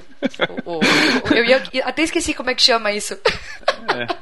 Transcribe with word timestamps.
o, 0.65 0.79
o, 0.79 1.33
eu 1.33 1.45
ia, 1.45 1.63
até 1.83 2.03
esqueci 2.03 2.33
como 2.33 2.49
é 2.49 2.55
que 2.55 2.61
chama 2.61 2.91
isso. 2.91 3.13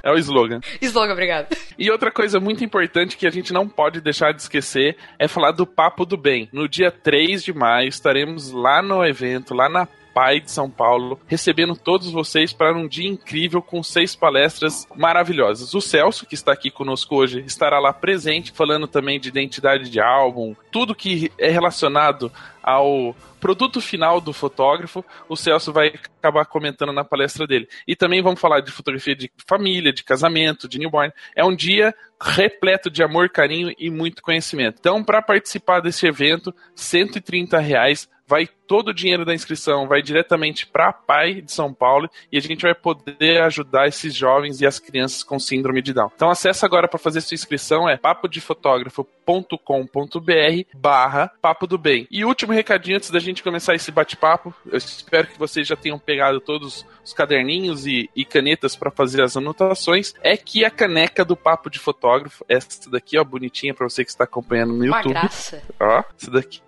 É, 0.03 0.09
é 0.09 0.11
o 0.11 0.17
slogan. 0.17 0.59
Slogan, 0.81 1.13
obrigado. 1.13 1.55
E 1.77 1.91
outra 1.91 2.11
coisa 2.11 2.39
muito 2.39 2.63
importante 2.63 3.17
que 3.17 3.27
a 3.27 3.31
gente 3.31 3.53
não 3.53 3.67
pode 3.67 4.01
deixar 4.01 4.33
de 4.33 4.41
esquecer 4.41 4.97
é 5.17 5.27
falar 5.27 5.51
do 5.51 5.65
Papo 5.65 6.05
do 6.05 6.17
Bem. 6.17 6.49
No 6.51 6.67
dia 6.67 6.91
3 6.91 7.43
de 7.43 7.53
maio 7.53 7.87
estaremos 7.87 8.51
lá 8.51 8.81
no 8.81 9.05
evento, 9.05 9.53
lá 9.53 9.69
na 9.69 9.87
Pai 10.19 10.41
de 10.41 10.51
São 10.51 10.69
Paulo, 10.69 11.17
recebendo 11.27 11.77
todos 11.77 12.11
vocês 12.11 12.51
para 12.51 12.77
um 12.77 12.89
dia 12.89 13.07
incrível 13.07 13.61
com 13.61 13.81
seis 13.81 14.17
palestras 14.17 14.85
maravilhosas. 14.93 15.73
O 15.73 15.79
Celso, 15.79 16.25
que 16.25 16.35
está 16.35 16.51
aqui 16.51 16.69
conosco 16.69 17.15
hoje, 17.15 17.41
estará 17.47 17.79
lá 17.79 17.93
presente, 17.93 18.51
falando 18.51 18.85
também 18.85 19.17
de 19.17 19.29
identidade 19.29 19.89
de 19.89 20.01
álbum, 20.01 20.53
tudo 20.69 20.93
que 20.93 21.31
é 21.37 21.49
relacionado 21.49 22.29
ao 22.61 23.15
produto 23.39 23.79
final 23.79 24.19
do 24.19 24.33
fotógrafo, 24.33 25.05
o 25.29 25.37
Celso 25.37 25.71
vai 25.71 25.93
acabar 26.17 26.45
comentando 26.45 26.91
na 26.91 27.05
palestra 27.05 27.47
dele. 27.47 27.69
E 27.87 27.95
também 27.95 28.21
vamos 28.21 28.41
falar 28.41 28.59
de 28.59 28.71
fotografia 28.71 29.15
de 29.15 29.31
família, 29.47 29.93
de 29.93 30.03
casamento, 30.03 30.67
de 30.67 30.79
newborn. 30.79 31.13
É 31.33 31.45
um 31.45 31.55
dia 31.55 31.95
repleto 32.21 32.89
de 32.89 33.01
amor, 33.01 33.29
carinho 33.29 33.73
e 33.79 33.89
muito 33.89 34.21
conhecimento. 34.21 34.79
Então, 34.81 35.01
para 35.01 35.21
participar 35.21 35.79
desse 35.79 36.05
evento, 36.05 36.53
130 36.75 37.57
reais 37.57 38.09
vai 38.27 38.49
todo 38.69 38.89
o 38.89 38.93
dinheiro 38.93 39.25
da 39.25 39.33
inscrição 39.33 39.87
vai 39.87 39.99
diretamente 39.99 40.67
para 40.67 40.89
a 40.89 40.93
PAI 40.93 41.41
de 41.41 41.51
São 41.51 41.73
Paulo 41.73 42.07
e 42.31 42.37
a 42.37 42.39
gente 42.39 42.61
vai 42.61 42.75
poder 42.75 43.41
ajudar 43.41 43.87
esses 43.87 44.13
jovens 44.13 44.61
e 44.61 44.67
as 44.67 44.77
crianças 44.77 45.23
com 45.23 45.39
síndrome 45.39 45.81
de 45.81 45.91
Down. 45.91 46.11
Então 46.15 46.29
acessa 46.29 46.67
agora 46.67 46.87
para 46.87 46.99
fazer 46.99 47.19
sua 47.21 47.33
inscrição 47.33 47.89
é 47.89 47.97
papodefotógrafo.com.br 47.97 50.63
barra 50.75 51.31
papo 51.41 51.65
do 51.65 51.79
bem. 51.79 52.07
E 52.11 52.23
último 52.23 52.53
recadinho 52.53 52.97
antes 52.97 53.09
da 53.09 53.17
gente 53.17 53.41
começar 53.41 53.73
esse 53.73 53.91
bate-papo, 53.91 54.53
eu 54.71 54.77
espero 54.77 55.25
que 55.25 55.39
vocês 55.39 55.67
já 55.67 55.75
tenham 55.75 55.97
pegado 55.97 56.39
todos 56.39 56.85
os 57.03 57.11
caderninhos 57.11 57.87
e, 57.87 58.07
e 58.15 58.23
canetas 58.23 58.75
para 58.75 58.91
fazer 58.91 59.23
as 59.23 59.35
anotações, 59.35 60.13
é 60.21 60.37
que 60.37 60.63
a 60.63 60.69
caneca 60.69 61.25
do 61.25 61.35
Papo 61.35 61.71
de 61.71 61.79
Fotógrafo, 61.79 62.45
essa 62.47 62.87
daqui, 62.91 63.17
ó, 63.17 63.23
bonitinha 63.23 63.73
para 63.73 63.89
você 63.89 64.05
que 64.05 64.11
está 64.11 64.25
acompanhando 64.25 64.73
no 64.73 64.85
YouTube. 64.85 65.11
Uma 65.11 65.21
graça. 65.21 65.63
Ó, 65.79 66.03
essa 66.15 66.29
daqui 66.29 66.61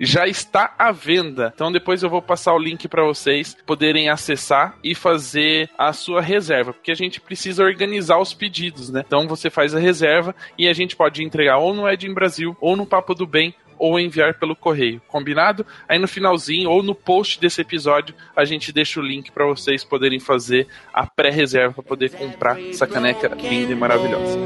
já 0.00 0.26
está 0.26 0.74
à 0.78 0.90
venda. 0.90 1.27
Então 1.54 1.72
depois 1.72 2.02
eu 2.02 2.10
vou 2.10 2.22
passar 2.22 2.54
o 2.54 2.58
link 2.58 2.88
para 2.88 3.04
vocês 3.04 3.56
poderem 3.66 4.08
acessar 4.08 4.76
e 4.82 4.94
fazer 4.94 5.68
a 5.76 5.92
sua 5.92 6.20
reserva, 6.20 6.72
porque 6.72 6.90
a 6.90 6.96
gente 6.96 7.20
precisa 7.20 7.62
organizar 7.62 8.18
os 8.18 8.34
pedidos, 8.34 8.90
né? 8.90 9.04
Então 9.06 9.26
você 9.28 9.50
faz 9.50 9.74
a 9.74 9.78
reserva 9.78 10.34
e 10.56 10.68
a 10.68 10.72
gente 10.72 10.96
pode 10.96 11.22
entregar 11.22 11.58
ou 11.58 11.74
no 11.74 11.88
Ed 11.88 12.08
Brasil 12.12 12.56
ou 12.60 12.76
no 12.76 12.86
Papo 12.86 13.14
do 13.14 13.26
Bem 13.26 13.54
ou 13.78 13.98
enviar 13.98 14.34
pelo 14.34 14.56
correio, 14.56 15.00
combinado? 15.06 15.64
Aí 15.88 15.98
no 15.98 16.08
finalzinho 16.08 16.68
ou 16.68 16.82
no 16.82 16.94
post 16.94 17.40
desse 17.40 17.60
episódio 17.60 18.14
a 18.34 18.44
gente 18.44 18.72
deixa 18.72 18.98
o 19.00 19.02
link 19.02 19.30
para 19.30 19.46
vocês 19.46 19.84
poderem 19.84 20.18
fazer 20.18 20.66
a 20.92 21.06
pré-reserva 21.06 21.74
para 21.74 21.82
poder 21.84 22.10
comprar 22.10 22.60
essa 22.60 22.86
caneca 22.86 23.28
linda 23.28 23.72
e 23.72 23.76
maravilhosa. 23.76 24.38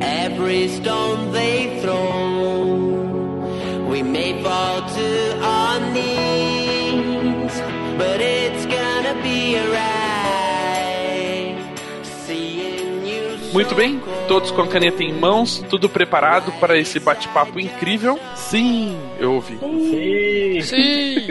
Every 0.00 0.68
stone 0.68 1.32
they 1.32 1.80
throw, 1.80 2.85
we 3.96 4.02
may 4.02 4.42
fall 4.42 4.82
to 4.82 5.40
our 5.42 5.80
knees, 5.92 7.52
but 7.96 8.20
it's 8.20 8.66
gonna 8.66 9.14
be 9.22 9.56
alright. 9.56 9.96
Muito 13.54 13.74
bem, 13.74 14.02
todos 14.28 14.50
com 14.50 14.60
a 14.60 14.66
caneta 14.66 15.02
em 15.02 15.14
mãos, 15.14 15.64
tudo 15.70 15.88
preparado 15.88 16.52
para 16.60 16.78
esse 16.78 17.00
bate-papo 17.00 17.58
incrível? 17.58 18.20
Sim, 18.34 18.98
eu 19.18 19.34
ouvi. 19.34 19.58
Sim! 19.58 20.60
Sim! 20.60 21.26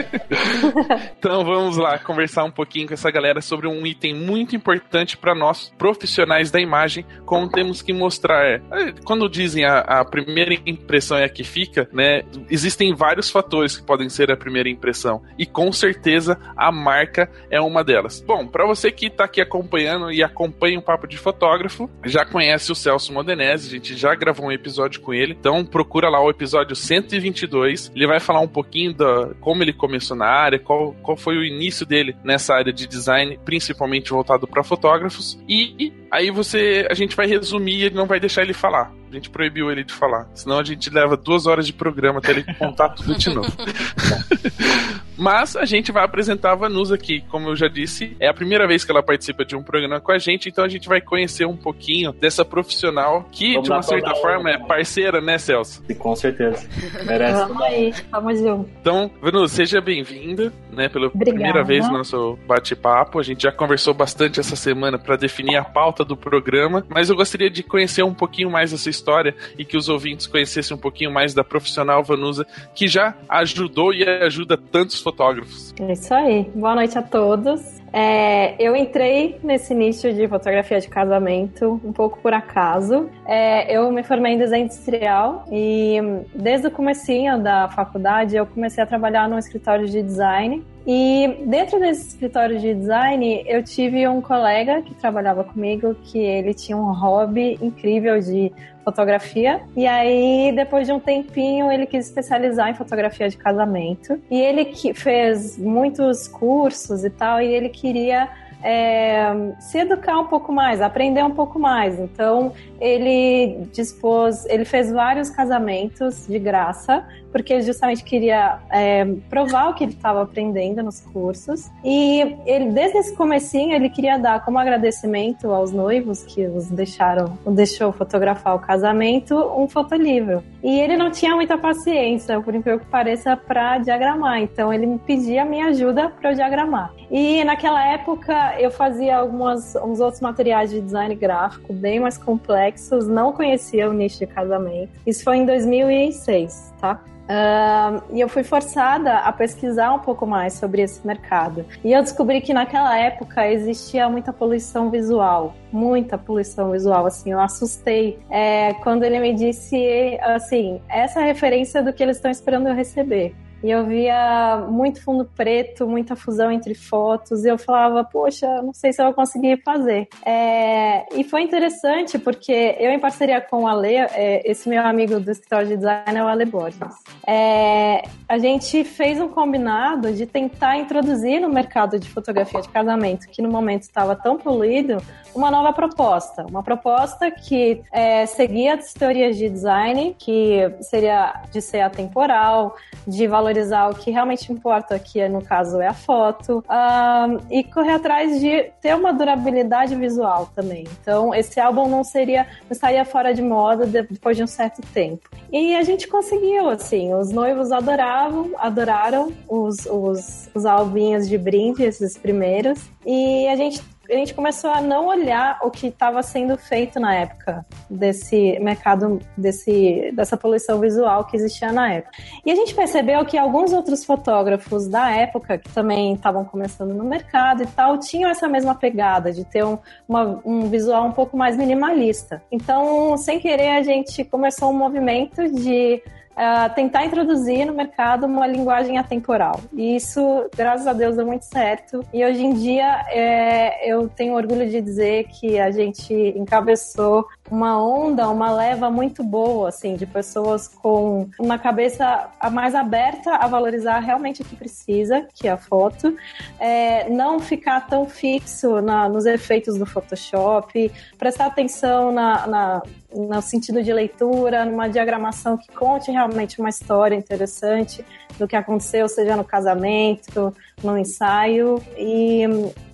então 1.18 1.44
vamos 1.44 1.76
lá 1.76 1.98
conversar 1.98 2.44
um 2.44 2.50
pouquinho 2.50 2.88
com 2.88 2.94
essa 2.94 3.10
galera 3.10 3.40
sobre 3.40 3.66
um 3.66 3.86
item 3.86 4.14
muito 4.14 4.56
importante 4.56 5.16
para 5.16 5.34
nós, 5.34 5.72
profissionais 5.78 6.50
da 6.50 6.60
imagem, 6.60 7.04
como 7.24 7.48
temos 7.48 7.82
que 7.82 7.92
mostrar. 7.92 8.44
É, 8.44 8.60
quando 9.04 9.28
dizem 9.28 9.64
a, 9.64 9.78
a 9.80 10.04
primeira 10.04 10.54
impressão 10.66 11.16
é 11.16 11.24
a 11.24 11.28
que 11.28 11.44
fica, 11.44 11.88
né? 11.92 12.22
Existem 12.50 12.94
vários 12.94 13.30
fatores 13.30 13.76
que 13.76 13.84
podem 13.84 14.08
ser 14.08 14.30
a 14.30 14.36
primeira 14.36 14.68
impressão. 14.68 15.22
E 15.38 15.46
com 15.46 15.70
certeza 15.72 16.38
a 16.56 16.72
marca 16.72 17.30
é 17.50 17.60
uma 17.60 17.84
delas. 17.84 18.20
Bom, 18.26 18.46
para 18.46 18.66
você 18.66 18.90
que 18.90 19.06
está 19.06 19.24
aqui 19.24 19.40
acompanhando 19.40 20.10
e 20.10 20.22
acompanha 20.22 20.78
o 20.78 20.82
Papo 20.82 21.06
de 21.06 21.16
Fotógrafo, 21.16 21.90
já 22.04 22.24
conhece 22.24 22.72
o 22.72 22.74
Celso 22.74 23.12
Modenese, 23.12 23.68
a 23.68 23.70
gente 23.70 23.96
já 23.96 24.14
gravou 24.14 24.46
um 24.46 24.52
episódio 24.52 25.00
com 25.00 25.12
ele, 25.12 25.36
então 25.38 25.64
procura 25.64 26.08
lá 26.08 26.20
o 26.22 26.30
episódio 26.30 26.74
122 26.74 27.75
Ele 27.94 28.06
vai 28.06 28.20
falar 28.20 28.40
um 28.40 28.48
pouquinho 28.48 28.94
da 28.94 29.34
como 29.40 29.62
ele 29.62 29.72
começou 29.72 30.16
na 30.16 30.26
área, 30.26 30.58
qual, 30.58 30.92
qual 31.02 31.16
foi 31.16 31.36
o 31.36 31.44
início 31.44 31.86
dele 31.86 32.16
nessa 32.24 32.54
área 32.54 32.72
de 32.72 32.86
design, 32.86 33.38
principalmente 33.44 34.10
voltado 34.10 34.46
para 34.46 34.62
fotógrafos. 34.64 35.38
E 35.48 35.92
aí 36.10 36.30
você, 36.30 36.86
a 36.90 36.94
gente 36.94 37.14
vai 37.14 37.26
resumir, 37.26 37.82
ele 37.82 37.94
não 37.94 38.06
vai 38.06 38.20
deixar 38.20 38.42
ele 38.42 38.52
falar. 38.52 38.92
A 39.10 39.14
gente 39.14 39.30
proibiu 39.30 39.70
ele 39.70 39.84
de 39.84 39.92
falar. 39.92 40.28
Senão 40.34 40.58
a 40.58 40.64
gente 40.64 40.90
leva 40.90 41.16
duas 41.16 41.46
horas 41.46 41.66
de 41.66 41.72
programa 41.72 42.18
até 42.18 42.32
ele 42.32 42.54
contar 42.54 42.90
tudo 42.90 43.16
de 43.16 43.30
novo. 43.32 43.52
Mas 45.16 45.56
a 45.56 45.64
gente 45.64 45.90
vai 45.90 46.04
apresentar 46.04 46.52
a 46.52 46.54
Vanusa 46.54 46.94
aqui. 46.94 47.22
Como 47.28 47.48
eu 47.48 47.56
já 47.56 47.68
disse, 47.68 48.16
é 48.20 48.28
a 48.28 48.34
primeira 48.34 48.66
vez 48.66 48.84
que 48.84 48.90
ela 48.90 49.02
participa 49.02 49.44
de 49.44 49.56
um 49.56 49.62
programa 49.62 50.00
com 50.00 50.12
a 50.12 50.18
gente, 50.18 50.48
então 50.48 50.64
a 50.64 50.68
gente 50.68 50.88
vai 50.88 51.00
conhecer 51.00 51.46
um 51.46 51.56
pouquinho 51.56 52.12
dessa 52.12 52.44
profissional 52.44 53.28
que, 53.32 53.54
Vamos 53.54 53.64
de 53.64 53.72
uma 53.72 53.82
certa 53.82 54.14
forma, 54.16 54.50
é 54.50 54.58
parceira, 54.58 55.20
né, 55.20 55.38
Celso? 55.38 55.82
Com 55.98 56.14
certeza. 56.14 56.66
Merece. 57.04 57.40
Vamos 57.40 57.62
aí, 57.62 57.94
vamos 58.10 58.38
junto. 58.38 58.70
Então, 58.80 59.10
Vanusa, 59.20 59.54
seja 59.54 59.80
bem-vinda, 59.80 60.52
né, 60.70 60.88
pela 60.88 61.06
Obrigada. 61.06 61.30
primeira 61.32 61.64
vez 61.64 61.86
no 61.86 61.98
nosso 61.98 62.38
bate-papo. 62.46 63.18
A 63.18 63.22
gente 63.22 63.44
já 63.44 63.52
conversou 63.52 63.94
bastante 63.94 64.40
essa 64.40 64.56
semana 64.56 64.98
para 64.98 65.16
definir 65.16 65.56
a 65.56 65.64
pauta 65.64 66.04
do 66.04 66.16
programa, 66.16 66.84
mas 66.88 67.08
eu 67.08 67.16
gostaria 67.16 67.50
de 67.50 67.62
conhecer 67.62 68.02
um 68.02 68.14
pouquinho 68.14 68.50
mais 68.50 68.72
essa 68.72 68.90
história 68.90 69.34
e 69.58 69.64
que 69.64 69.76
os 69.76 69.88
ouvintes 69.88 70.26
conhecessem 70.26 70.76
um 70.76 70.80
pouquinho 70.80 71.10
mais 71.10 71.32
da 71.32 71.42
profissional 71.42 72.02
Vanusa, 72.02 72.46
que 72.74 72.86
já 72.86 73.14
ajudou 73.28 73.94
e 73.94 74.04
ajuda 74.04 74.56
tantos 74.56 75.00
fotógrafos. 75.06 75.72
É 75.78 75.92
isso 75.92 76.12
aí. 76.12 76.50
Boa 76.52 76.74
noite 76.74 76.98
a 76.98 77.02
todos. 77.02 77.62
É, 77.92 78.60
eu 78.60 78.74
entrei 78.74 79.38
nesse 79.40 79.72
nicho 79.72 80.12
de 80.12 80.26
fotografia 80.26 80.80
de 80.80 80.88
casamento 80.88 81.80
um 81.84 81.92
pouco 81.92 82.18
por 82.18 82.34
acaso. 82.34 83.08
É, 83.24 83.72
eu 83.72 83.92
me 83.92 84.02
formei 84.02 84.32
em 84.32 84.38
desenho 84.38 84.64
industrial 84.64 85.44
e 85.50 85.98
desde 86.34 86.66
o 86.66 86.70
comecinho 86.72 87.40
da 87.40 87.68
faculdade 87.68 88.34
eu 88.34 88.44
comecei 88.46 88.82
a 88.82 88.86
trabalhar 88.86 89.28
num 89.28 89.38
escritório 89.38 89.86
de 89.86 90.02
design 90.02 90.64
e 90.86 91.42
dentro 91.46 91.80
desse 91.80 92.08
escritório 92.08 92.60
de 92.60 92.72
design, 92.72 93.44
eu 93.46 93.60
tive 93.60 94.06
um 94.06 94.20
colega 94.20 94.82
que 94.82 94.94
trabalhava 94.94 95.42
comigo 95.42 95.96
que 95.96 96.18
ele 96.18 96.54
tinha 96.54 96.76
um 96.76 96.92
hobby 96.92 97.58
incrível 97.60 98.20
de 98.20 98.52
fotografia. 98.86 99.62
E 99.76 99.84
aí, 99.84 100.52
depois 100.54 100.86
de 100.86 100.92
um 100.92 101.00
tempinho, 101.00 101.72
ele 101.72 101.86
quis 101.86 102.06
especializar 102.06 102.70
em 102.70 102.74
fotografia 102.74 103.28
de 103.28 103.36
casamento. 103.36 104.20
E 104.30 104.40
ele 104.40 104.72
fez 104.94 105.58
muitos 105.58 106.28
cursos 106.28 107.04
e 107.04 107.10
tal, 107.10 107.42
e 107.42 107.46
ele 107.52 107.68
queria 107.68 108.28
é, 108.62 109.52
se 109.58 109.78
educar 109.78 110.18
um 110.20 110.26
pouco 110.26 110.52
mais, 110.52 110.80
aprender 110.80 111.24
um 111.24 111.32
pouco 111.32 111.58
mais. 111.58 111.98
Então, 111.98 112.52
ele 112.80 113.66
dispôs, 113.72 114.44
ele 114.46 114.64
fez 114.64 114.90
vários 114.90 115.30
casamentos 115.30 116.26
de 116.26 116.38
graça, 116.38 117.06
porque 117.32 117.60
justamente 117.60 118.02
queria 118.02 118.58
é, 118.70 119.04
provar 119.28 119.70
o 119.70 119.74
que 119.74 119.84
ele 119.84 119.92
estava 119.92 120.22
aprendendo 120.22 120.82
nos 120.82 121.00
cursos. 121.00 121.70
E 121.84 122.36
ele, 122.46 122.70
desde 122.70 122.98
esse 122.98 123.14
comecinho, 123.14 123.74
ele 123.74 123.90
queria 123.90 124.18
dar 124.18 124.44
como 124.44 124.58
agradecimento 124.58 125.52
aos 125.52 125.72
noivos 125.72 126.22
que 126.22 126.46
os 126.46 126.68
deixaram, 126.68 127.38
o 127.44 127.50
deixou 127.50 127.92
fotografar 127.92 128.54
o 128.54 128.58
casamento, 128.58 129.34
um 129.34 129.68
fotolivro. 129.68 130.42
E 130.62 130.80
ele 130.80 130.96
não 130.96 131.10
tinha 131.10 131.34
muita 131.34 131.58
paciência, 131.58 132.40
por 132.40 132.54
incrível 132.54 132.80
que 132.80 132.86
pareça, 132.86 133.36
para 133.36 133.78
diagramar. 133.78 134.40
Então, 134.40 134.72
ele 134.72 134.86
me 134.86 134.98
pedia 134.98 135.44
minha 135.44 135.66
ajuda 135.66 136.08
para 136.08 136.30
eu 136.30 136.34
diagramar. 136.34 136.92
E 137.10 137.44
naquela 137.44 137.86
época, 137.86 138.56
eu 138.58 138.70
fazia 138.70 139.18
alguns 139.18 139.74
uns 139.76 140.00
outros 140.00 140.20
materiais 140.20 140.70
de 140.70 140.80
design 140.80 141.14
gráfico 141.14 141.72
bem 141.72 142.00
mais 142.00 142.18
complexos 142.18 142.65
não 143.06 143.32
conhecia 143.32 143.88
o 143.88 143.92
nicho 143.92 144.18
de 144.18 144.26
casamento. 144.26 144.90
Isso 145.06 145.22
foi 145.24 145.38
em 145.38 145.46
2006, 145.46 146.74
tá? 146.80 147.00
Uh, 147.26 148.00
e 148.12 148.20
eu 148.20 148.28
fui 148.28 148.44
forçada 148.44 149.18
a 149.18 149.32
pesquisar 149.32 149.92
um 149.92 149.98
pouco 149.98 150.24
mais 150.24 150.52
sobre 150.54 150.82
esse 150.82 151.04
mercado. 151.04 151.66
E 151.84 151.92
eu 151.92 152.00
descobri 152.00 152.40
que 152.40 152.54
naquela 152.54 152.96
época 152.96 153.50
existia 153.50 154.08
muita 154.08 154.32
poluição 154.32 154.90
visual, 154.90 155.54
muita 155.72 156.16
poluição 156.16 156.70
visual. 156.70 157.04
Assim, 157.04 157.32
eu 157.32 157.40
assustei 157.40 158.20
é, 158.30 158.74
quando 158.74 159.02
ele 159.02 159.18
me 159.18 159.34
disse 159.34 160.16
assim: 160.22 160.80
essa 160.88 161.20
é 161.20 161.24
referência 161.24 161.82
do 161.82 161.92
que 161.92 162.02
eles 162.02 162.16
estão 162.16 162.30
esperando 162.30 162.68
eu 162.68 162.74
receber. 162.74 163.34
E 163.66 163.70
eu 163.72 163.84
via 163.84 164.64
muito 164.70 165.02
fundo 165.02 165.24
preto, 165.24 165.88
muita 165.88 166.14
fusão 166.14 166.52
entre 166.52 166.72
fotos, 166.72 167.44
e 167.44 167.48
eu 167.48 167.58
falava, 167.58 168.04
poxa, 168.04 168.46
não 168.62 168.72
sei 168.72 168.92
se 168.92 169.02
eu 169.02 169.06
vou 169.06 169.14
conseguir 169.14 169.60
fazer. 169.64 170.06
É, 170.24 171.04
e 171.12 171.24
foi 171.24 171.42
interessante 171.42 172.16
porque 172.16 172.76
eu, 172.78 172.92
em 172.92 173.00
parceria 173.00 173.40
com 173.40 173.64
o 173.64 173.66
Ale, 173.66 173.96
é, 173.96 174.48
esse 174.48 174.68
meu 174.68 174.86
amigo 174.86 175.18
do 175.18 175.32
escritório 175.32 175.66
de 175.66 175.76
design 175.78 176.16
é 176.16 176.22
o 176.22 176.28
Ale 176.28 176.44
Borges, 176.44 176.78
é, 177.26 178.02
a 178.28 178.38
gente 178.38 178.84
fez 178.84 179.20
um 179.20 179.26
combinado 179.26 180.12
de 180.12 180.26
tentar 180.26 180.76
introduzir 180.76 181.40
no 181.40 181.48
mercado 181.48 181.98
de 181.98 182.08
fotografia 182.08 182.60
de 182.60 182.68
casamento, 182.68 183.26
que 183.26 183.42
no 183.42 183.50
momento 183.50 183.82
estava 183.82 184.14
tão 184.14 184.38
poluído, 184.38 184.98
uma 185.34 185.50
nova 185.50 185.72
proposta. 185.72 186.46
Uma 186.48 186.62
proposta 186.62 187.32
que 187.32 187.82
é, 187.92 188.26
seguia 188.26 188.74
as 188.74 188.92
teorias 188.92 189.36
de 189.36 189.50
design, 189.50 190.14
que 190.16 190.72
seria 190.82 191.42
de 191.50 191.60
ser 191.60 191.80
atemporal, 191.80 192.76
de 193.04 193.26
valorizar 193.26 193.55
o 193.90 193.94
que 193.94 194.10
realmente 194.10 194.52
importa, 194.52 194.98
que 194.98 195.26
no 195.28 195.42
caso 195.42 195.80
é 195.80 195.86
a 195.86 195.94
foto, 195.94 196.64
um, 196.68 197.38
e 197.50 197.64
correr 197.64 197.92
atrás 197.92 198.40
de 198.40 198.70
ter 198.80 198.94
uma 198.94 199.12
durabilidade 199.12 199.94
visual 199.94 200.50
também. 200.54 200.84
Então, 201.00 201.34
esse 201.34 201.58
álbum 201.60 201.88
não 201.88 202.04
seria, 202.04 202.44
não 202.62 202.72
estaria 202.72 203.04
fora 203.04 203.32
de 203.34 203.42
moda 203.42 203.86
depois 203.86 204.36
de 204.36 204.42
um 204.42 204.46
certo 204.46 204.82
tempo. 204.92 205.28
E 205.52 205.74
a 205.74 205.82
gente 205.82 206.08
conseguiu, 206.08 206.68
assim, 206.68 207.14
os 207.14 207.30
noivos 207.30 207.72
adoravam, 207.72 208.50
adoraram 208.58 209.32
os, 209.48 209.86
os, 209.86 210.50
os 210.54 210.66
albinhos 210.66 211.28
de 211.28 211.38
brinde, 211.38 211.82
esses 211.82 212.16
primeiros, 212.16 212.78
e 213.04 213.46
a 213.48 213.56
gente 213.56 213.82
a 214.08 214.14
gente 214.14 214.34
começou 214.34 214.70
a 214.70 214.80
não 214.80 215.06
olhar 215.06 215.58
o 215.62 215.70
que 215.70 215.88
estava 215.88 216.22
sendo 216.22 216.56
feito 216.56 217.00
na 217.00 217.14
época 217.14 217.64
desse 217.88 218.58
mercado, 218.60 219.20
desse, 219.36 220.12
dessa 220.14 220.36
poluição 220.36 220.80
visual 220.80 221.24
que 221.24 221.36
existia 221.36 221.72
na 221.72 221.92
época. 221.92 222.16
E 222.44 222.50
a 222.50 222.54
gente 222.54 222.74
percebeu 222.74 223.24
que 223.24 223.36
alguns 223.36 223.72
outros 223.72 224.04
fotógrafos 224.04 224.86
da 224.88 225.10
época, 225.10 225.58
que 225.58 225.68
também 225.70 226.14
estavam 226.14 226.44
começando 226.44 226.94
no 226.94 227.04
mercado 227.04 227.62
e 227.62 227.66
tal, 227.66 227.98
tinham 227.98 228.30
essa 228.30 228.48
mesma 228.48 228.74
pegada 228.74 229.32
de 229.32 229.44
ter 229.44 229.64
um, 229.64 229.78
uma, 230.08 230.40
um 230.44 230.68
visual 230.68 231.06
um 231.06 231.12
pouco 231.12 231.36
mais 231.36 231.56
minimalista. 231.56 232.42
Então, 232.50 233.16
sem 233.16 233.40
querer, 233.40 233.76
a 233.76 233.82
gente 233.82 234.24
começou 234.24 234.70
um 234.70 234.76
movimento 234.76 235.48
de 235.50 236.02
uh, 236.36 236.72
tentar 236.74 237.04
introduzir 237.06 237.64
no 237.64 237.72
mercado 237.72 238.26
uma 238.26 238.46
linguagem 238.46 238.98
atemporal. 238.98 239.60
E 239.72 239.96
isso, 239.96 240.48
graças 240.54 240.86
a 240.86 240.92
Deus, 240.92 241.16
deu 241.16 241.26
muito 241.26 241.44
certo. 241.44 242.04
E 242.12 242.24
hoje 242.24 242.44
em 242.44 242.52
dia 242.52 243.04
é, 243.08 243.90
eu 243.90 244.08
tenho 244.08 244.34
orgulho 244.34 244.68
de 244.68 244.80
dizer 244.80 245.24
que 245.28 245.58
a 245.58 245.70
gente 245.70 246.12
encabeçou 246.36 247.26
uma 247.50 247.82
onda, 247.82 248.28
uma 248.28 248.52
leva 248.52 248.90
muito 248.90 249.22
boa, 249.22 249.68
assim, 249.68 249.94
de 249.94 250.04
pessoas 250.04 250.68
com 250.68 251.28
uma 251.38 251.58
cabeça 251.58 252.28
mais 252.52 252.74
aberta 252.74 253.36
a 253.36 253.46
valorizar 253.46 254.00
realmente 254.00 254.42
o 254.42 254.44
que 254.44 254.56
precisa, 254.56 255.26
que 255.32 255.48
é 255.48 255.52
a 255.52 255.56
foto, 255.56 256.16
é, 256.58 257.08
não 257.08 257.38
ficar 257.38 257.86
tão 257.86 258.06
fixo 258.06 258.80
na, 258.80 259.08
nos 259.08 259.26
efeitos 259.26 259.78
do 259.78 259.86
Photoshop, 259.86 260.90
prestar 261.18 261.46
atenção 261.46 262.10
na, 262.10 262.46
na 262.46 262.82
no 263.14 263.40
sentido 263.40 263.82
de 263.82 263.92
leitura, 263.92 264.64
numa 264.64 264.88
diagramação 264.88 265.56
que 265.56 265.72
conte 265.72 266.10
realmente 266.10 266.25
uma 266.58 266.68
história 266.68 267.14
interessante 267.14 268.04
do 268.38 268.46
que 268.46 268.56
aconteceu, 268.56 269.08
seja 269.08 269.36
no 269.36 269.44
casamento, 269.44 270.54
no 270.82 270.96
ensaio. 270.98 271.82
E, 271.96 272.44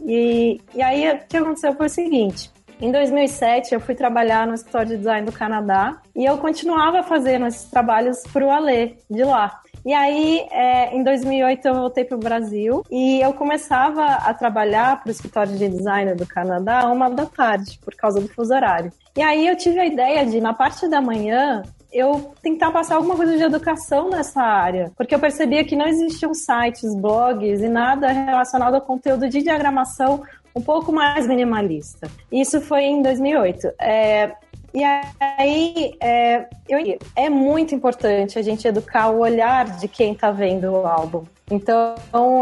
e, 0.05 0.61
e 0.75 0.83
aí 0.83 1.11
o 1.11 1.19
que 1.27 1.37
aconteceu 1.37 1.75
foi 1.75 1.87
o 1.87 1.91
seguinte. 1.91 2.51
Em 2.81 2.91
2007, 2.91 3.75
eu 3.75 3.81
fui 3.81 3.95
trabalhar 3.95 4.45
no 4.45 4.55
escritório 4.55 4.89
de 4.89 4.97
design 4.97 5.25
do 5.25 5.31
Canadá 5.31 6.03
e 6.17 6.25
eu 6.25 6.37
continuava 6.39 7.05
fazendo 7.05 7.47
esses 7.47 7.71
trabalhos 7.71 8.25
para 8.33 8.45
o 8.45 8.51
Alê, 8.51 8.97
de 9.09 9.23
lá. 9.23 9.61
E 9.85 9.93
aí, 9.93 10.47
é, 10.51 10.95
em 10.95 11.03
2008, 11.05 11.67
eu 11.67 11.75
voltei 11.75 12.05
para 12.05 12.17
o 12.17 12.21
Brasil 12.21 12.85
e 12.91 13.21
eu 13.21 13.33
começava 13.35 14.05
a 14.05 14.35
trabalhar 14.35 15.01
para 15.01 15.09
o 15.09 15.13
escritório 15.13 15.57
de 15.57 15.69
design 15.69 16.15
do 16.15 16.27
Canadá 16.27 16.89
uma 16.89 17.09
da 17.09 17.27
tarde, 17.27 17.79
por 17.85 17.95
causa 17.95 18.21
do 18.21 18.29
fuso 18.29 18.53
horário. 18.53 18.93
E 19.17 19.23
aí 19.23 19.47
eu 19.47 19.57
tive 19.57 19.79
a 19.79 19.87
ideia 19.87 20.25
de, 20.27 20.41
na 20.41 20.53
parte 20.53 20.89
da 20.89 21.01
manhã, 21.01 21.63
eu 21.93 22.33
tentar 22.43 22.71
passar 22.71 22.97
alguma 22.97 23.17
coisa 23.17 23.37
de 23.37 23.43
educação 23.43 24.09
nessa 24.09 24.41
área, 24.43 24.91
porque 24.97 25.15
eu 25.15 25.19
percebia 25.19 25.65
que 25.65 25.77
não 25.77 25.87
existiam 25.87 26.33
sites, 26.33 26.95
blogs 26.97 27.61
e 27.61 27.69
nada 27.69 28.09
relacionado 28.09 28.75
ao 28.75 28.81
conteúdo 28.81 29.29
de 29.29 29.43
diagramação 29.43 30.23
um 30.55 30.61
pouco 30.61 30.93
mais 30.93 31.27
minimalista. 31.27 32.09
Isso 32.31 32.61
foi 32.61 32.85
em 32.85 33.03
2008. 33.03 33.73
É, 33.81 34.33
e 34.75 34.83
aí 34.83 35.95
é, 36.01 36.47
eu, 36.69 36.99
é 37.15 37.29
muito 37.29 37.75
importante 37.75 38.39
a 38.39 38.43
gente 38.43 38.67
educar 38.67 39.11
o 39.11 39.19
olhar 39.19 39.79
de 39.79 39.87
quem 39.87 40.13
está 40.13 40.31
vendo 40.31 40.73
o 40.73 40.87
álbum. 40.87 41.25
Então, 41.51 41.95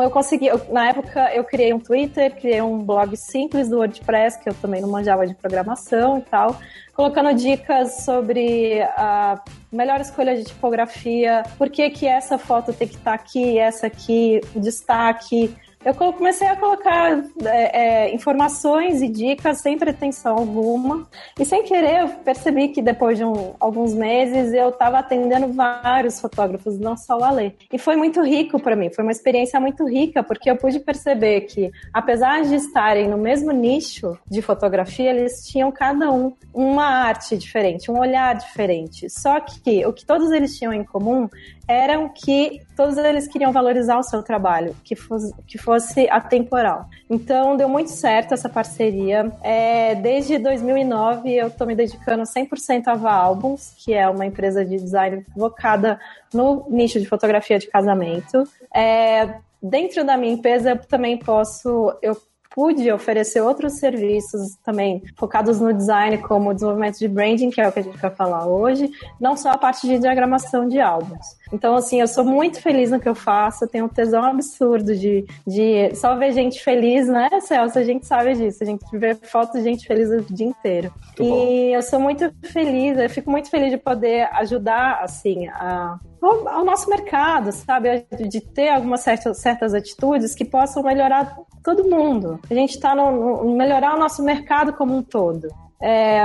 eu 0.02 0.10
consegui. 0.10 0.46
Eu, 0.46 0.60
na 0.70 0.90
época, 0.90 1.34
eu 1.34 1.42
criei 1.42 1.74
um 1.74 1.80
Twitter, 1.80 2.32
criei 2.36 2.62
um 2.62 2.78
blog 2.78 3.16
simples 3.16 3.68
do 3.68 3.78
WordPress, 3.78 4.38
que 4.38 4.48
eu 4.48 4.54
também 4.54 4.80
não 4.80 4.88
manjava 4.88 5.26
de 5.26 5.34
programação 5.34 6.18
e 6.18 6.22
tal, 6.22 6.56
colocando 6.94 7.34
dicas 7.34 8.04
sobre 8.04 8.80
a 8.96 9.42
melhor 9.72 10.00
escolha 10.00 10.36
de 10.36 10.44
tipografia, 10.44 11.42
por 11.58 11.68
que, 11.68 11.90
que 11.90 12.06
essa 12.06 12.38
foto 12.38 12.72
tem 12.72 12.86
que 12.86 12.94
estar 12.94 13.16
tá 13.16 13.22
aqui, 13.22 13.58
essa 13.58 13.88
aqui, 13.88 14.40
o 14.54 14.60
destaque 14.60 15.56
eu 15.84 15.94
comecei 15.94 16.46
a 16.46 16.56
colocar 16.56 17.24
é, 17.42 18.08
é, 18.08 18.14
informações 18.14 19.00
e 19.00 19.08
dicas 19.08 19.60
sem 19.62 19.78
pretensão 19.78 20.36
alguma. 20.36 21.08
E 21.38 21.44
sem 21.44 21.62
querer, 21.62 22.02
eu 22.02 22.08
percebi 22.08 22.68
que 22.68 22.82
depois 22.82 23.16
de 23.16 23.24
um, 23.24 23.54
alguns 23.58 23.94
meses 23.94 24.52
eu 24.52 24.68
estava 24.68 24.98
atendendo 24.98 25.48
vários 25.48 26.20
fotógrafos, 26.20 26.78
não 26.78 26.96
só 26.96 27.18
o 27.18 27.24
Ale. 27.24 27.56
E 27.72 27.78
foi 27.78 27.96
muito 27.96 28.22
rico 28.22 28.60
para 28.60 28.76
mim, 28.76 28.90
foi 28.92 29.02
uma 29.02 29.12
experiência 29.12 29.58
muito 29.58 29.88
rica, 29.88 30.22
porque 30.22 30.50
eu 30.50 30.56
pude 30.56 30.80
perceber 30.80 31.42
que, 31.42 31.70
apesar 31.94 32.42
de 32.42 32.54
estarem 32.56 33.08
no 33.08 33.16
mesmo 33.16 33.50
nicho 33.50 34.18
de 34.30 34.42
fotografia, 34.42 35.10
eles 35.10 35.46
tinham 35.46 35.72
cada 35.72 36.12
um 36.12 36.34
uma 36.52 36.84
arte 36.84 37.38
diferente, 37.38 37.90
um 37.90 37.98
olhar 37.98 38.34
diferente. 38.34 39.08
Só 39.08 39.40
que 39.40 39.86
o 39.86 39.92
que 39.92 40.04
todos 40.04 40.30
eles 40.30 40.58
tinham 40.58 40.74
em 40.74 40.84
comum 40.84 41.28
eram 41.70 42.08
que 42.08 42.60
todos 42.76 42.98
eles 42.98 43.28
queriam 43.28 43.52
valorizar 43.52 43.96
o 43.96 44.02
seu 44.02 44.24
trabalho, 44.24 44.74
que 44.82 44.96
fosse, 44.96 45.32
que 45.46 45.56
fosse 45.56 46.10
atemporal. 46.10 46.86
Então, 47.08 47.56
deu 47.56 47.68
muito 47.68 47.90
certo 47.90 48.34
essa 48.34 48.48
parceria. 48.48 49.30
É, 49.40 49.94
desde 49.94 50.36
2009, 50.38 51.32
eu 51.32 51.46
estou 51.46 51.68
me 51.68 51.76
dedicando 51.76 52.24
100% 52.24 52.88
a 52.88 52.94
Va 52.94 53.12
Albums, 53.12 53.72
que 53.78 53.94
é 53.94 54.08
uma 54.08 54.26
empresa 54.26 54.64
de 54.64 54.78
design 54.78 55.24
focada 55.32 56.00
no 56.34 56.66
nicho 56.68 56.98
de 56.98 57.06
fotografia 57.06 57.60
de 57.60 57.68
casamento. 57.68 58.42
É, 58.74 59.36
dentro 59.62 60.04
da 60.04 60.16
minha 60.16 60.32
empresa, 60.32 60.70
eu 60.70 60.78
também 60.78 61.18
posso... 61.18 61.96
Eu 62.02 62.16
pude 62.54 62.90
oferecer 62.90 63.40
outros 63.40 63.74
serviços 63.74 64.56
também 64.64 65.02
focados 65.16 65.60
no 65.60 65.72
design, 65.72 66.18
como 66.18 66.50
o 66.50 66.54
desenvolvimento 66.54 66.98
de 66.98 67.08
branding, 67.08 67.50
que 67.50 67.60
é 67.60 67.68
o 67.68 67.72
que 67.72 67.78
a 67.78 67.82
gente 67.82 67.98
vai 67.98 68.10
falar 68.10 68.46
hoje, 68.46 68.90
não 69.20 69.36
só 69.36 69.50
a 69.50 69.58
parte 69.58 69.86
de 69.86 69.98
diagramação 69.98 70.68
de 70.68 70.80
álbuns. 70.80 71.38
Então, 71.52 71.74
assim, 71.74 72.00
eu 72.00 72.06
sou 72.06 72.24
muito 72.24 72.60
feliz 72.60 72.90
no 72.90 73.00
que 73.00 73.08
eu 73.08 73.14
faço, 73.14 73.64
eu 73.64 73.68
tenho 73.68 73.84
um 73.84 73.88
tesão 73.88 74.24
absurdo 74.24 74.94
de, 74.94 75.24
de 75.46 75.94
só 75.94 76.16
ver 76.16 76.32
gente 76.32 76.62
feliz, 76.62 77.08
né, 77.08 77.28
Celso? 77.40 77.78
A 77.78 77.84
gente 77.84 78.06
sabe 78.06 78.34
disso, 78.34 78.62
a 78.62 78.66
gente 78.66 78.84
vê 78.92 79.14
fotos 79.14 79.62
de 79.62 79.62
gente 79.62 79.86
feliz 79.86 80.10
o 80.10 80.20
dia 80.32 80.46
inteiro. 80.46 80.92
Muito 81.18 81.22
e 81.22 81.28
bom. 81.28 81.74
eu 81.74 81.82
sou 81.82 82.00
muito 82.00 82.32
feliz, 82.42 82.98
eu 82.98 83.10
fico 83.10 83.30
muito 83.30 83.50
feliz 83.50 83.70
de 83.70 83.78
poder 83.78 84.28
ajudar, 84.32 85.00
assim, 85.02 85.48
a, 85.48 85.98
ao, 86.20 86.48
ao 86.48 86.64
nosso 86.64 86.88
mercado, 86.88 87.52
sabe? 87.52 88.06
De 88.28 88.40
ter 88.40 88.68
algumas 88.68 89.00
certas, 89.00 89.38
certas 89.38 89.74
atitudes 89.74 90.34
que 90.34 90.44
possam 90.44 90.82
melhorar 90.82 91.36
todo 91.62 91.88
mundo. 91.88 92.40
A 92.50 92.54
gente 92.54 92.74
está 92.74 92.94
no, 92.94 93.44
no 93.44 93.56
melhorar 93.56 93.94
o 93.94 93.98
nosso 93.98 94.22
mercado 94.22 94.72
como 94.72 94.96
um 94.96 95.02
todo. 95.02 95.48
É, 95.82 96.20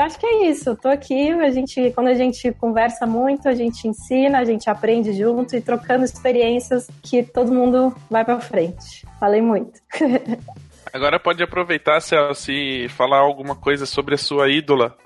acho 0.00 0.18
que 0.18 0.26
é 0.26 0.50
isso. 0.50 0.76
Eu 0.82 0.90
aqui, 0.90 1.30
a 1.30 1.50
gente, 1.50 1.90
quando 1.92 2.08
a 2.08 2.14
gente 2.14 2.52
conversa 2.52 3.06
muito, 3.06 3.48
a 3.48 3.54
gente 3.54 3.88
ensina, 3.88 4.38
a 4.38 4.44
gente 4.44 4.68
aprende 4.68 5.14
junto 5.14 5.56
e 5.56 5.60
trocando 5.62 6.04
experiências 6.04 6.88
que 7.02 7.22
todo 7.22 7.52
mundo 7.52 7.94
vai 8.10 8.24
para 8.24 8.38
frente. 8.38 9.06
Falei 9.18 9.40
muito. 9.40 9.80
Agora 10.92 11.18
pode 11.18 11.42
aproveitar, 11.42 12.00
Celso, 12.00 12.50
e 12.50 12.88
falar 12.88 13.18
alguma 13.18 13.54
coisa 13.54 13.86
sobre 13.86 14.14
a 14.14 14.18
sua 14.18 14.48
ídola. 14.48 14.96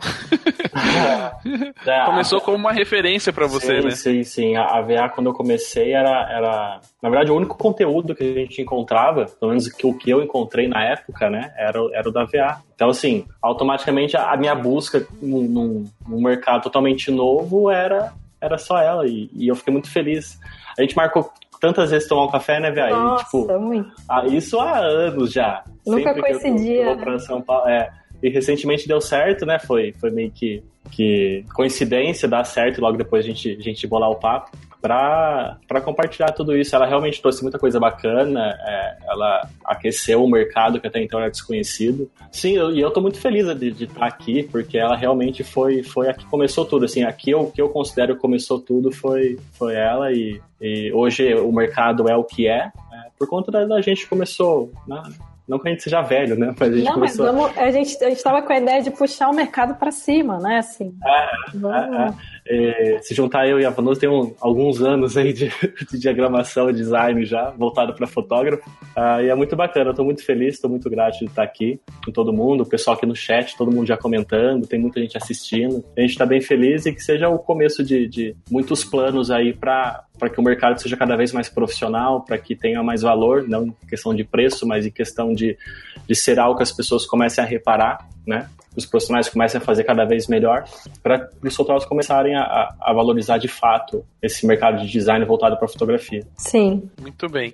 É. 1.86 2.04
Começou 2.06 2.40
como 2.40 2.56
uma 2.56 2.72
referência 2.72 3.32
para 3.32 3.46
você, 3.46 3.80
sim, 3.80 3.86
né? 3.86 3.90
Sim, 3.90 4.22
sim. 4.22 4.56
A 4.56 4.80
VA, 4.80 5.08
quando 5.08 5.28
eu 5.28 5.32
comecei, 5.32 5.92
era, 5.92 6.28
era. 6.30 6.80
Na 7.02 7.08
verdade, 7.08 7.30
o 7.30 7.36
único 7.36 7.56
conteúdo 7.56 8.14
que 8.14 8.22
a 8.22 8.40
gente 8.40 8.62
encontrava, 8.62 9.26
pelo 9.38 9.50
menos 9.50 9.66
o 9.66 9.98
que 9.98 10.10
eu 10.10 10.22
encontrei 10.22 10.68
na 10.68 10.84
época, 10.84 11.28
né, 11.28 11.52
era, 11.56 11.78
era 11.92 12.08
o 12.08 12.12
da 12.12 12.24
VA. 12.24 12.60
Então, 12.74 12.88
assim, 12.88 13.26
automaticamente 13.40 14.16
a 14.16 14.36
minha 14.36 14.54
busca 14.54 15.06
num, 15.20 15.86
num 16.06 16.22
mercado 16.22 16.62
totalmente 16.62 17.10
novo 17.10 17.70
era, 17.70 18.12
era 18.40 18.58
só 18.58 18.78
ela. 18.78 19.06
E, 19.06 19.30
e 19.34 19.48
eu 19.48 19.56
fiquei 19.56 19.72
muito 19.72 19.90
feliz. 19.90 20.38
A 20.78 20.82
gente 20.82 20.96
marcou 20.96 21.30
tantas 21.62 21.92
vezes 21.92 22.08
tomar 22.08 22.24
um 22.24 22.30
café, 22.30 22.58
né, 22.58 22.72
velho? 22.72 22.96
Nossa, 22.96 23.24
tipo, 23.24 23.58
muito. 23.60 23.94
Ah, 24.08 24.26
isso 24.26 24.58
há 24.58 24.78
anos 24.80 25.32
já. 25.32 25.62
Nunca 25.86 26.14
coincidia. 26.14 26.82
Eu, 26.82 26.90
eu 26.90 26.96
né? 26.96 27.18
São 27.18 27.40
Paulo, 27.40 27.68
é. 27.68 27.90
E 28.22 28.28
recentemente 28.28 28.86
deu 28.86 29.00
certo, 29.00 29.44
né? 29.44 29.58
Foi, 29.58 29.92
foi 29.98 30.10
meio 30.10 30.30
que, 30.30 30.62
que 30.90 31.44
coincidência 31.54 32.28
dar 32.28 32.44
certo 32.44 32.80
logo 32.80 32.96
depois 32.96 33.24
a 33.24 33.28
gente, 33.28 33.56
a 33.58 33.60
gente 33.60 33.86
bolar 33.86 34.10
o 34.10 34.16
papo 34.16 34.56
para 34.82 35.80
compartilhar 35.84 36.32
tudo 36.32 36.56
isso. 36.56 36.74
Ela 36.74 36.86
realmente 36.86 37.22
trouxe 37.22 37.42
muita 37.42 37.58
coisa 37.58 37.78
bacana, 37.78 38.52
é, 38.60 38.96
ela 39.08 39.48
aqueceu 39.64 40.22
o 40.24 40.28
mercado 40.28 40.80
que 40.80 40.86
até 40.86 41.00
então 41.00 41.20
era 41.20 41.30
desconhecido. 41.30 42.10
Sim, 42.32 42.56
eu, 42.56 42.72
e 42.72 42.80
eu 42.80 42.88
estou 42.88 43.02
muito 43.02 43.20
feliz 43.20 43.46
de, 43.56 43.70
de 43.70 43.84
estar 43.84 44.06
aqui, 44.06 44.42
porque 44.42 44.76
ela 44.76 44.96
realmente 44.96 45.44
foi, 45.44 45.84
foi 45.84 46.08
a 46.08 46.14
que 46.14 46.26
começou 46.26 46.64
tudo. 46.64 46.84
Assim, 46.84 47.04
aqui 47.04 47.32
o 47.32 47.46
que 47.46 47.62
eu 47.62 47.68
considero 47.68 48.16
começou 48.16 48.58
tudo 48.58 48.90
foi, 48.90 49.38
foi 49.52 49.74
ela, 49.74 50.12
e, 50.12 50.40
e 50.60 50.92
hoje 50.92 51.32
o 51.34 51.52
mercado 51.52 52.08
é 52.08 52.16
o 52.16 52.24
que 52.24 52.48
é, 52.48 52.64
é 52.64 52.72
por 53.16 53.28
conta 53.28 53.52
da, 53.52 53.64
da 53.64 53.80
gente 53.80 54.08
começou. 54.08 54.72
Né? 54.86 55.00
Não 55.49 55.58
que 55.58 55.68
a 55.68 55.70
gente 55.72 55.82
seja 55.82 56.00
velho, 56.02 56.38
né? 56.38 56.54
Mas 56.58 56.68
a 56.68 56.76
gente 56.76 56.84
não, 56.84 56.94
começou... 56.94 57.26
mas 57.26 57.34
vamos, 57.34 57.58
a 57.58 57.70
gente 57.70 58.04
a 58.04 58.11
estava 58.11 58.42
com 58.42 58.52
a 58.52 58.58
ideia 58.58 58.82
de 58.82 58.90
puxar 58.90 59.28
o 59.28 59.34
mercado 59.34 59.75
para 59.75 59.90
cima, 59.90 60.38
né? 60.38 60.58
Assim. 60.58 60.94
É, 61.04 61.58
vamos... 61.58 62.16
é, 62.46 62.94
é. 62.94 63.02
se 63.02 63.14
juntar 63.14 63.49
eu 63.49 63.61
e 63.61 63.64
a 63.64 63.70
Vanusa, 63.70 64.00
tem 64.00 64.08
um, 64.08 64.34
alguns 64.40 64.80
anos 64.80 65.16
aí 65.16 65.32
de, 65.32 65.50
de 65.90 65.99
diagramação 65.99 66.70
e 66.70 66.72
design 66.72 67.25
já, 67.25 67.50
voltado 67.50 67.92
para 67.94 68.06
fotógrafo. 68.06 68.68
Uh, 68.96 69.22
e 69.22 69.28
é 69.28 69.34
muito 69.34 69.56
bacana, 69.56 69.90
eu 69.90 69.94
tô 69.94 70.04
muito 70.04 70.25
feliz, 70.25 70.54
estou 70.54 70.70
muito 70.70 70.88
grato 70.88 71.18
de 71.18 71.25
estar 71.25 71.42
aqui 71.42 71.80
com 72.04 72.12
todo 72.12 72.32
mundo, 72.32 72.62
o 72.62 72.68
pessoal 72.68 72.96
aqui 72.96 73.06
no 73.06 73.16
chat, 73.16 73.56
todo 73.56 73.72
mundo 73.72 73.87
já 73.87 73.96
comentando, 73.96 74.66
tem 74.66 74.78
muita 74.78 75.00
gente 75.00 75.16
assistindo. 75.16 75.84
A 75.96 76.00
gente 76.00 76.11
está 76.11 76.25
bem 76.25 76.40
feliz 76.40 76.87
e 76.87 76.92
que 76.92 77.02
seja 77.02 77.28
o 77.28 77.38
começo 77.38 77.82
de, 77.82 78.06
de 78.06 78.37
muitos 78.50 78.84
planos 78.84 79.30
aí 79.30 79.52
para 79.52 80.04
para 80.22 80.30
que 80.30 80.38
o 80.38 80.42
mercado 80.44 80.80
seja 80.80 80.96
cada 80.96 81.16
vez 81.16 81.32
mais 81.32 81.48
profissional, 81.48 82.20
para 82.20 82.38
que 82.38 82.54
tenha 82.54 82.80
mais 82.80 83.02
valor, 83.02 83.42
não 83.48 83.64
em 83.64 83.86
questão 83.88 84.14
de 84.14 84.22
preço, 84.22 84.64
mas 84.64 84.86
em 84.86 84.90
questão 84.90 85.34
de, 85.34 85.58
de 86.06 86.14
ser 86.14 86.38
algo 86.38 86.56
que 86.56 86.62
as 86.62 86.70
pessoas 86.70 87.04
comecem 87.04 87.42
a 87.42 87.46
reparar, 87.46 88.06
né? 88.24 88.48
Os 88.76 88.86
profissionais 88.86 89.28
comecem 89.28 89.60
a 89.60 89.64
fazer 89.64 89.82
cada 89.82 90.04
vez 90.04 90.28
melhor, 90.28 90.62
para 91.02 91.28
os 91.42 91.56
fotógrafos 91.56 91.88
começarem 91.88 92.36
a, 92.36 92.72
a 92.80 92.92
valorizar 92.92 93.38
de 93.38 93.48
fato 93.48 94.04
esse 94.22 94.46
mercado 94.46 94.80
de 94.80 94.88
design 94.88 95.24
voltado 95.24 95.56
para 95.56 95.66
fotografia. 95.66 96.24
Sim. 96.36 96.88
Muito 97.00 97.28
bem. 97.28 97.52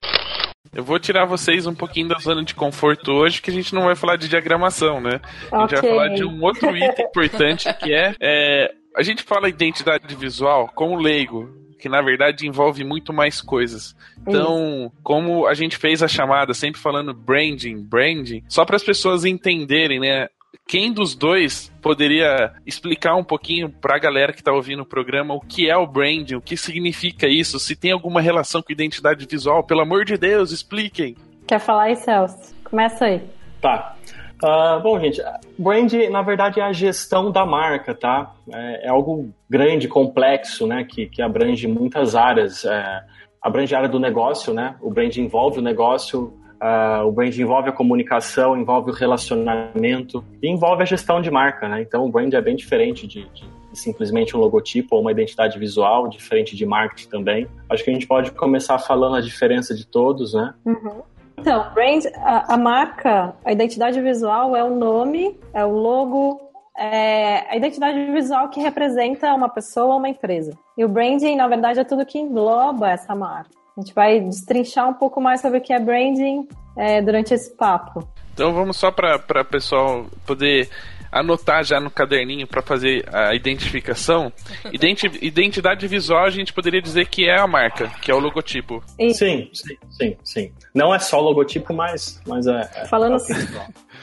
Eu 0.70 0.84
vou 0.84 0.98
tirar 0.98 1.24
vocês 1.24 1.66
um 1.66 1.74
pouquinho 1.74 2.08
da 2.08 2.18
zona 2.18 2.44
de 2.44 2.54
conforto 2.54 3.12
hoje, 3.12 3.40
que 3.40 3.48
a 3.48 3.54
gente 3.54 3.74
não 3.74 3.84
vai 3.84 3.96
falar 3.96 4.16
de 4.16 4.28
diagramação, 4.28 5.00
né? 5.00 5.22
A 5.50 5.60
gente 5.60 5.70
vai 5.70 5.90
falar 5.90 6.08
de 6.08 6.22
um 6.22 6.42
outro 6.42 6.76
item 6.76 7.06
importante 7.08 7.72
que 7.76 7.94
é, 7.94 8.14
é 8.20 8.74
a 8.94 9.02
gente 9.02 9.22
fala 9.22 9.48
identidade 9.48 10.14
visual 10.14 10.70
como 10.74 10.96
leigo 10.96 11.66
que 11.78 11.88
na 11.88 12.02
verdade 12.02 12.46
envolve 12.46 12.84
muito 12.84 13.12
mais 13.12 13.40
coisas. 13.40 13.96
Então, 14.26 14.92
como 15.02 15.46
a 15.46 15.54
gente 15.54 15.76
fez 15.76 16.02
a 16.02 16.08
chamada, 16.08 16.52
sempre 16.52 16.80
falando 16.80 17.14
branding, 17.14 17.82
branding, 17.82 18.42
só 18.48 18.64
para 18.64 18.76
as 18.76 18.82
pessoas 18.82 19.24
entenderem, 19.24 20.00
né? 20.00 20.28
Quem 20.66 20.92
dos 20.92 21.14
dois 21.14 21.72
poderia 21.80 22.52
explicar 22.66 23.16
um 23.16 23.24
pouquinho 23.24 23.70
para 23.70 23.96
a 23.96 23.98
galera 23.98 24.32
que 24.32 24.40
está 24.40 24.52
ouvindo 24.52 24.82
o 24.82 24.86
programa 24.86 25.34
o 25.34 25.40
que 25.40 25.70
é 25.70 25.76
o 25.76 25.86
branding, 25.86 26.34
o 26.34 26.42
que 26.42 26.56
significa 26.56 27.26
isso, 27.26 27.58
se 27.58 27.74
tem 27.74 27.92
alguma 27.92 28.20
relação 28.20 28.62
com 28.62 28.72
identidade 28.72 29.26
visual? 29.26 29.64
Pelo 29.64 29.80
amor 29.80 30.04
de 30.04 30.18
Deus, 30.18 30.50
expliquem. 30.50 31.16
Quer 31.46 31.58
falar 31.58 31.84
aí, 31.84 31.96
Celso? 31.96 32.54
Começa 32.64 33.06
aí. 33.06 33.22
Tá. 33.60 33.96
Uh, 34.42 34.80
bom, 34.80 34.98
gente, 35.00 35.20
brand, 35.58 35.92
na 36.10 36.22
verdade, 36.22 36.60
é 36.60 36.62
a 36.62 36.72
gestão 36.72 37.30
da 37.30 37.44
marca, 37.44 37.94
tá? 37.94 38.34
É, 38.52 38.86
é 38.86 38.88
algo 38.88 39.30
grande, 39.50 39.88
complexo, 39.88 40.66
né? 40.66 40.84
Que, 40.84 41.06
que 41.06 41.20
abrange 41.20 41.66
muitas 41.66 42.14
áreas. 42.14 42.64
É, 42.64 43.02
abrange 43.42 43.74
a 43.74 43.78
área 43.78 43.88
do 43.88 43.98
negócio, 43.98 44.54
né? 44.54 44.76
O 44.80 44.90
brand 44.90 45.16
envolve 45.16 45.58
o 45.58 45.62
negócio, 45.62 46.32
uh, 46.62 47.04
o 47.06 47.10
brand 47.10 47.36
envolve 47.36 47.68
a 47.68 47.72
comunicação, 47.72 48.56
envolve 48.56 48.90
o 48.90 48.94
relacionamento 48.94 50.24
e 50.42 50.48
envolve 50.48 50.82
a 50.82 50.86
gestão 50.86 51.20
de 51.20 51.30
marca, 51.30 51.68
né? 51.68 51.82
Então, 51.82 52.04
o 52.04 52.10
brand 52.10 52.32
é 52.32 52.40
bem 52.40 52.54
diferente 52.54 53.06
de, 53.06 53.28
de 53.30 53.44
simplesmente 53.72 54.36
um 54.36 54.40
logotipo 54.40 54.96
ou 54.96 55.00
uma 55.00 55.12
identidade 55.12 55.58
visual, 55.58 56.08
diferente 56.08 56.56
de 56.56 56.64
marketing 56.64 57.08
também. 57.08 57.48
Acho 57.68 57.84
que 57.84 57.90
a 57.90 57.92
gente 57.92 58.06
pode 58.06 58.30
começar 58.32 58.78
falando 58.78 59.16
a 59.16 59.20
diferença 59.20 59.74
de 59.74 59.86
todos, 59.86 60.34
né? 60.34 60.54
Uhum. 60.64 61.02
Então, 61.38 61.72
brand, 61.72 62.04
a, 62.16 62.54
a, 62.54 62.56
marca, 62.56 63.34
a 63.44 63.52
identidade 63.52 64.00
visual 64.00 64.56
é 64.56 64.64
o 64.64 64.70
nome, 64.70 65.38
é 65.54 65.64
o 65.64 65.70
logo, 65.70 66.40
é 66.76 67.46
a 67.48 67.56
identidade 67.56 68.10
visual 68.12 68.48
que 68.48 68.60
representa 68.60 69.32
uma 69.34 69.48
pessoa 69.48 69.94
ou 69.94 69.98
uma 69.98 70.08
empresa. 70.08 70.52
E 70.76 70.84
o 70.84 70.88
branding, 70.88 71.36
na 71.36 71.46
verdade, 71.46 71.80
é 71.80 71.84
tudo 71.84 72.04
que 72.04 72.18
engloba 72.18 72.90
essa 72.90 73.14
marca. 73.14 73.50
A 73.76 73.80
gente 73.80 73.94
vai 73.94 74.20
destrinchar 74.20 74.88
um 74.88 74.94
pouco 74.94 75.20
mais 75.20 75.40
sobre 75.40 75.58
o 75.58 75.60
que 75.60 75.72
é 75.72 75.78
branding 75.78 76.48
é, 76.76 77.00
durante 77.00 77.32
esse 77.32 77.54
papo. 77.54 78.06
Então 78.34 78.52
vamos 78.52 78.76
só 78.76 78.90
para 78.90 79.16
o 79.16 79.44
pessoal 79.44 80.06
poder 80.26 80.68
anotar 81.10 81.64
já 81.64 81.80
no 81.80 81.90
caderninho 81.90 82.46
para 82.46 82.62
fazer 82.62 83.04
a 83.14 83.34
identificação, 83.34 84.32
identi 84.72 85.08
identidade 85.22 85.86
visual 85.86 86.24
a 86.24 86.30
gente 86.30 86.52
poderia 86.52 86.80
dizer 86.80 87.08
que 87.08 87.28
é 87.28 87.38
a 87.38 87.46
marca, 87.46 87.88
que 88.02 88.10
é 88.10 88.14
o 88.14 88.18
logotipo. 88.18 88.82
Sim, 88.98 89.12
sim, 89.14 89.50
sim, 89.90 90.16
sim. 90.24 90.52
Não 90.74 90.94
é 90.94 90.98
só 90.98 91.18
o 91.18 91.22
logotipo, 91.22 91.72
mas, 91.72 92.20
mas 92.26 92.46
é. 92.46 92.70
é 92.74 92.86
Falando 92.86 93.16
assim, 93.16 93.34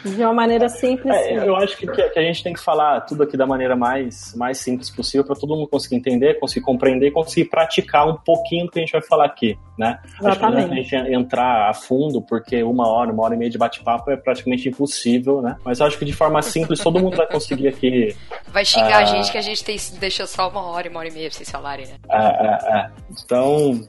de 0.10 0.24
uma 0.24 0.34
maneira 0.34 0.70
simples. 0.70 1.16
É, 1.16 1.48
eu 1.48 1.56
acho 1.56 1.78
que, 1.78 1.88
que, 1.88 2.20
a 2.20 2.22
gente 2.22 2.44
tem 2.44 2.54
que 2.54 2.60
falar 2.60 3.02
tudo 3.02 3.24
aqui 3.24 3.36
da 3.36 3.46
maneira 3.46 3.76
mais, 3.76 4.34
mais 4.36 4.58
simples 4.60 4.90
possível 4.90 5.26
para 5.26 5.36
todo 5.36 5.56
mundo 5.56 5.68
conseguir 5.68 5.96
entender, 5.96 6.40
conseguir 6.40 6.66
compreender, 6.66 7.12
conseguir 7.12 7.50
praticar 7.50 8.08
um 8.08 8.16
pouquinho 8.16 8.66
do 8.66 8.72
que 8.72 8.80
a 8.80 8.82
gente 8.82 8.92
vai 8.92 9.02
falar 9.02 9.26
aqui, 9.26 9.58
né? 9.78 10.00
Exatamente. 10.20 10.28
Acho 10.28 10.40
que 10.40 10.46
não 10.46 10.60
é 10.60 10.64
a 10.64 10.84
gente 10.84 11.14
entrar 11.14 11.70
a 11.70 11.74
fundo, 11.74 12.22
porque 12.22 12.64
uma 12.64 12.88
hora, 12.88 13.12
uma 13.12 13.24
hora 13.24 13.36
e 13.36 13.38
meia 13.38 13.50
de 13.50 13.58
bate-papo 13.58 14.12
é 14.12 14.18
praticamente 14.18 14.70
impossível, 14.70 15.42
né? 15.42 15.56
Mas 15.64 15.80
eu 15.80 15.88
acho 15.88 15.98
que 15.98 16.06
de 16.06 16.14
forma 16.14 16.42
simples 16.42 16.80
todo 16.80 17.00
mundo 17.00 17.18
vai 17.18 17.28
conseguir 17.28 17.68
aqui. 17.68 18.16
Vai 18.48 18.64
xingar 18.64 19.02
uh... 19.02 19.04
a 19.04 19.06
gente 19.06 19.32
que 19.32 19.38
a 19.38 19.42
gente 19.42 19.64
tem, 19.64 19.78
deixou 20.00 20.26
só 20.26 20.48
uma 20.48 20.62
hora, 20.62 20.90
uma 20.90 21.00
hora 21.00 21.10
e 21.10 21.12
meia 21.12 21.28
pra 21.28 21.38
vocês 21.38 21.50
falarem, 21.50 21.88
né? 21.88 21.96
É, 22.10 22.18
é, 22.18 22.80
é. 22.80 22.90
Então, 23.12 23.82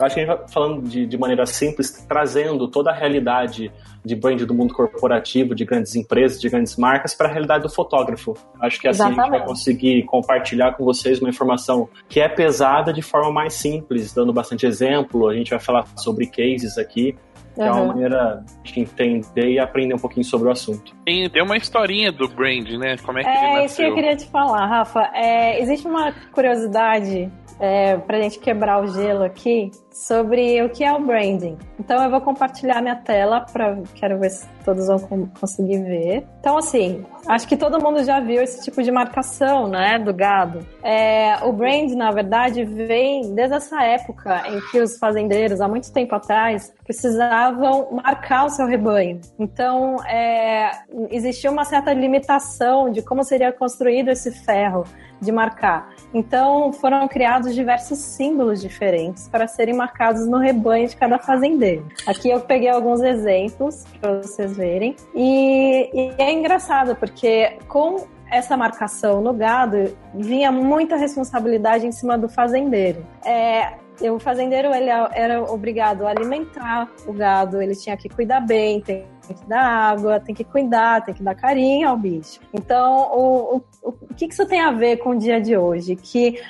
acho 0.00 0.14
que 0.14 0.20
a 0.20 0.24
gente 0.24 0.36
vai 0.36 0.48
falando 0.48 0.82
de, 0.82 1.06
de 1.06 1.18
maneira 1.18 1.44
simples, 1.46 1.90
trazendo 2.08 2.68
toda 2.68 2.90
a 2.90 2.94
realidade 2.94 3.72
de 4.04 4.14
brand 4.14 4.40
do 4.42 4.54
mundo 4.54 4.72
corporativo, 4.72 5.54
de 5.54 5.64
grandes 5.64 5.94
empresas, 5.96 6.40
de 6.40 6.48
grandes 6.48 6.76
marcas, 6.76 7.14
para 7.14 7.28
a 7.28 7.32
realidade 7.32 7.64
do 7.64 7.70
fotógrafo. 7.70 8.34
Acho 8.60 8.80
que 8.80 8.88
assim 8.88 9.02
Exatamente. 9.02 9.20
a 9.20 9.24
gente 9.24 9.38
vai 9.38 9.46
conseguir 9.46 10.02
compartilhar 10.04 10.72
com 10.72 10.84
vocês 10.84 11.20
uma 11.20 11.28
informação 11.28 11.88
que 12.08 12.20
é 12.20 12.28
pesada 12.28 12.92
de 12.92 13.02
forma 13.02 13.32
mais 13.32 13.54
simples, 13.54 14.12
dando 14.12 14.32
bastante 14.32 14.66
exemplo. 14.66 15.28
A 15.28 15.34
gente 15.34 15.50
vai 15.50 15.58
falar 15.58 15.86
sobre 15.96 16.26
cases 16.26 16.78
aqui, 16.78 17.16
que 17.54 17.60
uhum. 17.60 17.66
é 17.66 17.70
uma 17.72 17.86
maneira 17.86 18.44
de 18.62 18.80
entender 18.80 19.50
e 19.50 19.58
aprender 19.58 19.94
um 19.94 19.98
pouquinho 19.98 20.24
sobre 20.24 20.48
o 20.48 20.52
assunto. 20.52 20.94
Tem, 21.04 21.28
tem 21.28 21.42
uma 21.42 21.56
historinha 21.56 22.12
do 22.12 22.28
brand, 22.28 22.68
né? 22.78 22.96
Como 23.04 23.18
é 23.18 23.22
que 23.22 23.28
é, 23.28 23.32
ele 23.32 23.40
nasceu? 23.40 23.60
É 23.60 23.64
isso 23.64 23.76
que 23.76 23.82
eu 23.82 23.94
queria 23.94 24.16
te 24.16 24.26
falar, 24.26 24.66
Rafa. 24.66 25.10
É, 25.12 25.60
existe 25.60 25.86
uma 25.86 26.12
curiosidade 26.32 27.30
é, 27.58 27.96
para 27.96 28.18
a 28.18 28.20
gente 28.22 28.38
quebrar 28.38 28.82
o 28.82 28.86
gelo 28.86 29.24
aqui 29.24 29.70
sobre 29.98 30.62
o 30.62 30.70
que 30.70 30.84
é 30.84 30.92
o 30.92 31.00
branding. 31.00 31.58
Então 31.78 32.02
eu 32.02 32.08
vou 32.08 32.20
compartilhar 32.20 32.80
minha 32.80 32.94
tela 32.94 33.40
para 33.40 33.76
quero 33.96 34.18
ver 34.20 34.30
se 34.30 34.46
todos 34.64 34.86
vão 34.86 35.28
conseguir 35.40 35.82
ver. 35.82 36.26
Então 36.38 36.56
assim, 36.56 37.04
acho 37.26 37.48
que 37.48 37.56
todo 37.56 37.82
mundo 37.82 38.04
já 38.04 38.20
viu 38.20 38.40
esse 38.40 38.62
tipo 38.62 38.80
de 38.80 38.92
marcação, 38.92 39.66
né, 39.66 39.98
do 39.98 40.14
gado. 40.14 40.64
É, 40.84 41.38
o 41.42 41.52
brand 41.52 41.90
na 41.92 42.12
verdade 42.12 42.64
vem 42.64 43.34
desde 43.34 43.56
essa 43.56 43.82
época 43.82 44.44
em 44.46 44.60
que 44.70 44.80
os 44.80 44.96
fazendeiros 44.98 45.60
há 45.60 45.66
muito 45.66 45.92
tempo 45.92 46.14
atrás 46.14 46.72
precisavam 46.84 48.00
marcar 48.04 48.46
o 48.46 48.50
seu 48.50 48.66
rebanho. 48.66 49.20
Então 49.36 49.96
é, 50.04 50.70
existia 51.10 51.50
uma 51.50 51.64
certa 51.64 51.92
limitação 51.92 52.88
de 52.88 53.02
como 53.02 53.24
seria 53.24 53.52
construído 53.52 54.10
esse 54.10 54.30
ferro 54.30 54.84
de 55.20 55.32
marcar. 55.32 55.90
Então 56.14 56.72
foram 56.72 57.08
criados 57.08 57.52
diversos 57.52 57.98
símbolos 57.98 58.60
diferentes 58.60 59.28
para 59.28 59.48
serem 59.48 59.74
marcados 59.74 59.87
no 60.28 60.38
rebanho 60.38 60.88
de 60.88 60.96
cada 60.96 61.18
fazendeiro. 61.18 61.86
Aqui 62.06 62.30
eu 62.30 62.40
peguei 62.40 62.68
alguns 62.68 63.00
exemplos 63.00 63.84
para 64.00 64.22
vocês 64.22 64.56
verem. 64.56 64.96
E, 65.14 65.90
e 65.92 66.14
é 66.18 66.32
engraçado 66.32 66.96
porque 66.96 67.56
com 67.68 68.06
essa 68.30 68.56
marcação 68.56 69.20
no 69.20 69.32
gado 69.32 69.96
vinha 70.14 70.52
muita 70.52 70.96
responsabilidade 70.96 71.86
em 71.86 71.92
cima 71.92 72.18
do 72.18 72.28
fazendeiro. 72.28 73.04
É, 73.24 73.74
o 74.10 74.18
fazendeiro 74.18 74.72
ele 74.72 74.90
era 74.90 75.42
obrigado 75.42 76.06
a 76.06 76.10
alimentar 76.10 76.88
o 77.06 77.12
gado, 77.12 77.60
ele 77.60 77.74
tinha 77.74 77.96
que 77.96 78.08
cuidar 78.08 78.40
bem, 78.40 78.80
tem 78.80 79.06
que 79.26 79.46
dar 79.46 79.62
água, 79.62 80.20
tem 80.20 80.34
que 80.34 80.44
cuidar, 80.44 81.04
tem 81.04 81.14
que 81.14 81.22
dar 81.22 81.34
carinho 81.34 81.88
ao 81.88 81.96
bicho. 81.96 82.38
Então, 82.52 83.10
o, 83.12 83.56
o, 83.56 83.62
o 83.82 84.14
que 84.14 84.26
isso 84.26 84.46
tem 84.46 84.60
a 84.60 84.70
ver 84.70 84.98
com 84.98 85.10
o 85.10 85.18
dia 85.18 85.40
de 85.40 85.56
hoje? 85.56 85.96
Que 85.96 86.40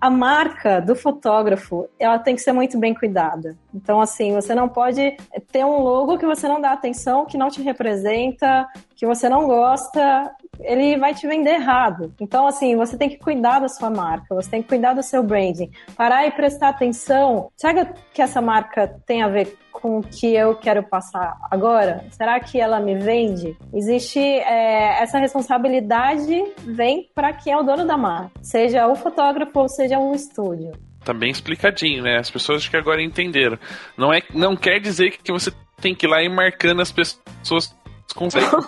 a 0.00 0.10
marca 0.10 0.80
do 0.80 0.94
fotógrafo, 0.94 1.88
ela 1.98 2.18
tem 2.18 2.34
que 2.34 2.42
ser 2.42 2.52
muito 2.52 2.78
bem 2.78 2.94
cuidada. 2.94 3.56
Então, 3.74 4.00
assim, 4.00 4.34
você 4.34 4.54
não 4.54 4.68
pode 4.68 5.16
ter 5.50 5.64
um 5.64 5.80
logo 5.80 6.18
que 6.18 6.26
você 6.26 6.46
não 6.46 6.60
dá 6.60 6.72
atenção, 6.72 7.24
que 7.24 7.38
não 7.38 7.48
te 7.48 7.62
representa, 7.62 8.68
que 8.94 9.06
você 9.06 9.28
não 9.28 9.46
gosta, 9.46 10.30
ele 10.62 10.96
vai 10.98 11.14
te 11.14 11.26
vender 11.26 11.54
errado. 11.54 12.12
Então, 12.20 12.46
assim, 12.46 12.76
você 12.76 12.96
tem 12.96 13.08
que 13.08 13.18
cuidar 13.18 13.60
da 13.60 13.68
sua 13.68 13.90
marca, 13.90 14.34
você 14.34 14.50
tem 14.50 14.62
que 14.62 14.68
cuidar 14.68 14.94
do 14.94 15.02
seu 15.02 15.22
branding, 15.22 15.70
parar 15.96 16.26
e 16.26 16.30
prestar 16.30 16.70
atenção. 16.70 17.50
Será 17.56 17.86
que 18.12 18.22
essa 18.22 18.40
marca 18.40 18.88
tem 19.06 19.22
a 19.22 19.28
ver 19.28 19.56
com 19.72 19.98
o 19.98 20.02
que 20.02 20.34
eu 20.34 20.54
quero 20.56 20.82
passar 20.82 21.36
agora? 21.50 22.04
Será 22.10 22.38
que 22.40 22.60
ela 22.60 22.80
me 22.80 22.96
vende? 22.96 23.56
Existe 23.72 24.18
é, 24.18 25.02
essa 25.02 25.18
responsabilidade 25.18 26.44
vem 26.58 27.08
para 27.14 27.32
quem 27.32 27.52
é 27.52 27.56
o 27.56 27.62
dono 27.62 27.86
da 27.86 27.96
marca, 27.96 28.30
seja 28.42 28.86
o 28.86 28.94
fotógrafo 28.94 29.58
ou 29.58 29.68
seja 29.68 29.98
um 29.98 30.14
estúdio. 30.14 30.72
Tá 31.04 31.14
bem 31.14 31.30
explicadinho, 31.30 32.02
né? 32.02 32.18
As 32.18 32.30
pessoas 32.30 32.68
que 32.68 32.76
agora 32.76 33.02
entenderam. 33.02 33.58
Não 33.96 34.12
é, 34.12 34.20
não 34.34 34.54
quer 34.54 34.78
dizer 34.80 35.16
que 35.16 35.32
você 35.32 35.50
tem 35.80 35.94
que 35.94 36.06
ir 36.06 36.10
lá 36.10 36.22
e 36.22 36.28
marcando 36.28 36.82
as 36.82 36.92
pessoas 36.92 37.74
consegue. 38.14 38.46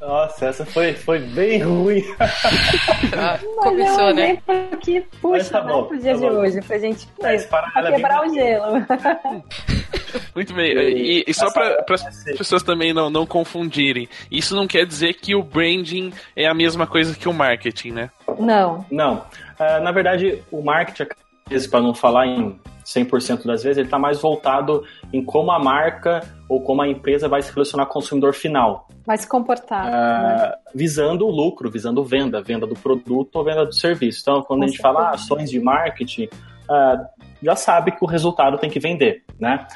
Nossa, 0.00 0.46
essa 0.46 0.64
foi, 0.64 0.94
foi 0.94 1.18
bem 1.18 1.62
ruim. 1.62 2.02
Ah, 3.16 3.38
começou, 3.58 4.14
né? 4.14 4.38
Que 4.80 5.00
puxa 5.20 5.50
tá 5.50 5.60
bom, 5.60 5.82
né, 5.82 5.88
pro 5.88 5.98
dia 5.98 6.12
tá 6.12 6.18
de 6.18 6.26
bom. 6.26 6.36
hoje, 6.36 6.62
pra 6.62 6.78
gente 6.78 7.06
pra 7.18 7.92
quebrar 7.92 8.26
o 8.26 8.34
gelo. 8.34 8.86
Muito 10.34 10.54
bem, 10.54 10.72
e, 10.72 11.24
e 11.26 11.34
só 11.34 11.52
para 11.52 11.84
as 11.90 12.24
pessoas 12.36 12.62
também 12.62 12.94
não, 12.94 13.10
não 13.10 13.26
confundirem, 13.26 14.08
isso 14.30 14.56
não 14.56 14.66
quer 14.66 14.86
dizer 14.86 15.14
que 15.14 15.34
o 15.34 15.42
branding 15.42 16.12
é 16.34 16.46
a 16.46 16.54
mesma 16.54 16.86
coisa 16.86 17.14
que 17.14 17.28
o 17.28 17.32
marketing, 17.32 17.90
né? 17.90 18.10
Não. 18.38 18.86
Não. 18.90 19.26
Uh, 19.58 19.82
na 19.82 19.92
verdade, 19.92 20.42
o 20.50 20.62
marketing, 20.62 21.10
para 21.70 21.80
não 21.80 21.94
falar 21.94 22.26
em 22.26 22.58
100% 22.84 23.44
das 23.44 23.62
vezes, 23.62 23.78
ele 23.78 23.86
está 23.86 23.98
mais 23.98 24.20
voltado 24.20 24.82
em 25.12 25.22
como 25.22 25.50
a 25.50 25.58
marca 25.58 26.20
ou 26.48 26.62
como 26.62 26.80
a 26.82 26.88
empresa 26.88 27.28
vai 27.28 27.42
se 27.42 27.52
relacionar 27.52 27.86
com 27.86 27.92
o 27.92 27.94
consumidor 27.94 28.32
final. 28.32 28.88
Vai 29.06 29.18
se 29.18 29.28
comportar. 29.28 29.86
Uh, 29.86 30.22
né? 30.22 30.54
Visando 30.74 31.26
o 31.26 31.30
lucro, 31.30 31.70
visando 31.70 32.02
venda, 32.02 32.42
venda 32.42 32.66
do 32.66 32.74
produto 32.74 33.36
ou 33.36 33.44
venda 33.44 33.66
do 33.66 33.74
serviço. 33.74 34.20
Então, 34.22 34.42
quando 34.42 34.60
com 34.60 34.64
a 34.64 34.68
gente 34.68 34.76
certeza. 34.76 34.94
fala 34.94 35.08
ah, 35.08 35.14
ações 35.14 35.50
de 35.50 35.60
marketing, 35.60 36.24
uh, 36.24 37.06
já 37.42 37.56
sabe 37.56 37.92
que 37.92 38.02
o 38.02 38.06
resultado 38.06 38.58
tem 38.58 38.70
que 38.70 38.80
vender, 38.80 39.22
né? 39.38 39.66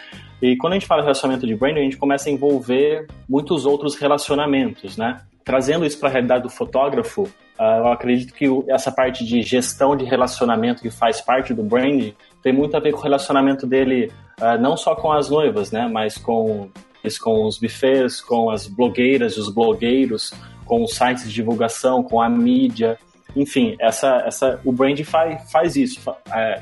E 0.40 0.56
quando 0.56 0.72
a 0.72 0.76
gente 0.76 0.86
fala 0.86 1.02
relacionamento 1.02 1.46
de 1.46 1.54
branding, 1.54 1.80
a 1.80 1.84
gente 1.84 1.96
começa 1.96 2.28
a 2.28 2.32
envolver 2.32 3.06
muitos 3.28 3.64
outros 3.64 3.94
relacionamentos, 3.94 4.96
né? 4.96 5.20
Trazendo 5.44 5.84
isso 5.84 5.98
para 6.00 6.08
a 6.08 6.12
realidade 6.12 6.42
do 6.42 6.50
fotógrafo, 6.50 7.28
eu 7.78 7.88
acredito 7.88 8.32
que 8.34 8.46
essa 8.68 8.90
parte 8.90 9.24
de 9.24 9.42
gestão 9.42 9.96
de 9.96 10.04
relacionamento 10.04 10.82
que 10.82 10.90
faz 10.90 11.20
parte 11.20 11.52
do 11.52 11.62
branding 11.62 12.14
tem 12.42 12.52
muito 12.52 12.76
a 12.76 12.80
ver 12.80 12.92
com 12.92 12.98
o 12.98 13.02
relacionamento 13.02 13.66
dele, 13.66 14.10
uh, 14.40 14.60
não 14.60 14.76
só 14.76 14.94
com 14.94 15.12
as 15.12 15.28
noivas, 15.30 15.70
né, 15.70 15.86
mas 15.86 16.18
com, 16.18 16.70
com 17.22 17.46
os 17.46 17.58
buffets, 17.58 18.20
com 18.20 18.50
as 18.50 18.66
blogueiras, 18.66 19.36
os 19.36 19.48
blogueiros, 19.48 20.32
com 20.64 20.82
os 20.82 20.94
sites 20.94 21.24
de 21.28 21.34
divulgação, 21.34 22.02
com 22.02 22.20
a 22.20 22.28
mídia. 22.28 22.98
Enfim, 23.36 23.76
essa, 23.80 24.22
essa, 24.26 24.60
o 24.64 24.72
brand 24.72 24.98
faz, 25.04 25.50
faz 25.50 25.76
isso. 25.76 26.10
Uh, 26.10 26.14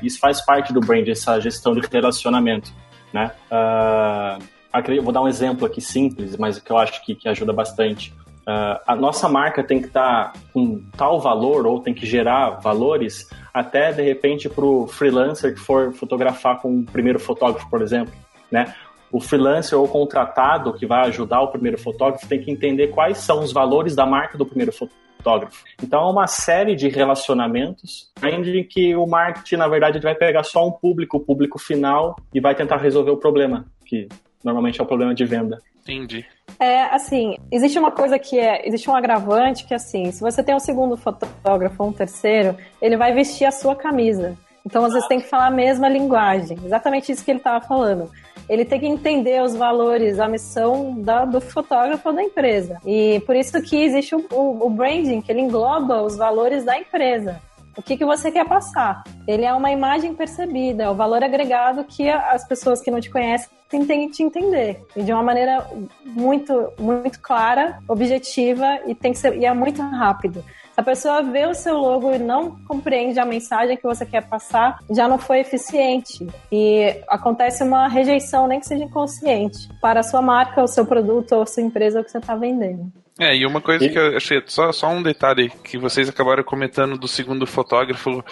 isso 0.03 0.19
faz 0.19 0.41
parte 0.41 0.71
do 0.71 0.79
brand, 0.79 1.07
essa 1.07 1.39
gestão 1.39 1.73
de 1.73 1.81
relacionamento. 1.91 2.71
Né? 3.13 3.31
Uh, 3.49 5.01
vou 5.01 5.11
dar 5.11 5.21
um 5.21 5.27
exemplo 5.27 5.65
aqui 5.65 5.81
simples, 5.81 6.37
mas 6.37 6.59
que 6.59 6.71
eu 6.71 6.77
acho 6.77 7.03
que, 7.03 7.15
que 7.15 7.27
ajuda 7.27 7.51
bastante. 7.51 8.13
Uh, 8.41 8.81
a 8.87 8.95
nossa 8.95 9.29
marca 9.29 9.63
tem 9.63 9.79
que 9.79 9.87
estar 9.87 10.31
tá 10.31 10.39
com 10.51 10.81
tal 10.97 11.19
valor 11.19 11.67
ou 11.67 11.79
tem 11.79 11.93
que 11.93 12.07
gerar 12.07 12.59
valores 12.59 13.29
até 13.53 13.91
de 13.91 14.01
repente 14.01 14.49
para 14.49 14.65
o 14.65 14.87
freelancer 14.87 15.53
que 15.53 15.59
for 15.59 15.93
fotografar 15.93 16.59
com 16.59 16.79
o 16.79 16.83
primeiro 16.83 17.19
fotógrafo, 17.19 17.69
por 17.69 17.81
exemplo, 17.81 18.13
né? 18.51 18.73
O 19.11 19.19
freelancer 19.19 19.77
ou 19.77 19.87
contratado 19.87 20.73
que 20.73 20.85
vai 20.85 21.07
ajudar 21.07 21.41
o 21.41 21.49
primeiro 21.49 21.77
fotógrafo 21.77 22.27
tem 22.27 22.41
que 22.41 22.49
entender 22.49 22.87
quais 22.87 23.19
são 23.19 23.41
os 23.41 23.51
valores 23.51 23.95
da 23.95 24.05
marca 24.05 24.37
do 24.37 24.45
primeiro 24.45 24.71
fotógrafo. 24.71 25.63
Então, 25.83 26.01
é 26.07 26.11
uma 26.11 26.27
série 26.27 26.75
de 26.75 26.87
relacionamentos 26.87 28.09
em 28.23 28.63
que 28.63 28.95
o 28.95 29.05
marketing, 29.05 29.57
na 29.57 29.67
verdade, 29.67 29.99
vai 29.99 30.15
pegar 30.15 30.43
só 30.43 30.65
um 30.65 30.71
público, 30.71 31.17
o 31.17 31.19
público 31.19 31.59
final, 31.59 32.15
e 32.33 32.39
vai 32.39 32.55
tentar 32.55 32.77
resolver 32.77 33.11
o 33.11 33.17
problema, 33.17 33.65
que 33.85 34.07
normalmente 34.43 34.79
é 34.79 34.83
o 34.83 34.87
problema 34.87 35.13
de 35.13 35.25
venda. 35.25 35.59
Entendi. 35.81 36.25
É, 36.59 36.83
assim, 36.83 37.37
existe 37.51 37.77
uma 37.79 37.91
coisa 37.91 38.19
que 38.19 38.39
é. 38.39 38.67
Existe 38.67 38.89
um 38.89 38.95
agravante 38.95 39.65
que, 39.65 39.73
assim, 39.73 40.11
se 40.11 40.21
você 40.21 40.43
tem 40.43 40.55
um 40.55 40.59
segundo 40.59 40.95
fotógrafo 40.95 41.83
um 41.83 41.91
terceiro, 41.91 42.55
ele 42.81 42.97
vai 42.97 43.13
vestir 43.13 43.45
a 43.45 43.51
sua 43.51 43.75
camisa. 43.75 44.37
Então, 44.65 44.85
às 44.85 44.93
vezes, 44.93 45.07
tem 45.07 45.19
que 45.19 45.27
falar 45.27 45.47
a 45.47 45.51
mesma 45.51 45.89
linguagem. 45.89 46.57
Exatamente 46.63 47.11
isso 47.11 47.25
que 47.25 47.31
ele 47.31 47.39
estava 47.39 47.65
falando. 47.65 48.11
Ele 48.47 48.65
tem 48.65 48.79
que 48.79 48.85
entender 48.85 49.41
os 49.41 49.55
valores, 49.55 50.19
a 50.19 50.27
missão 50.27 51.01
da, 51.01 51.25
do 51.25 51.41
fotógrafo 51.41 52.09
ou 52.09 52.15
da 52.15 52.21
empresa. 52.21 52.79
E 52.85 53.21
por 53.25 53.35
isso 53.35 53.59
que 53.61 53.81
existe 53.81 54.13
o, 54.13 54.25
o, 54.31 54.67
o 54.67 54.69
branding, 54.69 55.21
que 55.21 55.31
ele 55.31 55.41
engloba 55.41 56.03
os 56.03 56.15
valores 56.15 56.63
da 56.63 56.77
empresa. 56.77 57.41
O 57.77 57.81
que, 57.81 57.97
que 57.97 58.05
você 58.05 58.31
quer 58.31 58.45
passar. 58.45 59.03
Ele 59.27 59.45
é 59.45 59.53
uma 59.53 59.71
imagem 59.71 60.13
percebida, 60.13 60.83
é 60.83 60.89
o 60.89 60.95
valor 60.95 61.23
agregado 61.23 61.83
que 61.83 62.09
as 62.09 62.45
pessoas 62.47 62.81
que 62.81 62.91
não 62.91 62.99
te 62.99 63.09
conhecem 63.09 63.49
têm 63.69 63.85
que 63.85 64.15
te 64.15 64.23
entender. 64.23 64.83
E 64.95 65.03
de 65.03 65.13
uma 65.13 65.23
maneira 65.23 65.65
muito, 66.03 66.73
muito 66.77 67.19
clara, 67.19 67.79
objetiva 67.87 68.79
e, 68.85 68.93
tem 68.93 69.13
que 69.13 69.19
ser, 69.19 69.37
e 69.37 69.45
é 69.45 69.53
muito 69.53 69.81
rápido. 69.81 70.43
Se 70.73 70.79
a 70.79 70.83
pessoa 70.83 71.21
vê 71.21 71.45
o 71.45 71.53
seu 71.53 71.77
logo 71.77 72.13
e 72.13 72.17
não 72.17 72.63
compreende 72.65 73.19
a 73.19 73.25
mensagem 73.25 73.75
que 73.75 73.83
você 73.83 74.05
quer 74.05 74.27
passar, 74.27 74.79
já 74.89 75.07
não 75.07 75.17
foi 75.17 75.39
eficiente. 75.39 76.25
E 76.51 76.95
acontece 77.09 77.63
uma 77.63 77.87
rejeição, 77.87 78.47
nem 78.47 78.59
que 78.59 78.65
seja 78.65 78.85
inconsciente, 78.85 79.67
para 79.81 79.99
a 79.99 80.03
sua 80.03 80.21
marca, 80.21 80.63
o 80.63 80.67
seu 80.67 80.85
produto 80.85 81.33
ou 81.33 81.41
a 81.41 81.45
sua 81.45 81.61
empresa 81.61 82.03
que 82.03 82.09
você 82.09 82.19
está 82.19 82.35
vendendo. 82.35 82.91
É, 83.19 83.35
e 83.35 83.45
uma 83.45 83.61
coisa 83.61 83.87
que 83.87 83.97
eu 83.97 84.15
achei, 84.15 84.41
só, 84.47 84.71
só 84.71 84.89
um 84.89 85.03
detalhe 85.03 85.51
que 85.63 85.77
vocês 85.77 86.07
acabaram 86.07 86.43
comentando 86.43 86.97
do 86.97 87.07
segundo 87.07 87.45
fotógrafo, 87.45 88.23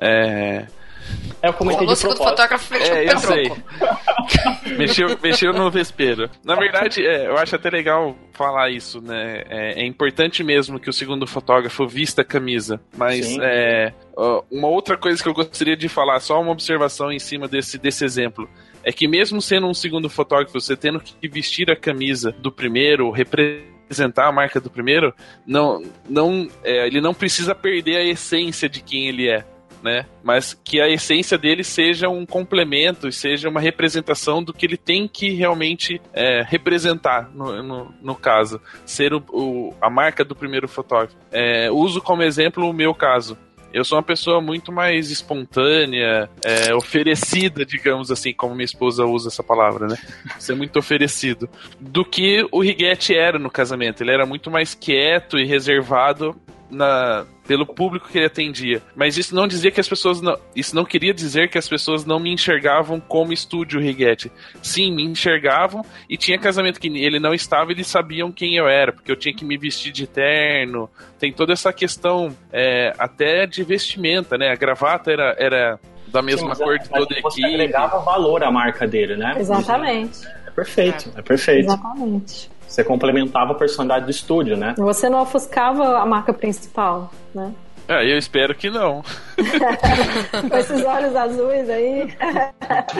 é, 0.00 0.66
é, 1.42 1.48
eu 1.48 1.52
comentei 1.52 1.86
Falou 1.86 1.94
de 1.94 2.00
segundo 2.00 2.16
propósito. 2.16 2.48
fotógrafo 2.48 2.74
É, 2.74 3.12
eu 3.12 3.18
sei. 3.18 3.52
Mexeu, 4.76 5.18
mexeu 5.22 5.52
no 5.52 5.70
vespeiro. 5.70 6.28
Na 6.44 6.54
verdade, 6.54 7.04
é, 7.04 7.26
eu 7.26 7.36
acho 7.36 7.56
até 7.56 7.70
legal 7.70 8.16
falar 8.32 8.70
isso, 8.70 9.00
né? 9.00 9.42
É, 9.48 9.82
é 9.82 9.86
importante 9.86 10.44
mesmo 10.44 10.78
que 10.78 10.90
o 10.90 10.92
segundo 10.92 11.26
fotógrafo 11.26 11.86
vista 11.86 12.22
a 12.22 12.24
camisa. 12.24 12.80
Mas 12.96 13.26
Sim. 13.26 13.38
é, 13.40 13.92
uma 14.50 14.68
outra 14.68 14.96
coisa 14.96 15.22
que 15.22 15.28
eu 15.28 15.34
gostaria 15.34 15.76
de 15.76 15.88
falar, 15.88 16.20
só 16.20 16.40
uma 16.40 16.52
observação 16.52 17.10
em 17.10 17.18
cima 17.18 17.48
desse, 17.48 17.78
desse 17.78 18.04
exemplo. 18.04 18.48
É 18.84 18.92
que 18.92 19.08
mesmo 19.08 19.40
sendo 19.40 19.66
um 19.66 19.74
segundo 19.74 20.08
fotógrafo, 20.08 20.60
você 20.60 20.76
tendo 20.76 21.00
que 21.00 21.28
vestir 21.28 21.70
a 21.70 21.76
camisa 21.76 22.32
do 22.32 22.52
primeiro, 22.52 23.10
representar 23.10 24.28
a 24.28 24.32
marca 24.32 24.60
do 24.60 24.70
primeiro, 24.70 25.14
não, 25.46 25.82
não, 26.08 26.48
é, 26.62 26.86
ele 26.86 27.00
não 27.00 27.14
precisa 27.14 27.54
perder 27.54 27.96
a 27.96 28.04
essência 28.04 28.68
de 28.68 28.82
quem 28.82 29.08
ele 29.08 29.28
é 29.28 29.44
né? 29.82 30.06
Mas 30.22 30.54
que 30.64 30.80
a 30.80 30.88
essência 30.88 31.38
dele 31.38 31.62
seja 31.64 32.08
um 32.08 32.26
complemento 32.26 33.08
e 33.08 33.12
seja 33.12 33.48
uma 33.48 33.60
representação 33.60 34.42
do 34.42 34.52
que 34.52 34.66
ele 34.66 34.76
tem 34.76 35.06
que 35.08 35.30
realmente 35.30 36.00
é, 36.12 36.42
representar, 36.46 37.30
no, 37.34 37.62
no, 37.62 37.94
no 38.02 38.14
caso. 38.14 38.60
Ser 38.84 39.14
o, 39.14 39.22
o- 39.30 39.74
a 39.80 39.88
marca 39.88 40.24
do 40.24 40.34
primeiro 40.34 40.68
fotógrafo. 40.68 41.16
É, 41.30 41.70
uso 41.70 42.00
como 42.00 42.22
exemplo 42.22 42.68
o 42.68 42.72
meu 42.72 42.94
caso. 42.94 43.36
Eu 43.70 43.84
sou 43.84 43.98
uma 43.98 44.02
pessoa 44.02 44.40
muito 44.40 44.72
mais 44.72 45.10
espontânea, 45.10 46.28
é, 46.42 46.74
oferecida, 46.74 47.66
digamos 47.66 48.10
assim, 48.10 48.32
como 48.32 48.54
minha 48.54 48.64
esposa 48.64 49.04
usa 49.04 49.28
essa 49.28 49.42
palavra, 49.42 49.86
né? 49.86 49.96
Ser 50.40 50.54
muito 50.54 50.78
oferecido. 50.78 51.48
Do 51.78 52.02
que 52.04 52.46
o 52.50 52.60
Righetti 52.62 53.14
era 53.14 53.38
no 53.38 53.50
casamento. 53.50 54.02
Ele 54.02 54.10
era 54.12 54.24
muito 54.24 54.50
mais 54.50 54.74
quieto 54.74 55.38
e 55.38 55.44
reservado 55.44 56.34
na, 56.70 57.24
pelo 57.46 57.64
público 57.66 58.08
que 58.08 58.18
ele 58.18 58.26
atendia. 58.26 58.82
Mas 58.94 59.16
isso 59.16 59.34
não 59.34 59.46
dizia 59.46 59.70
que 59.70 59.80
as 59.80 59.88
pessoas 59.88 60.20
não, 60.20 60.36
isso 60.54 60.74
não 60.76 60.84
queria 60.84 61.14
dizer 61.14 61.48
que 61.48 61.58
as 61.58 61.68
pessoas 61.68 62.04
não 62.04 62.18
me 62.20 62.32
enxergavam 62.32 63.00
como 63.00 63.32
estúdio 63.32 63.80
Righetti. 63.80 64.30
Sim, 64.62 64.92
me 64.92 65.02
enxergavam 65.04 65.84
e 66.08 66.16
tinha 66.16 66.38
casamento 66.38 66.78
que 66.80 66.88
ele 66.88 67.18
não 67.18 67.32
estava, 67.32 67.72
eles 67.72 67.86
sabiam 67.86 68.30
quem 68.30 68.56
eu 68.56 68.68
era, 68.68 68.92
porque 68.92 69.10
eu 69.10 69.16
tinha 69.16 69.34
que 69.34 69.44
me 69.44 69.56
vestir 69.56 69.92
de 69.92 70.06
terno. 70.06 70.90
Tem 71.18 71.32
toda 71.32 71.52
essa 71.52 71.72
questão 71.72 72.36
é, 72.52 72.92
até 72.98 73.46
de 73.46 73.62
vestimenta, 73.64 74.36
né? 74.36 74.50
A 74.50 74.56
gravata 74.56 75.10
era, 75.10 75.34
era 75.38 75.80
da 76.08 76.22
mesma 76.22 76.54
Sim, 76.54 76.62
cor 76.64 76.74
é- 76.74 76.78
de 76.78 76.88
toda 76.88 77.14
a 77.18 77.20
você 77.22 77.40
equipe. 77.40 77.54
agregava 77.54 77.98
valor 78.00 78.42
à 78.42 78.50
marca 78.50 78.86
dele, 78.86 79.16
né? 79.16 79.34
Exatamente. 79.38 80.26
É 80.46 80.50
perfeito, 80.50 81.12
é 81.16 81.22
perfeito. 81.22 81.66
Exatamente. 81.66 82.50
Você 82.68 82.84
complementava 82.84 83.52
a 83.52 83.54
personalidade 83.54 84.04
do 84.04 84.10
estúdio, 84.10 84.56
né? 84.56 84.74
Você 84.76 85.08
não 85.08 85.22
ofuscava 85.22 85.98
a 85.98 86.06
marca 86.06 86.32
principal, 86.32 87.10
né? 87.34 87.52
Ah, 87.90 88.04
eu 88.04 88.18
espero 88.18 88.54
que 88.54 88.68
não. 88.68 89.02
Com 90.50 90.56
esses 90.58 90.84
olhos 90.84 91.16
azuis 91.16 91.70
aí. 91.70 92.14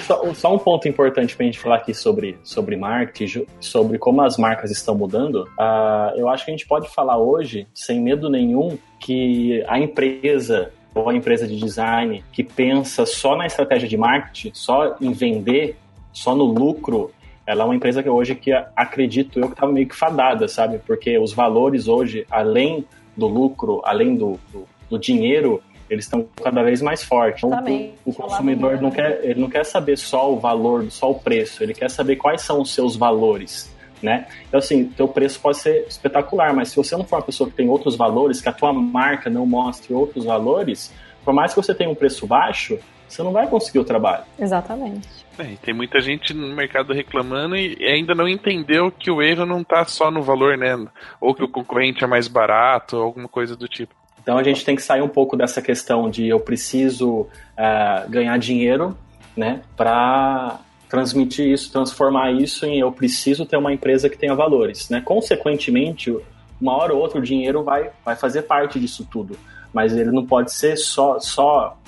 Só, 0.01 0.33
só 0.33 0.55
um 0.55 0.59
ponto 0.59 0.89
importante 0.89 1.37
pra 1.37 1.45
gente 1.45 1.59
falar 1.59 1.77
aqui 1.77 1.93
sobre, 1.93 2.39
sobre 2.43 2.75
marketing, 2.75 3.45
sobre 3.61 3.99
como 3.99 4.23
as 4.23 4.39
marcas 4.39 4.71
estão 4.71 4.95
mudando. 4.95 5.47
Ah, 5.59 6.15
eu 6.17 6.27
acho 6.27 6.47
que 6.47 6.51
a 6.51 6.57
gente 6.57 6.67
pode 6.67 6.89
falar 6.89 7.19
hoje, 7.19 7.69
sem 7.75 8.01
medo 8.01 8.31
nenhum, 8.31 8.79
que 8.99 9.63
a 9.69 9.79
empresa 9.79 10.73
ou 10.95 11.11
a 11.11 11.15
empresa 11.15 11.47
de 11.47 11.57
design 11.57 12.25
que 12.33 12.43
pensa 12.43 13.05
só 13.05 13.37
na 13.37 13.47
estratégia 13.47 13.87
de 13.87 13.97
marketing, 13.99 14.53
só 14.55 14.97
em 15.03 15.13
vender, 15.13 15.77
só 16.15 16.35
no 16.35 16.45
lucro, 16.45 17.13
ela 17.49 17.63
é 17.63 17.65
uma 17.65 17.75
empresa 17.75 18.03
que 18.03 18.09
hoje 18.11 18.35
que 18.35 18.53
acredito 18.77 19.41
eu 19.41 19.47
que 19.47 19.55
estava 19.55 19.73
meio 19.73 19.89
que 19.89 19.97
fadada, 19.97 20.47
sabe? 20.47 20.79
Porque 20.87 21.19
os 21.19 21.33
valores 21.33 21.89
hoje, 21.89 22.27
além 22.31 22.85
do 23.17 23.27
lucro, 23.27 23.81
além 23.87 24.15
do, 24.17 24.39
do, 24.53 24.69
do 24.91 24.99
dinheiro, 24.99 25.63
eles 25.89 26.05
estão 26.05 26.29
cada 26.45 26.63
vez 26.63 26.83
mais 26.83 27.03
fortes. 27.03 27.43
Então, 27.43 27.59
o, 28.05 28.11
o 28.11 28.13
consumidor 28.13 28.79
não 28.83 28.91
quer, 28.91 29.21
ele 29.23 29.41
não 29.41 29.49
quer 29.49 29.65
saber 29.65 29.97
só 29.97 30.31
o 30.31 30.39
valor, 30.39 30.91
só 30.91 31.11
o 31.11 31.15
preço, 31.15 31.63
ele 31.63 31.73
quer 31.73 31.89
saber 31.89 32.17
quais 32.17 32.43
são 32.43 32.61
os 32.61 32.75
seus 32.75 32.97
valores, 32.97 33.75
né? 34.03 34.27
Então, 34.47 34.59
assim, 34.59 34.85
teu 34.85 35.09
preço 35.09 35.41
pode 35.41 35.57
ser 35.57 35.87
espetacular, 35.89 36.53
mas 36.53 36.69
se 36.69 36.77
você 36.77 36.95
não 36.99 37.05
for 37.05 37.17
uma 37.17 37.23
pessoa 37.23 37.49
que 37.49 37.57
tem 37.57 37.71
outros 37.71 37.97
valores, 37.97 38.43
que 38.43 38.49
a 38.51 38.53
tua 38.53 38.75
marca 38.75 39.31
não 39.31 39.47
mostre 39.47 39.95
outros 39.95 40.27
valores, 40.27 40.93
por 41.25 41.33
mais 41.33 41.55
que 41.55 41.63
você 41.63 41.75
tenha 41.75 41.89
um 41.89 41.95
preço 41.95 42.27
baixo, 42.27 42.79
você 43.09 43.23
não 43.23 43.33
vai 43.33 43.47
conseguir 43.47 43.79
o 43.79 43.85
trabalho. 43.85 44.25
Exatamente. 44.39 45.09
É, 45.39 45.55
tem 45.63 45.73
muita 45.73 46.01
gente 46.01 46.35
no 46.35 46.55
mercado 46.55 46.93
reclamando 46.93 47.57
e 47.57 47.85
ainda 47.85 48.15
não 48.15 48.29
entendeu 48.29 48.91
que 48.91 49.11
o 49.11 49.23
erro 49.23 49.47
não 49.47 49.63
tá 49.63 49.85
só 49.85 50.11
no 50.11 50.21
valor, 50.21 50.59
né? 50.59 50.77
Ou 51.21 51.35
que 51.35 51.45
o 51.45 51.49
concorrente 51.49 52.03
é 52.03 52.07
mais 52.07 52.27
barato, 52.27 52.97
ou 52.97 53.05
alguma 53.05 53.29
coisa 53.29 53.57
do 53.57 53.69
tipo. 53.69 53.95
Então 54.21 54.37
a 54.37 54.43
gente 54.43 54.65
tem 54.65 54.77
que 54.77 54.83
sair 54.83 55.01
um 55.01 55.09
pouco 55.09 55.37
dessa 55.37 55.63
questão 55.63 56.11
de 56.11 56.29
eu 56.29 56.39
preciso 56.41 57.27
ah, 57.57 58.05
ganhar 58.09 58.37
dinheiro, 58.39 58.95
né, 59.37 59.63
para 59.77 60.59
transmitir 60.89 61.47
isso, 61.47 61.71
transformar 61.71 62.33
isso 62.33 62.67
em 62.67 62.81
eu 62.81 62.91
preciso 62.91 63.47
ter 63.47 63.57
uma 63.57 63.73
empresa 63.73 64.09
que 64.11 64.19
tenha 64.19 64.35
valores, 64.35 64.91
né? 64.91 65.01
Consequentemente, 65.05 66.15
uma 66.61 66.77
hora 66.77 66.93
ou 66.93 67.01
outra 67.01 67.19
o 67.19 67.23
dinheiro 67.23 67.63
vai, 67.63 67.91
vai 68.05 68.17
fazer 68.17 68.43
parte 68.43 68.81
disso 68.81 69.07
tudo, 69.11 69.39
mas 69.73 69.97
ele 69.97 70.11
não 70.11 70.27
pode 70.27 70.53
ser 70.53 70.77
só 70.77 71.21
só 71.21 71.79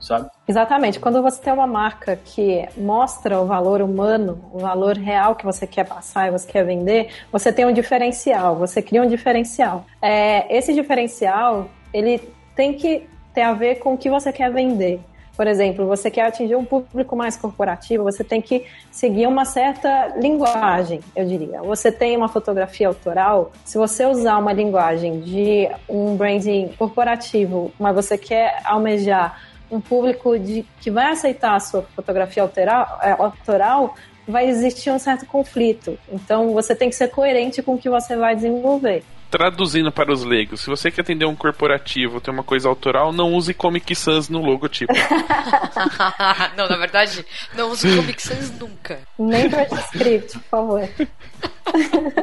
sabe? 0.00 0.30
Exatamente. 0.46 1.00
Quando 1.00 1.22
você 1.22 1.40
tem 1.40 1.52
uma 1.52 1.66
marca 1.66 2.16
que 2.16 2.66
mostra 2.76 3.40
o 3.40 3.46
valor 3.46 3.80
humano, 3.80 4.44
o 4.52 4.58
valor 4.58 4.96
real 4.96 5.34
que 5.34 5.44
você 5.44 5.66
quer 5.66 5.84
passar 5.84 6.28
e 6.28 6.30
você 6.30 6.46
quer 6.46 6.64
vender, 6.64 7.10
você 7.32 7.52
tem 7.52 7.64
um 7.64 7.72
diferencial, 7.72 8.56
você 8.56 8.80
cria 8.80 9.02
um 9.02 9.08
diferencial. 9.08 9.84
É, 10.00 10.56
esse 10.56 10.72
diferencial, 10.74 11.68
ele 11.92 12.20
tem 12.54 12.72
que 12.74 13.08
ter 13.34 13.42
a 13.42 13.52
ver 13.52 13.76
com 13.76 13.94
o 13.94 13.98
que 13.98 14.08
você 14.08 14.32
quer 14.32 14.50
vender. 14.50 15.00
Por 15.36 15.46
exemplo, 15.46 15.86
você 15.86 16.10
quer 16.10 16.22
atingir 16.22 16.56
um 16.56 16.64
público 16.64 17.14
mais 17.14 17.36
corporativo, 17.36 18.02
você 18.02 18.24
tem 18.24 18.40
que 18.40 18.64
seguir 18.90 19.26
uma 19.26 19.44
certa 19.44 20.14
linguagem, 20.16 21.00
eu 21.14 21.26
diria. 21.26 21.60
Você 21.62 21.92
tem 21.92 22.16
uma 22.16 22.28
fotografia 22.28 22.88
autoral, 22.88 23.52
se 23.62 23.76
você 23.76 24.06
usar 24.06 24.38
uma 24.38 24.52
linguagem 24.52 25.20
de 25.20 25.68
um 25.86 26.16
branding 26.16 26.68
corporativo, 26.78 27.70
mas 27.78 27.94
você 27.94 28.16
quer 28.16 28.62
almejar 28.64 29.38
um 29.70 29.80
público 29.80 30.38
de, 30.38 30.64
que 30.80 30.90
vai 30.90 31.12
aceitar 31.12 31.54
a 31.54 31.60
sua 31.60 31.82
fotografia 31.82 32.42
autoral, 32.42 32.98
é, 33.02 33.12
autoral, 33.12 33.94
vai 34.26 34.48
existir 34.48 34.90
um 34.90 34.98
certo 34.98 35.26
conflito. 35.26 35.98
Então 36.10 36.52
você 36.52 36.74
tem 36.74 36.88
que 36.88 36.96
ser 36.96 37.08
coerente 37.08 37.62
com 37.62 37.74
o 37.74 37.78
que 37.78 37.88
você 37.88 38.16
vai 38.16 38.34
desenvolver. 38.34 39.04
Traduzindo 39.30 39.90
para 39.90 40.12
os 40.12 40.22
leigos, 40.22 40.60
se 40.60 40.70
você 40.70 40.88
quer 40.88 41.00
atender 41.00 41.26
um 41.26 41.34
corporativo, 41.34 42.20
ter 42.20 42.30
uma 42.30 42.44
coisa 42.44 42.68
autoral, 42.68 43.12
não 43.12 43.34
use 43.34 43.52
Comic 43.52 43.94
Sans 43.94 44.28
no 44.28 44.40
logotipo. 44.40 44.92
não, 46.56 46.68
na 46.68 46.76
verdade, 46.76 47.24
não 47.54 47.70
uso 47.70 47.88
Comic 47.96 48.22
Sans 48.22 48.56
nunca. 48.56 49.00
Nem 49.18 49.50
para 49.50 49.64
script, 49.64 50.38
por 50.38 50.48
favor. 50.48 50.88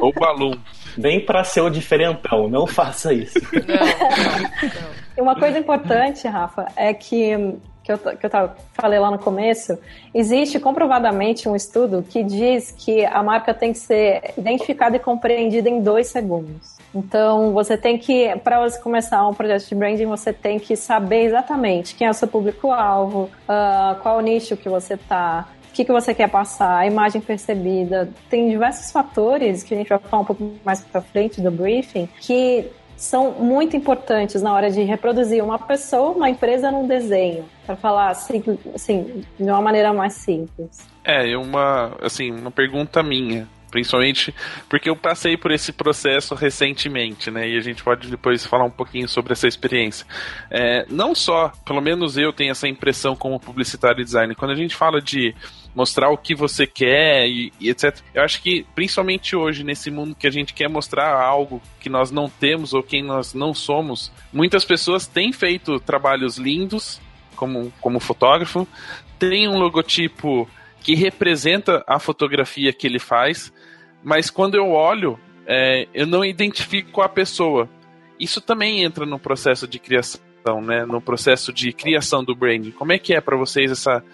Ou 0.00 0.12
Balloon. 0.14 0.58
Vem 0.96 1.24
para 1.24 1.44
ser 1.44 1.60
o 1.60 1.68
diferentão, 1.68 2.48
não 2.48 2.66
faça 2.66 3.12
isso. 3.12 3.38
Não, 3.52 3.76
não, 3.76 4.82
não. 4.82 5.03
Uma 5.16 5.38
coisa 5.38 5.58
importante, 5.58 6.26
Rafa, 6.26 6.66
é 6.76 6.92
que 6.92 7.58
que 7.84 7.92
eu, 7.92 7.98
que 7.98 8.24
eu 8.24 8.30
tava, 8.30 8.56
falei 8.72 8.98
lá 8.98 9.10
no 9.10 9.18
começo, 9.18 9.78
existe 10.14 10.58
comprovadamente 10.58 11.46
um 11.48 11.54
estudo 11.54 12.02
que 12.02 12.24
diz 12.24 12.70
que 12.72 13.04
a 13.04 13.22
marca 13.22 13.52
tem 13.52 13.72
que 13.72 13.78
ser 13.78 14.32
identificada 14.38 14.96
e 14.96 14.98
compreendida 14.98 15.68
em 15.68 15.82
dois 15.82 16.06
segundos. 16.06 16.78
Então, 16.94 17.52
você 17.52 17.76
tem 17.76 17.98
que, 17.98 18.34
para 18.42 18.60
você 18.60 18.80
começar 18.80 19.26
um 19.28 19.34
projeto 19.34 19.68
de 19.68 19.74
branding, 19.74 20.06
você 20.06 20.32
tem 20.32 20.58
que 20.58 20.76
saber 20.76 21.24
exatamente 21.24 21.94
quem 21.94 22.06
é 22.06 22.10
o 22.10 22.14
seu 22.14 22.26
público-alvo, 22.26 23.30
uh, 23.46 24.00
qual 24.00 24.16
o 24.16 24.20
nicho 24.20 24.56
que 24.56 24.68
você 24.68 24.96
tá, 24.96 25.46
o 25.68 25.74
que, 25.74 25.84
que 25.84 25.92
você 25.92 26.14
quer 26.14 26.30
passar, 26.30 26.78
a 26.78 26.86
imagem 26.86 27.20
percebida. 27.20 28.08
Tem 28.30 28.48
diversos 28.48 28.90
fatores 28.90 29.62
que 29.62 29.74
a 29.74 29.76
gente 29.76 29.88
vai 29.88 29.98
falar 29.98 30.22
um 30.22 30.24
pouco 30.24 30.52
mais 30.64 30.80
para 30.80 31.02
frente 31.02 31.40
do 31.40 31.50
briefing 31.50 32.08
que 32.20 32.70
são 32.96 33.32
muito 33.32 33.76
importantes 33.76 34.42
na 34.42 34.52
hora 34.52 34.70
de 34.70 34.82
reproduzir 34.82 35.42
uma 35.42 35.58
pessoa, 35.58 36.10
uma 36.10 36.30
empresa 36.30 36.70
num 36.70 36.86
desenho, 36.86 37.44
para 37.66 37.76
falar 37.76 38.10
assim, 38.10 38.42
assim, 38.74 39.24
de 39.38 39.44
uma 39.44 39.60
maneira 39.60 39.92
mais 39.92 40.14
simples. 40.14 40.86
É, 41.04 41.36
uma, 41.36 41.92
assim, 42.00 42.30
uma 42.30 42.50
pergunta 42.50 43.02
minha 43.02 43.48
Principalmente 43.74 44.32
porque 44.68 44.88
eu 44.88 44.94
passei 44.94 45.36
por 45.36 45.50
esse 45.50 45.72
processo 45.72 46.36
recentemente, 46.36 47.28
né? 47.28 47.48
E 47.48 47.58
a 47.58 47.60
gente 47.60 47.82
pode 47.82 48.08
depois 48.08 48.46
falar 48.46 48.64
um 48.64 48.70
pouquinho 48.70 49.08
sobre 49.08 49.32
essa 49.32 49.48
experiência. 49.48 50.06
É, 50.48 50.86
não 50.88 51.12
só, 51.12 51.50
pelo 51.66 51.80
menos 51.80 52.16
eu 52.16 52.32
tenho 52.32 52.52
essa 52.52 52.68
impressão 52.68 53.16
como 53.16 53.40
publicitário 53.40 54.00
e 54.00 54.04
designer, 54.04 54.36
quando 54.36 54.52
a 54.52 54.54
gente 54.54 54.76
fala 54.76 55.00
de 55.00 55.34
mostrar 55.74 56.08
o 56.08 56.16
que 56.16 56.36
você 56.36 56.68
quer 56.68 57.26
e, 57.26 57.52
e, 57.60 57.68
etc. 57.68 57.98
Eu 58.14 58.22
acho 58.22 58.40
que, 58.40 58.64
principalmente 58.76 59.34
hoje, 59.34 59.64
nesse 59.64 59.90
mundo 59.90 60.14
que 60.14 60.28
a 60.28 60.30
gente 60.30 60.54
quer 60.54 60.68
mostrar 60.68 61.20
algo 61.20 61.60
que 61.80 61.88
nós 61.88 62.12
não 62.12 62.30
temos 62.30 62.72
ou 62.74 62.80
quem 62.80 63.02
nós 63.02 63.34
não 63.34 63.52
somos, 63.52 64.12
muitas 64.32 64.64
pessoas 64.64 65.08
têm 65.08 65.32
feito 65.32 65.80
trabalhos 65.80 66.38
lindos 66.38 67.00
como, 67.34 67.72
como 67.80 67.98
fotógrafo, 67.98 68.68
tem 69.18 69.48
um 69.48 69.58
logotipo 69.58 70.48
que 70.84 70.94
representa 70.94 71.82
a 71.86 71.98
fotografia 71.98 72.70
que 72.70 72.86
ele 72.86 72.98
faz, 72.98 73.50
mas 74.02 74.28
quando 74.28 74.54
eu 74.54 74.68
olho, 74.68 75.18
é, 75.46 75.88
eu 75.94 76.06
não 76.06 76.22
identifico 76.22 77.00
a 77.00 77.08
pessoa. 77.08 77.66
Isso 78.20 78.38
também 78.38 78.84
entra 78.84 79.06
no 79.06 79.18
processo 79.18 79.66
de 79.66 79.78
criação, 79.78 80.60
né? 80.62 80.84
No 80.84 81.00
processo 81.00 81.54
de 81.54 81.72
criação 81.72 82.22
do 82.22 82.36
branding. 82.36 82.70
Como 82.70 82.92
é 82.92 82.98
que 82.98 83.14
é 83.14 83.20
para 83.20 83.34
vocês 83.34 83.70
essa, 83.72 84.04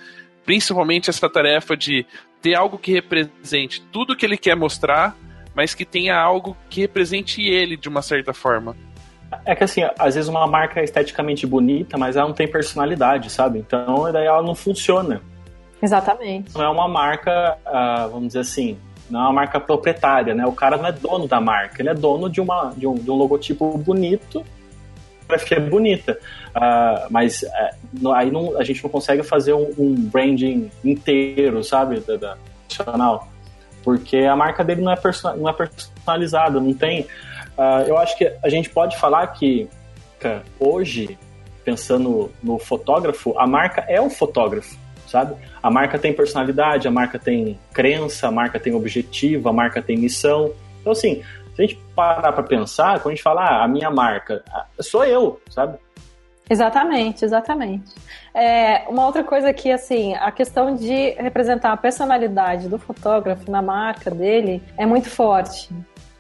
principalmente 0.47 1.11
essa 1.11 1.29
tarefa 1.29 1.77
de 1.77 2.07
ter 2.41 2.55
algo 2.55 2.79
que 2.79 2.93
represente 2.93 3.83
tudo 3.93 4.17
que 4.17 4.25
ele 4.25 4.39
quer 4.39 4.55
mostrar, 4.55 5.17
mas 5.53 5.75
que 5.75 5.85
tenha 5.85 6.17
algo 6.17 6.57
que 6.71 6.83
represente 6.83 7.43
ele 7.43 7.77
de 7.77 7.89
uma 7.89 8.01
certa 8.01 8.33
forma? 8.33 8.77
É 9.45 9.57
que 9.57 9.65
assim, 9.65 9.83
às 9.99 10.15
vezes 10.15 10.29
uma 10.29 10.47
marca 10.47 10.81
é 10.81 10.85
esteticamente 10.85 11.49
bonita, 11.49 11.99
mas 11.99 12.15
ela 12.15 12.29
não 12.29 12.35
tem 12.35 12.47
personalidade, 12.47 13.29
sabe? 13.29 13.59
Então 13.59 14.11
daí 14.13 14.27
ela 14.27 14.43
não 14.43 14.55
funciona. 14.55 15.21
Exatamente. 15.83 16.55
Não 16.55 16.65
é 16.65 16.69
uma 16.69 16.89
marca, 16.89 17.57
uh, 17.67 18.11
vamos 18.11 18.29
dizer 18.29 18.41
assim, 18.41 18.79
não 19.09 19.21
é 19.21 19.23
uma 19.25 19.33
marca 19.33 19.59
proprietária, 19.59 20.35
né? 20.35 20.47
O 20.47 20.53
cara 20.53 20.77
não 20.77 20.87
é 20.87 20.93
dono 20.93 21.27
da 21.27 21.41
marca, 21.41 21.81
ele 21.81 21.89
é 21.89 21.95
dono 21.95 22.29
de, 22.29 22.41
uma, 22.41 22.73
de, 22.77 22.87
um, 22.87 22.95
de 22.95 23.11
um 23.11 23.15
logotipo 23.15 23.77
bonito, 23.79 24.45
fotografia 25.21 25.61
bonita. 25.61 26.19
Uh, 26.51 27.07
mas 27.11 27.43
uh, 27.43 28.13
aí 28.13 28.31
não, 28.31 28.59
a 28.59 28.65
gente 28.65 28.83
não 28.83 28.91
consegue 28.91 29.23
fazer 29.23 29.55
um, 29.55 29.71
um 29.79 29.95
branding 29.95 30.71
inteiro, 30.85 31.65
sabe? 31.65 32.01
Da, 32.01 32.17
da, 32.17 32.37
nacional. 32.69 33.29
Porque 33.83 34.19
a 34.19 34.37
marca 34.37 34.63
dele 34.63 34.83
não 34.83 34.93
é, 34.93 34.99
não 35.39 35.49
é 35.49 35.53
personalizada, 35.53 36.61
não 36.61 36.75
tem. 36.75 37.03
Uh, 37.57 37.87
eu 37.87 37.97
acho 37.97 38.17
que 38.17 38.31
a 38.43 38.49
gente 38.49 38.69
pode 38.69 38.97
falar 38.99 39.27
que 39.29 39.69
hoje, 40.59 41.19
pensando 41.65 42.31
no 42.43 42.59
fotógrafo, 42.59 43.35
a 43.39 43.47
marca 43.47 43.87
é 43.89 43.99
o 43.99 44.11
fotógrafo 44.11 44.79
sabe? 45.11 45.35
A 45.63 45.71
marca 45.71 45.99
tem 45.99 46.13
personalidade, 46.13 46.89
a 46.89 46.91
marca 46.91 47.19
tem 47.19 47.59
crença, 47.73 48.29
a 48.29 48.31
marca 48.31 48.59
tem 48.59 48.75
objetivo, 48.75 49.49
a 49.49 49.53
marca 49.53 49.83
tem 49.83 49.97
missão. 49.97 50.53
Então, 50.81 50.93
assim, 50.93 51.23
se 51.55 51.63
a 51.63 51.67
gente 51.67 51.79
parar 51.95 52.33
para 52.33 52.43
pensar, 52.43 53.01
quando 53.01 53.13
a 53.13 53.15
gente 53.15 53.23
fala, 53.23 53.43
ah, 53.43 53.65
a 53.65 53.69
minha 53.69 53.91
marca, 53.91 54.43
sou 54.81 55.05
eu, 55.05 55.41
sabe? 55.51 55.79
Exatamente, 56.49 57.25
exatamente. 57.25 57.95
É, 58.35 58.89
uma 58.89 59.07
outra 59.07 59.23
coisa 59.23 59.53
que, 59.53 59.71
assim, 59.71 60.15
a 60.15 60.33
questão 60.33 60.75
de 60.75 61.11
representar 61.11 61.73
a 61.73 61.77
personalidade 61.77 62.69
do 62.69 62.77
fotógrafo 62.77 63.49
na 63.49 63.63
marca 63.63 64.11
dele 64.11 64.61
é 64.77 64.85
muito 64.85 65.09
forte. 65.09 65.69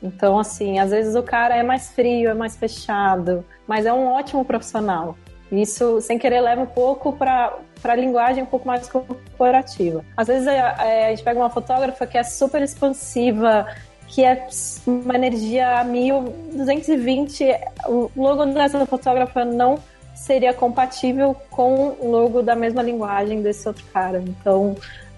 Então, 0.00 0.38
assim, 0.38 0.78
às 0.78 0.90
vezes 0.90 1.16
o 1.16 1.22
cara 1.22 1.56
é 1.56 1.62
mais 1.62 1.90
frio, 1.90 2.30
é 2.30 2.34
mais 2.34 2.56
fechado, 2.56 3.44
mas 3.66 3.86
é 3.86 3.92
um 3.92 4.06
ótimo 4.06 4.44
profissional. 4.44 5.16
Isso, 5.50 6.00
sem 6.00 6.18
querer, 6.18 6.40
leva 6.40 6.62
um 6.62 6.66
pouco 6.66 7.12
para 7.12 7.58
a 7.82 7.94
linguagem 7.94 8.42
um 8.42 8.46
pouco 8.46 8.66
mais 8.66 8.88
corporativa. 8.88 10.04
Às 10.16 10.28
vezes 10.28 10.46
a, 10.46 10.74
a 10.74 11.10
gente 11.10 11.24
pega 11.24 11.40
uma 11.40 11.50
fotógrafa 11.50 12.06
que 12.06 12.16
é 12.16 12.22
super 12.22 12.62
expansiva, 12.62 13.66
que 14.06 14.24
é 14.24 14.46
uma 14.86 15.14
energia 15.14 15.82
1220. 15.84 17.46
O 17.86 18.10
logo 18.16 18.46
dessa 18.46 18.84
fotógrafa 18.86 19.44
não 19.44 19.78
seria 20.14 20.52
compatível 20.52 21.34
com 21.50 21.96
o 21.98 22.10
logo 22.10 22.42
da 22.42 22.54
mesma 22.54 22.82
linguagem 22.82 23.42
desse 23.42 23.66
outro 23.66 23.84
cara. 23.92 24.22
Então, 24.24 24.76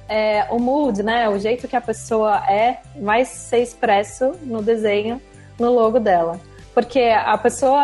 é, 0.08 0.46
o 0.50 0.58
mood, 0.58 1.02
né, 1.02 1.28
o 1.28 1.38
jeito 1.38 1.66
que 1.66 1.74
a 1.74 1.80
pessoa 1.80 2.44
é, 2.48 2.78
vai 3.00 3.24
ser 3.24 3.58
expresso 3.58 4.32
no 4.42 4.62
desenho, 4.62 5.20
no 5.58 5.72
logo 5.72 5.98
dela. 5.98 6.38
Porque 6.74 7.00
a 7.00 7.36
pessoa. 7.36 7.82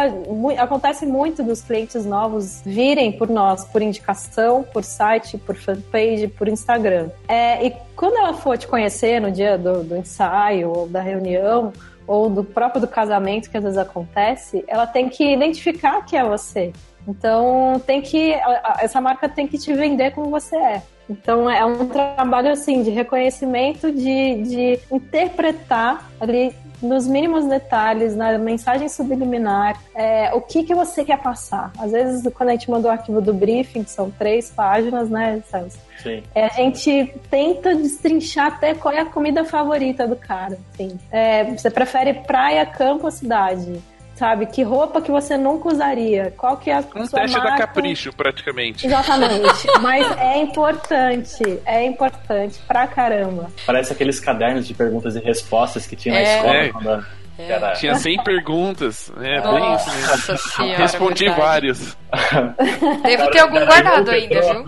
Acontece 0.58 1.04
muito 1.04 1.42
dos 1.42 1.60
clientes 1.60 2.06
novos 2.06 2.62
virem 2.64 3.12
por 3.12 3.28
nós, 3.28 3.64
por 3.64 3.82
indicação, 3.82 4.62
por 4.62 4.82
site, 4.82 5.36
por 5.36 5.54
fanpage, 5.54 6.28
por 6.28 6.48
Instagram. 6.48 7.10
É, 7.26 7.66
e 7.66 7.76
quando 7.94 8.16
ela 8.16 8.32
for 8.32 8.56
te 8.56 8.66
conhecer 8.66 9.20
no 9.20 9.30
dia 9.30 9.58
do, 9.58 9.84
do 9.84 9.96
ensaio 9.96 10.70
ou 10.70 10.88
da 10.88 11.02
reunião, 11.02 11.72
ou 12.06 12.30
do 12.30 12.42
próprio 12.42 12.80
do 12.80 12.88
casamento, 12.88 13.50
que 13.50 13.56
às 13.58 13.62
vezes 13.62 13.78
acontece, 13.78 14.64
ela 14.66 14.86
tem 14.86 15.10
que 15.10 15.34
identificar 15.34 16.02
que 16.06 16.16
é 16.16 16.24
você. 16.24 16.72
Então, 17.06 17.80
tem 17.86 18.00
que 18.00 18.34
essa 18.80 19.00
marca 19.00 19.28
tem 19.28 19.46
que 19.46 19.58
te 19.58 19.72
vender 19.72 20.12
como 20.12 20.30
você 20.30 20.56
é. 20.56 20.82
Então, 21.08 21.48
é 21.50 21.64
um 21.64 21.88
trabalho 21.88 22.50
assim 22.50 22.82
de 22.82 22.90
reconhecimento, 22.90 23.90
de, 23.90 24.42
de 24.42 24.80
interpretar 24.90 26.10
ali 26.20 26.54
nos 26.82 27.06
mínimos 27.06 27.46
detalhes, 27.46 28.16
na 28.16 28.38
mensagem 28.38 28.88
subliminar, 28.88 29.80
é, 29.94 30.32
o 30.34 30.40
que, 30.40 30.62
que 30.62 30.74
você 30.74 31.04
quer 31.04 31.18
passar. 31.18 31.72
Às 31.78 31.92
vezes, 31.92 32.32
quando 32.32 32.50
a 32.50 32.52
gente 32.52 32.70
manda 32.70 32.88
o 32.88 32.90
arquivo 32.90 33.20
do 33.20 33.34
briefing, 33.34 33.84
que 33.84 33.90
são 33.90 34.10
três 34.10 34.50
páginas, 34.50 35.08
né, 35.10 35.42
Celso? 35.50 35.78
Sim. 36.02 36.22
É, 36.34 36.46
a 36.46 36.50
gente 36.50 37.12
tenta 37.30 37.74
destrinchar 37.74 38.46
até 38.46 38.74
qual 38.74 38.94
é 38.94 39.00
a 39.00 39.06
comida 39.06 39.44
favorita 39.44 40.06
do 40.06 40.16
cara. 40.16 40.58
Assim. 40.72 40.98
É, 41.10 41.44
você 41.44 41.70
prefere 41.70 42.14
praia, 42.14 42.64
campo 42.64 43.06
ou 43.06 43.10
cidade? 43.10 43.80
Sabe? 44.18 44.46
Que 44.46 44.62
roupa 44.62 45.00
que 45.00 45.10
você 45.10 45.36
nunca 45.36 45.68
usaria? 45.68 46.32
Qual 46.36 46.56
que 46.56 46.70
é 46.70 46.74
a 46.74 46.84
um 46.96 47.06
sua 47.06 47.20
teste 47.20 47.36
marca? 47.38 47.50
da 47.52 47.56
capricho, 47.58 48.12
praticamente. 48.12 48.86
Exatamente. 48.86 49.66
Mas 49.80 50.18
é 50.18 50.38
importante, 50.38 51.60
é 51.64 51.84
importante 51.84 52.58
pra 52.66 52.86
caramba. 52.86 53.50
Parece 53.64 53.92
aqueles 53.92 54.18
cadernos 54.18 54.66
de 54.66 54.74
perguntas 54.74 55.14
e 55.16 55.20
respostas 55.20 55.86
que 55.86 55.94
tinha 55.94 56.14
é. 56.14 56.22
na 56.22 56.36
escola 56.36 56.56
é. 56.56 56.68
quando 56.70 56.90
é. 56.90 57.72
Tinha 57.74 57.94
100 57.94 58.24
perguntas. 58.24 59.12
É, 59.20 59.40
bem 59.40 59.74
isso 59.76 59.90
mesmo. 59.90 60.38
Senhora, 60.38 60.78
Respondi 60.82 61.24
verdade. 61.26 61.40
vários. 61.40 61.96
Devo 63.04 63.30
ter 63.30 63.38
algum 63.38 63.64
guardado 63.64 64.10
ainda, 64.10 64.40
viu? 64.40 64.64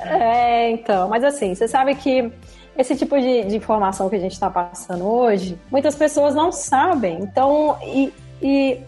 É, 0.00 0.70
então. 0.70 1.08
Mas 1.08 1.24
assim, 1.24 1.54
você 1.54 1.66
sabe 1.66 1.94
que 1.94 2.30
esse 2.76 2.94
tipo 2.94 3.18
de, 3.18 3.44
de 3.44 3.56
informação 3.56 4.10
que 4.10 4.16
a 4.16 4.20
gente 4.20 4.32
está 4.32 4.50
passando 4.50 5.06
hoje, 5.06 5.58
muitas 5.70 5.94
pessoas 5.96 6.34
não 6.34 6.52
sabem. 6.52 7.20
Então, 7.22 7.78
e, 7.82 8.12
e 8.40 8.80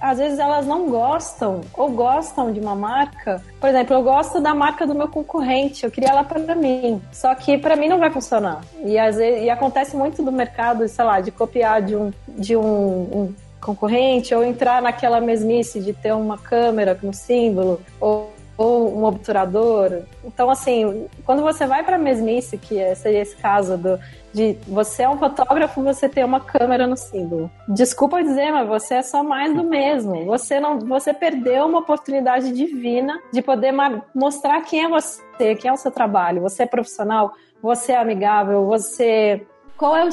às 0.00 0.18
vezes 0.18 0.38
elas 0.38 0.66
não 0.66 0.88
gostam 0.88 1.62
ou 1.74 1.90
gostam 1.90 2.52
de 2.52 2.60
uma 2.60 2.74
marca. 2.74 3.42
Por 3.60 3.68
exemplo, 3.68 3.94
eu 3.94 4.02
gosto 4.02 4.40
da 4.40 4.54
marca 4.54 4.86
do 4.86 4.94
meu 4.94 5.08
concorrente, 5.08 5.84
eu 5.84 5.90
queria 5.90 6.10
ela 6.10 6.24
para 6.24 6.54
mim. 6.54 7.00
Só 7.12 7.34
que 7.34 7.58
para 7.58 7.76
mim 7.76 7.88
não 7.88 7.98
vai 7.98 8.10
funcionar. 8.10 8.60
E, 8.84 8.98
às 8.98 9.16
vezes, 9.16 9.44
e 9.44 9.50
acontece 9.50 9.96
muito 9.96 10.22
do 10.22 10.30
mercado, 10.30 10.86
sei 10.88 11.04
lá, 11.04 11.20
de 11.20 11.30
copiar 11.30 11.82
de 11.82 11.96
um, 11.96 12.12
de 12.28 12.56
um, 12.56 12.62
um 12.64 13.34
concorrente 13.60 14.34
ou 14.34 14.44
entrar 14.44 14.80
naquela 14.82 15.20
mesmice 15.20 15.80
de 15.80 15.92
ter 15.92 16.12
uma 16.12 16.38
câmera 16.38 16.94
com 16.94 17.12
símbolo 17.12 17.80
ou 17.98 18.35
ou 18.56 18.98
um 18.98 19.04
obturador. 19.04 20.02
Então, 20.24 20.48
assim, 20.50 21.06
quando 21.24 21.42
você 21.42 21.66
vai 21.66 21.84
para 21.84 21.96
a 21.96 21.98
mesmice, 21.98 22.56
que 22.56 22.78
é, 22.78 22.94
seria 22.94 23.20
esse 23.20 23.36
caso 23.36 23.76
do, 23.76 23.98
de 24.32 24.56
você 24.66 25.02
é 25.02 25.08
um 25.08 25.18
fotógrafo, 25.18 25.82
você 25.82 26.08
tem 26.08 26.24
uma 26.24 26.40
câmera 26.40 26.86
no 26.86 26.96
símbolo. 26.96 27.50
Desculpa 27.68 28.22
dizer, 28.22 28.50
mas 28.50 28.66
você 28.66 28.94
é 28.94 29.02
só 29.02 29.22
mais 29.22 29.54
do 29.54 29.64
mesmo. 29.64 30.24
Você 30.26 30.58
não, 30.58 30.78
você 30.78 31.12
perdeu 31.12 31.66
uma 31.66 31.78
oportunidade 31.80 32.52
divina 32.52 33.20
de 33.32 33.42
poder 33.42 33.72
mostrar 34.14 34.60
quem 34.62 34.84
é 34.84 34.88
você, 34.88 35.54
quem 35.56 35.68
é 35.68 35.72
o 35.72 35.76
seu 35.76 35.90
trabalho. 35.90 36.42
Você 36.42 36.62
é 36.62 36.66
profissional, 36.66 37.34
você 37.62 37.92
é 37.92 37.98
amigável, 37.98 38.66
você 38.66 39.46
qual 39.76 39.94
é 39.94 40.08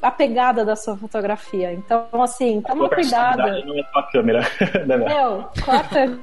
a 0.00 0.10
pegada 0.10 0.64
da 0.64 0.76
sua 0.76 0.96
fotografia. 0.96 1.72
Então, 1.72 2.06
assim, 2.22 2.60
toma 2.60 2.88
cuidado. 2.88 3.38
Não 3.66 3.76
é 3.76 3.82
a 3.94 4.02
câmera. 4.04 4.40
Né, 4.86 4.96
Meu, 4.96 5.44
corta 5.64 6.18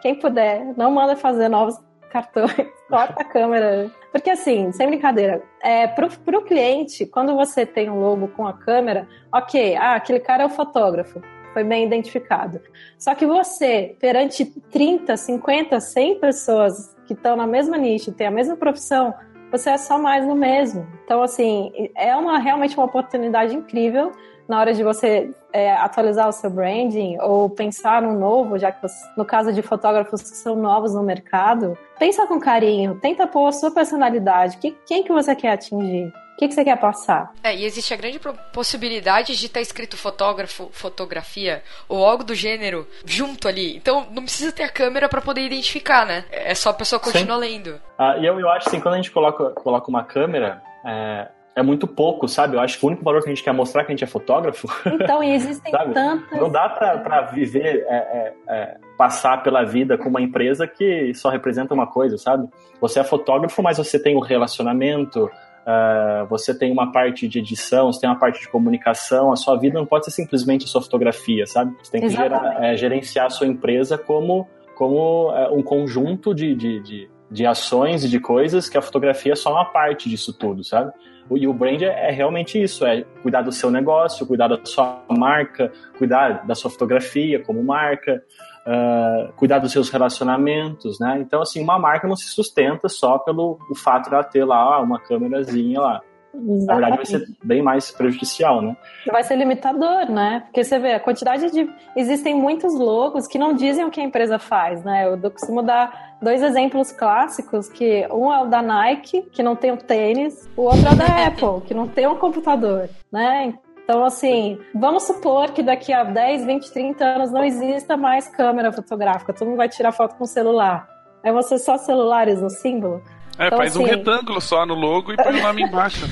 quem 0.00 0.14
puder, 0.14 0.74
não 0.76 0.90
manda 0.90 1.16
fazer 1.16 1.48
novos 1.48 1.78
cartões, 2.10 2.54
corta 2.88 3.22
a 3.22 3.24
câmera. 3.24 3.90
Porque 4.12 4.30
assim, 4.30 4.72
sem 4.72 4.86
brincadeira, 4.86 5.42
é, 5.62 5.86
pro, 5.86 6.08
pro 6.20 6.44
cliente, 6.44 7.06
quando 7.06 7.34
você 7.34 7.66
tem 7.66 7.90
um 7.90 8.00
logo 8.00 8.28
com 8.28 8.46
a 8.46 8.52
câmera, 8.52 9.06
ok, 9.32 9.76
ah, 9.76 9.94
aquele 9.94 10.20
cara 10.20 10.42
é 10.44 10.46
o 10.46 10.50
fotógrafo, 10.50 11.22
foi 11.52 11.64
bem 11.64 11.86
identificado. 11.86 12.60
Só 12.98 13.14
que 13.14 13.26
você, 13.26 13.96
perante 14.00 14.44
30, 14.44 15.16
50, 15.16 15.80
100 15.80 16.20
pessoas 16.20 16.96
que 17.06 17.12
estão 17.12 17.36
na 17.36 17.46
mesma 17.46 17.76
nicho, 17.76 18.12
têm 18.12 18.26
a 18.26 18.30
mesma 18.30 18.56
profissão, 18.56 19.14
você 19.50 19.70
é 19.70 19.78
só 19.78 19.98
mais 19.98 20.26
no 20.26 20.34
mesmo. 20.34 20.86
Então, 21.04 21.22
assim, 21.22 21.90
é 21.96 22.14
uma 22.14 22.38
realmente 22.38 22.76
uma 22.76 22.84
oportunidade 22.84 23.54
incrível 23.54 24.12
na 24.46 24.60
hora 24.60 24.74
de 24.74 24.82
você 24.82 25.30
é, 25.52 25.72
atualizar 25.72 26.28
o 26.28 26.32
seu 26.32 26.50
branding 26.50 27.18
ou 27.20 27.48
pensar 27.48 28.02
num 28.02 28.18
novo, 28.18 28.58
já 28.58 28.70
que 28.70 28.82
você, 28.82 28.96
no 29.16 29.24
caso 29.24 29.52
de 29.52 29.62
fotógrafos 29.62 30.22
que 30.22 30.36
são 30.36 30.56
novos 30.56 30.94
no 30.94 31.02
mercado, 31.02 31.76
pensa 31.98 32.26
com 32.26 32.38
carinho, 32.38 32.98
tenta 33.00 33.26
pôr 33.26 33.46
a 33.46 33.52
sua 33.52 33.70
personalidade, 33.70 34.58
que, 34.58 34.76
quem 34.86 35.02
que 35.02 35.12
você 35.12 35.34
quer 35.34 35.52
atingir? 35.52 36.06
O 36.06 36.38
que, 36.38 36.46
que 36.46 36.54
você 36.54 36.62
quer 36.62 36.78
passar? 36.78 37.32
É, 37.42 37.52
e 37.52 37.64
existe 37.64 37.92
a 37.92 37.96
grande 37.96 38.20
possibilidade 38.52 39.36
de 39.36 39.46
estar 39.46 39.58
tá 39.58 39.60
escrito 39.60 39.96
fotógrafo, 39.96 40.70
fotografia 40.72 41.64
ou 41.88 42.06
algo 42.06 42.22
do 42.22 42.32
gênero 42.32 42.86
junto 43.04 43.48
ali. 43.48 43.76
Então 43.76 44.06
não 44.12 44.22
precisa 44.22 44.52
ter 44.52 44.62
a 44.62 44.68
câmera 44.68 45.08
para 45.08 45.20
poder 45.20 45.40
identificar, 45.40 46.06
né? 46.06 46.24
É 46.30 46.54
só 46.54 46.70
a 46.70 46.74
pessoa 46.74 47.00
continuar 47.00 47.38
lendo. 47.38 47.80
Ah, 47.98 48.16
e 48.18 48.24
eu, 48.24 48.38
eu 48.38 48.48
acho 48.50 48.68
assim, 48.68 48.78
quando 48.78 48.94
a 48.94 48.98
gente 48.98 49.10
coloca, 49.10 49.50
coloca 49.50 49.90
uma 49.90 50.04
câmera, 50.04 50.62
é, 50.86 51.26
é 51.58 51.62
muito 51.62 51.86
pouco, 51.86 52.28
sabe? 52.28 52.56
Eu 52.56 52.60
acho 52.60 52.78
que 52.78 52.84
o 52.84 52.88
único 52.88 53.04
valor 53.04 53.20
que 53.20 53.28
a 53.28 53.34
gente 53.34 53.42
quer 53.42 53.52
mostrar 53.52 53.82
é 53.82 53.84
que 53.84 53.92
a 53.92 53.94
gente 53.94 54.04
é 54.04 54.06
fotógrafo. 54.06 54.68
Então, 54.86 55.22
e 55.22 55.32
existem 55.34 55.72
tantas. 55.72 56.40
Não 56.40 56.48
dá 56.48 56.68
pra, 56.68 56.98
pra 56.98 57.22
viver, 57.22 57.84
é, 57.88 57.96
é, 57.96 58.34
é, 58.48 58.76
passar 58.96 59.42
pela 59.42 59.64
vida 59.64 59.98
com 59.98 60.08
uma 60.08 60.22
empresa 60.22 60.66
que 60.66 61.12
só 61.14 61.28
representa 61.28 61.74
uma 61.74 61.86
coisa, 61.86 62.16
sabe? 62.16 62.48
Você 62.80 63.00
é 63.00 63.04
fotógrafo, 63.04 63.60
mas 63.62 63.76
você 63.76 64.00
tem 64.00 64.14
o 64.14 64.18
um 64.18 64.22
relacionamento, 64.22 65.28
Uh, 65.68 66.26
você 66.30 66.58
tem 66.58 66.72
uma 66.72 66.90
parte 66.90 67.28
de 67.28 67.40
edição, 67.40 67.92
você 67.92 68.00
tem 68.00 68.08
uma 68.08 68.18
parte 68.18 68.40
de 68.40 68.48
comunicação, 68.48 69.30
a 69.30 69.36
sua 69.36 69.54
vida 69.58 69.78
não 69.78 69.84
pode 69.84 70.06
ser 70.06 70.12
simplesmente 70.12 70.64
a 70.64 70.66
sua 70.66 70.80
fotografia, 70.80 71.46
sabe? 71.46 71.76
Você 71.82 71.90
tem 71.90 72.00
que 72.00 72.08
gerar, 72.08 72.64
é, 72.64 72.74
gerenciar 72.74 73.26
a 73.26 73.30
sua 73.30 73.46
empresa 73.46 73.98
como, 73.98 74.48
como 74.74 75.30
é, 75.36 75.50
um 75.50 75.62
conjunto 75.62 76.34
de, 76.34 76.54
de, 76.54 76.80
de, 76.80 77.10
de, 77.30 77.44
ações 77.44 78.02
e 78.02 78.08
de 78.08 78.18
coisas 78.18 78.66
que 78.66 78.78
a 78.78 78.80
fotografia 78.80 79.32
é 79.32 79.36
só 79.36 79.52
uma 79.52 79.66
parte 79.66 80.08
disso 80.08 80.32
tudo, 80.32 80.64
sabe? 80.64 80.90
E 81.36 81.46
o 81.46 81.52
brand 81.52 81.82
é, 81.82 82.08
é 82.08 82.10
realmente 82.10 82.62
isso, 82.62 82.86
é 82.86 83.04
cuidar 83.22 83.42
do 83.42 83.52
seu 83.52 83.70
negócio, 83.70 84.26
cuidar 84.26 84.48
da 84.48 84.58
sua 84.64 85.02
marca, 85.10 85.72
cuidar 85.96 86.46
da 86.46 86.54
sua 86.54 86.70
fotografia 86.70 87.42
como 87.42 87.62
marca, 87.62 88.22
uh, 88.66 89.32
cuidar 89.34 89.58
dos 89.58 89.72
seus 89.72 89.90
relacionamentos, 89.90 90.98
né? 90.98 91.18
Então, 91.20 91.42
assim, 91.42 91.62
uma 91.62 91.78
marca 91.78 92.06
não 92.06 92.16
se 92.16 92.28
sustenta 92.28 92.88
só 92.88 93.18
pelo 93.18 93.58
o 93.70 93.74
fato 93.74 94.08
de 94.08 94.14
ela 94.14 94.24
ter 94.24 94.44
lá 94.44 94.80
uma 94.80 95.00
câmerazinha 95.00 95.80
lá. 95.80 96.00
Exatamente. 96.38 96.66
Na 96.66 96.74
verdade, 96.74 96.96
vai 96.96 97.06
ser 97.06 97.28
bem 97.42 97.62
mais 97.62 97.90
prejudicial, 97.90 98.62
né? 98.62 98.76
Vai 99.10 99.24
ser 99.24 99.36
limitador, 99.36 100.10
né? 100.10 100.42
Porque 100.46 100.62
você 100.62 100.78
vê, 100.78 100.92
a 100.92 101.00
quantidade 101.00 101.50
de. 101.50 101.68
Existem 101.96 102.34
muitos 102.34 102.74
logos 102.74 103.26
que 103.26 103.38
não 103.38 103.54
dizem 103.54 103.84
o 103.84 103.90
que 103.90 104.00
a 104.00 104.04
empresa 104.04 104.38
faz, 104.38 104.84
né? 104.84 105.06
Eu 105.06 105.30
costumo 105.30 105.62
dar 105.62 106.16
dois 106.22 106.42
exemplos 106.42 106.92
clássicos, 106.92 107.68
que 107.68 108.06
um 108.10 108.32
é 108.32 108.42
o 108.42 108.46
da 108.46 108.62
Nike, 108.62 109.22
que 109.32 109.42
não 109.42 109.56
tem 109.56 109.72
o 109.72 109.76
tênis, 109.76 110.48
o 110.56 110.62
outro 110.62 110.86
é 110.86 110.92
o 110.92 110.96
da 110.96 111.06
Apple, 111.26 111.66
que 111.66 111.74
não 111.74 111.88
tem 111.88 112.06
um 112.06 112.16
computador, 112.16 112.88
né? 113.12 113.54
Então, 113.84 114.04
assim, 114.04 114.58
vamos 114.74 115.04
supor 115.04 115.50
que 115.52 115.62
daqui 115.62 115.94
a 115.94 116.04
10, 116.04 116.44
20, 116.44 116.72
30 116.72 117.04
anos 117.04 117.32
não 117.32 117.42
exista 117.42 117.96
mais 117.96 118.28
câmera 118.28 118.70
fotográfica, 118.70 119.32
todo 119.32 119.48
mundo 119.48 119.56
vai 119.56 119.68
tirar 119.68 119.92
foto 119.92 120.14
com 120.16 120.26
celular. 120.26 120.86
Aí 121.24 121.32
você 121.32 121.58
só 121.58 121.78
celulares 121.78 122.40
no 122.40 122.50
símbolo? 122.50 123.02
É, 123.38 123.46
então, 123.46 123.58
faz 123.58 123.76
assim... 123.76 123.84
um 123.84 123.86
retângulo 123.86 124.40
só 124.40 124.66
no 124.66 124.74
logo 124.74 125.12
e 125.12 125.16
põe 125.16 125.38
o 125.38 125.42
nome 125.42 125.62
embaixo. 125.62 126.06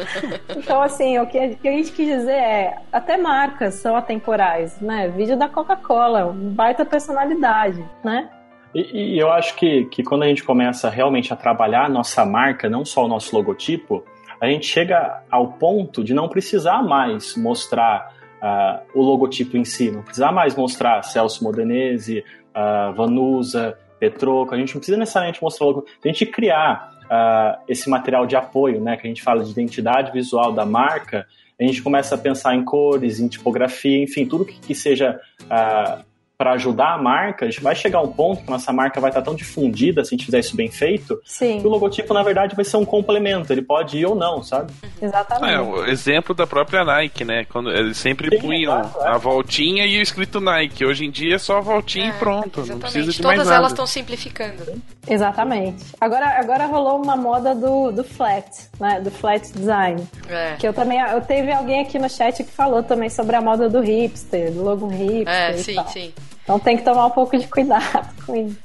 então, 0.54 0.82
assim, 0.82 1.18
o 1.18 1.26
que 1.26 1.38
a 1.38 1.70
gente 1.70 1.90
quis 1.92 2.06
dizer 2.06 2.32
é, 2.32 2.78
até 2.92 3.16
marcas 3.16 3.74
são 3.74 3.96
atemporais, 3.96 4.78
né? 4.80 5.08
Vídeo 5.08 5.38
da 5.38 5.48
Coca-Cola, 5.48 6.30
baita 6.32 6.84
personalidade, 6.84 7.82
né? 8.04 8.28
E, 8.74 9.14
e, 9.14 9.18
eu 9.18 9.32
acho 9.32 9.56
que, 9.56 9.86
que 9.86 10.02
quando 10.02 10.24
a 10.24 10.28
gente 10.28 10.44
começa 10.44 10.90
realmente 10.90 11.32
a 11.32 11.36
trabalhar 11.36 11.86
a 11.86 11.88
nossa 11.88 12.26
marca, 12.26 12.68
não 12.68 12.84
só 12.84 13.06
o 13.06 13.08
nosso 13.08 13.34
logotipo, 13.34 14.04
a 14.38 14.46
gente 14.46 14.66
chega 14.66 15.22
ao 15.30 15.52
ponto 15.52 16.04
de 16.04 16.12
não 16.12 16.28
precisar 16.28 16.82
mais 16.82 17.34
mostrar 17.36 18.12
uh, 18.42 18.82
o 18.94 19.02
logotipo 19.02 19.56
em 19.56 19.64
si, 19.64 19.90
não 19.90 20.02
precisar 20.02 20.30
mais 20.30 20.54
mostrar 20.54 21.02
Celso 21.02 21.42
Modenese, 21.42 22.22
uh, 22.50 22.92
Vanusa, 22.94 23.78
Petroco, 23.98 24.54
a 24.54 24.58
gente 24.58 24.74
não 24.74 24.80
precisa 24.80 24.98
necessariamente 24.98 25.42
mostrar 25.42 25.66
logo, 25.66 25.86
a 26.04 26.08
gente 26.08 26.26
criar 26.26 26.92
uh, 27.04 27.62
esse 27.68 27.88
material 27.88 28.26
de 28.26 28.36
apoio, 28.36 28.80
né, 28.80 28.96
que 28.96 29.06
a 29.06 29.08
gente 29.08 29.22
fala 29.22 29.44
de 29.44 29.50
identidade 29.50 30.12
visual 30.12 30.52
da 30.52 30.64
marca, 30.64 31.26
a 31.58 31.64
gente 31.64 31.82
começa 31.82 32.14
a 32.14 32.18
pensar 32.18 32.54
em 32.54 32.64
cores, 32.64 33.18
em 33.18 33.28
tipografia, 33.28 34.02
enfim, 34.02 34.26
tudo 34.26 34.44
que, 34.44 34.58
que 34.60 34.74
seja 34.74 35.18
uh, 35.44 36.04
para 36.38 36.52
ajudar 36.52 36.94
a 36.94 36.98
marca, 36.98 37.46
a 37.46 37.50
gente 37.50 37.62
vai 37.62 37.74
chegar 37.74 37.98
a 37.98 38.02
um 38.02 38.12
ponto 38.12 38.42
que 38.42 38.50
nossa 38.50 38.72
marca 38.72 39.00
vai 39.00 39.10
estar 39.10 39.22
tão 39.22 39.34
difundida, 39.34 40.04
se 40.04 40.14
a 40.14 40.16
gente 40.16 40.26
fizer 40.26 40.40
isso 40.40 40.54
bem 40.54 40.70
feito, 40.70 41.18
Sim. 41.24 41.60
que 41.60 41.66
o 41.66 41.70
logotipo, 41.70 42.12
na 42.12 42.22
verdade, 42.22 42.54
vai 42.54 42.64
ser 42.64 42.76
um 42.76 42.84
complemento. 42.84 43.52
Ele 43.52 43.62
pode 43.62 43.96
ir 43.96 44.06
ou 44.06 44.14
não, 44.14 44.42
sabe? 44.42 44.72
Exatamente. 45.00 45.54
É, 45.54 45.60
o 45.60 45.86
exemplo 45.86 46.34
da 46.34 46.46
própria 46.46 46.84
Nike, 46.84 47.24
né? 47.24 47.46
Quando 47.46 47.70
eles 47.70 47.96
sempre 47.96 48.28
Sim, 48.30 48.38
punham 48.42 48.78
é, 48.78 49.08
a 49.08 49.16
voltinha 49.16 49.86
e 49.86 49.98
o 49.98 50.02
escrito 50.02 50.40
Nike. 50.40 50.84
Hoje 50.84 51.06
em 51.06 51.10
dia 51.10 51.36
é 51.36 51.38
só 51.38 51.56
a 51.56 51.60
voltinha 51.60 52.06
é, 52.06 52.08
e 52.10 52.12
pronto. 52.12 52.60
Exatamente. 52.60 52.70
Não 52.70 52.78
precisa 52.80 53.12
de 53.12 53.22
Todas 53.22 53.36
mais 53.38 53.50
elas 53.50 53.72
estão 53.72 53.86
simplificando. 53.86 54.82
Exatamente. 55.08 55.84
Agora, 55.98 56.38
agora 56.38 56.66
rolou 56.66 57.02
uma 57.02 57.16
moda 57.16 57.54
do, 57.54 57.90
do 57.92 58.04
flat, 58.04 58.46
né? 58.78 59.00
Do 59.00 59.10
flat 59.10 59.50
design. 59.52 60.06
É. 60.28 60.56
Que 60.56 60.68
eu 60.68 60.74
também. 60.74 61.00
Eu 61.00 61.20
teve 61.22 61.50
alguém 61.50 61.80
aqui 61.80 61.98
no 61.98 62.10
chat 62.10 62.44
que 62.44 62.52
falou 62.52 62.82
também 62.82 63.08
sobre 63.08 63.36
a 63.36 63.40
moda 63.40 63.70
do 63.70 63.80
hipster, 63.80 64.52
do 64.52 64.62
logo 64.62 64.86
hipster. 64.88 65.28
É, 65.28 65.52
sim, 65.54 65.74
tal. 65.74 65.88
sim. 65.88 66.12
Então 66.46 66.60
tem 66.60 66.76
que 66.76 66.84
tomar 66.84 67.06
um 67.06 67.10
pouco 67.10 67.36
de 67.36 67.44
cuidado 67.48 68.08
com 68.24 68.36
isso. 68.36 68.56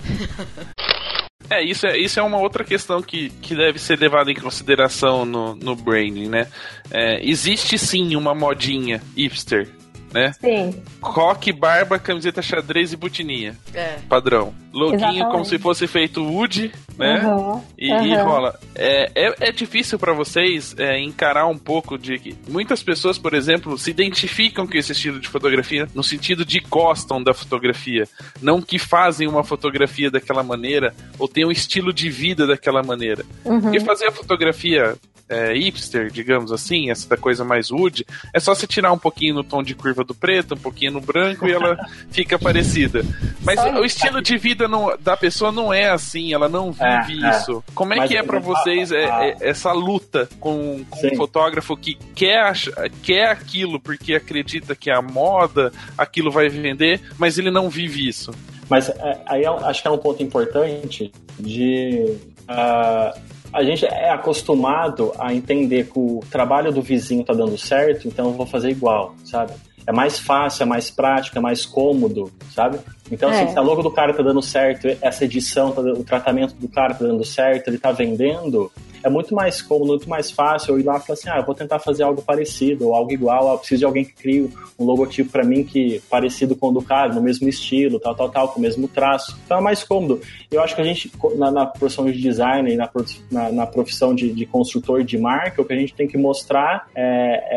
É, 1.49 1.61
isso 1.63 1.87
é, 1.87 1.97
isso 1.97 2.19
é 2.19 2.23
uma 2.23 2.37
outra 2.37 2.63
questão 2.63 3.01
que, 3.01 3.29
que 3.41 3.55
deve 3.55 3.79
ser 3.79 3.99
levada 3.99 4.31
em 4.31 4.35
consideração 4.35 5.25
no, 5.25 5.55
no 5.55 5.75
branding, 5.75 6.29
né? 6.29 6.47
É, 6.91 7.19
existe 7.27 7.77
sim 7.79 8.15
uma 8.15 8.33
modinha 8.33 9.01
hipster 9.17 9.67
né? 10.13 10.33
Sim. 10.39 10.81
Coque, 10.99 11.51
barba, 11.51 11.97
camiseta 11.99 12.41
xadrez 12.41 12.93
e 12.93 12.97
butininha. 12.97 13.57
É. 13.73 13.97
Padrão. 14.07 14.53
Loguinho 14.73 14.95
Exatamente. 14.95 15.31
como 15.31 15.45
se 15.45 15.59
fosse 15.59 15.85
feito 15.87 16.23
wood, 16.23 16.71
né? 16.97 17.25
Uhum. 17.25 17.61
E, 17.77 17.91
uhum. 17.91 18.05
e, 18.05 18.15
rola. 18.15 18.59
É, 18.73 19.11
é, 19.15 19.35
é 19.49 19.51
difícil 19.51 19.99
para 19.99 20.13
vocês 20.13 20.75
é, 20.77 20.99
encarar 20.99 21.47
um 21.47 21.57
pouco 21.57 21.97
de 21.97 22.17
que 22.17 22.35
muitas 22.47 22.81
pessoas, 22.81 23.17
por 23.17 23.33
exemplo, 23.33 23.77
se 23.77 23.89
identificam 23.89 24.65
com 24.65 24.77
esse 24.77 24.93
estilo 24.93 25.19
de 25.19 25.27
fotografia 25.27 25.87
no 25.93 26.03
sentido 26.03 26.45
de 26.45 26.59
gostam 26.59 27.21
da 27.21 27.33
fotografia, 27.33 28.07
não 28.41 28.61
que 28.61 28.79
fazem 28.79 29.27
uma 29.27 29.43
fotografia 29.43 30.09
daquela 30.09 30.43
maneira 30.43 30.93
ou 31.19 31.27
têm 31.27 31.45
um 31.45 31.51
estilo 31.51 31.91
de 31.91 32.09
vida 32.09 32.47
daquela 32.47 32.81
maneira. 32.81 33.25
Uhum. 33.43 33.73
E 33.73 33.79
fazer 33.79 34.07
a 34.07 34.11
fotografia 34.11 34.95
é, 35.31 35.53
hipster, 35.53 36.11
digamos 36.11 36.51
assim, 36.51 36.91
essa 36.91 37.15
coisa 37.15 37.43
mais 37.45 37.71
wood, 37.71 38.05
é 38.33 38.39
só 38.39 38.53
você 38.53 38.67
tirar 38.67 38.91
um 38.91 38.97
pouquinho 38.97 39.35
no 39.35 39.43
tom 39.43 39.63
de 39.63 39.73
curva 39.73 40.03
do 40.03 40.13
preto, 40.13 40.55
um 40.55 40.57
pouquinho 40.57 40.91
no 40.91 41.01
branco 41.01 41.47
e 41.47 41.53
ela 41.53 41.77
fica 42.11 42.37
parecida. 42.37 43.01
Mas 43.41 43.59
o 43.63 43.85
estilo 43.85 44.21
de 44.21 44.37
vida 44.37 44.67
não, 44.67 44.95
da 44.99 45.15
pessoa 45.15 45.51
não 45.51 45.73
é 45.73 45.89
assim, 45.89 46.33
ela 46.33 46.49
não 46.49 46.71
vive 46.71 47.23
é, 47.23 47.27
é. 47.27 47.29
isso. 47.31 47.63
É. 47.67 47.71
Como 47.73 47.93
é 47.93 47.97
Mas 47.97 48.09
que 48.09 48.17
é 48.17 48.23
para 48.23 48.39
vocês 48.39 48.91
é, 48.91 49.05
é, 49.05 49.37
essa 49.39 49.71
luta 49.71 50.27
com, 50.39 50.83
com 50.89 51.07
um 51.07 51.15
fotógrafo 51.15 51.77
que 51.77 51.95
quer, 52.13 52.53
quer 53.01 53.29
aquilo 53.29 53.79
porque 53.79 54.13
acredita 54.13 54.75
que 54.75 54.91
é 54.91 54.95
a 54.95 55.01
moda, 55.01 55.71
aquilo 55.97 56.29
vai 56.29 56.49
vender, 56.49 56.99
mas 57.17 57.37
ele 57.37 57.49
não 57.49 57.69
vive 57.69 58.07
isso? 58.07 58.31
Mas 58.69 58.89
é, 58.89 59.21
aí 59.25 59.45
acho 59.45 59.81
que 59.81 59.87
é 59.87 59.91
um 59.91 59.97
ponto 59.97 60.21
importante 60.21 61.11
de. 61.39 62.17
Uh, 62.43 63.31
a 63.53 63.63
gente 63.63 63.85
é 63.85 64.09
acostumado 64.09 65.11
a 65.19 65.33
entender 65.33 65.87
que 65.87 65.99
o 65.99 66.21
trabalho 66.29 66.71
do 66.71 66.81
vizinho 66.81 67.23
tá 67.23 67.33
dando 67.33 67.57
certo, 67.57 68.07
então 68.07 68.27
eu 68.27 68.33
vou 68.33 68.45
fazer 68.45 68.69
igual, 68.69 69.15
sabe? 69.25 69.53
É 69.85 69.91
mais 69.91 70.19
fácil, 70.19 70.63
é 70.63 70.65
mais 70.65 70.91
prático, 70.91 71.37
é 71.37 71.41
mais 71.41 71.65
cômodo, 71.65 72.31
sabe? 72.53 72.79
Então, 73.11 73.29
assim, 73.29 73.39
é. 73.39 73.43
assim, 73.43 73.53
se 73.53 73.59
a 73.59 73.61
logo 73.61 73.81
do 73.81 73.91
cara 73.91 74.13
tá 74.13 74.21
dando 74.23 74.41
certo, 74.41 74.87
essa 75.01 75.25
edição, 75.25 75.71
tá, 75.71 75.81
o 75.81 76.03
tratamento 76.03 76.53
do 76.55 76.67
cara 76.67 76.93
tá 76.93 77.03
dando 77.03 77.25
certo, 77.25 77.67
ele 77.67 77.77
tá 77.77 77.91
vendendo, 77.91 78.71
é 79.03 79.09
muito 79.09 79.33
mais 79.33 79.61
cômodo, 79.61 79.89
muito 79.89 80.09
mais 80.09 80.31
fácil 80.31 80.73
eu 80.73 80.79
ir 80.79 80.83
lá 80.83 80.97
e 80.97 80.99
falar 81.01 81.13
assim, 81.13 81.29
ah, 81.29 81.37
eu 81.37 81.45
vou 81.45 81.55
tentar 81.55 81.79
fazer 81.79 82.03
algo 82.03 82.21
parecido 82.21 82.87
ou 82.87 82.95
algo 82.95 83.11
igual, 83.11 83.49
ah, 83.49 83.53
eu 83.53 83.57
preciso 83.57 83.79
de 83.79 83.85
alguém 83.85 84.05
que 84.05 84.13
crie 84.13 84.49
um 84.77 84.85
logotipo 84.85 85.31
para 85.31 85.43
mim 85.43 85.63
que 85.63 86.01
parecido 86.09 86.55
com 86.55 86.69
o 86.69 86.71
do 86.71 86.81
cara, 86.81 87.13
no 87.13 87.21
mesmo 87.21 87.47
estilo, 87.47 87.99
tal, 87.99 88.15
tal, 88.15 88.29
tal, 88.29 88.47
com 88.49 88.59
o 88.59 88.61
mesmo 88.61 88.87
traço. 88.87 89.37
Então 89.45 89.57
é 89.57 89.61
mais 89.61 89.83
cômodo. 89.83 90.21
Eu 90.51 90.61
acho 90.61 90.75
que 90.75 90.81
a 90.81 90.83
gente, 90.83 91.11
na, 91.35 91.51
na 91.51 91.65
profissão 91.65 92.05
de 92.05 92.19
design 92.19 92.71
e 92.71 92.75
na, 92.75 92.89
na, 93.31 93.51
na 93.51 93.67
profissão 93.67 94.13
de, 94.13 94.31
de, 94.31 94.45
construtor 94.45 95.03
de 95.03 95.17
marca, 95.17 95.61
o 95.61 95.65
que 95.65 95.73
a 95.73 95.77
gente 95.77 95.93
tem 95.93 96.07
que 96.07 96.17
mostrar 96.17 96.87
é, 96.95 97.03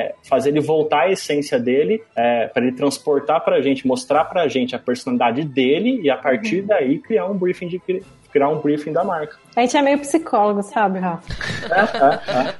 é 0.08 0.14
fazer 0.22 0.50
ele 0.50 0.60
voltar 0.60 1.02
à 1.02 1.10
essência 1.10 1.58
dele, 1.58 2.02
é, 2.16 2.46
para 2.48 2.62
ele 2.64 2.76
transportar 2.76 3.44
para 3.44 3.56
a 3.56 3.60
gente, 3.60 3.86
mostrar 3.86 4.24
para 4.24 4.42
a 4.42 4.48
gente 4.48 4.74
a 4.74 4.78
personalidade 4.78 5.44
dele 5.44 6.00
e 6.02 6.10
a 6.10 6.16
partir 6.16 6.60
uhum. 6.60 6.66
daí 6.66 6.98
criar 6.98 7.26
um 7.26 7.36
briefing 7.36 7.68
de 7.68 7.80
criar 8.30 8.48
um 8.48 8.58
briefing 8.58 8.92
da 8.92 9.04
marca. 9.04 9.36
A 9.56 9.60
gente 9.60 9.76
é 9.76 9.82
meio 9.82 9.98
psicólogo, 10.00 10.62
sabe, 10.62 10.98
Rafa? 10.98 11.32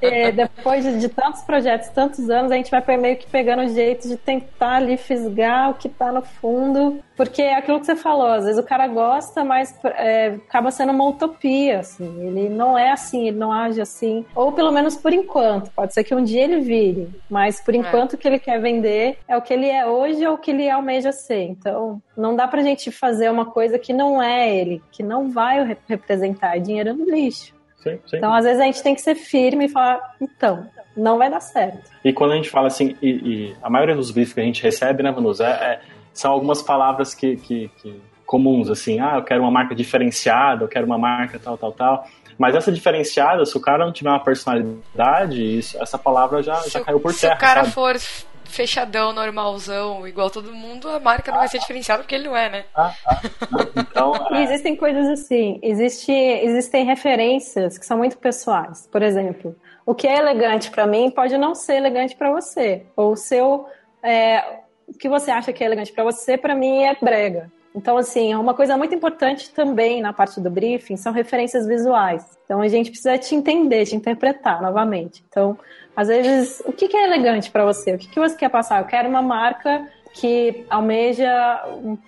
É, 0.00 0.30
depois 0.30 0.84
de, 0.84 0.98
de, 1.00 1.08
tantos 1.08 1.42
projetos, 1.42 1.88
tantos 1.88 2.30
anos, 2.30 2.52
a 2.52 2.56
gente 2.56 2.70
vai 2.70 2.82
meio 2.96 3.16
que 3.16 3.26
pegando 3.26 3.62
o 3.62 3.68
jeito 3.68 4.08
de 4.08 4.16
tentar 4.16 4.76
ali 4.76 4.96
fisgar 4.96 5.70
o 5.70 5.74
que 5.74 5.88
tá 5.88 6.12
no 6.12 6.22
fundo. 6.22 7.02
Porque 7.16 7.42
é 7.42 7.56
aquilo 7.56 7.78
que 7.78 7.86
você 7.86 7.94
falou, 7.94 8.26
às 8.26 8.44
vezes 8.44 8.58
o 8.58 8.66
cara 8.66 8.88
gosta, 8.88 9.44
mas 9.44 9.74
é, 9.84 10.38
acaba 10.48 10.70
sendo 10.70 10.92
uma 10.92 11.08
utopia, 11.08 11.80
assim. 11.80 12.26
Ele 12.26 12.48
não 12.48 12.76
é 12.76 12.90
assim, 12.90 13.28
ele 13.28 13.38
não 13.38 13.52
age 13.52 13.80
assim. 13.80 14.24
Ou 14.34 14.52
pelo 14.52 14.72
menos 14.72 14.96
por 14.96 15.12
enquanto. 15.12 15.70
Pode 15.70 15.94
ser 15.94 16.02
que 16.02 16.14
um 16.14 16.24
dia 16.24 16.42
ele 16.42 16.60
vire. 16.60 17.08
Mas 17.30 17.60
por 17.60 17.74
é. 17.74 17.78
enquanto 17.78 18.14
o 18.14 18.18
que 18.18 18.26
ele 18.26 18.38
quer 18.38 18.60
vender 18.60 19.18
é 19.28 19.36
o 19.36 19.42
que 19.42 19.52
ele 19.52 19.68
é 19.68 19.86
hoje 19.86 20.26
ou 20.26 20.34
o 20.34 20.38
que 20.38 20.50
ele 20.50 20.68
almeja 20.68 21.12
ser. 21.12 21.42
Então, 21.42 22.02
não 22.16 22.34
dá 22.34 22.48
pra 22.48 22.62
gente 22.62 22.90
fazer 22.90 23.30
uma 23.30 23.46
coisa 23.46 23.78
que 23.78 23.92
não 23.92 24.20
é 24.22 24.52
ele, 24.52 24.82
que 24.90 25.02
não 25.02 25.30
vai 25.30 25.76
representar. 25.88 26.56
É 26.56 26.60
dinheiro 26.92 26.98
no 26.98 27.10
lixo. 27.10 27.54
Sim, 27.82 27.98
sim. 28.06 28.16
Então, 28.16 28.32
às 28.32 28.44
vezes, 28.44 28.60
a 28.60 28.64
gente 28.64 28.82
tem 28.82 28.94
que 28.94 29.00
ser 29.00 29.14
firme 29.14 29.66
e 29.66 29.68
falar, 29.68 30.14
então, 30.20 30.68
não 30.96 31.18
vai 31.18 31.30
dar 31.30 31.40
certo. 31.40 31.90
E 32.04 32.12
quando 32.12 32.32
a 32.32 32.36
gente 32.36 32.50
fala 32.50 32.68
assim, 32.68 32.96
e, 33.02 33.10
e 33.10 33.56
a 33.62 33.68
maioria 33.68 33.94
dos 33.94 34.10
briefs 34.10 34.32
que 34.32 34.40
a 34.40 34.44
gente 34.44 34.62
recebe, 34.62 35.02
né, 35.02 35.12
Vanusa, 35.12 35.46
é, 35.46 35.50
é, 35.50 35.80
são 36.12 36.30
algumas 36.32 36.62
palavras 36.62 37.14
que, 37.14 37.36
que, 37.36 37.70
que, 37.82 38.00
comuns, 38.24 38.70
assim, 38.70 39.00
ah, 39.00 39.16
eu 39.16 39.22
quero 39.22 39.42
uma 39.42 39.50
marca 39.50 39.74
diferenciada, 39.74 40.64
eu 40.64 40.68
quero 40.68 40.86
uma 40.86 40.98
marca 40.98 41.38
tal, 41.38 41.58
tal, 41.58 41.72
tal. 41.72 42.06
Mas 42.38 42.54
essa 42.54 42.72
diferenciada, 42.72 43.44
se 43.44 43.56
o 43.56 43.60
cara 43.60 43.84
não 43.84 43.92
tiver 43.92 44.10
uma 44.10 44.22
personalidade, 44.22 45.58
isso, 45.58 45.80
essa 45.80 45.98
palavra 45.98 46.42
já, 46.42 46.60
já 46.66 46.80
caiu 46.80 46.98
por 46.98 47.14
terra. 47.14 47.34
Se 47.34 47.36
o 47.36 47.40
cara 47.40 47.60
sabe? 47.60 47.74
for 47.74 47.96
fechadão, 48.54 49.12
normalzão, 49.12 50.06
igual 50.06 50.30
todo 50.30 50.54
mundo, 50.54 50.88
a 50.88 51.00
marca 51.00 51.30
não 51.30 51.38
vai 51.38 51.48
ser 51.48 51.58
diferenciada 51.58 52.02
porque 52.02 52.14
ele 52.14 52.24
não 52.24 52.36
é, 52.36 52.48
né? 52.48 52.64
Ah, 52.74 52.94
ah. 53.06 53.20
Então, 53.76 54.14
é... 54.30 54.40
E 54.40 54.44
existem 54.44 54.76
coisas 54.76 55.06
assim, 55.08 55.58
existe, 55.62 56.12
existem 56.12 56.84
referências 56.84 57.76
que 57.76 57.84
são 57.84 57.98
muito 57.98 58.16
pessoais. 58.18 58.88
Por 58.90 59.02
exemplo, 59.02 59.56
o 59.84 59.94
que 59.94 60.06
é 60.06 60.18
elegante 60.18 60.70
para 60.70 60.86
mim 60.86 61.10
pode 61.10 61.36
não 61.36 61.54
ser 61.54 61.74
elegante 61.74 62.16
para 62.16 62.30
você. 62.30 62.86
Ou 62.96 63.12
o 63.12 63.16
seu. 63.16 63.66
É, 64.02 64.60
o 64.86 64.92
que 64.94 65.08
você 65.08 65.30
acha 65.30 65.52
que 65.52 65.62
é 65.62 65.66
elegante 65.66 65.92
para 65.92 66.04
você, 66.04 66.36
para 66.36 66.54
mim 66.54 66.84
é 66.84 66.96
brega. 67.00 67.50
Então, 67.74 67.96
assim, 67.96 68.34
uma 68.34 68.54
coisa 68.54 68.76
muito 68.76 68.94
importante 68.94 69.50
também 69.50 70.00
na 70.00 70.12
parte 70.12 70.40
do 70.40 70.48
briefing 70.48 70.96
são 70.96 71.12
referências 71.12 71.66
visuais. 71.66 72.24
Então, 72.44 72.60
a 72.60 72.68
gente 72.68 72.90
precisa 72.90 73.18
te 73.18 73.34
entender, 73.34 73.84
te 73.84 73.96
interpretar 73.96 74.62
novamente. 74.62 75.24
Então, 75.28 75.58
às 75.96 76.08
vezes, 76.08 76.62
o 76.66 76.72
que 76.72 76.96
é 76.96 77.04
elegante 77.04 77.50
para 77.50 77.64
você? 77.64 77.94
O 77.94 77.98
que 77.98 78.18
você 78.18 78.36
quer 78.36 78.48
passar? 78.48 78.80
Eu 78.80 78.86
quero 78.86 79.08
uma 79.08 79.22
marca 79.22 79.88
que 80.12 80.64
almeja 80.70 81.64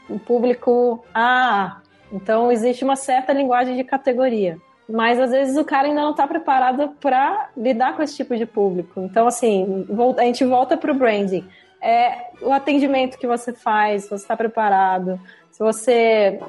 um 0.09 0.18
público 0.18 1.05
A. 1.14 1.80
Então, 2.12 2.51
existe 2.53 2.84
uma 2.84 2.97
certa 2.97 3.32
linguagem 3.32 3.76
de 3.76 3.84
categoria. 3.84 4.59
Mas 4.89 5.18
às 5.18 5.32
vezes 5.32 5.57
o 5.57 5.64
cara 5.64 5.89
ainda 5.89 6.01
não 6.01 6.12
está 6.12 6.26
preparado 6.28 6.91
para 7.01 7.51
lidar 7.57 7.97
com 7.97 8.03
esse 8.03 8.16
tipo 8.16 8.37
de 8.37 8.47
público. 8.47 9.01
Então, 9.01 9.26
assim, 9.26 9.84
a 10.16 10.22
gente 10.22 10.45
volta 10.45 10.76
para 10.76 10.93
o 10.93 10.95
branding. 10.95 11.45
É 11.80 12.30
o 12.41 12.53
atendimento 12.53 13.18
que 13.18 13.26
você 13.26 13.53
faz, 13.53 14.05
se 14.05 14.11
você 14.11 14.22
está 14.22 14.37
preparado, 14.37 15.20
se 15.51 15.59
você 15.59 16.41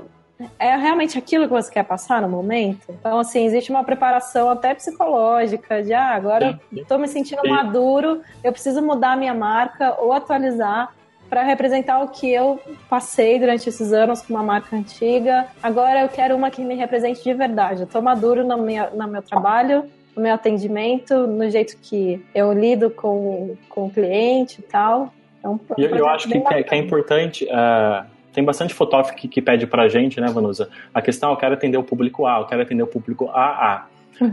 é 0.59 0.75
realmente 0.75 1.17
aquilo 1.17 1.45
que 1.45 1.53
você 1.53 1.71
quer 1.71 1.83
passar 1.83 2.21
no 2.21 2.29
momento. 2.29 2.88
Então, 2.89 3.19
assim, 3.19 3.45
existe 3.45 3.71
uma 3.71 3.83
preparação 3.83 4.49
até 4.49 4.73
psicológica 4.73 5.81
de, 5.81 5.93
ah, 5.93 6.13
agora 6.13 6.59
estou 6.71 6.99
me 6.99 7.07
sentindo 7.07 7.41
Sim. 7.41 7.49
maduro, 7.49 8.21
eu 8.43 8.51
preciso 8.51 8.81
mudar 8.81 9.13
a 9.13 9.15
minha 9.15 9.33
marca 9.33 9.95
ou 9.99 10.13
atualizar 10.13 10.93
para 11.29 11.43
representar 11.43 12.01
o 12.01 12.07
que 12.09 12.31
eu 12.31 12.59
passei 12.89 13.38
durante 13.38 13.67
esses 13.67 13.91
anos 13.91 14.21
com 14.21 14.33
uma 14.33 14.43
marca 14.43 14.75
antiga. 14.75 15.47
Agora 15.61 16.01
eu 16.01 16.09
quero 16.09 16.35
uma 16.35 16.49
que 16.49 16.61
me 16.61 16.75
represente 16.75 17.21
de 17.23 17.33
verdade. 17.33 17.81
Eu 17.81 17.85
estou 17.85 18.01
maduro 18.01 18.45
no 18.45 18.57
meu, 18.57 18.95
no 18.95 19.07
meu 19.07 19.21
trabalho, 19.21 19.85
no 20.15 20.21
meu 20.21 20.33
atendimento, 20.33 21.27
no 21.27 21.49
jeito 21.49 21.77
que 21.81 22.25
eu 22.33 22.53
lido 22.53 22.89
com, 22.89 23.57
com 23.67 23.88
o 23.88 23.89
cliente 23.89 24.61
e 24.61 24.63
tal. 24.63 25.13
Então, 25.39 25.59
eu, 25.77 25.89
eu 25.89 26.07
acho 26.07 26.29
que, 26.29 26.38
é, 26.38 26.63
que, 26.63 26.75
é, 26.75 26.77
importante. 26.77 27.45
Uh 27.45 28.16
tem 28.38 28.45
bastante 28.45 28.71
fotógrafo 28.71 29.15
que, 29.15 29.27
que 29.27 29.41
pede 29.41 29.65
pra 29.65 29.89
gente, 29.89 30.21
né, 30.21 30.27
Vanusa? 30.27 30.69
A 30.93 31.01
questão, 31.01 31.31
eu 31.31 31.38
quero 31.38 31.55
atender 31.55 31.75
o 31.75 31.83
público 31.83 32.27
A, 32.27 32.38
eu 32.38 32.45
quero 32.45 32.61
atender 32.61 32.83
o 32.83 32.88
público 32.88 33.31
AA. 33.31 33.88
Uhum. 34.21 34.29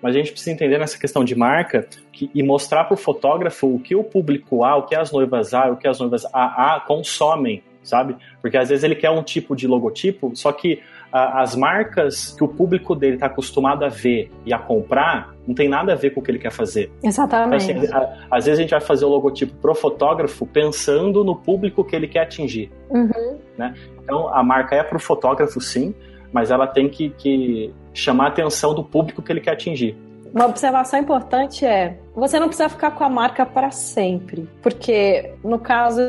Mas 0.00 0.14
a 0.14 0.18
gente 0.18 0.30
precisa 0.30 0.52
entender 0.52 0.78
nessa 0.78 0.96
questão 0.96 1.24
de 1.24 1.34
marca 1.34 1.84
que, 2.12 2.30
e 2.32 2.44
mostrar 2.44 2.84
para 2.84 2.94
o 2.94 2.96
fotógrafo 2.96 3.66
o 3.66 3.80
que 3.80 3.96
o 3.96 4.04
público 4.04 4.62
A, 4.62 4.76
o 4.76 4.84
que 4.84 4.94
as 4.94 5.10
noivas 5.10 5.52
A, 5.52 5.68
o 5.68 5.76
que 5.76 5.88
as 5.88 5.98
noivas 5.98 6.24
AA 6.32 6.78
consomem, 6.86 7.60
sabe? 7.86 8.16
Porque 8.42 8.56
às 8.56 8.68
vezes 8.68 8.84
ele 8.84 8.94
quer 8.94 9.10
um 9.10 9.22
tipo 9.22 9.54
de 9.54 9.66
logotipo, 9.66 10.32
só 10.34 10.52
que 10.52 10.82
as 11.12 11.54
marcas 11.54 12.34
que 12.36 12.44
o 12.44 12.48
público 12.48 12.94
dele 12.94 13.14
está 13.14 13.26
acostumado 13.26 13.84
a 13.84 13.88
ver 13.88 14.30
e 14.44 14.52
a 14.52 14.58
comprar 14.58 15.34
não 15.46 15.54
tem 15.54 15.68
nada 15.68 15.92
a 15.92 15.96
ver 15.96 16.10
com 16.10 16.20
o 16.20 16.22
que 16.22 16.30
ele 16.30 16.38
quer 16.38 16.50
fazer. 16.50 16.90
Exatamente. 17.02 17.70
Então, 17.70 17.84
assim, 17.84 17.94
a, 17.94 18.36
às 18.36 18.44
vezes 18.44 18.58
a 18.58 18.62
gente 18.62 18.70
vai 18.70 18.80
fazer 18.80 19.04
o 19.04 19.08
logotipo 19.08 19.54
pro 19.54 19.74
fotógrafo 19.74 20.44
pensando 20.46 21.24
no 21.24 21.36
público 21.36 21.84
que 21.84 21.94
ele 21.94 22.08
quer 22.08 22.22
atingir. 22.22 22.70
Uhum. 22.90 23.38
Né? 23.56 23.72
Então 24.02 24.28
a 24.34 24.42
marca 24.42 24.74
é 24.74 24.82
pro 24.82 24.98
fotógrafo, 24.98 25.60
sim, 25.60 25.94
mas 26.32 26.50
ela 26.50 26.66
tem 26.66 26.88
que, 26.88 27.10
que 27.10 27.72
chamar 27.94 28.24
a 28.24 28.28
atenção 28.28 28.74
do 28.74 28.84
público 28.84 29.22
que 29.22 29.32
ele 29.32 29.40
quer 29.40 29.52
atingir. 29.52 29.96
Uma 30.34 30.46
observação 30.46 31.00
importante 31.00 31.64
é: 31.64 31.96
você 32.14 32.38
não 32.38 32.48
precisa 32.48 32.68
ficar 32.68 32.90
com 32.90 33.04
a 33.04 33.08
marca 33.08 33.46
para 33.46 33.70
sempre. 33.70 34.48
Porque 34.60 35.32
no 35.42 35.58
caso 35.58 36.00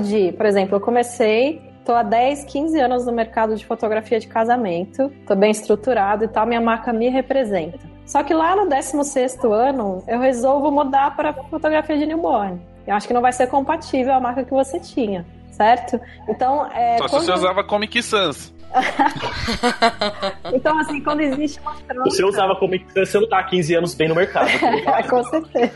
de, 0.00 0.32
por 0.32 0.46
exemplo, 0.46 0.76
eu 0.76 0.80
comecei 0.80 1.66
Tô 1.86 1.94
há 1.94 2.02
10, 2.02 2.46
15 2.46 2.80
anos 2.80 3.06
no 3.06 3.12
mercado 3.12 3.54
de 3.54 3.64
fotografia 3.64 4.18
de 4.18 4.26
casamento, 4.26 5.08
tô 5.24 5.36
bem 5.36 5.52
estruturado 5.52 6.24
e 6.24 6.28
tal, 6.28 6.44
minha 6.44 6.60
marca 6.60 6.92
me 6.92 7.08
representa. 7.08 7.78
Só 8.04 8.24
que 8.24 8.34
lá 8.34 8.56
no 8.56 8.68
16 8.68 9.44
ano, 9.44 10.02
eu 10.08 10.18
resolvo 10.18 10.68
mudar 10.72 11.14
para 11.14 11.32
fotografia 11.32 11.96
de 11.96 12.04
newborn. 12.04 12.60
Eu 12.84 12.96
acho 12.96 13.06
que 13.06 13.14
não 13.14 13.20
vai 13.20 13.32
ser 13.32 13.46
compatível 13.46 14.14
a 14.14 14.20
marca 14.20 14.42
que 14.42 14.50
você 14.50 14.80
tinha, 14.80 15.24
certo? 15.52 16.00
Então, 16.28 16.66
é, 16.72 16.98
Só 16.98 17.08
quando... 17.08 17.22
se 17.22 17.26
você 17.26 17.32
usava 17.32 17.62
Comic 17.62 18.02
Sans. 18.02 18.52
então, 20.52 20.78
assim, 20.78 21.00
quando 21.00 21.20
existe 21.20 21.60
uma 21.60 21.74
troca. 21.74 22.10
Você 22.10 22.24
usava 22.24 22.54
Comic 22.56 22.92
Sans, 22.92 23.08
você 23.08 23.20
não 23.20 23.28
tá 23.28 23.38
há 23.38 23.44
15 23.44 23.74
anos 23.74 23.94
bem 23.94 24.08
no 24.08 24.14
mercado. 24.14 24.48
Com 25.08 25.24
certeza. 25.24 25.72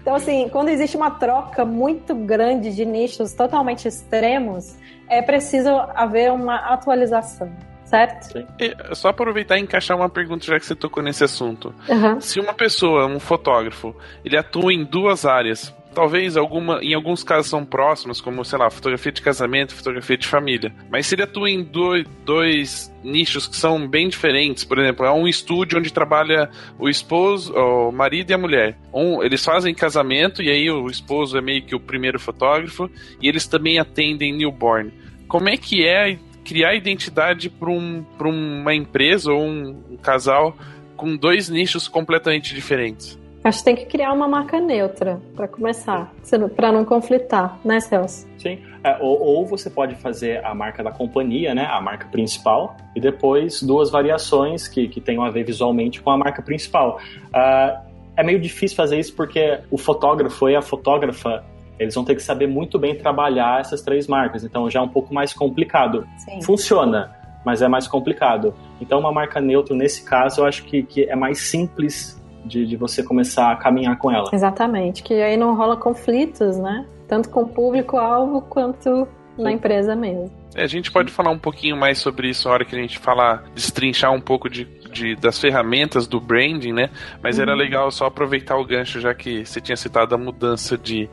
Então, 0.00 0.14
assim, 0.14 0.48
quando 0.48 0.68
existe 0.68 0.96
uma 0.96 1.10
troca 1.10 1.64
muito 1.64 2.14
grande 2.14 2.74
de 2.74 2.84
nichos 2.84 3.32
totalmente 3.32 3.86
extremos, 3.86 4.76
é 5.08 5.22
preciso 5.22 5.70
haver 5.94 6.32
uma 6.32 6.56
atualização. 6.56 7.50
Certo? 7.84 8.46
E, 8.60 8.94
só 8.94 9.08
aproveitar 9.08 9.58
e 9.58 9.62
encaixar 9.62 9.96
uma 9.96 10.08
pergunta 10.08 10.46
já 10.46 10.60
que 10.60 10.64
você 10.64 10.76
tocou 10.76 11.02
nesse 11.02 11.24
assunto. 11.24 11.74
Uhum. 11.88 12.20
Se 12.20 12.38
uma 12.38 12.54
pessoa, 12.54 13.06
um 13.06 13.18
fotógrafo, 13.18 13.96
ele 14.24 14.36
atua 14.36 14.72
em 14.72 14.84
duas 14.84 15.26
áreas, 15.26 15.74
talvez 15.94 16.36
alguma, 16.36 16.82
em 16.82 16.94
alguns 16.94 17.22
casos 17.22 17.50
são 17.50 17.64
próximas, 17.64 18.20
como, 18.20 18.44
sei 18.44 18.58
lá, 18.58 18.70
fotografia 18.70 19.12
de 19.12 19.22
casamento, 19.22 19.74
fotografia 19.74 20.16
de 20.16 20.26
família. 20.26 20.72
Mas 20.90 21.06
se 21.06 21.14
ele 21.14 21.22
atua 21.22 21.50
em 21.50 21.62
dois, 21.62 22.06
dois 22.24 22.92
nichos 23.02 23.46
que 23.46 23.56
são 23.56 23.86
bem 23.88 24.08
diferentes, 24.08 24.64
por 24.64 24.78
exemplo, 24.78 25.04
é 25.04 25.12
um 25.12 25.26
estúdio 25.26 25.78
onde 25.78 25.92
trabalha 25.92 26.50
o 26.78 26.88
esposo, 26.88 27.52
o 27.54 27.90
marido 27.90 28.30
e 28.30 28.34
a 28.34 28.38
mulher. 28.38 28.78
Um, 28.92 29.22
eles 29.22 29.44
fazem 29.44 29.74
casamento 29.74 30.42
e 30.42 30.50
aí 30.50 30.70
o 30.70 30.86
esposo 30.86 31.36
é 31.36 31.40
meio 31.40 31.62
que 31.62 31.74
o 31.74 31.80
primeiro 31.80 32.18
fotógrafo 32.18 32.90
e 33.20 33.28
eles 33.28 33.46
também 33.46 33.78
atendem 33.78 34.32
newborn. 34.32 34.92
Como 35.28 35.48
é 35.48 35.56
que 35.56 35.86
é 35.86 36.18
criar 36.44 36.74
identidade 36.74 37.48
para 37.48 37.70
um, 37.70 38.04
uma 38.18 38.74
empresa 38.74 39.32
ou 39.32 39.42
um, 39.42 39.84
um 39.90 39.96
casal 39.96 40.56
com 40.96 41.16
dois 41.16 41.48
nichos 41.48 41.88
completamente 41.88 42.54
diferentes? 42.54 43.19
Acho 43.42 43.58
que 43.58 43.64
tem 43.64 43.76
que 43.76 43.86
criar 43.86 44.12
uma 44.12 44.28
marca 44.28 44.60
neutra 44.60 45.18
para 45.34 45.48
começar, 45.48 46.12
para 46.54 46.70
não 46.70 46.84
conflitar, 46.84 47.58
né, 47.64 47.80
Celso? 47.80 48.28
Sim. 48.36 48.58
É, 48.84 48.98
ou, 49.00 49.18
ou, 49.18 49.46
você 49.46 49.70
pode 49.70 49.94
fazer 49.94 50.44
a 50.44 50.54
marca 50.54 50.82
da 50.82 50.90
companhia, 50.90 51.54
né, 51.54 51.64
a 51.64 51.80
marca 51.80 52.06
principal, 52.08 52.76
e 52.94 53.00
depois 53.00 53.62
duas 53.62 53.90
variações 53.90 54.68
que, 54.68 54.88
que 54.88 55.00
tenham 55.00 55.22
a 55.22 55.30
ver 55.30 55.44
visualmente 55.44 56.02
com 56.02 56.10
a 56.10 56.18
marca 56.18 56.42
principal. 56.42 56.98
Uh, 57.28 57.90
é 58.14 58.22
meio 58.22 58.38
difícil 58.38 58.76
fazer 58.76 58.98
isso 58.98 59.14
porque 59.14 59.60
o 59.70 59.78
fotógrafo 59.78 60.48
e 60.48 60.54
a 60.54 60.60
fotógrafa 60.60 61.42
eles 61.78 61.94
vão 61.94 62.04
ter 62.04 62.14
que 62.14 62.22
saber 62.22 62.46
muito 62.46 62.78
bem 62.78 62.94
trabalhar 62.94 63.60
essas 63.60 63.80
três 63.80 64.06
marcas, 64.06 64.44
então 64.44 64.68
já 64.68 64.80
é 64.80 64.82
um 64.82 64.88
pouco 64.88 65.14
mais 65.14 65.32
complicado. 65.32 66.06
Sim. 66.18 66.42
Funciona, 66.42 67.16
mas 67.42 67.62
é 67.62 67.68
mais 67.68 67.88
complicado. 67.88 68.54
Então, 68.78 69.00
uma 69.00 69.10
marca 69.10 69.40
neutra, 69.40 69.74
nesse 69.74 70.04
caso, 70.04 70.42
eu 70.42 70.44
acho 70.44 70.62
que, 70.64 70.82
que 70.82 71.04
é 71.04 71.16
mais 71.16 71.38
simples 71.38 72.19
de, 72.44 72.66
de 72.66 72.76
você 72.76 73.02
começar 73.02 73.52
a 73.52 73.56
caminhar 73.56 73.98
com 73.98 74.10
ela. 74.10 74.28
Exatamente, 74.32 75.02
que 75.02 75.14
aí 75.14 75.36
não 75.36 75.54
rola 75.54 75.76
conflitos, 75.76 76.58
né? 76.58 76.86
Tanto 77.08 77.28
com 77.28 77.42
o 77.42 77.48
público-alvo 77.48 78.42
quanto 78.42 79.06
Sim. 79.36 79.42
na 79.42 79.52
empresa 79.52 79.96
mesmo. 79.96 80.30
É, 80.54 80.64
a 80.64 80.66
gente 80.66 80.90
pode 80.90 81.12
falar 81.12 81.30
um 81.30 81.38
pouquinho 81.38 81.76
mais 81.76 81.98
sobre 81.98 82.28
isso 82.28 82.48
na 82.48 82.54
hora 82.54 82.64
que 82.64 82.74
a 82.74 82.78
gente 82.78 82.98
falar, 82.98 83.44
destrinchar 83.54 84.12
um 84.12 84.20
pouco 84.20 84.48
de, 84.48 84.64
de 84.92 85.14
das 85.14 85.38
ferramentas 85.38 86.06
do 86.06 86.20
branding, 86.20 86.72
né? 86.72 86.90
Mas 87.22 87.36
uhum. 87.36 87.42
era 87.42 87.54
legal 87.54 87.90
só 87.90 88.06
aproveitar 88.06 88.56
o 88.56 88.64
gancho, 88.64 89.00
já 89.00 89.14
que 89.14 89.44
você 89.44 89.60
tinha 89.60 89.76
citado 89.76 90.14
a 90.14 90.18
mudança 90.18 90.76
de, 90.76 91.08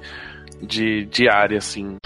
de, 0.62 1.06
de 1.06 1.30
área, 1.30 1.58
assim. 1.58 1.98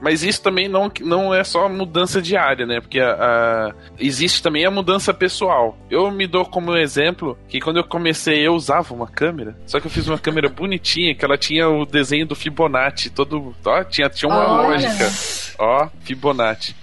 Mas 0.00 0.22
isso 0.22 0.42
também 0.42 0.68
não, 0.68 0.90
não 1.00 1.34
é 1.34 1.42
só 1.42 1.68
mudança 1.68 2.20
diária, 2.20 2.66
né? 2.66 2.80
Porque 2.80 3.00
a, 3.00 3.12
a- 3.12 3.74
existe 3.98 4.42
também 4.42 4.64
a 4.66 4.70
mudança 4.70 5.12
pessoal. 5.14 5.76
Eu 5.90 6.10
me 6.10 6.26
dou 6.26 6.44
como 6.44 6.76
exemplo 6.76 7.38
que 7.48 7.60
quando 7.60 7.78
eu 7.78 7.84
comecei 7.84 8.46
eu 8.46 8.54
usava 8.54 8.92
uma 8.94 9.06
câmera, 9.06 9.56
só 9.66 9.80
que 9.80 9.86
eu 9.86 9.90
fiz 9.90 10.06
uma 10.08 10.18
câmera 10.18 10.48
bonitinha, 10.48 11.14
que 11.14 11.24
ela 11.24 11.38
tinha 11.38 11.68
o 11.68 11.84
desenho 11.86 12.26
do 12.26 12.34
Fibonacci, 12.34 13.10
todo. 13.10 13.54
Ó, 13.64 13.84
tinha, 13.84 14.08
tinha 14.10 14.28
uma 14.28 14.46
Olha. 14.48 14.68
lógica. 14.68 15.10
Ó, 15.58 15.88
Fibonacci. 16.00 16.74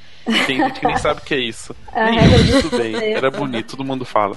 Tem 0.45 0.57
gente 0.57 0.79
que 0.79 0.87
nem 0.87 0.97
sabe 0.97 1.21
o 1.21 1.23
que 1.23 1.33
é 1.33 1.39
isso. 1.39 1.75
Nem 1.93 2.17
eu. 2.17 3.17
Era 3.17 3.29
bonito, 3.29 3.71
todo 3.71 3.83
mundo 3.85 4.05
fala. 4.05 4.35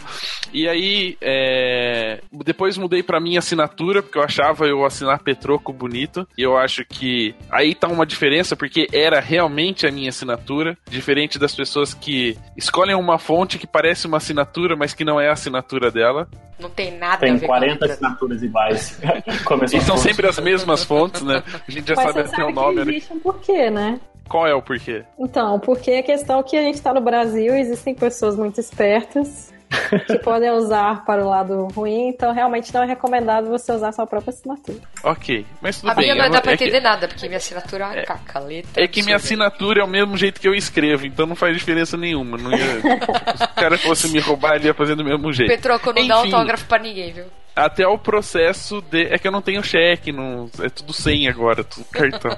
E 0.52 0.68
aí, 0.68 1.16
é, 1.20 2.20
depois 2.44 2.76
mudei 2.76 3.02
pra 3.02 3.20
minha 3.20 3.38
assinatura, 3.38 4.02
porque 4.02 4.18
eu 4.18 4.22
achava 4.22 4.66
eu 4.66 4.84
assinar 4.84 5.22
Petroco 5.22 5.72
bonito. 5.72 6.26
E 6.36 6.42
eu 6.42 6.56
acho 6.56 6.84
que 6.84 7.34
aí 7.50 7.74
tá 7.74 7.88
uma 7.88 8.06
diferença, 8.06 8.56
porque 8.56 8.86
era 8.92 9.20
realmente 9.20 9.86
a 9.86 9.92
minha 9.92 10.08
assinatura, 10.08 10.76
diferente 10.88 11.38
das 11.38 11.54
pessoas 11.54 11.94
que 11.94 12.36
escolhem 12.56 12.94
uma 12.94 13.18
fonte 13.18 13.58
que 13.58 13.66
parece 13.66 14.06
uma 14.06 14.18
assinatura, 14.18 14.76
mas 14.76 14.92
que 14.92 15.04
não 15.04 15.20
é 15.20 15.28
a 15.28 15.32
assinatura 15.32 15.90
dela. 15.90 16.28
Não 16.58 16.70
tem 16.70 16.96
nada 16.96 17.16
a 17.16 17.18
Tem 17.18 17.36
ver 17.36 17.46
40 17.46 17.78
com 17.78 17.84
a 17.84 17.94
assinaturas 17.94 18.42
iguais. 18.42 18.98
E 19.72 19.80
são 19.82 19.94
a- 19.94 19.98
sempre 19.98 20.26
as 20.26 20.38
mesmas 20.38 20.84
fontes, 20.84 21.22
né? 21.22 21.42
A 21.66 21.70
gente 21.70 21.86
já 21.88 21.94
Mas 21.96 22.04
sabe 22.06 22.20
até 22.20 22.44
o 22.44 22.50
nome. 22.50 22.78
que 22.78 22.84
né? 22.84 22.90
existe 22.92 23.12
um 23.12 23.18
porquê, 23.18 23.70
né? 23.70 24.00
Qual 24.28 24.46
é 24.46 24.54
o 24.54 24.62
porquê? 24.62 25.04
Então, 25.18 25.60
porque 25.60 25.90
a 25.92 26.02
questão 26.02 26.40
é 26.40 26.42
que 26.42 26.56
a 26.56 26.62
gente 26.62 26.74
está 26.76 26.92
no 26.94 27.00
Brasil, 27.00 27.54
existem 27.54 27.94
pessoas 27.94 28.36
muito 28.36 28.58
espertas 28.58 29.52
que 30.06 30.18
podem 30.18 30.50
usar 30.50 31.04
para 31.04 31.24
o 31.24 31.28
lado 31.28 31.66
ruim, 31.74 32.08
então 32.08 32.32
realmente 32.32 32.72
não 32.72 32.82
é 32.82 32.86
recomendado 32.86 33.48
você 33.48 33.72
usar 33.72 33.92
sua 33.92 34.06
própria 34.06 34.30
assinatura. 34.30 34.78
Ok, 35.02 35.44
mas 35.60 35.80
tudo 35.80 35.90
A 35.90 35.94
bem. 35.94 36.12
minha 36.12 36.24
não 36.24 36.30
dá 36.30 36.40
pra 36.40 36.52
é 36.52 36.56
que- 36.56 36.64
entender 36.64 36.80
nada, 36.80 37.08
porque 37.08 37.26
minha 37.26 37.38
assinatura 37.38 37.84
é 37.84 37.86
uma 37.88 38.02
caca, 38.04 38.38
letra. 38.40 38.82
É 38.82 38.86
que 38.86 39.02
minha 39.02 39.16
assinatura 39.16 39.80
é 39.80 39.84
o 39.84 39.88
mesmo 39.88 40.16
jeito 40.16 40.40
que 40.40 40.48
eu 40.48 40.54
escrevo, 40.54 41.06
então 41.06 41.26
não 41.26 41.36
faz 41.36 41.56
diferença 41.56 41.96
nenhuma. 41.96 42.36
Não 42.38 42.50
ia... 42.52 42.80
Se 43.36 43.44
o 43.44 43.48
cara 43.54 43.76
fosse 43.78 44.08
me 44.10 44.18
roubar, 44.20 44.56
ele 44.56 44.66
ia 44.66 44.74
fazer 44.74 44.94
do 44.94 45.04
mesmo 45.04 45.32
jeito. 45.32 45.48
Petroco, 45.50 45.92
não 45.92 46.06
dá 46.06 46.20
Enfim. 46.20 46.32
autógrafo 46.32 46.66
pra 46.66 46.78
ninguém, 46.78 47.12
viu? 47.12 47.24
Até 47.54 47.86
o 47.86 47.96
processo 47.96 48.82
de. 48.82 49.04
É 49.06 49.18
que 49.18 49.26
eu 49.26 49.32
não 49.32 49.40
tenho 49.40 49.62
cheque, 49.62 50.12
não... 50.12 50.50
é 50.60 50.68
tudo 50.68 50.92
sem 50.92 51.26
agora, 51.26 51.64
tudo 51.64 51.86
cartão. 51.86 52.30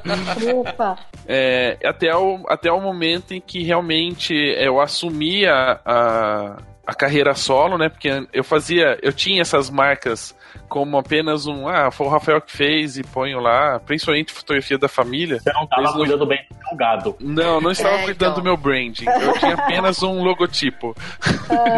Opa! 0.61 0.97
É, 1.31 1.77
até, 1.85 2.17
o, 2.17 2.43
até 2.49 2.73
o 2.73 2.81
momento 2.81 3.35
em 3.35 3.41
que 3.41 3.63
realmente 3.63 4.33
eu 4.33 4.81
assumi 4.81 5.45
a, 5.45 5.79
a, 5.85 6.57
a 6.89 6.95
carreira 6.95 7.35
solo, 7.35 7.77
né? 7.77 7.91
Porque 7.91 8.09
eu 8.33 8.43
fazia. 8.43 8.99
Eu 9.03 9.13
tinha 9.13 9.43
essas 9.43 9.69
marcas 9.69 10.35
como 10.71 10.97
apenas 10.97 11.47
um. 11.47 11.69
Ah, 11.69 11.91
foi 11.91 12.07
o 12.07 12.11
Rafael 12.11 12.41
que 12.41 12.51
fez 12.51 12.97
e 12.97 13.03
ponho 13.03 13.41
lá, 13.41 13.79
principalmente 13.79 14.33
fotografia 14.33 14.79
da 14.79 14.89
família. 14.89 15.39
Você 15.39 15.53
não 15.53 15.67
tava 15.67 15.83
Eles 15.83 15.91
não- 15.93 15.99
cuidando 16.01 16.27
bem 16.27 16.39
do 16.71 16.77
gado. 16.77 17.17
Não, 17.21 17.61
não 17.61 17.71
estava 17.71 17.97
É, 17.97 18.05
cuidando 18.05 18.31
então. 18.33 18.35
do 18.35 18.43
meu 18.43 18.57
branding. 18.57 19.05
Eu 19.07 19.35
tinha 19.35 19.53
apenas 19.55 20.03
um 20.03 20.23
logotipo. 20.23 20.97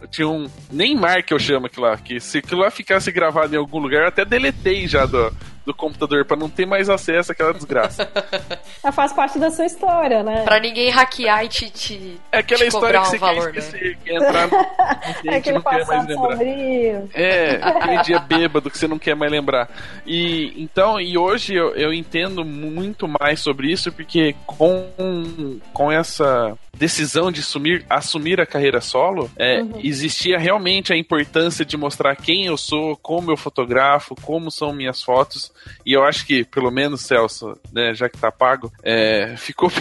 Eu 0.00 0.06
tinha 0.06 0.28
um. 0.28 0.48
Nem 0.70 0.94
marca 0.94 1.34
eu 1.34 1.40
chamo 1.40 1.66
aquilo 1.66 1.86
lá. 1.86 1.96
Que 1.96 2.20
se 2.20 2.38
aquilo 2.38 2.60
lá 2.60 2.70
ficasse 2.70 3.10
gravado 3.10 3.52
em 3.52 3.58
algum 3.58 3.80
lugar, 3.80 4.02
eu 4.02 4.06
até 4.08 4.24
deletei 4.24 4.86
já 4.86 5.04
do, 5.04 5.34
do 5.68 5.74
computador 5.74 6.24
pra 6.24 6.34
não 6.34 6.48
ter 6.48 6.64
mais 6.64 6.88
acesso 6.88 7.30
àquela 7.30 7.52
desgraça. 7.52 8.10
Mas 8.82 8.94
faz 8.94 9.12
parte 9.12 9.38
da 9.38 9.50
sua 9.50 9.66
história, 9.66 10.22
né? 10.22 10.42
Pra 10.44 10.58
ninguém 10.58 10.88
hackear 10.90 11.44
e 11.44 11.48
te. 11.48 11.68
te 11.70 12.18
É 12.32 12.38
aquela 12.38 12.62
te 12.62 12.68
história 12.68 13.00
que 13.00 13.06
um 13.06 13.10
você 13.10 13.18
valor, 13.18 13.52
quer 13.52 13.52
né? 13.52 13.58
esquecer, 13.58 13.98
quer 14.04 14.14
entrar 14.14 14.48
no. 14.48 14.58
É 14.98 15.12
gente 15.12 15.28
aquele 15.28 15.54
não 15.56 15.62
quer 15.62 15.86
mais 15.86 16.06
lembrar. 16.06 16.30
sombrio. 16.30 17.10
É, 17.12 17.60
aquele 17.62 18.02
dia 18.04 18.18
bêbado 18.18 18.70
que 18.70 18.78
você 18.78 18.88
não 18.88 18.98
quer 18.98 19.14
mais 19.14 19.30
lembrar. 19.30 19.68
E 20.06 20.54
então, 20.56 20.98
e 20.98 21.18
hoje 21.18 21.54
eu, 21.54 21.74
eu 21.74 21.92
entendo 21.92 22.44
muito 22.44 23.06
mais 23.06 23.40
sobre 23.40 23.70
isso, 23.70 23.92
porque 23.92 24.34
com, 24.46 25.60
com 25.72 25.92
essa 25.92 26.56
decisão 26.78 27.30
de 27.30 27.40
assumir, 27.40 27.84
assumir 27.90 28.40
a 28.40 28.46
carreira 28.46 28.80
solo, 28.80 29.30
é, 29.36 29.62
existia 29.82 30.38
realmente 30.38 30.92
a 30.92 30.96
importância 30.96 31.64
de 31.64 31.76
mostrar 31.76 32.14
quem 32.16 32.46
eu 32.46 32.56
sou, 32.56 32.96
como 32.96 33.30
eu 33.30 33.36
fotografo, 33.36 34.14
como 34.22 34.50
são 34.50 34.72
minhas 34.72 35.02
fotos. 35.02 35.52
E 35.84 35.92
eu 35.92 36.04
acho 36.04 36.26
que, 36.26 36.44
pelo 36.44 36.70
menos, 36.70 37.02
Celso, 37.02 37.58
né, 37.72 37.94
já 37.94 38.08
que 38.08 38.18
tá 38.18 38.30
pago, 38.30 38.72
é, 38.82 39.36
ficou. 39.36 39.70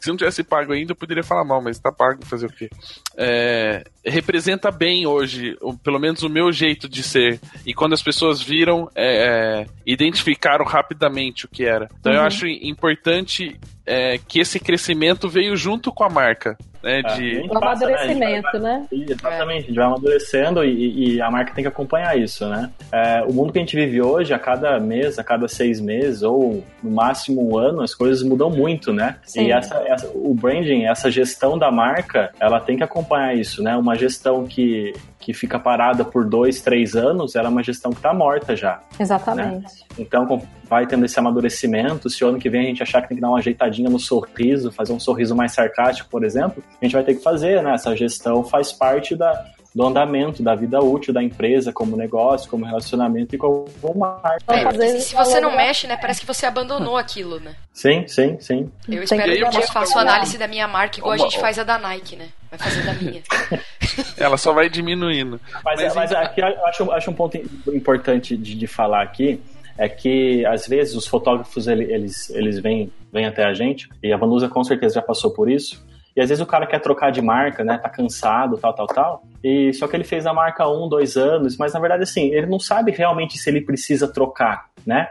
Se 0.00 0.08
não 0.08 0.16
tivesse 0.16 0.42
pago 0.42 0.72
ainda, 0.72 0.92
eu 0.92 0.96
poderia 0.96 1.22
falar 1.22 1.44
mal, 1.44 1.60
mas 1.60 1.78
tá 1.78 1.92
pago, 1.92 2.24
fazer 2.24 2.46
o 2.46 2.52
quê? 2.52 2.70
É, 3.18 3.84
representa 4.04 4.70
bem 4.70 5.06
hoje, 5.06 5.58
pelo 5.84 5.98
menos 5.98 6.22
o 6.22 6.28
meu 6.28 6.50
jeito 6.50 6.88
de 6.88 7.02
ser. 7.02 7.38
E 7.66 7.74
quando 7.74 7.92
as 7.92 8.02
pessoas 8.02 8.40
viram, 8.40 8.88
é, 8.94 9.60
é, 9.60 9.66
identificaram 9.84 10.64
rapidamente 10.64 11.44
o 11.44 11.48
que 11.48 11.66
era. 11.66 11.86
Então 12.00 12.14
eu 12.14 12.22
acho 12.22 12.46
importante 12.46 13.60
é, 13.84 14.16
que 14.16 14.40
esse 14.40 14.58
crescimento 14.58 15.28
veio 15.28 15.54
junto 15.54 15.92
com 15.92 16.04
a 16.04 16.08
marca. 16.08 16.56
Né, 16.82 17.00
É, 17.00 17.02
de, 17.02 17.48
passa, 17.60 17.86
né? 17.86 17.94
A 17.94 18.06
gente 18.06 18.18
vai- 18.18 18.34
amadurecimento, 18.36 18.58
né? 18.58 18.86
Exatamente, 18.90 19.58
a 19.64 19.66
gente 19.66 19.74
vai 19.74 19.84
amadurecendo 19.86 20.64
e, 20.64 21.14
e 21.16 21.20
a 21.20 21.30
marca 21.30 21.52
tem 21.54 21.62
que 21.62 21.68
acompanhar 21.68 22.18
isso, 22.18 22.48
né? 22.48 22.70
É, 22.90 23.22
o 23.28 23.32
mundo 23.32 23.52
que 23.52 23.58
a 23.58 23.62
gente 23.62 23.76
vive 23.76 24.00
hoje, 24.00 24.32
a 24.32 24.38
cada 24.38 24.78
mês, 24.80 25.18
a 25.18 25.24
cada 25.24 25.46
seis 25.48 25.80
meses, 25.80 26.22
ou 26.22 26.64
no 26.82 26.90
máximo 26.90 27.46
um 27.52 27.58
ano, 27.58 27.82
as 27.82 27.94
coisas 27.94 28.22
mudam 28.22 28.48
muito, 28.50 28.92
né? 28.92 29.16
Sim. 29.24 29.46
E 29.46 29.52
essa, 29.52 29.76
essa- 29.86 30.10
o 30.14 30.32
branding, 30.34 30.84
essa 30.86 31.10
gestão 31.10 31.58
da 31.58 31.70
marca, 31.70 32.30
ela 32.40 32.58
tem 32.60 32.76
que 32.76 32.82
acompanhar 32.82 33.36
isso, 33.36 33.62
né? 33.62 33.76
Uma 33.76 33.94
gestão 33.94 34.46
que, 34.46 34.94
que 35.32 35.38
fica 35.38 35.58
parada 35.58 36.04
por 36.04 36.24
dois, 36.28 36.60
três 36.60 36.96
anos, 36.96 37.36
ela 37.36 37.48
é 37.48 37.50
uma 37.50 37.62
gestão 37.62 37.92
que 37.92 38.00
tá 38.00 38.12
morta 38.12 38.56
já. 38.56 38.80
Exatamente. 38.98 39.84
Então 39.98 40.26
com- 40.26 40.42
vai 40.68 40.86
tendo 40.86 41.04
esse 41.04 41.18
amadurecimento. 41.18 42.08
Se 42.10 42.24
o 42.24 42.28
ano 42.28 42.38
que 42.38 42.48
vem 42.50 42.62
a 42.62 42.64
gente 42.68 42.82
achar 42.82 43.02
que 43.02 43.08
tem 43.08 43.16
que 43.16 43.20
dar 43.20 43.28
uma 43.28 43.38
ajeitadinha 43.38 43.88
no 43.88 43.98
sorriso, 43.98 44.70
fazer 44.72 44.92
um 44.92 45.00
sorriso 45.00 45.34
mais 45.36 45.52
sarcástico, 45.52 46.08
por 46.10 46.24
exemplo, 46.24 46.62
a 46.80 46.84
gente 46.84 46.92
vai 46.92 47.02
ter 47.04 47.14
que 47.14 47.22
fazer, 47.22 47.62
né? 47.62 47.74
Essa 47.74 47.94
gestão 47.96 48.42
faz 48.44 48.72
parte 48.72 49.14
da, 49.16 49.46
do 49.74 49.86
andamento, 49.86 50.42
da 50.42 50.54
vida 50.54 50.80
útil 50.80 51.14
da 51.14 51.22
empresa, 51.22 51.72
como 51.72 51.96
negócio, 51.96 52.50
como 52.50 52.64
relacionamento 52.64 53.34
e 53.34 53.38
como 53.38 53.66
marca. 53.94 54.36
Então, 54.42 54.82
É, 54.82 54.96
e 54.96 55.00
se 55.00 55.14
você 55.14 55.40
não 55.40 55.54
mexe, 55.56 55.86
né? 55.86 55.96
Parece 55.96 56.20
que 56.20 56.26
você 56.26 56.44
abandonou 56.46 56.96
aquilo, 56.96 57.38
né? 57.38 57.54
Sim, 57.72 58.06
sim, 58.08 58.36
sim. 58.40 58.70
Eu 58.88 59.02
espero 59.04 59.22
que 59.22 59.44
um 59.44 59.50
dia 59.50 59.60
eu 59.60 59.66
faça 59.68 59.98
a 59.98 60.02
análise 60.02 60.36
da 60.36 60.48
minha 60.48 60.66
marca 60.66 60.98
igual 60.98 61.12
a 61.12 61.18
gente 61.18 61.38
faz 61.38 61.58
a 61.58 61.62
da 61.64 61.78
Nike, 61.78 62.16
né? 62.16 62.28
Vai 62.50 62.58
fazer 62.58 62.82
da 62.84 62.92
minha. 62.94 63.22
ela 64.18 64.36
só 64.36 64.52
vai 64.52 64.68
diminuindo. 64.68 65.40
Mas, 65.64 65.80
Mas 65.80 65.94
mas 65.94 66.10
então- 66.10 66.22
aqui 66.22 66.40
eu 66.40 66.66
acho, 66.66 66.90
acho 66.92 67.10
um 67.10 67.14
ponto 67.14 67.36
importante 67.72 68.36
de, 68.36 68.54
de 68.56 68.66
falar 68.66 69.02
aqui 69.02 69.40
é 69.78 69.88
que 69.88 70.44
às 70.46 70.66
vezes 70.66 70.94
os 70.96 71.06
fotógrafos 71.06 71.66
ele- 71.68 71.84
eles, 71.92 72.28
eles 72.30 72.58
vêm, 72.58 72.92
vêm 73.12 73.24
até 73.26 73.44
a 73.44 73.54
gente 73.54 73.88
e 74.02 74.12
a 74.12 74.16
Vanusa 74.16 74.48
com 74.48 74.62
certeza 74.64 74.96
já 74.96 75.02
passou 75.02 75.30
por 75.30 75.48
isso. 75.48 75.82
E 76.20 76.22
às 76.22 76.28
vezes 76.28 76.42
o 76.42 76.46
cara 76.46 76.66
quer 76.66 76.80
trocar 76.80 77.10
de 77.10 77.22
marca, 77.22 77.64
né? 77.64 77.78
Tá 77.78 77.88
cansado, 77.88 78.58
tal, 78.58 78.74
tal, 78.74 78.86
tal. 78.86 79.22
E 79.42 79.72
só 79.72 79.88
que 79.88 79.96
ele 79.96 80.04
fez 80.04 80.26
a 80.26 80.34
marca 80.34 80.68
um, 80.68 80.86
dois 80.86 81.16
anos, 81.16 81.56
mas 81.56 81.72
na 81.72 81.80
verdade 81.80 82.02
assim, 82.02 82.26
ele 82.34 82.44
não 82.44 82.60
sabe 82.60 82.92
realmente 82.92 83.38
se 83.38 83.48
ele 83.48 83.62
precisa 83.62 84.06
trocar, 84.06 84.66
né? 84.84 85.08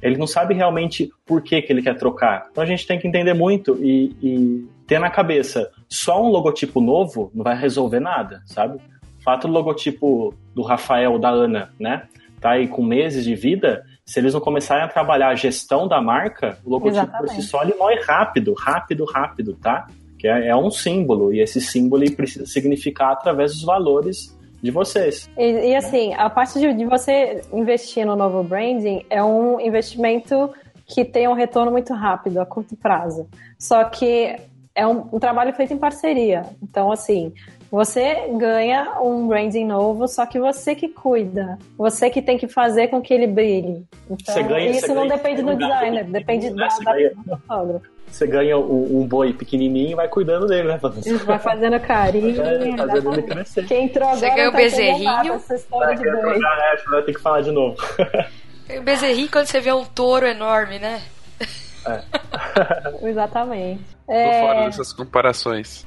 Ele 0.00 0.16
não 0.16 0.26
sabe 0.26 0.54
realmente 0.54 1.10
por 1.26 1.42
que, 1.42 1.60
que 1.62 1.72
ele 1.72 1.82
quer 1.82 1.96
trocar. 1.96 2.46
Então 2.52 2.62
a 2.62 2.66
gente 2.66 2.86
tem 2.86 2.96
que 2.96 3.08
entender 3.08 3.34
muito 3.34 3.76
e, 3.82 4.14
e 4.22 4.68
ter 4.86 5.00
na 5.00 5.10
cabeça 5.10 5.68
só 5.88 6.22
um 6.22 6.28
logotipo 6.28 6.80
novo 6.80 7.32
não 7.34 7.42
vai 7.42 7.56
resolver 7.56 7.98
nada, 7.98 8.40
sabe? 8.46 8.76
O 9.18 9.22
fato 9.24 9.48
do 9.48 9.52
logotipo 9.52 10.32
do 10.54 10.62
Rafael, 10.62 11.18
da 11.18 11.30
Ana, 11.30 11.72
né? 11.76 12.04
Tá 12.40 12.50
aí 12.50 12.68
com 12.68 12.84
meses 12.84 13.24
de 13.24 13.34
vida. 13.34 13.84
Se 14.04 14.20
eles 14.20 14.32
não 14.32 14.40
começarem 14.40 14.84
a 14.84 14.88
trabalhar 14.88 15.30
a 15.30 15.34
gestão 15.34 15.88
da 15.88 16.00
marca, 16.00 16.56
o 16.64 16.70
logotipo 16.70 17.04
por 17.04 17.28
si 17.28 17.38
Exatamente. 17.38 17.42
só 17.42 17.62
ele 17.64 17.74
morre 17.74 18.00
rápido, 18.00 18.54
rápido, 18.54 19.04
rápido, 19.04 19.54
tá? 19.54 19.88
Que 20.22 20.28
é, 20.28 20.46
é 20.50 20.56
um 20.56 20.70
símbolo 20.70 21.34
e 21.34 21.40
esse 21.40 21.60
símbolo 21.60 22.08
precisa 22.12 22.46
significar 22.46 23.10
através 23.10 23.54
dos 23.54 23.64
valores 23.64 24.32
de 24.62 24.70
vocês. 24.70 25.28
E, 25.36 25.70
e, 25.70 25.74
assim, 25.74 26.14
a 26.14 26.30
parte 26.30 26.60
de, 26.60 26.72
de 26.72 26.84
você 26.84 27.42
investir 27.52 28.06
no 28.06 28.14
novo 28.14 28.44
branding 28.44 29.04
é 29.10 29.20
um 29.20 29.60
investimento 29.60 30.48
que 30.86 31.04
tem 31.04 31.26
um 31.26 31.32
retorno 31.32 31.72
muito 31.72 31.92
rápido, 31.92 32.38
a 32.40 32.46
curto 32.46 32.76
prazo. 32.76 33.26
Só 33.58 33.82
que 33.82 34.36
é 34.76 34.86
um, 34.86 35.08
um 35.12 35.18
trabalho 35.18 35.52
feito 35.54 35.74
em 35.74 35.76
parceria. 35.76 36.44
Então, 36.62 36.92
assim, 36.92 37.32
você 37.68 38.28
ganha 38.38 39.00
um 39.00 39.26
branding 39.26 39.64
novo, 39.64 40.06
só 40.06 40.24
que 40.24 40.38
você 40.38 40.76
que 40.76 40.88
cuida. 40.88 41.58
Você 41.76 42.08
que 42.10 42.22
tem 42.22 42.38
que 42.38 42.46
fazer 42.46 42.86
com 42.88 43.00
que 43.02 43.12
ele 43.12 43.26
brilhe. 43.26 43.84
Então, 44.08 44.34
Você 44.34 44.42
ganha- 44.44 44.70
isso 44.70 44.86
não 44.94 45.08
ganha 45.08 45.16
depende 45.16 45.42
do 45.42 45.56
designer, 45.56 46.04
depende 46.04 46.50
da, 46.50 46.68
da, 46.68 46.92
do 46.94 47.38
fotógrafo. 47.38 47.91
Você 48.12 48.26
ganha 48.26 48.58
um, 48.58 49.00
um 49.00 49.06
boi 49.06 49.32
pequenininho 49.32 49.92
e 49.92 49.94
vai 49.94 50.06
cuidando 50.06 50.46
dele, 50.46 50.68
né, 50.68 50.76
Vanessa? 50.76 51.08
Ele 51.08 51.18
vai 51.18 51.38
fazendo 51.38 51.80
carinho. 51.80 52.40
É, 52.42 52.44
fazendo 52.44 52.62
ele 52.62 52.82
exatamente. 52.82 53.22
crescer. 53.24 53.66
Quem 53.66 53.84
entrou 53.86 54.08
Você 54.10 54.26
agora 54.26 54.36
ganha 54.36 54.48
o 54.48 54.52
tá 54.52 54.58
bezerrinho. 54.58 55.32
Essa 55.34 55.54
história 55.54 55.96
de 55.96 56.10
boi. 56.10 56.36
É, 56.36 56.90
vai 56.90 57.02
ter 57.02 57.14
que 57.14 57.20
falar 57.20 57.40
de 57.40 57.50
novo. 57.50 57.76
O 58.74 58.80
bezerrinho 58.80 59.28
quando 59.30 59.46
você 59.46 59.60
vê 59.60 59.70
um 59.72 59.84
touro 59.84 60.24
enorme, 60.24 60.78
né? 60.78 61.02
Exatamente. 63.02 63.82
Tô 64.06 64.12
É, 64.12 64.40
fora 64.40 64.64
dessas 64.66 64.92
comparações. 64.92 65.84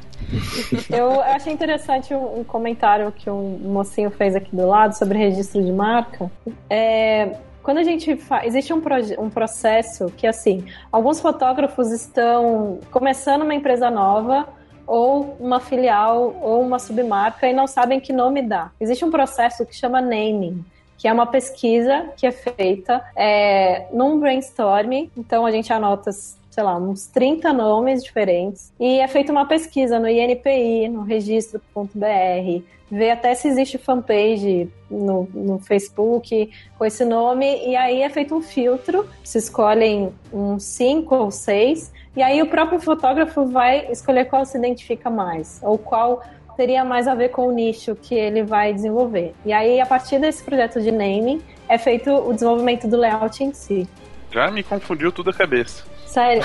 eu 0.89 1.21
achei 1.21 1.51
interessante 1.51 2.13
um, 2.13 2.39
um 2.39 2.43
comentário 2.43 3.11
que 3.11 3.29
um 3.29 3.57
mocinho 3.63 4.11
fez 4.11 4.35
aqui 4.35 4.55
do 4.55 4.67
lado 4.67 4.93
sobre 4.93 5.17
registro 5.17 5.63
de 5.63 5.71
marca. 5.71 6.29
É, 6.69 7.37
quando 7.65 7.79
a 7.79 7.83
gente 7.83 8.15
faz. 8.15 8.45
Existe 8.45 8.71
um, 8.71 8.81
um 9.17 9.27
processo 9.27 10.05
que, 10.15 10.27
assim, 10.27 10.63
alguns 10.91 11.19
fotógrafos 11.19 11.91
estão 11.91 12.79
começando 12.91 13.41
uma 13.41 13.55
empresa 13.55 13.89
nova 13.89 14.47
ou 14.85 15.35
uma 15.39 15.59
filial 15.59 16.39
ou 16.43 16.61
uma 16.61 16.77
submarca 16.77 17.47
e 17.47 17.53
não 17.53 17.65
sabem 17.65 17.99
que 17.99 18.13
nome 18.13 18.43
dar. 18.43 18.71
Existe 18.79 19.03
um 19.03 19.09
processo 19.09 19.65
que 19.65 19.75
chama 19.75 19.99
naming, 19.99 20.63
que 20.95 21.07
é 21.07 21.11
uma 21.11 21.25
pesquisa 21.25 22.05
que 22.15 22.27
é 22.27 22.31
feita 22.31 23.03
é, 23.15 23.87
num 23.91 24.19
brainstorming. 24.19 25.09
Então 25.17 25.43
a 25.43 25.49
gente 25.49 25.73
anota 25.73 26.11
sei 26.11 26.63
lá, 26.63 26.77
uns 26.77 27.07
30 27.07 27.51
nomes 27.51 28.01
diferentes. 28.01 28.71
E 28.79 28.99
é 28.99 29.07
feita 29.09 29.29
uma 29.29 29.45
pesquisa 29.45 29.99
no 29.99 30.07
INPI, 30.07 30.87
no 30.87 31.01
registro.br, 31.01 32.63
ver 32.89 33.11
até 33.11 33.33
se 33.33 33.47
existe 33.47 33.77
fanpage 33.77 34.69
no, 34.89 35.27
no 35.33 35.59
Facebook 35.59 36.49
com 36.77 36.85
esse 36.85 37.03
nome, 37.03 37.67
e 37.67 37.75
aí 37.75 38.01
é 38.01 38.09
feito 38.09 38.35
um 38.35 38.41
filtro, 38.41 39.07
se 39.23 39.37
escolhem 39.37 40.13
uns 40.31 40.63
5 40.63 41.15
ou 41.15 41.31
6, 41.31 41.91
e 42.15 42.21
aí 42.21 42.41
o 42.41 42.47
próprio 42.47 42.79
fotógrafo 42.79 43.45
vai 43.45 43.91
escolher 43.91 44.25
qual 44.25 44.45
se 44.45 44.57
identifica 44.57 45.09
mais, 45.09 45.59
ou 45.63 45.77
qual 45.77 46.21
teria 46.55 46.85
mais 46.85 47.07
a 47.07 47.15
ver 47.15 47.29
com 47.29 47.47
o 47.47 47.51
nicho 47.51 47.95
que 47.95 48.15
ele 48.15 48.43
vai 48.43 48.73
desenvolver. 48.73 49.33
E 49.45 49.51
aí, 49.51 49.81
a 49.81 49.85
partir 49.85 50.19
desse 50.19 50.43
projeto 50.43 50.81
de 50.81 50.91
naming, 50.91 51.41
é 51.67 51.77
feito 51.77 52.09
o 52.11 52.33
desenvolvimento 52.33 52.87
do 52.87 52.97
layout 52.97 53.43
em 53.43 53.53
si. 53.53 53.87
Já 54.31 54.49
me 54.49 54.63
confundiu 54.63 55.11
tudo 55.11 55.31
a 55.31 55.33
cabeça. 55.33 55.83
Sério? 56.05 56.43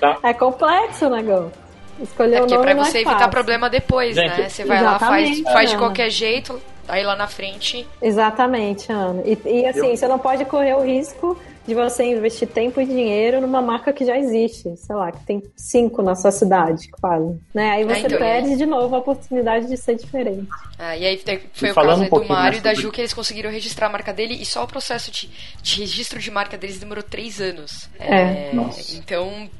tá. 0.00 0.18
É 0.22 0.34
complexo 0.34 1.06
o 1.06 1.10
negócio. 1.10 1.67
Escolher 2.00 2.36
é 2.36 2.42
o 2.42 2.46
nome 2.46 2.54
é 2.54 2.74
pra 2.74 2.84
você 2.84 2.98
é 2.98 3.02
evitar 3.02 3.28
problema 3.28 3.68
depois, 3.68 4.14
Gente, 4.14 4.40
né? 4.40 4.48
Você 4.48 4.64
vai 4.64 4.82
lá, 4.82 4.98
faz, 4.98 5.40
faz 5.40 5.70
de 5.70 5.76
qualquer 5.76 6.10
jeito, 6.10 6.60
aí 6.86 7.02
lá 7.02 7.16
na 7.16 7.26
frente. 7.26 7.86
Exatamente, 8.00 8.90
Ana. 8.90 9.22
E, 9.24 9.38
e 9.44 9.66
assim, 9.66 9.90
Eu... 9.90 9.96
você 9.96 10.08
não 10.08 10.18
pode 10.18 10.44
correr 10.44 10.74
o 10.74 10.82
risco 10.82 11.38
de 11.68 11.74
você 11.74 12.02
investir 12.02 12.48
tempo 12.48 12.80
e 12.80 12.86
dinheiro 12.86 13.42
numa 13.42 13.60
marca 13.60 13.92
que 13.92 14.02
já 14.02 14.16
existe, 14.18 14.74
sei 14.74 14.96
lá, 14.96 15.12
que 15.12 15.22
tem 15.26 15.42
cinco 15.54 16.00
na 16.00 16.14
sua 16.14 16.30
cidade, 16.30 16.88
quase. 16.90 17.38
Né? 17.52 17.72
Aí 17.72 17.84
você 17.84 18.06
então, 18.06 18.18
perde 18.18 18.56
de 18.56 18.64
novo 18.64 18.96
a 18.96 19.00
oportunidade 19.00 19.68
de 19.68 19.76
ser 19.76 19.94
diferente. 19.94 20.48
Ah, 20.78 20.96
e 20.96 21.04
aí 21.04 21.22
foi 21.52 21.68
e 21.68 21.72
o 21.72 21.74
caso 21.74 22.02
um 22.04 22.08
do 22.08 22.24
Mário 22.24 22.56
e 22.56 22.60
da 22.62 22.72
Ju 22.72 22.90
que 22.90 23.02
eles 23.02 23.12
conseguiram 23.12 23.50
registrar 23.50 23.88
a 23.88 23.90
marca 23.90 24.14
dele 24.14 24.32
e 24.40 24.46
só 24.46 24.64
o 24.64 24.66
processo 24.66 25.10
de, 25.10 25.28
de 25.60 25.80
registro 25.80 26.18
de 26.18 26.30
marca 26.30 26.56
deles 26.56 26.78
demorou 26.78 27.04
três 27.04 27.38
anos. 27.38 27.90
É. 28.00 28.16
é 28.16 28.52
então 28.94 29.50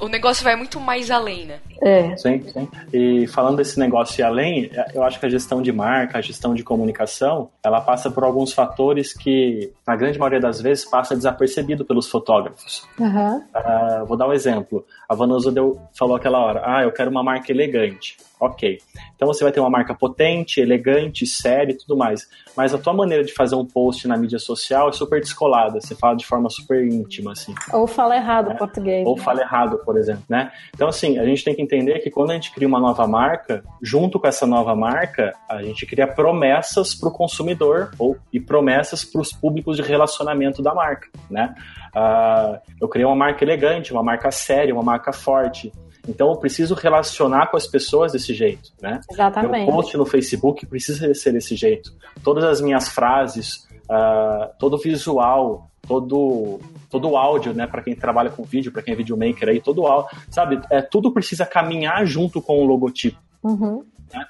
o 0.00 0.08
negócio 0.08 0.44
vai 0.44 0.56
muito 0.56 0.80
mais 0.80 1.10
além, 1.10 1.46
né? 1.46 1.58
É. 1.82 2.16
Sim, 2.16 2.42
sim. 2.48 2.68
E 2.92 3.26
falando 3.26 3.56
desse 3.56 3.78
negócio 3.78 4.20
ir 4.20 4.24
além, 4.24 4.70
eu 4.94 5.02
acho 5.02 5.20
que 5.20 5.26
a 5.26 5.28
gestão 5.28 5.60
de 5.60 5.72
marca, 5.72 6.18
a 6.18 6.20
gestão 6.20 6.54
de 6.54 6.62
comunicação, 6.62 7.50
ela 7.62 7.80
passa 7.80 8.10
por 8.10 8.24
alguns 8.24 8.52
fatores 8.52 9.12
que, 9.12 9.72
na 9.86 9.96
grande 9.96 10.18
maioria 10.18 10.40
das 10.40 10.60
vezes, 10.60 10.84
passa 10.84 11.14
desapercebido 11.14 11.84
pelos 11.84 12.08
fotógrafos. 12.08 12.86
Uhum. 12.98 13.38
Uh, 13.38 14.06
vou 14.06 14.16
dar 14.16 14.28
um 14.28 14.32
exemplo. 14.32 14.84
A 15.08 15.14
Vanusa 15.14 15.52
deu, 15.52 15.80
falou 15.96 16.16
aquela 16.16 16.38
hora, 16.38 16.62
ah, 16.64 16.82
eu 16.82 16.92
quero 16.92 17.10
uma 17.10 17.22
marca 17.22 17.52
elegante. 17.52 18.16
Ok. 18.38 18.78
Então 19.14 19.26
você 19.26 19.42
vai 19.42 19.52
ter 19.52 19.60
uma 19.60 19.70
marca 19.70 19.94
potente, 19.94 20.60
elegante, 20.60 21.26
séria 21.26 21.72
e 21.72 21.76
tudo 21.76 21.96
mais. 21.96 22.28
Mas 22.54 22.74
a 22.74 22.78
tua 22.78 22.92
maneira 22.92 23.24
de 23.24 23.32
fazer 23.32 23.54
um 23.54 23.64
post 23.64 24.06
na 24.06 24.16
mídia 24.16 24.38
social 24.38 24.88
é 24.88 24.92
super 24.92 25.20
descolada. 25.20 25.80
Você 25.80 25.94
fala 25.94 26.14
de 26.14 26.26
forma 26.26 26.50
super 26.50 26.84
íntima, 26.84 27.32
assim. 27.32 27.54
Ou 27.72 27.86
fala 27.86 28.16
errado 28.16 28.48
né? 28.48 28.54
português. 28.54 29.06
Ou 29.06 29.16
fala 29.16 29.40
errado, 29.40 29.78
por 29.84 29.96
exemplo, 29.96 30.24
né? 30.28 30.52
Então, 30.74 30.88
assim, 30.88 31.18
a 31.18 31.24
gente 31.24 31.44
tem 31.44 31.54
que 31.54 31.62
entender 31.62 31.98
que 32.00 32.10
quando 32.10 32.30
a 32.30 32.34
gente 32.34 32.52
cria 32.52 32.68
uma 32.68 32.80
nova 32.80 33.06
marca, 33.06 33.64
junto 33.82 34.20
com 34.20 34.26
essa 34.26 34.46
nova 34.46 34.74
marca, 34.74 35.34
a 35.48 35.62
gente 35.62 35.86
cria 35.86 36.06
promessas 36.06 36.94
para 36.94 37.08
o 37.08 37.12
consumidor 37.12 37.92
ou, 37.98 38.16
e 38.32 38.38
promessas 38.38 39.04
para 39.04 39.20
os 39.20 39.32
públicos 39.32 39.76
de 39.76 39.82
relacionamento 39.82 40.62
da 40.62 40.74
marca, 40.74 41.08
né? 41.30 41.54
Uh, 41.96 42.60
eu 42.80 42.88
criei 42.88 43.06
uma 43.06 43.16
marca 43.16 43.42
elegante, 43.42 43.92
uma 43.92 44.02
marca 44.02 44.30
séria, 44.30 44.74
uma 44.74 44.82
marca 44.82 45.12
forte. 45.12 45.72
Então 46.08 46.30
eu 46.30 46.36
preciso 46.36 46.74
relacionar 46.74 47.48
com 47.48 47.56
as 47.56 47.66
pessoas 47.66 48.12
desse 48.12 48.32
jeito, 48.32 48.72
né? 48.80 49.00
Exatamente. 49.10 49.64
Meu 49.64 49.74
post 49.74 49.96
no 49.96 50.06
Facebook 50.06 50.66
precisa 50.66 51.12
ser 51.14 51.32
desse 51.32 51.56
jeito. 51.56 51.92
Todas 52.22 52.44
as 52.44 52.60
minhas 52.60 52.88
frases, 52.88 53.66
uh, 53.90 54.50
todo 54.58 54.74
o 54.74 54.78
visual, 54.78 55.70
todo 55.86 56.60
todo 56.90 57.10
o 57.10 57.16
áudio, 57.16 57.52
né, 57.52 57.66
para 57.66 57.82
quem 57.82 57.94
trabalha 57.94 58.30
com 58.30 58.42
vídeo, 58.44 58.72
para 58.72 58.80
quem 58.80 58.94
é 58.94 58.96
videomaker 58.96 59.48
aí, 59.48 59.60
todo 59.60 59.82
o 59.82 59.86
áudio, 59.86 60.16
sabe? 60.30 60.60
É, 60.70 60.80
tudo 60.80 61.12
precisa 61.12 61.44
caminhar 61.44 62.06
junto 62.06 62.40
com 62.40 62.62
o 62.62 62.64
logotipo. 62.64 63.18
Uhum. 63.42 63.84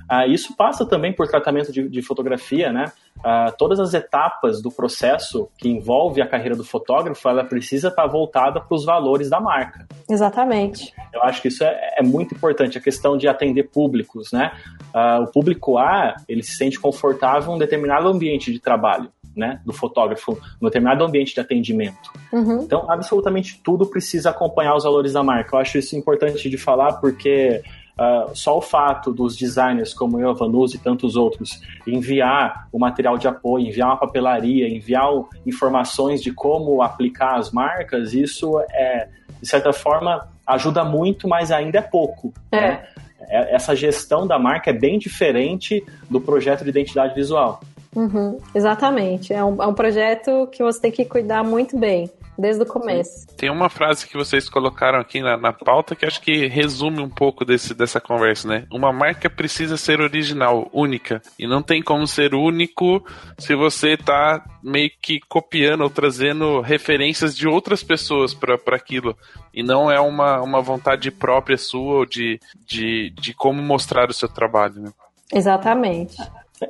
Ah, 0.08 0.26
isso 0.26 0.56
passa 0.56 0.86
também 0.86 1.12
por 1.12 1.26
tratamento 1.26 1.72
de, 1.72 1.88
de 1.88 2.02
fotografia, 2.02 2.72
né? 2.72 2.92
Ah, 3.24 3.52
todas 3.56 3.80
as 3.80 3.94
etapas 3.94 4.60
do 4.62 4.70
processo 4.70 5.48
que 5.56 5.68
envolve 5.68 6.20
a 6.20 6.26
carreira 6.26 6.56
do 6.56 6.64
fotógrafo, 6.64 7.28
ela 7.28 7.44
precisa 7.44 7.88
estar 7.88 8.06
voltada 8.06 8.60
para 8.60 8.74
os 8.74 8.84
valores 8.84 9.30
da 9.30 9.40
marca. 9.40 9.86
Exatamente. 10.08 10.92
Eu 11.12 11.22
acho 11.22 11.40
que 11.40 11.48
isso 11.48 11.64
é, 11.64 11.94
é 11.98 12.02
muito 12.02 12.34
importante, 12.34 12.78
a 12.78 12.80
questão 12.80 13.16
de 13.16 13.28
atender 13.28 13.64
públicos, 13.64 14.32
né? 14.32 14.52
Ah, 14.92 15.20
o 15.20 15.26
público 15.26 15.78
A, 15.78 16.16
ele 16.28 16.42
se 16.42 16.56
sente 16.56 16.78
confortável 16.78 17.52
em 17.52 17.56
um 17.56 17.58
determinado 17.58 18.08
ambiente 18.08 18.52
de 18.52 18.58
trabalho. 18.58 19.10
Né, 19.36 19.60
do 19.66 19.72
fotógrafo, 19.74 20.40
no 20.58 20.70
determinado 20.70 21.04
ambiente 21.04 21.34
de 21.34 21.40
atendimento. 21.40 22.10
Uhum. 22.32 22.62
Então, 22.62 22.90
absolutamente 22.90 23.60
tudo 23.62 23.84
precisa 23.84 24.30
acompanhar 24.30 24.74
os 24.74 24.84
valores 24.84 25.12
da 25.12 25.22
marca. 25.22 25.56
Eu 25.56 25.60
acho 25.60 25.76
isso 25.76 25.94
importante 25.94 26.48
de 26.48 26.56
falar 26.56 26.94
porque 26.94 27.62
Uh, 27.98 28.36
só 28.36 28.58
o 28.58 28.60
fato 28.60 29.10
dos 29.10 29.34
designers 29.34 29.94
como 29.94 30.20
eu, 30.20 30.34
Vanus 30.34 30.74
e 30.74 30.78
tantos 30.78 31.16
outros 31.16 31.62
enviar 31.86 32.68
o 32.70 32.78
material 32.78 33.16
de 33.16 33.26
apoio, 33.26 33.66
enviar 33.66 33.88
uma 33.88 33.96
papelaria, 33.96 34.68
enviar 34.68 35.08
informações 35.46 36.22
de 36.22 36.30
como 36.30 36.82
aplicar 36.82 37.38
as 37.38 37.50
marcas, 37.50 38.12
isso 38.12 38.60
é, 38.70 39.08
de 39.40 39.48
certa 39.48 39.72
forma, 39.72 40.28
ajuda 40.46 40.84
muito, 40.84 41.26
mas 41.26 41.50
ainda 41.50 41.78
é 41.78 41.82
pouco. 41.82 42.34
É. 42.52 42.60
Né? 42.60 42.86
É, 43.28 43.54
essa 43.54 43.74
gestão 43.74 44.26
da 44.26 44.38
marca 44.38 44.68
é 44.68 44.74
bem 44.74 44.98
diferente 44.98 45.82
do 46.10 46.20
projeto 46.20 46.64
de 46.64 46.70
identidade 46.70 47.14
visual. 47.14 47.60
Uhum, 47.94 48.38
exatamente. 48.54 49.32
É 49.32 49.42
um, 49.42 49.62
é 49.62 49.66
um 49.66 49.72
projeto 49.72 50.46
que 50.52 50.62
você 50.62 50.80
tem 50.82 50.92
que 50.92 51.04
cuidar 51.06 51.42
muito 51.42 51.78
bem 51.78 52.10
desde 52.38 52.62
o 52.62 52.66
começo. 52.66 53.26
Tem 53.36 53.50
uma 53.50 53.68
frase 53.68 54.06
que 54.06 54.16
vocês 54.16 54.48
colocaram 54.48 54.98
aqui 54.98 55.20
na, 55.20 55.36
na 55.36 55.52
pauta 55.52 55.94
que 55.94 56.04
acho 56.04 56.20
que 56.20 56.46
resume 56.46 57.00
um 57.00 57.08
pouco 57.08 57.44
desse, 57.44 57.74
dessa 57.74 58.00
conversa, 58.00 58.48
né? 58.48 58.66
Uma 58.70 58.92
marca 58.92 59.28
precisa 59.30 59.76
ser 59.76 60.00
original, 60.00 60.68
única. 60.72 61.22
E 61.38 61.46
não 61.46 61.62
tem 61.62 61.82
como 61.82 62.06
ser 62.06 62.34
único 62.34 63.04
se 63.38 63.54
você 63.54 63.96
tá 63.96 64.44
meio 64.62 64.90
que 65.00 65.20
copiando 65.28 65.82
ou 65.82 65.90
trazendo 65.90 66.60
referências 66.60 67.36
de 67.36 67.48
outras 67.48 67.82
pessoas 67.82 68.34
para 68.34 68.76
aquilo. 68.76 69.16
E 69.52 69.62
não 69.62 69.90
é 69.90 69.98
uma, 70.00 70.40
uma 70.42 70.60
vontade 70.60 71.10
própria 71.10 71.56
sua 71.56 71.98
ou 71.98 72.06
de, 72.06 72.40
de, 72.66 73.10
de 73.10 73.32
como 73.32 73.62
mostrar 73.62 74.10
o 74.10 74.14
seu 74.14 74.28
trabalho, 74.28 74.80
né? 74.80 74.90
Exatamente. 75.32 76.16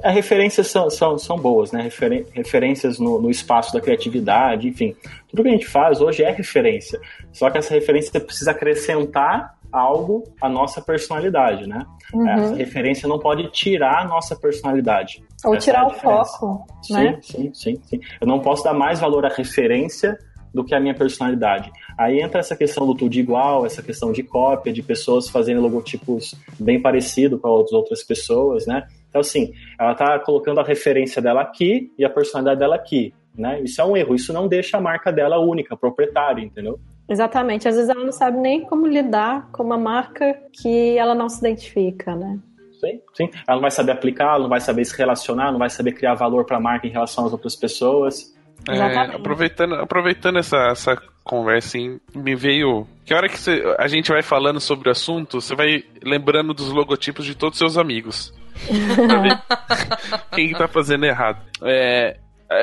As 0.03 0.15
referências 0.15 0.67
são, 0.67 0.91
são, 0.91 1.17
são 1.17 1.37
boas, 1.37 1.71
né? 1.71 1.89
referências 2.33 2.99
no, 2.99 3.21
no, 3.21 3.31
espaço 3.31 3.73
da 3.73 3.81
criatividade, 3.81 4.67
enfim. 4.67 4.97
Tudo 5.29 5.45
que 5.45 5.49
a 5.49 5.53
gente 5.53 5.67
faz 5.67 6.01
hoje 6.01 6.25
é 6.25 6.31
referência. 6.31 7.01
Só 7.33 7.49
que 7.51 7.59
essa 7.59 7.73
referência 7.73 8.21
precisa 8.21 8.51
acrescentar 8.51 9.57
algo 9.71 10.25
à 10.41 10.49
nossa 10.49 10.81
personalidade, 10.81 11.69
né? 11.69 11.85
Uhum. 12.13 12.29
Essa 12.29 12.55
referência 12.55 13.09
não 13.09 13.19
pode 13.19 13.51
tirar 13.53 14.03
a 14.03 14.09
nossa 14.09 14.35
personalidade. 14.35 15.23
Ou 15.45 15.55
essa 15.55 15.65
tirar 15.65 15.85
é 15.85 15.87
o 15.87 15.91
foco, 15.91 16.67
sim, 16.83 16.95
né? 16.95 17.19
Sim, 17.23 17.51
sim, 17.55 17.81
sim. 17.85 18.01
Eu 18.21 18.27
não 18.27 18.41
posso 18.41 18.65
dar 18.65 18.75
mais 18.75 18.99
valor 18.99 19.25
à 19.25 19.29
referência 19.29 20.19
do 20.53 20.65
que 20.65 20.75
a 20.75 20.81
minha 20.81 20.95
personalidade. 20.95 21.71
Aí 21.99 22.21
entra 22.21 22.41
essa 22.41 22.57
questão 22.57 22.87
do 22.87 22.95
tudo 22.95 23.15
igual, 23.15 23.67
essa 23.67 23.83
questão 23.83 24.11
de 24.11 24.23
cópia, 24.23 24.73
de 24.73 24.83
pessoas 24.83 25.29
fazendo 25.29 25.61
logotipos 25.61 26.35
bem 26.59 26.81
parecidos 26.81 27.39
com 27.41 27.61
as 27.61 27.73
outras 27.73 28.03
pessoas, 28.03 28.67
né? 28.67 28.87
Então, 29.09 29.21
assim, 29.21 29.53
ela 29.79 29.93
está 29.93 30.19
colocando 30.19 30.61
a 30.61 30.65
referência 30.65 31.23
dela 31.23 31.43
aqui 31.43 31.93
e 31.99 32.05
a 32.05 32.11
personalidade 32.11 32.61
dela 32.61 32.77
aqui, 32.77 33.15
né? 33.37 33.61
Isso 33.63 33.81
é 33.81 33.85
um 33.85 33.97
erro, 33.97 34.15
isso 34.15 34.33
não 34.33 34.49
deixa 34.49 34.77
a 34.77 34.81
marca 34.81 35.13
dela 35.13 35.39
única, 35.39 35.77
proprietária, 35.77 36.43
entendeu? 36.43 36.79
Exatamente, 37.09 37.69
às 37.69 37.77
vezes 37.77 37.89
ela 37.89 38.05
não 38.05 38.13
sabe 38.13 38.39
nem 38.39 38.63
como 38.63 38.87
lidar 38.87 39.49
com 39.53 39.63
uma 39.63 39.79
marca 39.79 40.37
que 40.53 40.99
ela 40.99 41.15
não 41.15 41.29
se 41.29 41.39
identifica, 41.39 42.17
né? 42.17 42.39
Sim, 42.81 43.01
sim. 43.15 43.31
Ela 43.47 43.57
não 43.57 43.63
vai 43.63 43.71
saber 43.71 43.93
aplicar, 43.93 44.35
ela 44.35 44.41
não 44.41 44.49
vai 44.49 44.61
saber 44.61 44.85
se 44.85 44.97
relacionar, 44.97 45.51
não 45.51 45.59
vai 45.59 45.71
saber 45.71 45.93
criar 45.93 46.15
valor 46.15 46.45
para 46.45 46.59
a 46.59 46.61
marca 46.61 46.87
em 46.87 46.91
relação 46.91 47.25
às 47.25 47.33
outras 47.33 47.57
pessoas. 47.57 48.35
É, 48.69 49.15
aproveitando, 49.15 49.75
aproveitando 49.77 50.39
essa, 50.39 50.57
essa 50.71 50.97
conversa, 51.23 51.69
assim, 51.69 52.01
me 52.15 52.35
veio. 52.35 52.87
Que 53.05 53.15
hora 53.15 53.29
que 53.29 53.39
você, 53.39 53.63
a 53.79 53.87
gente 53.87 54.11
vai 54.11 54.23
falando 54.23 54.61
sobre 54.61 54.89
o 54.89 54.93
assunto, 54.93 55.41
você 55.41 55.55
vai 55.55 55.85
lembrando 56.03 56.53
dos 56.53 56.71
logotipos 56.71 57.25
de 57.25 57.37
todos 57.37 57.55
os 57.55 57.59
seus 57.59 57.79
amigos. 57.79 58.35
quem 60.35 60.51
está 60.51 60.69
fazendo 60.69 61.05
errado. 61.05 61.41
É, 61.63 62.19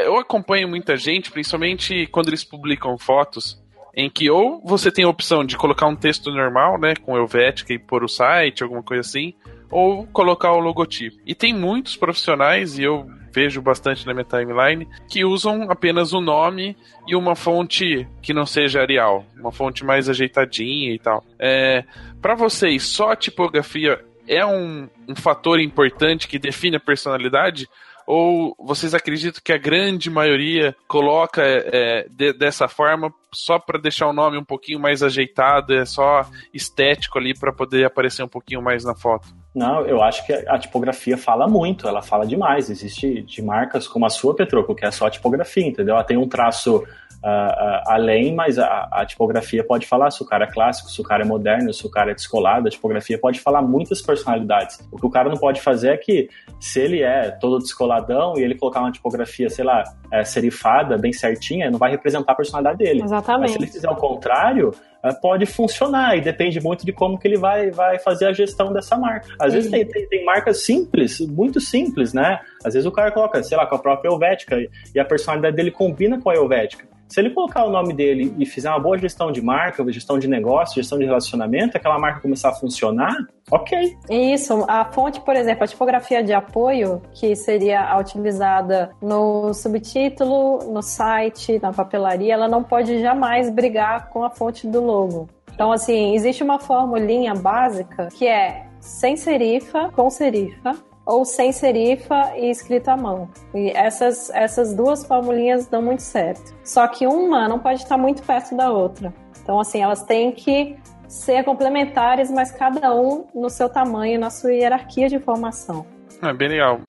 eu 0.06 0.18
acompanho 0.18 0.68
muita 0.68 0.96
gente, 0.96 1.32
principalmente 1.32 2.08
quando 2.08 2.30
eles 2.30 2.44
publicam 2.44 2.98
fotos, 2.98 3.62
em 3.96 4.10
que 4.10 4.30
ou 4.30 4.62
você 4.66 4.92
tem 4.92 5.06
a 5.06 5.10
opção 5.10 5.46
de 5.46 5.56
colocar 5.56 5.88
um 5.88 5.96
texto 5.96 6.32
normal, 6.32 6.80
né, 6.80 6.96
com 6.96 7.18
Helvética 7.18 7.74
e 7.74 7.80
pôr 7.80 8.04
o 8.04 8.08
site, 8.08 8.64
alguma 8.64 8.82
coisa 8.82 9.02
assim, 9.02 9.34
ou 9.70 10.08
colocar 10.08 10.52
o 10.52 10.60
logotipo. 10.60 11.18
E 11.26 11.36
tem 11.36 11.54
muitos 11.54 11.96
profissionais, 11.96 12.78
e 12.80 12.84
eu 12.84 13.08
vejo 13.34 13.62
bastante 13.62 14.06
na 14.06 14.14
minha 14.14 14.26
timeline, 14.26 14.88
que 15.10 15.26
usam 15.26 15.70
apenas 15.70 16.14
o 16.14 16.22
nome 16.22 16.78
e 17.08 17.16
uma 17.16 17.36
fonte 17.36 18.08
que 18.22 18.34
não 18.34 18.46
seja 18.46 18.82
Arial, 18.82 19.26
uma 19.36 19.52
fonte 19.52 19.84
mais 19.84 20.08
ajeitadinha 20.08 20.94
e 20.94 21.00
tal. 21.00 21.24
É, 21.40 21.84
para 22.22 22.36
vocês, 22.36 22.84
só 22.84 23.12
a 23.12 23.16
tipografia 23.16 24.00
é 24.28 24.46
um, 24.46 24.88
um 25.08 25.16
fator 25.16 25.60
importante 25.60 26.28
que 26.28 26.40
define 26.40 26.78
a 26.78 26.80
personalidade? 26.80 27.68
Ou 28.06 28.56
vocês 28.60 28.94
acreditam 28.94 29.42
que 29.44 29.54
a 29.54 29.58
grande 29.58 30.10
maioria 30.10 30.76
coloca 30.88 31.42
é, 31.42 32.06
de, 32.10 32.34
dessa 32.34 32.68
forma 32.68 33.14
só 33.32 33.58
para 33.58 33.80
deixar 33.80 34.08
o 34.08 34.14
nome 34.14 34.38
um 34.38 34.44
pouquinho 34.44 34.80
mais 34.80 35.02
ajeitado, 35.02 35.74
é 35.74 35.86
só 35.86 36.26
estético 36.54 37.18
ali 37.18 37.34
para 37.38 37.54
poder 37.54 37.86
aparecer 37.86 38.22
um 38.24 38.28
pouquinho 38.28 38.62
mais 38.62 38.84
na 38.84 38.94
foto? 38.94 39.28
Não, 39.56 39.86
eu 39.86 40.02
acho 40.02 40.26
que 40.26 40.34
a 40.34 40.58
tipografia 40.58 41.16
fala 41.16 41.48
muito, 41.48 41.88
ela 41.88 42.02
fala 42.02 42.26
demais. 42.26 42.70
Existe 42.70 43.22
de 43.22 43.42
marcas 43.42 43.88
como 43.88 44.06
a 44.06 44.10
sua, 44.10 44.36
Petroco, 44.36 44.76
que 44.76 44.86
é 44.86 44.92
só 44.92 45.10
tipografia, 45.10 45.66
entendeu? 45.66 45.96
Ela 45.96 46.04
tem 46.04 46.18
um 46.18 46.28
traço 46.28 46.84
uh, 47.24 47.82
além, 47.88 48.36
mas 48.36 48.60
a, 48.60 48.90
a, 48.92 49.06
tipografia 49.06 49.64
pode 49.64 49.88
falar 49.88 50.12
se 50.12 50.22
o 50.22 50.26
cara 50.26 50.44
é 50.44 50.52
clássico, 50.52 50.90
se 50.90 51.00
o 51.00 51.04
cara 51.04 51.24
é 51.24 51.26
moderno, 51.26 51.74
se 51.74 51.86
o 51.88 51.90
cara 51.90 52.12
é 52.12 52.14
descolado, 52.14 52.68
a 52.68 52.72
tipografia 52.72 53.18
pode 53.18 53.40
falar 53.40 53.62
muitas 53.62 54.02
personalidades. 54.02 54.80
O 54.92 54.98
que 54.98 55.06
o 55.06 55.10
cara 55.10 55.30
não 55.30 55.38
pode 55.38 55.62
fazer 55.62 55.94
é 55.94 55.98
que, 55.98 56.30
se 56.60 56.82
ele 56.82 57.02
é 57.02 57.32
todo 57.32 57.60
descoladão 57.60 58.34
e 58.38 58.44
ele 58.44 58.56
colocar 58.56 58.82
uma 58.82 58.92
tipografia, 58.92 59.50
sei 59.50 59.64
lá, 59.64 59.84
é, 60.12 60.24
serifada, 60.26 60.98
bem 60.98 61.14
certinha, 61.14 61.72
não 61.72 61.80
vai 61.80 61.92
representar 61.92 62.34
a 62.34 62.36
personalidade 62.36 62.78
dele. 62.78 63.02
Exatamente. 63.04 63.42
Mas 63.42 63.52
se 63.52 63.58
ele 63.58 63.68
fizer 63.68 63.90
o 63.90 63.96
contrário, 63.96 64.70
uh, 64.70 65.22
pode 65.22 65.46
funcionar 65.46 66.18
e 66.18 66.22
depende 66.22 66.60
muito 66.60 66.86
de 66.86 66.92
como 66.92 67.18
que 67.18 67.28
ele 67.28 67.38
vai, 67.38 67.72
vai 67.72 68.00
fazer 68.00 68.26
a 68.26 68.34
gestão 68.34 68.74
dessa 68.74 68.98
marca. 68.98 69.28
Às 69.40 69.54
Sim. 69.54 69.58
vezes 69.58 69.72
tem, 69.72 69.86
tem, 69.86 70.08
tem, 70.08 70.26
marcas 70.26 70.66
simples, 70.66 71.22
muito 71.22 71.62
simples, 71.62 72.14
né? 72.14 72.40
Às 72.66 72.74
vezes 72.74 72.86
o 72.86 72.92
cara 72.92 73.12
coloca, 73.12 73.42
sei 73.42 73.58
lá, 73.58 73.66
com 73.66 73.76
a 73.76 73.80
própria 73.80 74.10
Helvética 74.10 74.58
e 74.94 75.00
a 75.00 75.06
personalidade 75.06 75.56
dele 75.56 75.72
combina 75.72 76.20
com 76.20 76.30
a 76.30 76.36
Helvética. 76.36 76.93
Se 77.14 77.20
ele 77.20 77.30
colocar 77.30 77.64
o 77.64 77.70
nome 77.70 77.94
dele 77.94 78.34
e 78.40 78.44
fizer 78.44 78.72
uma 78.72 78.80
boa 78.80 78.98
gestão 78.98 79.32
de 79.32 79.40
marca, 79.40 79.86
gestão 79.92 80.18
de 80.18 80.28
negócio, 80.28 80.74
gestão 80.74 80.98
de 80.98 81.06
relacionamento, 81.06 81.78
aquela 81.78 82.00
marca 82.00 82.20
começar 82.20 82.50
a 82.50 82.54
funcionar, 82.54 83.16
ok. 83.52 83.96
Isso, 84.10 84.66
a 84.68 84.84
fonte, 84.86 85.22
por 85.22 85.36
exemplo, 85.36 85.64
a 85.64 85.68
tipografia 85.68 86.24
de 86.24 86.34
apoio, 86.34 87.04
que 87.14 87.36
seria 87.36 87.96
utilizada 88.00 88.90
no 89.00 89.54
subtítulo, 89.54 90.72
no 90.74 90.82
site, 90.82 91.60
na 91.62 91.72
papelaria, 91.72 92.34
ela 92.34 92.48
não 92.48 92.64
pode 92.64 93.00
jamais 93.00 93.48
brigar 93.48 94.10
com 94.10 94.24
a 94.24 94.32
fonte 94.32 94.66
do 94.66 94.84
logo. 94.84 95.30
Então, 95.54 95.72
assim, 95.72 96.16
existe 96.16 96.42
uma 96.42 96.58
formulinha 96.58 97.36
básica 97.36 98.08
que 98.18 98.26
é 98.26 98.66
sem 98.80 99.16
serifa, 99.16 99.92
com 99.92 100.10
serifa, 100.10 100.76
ou 101.06 101.26
sem 101.26 101.52
serifa 101.52 102.34
e 102.38 102.50
escrito 102.50 102.90
à 102.90 102.98
mão. 102.98 103.30
E 103.54 103.72
essas, 103.72 104.30
essas 104.32 104.74
duas 104.74 105.06
formulinhas 105.06 105.68
dão 105.68 105.82
muito 105.82 106.02
certo. 106.02 106.54
Só 106.64 106.88
que 106.88 107.06
uma 107.06 107.48
não 107.48 107.60
pode 107.60 107.84
estar 107.84 107.98
muito 107.98 108.24
perto 108.24 108.56
da 108.56 108.72
outra. 108.72 109.14
Então, 109.42 109.60
assim, 109.60 109.82
elas 109.82 110.04
têm 110.04 110.32
que 110.32 110.78
ser 111.08 111.44
complementares, 111.44 112.32
mas 112.32 112.52
cada 112.52 112.96
um 112.96 113.28
no 113.36 113.50
seu 113.50 113.70
tamanho, 113.70 114.20
na 114.20 114.30
sua 114.30 114.54
hierarquia 114.54 115.10
de 115.10 115.16
informação. 115.16 115.86
É 116.22 116.34
bem 116.34 116.50
legal. 116.50 116.82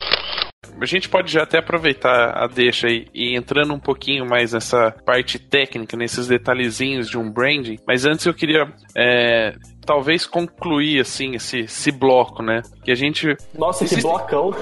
A 0.80 0.86
gente 0.86 1.08
pode 1.08 1.30
já 1.30 1.42
até 1.42 1.58
aproveitar 1.58 2.30
a 2.36 2.46
deixa 2.46 2.88
aí 2.88 3.06
e 3.14 3.36
entrando 3.36 3.72
um 3.72 3.78
pouquinho 3.78 4.26
mais 4.26 4.52
nessa 4.52 4.90
parte 5.04 5.38
técnica, 5.38 5.96
nesses 5.96 6.26
detalhezinhos 6.26 7.08
de 7.08 7.16
um 7.16 7.30
branding. 7.30 7.78
Mas 7.86 8.04
antes 8.04 8.26
eu 8.26 8.34
queria 8.34 8.66
é, 8.96 9.54
talvez 9.84 10.26
concluir 10.26 11.00
assim 11.00 11.34
esse, 11.34 11.60
esse 11.60 11.92
bloco, 11.92 12.42
né? 12.42 12.62
Que 12.82 12.90
a 12.90 12.94
gente. 12.94 13.36
Nossa, 13.56 13.84
esse 13.84 14.00
blocão. 14.02 14.54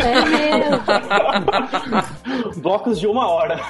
É 0.00 0.24
mesmo. 0.66 0.82
Blocos 2.60 2.98
de 2.98 3.06
uma 3.06 3.28
hora. 3.28 3.60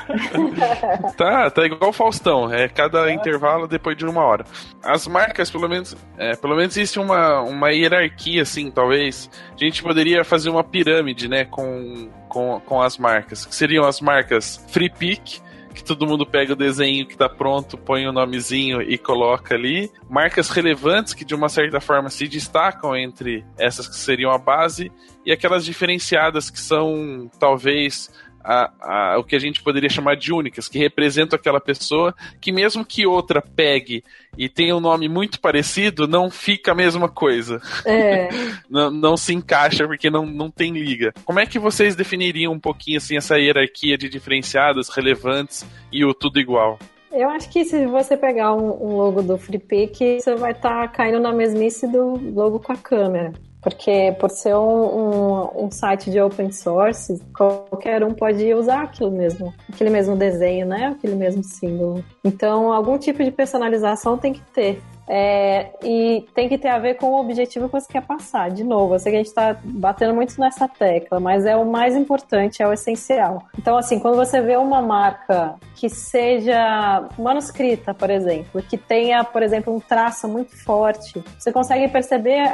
tá, 1.16 1.50
tá 1.50 1.66
igual 1.66 1.90
o 1.90 1.92
Faustão. 1.92 2.52
É 2.52 2.68
cada 2.68 3.10
é. 3.10 3.14
intervalo 3.14 3.66
depois 3.66 3.96
de 3.96 4.04
uma 4.06 4.22
hora. 4.22 4.44
As 4.82 5.06
marcas, 5.06 5.50
pelo 5.50 5.68
menos, 5.68 5.96
é, 6.16 6.36
pelo 6.36 6.56
menos 6.56 6.76
existe 6.76 6.98
uma, 6.98 7.40
uma 7.42 7.70
hierarquia, 7.70 8.42
assim, 8.42 8.70
talvez. 8.70 9.30
A 9.52 9.64
gente 9.64 9.82
poderia 9.82 10.24
fazer 10.24 10.50
uma 10.50 10.64
pirâmide, 10.64 11.28
né? 11.28 11.44
Com, 11.44 12.08
com, 12.28 12.60
com 12.60 12.80
as 12.80 12.98
marcas. 12.98 13.44
Que 13.44 13.54
seriam 13.54 13.84
as 13.84 14.00
marcas 14.00 14.64
Free 14.68 14.90
Pick 14.90 15.40
que 15.78 15.84
todo 15.84 16.06
mundo 16.06 16.26
pega 16.26 16.52
o 16.52 16.56
desenho 16.56 17.06
que 17.06 17.16
tá 17.16 17.28
pronto, 17.28 17.78
põe 17.78 18.06
o 18.06 18.12
nomezinho 18.12 18.82
e 18.82 18.98
coloca 18.98 19.54
ali. 19.54 19.90
Marcas 20.10 20.50
relevantes 20.50 21.14
que 21.14 21.24
de 21.24 21.36
uma 21.36 21.48
certa 21.48 21.80
forma 21.80 22.10
se 22.10 22.26
destacam 22.26 22.96
entre 22.96 23.44
essas 23.56 23.86
que 23.86 23.94
seriam 23.94 24.32
a 24.32 24.38
base 24.38 24.90
e 25.24 25.30
aquelas 25.30 25.64
diferenciadas 25.64 26.50
que 26.50 26.58
são 26.58 27.30
talvez 27.38 28.10
a, 28.48 28.70
a, 28.80 29.18
o 29.18 29.24
que 29.24 29.36
a 29.36 29.38
gente 29.38 29.62
poderia 29.62 29.90
chamar 29.90 30.16
de 30.16 30.32
únicas, 30.32 30.68
que 30.68 30.78
representam 30.78 31.36
aquela 31.36 31.60
pessoa 31.60 32.14
que 32.40 32.50
mesmo 32.50 32.82
que 32.82 33.06
outra 33.06 33.42
pegue 33.42 34.02
e 34.38 34.48
tenha 34.48 34.74
um 34.74 34.80
nome 34.80 35.06
muito 35.06 35.38
parecido, 35.38 36.08
não 36.08 36.30
fica 36.30 36.72
a 36.72 36.74
mesma 36.74 37.10
coisa. 37.10 37.60
É. 37.84 38.30
não, 38.70 38.90
não 38.90 39.16
se 39.18 39.34
encaixa 39.34 39.86
porque 39.86 40.08
não, 40.08 40.24
não 40.24 40.50
tem 40.50 40.72
liga. 40.72 41.12
Como 41.26 41.38
é 41.38 41.44
que 41.44 41.58
vocês 41.58 41.94
definiriam 41.94 42.54
um 42.54 42.58
pouquinho 42.58 42.96
assim 42.96 43.18
essa 43.18 43.38
hierarquia 43.38 43.98
de 43.98 44.08
diferenciadas, 44.08 44.88
relevantes 44.88 45.66
e 45.92 46.02
o 46.02 46.14
tudo 46.14 46.40
igual? 46.40 46.78
Eu 47.12 47.28
acho 47.28 47.50
que 47.50 47.66
se 47.66 47.84
você 47.86 48.16
pegar 48.16 48.54
um, 48.54 48.70
um 48.82 48.96
logo 48.96 49.22
do 49.22 49.36
FreePic, 49.36 50.20
você 50.20 50.34
vai 50.36 50.52
estar 50.52 50.82
tá 50.82 50.88
caindo 50.88 51.20
na 51.20 51.32
mesmice 51.32 51.86
do 51.86 52.18
logo 52.32 52.60
com 52.60 52.72
a 52.72 52.76
câmera. 52.76 53.32
Porque 53.68 54.16
por 54.18 54.30
ser 54.30 54.54
um, 54.54 54.60
um, 54.62 55.64
um, 55.64 55.70
site 55.70 56.10
de 56.10 56.18
open 56.18 56.50
source, 56.50 57.20
qualquer 57.36 58.02
um 58.02 58.14
pode 58.14 58.54
usar 58.54 58.84
aquilo 58.84 59.10
mesmo, 59.10 59.52
aquele 59.70 59.90
mesmo 59.90 60.16
desenho, 60.16 60.66
né? 60.66 60.86
Aquele 60.86 61.14
mesmo 61.14 61.44
símbolo. 61.44 62.02
Então, 62.24 62.72
algum 62.72 62.96
tipo 62.96 63.22
de 63.22 63.30
personalização 63.30 64.16
tem 64.16 64.32
que 64.32 64.40
ter. 64.52 64.80
É, 65.10 65.70
e 65.82 66.26
tem 66.34 66.48
que 66.48 66.58
ter 66.58 66.68
a 66.68 66.78
ver 66.78 66.94
com 66.94 67.06
o 67.06 67.20
objetivo 67.20 67.66
que 67.66 67.72
você 67.72 67.92
quer 67.92 68.02
passar. 68.02 68.50
De 68.50 68.64
novo, 68.64 68.94
eu 68.94 68.98
sei 68.98 69.12
que 69.12 69.16
a 69.16 69.20
gente 69.20 69.28
está 69.28 69.56
batendo 69.62 70.14
muito 70.14 70.38
nessa 70.40 70.66
tecla, 70.66 71.20
mas 71.20 71.44
é 71.44 71.56
o 71.56 71.64
mais 71.64 71.94
importante, 71.94 72.62
é 72.62 72.68
o 72.68 72.72
essencial. 72.72 73.42
Então, 73.58 73.76
assim, 73.76 73.98
quando 73.98 74.16
você 74.16 74.40
vê 74.40 74.56
uma 74.56 74.80
marca 74.82 75.56
que 75.74 75.88
seja 75.88 77.06
manuscrita, 77.18 77.92
por 77.94 78.10
exemplo, 78.10 78.62
que 78.62 78.76
tenha, 78.76 79.24
por 79.24 79.42
exemplo, 79.42 79.74
um 79.74 79.80
traço 79.80 80.28
muito 80.28 80.56
forte, 80.62 81.22
você 81.38 81.50
consegue 81.50 81.88
perceber 81.88 82.50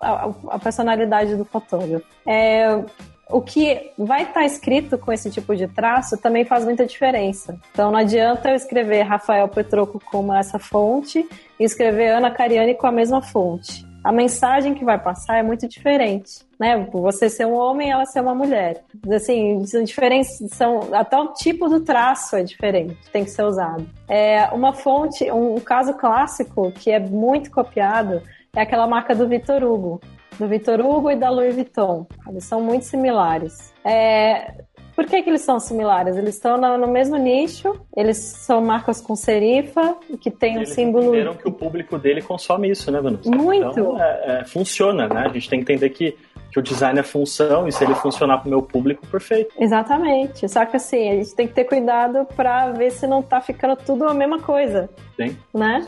a, 0.00 0.30
a 0.48 0.58
personalidade 0.58 1.34
do 1.36 1.44
fotógrafo. 1.44 2.06
É, 2.26 2.82
o 3.28 3.40
que 3.40 3.90
vai 3.98 4.22
estar 4.22 4.34
tá 4.34 4.44
escrito 4.44 4.96
com 4.96 5.12
esse 5.12 5.30
tipo 5.30 5.54
de 5.56 5.66
traço 5.66 6.16
também 6.16 6.44
faz 6.44 6.64
muita 6.64 6.86
diferença. 6.86 7.58
Então 7.72 7.90
não 7.90 7.98
adianta 7.98 8.50
eu 8.50 8.54
escrever 8.54 9.02
Rafael 9.02 9.48
Petroco 9.48 10.00
com 10.00 10.32
essa 10.34 10.58
fonte 10.58 11.28
e 11.58 11.64
escrever 11.64 12.08
Ana 12.08 12.30
Cariani 12.30 12.74
com 12.74 12.86
a 12.86 12.92
mesma 12.92 13.20
fonte. 13.20 13.84
A 14.04 14.12
mensagem 14.12 14.72
que 14.72 14.84
vai 14.84 14.96
passar 14.96 15.38
é 15.38 15.42
muito 15.42 15.66
diferente, 15.66 16.46
né? 16.60 16.86
Você 16.92 17.28
ser 17.28 17.44
um 17.44 17.54
homem, 17.54 17.90
ela 17.90 18.06
ser 18.06 18.20
uma 18.20 18.36
mulher. 18.36 18.84
Assim, 19.12 19.60
diferentes 19.84 20.28
são 20.52 20.94
até 20.94 21.18
o 21.18 21.32
tipo 21.32 21.68
do 21.68 21.80
traço 21.80 22.36
é 22.36 22.44
diferente, 22.44 22.96
tem 23.12 23.24
que 23.24 23.32
ser 23.32 23.42
usado. 23.42 23.84
É 24.08 24.48
uma 24.52 24.72
fonte, 24.72 25.28
um 25.32 25.58
caso 25.58 25.92
clássico 25.94 26.70
que 26.70 26.92
é 26.92 27.00
muito 27.00 27.50
copiado 27.50 28.22
é 28.56 28.62
aquela 28.62 28.86
marca 28.86 29.14
do 29.14 29.28
Vitor 29.28 29.62
Hugo. 29.62 30.00
Do 30.38 30.48
Vitor 30.48 30.80
Hugo 30.80 31.10
e 31.10 31.16
da 31.16 31.30
Louis 31.30 31.54
Vuitton. 31.54 32.06
Eles 32.28 32.44
são 32.44 32.60
muito 32.60 32.84
similares. 32.84 33.72
É, 33.84 34.52
por 34.94 35.04
que, 35.04 35.22
que 35.22 35.28
eles 35.28 35.42
são 35.42 35.60
similares? 35.60 36.16
Eles 36.16 36.36
estão 36.36 36.56
no, 36.56 36.78
no, 36.78 36.88
mesmo 36.88 37.16
nicho, 37.18 37.78
eles 37.94 38.16
são 38.16 38.62
marcas 38.62 38.98
com 38.98 39.14
serifa, 39.14 39.96
que 40.20 40.30
tem 40.30 40.54
um 40.54 40.60
eles 40.60 40.70
símbolo. 40.70 41.14
Eles 41.14 41.36
que 41.36 41.48
o 41.48 41.52
público 41.52 41.98
dele 41.98 42.22
consome 42.22 42.70
isso, 42.70 42.90
né, 42.90 42.98
Vanessa? 43.00 43.30
Muito! 43.30 43.78
Então, 43.78 44.02
é, 44.02 44.40
é, 44.40 44.44
funciona, 44.44 45.06
né? 45.06 45.26
A 45.26 45.28
gente 45.28 45.50
tem 45.50 45.62
que 45.62 45.72
entender 45.72 45.90
que, 45.90 46.16
que 46.50 46.58
o 46.58 46.62
design 46.62 46.98
é 46.98 47.02
função 47.02 47.68
e 47.68 47.72
se 47.72 47.84
ele 47.84 47.94
funcionar 47.94 48.38
para 48.38 48.46
o 48.46 48.50
meu 48.50 48.62
público, 48.62 49.06
perfeito. 49.06 49.54
Exatamente. 49.60 50.48
Só 50.48 50.64
que 50.64 50.76
assim, 50.76 51.10
a 51.10 51.14
gente 51.16 51.34
tem 51.34 51.46
que 51.46 51.52
ter 51.52 51.64
cuidado 51.64 52.26
para 52.34 52.72
ver 52.72 52.90
se 52.90 53.06
não 53.06 53.22
tá 53.22 53.38
ficando 53.40 53.76
tudo 53.76 54.06
a 54.06 54.14
mesma 54.14 54.40
coisa. 54.40 54.88
Sim. 55.14 55.36
Né? 55.52 55.86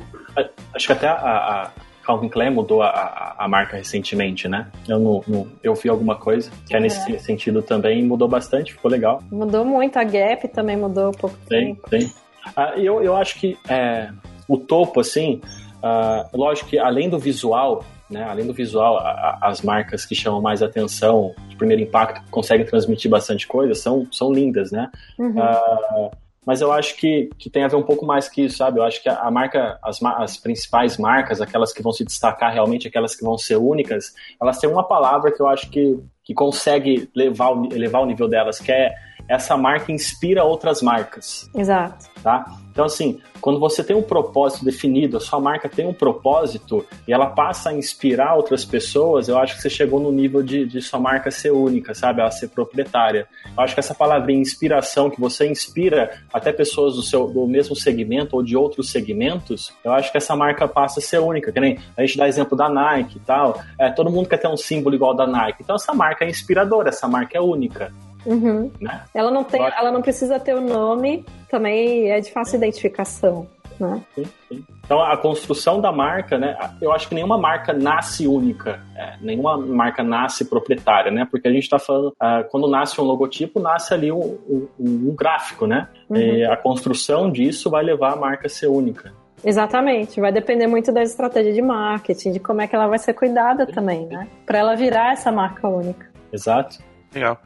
Acho 0.75 0.87
que 0.87 0.93
até 0.93 1.09
a, 1.09 1.15
a 1.15 1.71
Calvin 2.09 2.31
Klein 2.31 2.51
mudou 2.51 2.81
a, 2.81 2.89
a, 2.89 3.45
a 3.45 3.49
marca 3.49 3.77
recentemente, 3.77 4.49
né? 4.49 4.69
Eu, 4.89 4.99
não, 4.99 5.23
não, 5.29 5.47
eu 5.63 5.75
vi 5.75 5.91
alguma 5.91 6.17
coisa 6.17 6.51
que 6.67 6.75
é 6.75 6.81
nesse 6.81 7.15
é. 7.15 7.19
sentido 7.19 7.61
também 7.61 8.03
mudou 8.03 8.27
bastante, 8.27 8.73
ficou 8.73 8.91
legal. 8.91 9.23
Mudou 9.31 9.63
muito, 9.63 9.99
a 9.99 10.05
Gap 10.05 10.49
também 10.49 10.75
mudou 10.75 11.11
um 11.11 11.13
pouco. 11.13 11.37
Tem, 11.47 11.75
tem. 11.91 12.11
Ah, 12.57 12.73
eu, 12.79 13.03
eu 13.03 13.15
acho 13.15 13.39
que 13.39 13.59
é, 13.69 14.09
o 14.49 14.57
topo, 14.57 15.01
assim, 15.01 15.43
ah, 15.83 16.27
lógico 16.33 16.71
que 16.71 16.79
além 16.79 17.11
do 17.11 17.19
visual, 17.19 17.85
né, 18.09 18.25
além 18.25 18.47
do 18.47 18.55
visual, 18.55 18.97
a, 18.97 19.11
a, 19.11 19.39
as 19.43 19.61
marcas 19.61 20.07
que 20.07 20.15
chamam 20.15 20.41
mais 20.41 20.63
atenção, 20.63 21.35
de 21.47 21.57
primeiro 21.57 21.83
impacto, 21.83 22.23
conseguem 22.31 22.65
transmitir 22.65 23.11
bastante 23.11 23.47
coisa, 23.47 23.75
são, 23.75 24.09
são 24.11 24.33
lindas, 24.33 24.73
né? 24.73 24.91
Uhum. 25.19 25.43
Ah, 25.43 26.11
mas 26.49 26.63
eu 26.63 26.73
acho 26.73 26.97
que, 26.97 27.29
que 27.37 27.51
tem 27.51 27.63
a 27.63 27.69
ver 27.69 27.77
um 27.77 27.83
pouco 27.83 28.07
mais 28.07 28.27
que 28.27 28.47
isso, 28.47 28.57
sabe? 28.57 28.81
Eu 28.81 28.83
acho 28.83 29.03
que 29.03 29.09
a, 29.11 29.19
a 29.19 29.31
marca, 29.31 29.79
as, 29.83 30.03
as 30.03 30.39
principais 30.39 30.97
marcas, 30.97 31.43
aquelas 31.43 31.75
que 31.75 31.83
vão 31.83 31.93
se 31.93 32.07
destacar 32.07 32.51
realmente, 32.51 32.89
aquelas 32.89 33.15
que 33.15 33.23
vão 33.23 33.37
ser 33.37 33.57
únicas, 33.57 34.15
elas 34.41 34.57
têm 34.57 34.71
uma 34.71 34.83
palavra 34.83 35.31
que 35.31 35.43
eu 35.43 35.47
acho 35.47 35.69
que, 35.69 36.03
que 36.25 36.33
consegue 36.33 37.11
levar, 37.15 37.53
elevar 37.71 38.01
o 38.01 38.07
nível 38.07 38.27
delas, 38.27 38.59
que 38.61 38.73
é 38.73 38.95
essa 39.29 39.57
marca 39.57 39.91
inspira 39.91 40.45
outras 40.45 40.83
marcas 40.83 41.51
Exato. 41.55 42.07
tá? 42.23 42.59
Então, 42.79 42.87
assim, 42.87 43.21
quando 43.41 43.59
você 43.59 43.83
tem 43.83 43.97
um 43.97 44.03
propósito 44.03 44.65
definido, 44.65 45.17
a 45.17 45.21
sua 45.21 45.41
marca 45.41 45.69
tem 45.69 45.85
um 45.85 45.93
propósito 45.93 46.87
e 47.09 47.13
ela 47.13 47.27
passa 47.27 47.71
a 47.71 47.75
inspirar 47.75 48.37
outras 48.37 48.65
pessoas, 48.65 49.27
eu 49.27 49.37
acho 49.37 49.57
que 49.57 49.63
você 49.63 49.69
chegou 49.69 49.99
no 49.99 50.13
nível 50.13 50.45
de, 50.45 50.65
de 50.65 50.81
sua 50.81 51.01
marca 51.01 51.29
ser 51.29 51.51
única, 51.51 51.93
sabe? 51.93 52.21
Ela 52.21 52.31
ser 52.31 52.51
proprietária. 52.51 53.27
Eu 53.57 53.65
acho 53.65 53.75
que 53.75 53.81
essa 53.81 53.97
palavrinha 53.97 54.41
inspiração, 54.41 55.11
que 55.11 55.21
você 55.21 55.51
inspira 55.51 56.23
até 56.33 56.53
pessoas 56.53 56.95
do, 56.95 57.03
seu, 57.03 57.27
do 57.27 57.49
mesmo 57.49 57.75
segmento 57.75 58.37
ou 58.37 58.45
de 58.45 58.57
outros 58.57 58.91
segmentos, 58.91 59.73
eu 59.83 59.93
acho 59.93 60.13
que 60.13 60.19
essa 60.19 60.37
marca 60.37 60.69
passa 60.69 61.01
a 61.01 61.03
ser 61.03 61.19
única. 61.19 61.51
Que 61.51 61.59
nem 61.59 61.81
a 61.97 62.03
gente 62.03 62.17
dá 62.17 62.29
exemplo 62.29 62.57
da 62.57 62.69
Nike 62.69 63.17
e 63.17 63.21
tal. 63.21 63.61
É, 63.77 63.91
todo 63.91 64.09
mundo 64.09 64.29
quer 64.29 64.39
ter 64.39 64.47
um 64.47 64.57
símbolo 64.57 64.95
igual 64.95 65.15
da 65.15 65.27
Nike. 65.27 65.63
Então, 65.63 65.75
essa 65.75 65.93
marca 65.93 66.25
é 66.25 66.29
inspiradora, 66.29 66.91
essa 66.91 67.09
marca 67.09 67.37
é 67.37 67.41
única. 67.41 67.93
Uhum. 68.29 68.71
Né? 68.81 69.03
Ela 69.15 69.31
não 69.31 69.43
tem, 69.43 69.63
ela 69.63 69.91
não 69.91 70.03
precisa 70.03 70.39
ter 70.39 70.55
o 70.55 70.61
nome, 70.61 71.25
também 71.51 72.11
é 72.11 72.21
de 72.21 72.31
fácil 72.31 72.57
identificação, 72.59 73.47
né? 73.81 74.03
Sim, 74.15 74.25
sim. 74.49 74.65
Então 74.85 75.01
a 75.03 75.17
construção 75.17 75.81
da 75.81 75.91
marca, 75.91 76.37
né? 76.39 76.57
Eu 76.81 76.93
acho 76.93 77.09
que 77.09 77.15
nenhuma 77.15 77.39
marca 77.39 77.73
nasce 77.73 78.27
única, 78.27 78.81
é, 78.95 79.15
nenhuma 79.21 79.57
marca 79.57 80.03
nasce 80.03 80.45
proprietária, 80.45 81.11
né? 81.11 81.27
Porque 81.31 81.49
a 81.49 81.53
gente 81.53 81.63
está 81.63 81.79
falando, 81.79 82.15
ah, 82.21 82.45
quando 82.51 82.69
nasce 82.69 83.01
um 83.01 83.05
logotipo, 83.05 83.59
nasce 83.61 83.95
ali 83.95 84.13
um, 84.13 84.39
um- 84.49 84.69
um 84.79 85.15
gráfico, 85.17 85.67
né? 85.67 85.89
Uhum. 86.11 86.17
E 86.17 86.45
a 86.45 86.57
construção 86.57 87.31
disso 87.31 87.71
vai 87.71 87.83
levar 87.83 88.13
a 88.13 88.17
marca 88.17 88.47
a 88.47 88.51
ser 88.51 88.67
única. 88.67 89.13
Exatamente, 89.45 90.21
vai 90.21 90.33
depender 90.33 90.67
muito 90.67 90.91
da 90.93 91.01
estratégia 91.03 91.53
de 91.53 91.63
marketing, 91.63 92.33
de 92.33 92.41
como 92.41 92.61
é 92.61 92.67
que 92.67 92.75
ela 92.75 92.89
vai 92.89 92.99
ser 92.99 93.15
cuidada 93.15 93.67
também, 93.67 94.05
né? 94.07 94.27
Para 94.45 94.59
ela 94.59 94.75
virar 94.75 95.13
essa 95.13 95.31
marca 95.31 95.69
única. 95.69 96.11
Exato. 96.33 96.79
Legal. 97.15 97.39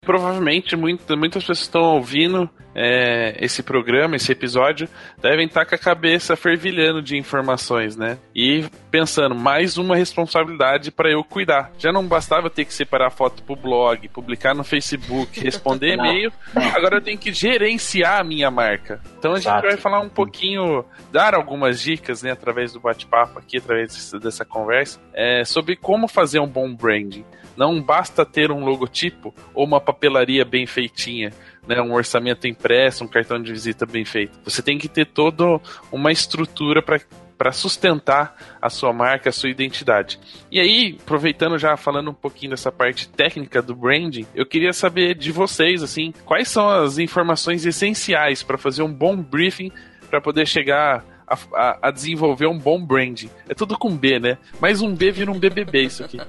Provavelmente 0.00 0.76
muita- 0.76 1.16
muitas 1.16 1.42
pessoas 1.42 1.60
estão 1.60 1.82
ouvindo 1.82 2.48
é, 2.80 3.36
esse 3.44 3.60
programa, 3.62 4.14
esse 4.14 4.30
episódio, 4.30 4.88
devem 5.20 5.46
estar 5.46 5.66
com 5.66 5.74
a 5.74 5.78
cabeça 5.78 6.36
fervilhando 6.36 7.02
de 7.02 7.16
informações, 7.16 7.96
né? 7.96 8.16
E 8.32 8.64
pensando, 8.88 9.34
mais 9.34 9.76
uma 9.76 9.96
responsabilidade 9.96 10.92
para 10.92 11.10
eu 11.10 11.24
cuidar. 11.24 11.72
Já 11.76 11.90
não 11.90 12.06
bastava 12.06 12.46
eu 12.46 12.50
ter 12.50 12.64
que 12.64 12.72
separar 12.72 13.10
foto 13.10 13.42
pro 13.42 13.56
blog, 13.56 14.08
publicar 14.10 14.54
no 14.54 14.62
Facebook, 14.62 15.40
responder 15.40 15.94
e-mail, 15.98 16.32
agora 16.54 16.98
eu 16.98 17.02
tenho 17.02 17.18
que 17.18 17.32
gerenciar 17.32 18.20
a 18.20 18.24
minha 18.24 18.50
marca. 18.50 19.00
Então 19.18 19.32
a 19.32 19.36
gente 19.36 19.48
Exato. 19.48 19.66
vai 19.66 19.76
falar 19.76 19.98
um 20.00 20.08
pouquinho, 20.08 20.84
dar 21.10 21.34
algumas 21.34 21.80
dicas, 21.82 22.22
né, 22.22 22.30
através 22.30 22.72
do 22.72 22.78
bate-papo 22.78 23.40
aqui, 23.40 23.56
através 23.58 24.12
dessa 24.22 24.44
conversa, 24.44 25.00
é, 25.12 25.44
sobre 25.44 25.74
como 25.74 26.06
fazer 26.06 26.38
um 26.38 26.46
bom 26.48 26.72
branding. 26.72 27.24
Não 27.58 27.82
basta 27.82 28.24
ter 28.24 28.52
um 28.52 28.64
logotipo 28.64 29.34
ou 29.52 29.66
uma 29.66 29.80
papelaria 29.80 30.44
bem 30.44 30.64
feitinha, 30.64 31.32
né, 31.66 31.82
um 31.82 31.92
orçamento 31.92 32.46
impresso, 32.46 33.02
um 33.02 33.08
cartão 33.08 33.42
de 33.42 33.50
visita 33.50 33.84
bem 33.84 34.04
feito. 34.04 34.38
Você 34.44 34.62
tem 34.62 34.78
que 34.78 34.88
ter 34.88 35.06
toda 35.06 35.60
uma 35.90 36.12
estrutura 36.12 36.80
para 36.80 37.00
para 37.36 37.52
sustentar 37.52 38.36
a 38.60 38.68
sua 38.68 38.92
marca, 38.92 39.28
a 39.28 39.32
sua 39.32 39.48
identidade. 39.48 40.18
E 40.50 40.58
aí, 40.58 40.98
aproveitando 41.00 41.56
já 41.56 41.76
falando 41.76 42.10
um 42.10 42.14
pouquinho 42.14 42.50
dessa 42.50 42.72
parte 42.72 43.08
técnica 43.08 43.62
do 43.62 43.76
branding, 43.76 44.26
eu 44.34 44.44
queria 44.44 44.72
saber 44.72 45.14
de 45.14 45.30
vocês 45.30 45.80
assim, 45.80 46.12
quais 46.24 46.48
são 46.48 46.68
as 46.68 46.98
informações 46.98 47.64
essenciais 47.64 48.42
para 48.42 48.58
fazer 48.58 48.82
um 48.82 48.92
bom 48.92 49.16
briefing 49.16 49.70
para 50.10 50.20
poder 50.20 50.48
chegar 50.48 51.04
a, 51.28 51.36
a- 51.54 51.78
a 51.82 51.90
desenvolver 51.90 52.46
um 52.46 52.58
bom 52.58 52.84
branding. 52.84 53.30
É 53.48 53.54
tudo 53.54 53.78
com 53.78 53.96
B, 53.96 54.18
né? 54.18 54.38
Mais 54.60 54.82
um 54.82 54.94
B 54.94 55.10
vira 55.10 55.30
um 55.30 55.38
BBB 55.38 55.82
isso 55.82 56.04
aqui. 56.04 56.18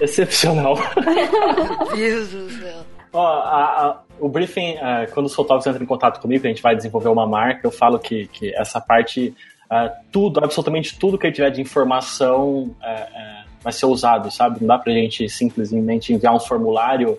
Excepcional. 0.00 0.76
Deus 1.94 2.28
do 2.28 2.50
céu. 2.50 2.80
Ó, 3.12 3.26
a- 3.26 3.86
a- 3.86 4.00
o 4.20 4.28
briefing, 4.28 4.76
é, 4.80 5.06
quando 5.06 5.26
os 5.26 5.34
fotógrafos 5.34 5.66
entram 5.68 5.82
em 5.82 5.86
contato 5.86 6.20
comigo, 6.20 6.44
a 6.46 6.48
gente 6.48 6.62
vai 6.62 6.74
desenvolver 6.74 7.08
uma 7.08 7.26
marca, 7.26 7.66
eu 7.66 7.70
falo 7.70 7.98
que, 7.98 8.26
que 8.28 8.54
essa 8.54 8.80
parte, 8.80 9.34
é, 9.70 9.92
tudo, 10.10 10.40
absolutamente 10.42 10.98
tudo 10.98 11.18
que 11.18 11.26
gente 11.30 11.36
tiver 11.36 11.50
de 11.50 11.60
informação 11.60 12.74
é, 12.82 13.44
vai 13.62 13.72
ser 13.72 13.86
usado, 13.86 14.30
sabe? 14.30 14.60
Não 14.60 14.68
dá 14.68 14.78
pra 14.78 14.92
gente 14.92 15.28
simplesmente 15.28 16.12
enviar 16.12 16.34
um 16.34 16.40
formulário 16.40 17.18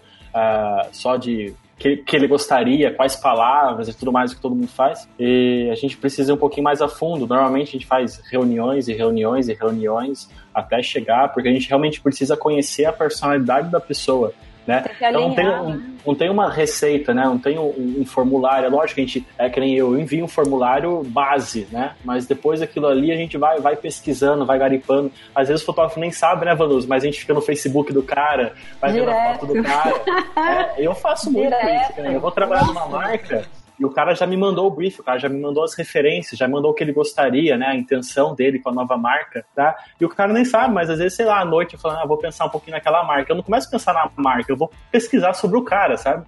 só 0.91 1.15
de 1.17 1.53
que, 1.79 1.97
que 1.97 2.15
ele 2.15 2.27
gostaria, 2.27 2.93
quais 2.93 3.15
palavras 3.15 3.87
e 3.87 3.93
tudo 3.93 4.11
mais 4.11 4.33
que 4.33 4.41
todo 4.41 4.53
mundo 4.53 4.67
faz. 4.67 5.07
E 5.17 5.69
a 5.71 5.75
gente 5.75 5.95
precisa 5.95 6.31
ir 6.31 6.35
um 6.35 6.37
pouquinho 6.37 6.65
mais 6.65 6.81
a 6.81 6.89
fundo. 6.89 7.25
Normalmente 7.25 7.69
a 7.69 7.71
gente 7.71 7.87
faz 7.87 8.21
reuniões 8.29 8.89
e 8.89 8.93
reuniões 8.93 9.47
e 9.47 9.53
reuniões 9.53 10.29
até 10.53 10.83
chegar, 10.83 11.29
porque 11.29 11.47
a 11.47 11.51
gente 11.53 11.69
realmente 11.69 12.01
precisa 12.01 12.35
conhecer 12.35 12.83
a 12.83 12.91
personalidade 12.91 13.71
da 13.71 13.79
pessoa. 13.79 14.33
Né? 14.67 14.81
Tem 14.81 15.09
Então 15.09 15.21
não 15.29 15.33
tem, 15.35 15.47
um- 15.47 15.69
né? 15.69 15.83
não 16.05 16.15
tem 16.15 16.29
uma 16.29 16.49
receita, 16.51 17.13
né? 17.13 17.23
Não 17.23 17.39
tem 17.39 17.57
um, 17.57 17.97
um 18.01 18.05
formulário. 18.05 18.67
É 18.67 18.69
lógico 18.69 18.95
que 18.95 19.01
a 19.01 19.05
gente, 19.05 19.27
é 19.37 19.49
que 19.49 19.59
nem 19.59 19.75
eu, 19.75 19.93
eu 19.93 19.99
envio 19.99 20.23
um 20.23 20.27
formulário 20.27 21.01
base, 21.05 21.67
né? 21.71 21.93
Mas 22.05 22.27
depois 22.27 22.59
daquilo 22.59 22.85
ali 22.87 23.11
a 23.11 23.15
gente 23.17 23.37
vai, 23.37 23.59
vai 23.59 23.75
pesquisando, 23.75 24.45
vai 24.45 24.59
garipando. 24.59 25.11
Às 25.33 25.47
vezes 25.47 25.63
o 25.63 25.65
fotógrafo 25.65 25.99
nem 25.99 26.11
sabe, 26.11 26.45
né, 26.45 26.53
Vanus? 26.53 26.85
Mas 26.85 27.03
a 27.03 27.07
gente 27.07 27.19
fica 27.19 27.33
no 27.33 27.41
Facebook 27.41 27.91
do 27.91 28.03
cara, 28.03 28.53
vai 28.79 28.91
vendo 28.91 29.09
a 29.09 29.13
Direto. 29.13 29.39
foto 29.39 29.53
do 29.53 29.63
cara. 29.63 30.01
É, 30.39 30.75
eu 30.87 30.95
faço 30.95 31.31
muito 31.31 31.49
Direto. 31.49 31.91
isso, 31.91 32.01
né? 32.01 32.15
Eu 32.15 32.19
vou 32.21 32.31
trabalhar 32.31 32.65
numa 32.67 32.81
Nossa. 32.85 32.89
marca 32.97 33.45
e 33.79 33.85
o 33.85 33.89
cara 33.89 34.13
já 34.13 34.27
me 34.27 34.35
mandou 34.35 34.67
o 34.67 34.71
brief, 34.71 34.99
o 34.99 35.03
cara 35.03 35.17
já 35.17 35.29
me 35.29 35.39
mandou 35.39 35.63
as 35.63 35.73
referências, 35.73 36.37
já 36.37 36.47
mandou 36.47 36.71
o 36.71 36.73
que 36.73 36.83
ele 36.83 36.91
gostaria, 36.91 37.57
né? 37.57 37.67
A 37.67 37.75
intenção 37.75 38.35
dele 38.35 38.59
com 38.59 38.69
a 38.69 38.73
nova 38.73 38.97
marca, 38.97 39.45
tá? 39.55 39.75
E 39.99 40.05
o 40.05 40.09
cara 40.09 40.33
nem 40.33 40.43
sabe, 40.43 40.73
mas 40.73 40.89
às 40.89 40.97
vezes, 40.97 41.15
sei 41.15 41.25
lá, 41.25 41.39
à 41.39 41.45
noite 41.45 41.75
eu 41.75 41.79
falo, 41.79 41.97
ah, 41.97 42.05
vou 42.05 42.17
pensar 42.17 42.45
um 42.45 42.49
pouquinho 42.49 42.75
naquela 42.75 43.03
marca. 43.03 43.31
Eu 43.31 43.37
não 43.37 43.43
começo 43.43 43.67
a 43.67 43.71
pensar 43.71 43.93
na 43.93 44.11
marca, 44.17 44.51
eu 44.51 44.57
vou 44.57 44.69
pesquisar 44.91 45.33
sobre 45.33 45.57
o 45.57 45.63
cara, 45.63 45.95
sabe? 45.95 46.25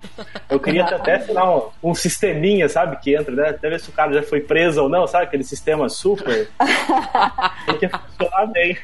Eu 0.49 0.60
queria 0.60 0.86
ter 0.86 0.95
até, 0.95 1.20
sei 1.20 1.34
lá, 1.34 1.58
um, 1.58 1.70
um 1.84 1.93
sisteminha, 1.93 2.70
sabe? 2.70 2.95
Que 2.97 3.16
entra, 3.16 3.36
né? 3.36 3.49
Até 3.49 3.70
ver 3.70 3.80
se 3.80 3.89
o 3.89 3.93
cara 3.93 4.14
já 4.14 4.24
foi 4.24 4.39
preso 4.39 4.84
ou 4.84 4.89
não, 4.89 5.06
sabe? 5.06 5.26
Aquele 5.26 5.43
sistema 5.43 5.89
super. 5.89 6.49
Tem 7.66 7.78
que 7.78 7.89
funcionar 7.89 8.45
bem. 8.47 8.78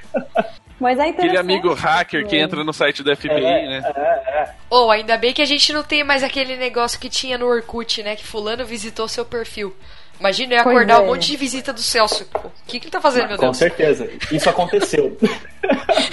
Mas 0.79 0.99
é. 0.99 1.09
Aquele 1.09 1.37
amigo 1.37 1.73
hacker 1.73 2.25
que 2.27 2.35
É. 2.35 2.41
entra 2.41 2.63
no 2.63 2.71
site 2.73 3.03
da 3.03 3.15
FBI, 3.15 3.31
É, 3.43 3.67
né? 3.67 3.93
é, 3.95 3.99
é. 4.43 4.49
Ou 4.69 4.91
ainda 4.91 5.17
bem 5.17 5.33
que 5.33 5.41
a 5.41 5.45
gente 5.45 5.71
não 5.73 5.83
tem 5.83 6.03
mais 6.03 6.21
aquele 6.23 6.55
negócio 6.55 6.99
que 6.99 7.09
tinha 7.09 7.37
no 7.37 7.47
Orkut, 7.47 8.03
né? 8.03 8.15
Que 8.15 8.25
fulano 8.25 8.65
visitou 8.65 9.07
seu 9.07 9.25
perfil. 9.25 9.75
Imagina 10.19 10.55
eu 10.55 10.61
acordar 10.61 10.95
é. 10.95 11.03
um 11.03 11.07
monte 11.07 11.27
de 11.27 11.37
visita 11.37 11.71
do 11.71 11.79
Celso. 11.79 12.27
O 12.33 12.49
que, 12.65 12.79
que 12.79 12.85
ele 12.87 12.91
tá 12.91 12.99
fazendo, 12.99 13.27
meu 13.27 13.37
Com 13.37 13.45
Deus? 13.45 13.57
certeza. 13.57 14.09
Isso 14.31 14.49
aconteceu. 14.49 15.15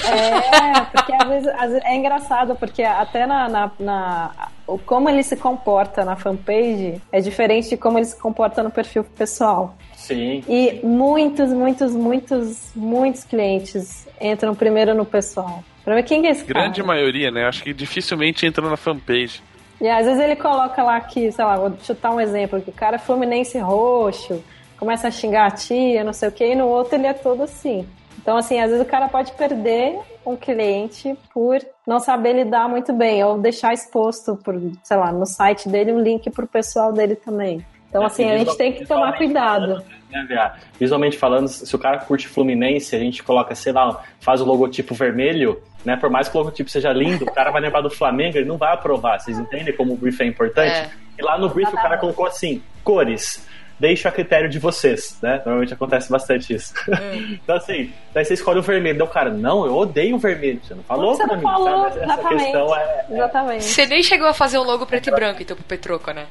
É, 0.04 0.80
porque 0.92 1.12
às 1.12 1.28
vezes, 1.28 1.48
às 1.48 1.70
vezes- 1.70 1.84
é 1.84 1.94
engraçado, 1.94 2.54
porque 2.56 2.82
até 2.82 3.26
na, 3.26 3.48
na, 3.48 3.70
na- 3.78 4.48
o 4.66 4.78
como 4.78 5.08
ele 5.08 5.22
se 5.22 5.36
comporta 5.36 6.04
na 6.04 6.16
fanpage 6.16 7.00
é 7.12 7.20
diferente 7.20 7.68
de 7.70 7.76
como 7.76 7.98
ele 7.98 8.06
se 8.06 8.16
comporta 8.18 8.62
no 8.62 8.70
perfil 8.70 9.04
pessoal. 9.04 9.76
Sim. 9.94 10.42
E 10.48 10.80
muitos, 10.82 11.50
muitos, 11.52 11.92
muitos, 11.92 12.72
muitos 12.74 13.24
clientes 13.24 14.03
entram 14.20 14.54
primeiro 14.54 14.94
no 14.94 15.04
pessoal. 15.04 15.62
Pra 15.84 15.94
ver 15.96 16.02
quem 16.02 16.22
que 16.22 16.28
é 16.28 16.30
esse 16.30 16.44
Grande 16.44 16.80
cara. 16.80 16.94
maioria, 16.94 17.30
né? 17.30 17.46
Acho 17.46 17.62
que 17.62 17.74
dificilmente 17.74 18.46
entra 18.46 18.68
na 18.68 18.76
fanpage. 18.76 19.42
E 19.80 19.88
às 19.88 20.06
vezes 20.06 20.20
ele 20.20 20.36
coloca 20.36 20.82
lá 20.82 21.00
que, 21.00 21.30
sei 21.30 21.44
lá, 21.44 21.56
vou 21.56 21.72
chutar 21.82 22.10
um 22.10 22.20
exemplo, 22.20 22.60
que 22.60 22.70
o 22.70 22.72
cara 22.72 22.96
é 22.96 22.98
fluminense 22.98 23.58
roxo, 23.58 24.42
começa 24.78 25.08
a 25.08 25.10
xingar 25.10 25.46
a 25.46 25.50
tia, 25.50 26.04
não 26.04 26.12
sei 26.12 26.28
o 26.28 26.32
que, 26.32 26.44
e 26.44 26.54
no 26.54 26.66
outro 26.66 26.94
ele 26.94 27.06
é 27.06 27.12
todo 27.12 27.42
assim. 27.42 27.86
Então, 28.18 28.36
assim, 28.36 28.58
às 28.58 28.70
vezes 28.70 28.84
o 28.84 28.88
cara 28.88 29.08
pode 29.08 29.32
perder 29.32 29.98
um 30.24 30.36
cliente 30.36 31.14
por 31.34 31.58
não 31.86 31.98
saber 32.00 32.32
lidar 32.32 32.68
muito 32.68 32.92
bem, 32.92 33.22
ou 33.22 33.38
deixar 33.38 33.74
exposto, 33.74 34.36
por, 34.36 34.58
sei 34.82 34.96
lá, 34.96 35.12
no 35.12 35.26
site 35.26 35.68
dele 35.68 35.92
um 35.92 36.00
link 36.00 36.30
pro 36.30 36.46
pessoal 36.46 36.92
dele 36.92 37.16
também. 37.16 37.64
Então, 37.94 38.02
É, 38.02 38.06
assim, 38.06 38.28
a 38.28 38.38
gente 38.38 38.56
tem 38.56 38.72
que 38.72 38.84
tomar 38.84 39.16
cuidado. 39.16 39.66
falando, 39.66 39.84
né, 40.10 40.24
Via? 40.26 40.52
Visualmente 40.80 41.16
falando, 41.16 41.46
se 41.46 41.76
o 41.76 41.78
cara 41.78 41.98
curte 41.98 42.26
Fluminense, 42.26 42.96
a 42.96 42.98
gente 42.98 43.22
coloca, 43.22 43.54
sei 43.54 43.72
lá, 43.72 44.02
faz 44.18 44.40
o 44.40 44.44
logotipo 44.44 44.96
vermelho, 44.96 45.62
né? 45.84 45.96
Por 45.96 46.10
mais 46.10 46.28
que 46.28 46.36
o 46.36 46.40
logotipo 46.40 46.68
seja 46.68 46.92
lindo, 46.92 47.24
o 47.24 47.32
cara 47.32 47.52
vai 47.52 47.60
lembrar 47.60 47.82
do 47.82 47.90
Flamengo, 47.90 48.36
ele 48.36 48.48
não 48.48 48.56
vai 48.58 48.72
aprovar. 48.72 49.20
Vocês 49.20 49.38
entendem 49.38 49.76
como 49.76 49.92
o 49.92 49.96
brief 49.96 50.20
é 50.20 50.26
importante? 50.26 50.72
É. 50.74 50.90
E 51.16 51.22
lá 51.22 51.38
no 51.38 51.48
brief 51.48 51.68
o 51.72 51.76
cara 51.76 51.96
colocou 51.96 52.26
assim, 52.26 52.60
cores. 52.82 53.46
Deixa 53.78 54.08
a 54.08 54.12
critério 54.12 54.48
de 54.48 54.58
vocês, 54.58 55.18
né? 55.22 55.36
Normalmente 55.44 55.74
acontece 55.74 56.10
bastante 56.10 56.52
isso. 56.52 56.74
então, 57.32 57.56
assim, 57.56 57.92
daí 58.12 58.24
você 58.24 58.34
escolhe 58.34 58.58
o 58.58 58.62
vermelho. 58.62 58.98
Daí 58.98 59.06
o 59.06 59.10
cara, 59.10 59.30
não, 59.30 59.66
eu 59.66 59.74
odeio 59.76 60.16
o 60.16 60.18
vermelho. 60.18 60.60
Você 60.64 60.74
não 60.74 60.82
falou 60.84 61.14
Você 61.14 61.24
pra 61.24 61.32
não 61.32 61.36
mim, 61.36 61.42
falou, 61.42 61.68
sabe? 61.68 61.86
Essa 61.88 62.04
exatamente. 62.04 62.42
questão 62.42 62.76
é, 62.76 63.06
Exatamente. 63.10 63.64
Você 63.64 63.86
nem 63.86 64.02
chegou 64.02 64.26
a 64.28 64.34
fazer 64.34 64.58
um 64.58 64.62
logo 64.64 64.84
preto 64.86 65.08
e 65.10 65.12
branco, 65.12 65.42
então, 65.42 65.56
pro 65.56 65.64
Petroca, 65.64 66.12
né? 66.12 66.26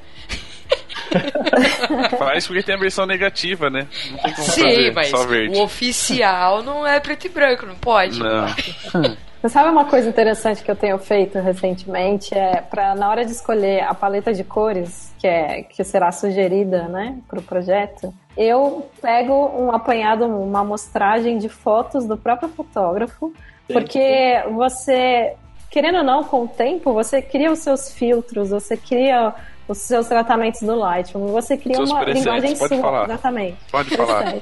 Faz 2.17 2.47
porque 2.47 2.63
tem 2.63 2.75
a 2.75 2.77
versão 2.77 3.05
negativa, 3.05 3.69
né? 3.69 3.87
Não 4.11 4.17
tem 4.17 4.33
como 4.33 4.47
Sim, 4.47 4.61
fazer 4.61 4.93
mas 4.93 5.09
só 5.09 5.25
verde. 5.25 5.57
o 5.57 5.63
oficial 5.63 6.63
não 6.63 6.85
é 6.85 6.99
preto 6.99 7.25
e 7.25 7.29
branco, 7.29 7.65
não 7.65 7.75
pode. 7.75 8.19
Não. 8.19 8.47
Você 8.47 9.49
sabe 9.49 9.69
uma 9.69 9.85
coisa 9.85 10.09
interessante 10.09 10.63
que 10.63 10.71
eu 10.71 10.75
tenho 10.75 10.97
feito 10.97 11.39
recentemente? 11.39 12.33
É 12.33 12.61
para 12.61 12.95
na 12.95 13.09
hora 13.09 13.25
de 13.25 13.31
escolher 13.31 13.83
a 13.83 13.93
paleta 13.93 14.33
de 14.33 14.43
cores 14.43 15.13
que, 15.19 15.27
é, 15.27 15.63
que 15.63 15.83
será 15.83 16.11
sugerida 16.11 16.87
né, 16.87 17.17
para 17.27 17.39
o 17.39 17.43
projeto, 17.43 18.13
eu 18.35 18.89
pego 19.01 19.33
um 19.33 19.71
apanhado, 19.71 20.25
uma 20.25 20.61
amostragem 20.61 21.37
de 21.37 21.47
fotos 21.47 22.05
do 22.05 22.17
próprio 22.17 22.49
fotógrafo 22.49 23.31
Porque 23.71 24.43
você, 24.51 25.33
querendo 25.69 25.99
ou 25.99 26.03
não, 26.03 26.23
com 26.23 26.43
o 26.43 26.47
tempo, 26.47 26.93
você 26.93 27.21
cria 27.21 27.51
os 27.51 27.59
seus 27.59 27.91
filtros, 27.91 28.49
você 28.49 28.75
cria 28.75 29.33
os 29.67 29.79
seus 29.79 30.07
tratamentos 30.07 30.61
do 30.61 30.75
Lightroom, 30.75 31.27
você 31.27 31.57
cria 31.57 31.77
Seus 31.77 31.89
uma 31.89 32.03
linguagem 32.03 32.55
pode 32.55 32.75
sua. 32.75 32.81
falar. 32.81 33.05
Exatamente. 33.05 33.57
Pode 33.71 33.95
falar. 33.95 34.35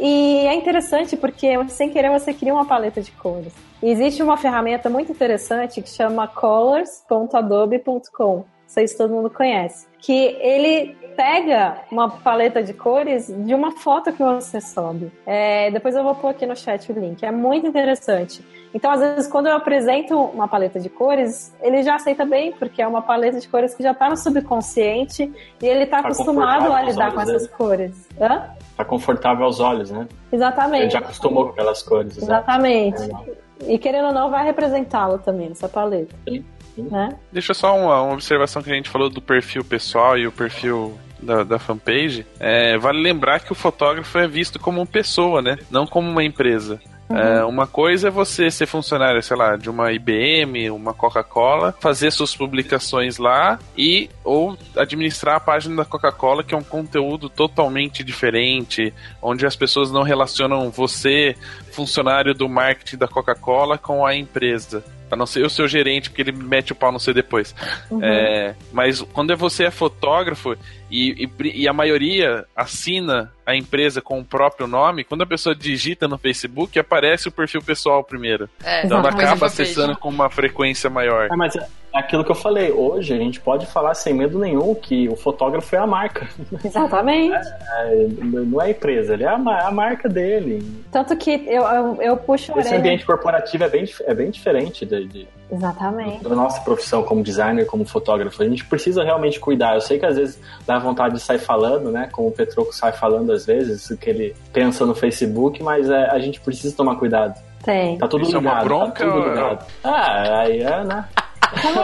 E 0.00 0.46
é 0.46 0.54
interessante 0.54 1.16
porque, 1.16 1.48
sem 1.70 1.90
querer, 1.90 2.08
você 2.10 2.32
cria 2.32 2.54
uma 2.54 2.64
paleta 2.64 3.02
de 3.02 3.10
cores. 3.10 3.52
E 3.82 3.90
existe 3.90 4.22
uma 4.22 4.36
ferramenta 4.36 4.88
muito 4.88 5.10
interessante 5.10 5.82
que 5.82 5.90
chama 5.90 6.28
colors.adobe.com. 6.28 8.36
Não 8.36 8.44
sei 8.66 8.86
se 8.86 8.96
todo 8.96 9.12
mundo 9.12 9.28
conhece. 9.28 9.88
Que 9.98 10.36
ele 10.40 10.96
pega 11.18 11.78
uma 11.90 12.08
paleta 12.08 12.62
de 12.62 12.72
cores 12.72 13.26
de 13.26 13.52
uma 13.52 13.72
foto 13.72 14.12
que 14.12 14.22
você 14.22 14.60
sobe. 14.60 15.10
É, 15.26 15.68
depois 15.72 15.96
eu 15.96 16.04
vou 16.04 16.14
pôr 16.14 16.28
aqui 16.28 16.46
no 16.46 16.54
chat 16.54 16.92
o 16.92 16.94
link. 16.96 17.24
É 17.26 17.32
muito 17.32 17.66
interessante. 17.66 18.40
Então, 18.72 18.88
às 18.92 19.00
vezes, 19.00 19.26
quando 19.26 19.48
eu 19.48 19.56
apresento 19.56 20.16
uma 20.16 20.46
paleta 20.46 20.78
de 20.78 20.88
cores, 20.88 21.52
ele 21.60 21.82
já 21.82 21.96
aceita 21.96 22.24
bem, 22.24 22.52
porque 22.52 22.80
é 22.80 22.86
uma 22.86 23.02
paleta 23.02 23.40
de 23.40 23.48
cores 23.48 23.74
que 23.74 23.82
já 23.82 23.90
está 23.90 24.08
no 24.08 24.16
subconsciente 24.16 25.32
e 25.60 25.66
ele 25.66 25.82
está 25.84 26.02
Tá 26.02 26.08
acostumado 26.08 26.72
a 26.72 26.82
lidar 26.82 27.12
com 27.12 27.20
essas 27.20 27.42
dele. 27.42 27.54
cores. 27.56 28.08
Hã? 28.20 28.50
Tá 28.76 28.84
confortável 28.84 29.44
aos 29.44 29.58
olhos, 29.58 29.90
né? 29.90 30.06
Ele 30.30 30.40
Exatamente. 30.40 30.92
já 30.92 31.00
acostumou 31.00 31.46
com 31.46 31.50
aquelas 31.50 31.82
cores. 31.82 32.16
exato. 32.16 32.30
Exatamente. 32.30 33.00
Legal. 33.00 33.26
E 33.66 33.76
querendo 33.76 34.06
ou 34.08 34.12
não, 34.12 34.30
vai 34.30 34.44
representá-lo 34.44 35.18
também, 35.18 35.50
essa 35.50 35.68
paleta. 35.68 36.14
Sim, 36.28 36.44
sim. 36.76 36.82
Né? 36.88 37.08
Deixa 37.32 37.52
só 37.54 37.74
uma, 37.76 38.02
uma 38.02 38.12
observação 38.14 38.62
que 38.62 38.70
a 38.70 38.74
gente 38.74 38.88
falou 38.88 39.10
do 39.10 39.20
perfil 39.20 39.64
pessoal 39.64 40.16
e 40.16 40.24
o 40.28 40.30
perfil 40.30 40.96
da, 41.20 41.44
da 41.44 41.58
fanpage. 41.58 42.26
É, 42.38 42.76
vale 42.78 43.00
lembrar 43.00 43.40
que 43.40 43.52
o 43.52 43.54
fotógrafo 43.54 44.18
é 44.18 44.26
visto 44.26 44.58
como 44.58 44.80
uma 44.80 44.86
pessoa, 44.86 45.42
né? 45.42 45.58
Não 45.70 45.86
como 45.86 46.08
uma 46.08 46.24
empresa. 46.24 46.80
É, 47.10 47.42
uma 47.44 47.66
coisa 47.66 48.08
é 48.08 48.10
você 48.10 48.50
ser 48.50 48.66
funcionário, 48.66 49.22
sei 49.22 49.36
lá, 49.36 49.56
de 49.56 49.70
uma 49.70 49.90
IBM, 49.92 50.70
uma 50.70 50.92
Coca-Cola, 50.92 51.74
fazer 51.80 52.10
suas 52.10 52.36
publicações 52.36 53.16
lá 53.16 53.58
e 53.76 54.10
ou 54.22 54.56
administrar 54.76 55.36
a 55.36 55.40
página 55.40 55.76
da 55.76 55.84
Coca-Cola, 55.86 56.44
que 56.44 56.54
é 56.54 56.58
um 56.58 56.62
conteúdo 56.62 57.30
totalmente 57.30 58.04
diferente, 58.04 58.92
onde 59.22 59.46
as 59.46 59.56
pessoas 59.56 59.90
não 59.90 60.02
relacionam 60.02 60.70
você, 60.70 61.34
funcionário 61.72 62.34
do 62.34 62.48
marketing 62.48 62.98
da 62.98 63.08
Coca-Cola, 63.08 63.78
com 63.78 64.04
a 64.04 64.14
empresa. 64.14 64.84
A 65.10 65.16
não 65.16 65.24
ser 65.24 65.42
o 65.42 65.48
seu 65.48 65.66
gerente, 65.66 66.10
porque 66.10 66.20
ele 66.20 66.32
mete 66.32 66.72
o 66.72 66.74
pau 66.74 66.92
no 66.92 67.00
você 67.00 67.14
depois. 67.14 67.54
É, 68.02 68.54
mas 68.70 69.00
quando 69.00 69.32
é 69.32 69.36
você 69.36 69.64
é 69.64 69.70
fotógrafo 69.70 70.54
e, 70.90 71.24
e- 71.40 71.62
e 71.62 71.68
a 71.68 71.72
maioria 71.72 72.44
assina 72.56 73.32
a 73.46 73.54
empresa 73.56 74.00
com 74.02 74.18
o 74.20 74.24
próprio 74.24 74.66
nome, 74.66 75.04
quando 75.04 75.22
a 75.22 75.26
pessoa 75.26 75.54
digita 75.54 76.06
no 76.06 76.18
Facebook, 76.18 76.78
aparece 76.78 77.28
o 77.28 77.32
perfil 77.32 77.62
pessoal 77.62 78.04
primeiro. 78.04 78.48
É, 78.62 78.84
Então 78.84 78.98
ela 78.98 79.08
acaba 79.08 79.46
acessando 79.46 79.96
com 79.96 80.08
uma 80.10 80.28
frequência 80.28 80.90
maior. 80.90 81.28
É, 81.32 81.36
mas 81.36 81.56
é 81.56 81.66
aquilo 81.94 82.22
que 82.24 82.30
eu 82.30 82.34
falei, 82.34 82.70
hoje 82.70 83.14
a 83.14 83.16
gente 83.16 83.40
pode 83.40 83.64
falar 83.66 83.94
sem 83.94 84.12
medo 84.12 84.38
nenhum 84.38 84.74
que 84.74 85.08
o 85.08 85.16
fotógrafo 85.16 85.74
é 85.74 85.78
a 85.78 85.86
marca. 85.86 86.28
Exatamente. 86.62 87.34
É, 87.36 88.06
não 88.22 88.60
é 88.60 88.66
a 88.66 88.70
empresa, 88.70 89.14
ele 89.14 89.24
é 89.24 89.28
a, 89.28 89.34
a 89.66 89.70
marca 89.70 90.08
dele. 90.10 90.62
Tanto 90.92 91.16
que 91.16 91.30
eu, 91.46 91.62
eu, 91.62 92.02
eu 92.02 92.16
puxo 92.18 92.52
Esse 92.58 92.74
ambiente 92.74 93.04
corporativo 93.06 93.64
é 93.64 93.68
bem, 93.68 93.84
é 94.04 94.14
bem 94.14 94.30
diferente 94.30 94.84
de, 94.84 95.06
de- 95.06 95.28
Exatamente. 95.50 96.22
da 96.22 96.34
nossa 96.34 96.60
profissão 96.60 97.02
como 97.02 97.22
designer, 97.22 97.64
como 97.66 97.84
fotógrafo. 97.86 98.42
A 98.42 98.46
gente 98.48 98.64
precisa 98.66 99.02
realmente 99.02 99.40
cuidar. 99.40 99.74
Eu 99.74 99.80
sei 99.80 99.98
que 99.98 100.04
às 100.06 100.16
vezes 100.16 100.38
dá 100.66 100.77
vontade 100.78 101.14
de 101.14 101.20
sair 101.20 101.38
falando, 101.38 101.90
né? 101.90 102.08
Como 102.12 102.28
o 102.28 102.32
Petroco 102.32 102.72
sai 102.74 102.92
falando 102.92 103.32
às 103.32 103.44
vezes, 103.46 103.88
o 103.90 103.96
que 103.96 104.08
ele 104.10 104.34
pensa 104.52 104.84
no 104.86 104.94
Facebook, 104.94 105.62
mas 105.62 105.88
é, 105.90 106.06
a 106.10 106.18
gente 106.18 106.40
precisa 106.40 106.74
tomar 106.76 106.96
cuidado. 106.96 107.38
Tem. 107.64 107.98
Tá 107.98 108.06
tudo 108.08 108.22
Isso 108.22 108.36
é 108.36 108.38
uma 108.38 108.50
ligado. 108.50 108.64
bronca 108.64 109.04
tá 109.04 109.10
tudo 109.12 109.18
ou- 109.18 109.28
ligado. 109.28 109.66
Ah, 109.84 110.40
aí 110.40 110.60
é, 110.62 110.84
né? 110.84 111.04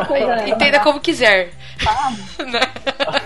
Coisa, 0.07 0.49
Entenda 0.49 0.81
como 0.81 1.01
quiser. 1.01 1.51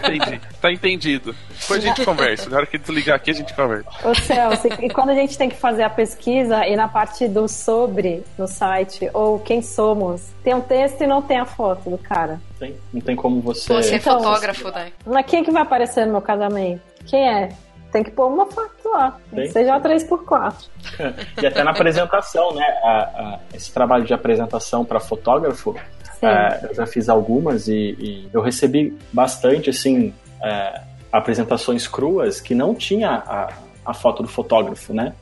Entendi. 0.04 0.40
Tá 0.60 0.72
entendido. 0.72 1.34
Depois 1.60 1.84
a 1.84 1.86
gente 1.86 2.04
conversa. 2.04 2.48
Na 2.50 2.56
hora 2.58 2.66
que 2.66 2.78
desligar 2.78 3.16
aqui, 3.16 3.30
a 3.30 3.34
gente 3.34 3.52
conversa. 3.54 3.88
Ô 4.08 4.14
Celso, 4.14 4.68
e 4.80 4.88
quando 4.88 5.10
a 5.10 5.14
gente 5.14 5.36
tem 5.36 5.48
que 5.48 5.56
fazer 5.56 5.82
a 5.82 5.90
pesquisa 5.90 6.66
e 6.66 6.74
na 6.76 6.88
parte 6.88 7.28
do 7.28 7.46
sobre 7.48 8.24
no 8.38 8.46
site, 8.46 9.10
ou 9.12 9.38
quem 9.38 9.60
somos, 9.62 10.22
tem 10.42 10.54
um 10.54 10.60
texto 10.60 11.02
e 11.02 11.06
não 11.06 11.20
tem 11.22 11.38
a 11.38 11.44
foto 11.44 11.90
do 11.90 11.98
cara. 11.98 12.40
Tem- 12.58 12.74
não 12.92 13.00
tem 13.00 13.14
como 13.16 13.40
você. 13.40 13.72
Você 13.72 13.94
é 13.94 13.96
Então, 13.98 14.18
fotógrafo, 14.18 14.70
né? 14.70 14.92
Mas 15.06 15.26
quem 15.26 15.44
que 15.44 15.50
vai 15.50 15.62
aparecer 15.62 16.06
no 16.06 16.12
meu 16.12 16.22
casamento? 16.22 16.80
Quem 17.06 17.28
é? 17.28 17.48
Tem 17.92 18.02
que 18.02 18.10
pôr 18.10 18.26
uma 18.28 18.46
foto 18.46 18.88
lá. 18.90 19.16
Tem. 19.34 19.48
Seja 19.50 19.80
3x4. 19.80 20.54
E 21.42 21.46
até 21.46 21.62
na 21.64 21.70
apresentação, 21.70 22.54
né? 22.54 22.64
A- 22.82 22.88
a- 22.88 23.38
esse 23.54 23.72
trabalho 23.72 24.04
de 24.04 24.12
apresentação 24.12 24.84
para 24.84 25.00
fotógrafo, 25.00 25.74
é, 26.20 26.66
eu 26.68 26.74
já 26.74 26.86
fiz 26.86 27.08
algumas 27.08 27.68
e, 27.68 27.96
e 27.98 28.28
eu 28.32 28.40
recebi 28.42 28.96
bastante, 29.12 29.70
assim, 29.70 30.12
é, 30.42 30.80
apresentações 31.12 31.86
cruas 31.86 32.40
que 32.40 32.54
não 32.54 32.74
tinha 32.74 33.10
a, 33.10 33.48
a 33.86 33.94
foto 33.94 34.22
do 34.22 34.28
fotógrafo, 34.28 34.92
né? 34.92 35.14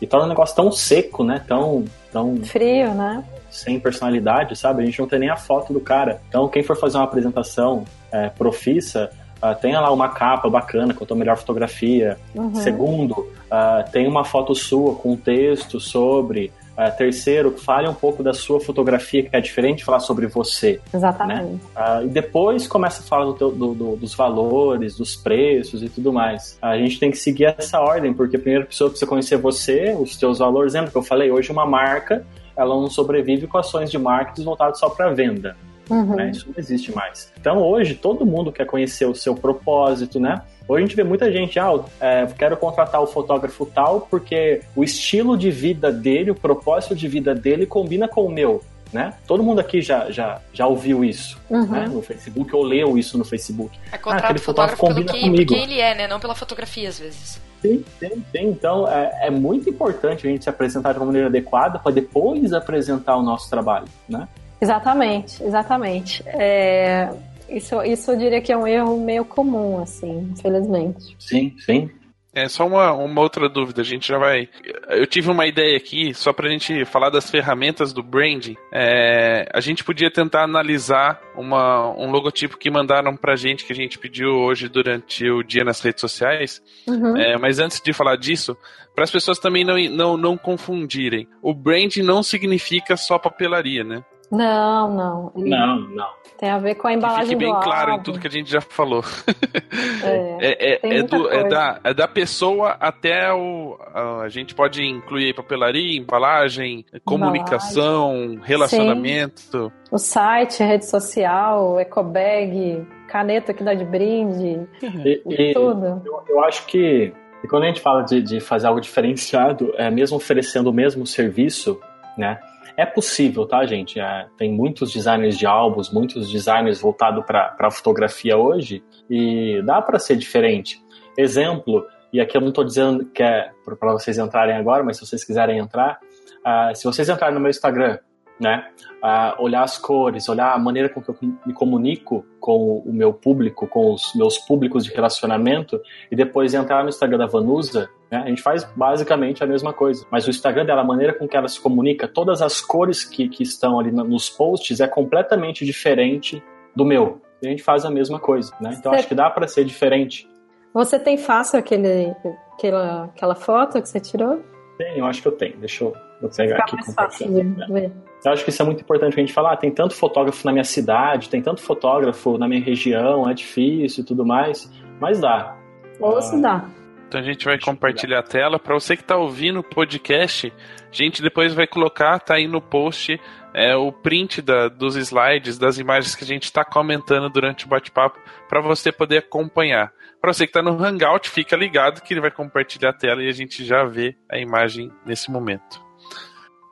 E 0.00 0.06
torna 0.06 0.26
um 0.26 0.28
negócio 0.28 0.54
tão 0.56 0.70
seco, 0.72 1.22
né? 1.24 1.42
Tão, 1.46 1.84
tão 2.12 2.36
Frio, 2.44 2.94
né? 2.94 3.22
sem 3.50 3.78
personalidade, 3.78 4.56
sabe? 4.56 4.82
A 4.82 4.86
gente 4.86 4.98
não 4.98 5.06
tem 5.06 5.18
nem 5.20 5.30
a 5.30 5.36
foto 5.36 5.72
do 5.72 5.80
cara. 5.80 6.20
Então, 6.28 6.48
quem 6.48 6.62
for 6.64 6.76
fazer 6.76 6.96
uma 6.98 7.04
apresentação 7.04 7.84
é, 8.10 8.28
profissa, 8.28 9.10
ah, 9.50 9.54
tenha 9.54 9.78
lá 9.80 9.92
uma 9.92 10.08
capa 10.08 10.48
bacana 10.48 10.94
com 10.94 11.04
a 11.04 11.06
tua 11.06 11.16
melhor 11.16 11.36
fotografia. 11.36 12.16
Uhum. 12.34 12.54
Segundo, 12.54 13.28
ah, 13.50 13.84
tem 13.92 14.06
uma 14.06 14.24
foto 14.24 14.54
sua 14.54 14.94
com 14.94 15.12
um 15.12 15.16
texto 15.16 15.78
sobre. 15.78 16.50
Ah, 16.76 16.90
terceiro, 16.90 17.52
fale 17.56 17.86
um 17.88 17.94
pouco 17.94 18.20
da 18.20 18.32
sua 18.34 18.58
fotografia, 18.58 19.22
que 19.22 19.36
é 19.36 19.40
diferente 19.40 19.78
de 19.78 19.84
falar 19.84 20.00
sobre 20.00 20.26
você. 20.26 20.80
Exatamente. 20.92 21.60
Ah, 21.76 22.02
e 22.02 22.08
depois 22.08 22.66
começa 22.66 23.00
a 23.00 23.04
falar 23.06 23.26
do 23.26 23.34
teu- 23.34 23.52
do- 23.52 23.74
do- 23.74 23.96
dos 23.96 24.12
valores, 24.14 24.96
dos 24.96 25.14
preços 25.14 25.82
e 25.84 25.88
tudo 25.88 26.12
mais. 26.12 26.58
A 26.60 26.76
gente 26.76 26.98
tem 26.98 27.12
que 27.12 27.16
seguir 27.16 27.44
essa 27.56 27.78
ordem, 27.80 28.12
porque 28.12 28.34
a 28.36 28.40
primeira 28.40 28.64
pessoa 28.66 28.90
precisa 28.90 29.08
conhecer 29.08 29.36
você, 29.36 29.96
os 29.96 30.16
teus 30.16 30.38
valores. 30.40 30.72
Lembra 30.74 30.90
que 30.90 30.96
eu 30.96 31.02
falei? 31.02 31.30
Hoje 31.30 31.52
uma 31.52 31.64
marca, 31.64 32.26
ela 32.56 32.74
não 32.74 32.90
sobrevive 32.90 33.46
com 33.46 33.56
ações 33.58 33.88
de 33.88 33.98
marketing 33.98 34.42
voltadas 34.44 34.78
só 34.80 34.88
para 34.88 35.10
venda. 35.12 35.56
Uhum. 35.90 36.16
né? 36.16 36.30
Isso 36.30 36.46
não 36.48 36.54
existe 36.56 36.94
mais. 36.94 37.32
Então 37.38 37.58
hoje 37.58 37.94
todo 37.94 38.24
mundo 38.24 38.50
quer 38.52 38.64
conhecer 38.66 39.06
o 39.06 39.14
seu 39.14 39.34
propósito, 39.34 40.18
né? 40.18 40.42
Hoje 40.66 40.82
a 40.82 40.86
gente 40.86 40.96
vê 40.96 41.04
muita 41.04 41.30
gente, 41.30 41.58
ah, 41.58 41.72
eu, 41.72 41.84
é, 42.00 42.26
quero 42.38 42.56
contratar 42.56 43.02
o 43.02 43.06
fotógrafo 43.06 43.66
tal 43.66 44.02
porque 44.10 44.62
o 44.74 44.82
estilo 44.82 45.36
de 45.36 45.50
vida 45.50 45.92
dele, 45.92 46.30
o 46.30 46.34
propósito 46.34 46.94
de 46.94 47.06
vida 47.06 47.34
dele 47.34 47.66
combina 47.66 48.08
com 48.08 48.24
o 48.24 48.30
meu, 48.30 48.62
né? 48.90 49.12
Todo 49.26 49.42
mundo 49.42 49.58
aqui 49.58 49.82
já, 49.82 50.10
já, 50.10 50.40
já 50.54 50.66
ouviu 50.66 51.04
isso, 51.04 51.38
Uhum. 51.50 51.66
né? 51.66 51.86
No 51.86 52.00
Facebook 52.00 52.56
ou 52.56 52.62
leu 52.62 52.96
isso 52.96 53.18
no 53.18 53.24
Facebook. 53.26 53.76
É 53.92 53.96
Ah, 54.02 54.14
aquele 54.16 54.38
o 54.38 54.42
fotógrafo 54.42 54.76
fotógrafo 54.78 54.80
pelo 54.80 54.94
combina 54.94 55.12
que, 55.12 55.20
comigo. 55.20 55.52
quem 55.52 55.62
ele 55.64 55.80
é, 55.80 55.94
né? 55.94 56.08
Não 56.08 56.18
pela 56.18 56.34
fotografia, 56.34 56.88
às 56.88 56.98
vezes. 56.98 57.40
Sim, 57.60 57.84
sim, 57.98 58.08
sim. 58.32 58.46
Então 58.48 58.86
é, 58.88 59.26
é 59.26 59.30
muito 59.30 59.68
importante 59.70 60.26
a 60.26 60.30
gente 60.30 60.44
se 60.44 60.50
apresentar 60.50 60.92
de 60.92 60.98
uma 60.98 61.06
maneira 61.06 61.28
adequada 61.28 61.78
para 61.78 61.92
depois 61.92 62.52
apresentar 62.54 63.16
o 63.16 63.22
nosso 63.22 63.48
trabalho, 63.50 63.86
né? 64.08 64.28
Exatamente, 64.64 65.42
exatamente. 65.44 66.22
É, 66.26 67.10
Isso, 67.48 67.82
isso 67.82 68.10
eu 68.10 68.16
diria 68.16 68.40
que 68.40 68.50
é 68.50 68.56
um 68.56 68.66
erro 68.66 68.98
meio 68.98 69.24
comum, 69.24 69.80
assim, 69.80 70.30
infelizmente. 70.32 71.14
Sim, 71.18 71.54
sim. 71.58 71.90
É 72.36 72.48
só 72.48 72.66
uma, 72.66 72.92
uma 72.92 73.20
outra 73.20 73.48
dúvida, 73.48 73.80
a 73.80 73.84
gente 73.84 74.08
já 74.08 74.18
vai. 74.18 74.48
Eu 74.88 75.06
tive 75.06 75.30
uma 75.30 75.46
ideia 75.46 75.76
aqui, 75.76 76.12
só 76.12 76.32
pra 76.32 76.48
gente 76.48 76.84
falar 76.84 77.08
das 77.08 77.30
ferramentas 77.30 77.92
do 77.92 78.02
branding. 78.02 78.56
É, 78.72 79.46
a 79.54 79.60
gente 79.60 79.84
podia 79.84 80.10
tentar 80.10 80.42
analisar 80.42 81.20
uma, 81.36 81.90
um 81.96 82.10
logotipo 82.10 82.58
que 82.58 82.68
mandaram 82.68 83.16
pra 83.16 83.36
gente, 83.36 83.64
que 83.64 83.72
a 83.72 83.76
gente 83.76 84.00
pediu 84.00 84.30
hoje 84.30 84.68
durante 84.68 85.30
o 85.30 85.44
dia 85.44 85.62
nas 85.62 85.80
redes 85.80 86.00
sociais. 86.00 86.60
Uhum. 86.88 87.16
É, 87.16 87.38
mas 87.38 87.60
antes 87.60 87.80
de 87.80 87.92
falar 87.92 88.16
disso, 88.16 88.56
para 88.96 89.04
as 89.04 89.12
pessoas 89.12 89.38
também 89.38 89.64
não, 89.64 89.78
não, 89.90 90.16
não 90.16 90.36
confundirem, 90.36 91.28
o 91.40 91.54
branding 91.54 92.02
não 92.02 92.20
significa 92.20 92.96
só 92.96 93.16
papelaria, 93.16 93.84
né? 93.84 94.02
Não, 94.36 94.92
não. 94.94 95.32
Não, 95.36 95.76
não. 95.88 96.08
Tem 96.38 96.50
a 96.50 96.58
ver 96.58 96.74
com 96.74 96.88
a 96.88 96.90
Que 96.90 96.96
embalagem 96.96 97.26
fique 97.28 97.36
bem 97.36 97.52
do 97.54 97.60
claro 97.60 97.88
em 97.88 97.92
álbum. 97.92 98.02
tudo 98.04 98.18
que 98.20 98.26
a 98.26 98.30
gente 98.30 98.50
já 98.50 98.60
falou. 98.60 99.02
É. 100.04 100.36
É, 100.40 100.74
é, 100.82 100.96
é 100.98 101.02
do- 101.02 101.28
é 101.30 101.48
da, 101.48 101.80
é 101.82 101.94
da 101.94 102.06
pessoa 102.06 102.76
até 102.78 103.32
o. 103.32 103.76
A, 104.22 104.28
gente 104.28 104.54
pode 104.54 104.84
incluir 104.84 105.34
papelaria, 105.34 105.98
embalagem, 105.98 106.84
comunicação, 107.04 108.38
relacionamento. 108.42 109.72
O 109.90 109.98
site, 109.98 110.62
rede 110.62 110.86
social, 110.86 111.80
ecobag, 111.80 112.86
caneta 113.08 113.52
que 113.54 113.62
dá 113.64 113.74
de 113.74 113.84
brinde, 113.84 114.66
E, 114.82 115.22
e 115.26 115.54
tudo. 115.54 116.02
eu, 116.04 116.24
eu 116.28 116.44
acho 116.44 116.66
que 116.66 117.12
e 117.42 117.48
quando 117.48 117.64
a 117.64 117.66
gente 117.66 117.80
fala 117.80 118.02
de, 118.02 118.22
de 118.22 118.40
fazer 118.40 118.66
algo 118.66 118.80
diferenciado, 118.80 119.72
é, 119.76 119.90
mesmo 119.90 120.16
oferecendo 120.16 120.70
o 120.70 120.72
mesmo 120.72 121.06
serviço, 121.06 121.78
né? 122.16 122.38
É 122.76 122.84
possível, 122.84 123.46
tá, 123.46 123.64
gente? 123.66 124.00
É, 124.00 124.26
tem 124.36 124.52
muitos 124.52 124.92
designers 124.92 125.38
de 125.38 125.46
álbuns, 125.46 125.92
muitos 125.92 126.30
designers 126.30 126.80
voltados 126.80 127.24
para 127.24 127.70
fotografia 127.70 128.36
hoje, 128.36 128.82
e 129.08 129.62
dá 129.64 129.80
para 129.80 129.98
ser 129.98 130.16
diferente. 130.16 130.82
Exemplo, 131.16 131.86
e 132.12 132.20
aqui 132.20 132.36
eu 132.36 132.40
não 132.40 132.48
estou 132.48 132.64
dizendo 132.64 133.04
que 133.06 133.22
é 133.22 133.50
para 133.64 133.92
vocês 133.92 134.18
entrarem 134.18 134.56
agora, 134.56 134.82
mas 134.82 134.96
se 134.96 135.06
vocês 135.06 135.24
quiserem 135.24 135.58
entrar, 135.58 136.00
Uh, 136.44 136.76
se 136.76 136.84
vocês 136.84 137.08
entrarem 137.08 137.34
no 137.34 137.40
meu 137.40 137.48
Instagram, 137.48 137.98
né, 138.38 138.68
uh, 139.02 139.42
olhar 139.42 139.62
as 139.62 139.78
cores, 139.78 140.28
olhar 140.28 140.52
a 140.52 140.58
maneira 140.58 140.90
com 140.90 141.00
que 141.00 141.08
eu 141.08 141.16
me 141.46 141.54
comunico 141.54 142.26
com 142.38 142.78
o 142.80 142.92
meu 142.92 143.14
público, 143.14 143.66
com 143.66 143.94
os 143.94 144.12
meus 144.14 144.36
públicos 144.38 144.84
de 144.84 144.92
relacionamento, 144.92 145.80
e 146.10 146.16
depois 146.16 146.52
entrar 146.52 146.82
no 146.82 146.90
Instagram 146.90 147.16
da 147.16 147.26
Vanusa, 147.26 147.88
né, 148.14 148.22
a 148.24 148.28
gente 148.28 148.42
faz 148.42 148.64
basicamente 148.76 149.42
a 149.42 149.46
mesma 149.46 149.72
coisa. 149.72 150.06
Mas 150.10 150.26
o 150.26 150.30
Instagram 150.30 150.64
dela, 150.64 150.82
a 150.82 150.84
maneira 150.84 151.12
com 151.12 151.26
que 151.26 151.36
ela 151.36 151.48
se 151.48 151.60
comunica, 151.60 152.06
todas 152.06 152.40
as 152.40 152.60
cores 152.60 153.04
que, 153.04 153.28
que 153.28 153.42
estão 153.42 153.78
ali 153.78 153.90
nos 153.90 154.30
posts 154.30 154.80
é 154.80 154.86
completamente 154.86 155.64
diferente 155.64 156.42
do 156.74 156.84
meu. 156.84 157.20
E 157.42 157.46
a 157.46 157.50
gente 157.50 157.62
faz 157.62 157.84
a 157.84 157.90
mesma 157.90 158.18
coisa, 158.18 158.52
né? 158.60 158.74
Então 158.78 158.92
acho 158.92 159.08
que 159.08 159.14
dá 159.14 159.28
para 159.28 159.46
ser 159.46 159.64
diferente. 159.64 160.28
Você 160.72 160.98
tem 160.98 161.16
fácil 161.16 161.58
aquele, 161.58 162.14
aquela, 162.52 163.04
aquela 163.04 163.34
foto 163.34 163.80
que 163.80 163.88
você 163.88 164.00
tirou? 164.00 164.42
Tem, 164.78 164.98
eu 164.98 165.06
acho 165.06 165.22
que 165.22 165.28
eu 165.28 165.32
tenho. 165.32 165.56
Deixa 165.58 165.84
eu, 165.84 165.92
eu 166.22 166.28
pegar 166.28 166.58
aqui. 166.58 166.74
Mais 166.74 166.94
fácil 166.94 167.28
de 167.28 167.72
ver. 167.72 167.92
Eu 168.24 168.32
acho 168.32 168.42
que 168.42 168.50
isso 168.50 168.62
é 168.62 168.64
muito 168.64 168.80
importante 168.80 169.14
a 169.14 169.20
gente 169.20 169.32
falar. 169.32 169.52
Ah, 169.52 169.56
tem 169.56 169.70
tanto 169.70 169.94
fotógrafo 169.94 170.44
na 170.46 170.52
minha 170.52 170.64
cidade, 170.64 171.28
tem 171.28 171.42
tanto 171.42 171.60
fotógrafo 171.60 172.38
na 172.38 172.48
minha 172.48 172.60
região, 172.60 173.28
é 173.28 173.34
difícil 173.34 174.02
e 174.02 174.06
tudo 174.06 174.24
mais, 174.24 174.68
mas 174.98 175.20
dá. 175.20 175.56
Ou 176.00 176.20
se 176.22 176.40
dá. 176.40 176.64
Então 177.06 177.20
a 177.20 177.24
gente 177.24 177.44
vai 177.44 177.58
compartilhar 177.58 178.20
a 178.20 178.22
tela. 178.22 178.58
Para 178.58 178.74
você 178.74 178.96
que 178.96 179.02
está 179.02 179.16
ouvindo 179.16 179.60
o 179.60 179.62
podcast, 179.62 180.52
a 180.90 180.94
gente 180.94 181.22
depois 181.22 181.54
vai 181.54 181.66
colocar, 181.66 182.18
tá 182.18 182.34
aí 182.34 182.46
no 182.46 182.60
post, 182.60 183.20
é, 183.52 183.76
o 183.76 183.92
print 183.92 184.42
da, 184.42 184.68
dos 184.68 184.96
slides, 184.96 185.58
das 185.58 185.78
imagens 185.78 186.14
que 186.14 186.24
a 186.24 186.26
gente 186.26 186.44
está 186.44 186.64
comentando 186.64 187.30
durante 187.30 187.66
o 187.66 187.68
bate-papo, 187.68 188.18
para 188.48 188.60
você 188.60 188.90
poder 188.90 189.18
acompanhar. 189.18 189.92
Para 190.20 190.32
você 190.32 190.46
que 190.46 190.50
está 190.50 190.62
no 190.62 190.82
Hangout, 190.82 191.28
fica 191.30 191.54
ligado 191.56 192.00
que 192.00 192.14
ele 192.14 192.20
vai 192.20 192.30
compartilhar 192.30 192.90
a 192.90 192.94
tela 192.94 193.22
e 193.22 193.28
a 193.28 193.32
gente 193.32 193.64
já 193.64 193.84
vê 193.84 194.16
a 194.28 194.38
imagem 194.38 194.90
nesse 195.06 195.30
momento. 195.30 195.80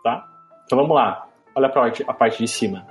Tá? 0.02 0.26
Então 0.64 0.78
vamos 0.78 0.96
lá. 0.96 1.28
Olha 1.54 1.68
para 1.68 1.86
a 1.86 2.14
parte 2.14 2.38
de 2.38 2.48
cima, 2.48 2.86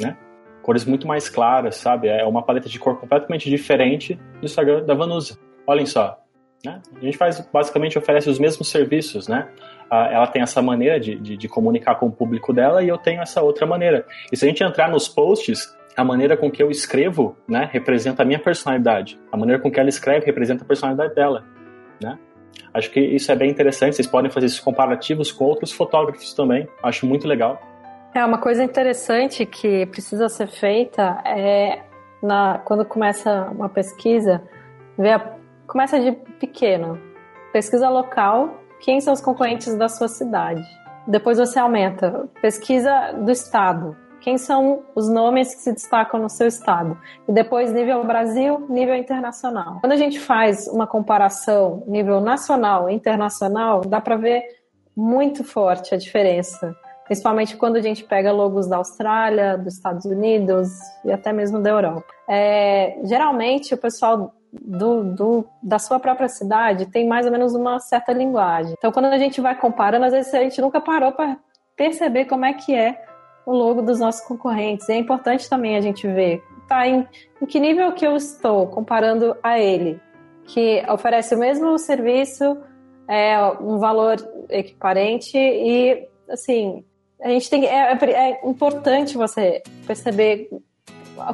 né? 0.00 0.16
Cores 0.62 0.84
muito 0.84 1.06
mais 1.06 1.28
claras, 1.28 1.76
sabe? 1.76 2.08
É 2.08 2.24
uma 2.24 2.42
paleta 2.42 2.68
de 2.68 2.78
cor 2.78 2.98
completamente 2.98 3.50
diferente 3.50 4.14
do 4.14 4.44
Instagram 4.44 4.84
da 4.84 4.94
Vanusa. 4.94 5.38
Olhem 5.66 5.86
só. 5.86 6.23
Né? 6.64 6.80
A 6.96 7.00
gente 7.00 7.16
faz, 7.16 7.40
basicamente 7.52 7.98
oferece 7.98 8.28
os 8.30 8.38
mesmos 8.38 8.68
serviços, 8.68 9.28
né? 9.28 9.48
Ela 9.90 10.26
tem 10.26 10.42
essa 10.42 10.62
maneira 10.62 10.98
de, 10.98 11.14
de, 11.16 11.36
de 11.36 11.48
comunicar 11.48 11.96
com 11.96 12.06
o 12.06 12.10
público 12.10 12.52
dela 12.52 12.82
e 12.82 12.88
eu 12.88 12.98
tenho 12.98 13.20
essa 13.20 13.42
outra 13.42 13.66
maneira. 13.66 14.06
E 14.32 14.36
se 14.36 14.44
a 14.44 14.48
gente 14.48 14.64
entrar 14.64 14.88
nos 14.88 15.06
posts, 15.06 15.76
a 15.96 16.02
maneira 16.02 16.36
com 16.36 16.50
que 16.50 16.62
eu 16.62 16.70
escrevo, 16.70 17.36
né, 17.46 17.68
representa 17.70 18.22
a 18.22 18.26
minha 18.26 18.38
personalidade. 18.38 19.20
A 19.30 19.36
maneira 19.36 19.60
com 19.60 19.70
que 19.70 19.78
ela 19.78 19.88
escreve 19.88 20.26
representa 20.26 20.64
a 20.64 20.66
personalidade 20.66 21.14
dela, 21.14 21.44
né? 22.02 22.18
Acho 22.72 22.90
que 22.90 23.00
isso 23.00 23.30
é 23.30 23.36
bem 23.36 23.50
interessante. 23.50 23.94
Vocês 23.94 24.06
podem 24.06 24.30
fazer 24.30 24.46
esses 24.46 24.60
comparativos 24.60 25.30
com 25.30 25.44
outros 25.44 25.70
fotógrafos 25.70 26.34
também. 26.34 26.68
Acho 26.82 27.06
muito 27.06 27.28
legal. 27.28 27.60
É 28.14 28.24
uma 28.24 28.38
coisa 28.38 28.62
interessante 28.62 29.44
que 29.44 29.86
precisa 29.86 30.28
ser 30.28 30.46
feita 30.48 31.20
é 31.24 31.82
na, 32.22 32.58
quando 32.64 32.84
começa 32.84 33.50
uma 33.50 33.68
pesquisa, 33.68 34.42
ver 34.96 35.12
a, 35.12 35.34
começa 35.74 35.98
de 35.98 36.12
pequeno, 36.38 37.00
pesquisa 37.52 37.88
local, 37.88 38.60
quem 38.78 39.00
são 39.00 39.12
os 39.12 39.20
concorrentes 39.20 39.74
da 39.74 39.88
sua 39.88 40.06
cidade. 40.06 40.62
Depois 41.04 41.36
você 41.36 41.58
aumenta, 41.58 42.28
pesquisa 42.40 43.10
do 43.14 43.32
estado, 43.32 43.96
quem 44.20 44.38
são 44.38 44.84
os 44.94 45.08
nomes 45.08 45.52
que 45.52 45.62
se 45.62 45.72
destacam 45.72 46.22
no 46.22 46.30
seu 46.30 46.46
estado. 46.46 46.96
E 47.28 47.32
depois, 47.32 47.72
nível 47.72 48.04
Brasil, 48.04 48.64
nível 48.68 48.94
internacional. 48.94 49.80
Quando 49.80 49.90
a 49.90 49.96
gente 49.96 50.20
faz 50.20 50.68
uma 50.68 50.86
comparação 50.86 51.82
nível 51.88 52.20
nacional 52.20 52.88
e 52.88 52.94
internacional, 52.94 53.80
dá 53.80 54.00
para 54.00 54.16
ver 54.16 54.44
muito 54.96 55.42
forte 55.42 55.92
a 55.92 55.98
diferença. 55.98 56.72
Principalmente 57.04 57.56
quando 57.56 57.76
a 57.76 57.82
gente 57.82 58.04
pega 58.04 58.30
logos 58.30 58.68
da 58.68 58.76
Austrália, 58.76 59.58
dos 59.58 59.74
Estados 59.74 60.04
Unidos 60.04 60.68
e 61.04 61.10
até 61.10 61.32
mesmo 61.32 61.60
da 61.60 61.70
Europa. 61.70 62.06
É, 62.28 62.96
geralmente, 63.02 63.74
o 63.74 63.76
pessoal 63.76 64.32
do, 64.62 65.04
do, 65.04 65.46
da 65.62 65.78
sua 65.78 65.98
própria 65.98 66.28
cidade 66.28 66.86
tem 66.86 67.06
mais 67.06 67.26
ou 67.26 67.32
menos 67.32 67.54
uma 67.54 67.80
certa 67.80 68.12
linguagem. 68.12 68.74
Então, 68.78 68.92
quando 68.92 69.06
a 69.06 69.18
gente 69.18 69.40
vai 69.40 69.54
comparando, 69.58 70.04
às 70.04 70.12
vezes 70.12 70.32
a 70.32 70.40
gente 70.40 70.60
nunca 70.60 70.80
parou 70.80 71.12
para 71.12 71.36
perceber 71.76 72.26
como 72.26 72.44
é 72.44 72.52
que 72.52 72.74
é 72.74 73.04
o 73.44 73.52
logo 73.52 73.82
dos 73.82 74.00
nossos 74.00 74.20
concorrentes. 74.22 74.88
E 74.88 74.92
é 74.92 74.96
importante 74.96 75.48
também 75.48 75.76
a 75.76 75.80
gente 75.80 76.06
ver 76.06 76.42
tá, 76.68 76.86
em, 76.86 77.06
em 77.40 77.46
que 77.46 77.60
nível 77.60 77.92
que 77.92 78.06
eu 78.06 78.16
estou 78.16 78.66
comparando 78.68 79.36
a 79.42 79.58
ele, 79.58 80.00
que 80.44 80.82
oferece 80.88 81.34
o 81.34 81.38
mesmo 81.38 81.78
serviço, 81.78 82.56
é, 83.08 83.38
um 83.60 83.78
valor 83.78 84.16
equiparente 84.48 85.36
e, 85.36 86.08
assim, 86.28 86.84
a 87.20 87.28
gente 87.28 87.50
tem 87.50 87.66
é, 87.66 87.92
é, 87.92 88.10
é 88.10 88.48
importante 88.48 89.16
você 89.16 89.62
perceber 89.86 90.48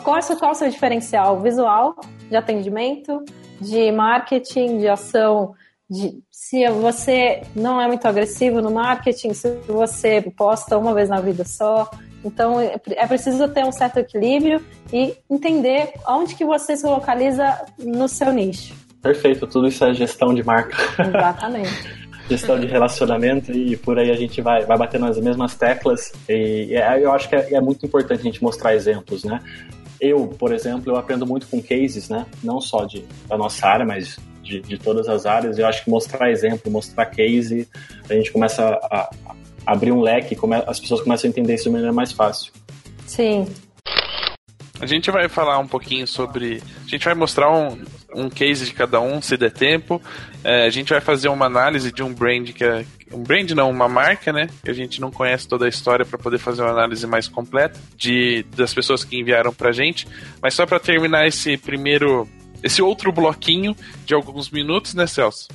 qual 0.03 0.17
é, 0.17 0.23
qual 0.23 0.51
é 0.51 0.53
o 0.53 0.55
seu 0.55 0.69
diferencial 0.69 1.41
visual 1.41 1.97
de 2.31 2.37
atendimento, 2.37 3.23
de 3.61 3.93
marketing, 3.93 4.79
de 4.79 4.89
ação 4.89 5.55
de, 5.91 6.23
se 6.31 6.69
você 6.69 7.43
não 7.55 7.81
é 7.81 7.89
muito 7.89 8.07
agressivo 8.07 8.63
no 8.63 8.71
marketing, 8.71 9.35
se 9.35 9.57
você 9.67 10.23
posta 10.37 10.79
uma 10.79 10.95
vez 10.95 11.09
na 11.09 11.21
vida 11.21 11.45
só. 11.45 11.91
Então 12.25 12.61
é, 12.61 13.07
preciso 13.09 13.49
ter 13.49 13.65
um 13.65 13.73
certo 13.73 13.99
equilíbrio 13.99 14.65
e 14.93 15.17
entender 15.29 15.93
onde 16.07 16.37
que 16.37 16.45
você 16.45 16.77
se 16.77 16.87
localiza 16.87 17.61
no 17.79 18.07
seu 18.07 18.33
nicho. 18.33 18.75
Perfeito, 19.03 19.47
tudo 19.47 19.67
isso 19.67 19.85
é 19.85 19.93
gestão 19.93 20.33
de 20.33 20.45
marca. 20.45 20.77
Exatamente. 21.03 22.01
gestão 22.29 22.61
de 22.61 22.67
relacionamento 22.67 23.51
e 23.51 23.77
por 23.77 23.99
aí 23.99 24.09
a 24.09 24.15
gente 24.15 24.41
vai, 24.41 24.65
vai 24.65 24.79
batendo 24.79 25.07
nas 25.07 25.19
mesmas 25.19 25.57
teclas 25.57 26.13
e, 26.29 26.69
e 26.69 26.77
é, 26.77 27.03
eu 27.03 27.11
acho 27.11 27.29
que 27.29 27.35
é, 27.35 27.55
é, 27.55 27.61
muito 27.61 27.85
importante 27.85 28.21
a 28.21 28.23
gente 28.23 28.41
mostrar 28.41 28.73
exemplos, 28.73 29.25
né? 29.25 29.41
Eu, 30.01 30.27
por 30.27 30.53
exemplo, 30.53 30.93
eu 30.93 30.97
aprendo 30.97 31.27
muito 31.27 31.47
com 31.47 31.63
cases, 31.63 32.09
né? 32.09 32.27
Não 32.43 32.61
só 32.61 32.85
de, 32.85 33.05
da 33.29 33.37
nossa 33.37 33.67
área, 33.67 33.85
mas 33.85 34.19
de, 34.43 34.61
de 34.61 34.79
todas 34.79 35.09
as 35.09 35.27
áreas. 35.27 35.59
Eu 35.59 35.67
acho 35.67 35.85
que 35.85 35.91
mostrar 35.91 36.31
exemplo, 36.31 36.71
mostrar 36.71 37.07
case, 37.07 37.69
a 38.09 38.15
gente 38.15 38.33
começa 38.33 38.65
a, 38.65 39.11
a 39.27 39.35
abrir 39.67 39.93
um 39.93 40.01
leque, 40.01 40.35
come, 40.35 40.57
as 40.67 40.81
pessoas 40.81 41.03
começam 41.03 41.29
a 41.29 41.31
entender 41.31 41.55
isso 41.55 41.65
de 41.65 41.71
maneira 41.71 41.93
mais 41.93 42.13
fácil. 42.13 42.53
Sim. 43.07 43.47
A 44.81 44.87
gente 44.87 45.11
vai 45.11 45.29
falar 45.29 45.59
um 45.59 45.67
pouquinho 45.69 46.07
sobre. 46.07 46.63
A 46.87 46.89
gente 46.89 47.05
vai 47.05 47.15
mostrar 47.15 47.53
um, 47.53 47.79
um 48.15 48.29
case 48.29 48.67
de 48.67 48.73
cada 48.73 49.01
um, 49.01 49.21
se 49.21 49.37
der 49.37 49.53
tempo. 49.53 50.01
É, 50.43 50.67
a 50.67 50.71
gente 50.71 50.91
vai 50.91 51.01
fazer 51.01 51.29
uma 51.29 51.47
análise 51.47 51.93
de 51.93 52.03
um 52.03 52.13
brand 52.13 52.51
que 52.51 52.65
é. 52.65 52.85
Um 53.13 53.23
brand 53.23 53.51
não, 53.51 53.71
uma 53.71 53.89
marca, 53.89 54.33
né? 54.33 54.49
Que 54.65 54.71
a 54.71 54.75
gente 54.75 55.01
não 55.01 55.11
conhece 55.11 55.49
toda 55.49 55.67
a 55.67 55.69
história 55.69 56.05
para 56.05 56.17
poder 56.17 56.39
fazer 56.39 56.63
uma 56.63 56.71
análise 56.71 57.07
mais 57.07 57.27
completa 57.27 57.79
de, 57.97 58.45
das 58.57 58.73
pessoas 58.73 59.03
que 59.03 59.19
enviaram 59.19 59.53
pra 59.53 59.73
gente. 59.73 60.07
Mas 60.41 60.55
só 60.55 60.65
para 60.65 60.79
terminar 60.79 61.27
esse 61.27 61.57
primeiro 61.57 62.29
esse 62.63 62.83
outro 62.83 63.11
bloquinho 63.11 63.75
de 64.05 64.15
alguns 64.15 64.51
minutos, 64.51 64.95
né, 64.95 65.07
Celso? 65.07 65.49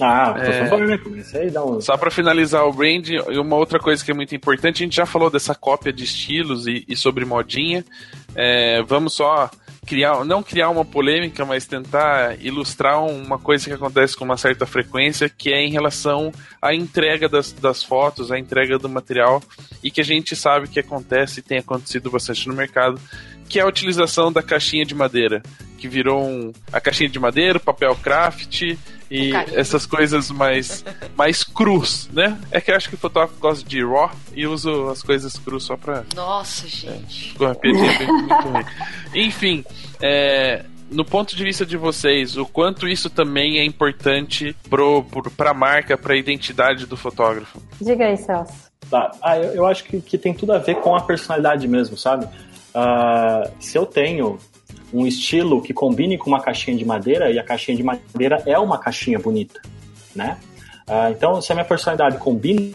Ah, 0.00 0.32
por 0.32 0.44
é... 0.44 0.68
favor, 0.68 0.86
né? 0.86 0.98
Comecei 0.98 1.48
a 1.48 1.50
dar 1.50 1.64
um... 1.64 1.80
Só 1.80 1.96
para 1.96 2.10
finalizar 2.10 2.66
o 2.66 2.72
brand, 2.72 3.08
e 3.08 3.38
uma 3.38 3.56
outra 3.56 3.78
coisa 3.78 4.04
que 4.04 4.10
é 4.10 4.14
muito 4.14 4.34
importante, 4.34 4.82
a 4.82 4.86
gente 4.86 4.96
já 4.96 5.06
falou 5.06 5.30
dessa 5.30 5.54
cópia 5.54 5.92
de 5.92 6.04
estilos 6.04 6.66
e, 6.66 6.84
e 6.88 6.96
sobre 6.96 7.24
modinha. 7.24 7.84
É, 8.34 8.82
vamos 8.82 9.14
só 9.14 9.50
criar, 9.84 10.24
não 10.24 10.42
criar 10.42 10.70
uma 10.70 10.84
polêmica, 10.84 11.44
mas 11.44 11.66
tentar 11.66 12.42
ilustrar 12.42 13.04
uma 13.04 13.38
coisa 13.38 13.66
que 13.66 13.72
acontece 13.72 14.16
com 14.16 14.24
uma 14.24 14.36
certa 14.36 14.66
frequência, 14.66 15.28
que 15.28 15.52
é 15.52 15.60
em 15.60 15.70
relação 15.70 16.32
à 16.60 16.74
entrega 16.74 17.28
das, 17.28 17.52
das 17.52 17.82
fotos, 17.82 18.32
à 18.32 18.38
entrega 18.38 18.78
do 18.78 18.88
material, 18.88 19.42
e 19.82 19.90
que 19.90 20.00
a 20.00 20.04
gente 20.04 20.34
sabe 20.34 20.68
que 20.68 20.80
acontece 20.80 21.40
e 21.40 21.42
tem 21.42 21.58
acontecido 21.58 22.10
bastante 22.10 22.48
no 22.48 22.54
mercado, 22.54 23.00
que 23.48 23.58
é 23.58 23.62
a 23.62 23.66
utilização 23.66 24.32
da 24.32 24.42
caixinha 24.42 24.84
de 24.84 24.94
madeira 24.94 25.42
que 25.84 25.88
virou 25.88 26.24
um, 26.24 26.50
a 26.72 26.80
caixinha 26.80 27.10
de 27.10 27.18
madeira, 27.18 27.60
papel 27.60 27.94
craft 27.96 28.62
e 29.10 29.32
essas 29.52 29.84
coisas 29.84 30.30
mais, 30.30 30.82
mais 31.14 31.44
crus, 31.44 32.08
né? 32.10 32.40
É 32.50 32.58
que 32.58 32.70
eu 32.70 32.74
acho 32.74 32.88
que 32.88 32.94
o 32.94 32.98
fotógrafo 32.98 33.38
gosta 33.38 33.68
de 33.68 33.84
raw 33.84 34.10
e 34.34 34.46
uso 34.46 34.88
as 34.88 35.02
coisas 35.02 35.36
crus 35.36 35.64
só 35.64 35.76
pra. 35.76 36.02
Nossa, 36.16 36.66
gente. 36.66 36.88
É, 36.88 37.32
ficou 37.32 37.48
uma 37.48 37.54
piadinha 37.54 38.12
muito 38.12 38.34
ruim. 38.34 38.64
Enfim, 39.14 39.64
é, 40.00 40.64
no 40.90 41.04
ponto 41.04 41.36
de 41.36 41.44
vista 41.44 41.66
de 41.66 41.76
vocês, 41.76 42.38
o 42.38 42.46
quanto 42.46 42.88
isso 42.88 43.10
também 43.10 43.58
é 43.58 43.64
importante 43.66 44.56
pro, 44.70 45.02
pro, 45.02 45.30
pra 45.30 45.52
marca, 45.52 45.98
pra 45.98 46.16
identidade 46.16 46.86
do 46.86 46.96
fotógrafo? 46.96 47.60
Diga 47.78 48.06
aí, 48.06 48.16
Celso. 48.16 48.72
Tá. 48.90 49.10
Ah, 49.20 49.36
eu, 49.36 49.52
eu 49.52 49.66
acho 49.66 49.84
que, 49.84 50.00
que 50.00 50.16
tem 50.16 50.32
tudo 50.32 50.52
a 50.54 50.58
ver 50.58 50.76
com 50.76 50.96
a 50.96 51.02
personalidade 51.02 51.68
mesmo, 51.68 51.94
sabe? 51.94 52.26
Uh, 52.74 53.50
se 53.60 53.78
eu 53.78 53.86
tenho 53.86 54.38
um 54.92 55.06
estilo 55.06 55.62
que 55.62 55.72
combine 55.72 56.18
com 56.18 56.28
uma 56.28 56.40
caixinha 56.40 56.76
de 56.76 56.84
madeira, 56.84 57.30
e 57.30 57.38
a 57.38 57.44
caixinha 57.44 57.76
de 57.76 57.82
madeira 57.82 58.42
é 58.46 58.58
uma 58.58 58.78
caixinha 58.78 59.18
bonita, 59.18 59.60
né? 60.14 60.38
Uh, 60.88 61.10
então, 61.10 61.40
se 61.40 61.50
a 61.52 61.54
minha 61.54 61.64
personalidade 61.64 62.18
combina, 62.18 62.74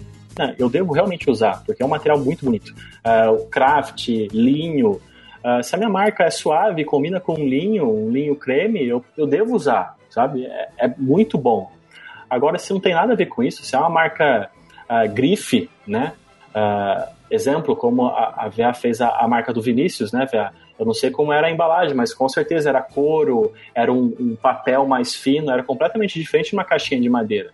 eu 0.57 0.69
devo 0.69 0.93
realmente 0.93 1.29
usar, 1.29 1.63
porque 1.65 1.81
é 1.83 1.85
um 1.85 1.89
material 1.89 2.19
muito 2.19 2.45
bonito. 2.45 2.73
Uh, 3.05 3.45
craft, 3.47 4.07
linho, 4.31 5.01
uh, 5.43 5.63
se 5.63 5.75
a 5.75 5.77
minha 5.77 5.89
marca 5.89 6.23
é 6.23 6.29
suave, 6.29 6.83
combina 6.83 7.19
com 7.19 7.33
um 7.33 7.47
linho, 7.47 7.89
um 7.89 8.09
linho 8.09 8.35
creme, 8.35 8.87
eu, 8.87 9.03
eu 9.17 9.27
devo 9.27 9.55
usar, 9.55 9.95
sabe? 10.09 10.45
É, 10.45 10.69
é 10.77 10.93
muito 10.97 11.37
bom. 11.37 11.71
Agora, 12.29 12.57
se 12.57 12.71
não 12.71 12.79
tem 12.79 12.93
nada 12.93 13.13
a 13.13 13.15
ver 13.15 13.25
com 13.27 13.43
isso, 13.43 13.63
se 13.63 13.75
é 13.75 13.79
uma 13.79 13.89
marca 13.89 14.49
grife, 15.13 15.69
né? 15.85 16.13
Uh, 16.49 17.18
exemplo, 17.29 17.75
como 17.75 18.07
a, 18.07 18.33
a 18.37 18.49
VA 18.49 18.73
fez 18.73 19.01
a, 19.01 19.09
a, 19.09 19.27
marca 19.27 19.53
do 19.53 19.61
Vinícius, 19.61 20.11
né, 20.11 20.27
VA? 20.31 20.51
Eu 20.77 20.85
não 20.85 20.93
sei 20.93 21.11
como 21.11 21.33
era 21.33 21.47
a 21.47 21.51
embalagem, 21.51 21.95
mas 21.95 22.13
com 22.13 22.27
certeza 22.29 22.69
era 22.69 22.81
couro, 22.81 23.53
era 23.75 23.91
um, 23.91 24.15
um 24.19 24.35
papel 24.35 24.85
mais 24.85 25.13
fino, 25.13 25.51
era 25.51 25.61
completamente 25.61 26.17
diferente 26.17 26.49
de 26.49 26.55
uma 26.55 26.63
caixinha 26.63 27.01
de 27.01 27.09
madeira. 27.09 27.51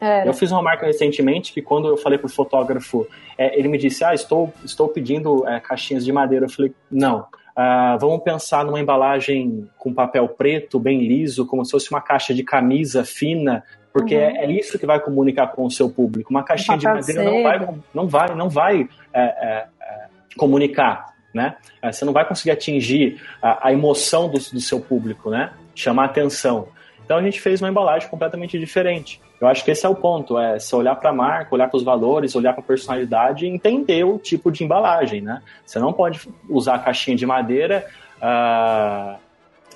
Era. 0.00 0.26
Eu 0.26 0.34
fiz 0.34 0.50
uma 0.50 0.60
marca 0.60 0.84
recentemente 0.84 1.52
que 1.52 1.62
quando 1.62 1.88
eu 1.88 1.96
falei 1.96 2.18
pro 2.18 2.28
fotógrafo, 2.28 3.06
é, 3.38 3.56
ele 3.58 3.68
me 3.68 3.78
disse, 3.78 4.04
ah, 4.04 4.12
estou, 4.12 4.52
estou 4.64 4.88
pedindo 4.88 5.46
é, 5.46 5.60
caixinhas 5.60 6.04
de 6.04 6.12
madeira. 6.12 6.46
Eu 6.46 6.50
falei, 6.50 6.72
não, 6.90 7.26
Uh, 7.56 7.96
vamos 8.00 8.24
pensar 8.24 8.64
numa 8.64 8.80
embalagem 8.80 9.68
com 9.78 9.94
papel 9.94 10.28
preto, 10.28 10.80
bem 10.80 11.06
liso, 11.06 11.46
como 11.46 11.64
se 11.64 11.70
fosse 11.70 11.88
uma 11.88 12.00
caixa 12.00 12.34
de 12.34 12.42
camisa 12.42 13.04
fina, 13.04 13.62
porque 13.92 14.16
uhum. 14.16 14.22
é, 14.22 14.44
é, 14.44 14.50
isso 14.50 14.76
que 14.76 14.84
vai 14.84 14.98
comunicar 14.98 15.46
com 15.46 15.64
o 15.64 15.70
seu 15.70 15.88
público. 15.88 16.30
Uma 16.30 16.42
caixinha 16.42 16.76
de 16.76 16.84
madeira 16.84 17.22
não 17.22 17.42
vai, 17.44 17.78
não 17.94 18.08
vai, 18.08 18.34
não 18.34 18.48
vai 18.48 18.88
é, 19.14 19.22
é, 19.22 19.66
é 19.80 20.06
comunicar, 20.36 21.14
né? 21.32 21.56
É, 21.80 21.92
você 21.92 22.04
não 22.04 22.12
vai 22.12 22.26
conseguir 22.26 22.50
atingir 22.50 23.20
a, 23.40 23.68
a 23.68 23.72
emoção 23.72 24.28
do, 24.28 24.38
do, 24.38 24.60
seu 24.60 24.80
público, 24.80 25.30
né? 25.30 25.52
Chamar 25.74 26.06
atenção. 26.06 26.68
Então 27.04 27.18
a 27.18 27.22
gente 27.22 27.40
fez 27.40 27.60
uma 27.60 27.68
embalagem 27.68 28.08
completamente 28.08 28.58
diferente. 28.58 29.20
Eu 29.40 29.48
acho 29.48 29.64
que 29.64 29.70
esse 29.70 29.84
é 29.84 29.88
o 29.88 29.94
ponto, 29.94 30.38
é 30.38 30.58
se 30.58 30.74
olhar 30.74 30.94
para 30.94 31.10
a 31.10 31.12
marca, 31.12 31.54
olhar 31.54 31.68
para 31.68 31.76
os 31.76 31.82
valores, 31.82 32.34
olhar 32.34 32.52
para 32.52 32.62
a 32.62 32.66
personalidade 32.66 33.44
e 33.44 33.48
entender 33.48 34.04
o 34.04 34.18
tipo 34.18 34.50
de 34.50 34.64
embalagem, 34.64 35.20
né? 35.20 35.42
Você 35.66 35.78
não 35.78 35.92
pode 35.92 36.20
usar 36.48 36.76
a 36.76 36.78
caixinha 36.78 37.16
de 37.16 37.26
madeira 37.26 37.86
uh, 38.16 39.18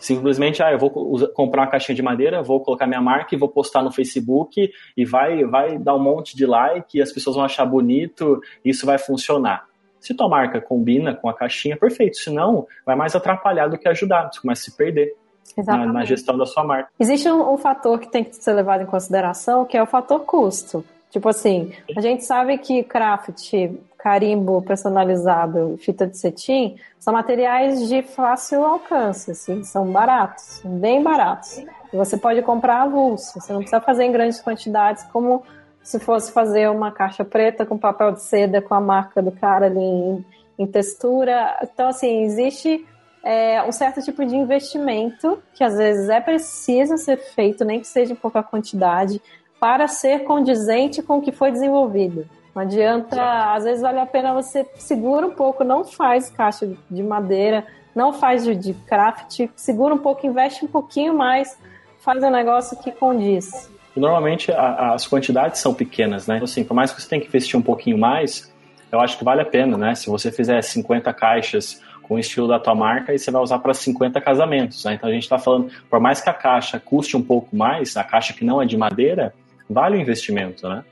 simplesmente, 0.00 0.62
ah, 0.62 0.72
eu 0.72 0.78
vou 0.78 0.90
comprar 1.34 1.62
uma 1.62 1.70
caixinha 1.70 1.96
de 1.96 2.02
madeira, 2.02 2.42
vou 2.42 2.60
colocar 2.60 2.86
minha 2.86 3.00
marca 3.00 3.34
e 3.34 3.38
vou 3.38 3.48
postar 3.48 3.82
no 3.82 3.90
Facebook 3.90 4.70
e 4.96 5.04
vai, 5.04 5.44
vai 5.44 5.78
dar 5.78 5.94
um 5.94 6.02
monte 6.02 6.36
de 6.36 6.46
like 6.46 6.98
e 6.98 7.02
as 7.02 7.12
pessoas 7.12 7.36
vão 7.36 7.44
achar 7.44 7.64
bonito 7.64 8.40
e 8.64 8.70
isso 8.70 8.86
vai 8.86 8.98
funcionar. 8.98 9.66
Se 10.00 10.14
tua 10.14 10.28
marca 10.28 10.60
combina 10.60 11.14
com 11.14 11.28
a 11.28 11.34
caixinha, 11.34 11.76
perfeito. 11.76 12.16
Se 12.16 12.30
não, 12.30 12.66
vai 12.86 12.94
mais 12.94 13.14
atrapalhar 13.16 13.68
do 13.68 13.76
que 13.76 13.88
ajudar. 13.88 14.30
Você 14.32 14.40
começa 14.40 14.62
a 14.62 14.64
se 14.64 14.76
perder 14.76 15.14
na, 15.56 15.86
na, 15.86 16.04
gestão 16.04 16.36
da 16.36 16.46
sua 16.46 16.64
marca. 16.64 16.90
Existe 16.98 17.28
um, 17.28 17.52
um, 17.52 17.56
fator 17.56 17.98
que 17.98 18.08
tem 18.08 18.22
que 18.22 18.36
ser 18.36 18.52
levado 18.52 18.82
em 18.82 18.86
consideração, 18.86 19.64
que 19.64 19.76
é 19.76 19.82
o 19.82 19.86
fator 19.86 20.20
custo. 20.20 20.84
Tipo 21.10 21.28
assim, 21.28 21.72
a 21.96 22.00
gente 22.00 22.24
sabe 22.24 22.58
que 22.58 22.82
craft, 22.84 23.52
carimbo 23.98 24.62
personalizado, 24.62 25.76
fita 25.78 26.06
de 26.06 26.16
cetim, 26.16 26.76
são 26.98 27.12
materiais 27.12 27.88
de 27.88 28.02
fácil 28.02 28.64
alcance, 28.64 29.32
assim, 29.32 29.64
são 29.64 29.90
baratos, 29.90 30.62
bem 30.64 31.02
baratos. 31.02 31.64
Você 31.92 32.16
pode 32.16 32.40
comprar 32.42 32.82
avulso, 32.82 33.40
você 33.40 33.52
não 33.52 33.60
precisa 33.60 33.80
fazer 33.80 34.04
em 34.04 34.12
grandes 34.12 34.40
quantidades, 34.40 35.02
como 35.04 35.42
se 35.82 35.98
fosse 35.98 36.32
fazer 36.32 36.70
uma 36.70 36.92
caixa 36.92 37.24
preta 37.24 37.66
com 37.66 37.76
papel 37.76 38.12
de 38.12 38.22
seda 38.22 38.62
com 38.62 38.74
a 38.74 38.80
marca 38.80 39.20
do 39.20 39.32
cara 39.32 39.66
ali 39.66 39.80
em, 39.80 40.24
em 40.58 40.66
textura. 40.66 41.58
Então, 41.62 41.88
assim, 41.88 42.22
existe 42.22 42.86
é, 43.24 43.62
um 43.62 43.72
certo 43.72 44.00
tipo 44.02 44.24
de 44.24 44.36
investimento 44.36 45.42
que 45.54 45.64
às 45.64 45.76
vezes 45.76 46.08
é 46.08 46.20
preciso 46.20 46.96
ser 46.98 47.16
feito, 47.16 47.64
nem 47.64 47.80
que 47.80 47.86
seja 47.86 48.12
em 48.12 48.16
pouca 48.16 48.42
quantidade, 48.42 49.20
para 49.58 49.88
ser 49.88 50.24
condizente 50.24 51.02
com 51.02 51.18
o 51.18 51.22
que 51.22 51.32
foi 51.32 51.50
desenvolvido. 51.50 52.28
Não 52.58 52.64
adianta, 52.64 53.54
às 53.54 53.62
vezes 53.62 53.82
vale 53.82 54.00
a 54.00 54.06
pena 54.06 54.34
você 54.34 54.66
segura 54.74 55.24
um 55.24 55.30
pouco, 55.30 55.62
não 55.62 55.84
faz 55.84 56.28
caixa 56.28 56.68
de 56.90 57.02
madeira, 57.04 57.64
não 57.94 58.12
faz 58.12 58.44
de 58.44 58.74
craft, 58.74 59.48
segura 59.54 59.94
um 59.94 59.98
pouco, 59.98 60.26
investe 60.26 60.64
um 60.64 60.68
pouquinho 60.68 61.14
mais, 61.16 61.56
faz 62.00 62.20
um 62.20 62.30
negócio 62.30 62.76
que 62.78 62.90
condiz. 62.90 63.70
Normalmente 63.94 64.50
a, 64.50 64.94
as 64.94 65.06
quantidades 65.06 65.60
são 65.60 65.72
pequenas, 65.72 66.26
né? 66.26 66.40
Assim, 66.42 66.64
por 66.64 66.74
mais 66.74 66.92
que 66.92 67.00
você 67.00 67.08
tenha 67.08 67.22
que 67.22 67.28
investir 67.28 67.56
um 67.56 67.62
pouquinho 67.62 67.96
mais, 67.96 68.52
eu 68.90 68.98
acho 68.98 69.16
que 69.16 69.22
vale 69.22 69.40
a 69.40 69.46
pena, 69.46 69.78
né? 69.78 69.94
Se 69.94 70.10
você 70.10 70.32
fizer 70.32 70.60
50 70.60 71.12
caixas 71.14 71.80
com 72.02 72.16
o 72.16 72.18
estilo 72.18 72.48
da 72.48 72.58
tua 72.58 72.74
marca 72.74 73.14
e 73.14 73.20
você 73.20 73.30
vai 73.30 73.40
usar 73.40 73.60
para 73.60 73.72
50 73.72 74.20
casamentos. 74.20 74.84
Né? 74.84 74.94
Então 74.94 75.08
a 75.08 75.12
gente 75.12 75.22
está 75.22 75.38
falando, 75.38 75.70
por 75.88 76.00
mais 76.00 76.20
que 76.20 76.28
a 76.28 76.34
caixa 76.34 76.80
custe 76.80 77.16
um 77.16 77.22
pouco 77.22 77.54
mais, 77.54 77.96
a 77.96 78.02
caixa 78.02 78.32
que 78.32 78.44
não 78.44 78.60
é 78.60 78.66
de 78.66 78.76
madeira, 78.76 79.32
vale 79.70 79.96
o 79.96 80.00
investimento, 80.00 80.68
né? 80.68 80.82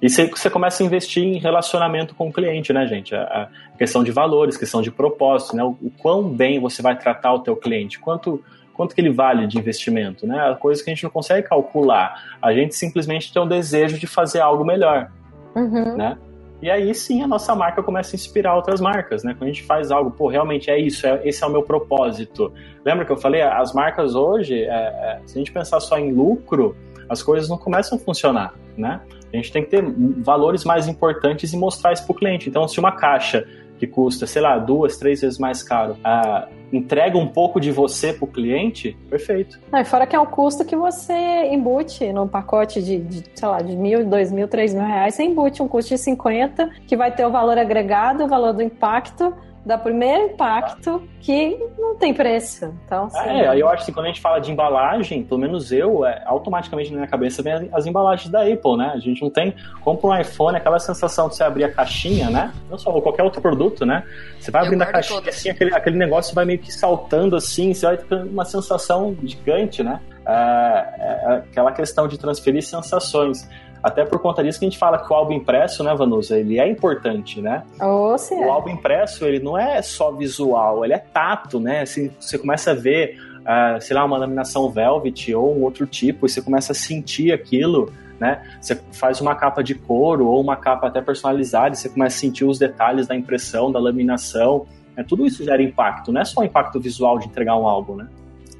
E 0.00 0.08
você, 0.08 0.26
você 0.26 0.48
começa 0.48 0.82
a 0.82 0.86
investir 0.86 1.22
em 1.22 1.38
relacionamento 1.38 2.14
com 2.14 2.28
o 2.28 2.32
cliente, 2.32 2.72
né, 2.72 2.86
gente? 2.86 3.14
A, 3.14 3.48
a 3.74 3.76
questão 3.76 4.02
de 4.02 4.10
valores, 4.10 4.56
questão 4.56 4.80
de 4.82 4.90
propósito, 4.90 5.56
né? 5.56 5.62
O, 5.62 5.76
o, 5.82 5.90
quão 5.98 6.28
bem 6.28 6.60
você 6.60 6.80
vai 6.82 6.96
tratar 6.96 7.32
o 7.34 7.40
teu 7.40 7.56
cliente, 7.56 7.98
quanto 7.98 8.42
quanto 8.72 8.94
que 8.94 9.00
ele 9.02 9.10
vale 9.10 9.46
de 9.46 9.58
investimento, 9.58 10.26
né? 10.26 10.38
A 10.48 10.54
coisa 10.54 10.82
que 10.82 10.88
a 10.88 10.94
gente 10.94 11.04
não 11.04 11.10
consegue 11.10 11.46
calcular. 11.46 12.38
A 12.40 12.50
gente 12.54 12.74
simplesmente 12.74 13.30
tem 13.30 13.42
um 13.42 13.46
desejo 13.46 13.98
de 13.98 14.06
fazer 14.06 14.40
algo 14.40 14.64
melhor, 14.64 15.10
uhum. 15.54 15.98
né? 15.98 16.16
E 16.62 16.70
aí 16.70 16.94
sim 16.94 17.22
a 17.22 17.26
nossa 17.26 17.54
marca 17.54 17.82
começa 17.82 18.14
a 18.14 18.16
inspirar 18.16 18.56
outras 18.56 18.80
marcas, 18.80 19.22
né? 19.22 19.34
Quando 19.34 19.50
a 19.50 19.52
gente 19.52 19.64
faz 19.64 19.90
algo, 19.90 20.10
pô, 20.10 20.28
realmente 20.28 20.70
é 20.70 20.78
isso, 20.78 21.06
é, 21.06 21.20
esse 21.24 21.44
é 21.44 21.46
o 21.46 21.50
meu 21.50 21.62
propósito. 21.62 22.52
Lembra 22.82 23.04
que 23.04 23.12
eu 23.12 23.18
falei, 23.18 23.42
as 23.42 23.74
marcas 23.74 24.14
hoje, 24.14 24.62
é, 24.62 24.68
é, 24.68 25.20
se 25.26 25.36
a 25.36 25.38
gente 25.38 25.52
pensar 25.52 25.78
só 25.80 25.98
em 25.98 26.12
lucro, 26.12 26.74
as 27.06 27.22
coisas 27.22 27.50
não 27.50 27.58
começam 27.58 27.98
a 27.98 28.00
funcionar, 28.00 28.54
né? 28.78 29.00
A 29.32 29.36
gente 29.36 29.52
tem 29.52 29.62
que 29.62 29.70
ter 29.70 29.82
valores 30.18 30.64
mais 30.64 30.88
importantes 30.88 31.52
e 31.52 31.56
mostrar 31.56 31.92
isso 31.92 32.04
para 32.04 32.12
o 32.12 32.14
cliente. 32.16 32.48
Então, 32.48 32.66
se 32.66 32.78
uma 32.78 32.92
caixa 32.92 33.46
que 33.78 33.86
custa, 33.86 34.26
sei 34.26 34.42
lá, 34.42 34.58
duas, 34.58 34.98
três 34.98 35.22
vezes 35.22 35.38
mais 35.38 35.62
caro, 35.62 35.96
entrega 36.70 37.16
um 37.16 37.26
pouco 37.26 37.58
de 37.58 37.72
você 37.72 38.12
para 38.12 38.24
o 38.24 38.28
cliente, 38.28 38.94
perfeito. 39.08 39.58
e 39.72 39.84
fora 39.86 40.06
que 40.06 40.14
é 40.14 40.20
um 40.20 40.26
custo 40.26 40.66
que 40.66 40.76
você 40.76 41.14
embute 41.50 42.12
num 42.12 42.28
pacote 42.28 42.82
de, 42.82 42.98
de, 42.98 43.24
sei 43.34 43.48
lá, 43.48 43.62
de 43.62 43.74
mil, 43.74 44.04
dois 44.04 44.30
mil, 44.30 44.46
três 44.46 44.74
mil 44.74 44.84
reais, 44.84 45.14
você 45.14 45.24
embute 45.24 45.62
um 45.62 45.68
custo 45.68 45.94
de 45.94 45.98
50, 45.98 46.70
que 46.86 46.94
vai 46.94 47.10
ter 47.10 47.24
o 47.24 47.30
valor 47.30 47.56
agregado, 47.56 48.24
o 48.24 48.28
valor 48.28 48.52
do 48.52 48.62
impacto, 48.62 49.34
dá 49.64 49.76
primeiro 49.76 50.32
impacto 50.32 51.02
que 51.20 51.58
não 51.78 51.94
tem 51.96 52.14
preço. 52.14 52.74
Então, 52.84 53.04
assim, 53.04 53.28
é, 53.28 53.60
eu 53.60 53.68
acho 53.68 53.84
que 53.84 53.92
quando 53.92 54.06
a 54.06 54.08
gente 54.08 54.20
fala 54.20 54.38
de 54.38 54.50
embalagem, 54.50 55.22
pelo 55.22 55.40
menos 55.40 55.70
eu, 55.70 56.04
é, 56.04 56.22
automaticamente 56.24 56.90
na 56.90 56.98
minha 56.98 57.08
cabeça 57.08 57.42
vem 57.42 57.68
as 57.72 57.86
embalagens 57.86 58.30
da 58.30 58.40
Apple, 58.40 58.76
né? 58.76 58.92
A 58.94 58.98
gente 58.98 59.20
não 59.20 59.30
tem, 59.30 59.54
compra 59.82 60.08
um 60.08 60.18
iPhone, 60.18 60.56
aquela 60.56 60.78
sensação 60.78 61.28
de 61.28 61.36
você 61.36 61.44
abrir 61.44 61.64
a 61.64 61.72
caixinha, 61.72 62.30
né? 62.30 62.52
Não 62.70 62.78
só 62.78 62.90
qualquer 63.00 63.22
outro 63.22 63.42
produto, 63.42 63.84
né? 63.84 64.02
Você 64.38 64.50
vai 64.50 64.64
abrindo 64.64 64.82
a 64.82 64.86
caixinha 64.86 65.20
assim, 65.28 65.50
aquele, 65.50 65.74
aquele 65.74 65.96
negócio 65.96 66.34
vai 66.34 66.44
meio 66.44 66.58
que 66.58 66.72
saltando 66.72 67.36
assim, 67.36 67.74
você 67.74 67.86
vai 67.86 67.96
ter 67.98 68.14
uma 68.14 68.44
sensação 68.44 69.16
gigante, 69.22 69.82
né? 69.82 70.00
É, 70.26 70.32
é, 70.32 71.34
aquela 71.50 71.72
questão 71.72 72.08
de 72.08 72.18
transferir 72.18 72.62
sensações. 72.62 73.48
Até 73.82 74.04
por 74.04 74.18
conta 74.18 74.42
disso 74.42 74.58
que 74.58 74.66
a 74.66 74.68
gente 74.68 74.78
fala 74.78 74.98
que 74.98 75.10
o 75.10 75.16
álbum 75.16 75.32
impresso, 75.32 75.82
né, 75.82 75.94
Vanusa, 75.94 76.38
ele 76.38 76.58
é 76.58 76.68
importante, 76.68 77.40
né? 77.40 77.62
Oh, 77.80 78.14
o 78.14 78.50
álbum 78.50 78.70
impresso, 78.70 79.24
ele 79.24 79.40
não 79.40 79.56
é 79.56 79.80
só 79.80 80.12
visual, 80.12 80.84
ele 80.84 80.92
é 80.92 80.98
tato, 80.98 81.58
né? 81.58 81.80
Assim, 81.80 82.10
você 82.20 82.38
começa 82.38 82.72
a 82.72 82.74
ver, 82.74 83.18
uh, 83.40 83.80
sei 83.80 83.96
lá, 83.96 84.04
uma 84.04 84.18
laminação 84.18 84.70
velvet 84.70 85.34
ou 85.34 85.56
um 85.56 85.62
outro 85.62 85.86
tipo, 85.86 86.26
e 86.26 86.28
você 86.28 86.42
começa 86.42 86.72
a 86.72 86.74
sentir 86.74 87.32
aquilo, 87.32 87.90
né? 88.18 88.42
Você 88.60 88.78
faz 88.92 89.20
uma 89.20 89.34
capa 89.34 89.62
de 89.62 89.74
couro 89.74 90.26
ou 90.26 90.40
uma 90.40 90.56
capa 90.56 90.88
até 90.88 91.00
personalizada, 91.00 91.74
e 91.74 91.78
você 91.78 91.88
começa 91.88 92.16
a 92.16 92.20
sentir 92.20 92.44
os 92.44 92.58
detalhes 92.58 93.06
da 93.06 93.16
impressão, 93.16 93.72
da 93.72 93.78
laminação. 93.78 94.66
Né? 94.94 95.02
Tudo 95.08 95.26
isso 95.26 95.42
gera 95.42 95.62
impacto, 95.62 96.12
não 96.12 96.20
é 96.20 96.24
só 96.24 96.42
o 96.42 96.44
impacto 96.44 96.78
visual 96.78 97.18
de 97.18 97.26
entregar 97.26 97.56
um 97.56 97.66
álbum, 97.66 97.96
né? 97.96 98.06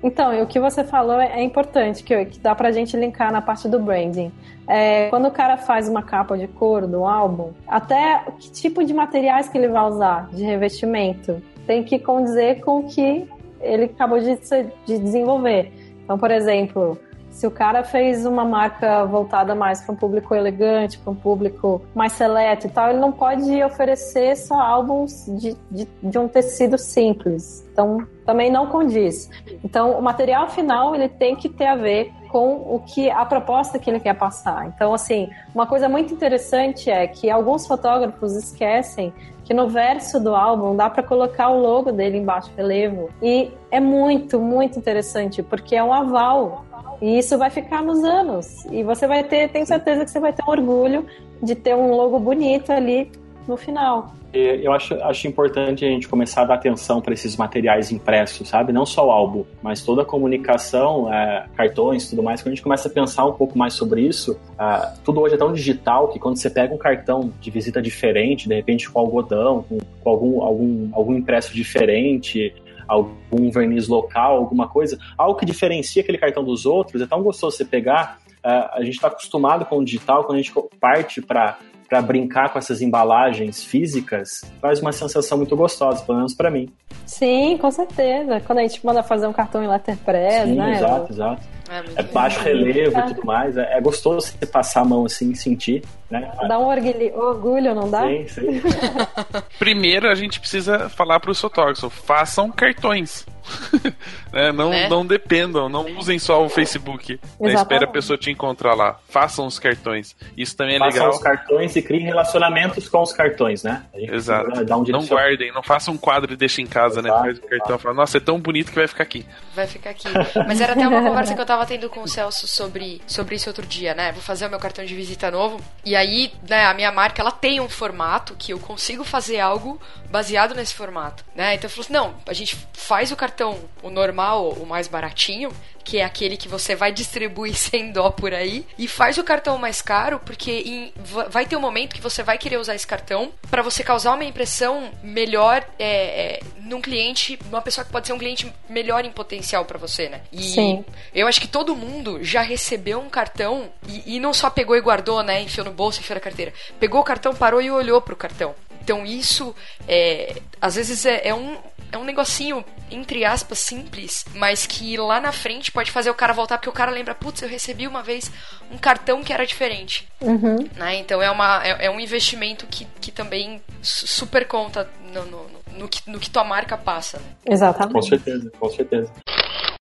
Então, 0.03 0.43
o 0.43 0.47
que 0.47 0.59
você 0.59 0.83
falou 0.83 1.21
é 1.21 1.43
importante, 1.43 2.03
que, 2.03 2.25
que 2.25 2.41
dá 2.41 2.55
pra 2.55 2.73
gente 2.73 2.97
linkar 2.97 3.31
na 3.31 3.43
parte 3.43 3.69
do 3.69 3.79
branding. 3.79 4.33
É, 4.67 5.09
quando 5.11 5.29
o 5.29 5.31
cara 5.31 5.57
faz 5.57 5.89
uma 5.89 6.03
capa 6.03 6.39
de 6.39 6.47
couro 6.47 6.87
do 6.87 7.05
álbum, 7.05 7.51
até 7.67 8.25
que 8.39 8.51
tipo 8.51 8.85
de 8.85 8.95
materiais 8.95 9.49
que 9.49 9.59
ele 9.59 9.69
vai 9.69 9.85
usar 9.85 10.29
de 10.33 10.43
revestimento 10.43 11.43
tem 11.67 11.85
que 11.85 11.99
condizer 11.99 12.61
com 12.61 12.79
o 12.79 12.89
que 12.89 13.29
ele 13.61 13.85
acabou 13.85 14.19
de, 14.19 14.39
de 14.87 14.99
desenvolver. 14.99 15.73
Então, 16.03 16.19
por 16.19 16.31
exemplo, 16.31 16.99
se 17.41 17.47
o 17.47 17.51
cara 17.51 17.83
fez 17.83 18.27
uma 18.27 18.45
marca 18.45 19.07
voltada 19.07 19.55
mais 19.55 19.81
para 19.81 19.95
um 19.95 19.97
público 19.97 20.35
elegante, 20.35 20.99
para 20.99 21.11
um 21.11 21.15
público 21.15 21.81
mais 21.95 22.13
seleto 22.13 22.67
e 22.67 22.71
tal, 22.71 22.91
ele 22.91 22.99
não 22.99 23.11
pode 23.11 23.65
oferecer 23.65 24.37
só 24.37 24.61
álbuns 24.61 25.25
de, 25.27 25.57
de, 25.71 25.89
de, 26.03 26.19
um 26.19 26.29
tecido 26.29 26.77
simples. 26.77 27.67
Então, 27.73 28.07
também 28.27 28.53
não 28.53 28.67
condiz. 28.67 29.31
Então, 29.65 29.93
o 29.93 30.03
material 30.03 30.51
final 30.51 30.95
ele 30.95 31.09
tem 31.09 31.35
que 31.35 31.49
ter 31.49 31.65
a 31.65 31.77
ver 31.77 32.13
com 32.29 32.57
o 32.57 32.79
que 32.87 33.11
a 33.11 33.25
proposta 33.25 33.79
que 33.79 33.89
ele 33.89 34.01
quer 34.01 34.19
passar. 34.19 34.67
Então, 34.67 34.93
assim, 34.93 35.31
uma 35.55 35.67
coisa 35.67 35.89
muito 35.89 36.13
interessante 36.13 36.91
é 36.91 37.07
que 37.07 37.31
alguns 37.31 37.67
fotógrafos 37.67 38.37
esquecem 38.37 39.15
que 39.51 39.55
no 39.55 39.69
verso 39.69 40.21
do 40.21 40.33
álbum 40.33 40.77
dá 40.77 40.89
para 40.89 41.03
colocar 41.03 41.49
o 41.49 41.59
logo 41.61 41.91
dele 41.91 42.19
embaixo, 42.19 42.53
relevo. 42.57 43.11
E 43.21 43.51
é 43.69 43.81
muito, 43.81 44.39
muito 44.39 44.79
interessante, 44.79 45.43
porque 45.43 45.75
é 45.75 45.83
um 45.83 45.93
aval 45.93 46.65
e 47.01 47.19
isso 47.19 47.37
vai 47.39 47.51
ficar 47.51 47.83
nos 47.83 48.05
anos. 48.05 48.65
E 48.67 48.83
você 48.83 49.07
vai 49.07 49.25
ter, 49.25 49.49
tenho 49.49 49.67
certeza 49.67 50.05
que 50.05 50.11
você 50.11 50.21
vai 50.21 50.33
ter 50.33 50.43
um 50.47 50.51
orgulho 50.51 51.07
de 51.43 51.55
ter 51.55 51.75
um 51.75 51.95
logo 51.95 52.19
bonito 52.19 52.71
ali 52.71 53.11
no 53.49 53.57
final. 53.57 54.15
Eu 54.33 54.73
acho, 54.73 54.95
acho 54.95 55.27
importante 55.27 55.85
a 55.85 55.89
gente 55.89 56.07
começar 56.07 56.43
a 56.43 56.45
dar 56.45 56.55
atenção 56.55 57.01
para 57.01 57.13
esses 57.13 57.37
materiais 57.37 57.91
impressos, 57.91 58.49
sabe? 58.49 58.73
Não 58.73 58.87
só 58.87 59.09
o 59.09 59.11
álbum, 59.11 59.45
mas 59.61 59.83
toda 59.83 60.03
a 60.03 60.05
comunicação, 60.05 61.13
é, 61.13 61.47
cartões 61.57 62.09
tudo 62.09 62.23
mais. 62.23 62.41
Quando 62.41 62.53
a 62.53 62.55
gente 62.55 62.63
começa 62.63 62.87
a 62.87 62.91
pensar 62.93 63.25
um 63.25 63.33
pouco 63.33 63.59
mais 63.59 63.75
sobre 63.75 64.03
isso, 64.03 64.39
é, 64.57 64.93
tudo 65.05 65.21
hoje 65.21 65.35
é 65.35 65.39
tão 65.39 65.53
digital 65.53 66.09
que 66.09 66.21
quando 66.21 66.37
você 66.37 66.49
pega 66.49 66.73
um 66.73 66.79
cartão 66.79 67.33
de 67.41 67.51
visita 67.51 67.83
diferente, 67.83 68.49
de 68.49 68.55
repente 68.55 68.89
com 68.89 69.01
algodão, 69.01 69.65
com, 69.69 69.79
com 70.01 70.11
algum, 70.11 70.43
algum, 70.43 70.89
algum 70.93 71.15
impresso 71.17 71.53
diferente, 71.53 72.55
algum 72.91 73.51
verniz 73.51 73.87
local, 73.87 74.37
alguma 74.37 74.69
coisa, 74.69 74.99
algo 75.17 75.39
que 75.39 75.47
diferencia 75.47 76.03
aquele 76.03 76.19
cartão 76.19 76.45
dos 76.45 76.67
outros, 76.67 77.01
é 77.01 77.07
tão 77.07 77.23
gostoso 77.23 77.57
você 77.57 77.65
pegar. 77.65 78.19
Uh, 78.45 78.73
a 78.73 78.83
gente 78.83 78.95
está 78.95 79.09
acostumado 79.09 79.65
com 79.67 79.79
o 79.79 79.85
digital, 79.85 80.25
quando 80.25 80.39
a 80.39 80.43
gente 80.43 80.53
parte 80.81 81.23
para 81.23 81.59
para 81.89 82.01
brincar 82.01 82.53
com 82.53 82.59
essas 82.61 82.81
embalagens 82.81 83.65
físicas, 83.65 84.43
faz 84.61 84.81
uma 84.81 84.93
sensação 84.93 85.37
muito 85.37 85.57
gostosa, 85.57 86.05
pelo 86.05 86.19
menos 86.19 86.33
para 86.33 86.49
mim. 86.49 86.69
Sim, 87.05 87.59
com 87.59 87.69
certeza. 87.69 88.41
Quando 88.43 88.61
a 88.61 88.63
gente 88.63 88.87
manda 88.87 89.03
fazer 89.03 89.27
um 89.27 89.33
cartão 89.33 89.61
em 89.61 89.67
letterpress, 89.67 90.47
Sim, 90.47 90.55
né? 90.55 90.77
Exato, 90.77 91.13
exato. 91.13 91.43
É, 91.71 92.01
é 92.01 92.03
baixo 92.03 92.41
relevo 92.41 92.99
e 92.99 93.03
tudo 93.03 93.25
mais. 93.25 93.57
É, 93.57 93.77
é, 93.77 93.81
gostoso 93.81 94.27
você 94.27 94.45
passar 94.45 94.81
a 94.81 94.85
mão 94.85 95.05
assim 95.05 95.31
e 95.31 95.37
sentir. 95.37 95.85
Né? 96.11 96.29
Dá 96.49 96.59
um 96.59 96.67
orgulho, 96.67 97.17
orgulho, 97.17 97.75
não 97.75 97.89
dá? 97.89 98.09
Sim, 98.09 98.27
sim. 98.27 98.63
Primeiro 99.57 100.09
a 100.09 100.15
gente 100.17 100.41
precisa 100.41 100.89
falar 100.89 101.21
para 101.21 101.31
os 101.31 101.41
fotógrafos: 101.41 101.93
façam 102.05 102.51
cartões. 102.51 103.25
né? 104.33 104.53
Não, 104.53 104.71
né? 104.71 104.89
não 104.89 105.07
dependam, 105.07 105.69
não 105.69 105.87
usem 105.97 106.19
só 106.19 106.45
o 106.45 106.49
Facebook. 106.49 107.21
Né? 107.41 107.53
Espera 107.53 107.85
a 107.85 107.89
pessoa 107.89 108.17
te 108.17 108.31
encontrar 108.31 108.75
lá. 108.75 108.99
Façam 109.09 109.47
os 109.47 109.59
cartões. 109.59 110.17
Isso 110.37 110.57
também 110.57 110.77
é 110.77 110.79
façam 110.79 110.93
legal. 110.93 111.13
Façam 111.13 111.19
os 111.19 111.39
cartões 111.39 111.77
e 111.77 111.83
criem 111.83 112.05
relacionamentos 112.05 112.89
com 112.89 113.03
os 113.03 113.13
cartões, 113.13 113.63
né? 113.63 113.83
Exato. 113.95 114.51
Um 114.61 114.85
não 114.85 115.07
guardem, 115.07 115.53
não 115.53 115.63
façam 115.63 115.95
um 115.95 115.99
quadro 115.99 116.33
e 116.33 116.37
deixem 116.37 116.65
em 116.65 116.69
casa, 116.69 117.03
né? 117.03 117.09
exato, 117.09 117.27
né? 117.27 117.35
Faz 117.35 117.39
o 117.39 117.49
cartão 117.49 117.77
e 117.77 117.79
fala, 117.79 117.95
nossa, 117.95 118.17
é 118.17 118.21
tão 118.21 118.41
bonito 118.41 118.71
que 118.71 118.79
vai 118.79 118.87
ficar 118.87 119.03
aqui. 119.03 119.27
Vai 119.55 119.67
ficar 119.67 119.91
aqui. 119.91 120.09
Mas 120.47 120.61
era 120.61 120.73
até 120.73 120.87
uma 120.87 121.03
conversa 121.03 121.35
que 121.35 121.41
eu 121.41 121.47
tava 121.47 121.67
tendo 121.67 121.89
com 121.89 122.03
o 122.03 122.09
Celso 122.09 122.47
sobre, 122.47 123.01
sobre 123.07 123.35
isso 123.35 123.49
outro 123.49 123.67
dia, 123.67 123.95
né? 123.95 124.13
Vou 124.13 124.23
fazer 124.23 124.47
o 124.47 124.51
meu 124.51 124.59
cartão 124.59 124.85
de 124.85 124.95
visita 124.95 125.31
novo. 125.31 125.61
E 125.85 125.97
aí, 125.97 126.33
né, 126.49 126.65
a 126.67 126.75
minha 126.75 126.93
marca, 126.93 127.21
ela 127.21 127.33
tem 127.33 127.61
um 127.61 127.69
formato 127.69 128.35
que 128.39 128.53
eu 128.53 128.59
consigo 128.59 129.05
fazer 129.05 129.41
algo 129.41 129.81
baseado 130.11 130.55
nesse 130.55 130.75
formato, 130.75 131.25
né? 131.35 131.55
Então 131.55 131.71
falei 131.71 131.85
assim, 131.85 131.93
não, 131.93 132.15
a 132.27 132.33
gente 132.33 132.57
faz 132.73 133.13
o 133.13 133.17
cartão, 133.17 133.59
o 133.83 133.91
normal, 133.91 134.51
o 134.51 134.67
mais 134.67 134.89
baratinho, 134.89 135.53
que 135.85 135.99
é 135.99 136.05
aquele 136.05 136.37
que 136.37 136.49
você 136.49 136.75
vai 136.75 136.93
distribuir 136.93 137.55
sem 137.57 137.93
dó 137.93 138.11
por 138.11 138.35
aí, 138.35 138.67
e 138.79 138.89
faz 138.89 139.19
o 139.19 139.25
cartão 139.25 139.57
mais 139.57 139.81
caro, 139.81 140.21
porque 140.25 140.51
em, 140.51 140.93
vai 141.29 141.47
ter 141.47 141.57
um 141.57 141.61
momento 141.61 141.95
que 141.95 142.01
você 142.01 142.23
vai 142.23 142.39
querer 142.39 142.59
usar 142.59 142.75
esse 142.75 142.87
cartão 142.87 143.33
para 143.51 143.63
você 143.63 143.83
causar 143.83 144.15
uma 144.15 144.25
impressão 144.25 144.91
melhor 145.03 145.65
é, 145.79 146.39
é, 146.39 146.41
num 146.59 146.81
cliente, 146.81 147.39
uma 147.49 147.63
pessoa 147.63 147.85
que 147.85 147.93
pode 147.93 148.07
ser 148.07 148.13
um 148.13 148.19
cliente 148.19 148.53
melhor 148.69 149.05
em 149.05 149.13
potencial 149.13 149.65
para 149.65 149.79
você, 149.79 150.09
né? 150.09 150.23
E 150.33 150.43
Sim. 150.43 150.85
eu 151.15 151.27
acho 151.27 151.41
que 151.41 151.49
todo 151.49 151.77
mundo 151.77 152.23
já 152.23 152.43
recebeu 152.43 153.01
um 153.01 153.09
cartão 153.09 153.71
e, 153.89 154.17
e 154.17 154.21
não 154.21 154.33
só 154.33 154.51
pegou 154.51 154.77
e 154.77 154.81
guardou, 154.81 155.23
né? 155.23 155.41
Enfiou 155.41 155.65
no 155.65 155.73
bolso, 155.73 156.01
enfiou 156.01 156.17
na 156.17 156.21
carteira. 156.21 156.53
Pegou 156.79 157.01
o 157.01 157.05
cartão, 157.05 157.35
parou 157.35 157.61
e 157.63 157.71
olhou 157.71 158.01
pro 158.01 158.17
cartão. 158.17 158.55
Então 158.91 159.07
isso, 159.07 159.55
é, 159.87 160.43
às 160.61 160.75
vezes, 160.75 161.07
é, 161.07 161.29
é, 161.29 161.33
um, 161.33 161.57
é 161.93 161.97
um 161.97 162.03
negocinho, 162.03 162.65
entre 162.91 163.25
aspas, 163.25 163.61
simples, 163.61 164.25
mas 164.35 164.67
que 164.67 164.97
lá 164.97 165.21
na 165.21 165.31
frente 165.31 165.71
pode 165.71 165.93
fazer 165.93 166.11
o 166.11 166.15
cara 166.15 166.33
voltar, 166.33 166.59
porque 166.59 166.69
o 166.69 166.73
cara 166.73 166.91
lembra, 166.91 167.15
putz, 167.15 167.41
eu 167.41 167.49
recebi 167.49 167.87
uma 167.87 168.03
vez 168.03 168.33
um 168.69 168.77
cartão 168.77 169.23
que 169.23 169.33
era 169.33 169.47
diferente. 169.47 170.09
Uhum. 170.21 170.69
Né? 170.75 170.97
Então 170.97 171.23
é, 171.23 171.31
uma, 171.31 171.65
é, 171.65 171.87
é, 171.87 171.91
um 171.91 172.01
investimento 172.01 172.67
que, 172.67 172.85
que 173.01 173.13
também 173.13 173.63
super 173.81 174.45
conta 174.49 174.91
no, 175.15 175.25
no, 175.25 175.47
no, 175.79 175.89
que, 175.89 176.11
no 176.11 176.19
que 176.19 176.29
tua 176.29 176.43
marca 176.43 176.77
passa. 176.77 177.19
Né? 177.19 177.27
Exatamente. 177.47 177.93
Com 177.93 178.03
certeza, 178.03 178.51
com 178.59 178.71
certeza. 178.71 179.13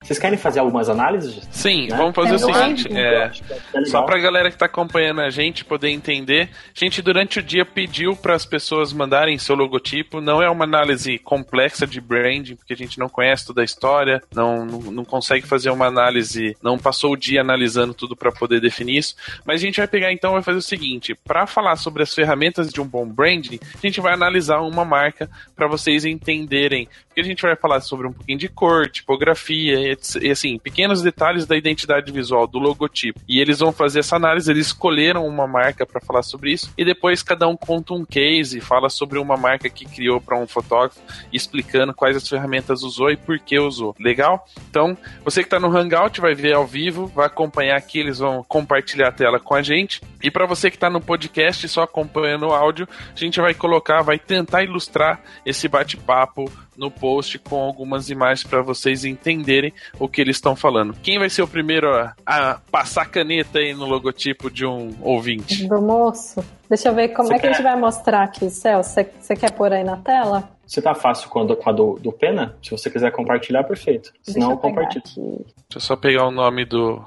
Vocês 0.03 0.19
querem 0.19 0.39
fazer 0.39 0.61
algumas 0.61 0.89
análises? 0.89 1.49
Sim, 1.51 1.89
né? 1.89 1.97
vamos 1.97 2.15
fazer 2.15 2.33
é, 2.33 2.35
o 2.35 2.39
seguinte: 2.39 2.89
é, 2.93 3.31
é 3.75 3.85
só 3.85 4.03
para 4.03 4.17
a 4.17 4.21
galera 4.21 4.49
que 4.49 4.57
está 4.57 4.67
acompanhando 4.67 5.21
a 5.21 5.31
gente 5.31 5.65
poder 5.65 5.91
entender, 5.91 6.51
a 6.75 6.79
gente 6.79 7.01
durante 7.01 7.39
o 7.39 7.43
dia 7.43 7.65
pediu 7.65 8.17
para 8.17 8.35
as 8.35 8.45
pessoas 8.45 8.93
mandarem 8.93 9.39
seu 9.39 9.55
logotipo. 9.55 10.21
Não 10.21 10.43
é 10.43 10.51
uma 10.51 10.65
análise 10.65 11.19
complexa 11.19 11.87
de 11.87 12.01
branding, 12.01 12.57
porque 12.57 12.73
a 12.73 12.77
gente 12.77 12.99
não 12.99 13.09
conhece 13.09 13.47
toda 13.47 13.63
a 13.63 13.65
história, 13.65 14.21
não, 14.35 14.67
não, 14.67 14.79
não 14.81 15.05
consegue 15.05 15.47
fazer 15.47 15.71
uma 15.71 15.87
análise, 15.87 16.57
não 16.63 16.79
passou 16.79 17.13
o 17.13 17.17
dia 17.17 17.41
analisando 17.41 17.95
tudo 17.95 18.17
para 18.17 18.33
poder 18.33 18.61
definir 18.61 18.99
isso. 18.99 19.15
Mas 19.45 19.61
a 19.61 19.65
gente 19.65 19.79
vai 19.79 19.87
pegar 19.87 20.13
então 20.13 20.33
vai 20.33 20.43
fazer 20.43 20.59
o 20.59 20.63
seguinte: 20.63 21.15
para 21.15 21.47
falar 21.47 21.77
sobre 21.77 22.03
as 22.03 22.13
ferramentas 22.13 22.73
de 22.73 22.81
um 22.81 22.87
bom 22.87 23.07
branding, 23.07 23.61
a 23.75 23.87
gente 23.87 24.01
vai 24.01 24.15
analisar 24.15 24.61
uma 24.61 24.85
marca 24.85 25.31
para 25.55 25.69
vocês 25.69 26.05
entenderem. 26.05 26.89
Porque 27.07 27.21
a 27.21 27.25
gente 27.25 27.43
vai 27.43 27.55
falar 27.55 27.81
sobre 27.81 28.07
um 28.07 28.13
pouquinho 28.13 28.39
de 28.39 28.49
cor, 28.49 28.89
tipografia 28.89 29.92
e 30.21 30.31
assim, 30.31 30.59
pequenos 30.59 31.03
detalhes 31.03 31.47
da 31.47 31.57
identidade 31.57 32.11
visual, 32.13 32.47
do 32.47 32.59
logotipo. 32.59 33.21
E 33.29 33.41
eles 33.41 33.59
vão 33.59 33.73
fazer 33.73 34.01
essa 34.01 34.17
análise, 34.17 34.51
eles 34.51 34.67
escolheram 34.67 35.27
uma 35.27 35.47
marca 35.47 35.87
para 35.87 36.01
falar 36.01 36.23
sobre 36.23 36.53
isso, 36.53 36.73
e 36.77 36.85
depois 36.85 37.23
cada 37.23 37.49
um 37.49 37.57
conta 37.57 37.95
um 37.95 38.05
case, 38.05 38.61
fala 38.61 38.89
sobre 38.89 39.19
uma 39.19 39.37
marca 39.37 39.69
que 39.69 39.85
criou 39.85 40.21
para 40.21 40.39
um 40.39 40.47
fotógrafo, 40.47 41.01
explicando 41.33 41.95
quais 41.95 42.17
as 42.17 42.29
ferramentas 42.29 42.83
usou 42.83 43.11
e 43.11 43.17
por 43.17 43.39
que 43.39 43.59
usou. 43.59 43.95
Legal? 43.99 44.47
Então, 44.69 44.97
você 45.25 45.41
que 45.41 45.47
está 45.47 45.61
no 45.61 45.75
Hangout 45.75 46.21
vai 46.21 46.35
ver 46.35 46.55
ao 46.55 46.67
vivo, 46.67 47.07
vai 47.07 47.27
acompanhar 47.27 47.77
aqui, 47.77 48.01
eles 48.01 48.19
vão 48.19 48.45
compartilhar 48.45 49.09
a 49.09 49.13
tela 49.13 49.39
com 49.39 49.55
a 49.55 49.63
gente. 49.63 50.01
E 50.23 50.31
para 50.31 50.47
você 50.47 50.71
que 50.71 50.77
está 50.77 50.89
no 50.89 51.01
podcast 51.01 51.69
só 51.69 51.83
acompanhando 51.83 52.47
o 52.47 52.55
áudio, 52.55 52.89
a 53.15 53.19
gente 53.19 53.41
vai 53.41 53.55
colocar, 53.55 54.03
vai 54.03 54.19
tentar 54.19 54.63
ilustrar 54.63 55.21
esse 55.45 55.69
bate-papo 55.69 56.51
no 56.77 56.91
post 56.91 57.39
com 57.39 57.57
algumas 57.57 58.09
imagens 58.09 58.47
para 58.47 58.63
vocês 58.63 59.05
entenderem 59.05 59.73
o 59.99 60.09
que 60.09 60.21
eles 60.21 60.37
estão 60.37 60.55
falando. 60.57 60.95
Quem 61.03 61.19
vai 61.19 61.31
ser 61.31 61.43
o 61.43 61.49
primeiro 61.49 61.89
a, 61.95 62.15
a, 62.27 62.59
passar 62.71 63.07
caneta 63.07 63.59
aí 63.59 63.75
no 63.75 63.87
logotipo 63.87 64.51
de 64.51 64.67
um 64.67 64.95
ouvinte? 65.01 65.67
Do 65.67 65.81
moço. 65.81 66.45
Deixa 66.69 66.89
eu 66.89 66.95
ver 66.95 67.09
como 67.09 67.29
você 67.29 67.35
é 67.35 67.37
que 67.37 67.43
quer... 67.43 67.49
a 67.49 67.53
gente 67.53 67.63
vai 67.63 67.77
mostrar 67.77 68.23
aqui, 68.23 68.49
Celso. 68.49 68.91
Você, 68.91 69.11
você 69.21 69.37
quer 69.37 69.53
pôr 69.53 69.73
aí 69.73 69.85
na 69.85 69.97
tela? 69.97 70.49
Se 70.67 70.81
tá 70.81 70.95
fácil 70.95 71.29
com 71.29 71.41
a, 71.41 71.57
com 71.57 71.69
a 71.69 71.73
do, 71.73 71.99
do, 71.99 72.13
Pena, 72.13 72.57
se 72.63 72.71
você 72.71 72.89
quiser 72.89 73.11
compartilhar, 73.13 73.63
perfeito. 73.65 74.13
Se 74.23 74.39
não, 74.39 74.57
compartilha. 74.57 75.03
Deixa 75.05 75.45
eu 75.75 75.81
só 75.81 75.97
pegar 75.97 76.27
o 76.27 76.31
nome 76.31 76.65
do, 76.65 77.05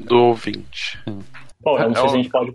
do 0.00 0.16
ouvinte. 0.16 0.98
Bom, 1.60 1.78
eu 1.78 1.88
não 1.90 1.94
sei 1.94 2.04
é 2.04 2.08
se 2.08 2.14
a 2.14 2.16
gente 2.18 2.30
pode. 2.30 2.52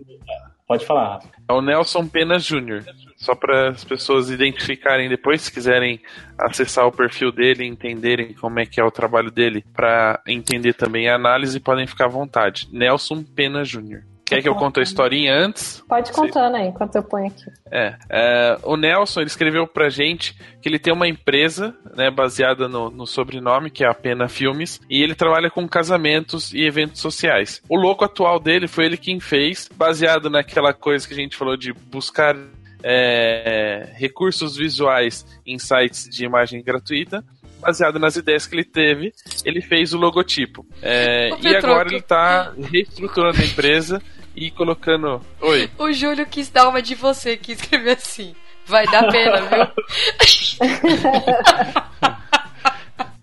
Pode 0.70 0.86
falar. 0.86 1.18
É 1.48 1.52
o 1.52 1.60
Nelson 1.60 2.06
Pena 2.06 2.38
Jr. 2.38 2.84
Só 3.16 3.34
para 3.34 3.70
as 3.70 3.82
pessoas 3.82 4.30
identificarem 4.30 5.08
depois, 5.08 5.42
se 5.42 5.52
quiserem 5.52 6.00
acessar 6.38 6.86
o 6.86 6.92
perfil 6.92 7.32
dele 7.32 7.66
entenderem 7.66 8.32
como 8.34 8.60
é 8.60 8.64
que 8.64 8.80
é 8.80 8.84
o 8.84 8.90
trabalho 8.92 9.32
dele, 9.32 9.64
para 9.72 10.22
entender 10.28 10.74
também 10.74 11.08
a 11.08 11.16
análise, 11.16 11.58
podem 11.58 11.88
ficar 11.88 12.04
à 12.04 12.08
vontade. 12.08 12.68
Nelson 12.70 13.24
Pena 13.24 13.64
Jr. 13.64 14.04
Quer 14.30 14.42
que 14.42 14.48
eu 14.48 14.54
conte 14.54 14.78
a 14.78 14.82
historinha 14.84 15.34
antes? 15.34 15.82
Pode 15.88 16.12
contando 16.12 16.54
aí, 16.54 16.68
enquanto 16.68 16.94
eu 16.94 17.02
ponho 17.02 17.26
aqui. 17.26 17.50
É, 17.68 17.96
é, 18.08 18.56
o 18.62 18.76
Nelson, 18.76 19.22
ele 19.22 19.26
escreveu 19.26 19.66
pra 19.66 19.88
gente 19.88 20.38
que 20.62 20.68
ele 20.68 20.78
tem 20.78 20.94
uma 20.94 21.08
empresa, 21.08 21.74
né, 21.96 22.12
baseada 22.12 22.68
no, 22.68 22.90
no, 22.90 23.08
sobrenome, 23.08 23.72
que 23.72 23.82
é 23.82 23.88
a 23.88 23.94
Pena 23.94 24.28
Filmes, 24.28 24.80
e 24.88 25.02
ele 25.02 25.16
trabalha 25.16 25.50
com 25.50 25.68
casamentos 25.68 26.54
e 26.54 26.64
eventos 26.64 27.00
sociais. 27.00 27.60
O 27.68 27.76
louco 27.76 28.04
atual 28.04 28.38
dele 28.38 28.68
foi 28.68 28.84
ele 28.84 28.96
quem 28.96 29.18
fez, 29.18 29.68
baseado 29.74 30.30
naquela 30.30 30.72
coisa 30.72 31.08
que 31.08 31.14
a 31.14 31.16
gente 31.16 31.36
falou 31.36 31.56
de 31.56 31.72
buscar 31.72 32.36
é, 32.84 33.88
recursos 33.94 34.56
visuais 34.56 35.26
em 35.44 35.58
sites 35.58 36.08
de 36.08 36.24
imagem 36.24 36.62
gratuita 36.62 37.24
baseado 37.60 37.98
nas 37.98 38.16
ideias 38.16 38.46
que 38.46 38.54
ele 38.54 38.64
teve, 38.64 39.12
ele 39.44 39.60
fez 39.60 39.92
o 39.92 39.98
logotipo. 39.98 40.66
É, 40.80 41.28
e 41.42 41.54
agora 41.54 41.88
ele 41.88 41.98
está 41.98 42.54
reestruturando 42.70 43.38
a 43.38 43.44
empresa 43.44 44.02
e 44.34 44.50
colocando. 44.50 45.20
Oi. 45.40 45.70
O 45.78 45.92
Júlio 45.92 46.26
quis 46.26 46.50
dar 46.50 46.68
uma 46.68 46.82
de 46.82 46.94
você 46.94 47.36
que 47.36 47.52
escreveu 47.52 47.92
assim. 47.92 48.34
Vai 48.66 48.86
dar 48.86 49.10
pena, 49.10 49.40
viu? 49.42 49.66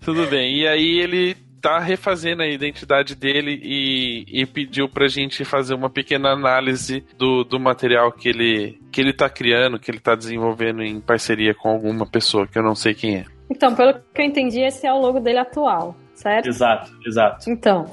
Tudo 0.00 0.26
bem. 0.26 0.58
E 0.58 0.68
aí 0.68 0.98
ele 0.98 1.36
tá 1.60 1.78
refazendo 1.78 2.42
a 2.42 2.46
identidade 2.46 3.14
dele 3.14 3.60
e, 3.62 4.24
e 4.28 4.46
pediu 4.46 4.88
pra 4.88 5.08
gente 5.08 5.44
fazer 5.44 5.74
uma 5.74 5.90
pequena 5.90 6.30
análise 6.30 7.04
do, 7.16 7.44
do 7.44 7.58
material 7.58 8.12
que 8.12 8.28
ele, 8.28 8.80
que 8.92 9.00
ele 9.00 9.12
tá 9.12 9.28
criando, 9.28 9.78
que 9.78 9.90
ele 9.90 10.00
tá 10.00 10.14
desenvolvendo 10.14 10.82
em 10.82 11.00
parceria 11.00 11.54
com 11.54 11.68
alguma 11.68 12.06
pessoa 12.06 12.46
que 12.46 12.58
eu 12.58 12.62
não 12.62 12.74
sei 12.74 12.94
quem 12.94 13.16
é. 13.16 13.24
Então, 13.50 13.74
pelo 13.74 13.94
que 14.14 14.20
eu 14.20 14.24
entendi, 14.24 14.60
esse 14.60 14.86
é 14.86 14.92
o 14.92 15.00
logo 15.00 15.20
dele 15.20 15.38
atual, 15.38 15.96
certo? 16.14 16.48
Exato, 16.48 16.90
exato. 17.06 17.50
Então, 17.50 17.92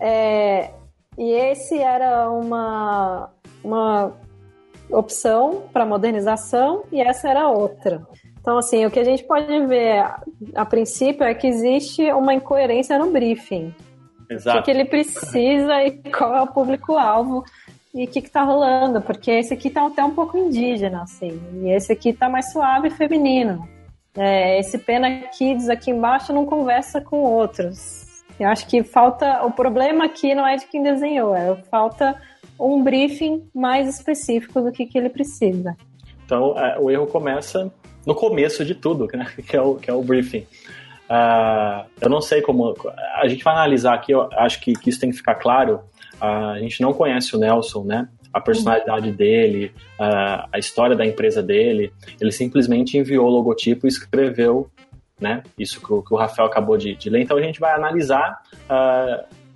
é, 0.00 0.70
e 1.16 1.30
esse 1.32 1.78
era 1.78 2.30
uma, 2.30 3.30
uma 3.62 4.12
opção 4.90 5.64
para 5.72 5.86
modernização 5.86 6.84
e 6.92 7.00
essa 7.00 7.28
era 7.28 7.48
outra. 7.48 8.06
Então, 8.40 8.58
assim, 8.58 8.84
o 8.84 8.90
que 8.90 9.00
a 9.00 9.04
gente 9.04 9.24
pode 9.24 9.66
ver 9.66 10.04
a, 10.54 10.66
princípio 10.66 11.24
é 11.24 11.34
que 11.34 11.46
existe 11.46 12.02
uma 12.12 12.34
incoerência 12.34 12.98
no 12.98 13.10
briefing. 13.10 13.74
Exato. 14.28 14.58
O 14.58 14.60
que, 14.60 14.64
que 14.66 14.70
ele 14.70 14.84
precisa 14.84 15.82
e 15.82 15.92
qual 16.10 16.34
é 16.34 16.42
o 16.42 16.46
público-alvo 16.46 17.44
e 17.94 18.04
o 18.04 18.08
que, 18.08 18.20
que 18.20 18.30
tá 18.30 18.42
rolando, 18.42 19.00
porque 19.00 19.30
esse 19.30 19.54
aqui 19.54 19.70
tá 19.70 19.86
até 19.86 20.04
um 20.04 20.10
pouco 20.10 20.36
indígena, 20.36 21.02
assim, 21.02 21.40
e 21.62 21.70
esse 21.70 21.92
aqui 21.92 22.12
tá 22.12 22.28
mais 22.28 22.52
suave 22.52 22.88
e 22.88 22.90
feminino. 22.90 23.68
É, 24.16 24.58
esse 24.58 24.78
Pena 24.78 25.10
Kids 25.28 25.68
aqui 25.68 25.90
embaixo 25.90 26.32
não 26.32 26.44
conversa 26.44 27.00
com 27.00 27.18
outros. 27.18 28.03
Eu 28.38 28.48
acho 28.48 28.66
que 28.66 28.82
falta. 28.82 29.44
O 29.44 29.50
problema 29.50 30.04
aqui 30.04 30.34
não 30.34 30.46
é 30.46 30.56
de 30.56 30.66
quem 30.66 30.82
desenhou, 30.82 31.34
é 31.34 31.54
falta 31.70 32.20
um 32.58 32.82
briefing 32.82 33.48
mais 33.54 33.88
específico 33.88 34.60
do 34.60 34.70
que, 34.70 34.86
que 34.86 34.96
ele 34.96 35.08
precisa. 35.08 35.76
Então, 36.24 36.58
é, 36.58 36.78
o 36.78 36.90
erro 36.90 37.06
começa 37.06 37.72
no 38.06 38.14
começo 38.14 38.64
de 38.64 38.74
tudo, 38.74 39.08
né? 39.12 39.26
que, 39.46 39.56
é 39.56 39.60
o, 39.60 39.76
que 39.76 39.90
é 39.90 39.92
o 39.92 40.02
briefing. 40.02 40.46
Uh, 41.04 41.86
eu 42.00 42.08
não 42.08 42.20
sei 42.20 42.40
como. 42.40 42.74
A 43.16 43.28
gente 43.28 43.44
vai 43.44 43.54
analisar 43.54 43.94
aqui, 43.94 44.12
eu 44.12 44.28
acho 44.32 44.60
que, 44.60 44.72
que 44.72 44.90
isso 44.90 45.00
tem 45.00 45.10
que 45.10 45.16
ficar 45.16 45.34
claro. 45.34 45.80
Uh, 46.20 46.52
a 46.54 46.58
gente 46.58 46.80
não 46.80 46.92
conhece 46.92 47.36
o 47.36 47.38
Nelson, 47.38 47.84
né? 47.84 48.08
A 48.32 48.40
personalidade 48.40 49.10
uhum. 49.10 49.14
dele, 49.14 49.72
uh, 50.00 50.48
a 50.50 50.58
história 50.58 50.96
da 50.96 51.06
empresa 51.06 51.42
dele. 51.42 51.92
Ele 52.20 52.32
simplesmente 52.32 52.98
enviou 52.98 53.26
o 53.26 53.30
logotipo 53.30 53.86
e 53.86 53.88
escreveu 53.88 54.68
né? 55.20 55.42
Isso 55.58 55.80
que 55.80 55.92
o, 55.92 56.02
que 56.02 56.12
o 56.12 56.16
Rafael 56.16 56.48
acabou 56.48 56.76
de, 56.76 56.94
de, 56.94 57.08
ler. 57.10 57.22
Então 57.22 57.36
a 57.36 57.42
gente 57.42 57.60
vai 57.60 57.72
analisar 57.72 58.42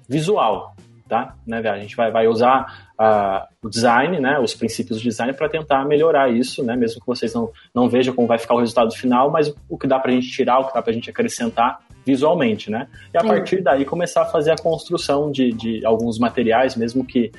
visual, 0.09 0.75
tá? 1.09 1.35
Né, 1.47 1.59
a 1.69 1.79
gente 1.79 1.97
vai, 1.97 2.11
vai 2.11 2.27
usar 2.27 2.91
uh, 2.99 3.47
o 3.63 3.69
design, 3.69 4.21
né, 4.21 4.39
os 4.39 4.55
princípios 4.55 4.99
do 4.99 5.03
design 5.03 5.33
para 5.33 5.49
tentar 5.49 5.85
melhorar 5.85 6.31
isso, 6.31 6.63
né, 6.63 6.77
mesmo 6.77 7.01
que 7.01 7.07
vocês 7.07 7.35
não, 7.35 7.51
não 7.75 7.89
vejam 7.89 8.15
como 8.15 8.27
vai 8.27 8.39
ficar 8.39 8.55
o 8.55 8.61
resultado 8.61 8.95
final, 8.95 9.31
mas 9.31 9.53
o 9.69 9.77
que 9.77 9.87
dá 9.87 9.99
para 9.99 10.11
a 10.11 10.15
gente 10.15 10.31
tirar, 10.31 10.61
o 10.61 10.67
que 10.67 10.75
dá 10.75 10.83
para 10.83 10.91
a 10.91 10.95
gente 10.95 11.11
acrescentar 11.11 11.81
visualmente, 12.07 12.71
né? 12.71 12.89
E 13.13 13.19
a 13.19 13.21
Sim. 13.21 13.29
partir 13.29 13.63
daí 13.63 13.85
começar 13.85 14.23
a 14.23 14.27
fazer 14.27 14.51
a 14.51 14.57
construção 14.57 15.31
de, 15.31 15.53
de 15.53 15.85
alguns 15.85 16.19
materiais, 16.19 16.75
mesmo 16.75 17.05
que, 17.05 17.31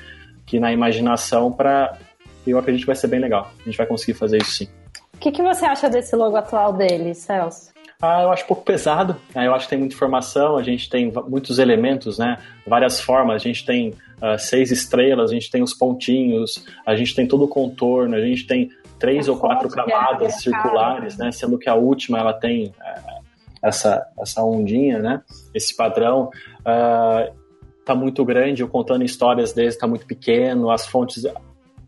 que 0.46 0.60
na 0.60 0.72
imaginação, 0.72 1.50
para 1.50 1.98
eu 2.46 2.56
acredito 2.56 2.82
que 2.82 2.86
vai 2.86 2.96
ser 2.96 3.08
bem 3.08 3.18
legal. 3.18 3.50
A 3.60 3.64
gente 3.64 3.76
vai 3.76 3.86
conseguir 3.86 4.14
fazer 4.14 4.38
isso 4.38 4.52
sim. 4.52 4.68
O 5.14 5.18
que, 5.18 5.32
que 5.32 5.42
você 5.42 5.66
acha 5.66 5.90
desse 5.90 6.14
logo 6.14 6.36
atual 6.36 6.72
dele, 6.72 7.14
Celso? 7.14 7.70
Ah, 8.00 8.22
eu 8.22 8.32
acho 8.32 8.44
um 8.44 8.46
pouco 8.46 8.64
pesado. 8.64 9.16
Né? 9.34 9.46
Eu 9.46 9.54
acho 9.54 9.66
que 9.66 9.70
tem 9.70 9.78
muita 9.78 9.94
informação, 9.94 10.56
a 10.56 10.62
gente 10.62 10.88
tem 10.88 11.12
muitos 11.28 11.58
elementos, 11.58 12.18
né? 12.18 12.38
Várias 12.66 13.00
formas. 13.00 13.34
A 13.34 13.38
gente 13.38 13.64
tem 13.64 13.90
uh, 13.90 14.38
seis 14.38 14.70
estrelas, 14.70 15.30
a 15.30 15.34
gente 15.34 15.50
tem 15.50 15.62
os 15.62 15.74
pontinhos, 15.74 16.64
a 16.86 16.96
gente 16.96 17.14
tem 17.14 17.26
todo 17.26 17.44
o 17.44 17.48
contorno, 17.48 18.16
a 18.16 18.20
gente 18.20 18.46
tem 18.46 18.70
três 18.98 19.28
ou 19.28 19.36
quatro 19.36 19.68
camadas 19.68 20.34
é 20.34 20.38
circulares, 20.38 21.18
né? 21.18 21.30
Sendo 21.30 21.58
que 21.58 21.68
a 21.68 21.74
última 21.74 22.18
ela 22.18 22.32
tem 22.32 22.68
uh, 22.68 23.22
essa, 23.62 24.06
essa 24.18 24.42
ondinha, 24.42 24.98
né? 24.98 25.22
Esse 25.54 25.76
padrão. 25.76 26.30
Uh, 26.60 27.40
tá 27.84 27.94
muito 27.94 28.24
grande, 28.24 28.62
o 28.62 28.68
contando 28.68 29.04
histórias 29.04 29.52
deles 29.52 29.76
tá 29.76 29.86
muito 29.86 30.06
pequeno, 30.06 30.70
as 30.70 30.86
fontes 30.86 31.24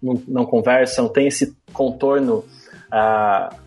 não, 0.02 0.20
não 0.26 0.44
conversam, 0.44 1.08
tem 1.08 1.28
esse 1.28 1.56
contorno 1.72 2.44
uh, 2.88 3.61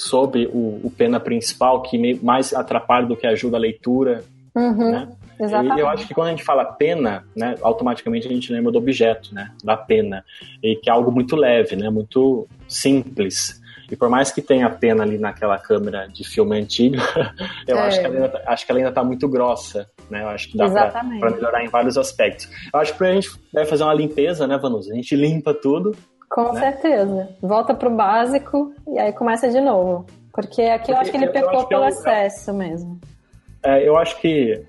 sobre 0.00 0.46
o, 0.46 0.80
o 0.82 0.90
pena 0.96 1.20
principal 1.20 1.82
que 1.82 2.14
mais 2.22 2.54
atrapalha 2.54 3.06
do 3.06 3.14
que 3.14 3.26
ajuda 3.26 3.58
a 3.58 3.60
leitura, 3.60 4.24
uhum, 4.54 4.90
né? 4.90 5.08
Exatamente. 5.38 5.76
E 5.76 5.80
eu 5.80 5.88
acho 5.88 6.08
que 6.08 6.14
quando 6.14 6.28
a 6.28 6.30
gente 6.30 6.42
fala 6.42 6.64
pena, 6.64 7.24
né, 7.36 7.54
automaticamente 7.60 8.26
a 8.26 8.30
gente 8.30 8.50
lembra 8.50 8.72
do 8.72 8.78
objeto, 8.78 9.34
né, 9.34 9.52
da 9.62 9.76
pena, 9.76 10.24
e 10.62 10.76
que 10.76 10.88
é 10.88 10.92
algo 10.92 11.10
muito 11.10 11.36
leve, 11.36 11.76
né, 11.76 11.90
muito 11.90 12.46
simples. 12.66 13.60
E 13.90 13.96
por 13.96 14.08
mais 14.08 14.30
que 14.30 14.40
tenha 14.40 14.70
pena 14.70 15.02
ali 15.02 15.18
naquela 15.18 15.58
câmera 15.58 16.06
de 16.06 16.26
filme 16.26 16.58
antigo, 16.58 16.96
eu 17.68 17.76
é. 17.76 17.80
acho, 17.80 18.00
que 18.00 18.06
ela 18.06 18.14
ainda, 18.14 18.28
tá, 18.28 18.42
acho 18.46 18.64
que 18.64 18.72
ela 18.72 18.80
ainda 18.80 18.92
tá 18.92 19.04
muito 19.04 19.28
grossa, 19.28 19.86
né? 20.08 20.22
Eu 20.22 20.28
acho 20.28 20.50
que 20.50 20.56
dá 20.56 20.68
para 20.68 21.02
melhorar 21.02 21.64
em 21.64 21.68
vários 21.68 21.98
aspectos. 21.98 22.48
Eu 22.72 22.80
acho 22.80 22.96
que 22.96 23.04
a 23.04 23.12
gente 23.12 23.30
deve 23.52 23.66
fazer 23.66 23.82
uma 23.82 23.94
limpeza, 23.94 24.46
né, 24.46 24.56
Vanusa? 24.56 24.92
A 24.92 24.94
gente 24.94 25.16
limpa 25.16 25.52
tudo, 25.52 25.94
com 26.30 26.52
né? 26.52 26.60
certeza. 26.60 27.28
Volta 27.42 27.74
pro 27.74 27.90
básico 27.90 28.72
e 28.86 28.98
aí 28.98 29.12
começa 29.12 29.50
de 29.50 29.60
novo. 29.60 30.06
Porque 30.32 30.62
aqui 30.62 30.78
Porque 30.78 30.92
eu 30.92 30.96
acho 30.98 31.10
que 31.10 31.16
ele 31.16 31.26
pecou 31.26 31.66
pelo 31.66 31.82
é 31.82 31.86
um... 31.86 31.88
excesso 31.88 32.54
mesmo. 32.54 33.00
É, 33.62 33.86
eu 33.86 33.98
acho 33.98 34.18
que, 34.20 34.64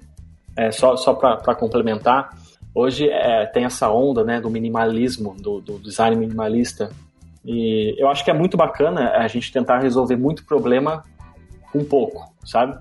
é, 0.58 0.72
só, 0.72 0.98
só 0.98 1.14
para 1.14 1.56
complementar, 1.56 2.36
hoje 2.74 3.08
é, 3.08 3.46
tem 3.46 3.64
essa 3.64 3.90
onda 3.90 4.24
né, 4.24 4.42
do 4.42 4.50
minimalismo, 4.50 5.36
do, 5.40 5.62
do, 5.62 5.80
design 5.80 6.16
minimalista. 6.18 6.90
E 7.46 7.96
eu 7.98 8.10
acho 8.10 8.26
que 8.26 8.32
é 8.32 8.34
muito 8.34 8.58
bacana 8.58 9.12
a 9.12 9.28
gente 9.28 9.52
tentar 9.52 9.80
resolver 9.80 10.18
muito 10.18 10.44
problema 10.46 11.04
com 11.72 11.86
pouco, 11.86 12.34
sabe? 12.44 12.74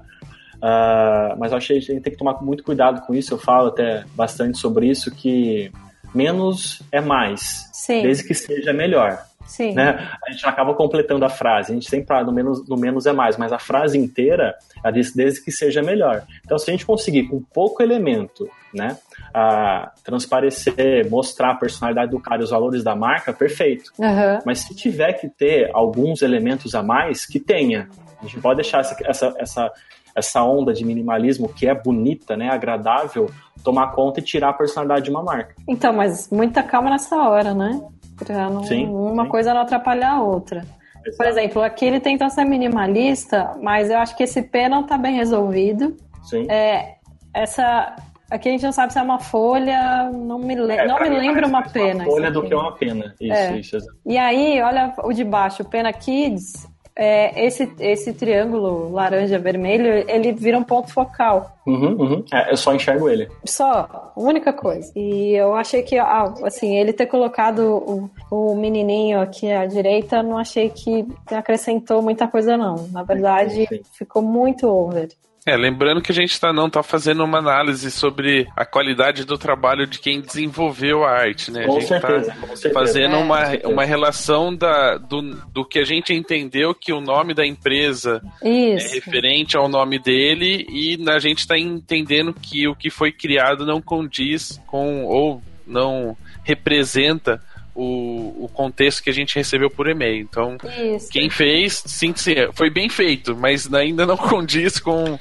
Uh, 0.56 1.38
mas 1.38 1.52
eu 1.52 1.58
achei 1.58 1.80
que 1.80 1.92
a 1.92 1.94
gente 1.94 2.02
tem 2.02 2.12
que 2.12 2.18
tomar 2.18 2.42
muito 2.42 2.64
cuidado 2.64 3.00
com 3.06 3.14
isso. 3.14 3.32
Eu 3.32 3.38
falo 3.38 3.68
até 3.68 4.04
bastante 4.14 4.58
sobre 4.58 4.88
isso, 4.88 5.10
que 5.10 5.70
menos 6.14 6.82
é 6.90 7.00
mais. 7.00 7.68
Sim. 7.72 8.02
Desde 8.02 8.24
que 8.24 8.34
seja 8.34 8.72
melhor. 8.72 9.24
Sim. 9.50 9.74
Né? 9.74 10.08
A 10.26 10.30
gente 10.30 10.46
acaba 10.46 10.74
completando 10.74 11.24
a 11.24 11.28
frase. 11.28 11.72
A 11.72 11.74
gente 11.74 11.90
sempre 11.90 12.06
fala 12.06 12.24
no 12.24 12.32
menos, 12.32 12.68
no 12.68 12.76
menos 12.76 13.04
é 13.06 13.12
mais, 13.12 13.36
mas 13.36 13.52
a 13.52 13.58
frase 13.58 13.98
inteira 13.98 14.54
é 14.84 14.92
diz 14.92 15.12
desde 15.12 15.42
que 15.42 15.50
seja 15.50 15.82
melhor. 15.82 16.22
Então, 16.44 16.56
se 16.56 16.70
a 16.70 16.72
gente 16.72 16.86
conseguir 16.86 17.24
com 17.24 17.42
pouco 17.42 17.82
elemento, 17.82 18.48
né, 18.72 18.96
a 19.34 19.90
transparecer, 20.04 21.10
mostrar 21.10 21.50
a 21.50 21.54
personalidade 21.56 22.12
do 22.12 22.20
cara 22.20 22.42
e 22.42 22.44
os 22.44 22.50
valores 22.50 22.84
da 22.84 22.94
marca, 22.94 23.32
perfeito. 23.32 23.92
Uhum. 23.98 24.38
Mas 24.46 24.60
se 24.60 24.74
tiver 24.74 25.14
que 25.14 25.28
ter 25.28 25.70
alguns 25.74 26.22
elementos 26.22 26.74
a 26.74 26.82
mais, 26.82 27.26
que 27.26 27.40
tenha. 27.40 27.88
A 28.20 28.26
gente 28.26 28.40
pode 28.40 28.56
deixar 28.56 28.80
essa, 28.80 28.96
essa, 29.04 29.34
essa, 29.38 29.72
essa 30.20 30.42
onda 30.42 30.72
de 30.72 30.84
minimalismo 30.84 31.48
que 31.48 31.66
é 31.66 31.74
bonita, 31.74 32.36
né, 32.36 32.48
agradável, 32.48 33.30
tomar 33.64 33.92
conta 33.92 34.20
e 34.20 34.22
tirar 34.22 34.50
a 34.50 34.52
personalidade 34.52 35.04
de 35.04 35.10
uma 35.10 35.22
marca. 35.22 35.54
Então, 35.66 35.92
mas 35.92 36.30
muita 36.30 36.62
calma 36.62 36.90
nessa 36.90 37.16
hora, 37.16 37.52
né? 37.52 37.80
Pra 38.16 38.48
não, 38.48 38.64
sim, 38.64 38.86
uma 38.86 39.24
sim. 39.24 39.30
coisa 39.30 39.52
não 39.52 39.62
atrapalhar 39.62 40.12
a 40.12 40.22
outra. 40.22 40.64
Exato. 41.04 41.16
Por 41.16 41.26
exemplo, 41.26 41.62
aqui 41.62 41.84
ele 41.86 42.00
tenta 42.00 42.28
ser 42.28 42.44
minimalista, 42.44 43.56
mas 43.60 43.90
eu 43.90 43.98
acho 43.98 44.16
que 44.16 44.22
esse 44.22 44.42
P 44.42 44.68
não 44.68 44.86
tá 44.86 44.98
bem 44.98 45.14
resolvido. 45.14 45.96
Sim. 46.22 46.46
É, 46.50 46.96
essa 47.34 47.96
Aqui 48.30 48.48
a 48.48 48.52
gente 48.52 48.62
não 48.62 48.70
sabe 48.70 48.92
se 48.92 48.98
é 48.98 49.02
uma 49.02 49.18
folha, 49.18 50.08
não 50.12 50.38
me, 50.38 50.54
le 50.54 50.72
é, 50.72 50.86
não 50.86 51.00
me 51.00 51.08
lembra 51.08 51.48
uma 51.48 51.62
pena. 51.62 52.04
Uma 52.04 52.12
folha 52.12 52.30
do 52.30 52.44
que 52.44 52.54
uma 52.54 52.72
pena, 52.76 53.12
isso, 53.20 53.34
é. 53.34 53.58
isso. 53.58 53.76
Exatamente. 53.76 54.02
E 54.06 54.16
aí, 54.16 54.62
olha 54.62 54.94
o 55.02 55.12
de 55.12 55.24
baixo, 55.24 55.64
Pena 55.64 55.92
Kids, 55.92 56.69
é, 57.02 57.46
esse, 57.46 57.66
esse 57.80 58.12
triângulo 58.12 58.92
laranja-vermelho, 58.92 60.04
ele 60.06 60.32
vira 60.32 60.58
um 60.58 60.62
ponto 60.62 60.92
focal. 60.92 61.56
Uhum, 61.66 61.96
uhum. 61.98 62.24
É, 62.30 62.52
eu 62.52 62.58
só 62.58 62.74
enxergo 62.74 63.08
ele. 63.08 63.26
Só, 63.46 64.12
única 64.14 64.52
coisa. 64.52 64.92
E 64.94 65.32
eu 65.32 65.54
achei 65.54 65.82
que, 65.82 65.96
ah, 65.96 66.34
assim, 66.44 66.76
ele 66.76 66.92
ter 66.92 67.06
colocado 67.06 67.60
o, 67.60 68.10
o 68.30 68.54
menininho 68.54 69.18
aqui 69.18 69.50
à 69.50 69.64
direita, 69.64 70.22
não 70.22 70.36
achei 70.36 70.68
que 70.68 71.08
acrescentou 71.30 72.02
muita 72.02 72.28
coisa, 72.28 72.54
não. 72.58 72.86
Na 72.92 73.02
verdade, 73.02 73.66
Sim. 73.66 73.80
ficou 73.94 74.20
muito 74.20 74.68
over. 74.68 75.08
É, 75.46 75.56
lembrando 75.56 76.02
que 76.02 76.12
a 76.12 76.14
gente 76.14 76.38
tá, 76.38 76.52
não 76.52 76.66
está 76.66 76.82
fazendo 76.82 77.24
uma 77.24 77.38
análise 77.38 77.90
sobre 77.90 78.46
a 78.54 78.64
qualidade 78.64 79.24
do 79.24 79.38
trabalho 79.38 79.86
de 79.86 79.98
quem 79.98 80.20
desenvolveu 80.20 81.02
a 81.02 81.10
arte, 81.10 81.50
né? 81.50 81.64
Com 81.64 81.76
a 81.76 81.80
gente 81.80 81.88
certeza, 81.88 82.36
tá 82.62 82.70
fazendo 82.70 83.16
é, 83.16 83.18
uma, 83.18 83.42
uma 83.64 83.84
relação 83.84 84.54
da, 84.54 84.98
do, 84.98 85.22
do 85.52 85.64
que 85.64 85.78
a 85.78 85.84
gente 85.84 86.12
entendeu 86.12 86.74
que 86.74 86.92
o 86.92 87.00
nome 87.00 87.32
da 87.32 87.46
empresa 87.46 88.22
Isso. 88.42 88.88
é 88.88 88.94
referente 88.94 89.56
ao 89.56 89.68
nome 89.68 89.98
dele 89.98 90.66
e 90.68 90.98
a 91.08 91.18
gente 91.18 91.38
está 91.38 91.58
entendendo 91.58 92.34
que 92.34 92.68
o 92.68 92.74
que 92.74 92.90
foi 92.90 93.10
criado 93.10 93.64
não 93.64 93.80
condiz 93.80 94.60
com 94.66 95.04
ou 95.04 95.42
não 95.66 96.16
representa 96.44 97.40
o, 97.74 98.44
o 98.44 98.48
contexto 98.52 99.02
que 99.02 99.10
a 99.10 99.12
gente 99.12 99.34
recebeu 99.34 99.70
por 99.70 99.88
e-mail. 99.88 100.22
Então, 100.22 100.56
Isso. 100.94 101.08
quem 101.10 101.30
fez, 101.30 101.82
sim, 101.86 102.12
sim, 102.14 102.34
foi 102.52 102.70
bem 102.70 102.88
feito, 102.88 103.36
mas 103.36 103.72
ainda 103.72 104.06
não 104.06 104.16
condiz 104.18 104.78
com. 104.78 105.18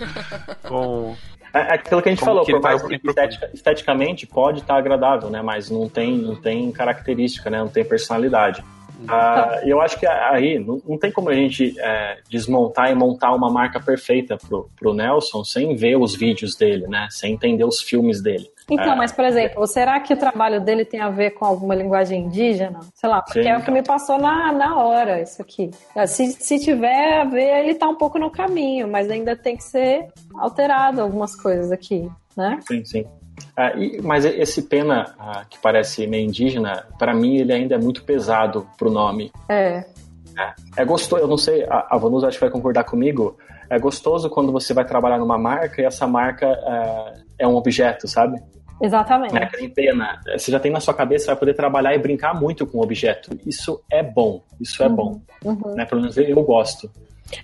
com 0.67 1.15
é, 1.53 1.59
é 1.59 1.73
aquilo 1.73 2.01
que 2.01 2.09
a 2.09 2.11
gente 2.11 2.23
falou, 2.23 2.45
por 2.45 2.61
mais 2.61 2.81
que 2.81 2.95
estetica, 2.95 3.49
esteticamente 3.53 4.27
pode 4.27 4.59
estar 4.59 4.75
agradável, 4.75 5.29
né? 5.29 5.41
Mas 5.41 5.69
não 5.69 5.89
tem, 5.89 6.15
não 6.17 6.35
tem 6.35 6.71
característica, 6.71 7.49
né? 7.49 7.59
Não 7.59 7.69
tem 7.69 7.83
personalidade. 7.83 8.63
Ah, 9.07 9.61
e 9.63 9.69
eu 9.69 9.79
acho 9.79 9.97
que 9.97 10.05
aí 10.05 10.59
não, 10.59 10.81
não 10.85 10.97
tem 10.97 11.11
como 11.11 11.29
a 11.29 11.33
gente 11.33 11.73
é, 11.79 12.17
desmontar 12.29 12.91
e 12.91 12.95
montar 12.95 13.33
uma 13.33 13.49
marca 13.49 13.79
perfeita 13.79 14.37
pro, 14.37 14.69
pro 14.77 14.93
Nelson 14.93 15.43
sem 15.43 15.75
ver 15.75 15.95
os 15.97 16.15
vídeos 16.15 16.55
dele, 16.55 16.85
né? 16.87 17.07
Sem 17.09 17.33
entender 17.33 17.63
os 17.63 17.81
filmes 17.81 18.21
dele. 18.21 18.49
Então, 18.69 18.93
é. 18.93 18.95
mas 18.95 19.11
por 19.11 19.25
exemplo, 19.25 19.65
será 19.67 19.99
que 19.99 20.13
o 20.13 20.17
trabalho 20.17 20.61
dele 20.61 20.85
tem 20.85 20.99
a 20.99 21.09
ver 21.09 21.31
com 21.31 21.45
alguma 21.45 21.75
linguagem 21.75 22.25
indígena? 22.25 22.79
Sei 22.93 23.09
lá, 23.09 23.21
porque 23.21 23.43
Sim, 23.43 23.49
é 23.49 23.57
o 23.57 23.63
que 23.63 23.71
me 23.71 23.83
passou 23.83 24.17
na, 24.17 24.51
na 24.51 24.77
hora, 24.77 25.21
isso 25.21 25.41
aqui. 25.41 25.71
Se, 26.07 26.31
se 26.33 26.59
tiver 26.59 27.21
a 27.21 27.25
ver, 27.25 27.63
ele 27.63 27.75
tá 27.75 27.87
um 27.87 27.95
pouco 27.95 28.19
no 28.19 28.29
caminho, 28.29 28.87
mas 28.87 29.09
ainda 29.09 29.35
tem 29.35 29.57
que 29.57 29.63
ser 29.63 30.07
alterado 30.35 31.01
algumas 31.01 31.35
coisas 31.35 31.71
aqui, 31.71 32.09
né? 32.37 32.59
Sim, 32.67 32.85
sim. 32.85 33.05
Ah, 33.55 33.71
e, 33.73 34.01
mas 34.01 34.25
esse 34.25 34.63
pena 34.63 35.15
ah, 35.17 35.45
que 35.49 35.57
parece 35.59 36.05
meio 36.07 36.27
indígena, 36.27 36.85
para 36.97 37.13
mim 37.13 37.37
ele 37.37 37.53
ainda 37.53 37.75
é 37.75 37.77
muito 37.77 38.03
pesado 38.03 38.67
pro 38.77 38.91
nome. 38.91 39.31
É. 39.47 39.85
É, 40.37 40.53
é 40.77 40.85
gostoso, 40.85 41.21
eu 41.21 41.27
não 41.27 41.37
sei, 41.37 41.63
a, 41.63 41.87
a 41.89 41.97
Vanusa 41.97 42.27
acho 42.27 42.37
que 42.37 42.43
vai 42.43 42.51
concordar 42.51 42.83
comigo. 42.83 43.37
É 43.69 43.77
gostoso 43.77 44.29
quando 44.29 44.51
você 44.51 44.73
vai 44.73 44.85
trabalhar 44.85 45.19
numa 45.19 45.37
marca 45.37 45.81
e 45.81 45.85
essa 45.85 46.07
marca 46.07 46.47
é, 46.47 47.13
é 47.39 47.47
um 47.47 47.55
objeto, 47.55 48.07
sabe? 48.07 48.41
Exatamente. 48.81 49.33
Que 49.49 49.57
nem 49.57 49.69
pena. 49.69 50.19
Você 50.37 50.51
já 50.51 50.59
tem 50.59 50.71
na 50.71 50.79
sua 50.79 50.93
cabeça, 50.93 51.27
vai 51.27 51.35
poder 51.35 51.53
trabalhar 51.53 51.93
e 51.93 51.99
brincar 51.99 52.33
muito 52.39 52.65
com 52.65 52.77
o 52.79 52.81
objeto. 52.83 53.29
Isso 53.45 53.81
é 53.91 54.01
bom. 54.03 54.41
Isso 54.59 54.81
é 54.83 54.87
Uhum, 54.87 54.95
bom. 54.95 55.21
uhum. 55.45 55.75
Né? 55.75 55.85
Pelo 55.85 56.01
menos 56.01 56.17
eu, 56.17 56.23
eu 56.23 56.41
gosto. 56.43 56.89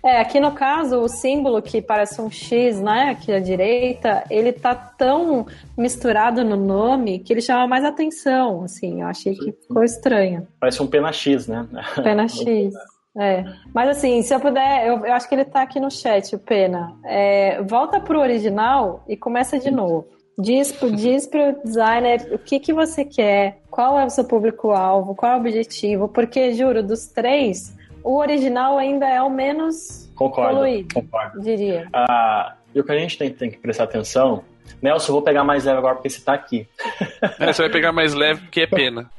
É, 0.04 0.20
aqui 0.20 0.40
no 0.40 0.52
caso, 0.52 1.00
o 1.00 1.08
símbolo 1.08 1.62
que 1.62 1.80
parece 1.80 2.20
um 2.20 2.32
X, 2.32 2.82
né, 2.82 3.10
aqui 3.12 3.32
à 3.32 3.40
direita, 3.40 4.24
ele 4.32 4.52
tá 4.52 4.74
tão 4.74 5.46
misturado 5.78 6.44
no 6.44 6.56
nome 6.56 7.20
que 7.20 7.32
ele 7.32 7.42
chama 7.42 7.68
mais 7.68 7.86
atenção, 7.86 8.64
assim, 8.64 9.02
eu 9.02 9.08
achei 9.08 9.36
que 9.36 9.52
ficou 9.52 9.84
estranho. 9.84 10.48
Parece 10.60 10.82
um 10.82 10.88
pena 10.88 11.12
X, 11.14 11.48
né? 11.48 11.68
Pena 12.04 12.26
X. 12.28 12.74
É. 13.18 13.46
Mas 13.74 13.90
assim, 13.90 14.22
se 14.24 14.34
eu 14.34 14.40
puder, 14.40 14.88
eu, 14.88 15.06
eu 15.06 15.14
acho 15.14 15.30
que 15.30 15.36
ele 15.36 15.46
tá 15.46 15.62
aqui 15.62 15.80
no 15.80 15.90
chat, 15.92 16.36
o 16.36 16.40
Pena. 16.40 16.94
É, 17.06 17.62
volta 17.62 18.00
pro 18.00 18.20
original 18.20 19.04
e 19.08 19.16
começa 19.16 19.58
de 19.60 19.70
novo. 19.72 20.08
Diz 20.38 20.78
diz 20.96 21.28
pro 21.28 21.56
designer 21.64 22.28
o 22.32 22.38
que, 22.38 22.60
que 22.60 22.74
você 22.74 23.06
quer, 23.06 23.60
qual 23.72 23.98
é 23.98 24.06
o 24.06 24.10
seu 24.10 24.26
público-alvo, 24.26 25.16
qual 25.16 25.32
é 25.32 25.36
o 25.36 25.40
objetivo, 25.40 26.10
porque, 26.10 26.54
juro, 26.54 26.84
dos 26.84 27.08
três, 27.08 27.74
o 28.04 28.18
original 28.18 28.78
ainda 28.78 29.08
é 29.08 29.22
o 29.22 29.30
menos 29.30 30.12
Concordo. 30.14 30.56
poluído, 30.58 30.94
Concordo. 30.94 31.42
diria. 31.42 31.88
Ah, 31.94 32.56
e 32.74 32.80
o 32.80 32.84
que 32.84 32.92
a 32.92 32.98
gente 32.98 33.18
tem, 33.18 33.32
tem 33.32 33.50
que 33.50 33.58
prestar 33.58 33.86
atenção. 33.86 34.44
Nelson, 34.82 35.12
eu 35.12 35.14
vou 35.16 35.22
pegar 35.24 35.44
mais 35.44 35.64
leve 35.66 35.78
agora 35.78 35.96
porque 35.96 36.10
você 36.10 36.22
tá 36.22 36.34
aqui. 36.34 36.68
É, 37.40 37.52
você 37.52 37.64
vai 37.64 37.72
pegar 37.72 37.92
mais 37.92 38.14
leve 38.14 38.42
porque 38.42 38.62
é 38.62 38.68
pena. 38.68 39.10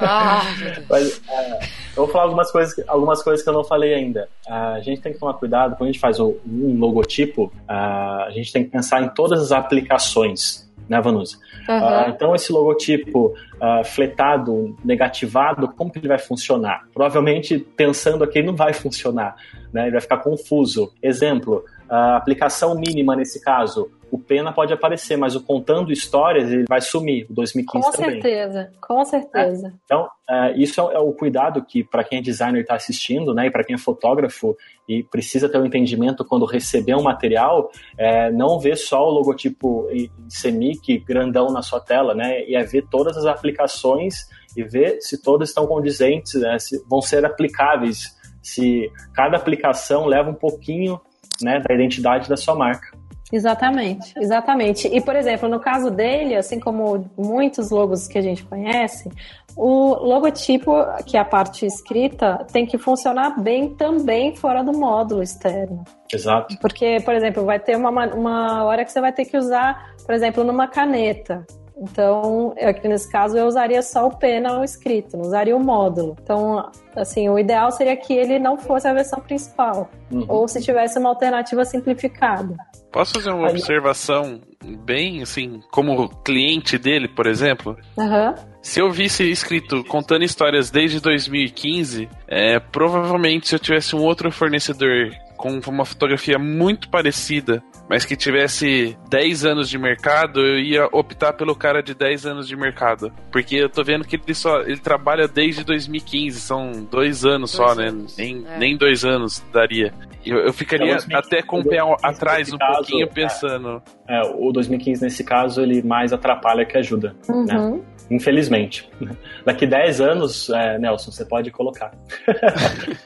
Ah. 0.00 0.42
Mas, 0.88 1.20
é, 1.28 1.58
eu 1.96 2.04
vou 2.04 2.08
falar 2.08 2.24
algumas 2.24 2.50
coisas, 2.50 2.74
que- 2.74 2.84
algumas 2.86 3.22
coisas 3.22 3.42
que 3.42 3.48
eu 3.48 3.54
não 3.54 3.64
falei 3.64 3.94
ainda. 3.94 4.28
Ah, 4.48 4.72
a 4.74 4.80
gente 4.80 5.00
tem 5.00 5.12
que 5.12 5.18
tomar 5.18 5.34
cuidado 5.34 5.76
quando 5.76 5.88
a 5.88 5.92
gente 5.92 6.00
faz 6.00 6.18
o- 6.18 6.36
um 6.46 6.78
logotipo. 6.78 7.52
ah, 7.66 8.24
a 8.26 8.30
gente 8.30 8.52
tem 8.52 8.64
que 8.64 8.70
pensar 8.70 9.02
em 9.02 9.08
todas 9.10 9.40
as 9.40 9.52
aplicações, 9.52 10.68
né, 10.88 11.00
Vanusa? 11.00 11.36
Aham. 11.68 11.86
Ah, 11.86 12.06
então, 12.14 12.34
esse 12.34 12.52
logotipo 12.52 13.34
ah, 13.60 13.82
fletado, 13.84 14.76
negativado, 14.84 15.68
como 15.68 15.90
que 15.92 15.98
ele 15.98 16.08
vai 16.08 16.18
funcionar? 16.18 16.84
Provavelmente, 16.92 17.58
pensando 17.58 18.24
aqui, 18.24 18.38
ele 18.38 18.48
não 18.48 18.56
vai 18.56 18.72
funcionar, 18.72 19.36
né? 19.72 19.82
ele 19.82 19.92
vai 19.92 20.00
ficar 20.00 20.18
confuso. 20.18 20.92
Exemplo, 21.02 21.64
a 21.88 22.16
aplicação 22.16 22.74
mínima 22.74 23.16
nesse 23.16 23.40
caso, 23.40 23.90
o 24.10 24.18
Pena 24.18 24.52
pode 24.52 24.72
aparecer, 24.72 25.16
mas 25.16 25.36
o 25.36 25.42
Contando 25.42 25.92
Histórias 25.92 26.50
ele 26.50 26.64
vai 26.68 26.80
sumir, 26.80 27.26
o 27.28 27.34
2015 27.34 27.84
Com 27.84 27.92
também. 27.92 28.10
certeza, 28.12 28.72
com 28.80 29.04
certeza. 29.04 29.74
Então, 29.84 30.08
é, 30.28 30.56
isso 30.56 30.80
é, 30.80 30.94
é 30.94 30.98
o 30.98 31.12
cuidado 31.12 31.62
que, 31.62 31.84
para 31.84 32.04
quem 32.04 32.18
é 32.18 32.22
designer 32.22 32.62
está 32.62 32.74
assistindo, 32.74 33.34
né, 33.34 33.46
e 33.46 33.50
para 33.50 33.64
quem 33.64 33.74
é 33.74 33.78
fotógrafo 33.78 34.56
e 34.88 35.02
precisa 35.02 35.48
ter 35.48 35.58
um 35.58 35.66
entendimento 35.66 36.24
quando 36.24 36.46
receber 36.46 36.94
um 36.94 37.02
material, 37.02 37.70
é, 37.96 38.30
não 38.30 38.58
ver 38.58 38.76
só 38.76 39.06
o 39.06 39.10
logotipo 39.10 39.88
em 39.90 40.08
em 40.08 40.10
CMYK 40.28 40.98
grandão 41.00 41.50
na 41.50 41.62
sua 41.62 41.80
tela, 41.80 42.14
né, 42.14 42.44
e 42.44 42.54
é 42.54 42.62
ver 42.62 42.86
todas 42.90 43.16
as 43.16 43.26
aplicações 43.26 44.28
e 44.56 44.62
ver 44.62 45.00
se 45.00 45.20
todas 45.22 45.48
estão 45.48 45.66
condizentes, 45.66 46.34
né, 46.34 46.58
se 46.58 46.82
vão 46.88 47.00
ser 47.00 47.24
aplicáveis, 47.24 48.16
se 48.42 48.90
cada 49.12 49.36
aplicação 49.36 50.06
leva 50.06 50.30
um 50.30 50.34
pouquinho 50.34 51.00
né, 51.42 51.60
da 51.60 51.74
identidade 51.74 52.28
da 52.28 52.36
sua 52.36 52.54
marca. 52.54 52.96
Exatamente, 53.30 54.14
exatamente. 54.16 54.88
E, 54.88 55.00
por 55.00 55.14
exemplo, 55.14 55.48
no 55.48 55.60
caso 55.60 55.90
dele, 55.90 56.34
assim 56.34 56.58
como 56.58 57.10
muitos 57.16 57.70
logos 57.70 58.08
que 58.08 58.16
a 58.16 58.22
gente 58.22 58.42
conhece, 58.42 59.10
o 59.54 59.94
logotipo, 59.94 60.72
que 61.04 61.16
é 61.16 61.20
a 61.20 61.24
parte 61.24 61.66
escrita, 61.66 62.46
tem 62.50 62.64
que 62.64 62.78
funcionar 62.78 63.38
bem 63.40 63.74
também 63.74 64.34
fora 64.34 64.62
do 64.62 64.72
módulo 64.72 65.22
externo. 65.22 65.84
Exato. 66.12 66.56
Porque, 66.58 66.98
por 67.04 67.14
exemplo, 67.14 67.44
vai 67.44 67.58
ter 67.58 67.76
uma, 67.76 67.90
uma 68.14 68.64
hora 68.64 68.84
que 68.84 68.90
você 68.90 69.00
vai 69.00 69.12
ter 69.12 69.26
que 69.26 69.36
usar, 69.36 69.94
por 70.06 70.14
exemplo, 70.14 70.42
numa 70.42 70.66
caneta. 70.66 71.44
Então, 71.80 72.54
eu, 72.56 72.68
aqui 72.68 72.88
nesse 72.88 73.10
caso, 73.10 73.36
eu 73.36 73.46
usaria 73.46 73.82
só 73.82 74.06
o 74.06 74.16
pena 74.16 74.58
ou 74.58 74.64
escrito, 74.64 75.16
não 75.16 75.24
usaria 75.24 75.56
o 75.56 75.60
módulo. 75.60 76.16
Então, 76.22 76.70
assim, 76.96 77.28
o 77.28 77.38
ideal 77.38 77.70
seria 77.70 77.96
que 77.96 78.12
ele 78.12 78.38
não 78.38 78.56
fosse 78.58 78.88
a 78.88 78.92
versão 78.92 79.20
principal. 79.20 79.88
Uhum. 80.10 80.24
Ou 80.28 80.48
se 80.48 80.60
tivesse 80.60 80.98
uma 80.98 81.10
alternativa 81.10 81.64
simplificada. 81.64 82.56
Posso 82.90 83.14
fazer 83.14 83.30
uma 83.30 83.46
Aí- 83.48 83.52
observação 83.52 84.40
bem 84.84 85.22
assim, 85.22 85.60
como 85.70 86.08
cliente 86.24 86.76
dele, 86.78 87.06
por 87.06 87.26
exemplo? 87.26 87.76
Aham. 87.98 88.34
Se 88.62 88.80
eu 88.80 88.90
visse 88.90 89.30
escrito 89.30 89.84
contando 89.84 90.24
histórias 90.24 90.70
desde 90.70 91.00
2015, 91.00 92.08
é, 92.26 92.58
provavelmente 92.58 93.48
se 93.48 93.54
eu 93.54 93.58
tivesse 93.58 93.94
um 93.94 94.02
outro 94.02 94.30
fornecedor 94.32 95.10
com 95.38 95.58
uma 95.68 95.84
fotografia 95.86 96.38
muito 96.38 96.90
parecida, 96.90 97.62
mas 97.88 98.04
que 98.04 98.16
tivesse 98.16 98.98
10 99.08 99.44
anos 99.46 99.70
de 99.70 99.78
mercado, 99.78 100.40
eu 100.40 100.58
ia 100.58 100.86
optar 100.92 101.32
pelo 101.32 101.54
cara 101.54 101.82
de 101.82 101.94
10 101.94 102.26
anos 102.26 102.46
de 102.48 102.56
mercado. 102.56 103.10
Porque 103.32 103.54
eu 103.56 103.70
tô 103.70 103.82
vendo 103.82 104.04
que 104.04 104.16
ele 104.16 104.34
só 104.34 104.60
ele 104.62 104.78
trabalha 104.78 105.26
desde 105.28 105.64
2015, 105.64 106.40
são 106.40 106.86
dois 106.90 107.24
anos 107.24 107.52
só, 107.52 107.66
Dois 107.66 107.78
né? 107.78 107.86
anos, 107.86 108.16
Nem, 108.18 108.44
é. 108.46 108.58
nem 108.58 108.76
dois 108.76 109.04
anos 109.04 109.42
daria. 109.52 109.94
Eu, 110.26 110.38
eu 110.40 110.52
ficaria 110.52 110.86
É, 110.92 110.96
2015, 110.96 111.14
até 111.14 111.42
com 111.42 111.60
o 111.60 111.64
pé 111.64 111.76
2015 111.78 112.06
atrás 112.06 112.52
um 112.52 112.58
caso, 112.58 112.72
pouquinho 112.78 113.04
é. 113.04 113.06
pensando. 113.06 113.82
É, 114.08 114.20
o 114.34 114.50
2015, 114.52 115.02
nesse 115.04 115.22
caso, 115.24 115.62
ele 115.62 115.80
mais 115.82 116.12
atrapalha 116.12 116.64
que 116.66 116.76
ajuda. 116.76 117.14
Uhum. 117.28 117.82
Infelizmente. 118.10 118.90
Daqui 119.46 119.66
10 119.66 120.00
anos, 120.00 120.50
é, 120.50 120.78
Nelson, 120.78 121.10
você 121.12 121.24
pode 121.24 121.50
colocar. 121.50 121.92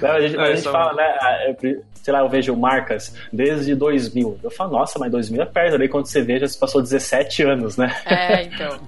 Não, 0.00 0.10
a 0.10 0.20
gente, 0.20 0.38
a 0.38 0.42
É, 0.42 0.46
gente 0.54 0.62
só- 0.62 0.72
fala, 0.72 0.92
né? 1.00 1.56
eu- 1.62 1.82
sei 1.94 2.12
lá, 2.14 2.20
eu 2.20 2.28
vejo 2.28 2.56
marcas 2.56 3.14
desde 3.32 3.74
2000. 3.74 4.38
Eu 4.42 4.50
falo, 4.50 4.72
nossa, 4.72 4.98
mas 4.98 5.10
2000 5.10 5.42
é 5.42 5.44
perto. 5.46 5.76
Daí 5.78 5.88
quando 5.88 6.06
você 6.06 6.22
vê, 6.22 6.38
já 6.38 6.46
se 6.48 6.58
passou 6.58 6.80
17 6.80 7.42
anos, 7.42 7.76
né? 7.76 7.94
É, 8.06 8.42
então. 8.48 8.78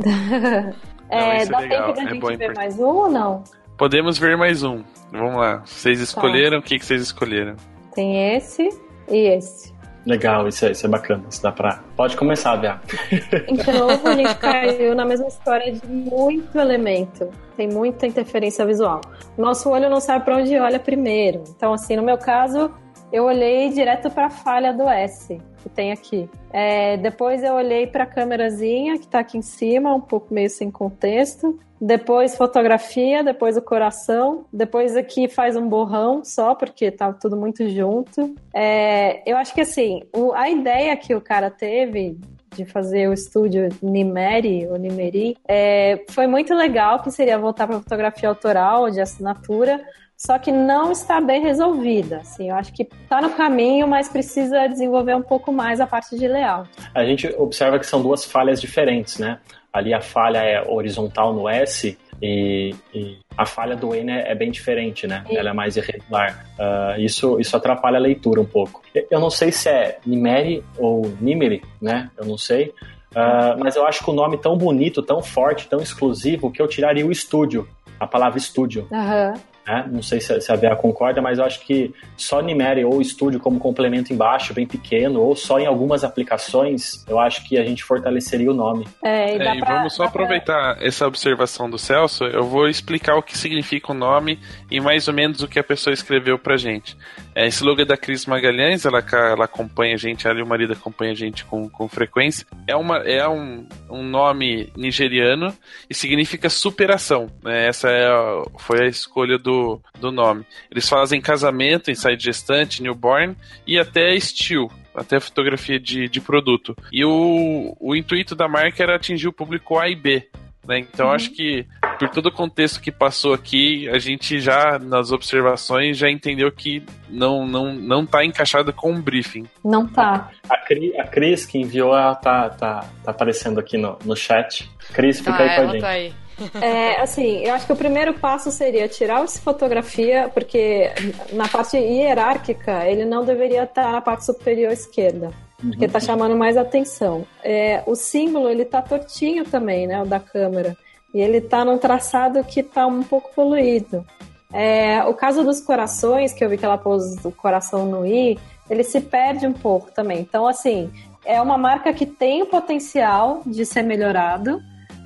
É, 1.12 1.42
é 1.42 1.46
dá 1.46 1.58
legal, 1.58 1.92
tempo 1.92 1.96
da 1.96 2.02
é 2.02 2.08
gente 2.08 2.20
bom 2.20 2.36
ver 2.36 2.54
mais 2.54 2.78
um 2.78 2.84
ou 2.86 3.10
não? 3.10 3.42
Podemos 3.76 4.16
ver 4.16 4.36
mais 4.36 4.62
um. 4.62 4.84
Vamos 5.10 5.36
lá. 5.36 5.62
Vocês 5.64 5.98
Tá. 5.98 6.04
escolheram 6.04 6.58
o 6.58 6.62
que, 6.62 6.78
que 6.78 6.84
vocês 6.84 7.02
escolheram? 7.02 7.56
Tem 7.94 8.36
esse 8.36 8.68
e 9.08 9.18
esse. 9.36 9.69
Legal, 10.06 10.48
isso 10.48 10.64
é, 10.64 10.70
isso 10.70 10.86
é 10.86 10.88
bacana. 10.88 11.24
Isso 11.28 11.42
dá 11.42 11.52
pra. 11.52 11.80
Pode 11.96 12.16
começar, 12.16 12.56
Bia. 12.56 12.80
De 13.10 13.72
novo, 13.72 14.08
a 14.08 14.14
gente 14.14 14.34
caiu 14.36 14.94
na 14.94 15.04
mesma 15.04 15.28
história 15.28 15.72
de 15.72 15.86
muito 15.86 16.58
elemento. 16.58 17.28
Tem 17.56 17.68
muita 17.68 18.06
interferência 18.06 18.64
visual. 18.64 19.00
Nosso 19.36 19.68
olho 19.68 19.90
não 19.90 20.00
sabe 20.00 20.24
para 20.24 20.36
onde 20.36 20.56
olha 20.58 20.78
primeiro. 20.78 21.44
Então, 21.54 21.74
assim, 21.74 21.96
no 21.96 22.02
meu 22.02 22.16
caso, 22.16 22.70
eu 23.12 23.24
olhei 23.24 23.68
direto 23.70 24.10
para 24.10 24.26
a 24.26 24.30
falha 24.30 24.72
do 24.72 24.88
S 24.88 25.38
que 25.62 25.68
tem 25.68 25.92
aqui. 25.92 26.28
É, 26.52 26.96
depois 26.96 27.42
eu 27.42 27.54
olhei 27.54 27.86
para 27.86 28.04
a 28.04 28.06
câmerazinha 28.06 28.98
que 28.98 29.04
está 29.04 29.20
aqui 29.20 29.38
em 29.38 29.42
cima, 29.42 29.94
um 29.94 30.00
pouco 30.00 30.32
meio 30.32 30.50
sem 30.50 30.70
contexto. 30.70 31.58
Depois 31.80 32.36
fotografia, 32.36 33.24
depois 33.24 33.56
o 33.56 33.62
coração. 33.62 34.44
Depois 34.52 34.96
aqui 34.96 35.28
faz 35.28 35.56
um 35.56 35.66
borrão 35.68 36.22
só, 36.24 36.54
porque 36.54 36.90
tá 36.90 37.12
tudo 37.12 37.36
muito 37.36 37.66
junto. 37.70 38.34
É, 38.54 39.22
eu 39.30 39.36
acho 39.36 39.54
que 39.54 39.62
assim, 39.62 40.02
o- 40.14 40.32
a 40.34 40.50
ideia 40.50 40.94
que 40.96 41.14
o 41.14 41.20
cara 41.20 41.50
teve 41.50 42.18
de 42.54 42.64
fazer 42.66 43.08
o 43.08 43.12
estúdio 43.12 43.68
Nimeri, 43.80 44.66
ou 44.68 44.76
Nimeri, 44.76 45.36
é, 45.48 46.04
foi 46.10 46.26
muito 46.26 46.52
legal, 46.52 47.00
que 47.00 47.10
seria 47.10 47.38
voltar 47.38 47.66
para 47.66 47.78
fotografia 47.78 48.28
autoral, 48.28 48.90
de 48.90 49.00
assinatura, 49.00 49.80
só 50.16 50.36
que 50.38 50.50
não 50.52 50.90
está 50.92 51.18
bem 51.20 51.40
resolvida. 51.40 52.18
Assim, 52.18 52.50
eu 52.50 52.56
acho 52.56 52.72
que 52.74 52.82
está 52.82 53.22
no 53.22 53.30
caminho, 53.30 53.86
mas 53.88 54.08
precisa 54.08 54.66
desenvolver 54.66 55.14
um 55.14 55.22
pouco 55.22 55.50
mais 55.52 55.80
a 55.80 55.86
parte 55.86 56.18
de 56.18 56.26
layout. 56.28 56.68
A 56.94 57.04
gente 57.04 57.26
observa 57.38 57.78
que 57.78 57.86
são 57.86 58.02
duas 58.02 58.24
falhas 58.24 58.60
diferentes, 58.60 59.18
né? 59.18 59.38
Ali 59.72 59.94
a 59.94 60.00
falha 60.00 60.38
é 60.38 60.62
horizontal 60.68 61.32
no 61.32 61.48
S 61.48 61.96
e, 62.20 62.74
e 62.92 63.18
a 63.36 63.46
falha 63.46 63.76
do 63.76 63.94
N 63.94 64.10
é, 64.10 64.32
é 64.32 64.34
bem 64.34 64.50
diferente, 64.50 65.06
né? 65.06 65.24
Sim. 65.28 65.36
Ela 65.36 65.50
é 65.50 65.52
mais 65.52 65.76
irregular. 65.76 66.44
Ah, 66.58 66.96
isso, 66.98 67.38
isso 67.40 67.56
atrapalha 67.56 67.96
a 67.96 68.00
leitura 68.00 68.40
um 68.40 68.44
pouco. 68.46 68.82
Eu- 69.10 69.20
não 69.20 69.30
sei 69.30 69.52
se 69.52 69.68
é 69.68 69.98
Nimeri 70.04 70.62
ou 70.76 71.02
Nimeri, 71.20 71.62
né? 71.80 72.10
Eu 72.18 72.26
não 72.26 72.36
sei. 72.36 72.74
Ah, 73.14 73.56
mas 73.58 73.76
eu 73.76 73.86
acho 73.86 74.04
que 74.04 74.10
o 74.10 74.14
nome 74.14 74.38
tão 74.38 74.56
bonito, 74.56 75.02
tão 75.02 75.22
forte, 75.22 75.68
tão 75.68 75.80
exclusivo, 75.80 76.50
que 76.50 76.60
eu 76.60 76.68
tiraria 76.68 77.06
o 77.06 77.10
estúdio, 77.12 77.68
a 77.98 78.06
palavra 78.06 78.38
estúdio. 78.38 78.86
Aham. 78.92 79.34
Né? 79.70 79.88
Não 79.90 80.02
sei 80.02 80.20
se, 80.20 80.40
se 80.40 80.50
a 80.52 80.56
Bea 80.56 80.74
concorda, 80.74 81.22
mas 81.22 81.38
eu 81.38 81.44
acho 81.44 81.60
que 81.60 81.94
só 82.16 82.40
Nimeri 82.40 82.84
ou 82.84 83.00
estúdio 83.00 83.38
como 83.38 83.58
complemento 83.60 84.12
embaixo, 84.12 84.52
bem 84.52 84.66
pequeno, 84.66 85.20
ou 85.20 85.36
só 85.36 85.58
em 85.60 85.66
algumas 85.66 86.02
aplicações, 86.02 87.04
eu 87.08 87.18
acho 87.20 87.46
que 87.48 87.56
a 87.58 87.64
gente 87.64 87.84
fortaleceria 87.84 88.50
o 88.50 88.54
nome. 88.54 88.86
É, 89.04 89.36
e 89.36 89.40
É, 89.40 89.54
e 89.56 89.60
pra- 89.60 89.76
vamos 89.76 89.94
só 89.94 90.04
dá 90.04 90.10
pra- 90.10 90.22
aproveitar 90.24 90.76
essa 90.80 91.06
observação 91.06 91.68
do 91.70 91.78
Celso. 91.78 92.24
Eu 92.24 92.44
vou 92.44 92.68
explicar 92.68 93.14
o 93.16 93.22
que 93.22 93.36
significa 93.36 93.92
o 93.92 93.94
nome 93.94 94.38
e 94.70 94.80
mais 94.80 95.06
ou 95.08 95.14
menos 95.14 95.42
o 95.42 95.48
que 95.48 95.58
a 95.58 95.64
pessoa 95.64 95.92
escreveu 95.94 96.38
pra 96.38 96.56
gente. 96.56 96.96
É, 97.34 97.46
esse 97.46 97.62
logo 97.62 97.80
é 97.80 97.84
da 97.84 97.96
Cris 97.96 98.26
Magalhães, 98.26 98.84
ela, 98.84 99.04
ela 99.12 99.44
acompanha 99.44 99.94
a 99.94 99.98
gente, 99.98 100.26
ela 100.26 100.38
e 100.38 100.42
o 100.42 100.46
marido 100.46 100.72
acompanha 100.72 101.12
a 101.12 101.14
gente 101.14 101.44
com, 101.44 101.68
com 101.68 101.88
frequência. 101.88 102.46
É, 102.66 102.74
uma, 102.74 102.98
é 102.98 103.26
um, 103.28 103.66
um 103.88 104.02
nome 104.02 104.72
nigeriano 104.76 105.54
e 105.88 105.94
significa 105.94 106.48
superação. 106.50 107.30
né? 107.42 107.68
Essa 107.68 107.88
é 107.88 108.06
a- 108.06 108.42
foi 108.58 108.82
a 108.84 108.86
escolha 108.88 109.38
do, 109.38 109.80
do 110.00 110.10
nome. 110.10 110.44
Eles 110.70 110.88
fazem 110.88 111.20
casamento, 111.20 111.90
ensaio 111.90 112.16
de 112.16 112.24
gestante, 112.24 112.82
newborn 112.82 113.36
e 113.66 113.78
até 113.78 114.14
estilo. 114.14 114.70
até 114.94 115.20
fotografia 115.20 115.78
de, 115.78 116.08
de 116.08 116.20
produto. 116.20 116.76
E 116.92 117.04
o, 117.04 117.76
o 117.78 117.94
intuito 117.94 118.34
da 118.34 118.48
marca 118.48 118.82
era 118.82 118.96
atingir 118.96 119.28
o 119.28 119.32
público 119.32 119.78
A 119.78 119.88
e 119.88 119.94
B. 119.94 120.28
Né? 120.66 120.80
Então 120.80 121.06
uhum. 121.06 121.12
acho 121.12 121.30
que 121.30 121.64
por 122.00 122.08
todo 122.08 122.26
o 122.26 122.32
contexto 122.32 122.80
que 122.80 122.90
passou 122.90 123.34
aqui, 123.34 123.86
a 123.90 123.98
gente 123.98 124.40
já 124.40 124.78
nas 124.78 125.12
observações 125.12 125.98
já 125.98 126.10
entendeu 126.10 126.50
que 126.50 126.82
não 127.10 127.46
não 127.46 127.74
não 127.74 128.04
está 128.04 128.24
encaixado 128.24 128.72
com 128.72 128.94
o 128.94 129.02
briefing. 129.02 129.46
Não 129.62 129.86
tá. 129.86 130.30
A, 130.48 130.56
Cris, 130.56 130.98
a 130.98 131.04
Cris 131.04 131.44
que 131.44 131.58
enviou, 131.58 131.94
ela 131.94 132.14
tá, 132.14 132.48
tá, 132.48 132.86
tá 133.04 133.10
aparecendo 133.10 133.60
aqui 133.60 133.76
no, 133.76 133.98
no 134.02 134.16
chat. 134.16 134.70
Cris, 134.94 135.18
fica 135.18 135.34
tá, 135.34 135.42
aí 135.42 135.56
com 135.56 135.60
a 135.60 135.66
gente. 135.66 135.80
Tá 135.82 135.88
aí. 135.88 136.14
É, 136.58 137.02
assim, 137.02 137.44
eu 137.44 137.52
acho 137.52 137.66
que 137.66 137.72
o 137.74 137.76
primeiro 137.76 138.14
passo 138.14 138.50
seria 138.50 138.88
tirar 138.88 139.22
essa 139.22 139.38
fotografia, 139.38 140.30
porque 140.32 140.90
na 141.34 141.46
parte 141.46 141.76
hierárquica 141.76 142.86
ele 142.86 143.04
não 143.04 143.26
deveria 143.26 143.64
estar 143.64 143.92
na 143.92 144.00
parte 144.00 144.24
superior 144.24 144.72
esquerda, 144.72 145.30
porque 145.60 145.84
está 145.84 146.00
chamando 146.00 146.34
mais 146.34 146.56
atenção. 146.56 147.26
É, 147.44 147.82
o 147.84 147.94
símbolo 147.94 148.48
ele 148.48 148.64
tá 148.64 148.80
tortinho 148.80 149.44
também, 149.44 149.86
né, 149.86 150.00
o 150.00 150.06
da 150.06 150.18
câmera, 150.18 150.74
e 151.12 151.20
ele 151.20 151.38
está 151.38 151.64
num 151.64 151.78
traçado 151.78 152.42
que 152.44 152.60
está 152.60 152.86
um 152.86 153.02
pouco 153.02 153.34
poluído. 153.34 154.04
É, 154.52 155.02
o 155.04 155.14
caso 155.14 155.44
dos 155.44 155.60
corações, 155.60 156.32
que 156.32 156.44
eu 156.44 156.48
vi 156.48 156.58
que 156.58 156.64
ela 156.64 156.78
pôs 156.78 157.24
o 157.24 157.30
coração 157.30 157.86
no 157.86 158.04
i, 158.06 158.38
ele 158.68 158.82
se 158.82 159.00
perde 159.00 159.46
um 159.46 159.52
pouco 159.52 159.90
também. 159.92 160.20
Então, 160.20 160.46
assim, 160.46 160.90
é 161.24 161.40
uma 161.40 161.56
marca 161.56 161.92
que 161.92 162.06
tem 162.06 162.42
o 162.42 162.46
potencial 162.46 163.42
de 163.46 163.64
ser 163.64 163.82
melhorado, 163.82 164.60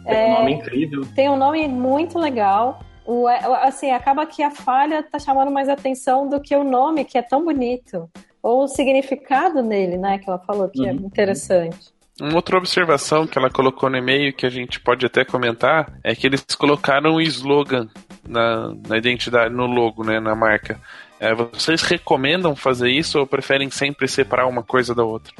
tem 0.04 0.30
um 0.30 0.34
nome 0.34 0.52
é, 0.52 0.56
incrível. 0.56 1.02
Tem 1.14 1.28
um 1.28 1.36
nome 1.36 1.66
muito 1.68 2.18
legal. 2.18 2.80
O, 3.06 3.28
é, 3.28 3.38
assim, 3.66 3.90
acaba 3.90 4.26
que 4.26 4.42
a 4.42 4.50
falha 4.50 5.02
tá 5.02 5.18
chamando 5.18 5.50
mais 5.50 5.68
atenção 5.68 6.28
do 6.28 6.40
que 6.40 6.54
o 6.54 6.62
nome, 6.62 7.04
que 7.04 7.16
é 7.16 7.22
tão 7.22 7.44
bonito. 7.44 8.08
Ou 8.42 8.64
o 8.64 8.68
significado 8.68 9.62
nele, 9.62 9.96
né? 9.96 10.18
Que 10.18 10.28
ela 10.28 10.38
falou 10.38 10.68
que 10.68 10.86
é 10.86 10.92
uhum. 10.92 10.98
é 10.98 11.06
interessante. 11.06 11.93
Uma 12.20 12.36
outra 12.36 12.56
observação 12.56 13.26
que 13.26 13.36
ela 13.36 13.50
colocou 13.50 13.90
no 13.90 13.96
e-mail 13.96 14.32
que 14.32 14.46
a 14.46 14.50
gente 14.50 14.78
pode 14.78 15.04
até 15.04 15.24
comentar 15.24 15.92
é 16.02 16.14
que 16.14 16.26
eles 16.26 16.44
colocaram 16.56 17.14
o 17.14 17.20
slogan 17.20 17.88
na, 18.26 18.72
na 18.88 18.96
identidade, 18.96 19.52
no 19.52 19.66
logo, 19.66 20.04
né, 20.04 20.20
na 20.20 20.34
marca. 20.34 20.78
É, 21.18 21.34
vocês 21.34 21.82
recomendam 21.82 22.54
fazer 22.54 22.90
isso 22.90 23.18
ou 23.18 23.26
preferem 23.26 23.68
sempre 23.70 24.06
separar 24.06 24.46
uma 24.46 24.62
coisa 24.62 24.94
da 24.94 25.02
outra? 25.02 25.32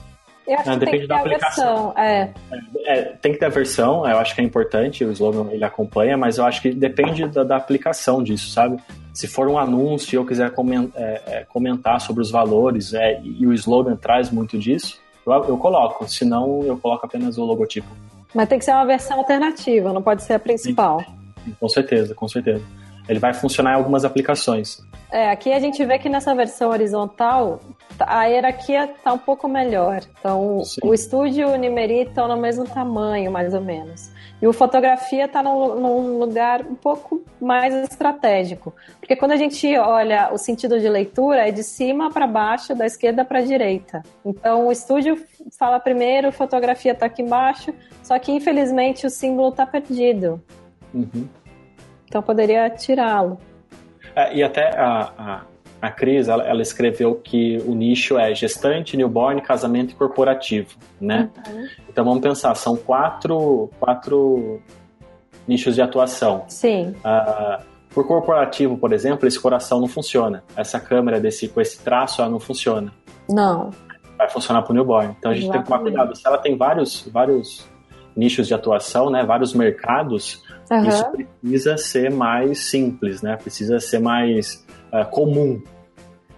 Eu 0.47 0.59
acho 0.59 0.69
Não, 0.69 0.79
que 0.79 0.85
depende 0.85 0.99
tem 0.99 1.01
que 1.01 1.07
da 1.07 1.21
aplicação. 1.21 1.95
Versão, 1.95 2.05
é. 2.05 2.33
É, 2.87 3.03
tem 3.21 3.33
que 3.33 3.39
ter 3.39 3.47
a 3.47 3.51
versão, 3.51 4.07
eu 4.07 4.19
acho 4.19 4.35
que 4.35 4.41
é 4.41 4.45
importante, 4.45 5.05
o 5.05 5.13
slogan 5.13 5.51
ele 5.51 5.65
acompanha, 5.65 6.17
mas 6.17 6.39
eu 6.39 6.45
acho 6.45 6.61
que 6.61 6.71
depende 6.71 7.27
da, 7.29 7.45
da 7.45 7.57
aplicação 7.57 8.23
disso, 8.23 8.51
sabe? 8.51 8.79
Se 9.13 9.27
for 9.27 9.49
um 9.49 9.59
anúncio 9.59 10.15
e 10.15 10.19
eu 10.19 10.27
quiser 10.27 10.51
comentar, 10.51 11.01
é, 11.01 11.23
é, 11.27 11.45
comentar 11.45 12.01
sobre 12.01 12.21
os 12.21 12.31
valores 12.31 12.93
é, 12.93 13.21
e 13.23 13.47
o 13.47 13.53
slogan 13.55 13.97
traz 13.97 14.31
muito 14.31 14.59
disso, 14.59 15.01
eu, 15.27 15.45
eu 15.45 15.59
coloco, 15.59 16.09
senão 16.09 16.63
eu 16.65 16.77
coloco 16.77 17.07
apenas 17.07 17.39
o 17.39 17.45
logotipo. 17.45 17.89
Mas 18.35 18.49
tem 18.49 18.59
que 18.59 18.65
ser 18.65 18.73
uma 18.73 18.85
versão 18.85 19.19
alternativa, 19.19 19.93
não 19.93 20.03
pode 20.03 20.23
ser 20.23 20.35
a 20.35 20.39
principal. 20.39 21.01
Sim, 21.01 21.55
com 21.59 21.69
certeza, 21.69 22.15
com 22.15 22.29
certeza. 22.29 22.65
Ele 23.09 23.19
vai 23.19 23.35
funcionar 23.35 23.73
em 23.73 23.75
algumas 23.75 24.05
aplicações. 24.05 24.83
É, 25.13 25.31
aqui 25.31 25.53
a 25.53 25.61
gente 25.61 25.85
vê 25.85 25.99
que 25.99 26.09
nessa 26.09 26.35
versão 26.35 26.71
horizontal 26.71 27.61
a 28.01 28.25
hierarquia 28.25 28.87
está 28.87 29.13
um 29.13 29.19
pouco 29.19 29.47
melhor. 29.47 30.01
Então, 30.19 30.65
Sim. 30.65 30.81
o 30.83 30.95
estúdio 30.95 31.49
e 31.49 31.53
o 31.53 31.57
Nimeri 31.57 32.01
estão 32.01 32.27
no 32.27 32.37
mesmo 32.37 32.65
tamanho, 32.65 33.31
mais 33.31 33.55
ou 33.55 33.61
menos. 33.61 34.11
E 34.45 34.47
o 34.47 34.53
fotografia 34.53 35.25
está 35.25 35.43
num, 35.43 35.81
num, 35.81 36.19
lugar 36.19 36.61
um 36.67 36.75
pouco 36.75 37.25
mais 37.41 37.73
estratégico. 37.73 38.75
Porque 39.01 39.17
quando 39.17 39.31
a 39.31 39.39
gente 39.39 39.75
olha 39.79 40.31
o 40.35 40.37
sentido 40.37 40.79
de 40.79 40.87
leitura, 40.87 41.49
é 41.49 41.51
de 41.51 41.63
cima 41.63 42.11
para 42.11 42.27
baixo, 42.27 42.75
da 42.75 42.85
esquerda 42.85 43.25
para 43.25 43.39
a 43.39 43.43
direita. 43.43 44.03
Então, 44.23 44.67
o 44.67 44.71
estúdio 44.71 45.17
fala 45.59 45.81
primeiro, 45.81 46.31
fotografia 46.31 46.93
está 46.93 47.07
aqui 47.07 47.23
embaixo, 47.23 47.73
só 48.03 48.19
que 48.19 48.33
infelizmente 48.33 49.07
o 49.07 49.11
símbolo 49.11 49.49
está 49.49 49.65
perdido. 49.65 50.45
Uhum. 50.93 51.27
Então, 52.07 52.23
poderia 52.23 52.69
tirá-lo. 52.69 53.39
É, 54.15 54.37
e 54.37 54.43
até 54.43 54.79
a, 54.79 55.11
a, 55.17 55.43
a 55.85 55.91
Cris, 55.91 56.29
ela, 56.29 56.43
ela, 56.45 56.63
escreveu 56.63 57.15
que 57.15 57.59
o 57.67 57.75
nicho 57.75 58.19
é 58.19 58.35
gestante, 58.35 58.97
newborn, 58.97 59.41
casamento 59.43 59.93
e 59.93 59.95
corporativo, 59.95 60.71
né? 61.01 61.31
Uhum. 61.47 61.67
Então 61.89 62.05
vamos 62.05 62.21
pensar, 62.21 62.55
são 62.55 62.77
quatro, 62.77 63.71
quatro 63.79 64.61
nichos 65.47 65.75
de 65.75 65.83
atuação. 65.83 66.45
Sim. 66.49 66.95
Uh, 67.05 67.63
por 67.91 68.07
corporativo, 68.07 68.79
por 68.79 68.93
exemplo, 68.93 69.29
esse 69.29 69.39
coração 69.39 69.79
não 69.79 69.87
funciona. 69.87 70.43
Essa 70.57 70.81
câmera 70.81 71.21
desse, 71.21 71.49
com 71.49 71.61
esse 71.61 71.79
traço, 71.81 72.23
ela 72.23 72.31
não 72.31 72.41
funciona. 72.41 72.93
Não. 73.29 73.71
Vai 74.17 74.29
funcionar 74.31 74.63
para 74.63 74.73
o 74.73 74.75
newborn. 74.75 75.15
Então 75.19 75.31
a 75.31 75.35
gente 75.35 75.45
Exatamente. 75.45 75.53
tem 75.53 75.63
que 75.63 75.69
tomar 75.69 75.79
cuidado. 75.81 76.17
Se 76.17 76.27
ela 76.27 76.39
tem 76.39 76.57
vários, 76.57 77.07
vários 77.13 77.69
nichos 78.17 78.49
de 78.49 78.55
atuação, 78.55 79.11
né, 79.11 79.25
vários 79.25 79.53
mercados, 79.53 80.43
uhum. 80.71 80.89
isso 80.89 81.05
precisa 81.11 81.77
ser 81.77 82.11
mais 82.11 82.71
simples, 82.71 83.23
né? 83.23 83.37
Precisa 83.37 83.79
ser 83.79 84.01
mais 84.01 84.65
uh, 84.93 85.09
comum 85.11 85.61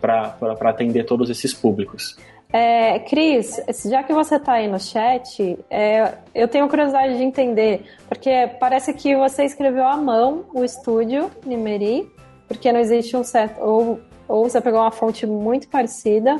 para 0.06 0.70
atender 0.70 1.04
todos 1.04 1.28
esses 1.30 1.52
públicos. 1.52 2.16
É, 2.52 3.00
Cris, 3.00 3.60
já 3.84 4.02
que 4.02 4.12
você 4.12 4.36
está 4.36 4.54
aí 4.54 4.68
no 4.68 4.78
chat, 4.78 5.58
é, 5.68 6.14
eu 6.34 6.46
tenho 6.46 6.68
curiosidade 6.68 7.16
de 7.16 7.22
entender, 7.24 7.84
porque 8.08 8.50
parece 8.60 8.94
que 8.94 9.16
você 9.16 9.44
escreveu 9.44 9.84
à 9.84 9.96
mão 9.96 10.44
o 10.54 10.64
estúdio 10.64 11.30
Nimeri, 11.44 12.08
porque 12.46 12.72
não 12.72 12.78
existe 12.78 13.16
um 13.16 13.24
certo. 13.24 13.60
Ou, 13.60 14.00
ou 14.28 14.48
você 14.48 14.60
pegou 14.60 14.80
uma 14.80 14.92
fonte 14.92 15.26
muito 15.26 15.68
parecida, 15.68 16.36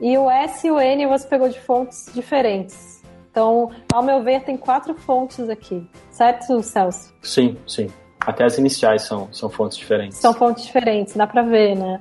e 0.00 0.16
o 0.16 0.30
S 0.30 0.66
e 0.66 0.70
o 0.70 0.80
N 0.80 1.06
você 1.06 1.26
pegou 1.26 1.48
de 1.48 1.58
fontes 1.60 2.08
diferentes. 2.14 3.02
Então, 3.30 3.70
ao 3.92 4.02
meu 4.02 4.22
ver, 4.22 4.42
tem 4.42 4.56
quatro 4.56 4.94
fontes 4.94 5.48
aqui, 5.50 5.86
certo, 6.10 6.62
Celso? 6.62 7.14
Sim, 7.20 7.56
sim. 7.66 7.88
Até 8.20 8.44
as 8.44 8.58
iniciais 8.58 9.02
são, 9.02 9.28
são 9.32 9.48
fontes 9.48 9.76
diferentes. 9.76 10.18
São 10.18 10.32
fontes 10.32 10.64
diferentes, 10.64 11.14
dá 11.14 11.26
pra 11.26 11.42
ver, 11.42 11.76
né? 11.76 12.00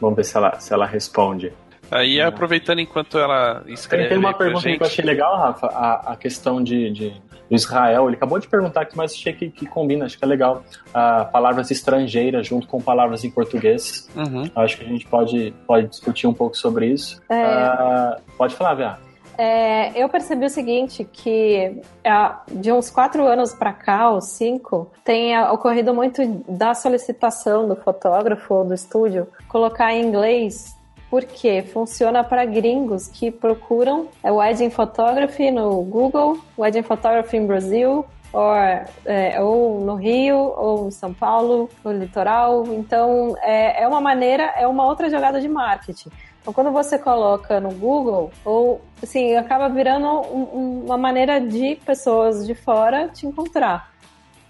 Vamos 0.00 0.16
ver 0.16 0.24
se 0.24 0.36
ela, 0.36 0.58
se 0.60 0.72
ela 0.72 0.86
responde. 0.86 1.52
Aí, 1.90 2.20
aproveitando 2.20 2.80
enquanto 2.80 3.18
ela 3.18 3.62
escreve. 3.66 4.08
Tem 4.08 4.18
uma 4.18 4.34
pergunta 4.34 4.60
gente... 4.60 4.76
que 4.76 4.82
eu 4.82 4.86
achei 4.86 5.04
legal, 5.04 5.38
Rafa, 5.38 5.68
a, 5.68 6.12
a 6.12 6.16
questão 6.16 6.62
de, 6.62 6.90
de, 6.90 7.10
do 7.48 7.56
Israel. 7.56 8.08
Ele 8.08 8.16
acabou 8.16 8.38
de 8.38 8.46
perguntar 8.46 8.82
aqui, 8.82 8.96
mas 8.96 9.12
achei 9.12 9.32
que, 9.32 9.48
que 9.48 9.66
combina, 9.66 10.04
acho 10.04 10.18
que 10.18 10.24
é 10.24 10.28
legal. 10.28 10.62
Uh, 10.88 11.30
palavras 11.32 11.70
estrangeiras 11.70 12.46
junto 12.46 12.66
com 12.66 12.80
palavras 12.80 13.24
em 13.24 13.30
português. 13.30 14.08
Uhum. 14.14 14.50
Acho 14.54 14.76
que 14.76 14.84
a 14.84 14.88
gente 14.88 15.06
pode, 15.06 15.54
pode 15.66 15.88
discutir 15.88 16.26
um 16.26 16.34
pouco 16.34 16.56
sobre 16.56 16.86
isso. 16.86 17.22
É... 17.30 17.34
Uh, 17.34 18.20
pode 18.36 18.54
falar, 18.54 18.74
Bia. 18.74 19.07
É, 19.40 19.92
eu 19.94 20.08
percebi 20.08 20.44
o 20.46 20.50
seguinte, 20.50 21.04
que 21.04 21.80
é, 22.02 22.30
de 22.50 22.72
uns 22.72 22.90
quatro 22.90 23.24
anos 23.24 23.54
para 23.54 23.72
cá, 23.72 24.10
ou 24.10 24.20
cinco, 24.20 24.90
tem 25.04 25.38
ocorrido 25.40 25.94
muito 25.94 26.26
da 26.48 26.74
solicitação 26.74 27.68
do 27.68 27.76
fotógrafo 27.76 28.52
ou 28.52 28.64
do 28.64 28.74
estúdio 28.74 29.28
colocar 29.46 29.94
em 29.94 30.04
inglês 30.04 30.76
porque 31.08 31.62
funciona 31.62 32.22
para 32.22 32.44
gringos 32.44 33.06
que 33.08 33.30
procuram 33.30 34.08
é, 34.22 34.30
wedding 34.30 34.70
photography 34.70 35.50
no 35.50 35.82
Google, 35.82 36.38
wedding 36.58 36.82
photography 36.82 37.36
em 37.36 37.46
Brasil, 37.46 38.04
ou, 38.32 38.54
é, 38.54 39.40
ou 39.40 39.80
no 39.80 39.94
Rio, 39.94 40.36
ou 40.36 40.88
em 40.88 40.90
São 40.90 41.14
Paulo, 41.14 41.70
no 41.82 41.92
litoral. 41.92 42.66
Então, 42.66 43.34
é, 43.40 43.82
é 43.82 43.88
uma 43.88 44.00
maneira, 44.00 44.52
é 44.56 44.66
uma 44.66 44.84
outra 44.84 45.08
jogada 45.08 45.40
de 45.40 45.48
marketing. 45.48 46.10
Então, 46.48 46.64
quando 46.64 46.72
você 46.72 46.98
coloca 46.98 47.60
no 47.60 47.70
Google, 47.72 48.32
ou 48.42 48.80
assim, 49.02 49.36
acaba 49.36 49.68
virando 49.68 50.06
um, 50.06 50.86
uma 50.86 50.96
maneira 50.96 51.38
de 51.38 51.76
pessoas 51.84 52.46
de 52.46 52.54
fora 52.54 53.06
te 53.08 53.26
encontrar. 53.26 53.92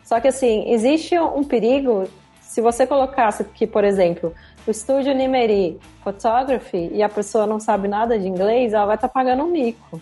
Só 0.05 0.21
que 0.21 0.29
assim, 0.29 0.71
existe 0.71 1.19
um 1.19 1.43
perigo 1.43 2.09
se 2.41 2.61
você 2.61 2.87
colocasse 2.87 3.43
que, 3.43 3.67
por 3.67 3.83
exemplo, 3.83 4.33
o 4.65 4.71
estúdio 4.71 5.13
Nimeri 5.13 5.81
Photography 6.05 6.89
e 6.93 7.03
a 7.03 7.09
pessoa 7.09 7.49
não 7.49 7.59
sabe 7.59 7.89
nada 7.89 8.17
de 8.17 8.29
inglês, 8.29 8.73
ela 8.73 8.87
vai 8.87 8.95
estar 8.95 9.09
tá 9.09 9.15
pagando 9.15 9.43
um 9.43 9.51
mico. 9.51 10.01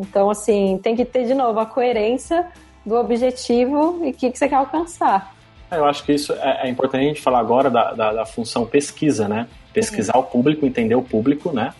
Então, 0.00 0.30
assim, 0.30 0.80
tem 0.82 0.96
que 0.96 1.04
ter 1.04 1.26
de 1.26 1.34
novo 1.34 1.60
a 1.60 1.66
coerência 1.66 2.48
do 2.86 2.94
objetivo 2.94 4.00
e 4.02 4.12
o 4.12 4.14
que, 4.14 4.30
que 4.30 4.38
você 4.38 4.48
quer 4.48 4.54
alcançar. 4.54 5.34
Eu 5.70 5.84
acho 5.84 6.04
que 6.04 6.12
isso 6.14 6.32
é, 6.32 6.66
é 6.66 6.70
importante 6.70 7.04
a 7.04 7.08
gente 7.08 7.20
falar 7.20 7.40
agora 7.40 7.68
da, 7.68 7.92
da, 7.92 8.12
da 8.14 8.24
função 8.24 8.64
pesquisa, 8.64 9.28
né? 9.28 9.46
Pesquisar 9.72 10.16
uhum. 10.16 10.22
o 10.22 10.24
público, 10.24 10.66
entender 10.66 10.94
o 10.94 11.02
público, 11.02 11.52
né? 11.52 11.72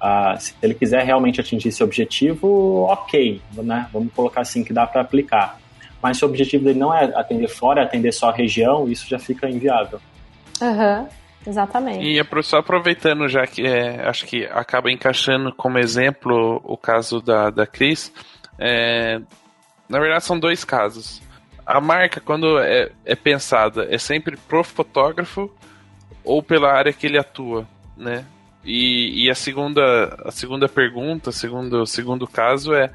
Ah, 0.00 0.36
se 0.38 0.54
ele 0.62 0.74
quiser 0.74 1.04
realmente 1.04 1.40
atingir 1.40 1.68
esse 1.68 1.82
objetivo, 1.82 2.86
ok, 2.88 3.40
né? 3.54 3.88
Vamos 3.92 4.12
colocar 4.12 4.40
assim 4.40 4.64
que 4.64 4.72
dá 4.72 4.86
para 4.86 5.00
aplicar. 5.00 5.58
Mas 6.02 6.18
se 6.18 6.24
o 6.24 6.28
objetivo 6.28 6.64
dele 6.64 6.78
não 6.78 6.92
é 6.92 7.04
atender 7.14 7.48
fora, 7.48 7.82
é 7.82 7.84
atender 7.84 8.12
só 8.12 8.30
a 8.30 8.32
região, 8.32 8.88
isso 8.88 9.08
já 9.08 9.18
fica 9.18 9.48
inviável. 9.48 10.00
Aham. 10.60 11.00
Uhum. 11.00 11.22
Exatamente. 11.46 12.04
E 12.04 12.42
só 12.42 12.58
aproveitando, 12.58 13.28
já 13.28 13.46
que 13.46 13.66
é, 13.66 14.06
acho 14.08 14.24
que 14.26 14.44
acaba 14.46 14.90
encaixando 14.90 15.52
como 15.52 15.78
exemplo 15.78 16.60
o 16.64 16.76
caso 16.76 17.20
da, 17.20 17.50
da 17.50 17.66
Cris, 17.66 18.12
é, 18.58 19.20
na 19.88 19.98
verdade 19.98 20.24
são 20.24 20.38
dois 20.38 20.64
casos. 20.64 21.20
A 21.66 21.80
marca, 21.80 22.20
quando 22.20 22.58
é, 22.58 22.90
é 23.04 23.14
pensada, 23.14 23.86
é 23.90 23.98
sempre 23.98 24.36
pro 24.36 24.62
fotógrafo 24.62 25.50
ou 26.24 26.42
pela 26.42 26.72
área 26.72 26.92
que 26.92 27.06
ele 27.06 27.18
atua, 27.18 27.66
né? 27.96 28.24
E, 28.64 29.24
e 29.24 29.30
a 29.30 29.34
segunda 29.34 30.16
a 30.24 30.30
segunda 30.30 30.68
pergunta, 30.68 31.32
segundo 31.32 31.84
segundo 31.84 32.26
caso 32.28 32.72
é 32.72 32.90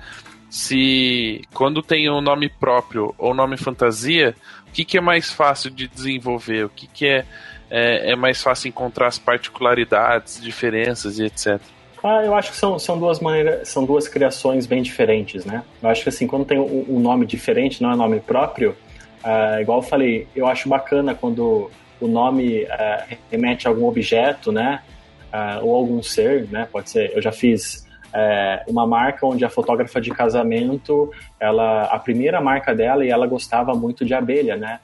se 0.49 1.41
quando 1.53 1.81
tem 1.81 2.09
um 2.09 2.21
nome 2.21 2.47
próprio 2.49 3.13
ou 3.17 3.33
nome 3.33 3.57
fantasia, 3.57 4.33
o 4.67 4.71
que, 4.71 4.85
que 4.85 4.97
é 4.97 5.01
mais 5.01 5.31
fácil 5.31 5.69
de 5.69 5.87
desenvolver? 5.87 6.65
O 6.65 6.69
que, 6.69 6.87
que 6.87 7.05
é, 7.05 7.25
é, 7.69 8.11
é 8.11 8.15
mais 8.15 8.41
fácil 8.41 8.69
encontrar 8.69 9.07
as 9.07 9.19
particularidades, 9.19 10.41
diferenças 10.41 11.19
e 11.19 11.25
etc. 11.25 11.59
Ah, 12.03 12.23
eu 12.23 12.33
acho 12.35 12.51
que 12.51 12.57
são, 12.57 12.77
são 12.77 12.97
duas 12.97 13.19
maneiras, 13.19 13.67
são 13.67 13.83
duas 13.83 14.07
criações 14.07 14.65
bem 14.65 14.81
diferentes, 14.81 15.43
né? 15.43 15.63
Eu 15.81 15.89
acho 15.89 16.03
que 16.03 16.09
assim, 16.09 16.27
quando 16.27 16.45
tem 16.45 16.59
um, 16.59 16.85
um 16.87 16.99
nome 16.99 17.25
diferente, 17.25 17.81
não 17.81 17.91
é 17.91 17.95
nome 17.95 18.19
próprio, 18.19 18.77
uh, 19.23 19.59
igual 19.59 19.79
eu 19.79 19.83
falei, 19.83 20.27
eu 20.35 20.47
acho 20.47 20.69
bacana 20.69 21.15
quando 21.15 21.69
o 21.99 22.07
nome 22.07 22.63
uh, 22.63 23.17
remete 23.31 23.67
a 23.67 23.71
algum 23.71 23.87
objeto, 23.87 24.51
né? 24.51 24.81
Uh, 25.33 25.65
ou 25.65 25.75
algum 25.75 26.01
ser, 26.01 26.47
né? 26.49 26.67
Pode 26.71 26.89
ser. 26.89 27.11
Eu 27.15 27.21
já 27.21 27.31
fiz 27.31 27.87
é, 28.13 28.63
uma 28.67 28.87
marca 28.87 29.25
onde 29.25 29.43
a 29.45 29.49
fotógrafa 29.49 29.99
de 29.99 30.09
casamento, 30.11 31.11
ela, 31.39 31.83
a 31.83 31.99
primeira 31.99 32.41
marca 32.41 32.73
dela, 32.73 33.05
e 33.05 33.09
ela 33.09 33.27
gostava 33.27 33.73
muito 33.73 34.05
de 34.05 34.13
abelha, 34.13 34.55
né? 34.55 34.79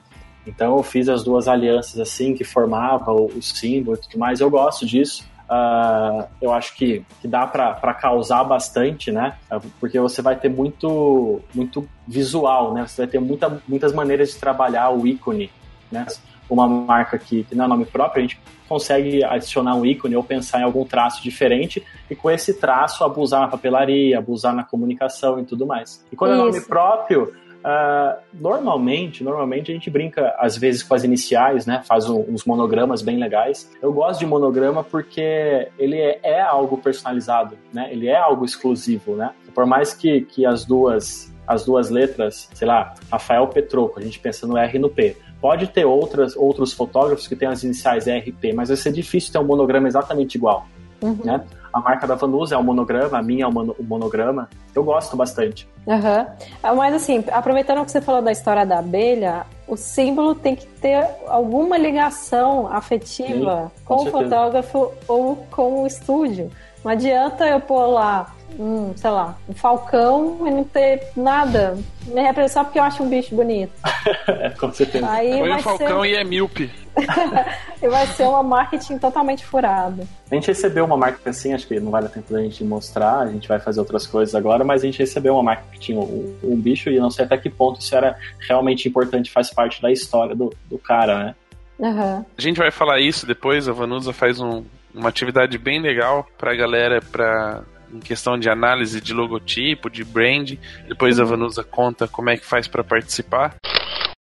Então 0.45 0.77
eu 0.77 0.84
fiz 0.84 1.07
as 1.07 1.23
duas 1.23 1.48
alianças 1.48 1.99
assim 1.99 2.35
que 2.35 2.44
formava 2.44 3.11
o, 3.11 3.27
o 3.27 3.41
símbolo 3.41 3.98
e 3.98 4.02
tudo 4.02 4.19
mais. 4.19 4.40
Eu 4.40 4.49
gosto 4.49 4.85
disso. 4.85 5.27
Uh, 5.49 6.27
eu 6.41 6.52
acho 6.52 6.76
que, 6.76 7.06
que 7.22 7.27
dá 7.27 7.45
para 7.48 7.94
causar 7.94 8.44
bastante, 8.44 9.11
né? 9.11 9.35
Porque 9.80 9.99
você 9.99 10.22
vai 10.22 10.35
ter 10.35 10.49
muito, 10.49 11.41
muito 11.53 11.88
visual, 12.07 12.73
né? 12.73 12.85
Você 12.85 13.03
vai 13.03 13.07
ter 13.07 13.19
muita, 13.19 13.61
muitas 13.68 13.94
maneiras 13.94 14.31
de 14.31 14.38
trabalhar 14.38 14.90
o 14.90 15.07
ícone, 15.07 15.49
né? 15.91 16.06
Uma 16.49 16.68
marca 16.68 17.18
que, 17.18 17.44
que 17.44 17.56
não 17.56 17.65
é 17.65 17.68
nome 17.68 17.86
próprio, 17.86 18.24
a 18.24 18.28
gente 18.28 18.40
consegue 18.68 19.24
adicionar 19.24 19.76
um 19.76 19.86
ícone 19.86 20.15
ou 20.15 20.24
pensar 20.24 20.60
em 20.60 20.64
algum 20.64 20.84
traço 20.86 21.22
diferente 21.22 21.84
e 22.10 22.15
com 22.15 22.30
esse 22.30 22.53
traço 22.60 23.03
abusar 23.03 23.41
na 23.41 23.48
papelaria, 23.48 24.18
abusar 24.18 24.53
na 24.53 24.64
comunicação 24.64 25.40
e 25.40 25.45
tudo 25.45 25.65
mais. 25.65 26.03
E 26.11 26.15
quando 26.15 26.34
Isso. 26.34 26.41
é 26.41 26.45
nome 26.45 26.61
próprio, 26.61 27.34
Uh, 27.64 28.20
normalmente, 28.34 29.24
normalmente 29.24 29.72
a 29.72 29.74
gente 29.74 29.90
brinca 29.90 30.36
às 30.38 30.57
vezes 30.57 30.84
com 30.84 30.94
as 30.94 31.06
iniciais, 31.06 31.65
né? 31.65 31.82
Faz 31.88 32.10
um, 32.10 32.20
uns 32.28 32.44
monogramas 32.44 33.02
bem 33.02 33.18
legais. 33.18 33.72
Eu 33.82 33.94
gosto 33.94 34.20
de 34.20 34.26
monograma 34.26 34.84
porque 34.84 35.70
ele 35.80 35.98
é, 35.98 36.20
é, 36.24 36.41
algo 36.41 36.78
personalizado, 36.78 37.57
né? 37.72 37.88
Ele 37.90 38.07
é 38.07 38.18
algo 38.18 38.44
exclusivo, 38.44 39.15
né? 39.15 39.32
Por 39.56 39.65
mais 39.65 39.94
que, 39.94 40.22
que 40.22 40.45
as 40.45 40.65
duas 40.65 41.34
as 41.45 41.65
duas 41.65 41.90
letras, 41.90 42.49
sei 42.53 42.68
lá, 42.68 42.94
Rafael 43.11 43.48
Petroco, 43.48 43.99
a 43.99 44.03
gente 44.03 44.18
pensa 44.20 44.48
no 44.48 44.57
R 44.57 44.78
e 44.78 44.80
no 44.80 44.90
P. 44.90 45.18
Pode 45.44 45.68
ter 45.68 45.84
outras, 45.84 46.38
outros 46.38 46.72
fotógrafos 46.72 47.28
que 47.28 47.36
têm 47.36 47.49
as 47.49 47.65
iniciais 47.65 48.06
RP, 48.07 48.53
mas 48.56 48.70
vai 48.70 48.78
ser 48.78 48.94
difícil 48.94 49.34
ter 49.34 49.40
um 49.40 49.44
monograma 49.44 49.90
exatamente 49.90 50.36
igual. 50.36 50.65
Uhum. 51.02 51.20
Né? 51.22 51.44
A 51.74 51.82
marca 51.82 52.07
da 52.07 52.15
Vanusa 52.15 52.56
é 52.56 52.57
um 52.57 52.64
monograma, 52.64 53.18
a 53.18 53.22
minha 53.22 53.44
é 53.44 53.48
um 53.49 53.76
monograma. 53.82 54.48
Eu 54.74 54.86
gosto 54.86 55.18
bastante. 55.18 55.68
Uhum. 55.86 56.76
Mas 56.78 56.94
assim, 56.94 57.26
aproveitando 57.30 57.84
que 57.84 57.91
você 57.91 57.99
falou 57.99 58.22
da 58.22 58.32
história 58.32 58.65
da 58.65 58.80
abelha, 58.80 59.45
o 59.68 59.76
símbolo 59.76 60.34
tem 60.34 60.56
que 60.56 60.65
ter 60.65 61.06
alguma 61.28 61.78
ligação 61.78 62.72
afetiva 62.72 63.70
Sim, 63.76 63.84
com, 63.84 63.98
com 63.98 64.03
o 64.03 64.11
fotógrafo 64.11 64.94
ou 65.10 65.36
com 65.52 65.84
o 65.84 65.86
estúdio. 65.86 66.49
Não 66.86 66.91
adianta 66.94 67.45
eu 67.45 67.60
pôr 67.60 67.86
lá 67.88 68.32
um, 68.57 68.95
sei 68.95 69.10
lá, 69.10 69.38
um 69.48 69.53
falcão 69.53 70.48
e 70.48 70.52
não 70.52 70.64
ter 70.64 71.02
nada. 71.15 71.78
Me 72.06 72.22
representa 72.22 72.53
só 72.53 72.64
porque 72.64 72.80
eu 72.80 72.84
acho 72.84 73.03
um 73.03 73.10
bicho 73.10 73.36
bonito. 73.36 73.72
é, 74.28 74.49
com 74.52 74.72
certeza. 74.72 75.10
Aí 75.10 75.40
Põe 75.40 75.52
um 75.52 75.60
falcão 75.60 76.02
ser... 76.02 76.10
e 76.10 76.15
é 76.15 76.24
míope. 76.24 76.72
e 77.82 77.88
vai 77.88 78.06
ser 78.07 78.24
uma 78.24 78.44
marketing 78.44 78.98
totalmente 78.99 79.45
furada. 79.45 80.06
A 80.30 80.36
gente 80.36 80.48
recebeu 80.48 80.86
uma 80.86 80.98
marca 80.98 81.30
assim, 81.30 81.53
acho 81.53 81.68
que 81.68 81.80
não 81.80 81.91
vale 81.91 82.06
a 82.06 82.10
tempo 82.10 82.32
da 82.32 82.41
gente 82.41 82.64
mostrar, 82.64 83.20
a 83.20 83.32
gente 83.32 83.48
vai 83.48 83.60
fazer 83.60 83.80
outras 83.80 84.06
coisas 84.06 84.36
agora, 84.36 84.64
mas 84.64 84.84
a 84.84 84.86
gente 84.86 84.99
recebeu 84.99 85.34
uma 85.34 85.44
marca 85.44 85.64
que 85.72 85.80
tinha 85.80 85.99
um, 85.99 86.38
um 86.44 86.56
bicho 86.56 86.90
e 86.90 86.95
eu 86.95 87.02
não 87.02 87.10
sei 87.10 87.26
até 87.26 87.38
que 87.38 87.49
ponto 87.49 87.80
isso 87.80 87.95
era 87.95 88.15
realmente 88.48 88.88
importante, 88.88 89.32
faz 89.32 89.52
parte 89.52 89.82
da 89.82 89.91
história 89.91 90.36
do, 90.36 90.53
do 90.70 90.78
cara, 90.78 91.24
né? 91.24 91.36
Uhum. 91.80 92.26
A 92.38 92.41
gente 92.41 92.57
vai 92.57 92.70
falar 92.70 92.99
isso 92.99 93.26
depois, 93.26 93.68
a 93.68 93.74
Vanusa 93.74 94.14
faz 94.14 94.40
um, 94.40 94.64
uma 94.94 95.10
atividade 95.10 95.57
bem 95.57 95.82
legal 95.82 96.28
pra 96.38 96.56
galera, 96.56 97.02
pra 97.02 97.64
em 97.94 97.99
questão 97.99 98.38
de 98.38 98.49
análise 98.49 98.99
de 98.99 99.14
logotipo, 99.14 99.90
de 99.90 100.03
brand. 100.03 100.53
Depois 100.88 101.20
a 101.20 101.24
Vanusa 101.24 101.64
conta 101.64 102.07
como 102.07 102.30
é 102.30 102.38
que 102.38 102.45
faz 102.45 102.68
para 102.68 102.84
participar. 102.84 103.56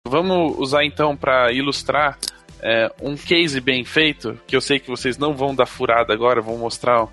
Vamos 0.07 0.59
usar 0.59 0.85
então 0.85 1.17
para 1.17 1.53
ilustrar 1.53 2.19
é, 2.61 2.91
um 3.01 3.17
case 3.17 3.61
bem 3.61 3.85
feito, 3.85 4.39
que 4.47 4.55
eu 4.55 4.61
sei 4.61 4.79
que 4.79 4.91
vocês 4.91 5.19
não 5.19 5.35
vão 5.35 5.55
dar 5.55 5.67
furada 5.67 6.13
agora, 6.13 6.41
vão 6.41 6.59
mostrar 6.59 7.09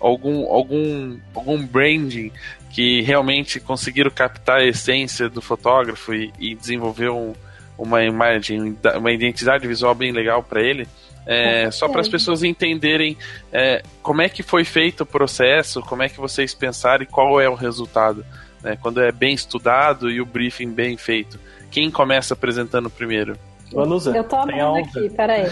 algum, 0.00 0.46
algum, 0.52 1.18
algum 1.34 1.64
branding 1.64 2.32
que 2.72 3.02
realmente 3.02 3.60
conseguiram 3.60 4.10
captar 4.10 4.60
a 4.60 4.66
essência 4.66 5.28
do 5.28 5.40
fotógrafo 5.40 6.14
e, 6.14 6.32
e 6.38 6.54
desenvolver 6.54 7.10
um, 7.10 7.34
uma 7.76 8.02
imagem, 8.02 8.76
uma 8.96 9.12
identidade 9.12 9.66
visual 9.66 9.94
bem 9.94 10.12
legal 10.12 10.42
para 10.42 10.60
ele. 10.60 10.86
É, 11.30 11.70
só 11.70 11.86
para 11.90 12.00
as 12.00 12.08
pessoas 12.08 12.42
entenderem 12.42 13.14
é, 13.52 13.82
como 14.02 14.22
é 14.22 14.30
que 14.30 14.42
foi 14.42 14.64
feito 14.64 15.02
o 15.02 15.06
processo, 15.06 15.82
como 15.82 16.02
é 16.02 16.08
que 16.08 16.18
vocês 16.18 16.54
pensaram 16.54 17.02
e 17.02 17.06
qual 17.06 17.38
é 17.38 17.46
o 17.46 17.54
resultado. 17.54 18.24
Né, 18.62 18.76
quando 18.80 19.00
é 19.00 19.12
bem 19.12 19.34
estudado 19.34 20.10
e 20.10 20.20
o 20.20 20.26
briefing 20.26 20.70
bem 20.70 20.96
feito. 20.96 21.38
Quem 21.70 21.90
começa 21.90 22.32
apresentando 22.32 22.88
primeiro? 22.88 23.36
Vanusa, 23.70 24.16
eu 24.16 24.24
tô 24.24 24.36
abrindo 24.36 24.76
aqui, 24.76 25.10
peraí. 25.10 25.44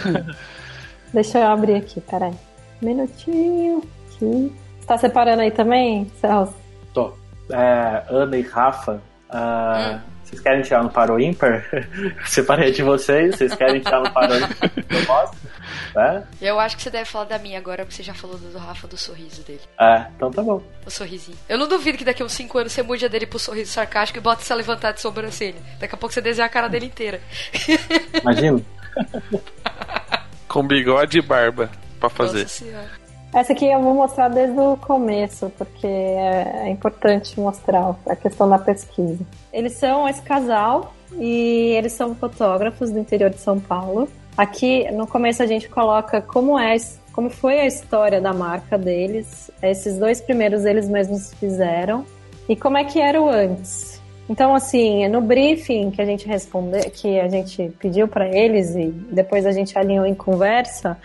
Deixa 1.13 1.39
eu 1.39 1.47
abrir 1.47 1.75
aqui, 1.75 2.01
peraí. 2.01 2.33
Um 2.83 2.87
minutinho 2.87 3.83
aqui. 4.07 4.53
Você 4.81 4.87
tá 4.87 4.99
separando 4.99 5.43
aí 5.43 5.51
também, 5.51 6.11
Celso? 6.21 6.55
Tô. 6.93 7.13
É, 7.51 8.03
Ana 8.09 8.37
e 8.39 8.43
Rafa. 8.43 9.01
Uh, 9.31 9.95
hum 9.95 10.16
vocês 10.27 10.41
querem 10.41 10.63
tirar 10.63 10.83
no 10.83 10.91
paro 10.91 11.21
ímpar? 11.21 11.65
Separei 12.27 12.73
de 12.73 12.83
vocês. 12.83 13.37
Vocês 13.37 13.55
querem 13.55 13.81
tirar 13.81 14.01
no 14.01 14.11
paro 14.13 14.35
ímpar? 14.37 14.73
Eu 14.91 15.07
posso? 15.07 15.35
É? 15.97 16.23
Eu 16.41 16.59
acho 16.59 16.77
que 16.77 16.83
você 16.83 16.91
deve 16.91 17.05
falar 17.05 17.27
da 17.27 17.39
minha 17.39 17.59
agora, 17.59 17.85
porque 17.85 17.95
você 17.95 18.03
já 18.03 18.13
falou 18.13 18.37
do 18.37 18.59
Rafa 18.59 18.89
do 18.89 18.97
sorriso 18.97 19.43
dele. 19.45 19.61
É, 19.81 20.07
então 20.17 20.31
tá 20.31 20.43
bom. 20.43 20.61
O 20.85 20.91
sorrisinho. 20.91 21.39
Eu 21.49 21.57
não 21.57 21.69
duvido 21.69 21.97
que 21.97 22.05
daqui 22.05 22.23
a 22.23 22.27
uns 22.27 22.33
5 22.33 22.59
anos 22.59 22.73
você 22.73 22.83
mude 22.83 23.05
a 23.05 23.09
dele 23.09 23.25
pro 23.25 23.39
sorriso 23.39 23.73
sarcástico 23.73 24.19
e 24.19 24.23
bota 24.23 24.43
essa 24.43 24.55
levantada 24.55 24.95
de 24.95 25.01
sobrancelha. 25.01 25.61
Daqui 25.79 25.95
a 25.95 25.99
pouco 25.99 26.13
você 26.13 26.21
desenha 26.21 26.47
a 26.47 26.51
cara 26.51 26.69
dele 26.69 26.87
inteira. 26.87 27.21
Imagina. 28.21 28.61
Com 30.49 30.67
bigode 30.67 31.19
e 31.19 31.23
barba 31.23 31.71
pra 32.01 32.11
fazer. 32.11 32.43
Nossa 32.43 32.65
senhora. 32.65 33.07
Essa 33.37 33.53
aqui 33.53 33.67
eu 33.67 33.83
vou 33.83 33.95
mostrar 33.95 34.29
desde 34.29 34.59
o 34.59 34.77
começo, 34.79 35.53
porque 35.59 35.87
é, 35.87 36.63
é 36.65 36.71
importante 36.71 37.39
mostrar 37.39 37.95
a 38.09 38.17
questão 38.17 38.49
da 38.49 38.59
pesquisa. 38.59 39.19
Eles 39.57 39.73
são 39.73 40.07
esse 40.07 40.21
casal 40.21 40.95
e 41.19 41.73
eles 41.79 41.93
são 41.93 42.15
fotógrafos 42.15 42.91
do 42.91 42.99
interior 42.99 43.31
de 43.31 43.39
São 43.39 43.59
Paulo. 43.59 44.07
Aqui 44.37 44.85
no 44.91 45.07
começo 45.07 45.43
a 45.43 45.47
gente 45.47 45.67
coloca 45.67 46.21
como 46.21 46.59
é, 46.59 46.77
como 47.11 47.31
foi 47.31 47.61
a 47.61 47.67
história 47.67 48.21
da 48.21 48.35
marca 48.35 48.77
deles. 48.77 49.51
Esses 49.63 49.99
dois 49.99 50.21
primeiros 50.21 50.67
eles 50.67 50.87
mesmos 50.91 51.33
fizeram 51.41 52.05
e 52.47 52.55
como 52.55 52.77
é 52.77 52.85
que 52.85 53.01
era 53.01 53.19
o 53.19 53.31
antes. 53.31 54.03
Então, 54.29 54.55
assim, 54.55 55.09
no 55.09 55.23
briefing 55.23 55.91
que 55.91 56.03
a 56.03 56.05
gente 56.05 56.27
respondeu, 56.27 56.83
que 56.91 57.19
a 57.19 57.29
gente 57.29 57.73
pediu 57.79 58.07
para 58.07 58.29
eles 58.29 58.77
e 58.77 58.89
depois 59.11 59.47
a 59.47 59.53
gente 59.53 59.79
alinhou 59.79 60.05
em 60.05 60.15
conversa, 60.15 60.99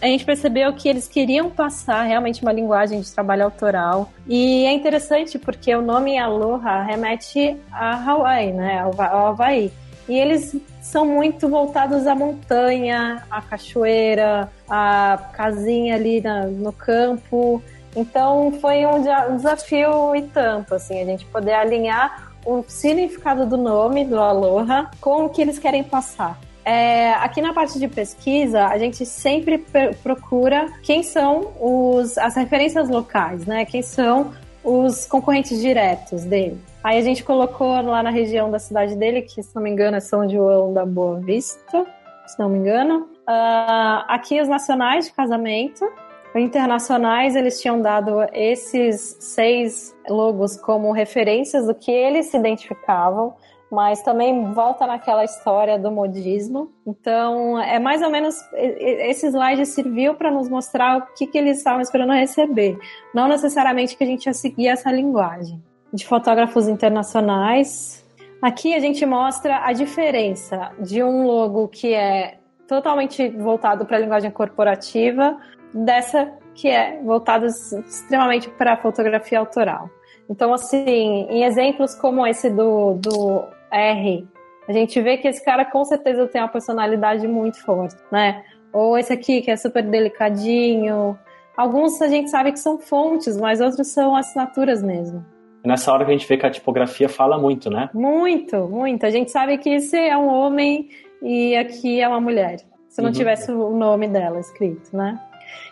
a 0.00 0.06
gente 0.06 0.24
percebeu 0.24 0.72
que 0.72 0.88
eles 0.88 1.08
queriam 1.08 1.50
passar 1.50 2.02
realmente 2.02 2.42
uma 2.42 2.52
linguagem 2.52 3.00
de 3.00 3.10
trabalho 3.10 3.44
autoral. 3.44 4.10
E 4.26 4.64
é 4.64 4.72
interessante 4.72 5.38
porque 5.38 5.74
o 5.74 5.82
nome 5.82 6.18
Aloha 6.18 6.82
remete 6.82 7.56
a 7.72 7.94
Hawaii, 7.94 8.52
né? 8.52 8.80
Ao, 8.80 9.28
Havaí. 9.28 9.72
E 10.08 10.14
eles 10.14 10.56
são 10.80 11.04
muito 11.04 11.48
voltados 11.48 12.06
à 12.06 12.14
montanha, 12.14 13.24
à 13.30 13.42
cachoeira, 13.42 14.50
à 14.68 15.18
casinha 15.32 15.96
ali 15.96 16.20
na, 16.20 16.46
no 16.46 16.72
campo. 16.72 17.62
Então 17.94 18.52
foi 18.60 18.86
um, 18.86 18.96
um 19.30 19.36
desafio 19.36 20.14
e 20.14 20.22
tanto, 20.22 20.74
assim, 20.74 21.00
a 21.00 21.04
gente 21.04 21.24
poder 21.26 21.54
alinhar 21.54 22.32
o 22.44 22.64
significado 22.68 23.44
do 23.44 23.56
nome 23.56 24.04
do 24.04 24.20
Aloha 24.20 24.88
com 25.00 25.24
o 25.24 25.28
que 25.28 25.42
eles 25.42 25.58
querem 25.58 25.82
passar. 25.82 26.38
É, 26.66 27.12
aqui 27.12 27.40
na 27.40 27.52
parte 27.52 27.78
de 27.78 27.86
pesquisa, 27.86 28.66
a 28.66 28.76
gente 28.76 29.06
sempre 29.06 29.64
procura 30.02 30.66
quem 30.82 31.00
são 31.04 31.52
os, 31.60 32.18
as 32.18 32.34
referências 32.34 32.88
locais, 32.88 33.46
né? 33.46 33.64
Quem 33.64 33.82
são 33.82 34.32
os 34.64 35.06
concorrentes 35.06 35.60
diretos 35.60 36.24
dele. 36.24 36.58
Aí 36.82 36.98
a 36.98 37.02
gente 37.02 37.22
colocou 37.22 37.80
lá 37.82 38.02
na 38.02 38.10
região 38.10 38.50
da 38.50 38.58
cidade 38.58 38.96
dele, 38.96 39.22
que 39.22 39.40
se 39.44 39.54
não 39.54 39.62
me 39.62 39.70
engano 39.70 39.96
é 39.96 40.00
São 40.00 40.28
João 40.28 40.74
da 40.74 40.84
Boa 40.84 41.20
Vista, 41.20 41.86
se 42.26 42.36
não 42.36 42.48
me 42.48 42.58
engano. 42.58 43.08
Uh, 43.28 44.02
aqui 44.08 44.40
os 44.40 44.48
nacionais 44.48 45.06
de 45.06 45.12
casamento, 45.12 45.88
internacionais 46.34 47.36
eles 47.36 47.60
tinham 47.60 47.80
dado 47.80 48.26
esses 48.32 49.16
seis 49.20 49.94
logos 50.08 50.56
como 50.56 50.90
referências 50.90 51.68
do 51.68 51.74
que 51.76 51.92
eles 51.92 52.26
se 52.26 52.36
identificavam 52.36 53.34
mas 53.70 54.02
também 54.02 54.52
volta 54.52 54.86
naquela 54.86 55.24
história 55.24 55.78
do 55.78 55.90
modismo. 55.90 56.70
Então, 56.86 57.60
é 57.60 57.78
mais 57.78 58.02
ou 58.02 58.10
menos 58.10 58.36
esse 58.54 59.26
slide 59.26 59.66
serviu 59.66 60.14
para 60.14 60.30
nos 60.30 60.48
mostrar 60.48 60.98
o 60.98 61.02
que, 61.14 61.26
que 61.26 61.36
eles 61.36 61.58
estavam 61.58 61.80
esperando 61.80 62.12
receber, 62.12 62.78
não 63.14 63.28
necessariamente 63.28 63.96
que 63.96 64.04
a 64.04 64.06
gente 64.06 64.26
ia 64.26 64.34
seguir 64.34 64.68
essa 64.68 64.90
linguagem. 64.90 65.62
De 65.92 66.06
fotógrafos 66.06 66.68
internacionais, 66.68 68.04
aqui 68.42 68.74
a 68.74 68.80
gente 68.80 69.04
mostra 69.06 69.64
a 69.64 69.72
diferença 69.72 70.72
de 70.78 71.02
um 71.02 71.26
logo 71.26 71.68
que 71.68 71.94
é 71.94 72.38
totalmente 72.68 73.28
voltado 73.28 73.86
para 73.86 73.96
a 73.96 74.00
linguagem 74.00 74.30
corporativa 74.30 75.38
dessa 75.72 76.32
que 76.54 76.68
é 76.68 77.00
voltada 77.02 77.46
extremamente 77.46 78.48
para 78.48 78.72
a 78.72 78.76
fotografia 78.76 79.38
autoral. 79.38 79.90
Então, 80.28 80.52
assim, 80.52 81.26
em 81.30 81.44
exemplos 81.44 81.94
como 81.94 82.26
esse 82.26 82.50
do, 82.50 82.94
do 82.94 83.44
R, 83.76 84.26
a 84.68 84.72
gente 84.72 85.00
vê 85.00 85.16
que 85.16 85.28
esse 85.28 85.44
cara 85.44 85.64
com 85.64 85.84
certeza 85.84 86.26
tem 86.26 86.40
uma 86.40 86.48
personalidade 86.48 87.26
muito 87.28 87.62
forte, 87.62 87.96
né? 88.10 88.42
Ou 88.72 88.98
esse 88.98 89.12
aqui 89.12 89.40
que 89.40 89.50
é 89.50 89.56
super 89.56 89.82
delicadinho. 89.82 91.16
Alguns 91.56 92.00
a 92.02 92.08
gente 92.08 92.30
sabe 92.30 92.52
que 92.52 92.58
são 92.58 92.78
fontes, 92.78 93.36
mas 93.36 93.60
outros 93.60 93.88
são 93.88 94.16
assinaturas 94.16 94.82
mesmo. 94.82 95.24
Nessa 95.64 95.92
hora 95.92 96.04
que 96.04 96.10
a 96.10 96.14
gente 96.16 96.28
vê 96.28 96.36
que 96.36 96.46
a 96.46 96.50
tipografia 96.50 97.08
fala 97.08 97.38
muito, 97.38 97.70
né? 97.70 97.88
Muito, 97.94 98.68
muito. 98.68 99.06
A 99.06 99.10
gente 99.10 99.30
sabe 99.30 99.58
que 99.58 99.70
esse 99.70 99.96
é 99.96 100.16
um 100.16 100.28
homem 100.28 100.88
e 101.22 101.56
aqui 101.56 102.00
é 102.00 102.08
uma 102.08 102.20
mulher. 102.20 102.58
Se 102.88 103.00
não 103.00 103.08
uhum. 103.08 103.14
tivesse 103.14 103.50
o 103.50 103.70
nome 103.70 104.08
dela 104.08 104.38
escrito, 104.38 104.96
né? 104.96 105.20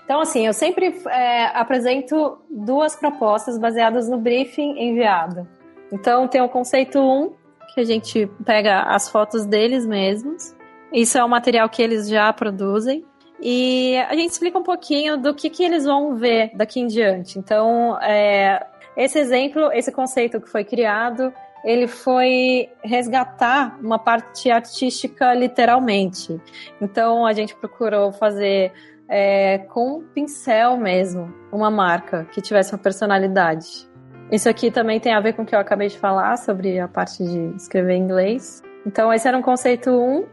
Então, 0.04 0.20
assim, 0.20 0.46
eu 0.46 0.52
sempre 0.52 0.94
é, 1.08 1.46
apresento 1.46 2.38
duas 2.50 2.94
propostas 2.94 3.58
baseadas 3.58 4.08
no 4.08 4.18
briefing 4.18 4.78
enviado. 4.78 5.48
Então, 5.92 6.28
tem 6.28 6.40
o 6.40 6.48
conceito 6.48 7.00
1, 7.00 7.32
que 7.74 7.80
a 7.80 7.84
gente 7.84 8.30
pega 8.44 8.82
as 8.82 9.08
fotos 9.08 9.44
deles 9.44 9.84
mesmos. 9.84 10.54
Isso 10.92 11.18
é 11.18 11.24
o 11.24 11.28
material 11.28 11.68
que 11.68 11.82
eles 11.82 12.08
já 12.08 12.32
produzem. 12.32 13.04
E 13.40 13.96
a 14.08 14.14
gente 14.14 14.30
explica 14.30 14.56
um 14.56 14.62
pouquinho 14.62 15.16
do 15.20 15.34
que, 15.34 15.50
que 15.50 15.64
eles 15.64 15.84
vão 15.84 16.14
ver 16.14 16.52
daqui 16.54 16.80
em 16.80 16.86
diante. 16.86 17.38
Então, 17.38 17.98
é, 18.00 18.64
esse 18.96 19.18
exemplo, 19.18 19.72
esse 19.72 19.90
conceito 19.90 20.40
que 20.40 20.48
foi 20.48 20.62
criado, 20.62 21.32
ele 21.64 21.88
foi 21.88 22.70
resgatar 22.82 23.76
uma 23.82 23.98
parte 23.98 24.50
artística 24.50 25.34
literalmente. 25.34 26.40
Então, 26.80 27.26
a 27.26 27.32
gente 27.32 27.56
procurou 27.56 28.12
fazer 28.12 28.72
é, 29.08 29.58
com 29.58 30.02
pincel 30.14 30.76
mesmo, 30.76 31.34
uma 31.52 31.70
marca 31.70 32.24
que 32.32 32.40
tivesse 32.40 32.72
uma 32.72 32.78
personalidade. 32.78 33.92
Isso 34.30 34.48
aqui 34.48 34.70
também 34.70 34.98
tem 34.98 35.12
a 35.12 35.20
ver 35.20 35.34
com 35.34 35.42
o 35.42 35.46
que 35.46 35.54
eu 35.54 35.58
acabei 35.58 35.88
de 35.88 35.98
falar 35.98 36.36
sobre 36.38 36.78
a 36.78 36.88
parte 36.88 37.22
de 37.22 37.56
escrever 37.56 37.94
em 37.94 38.02
inglês. 38.02 38.62
Então, 38.86 39.12
esse 39.12 39.26
era 39.26 39.36
um 39.36 39.42
conceito 39.42 39.90
1, 39.90 39.94
um, 39.94 40.26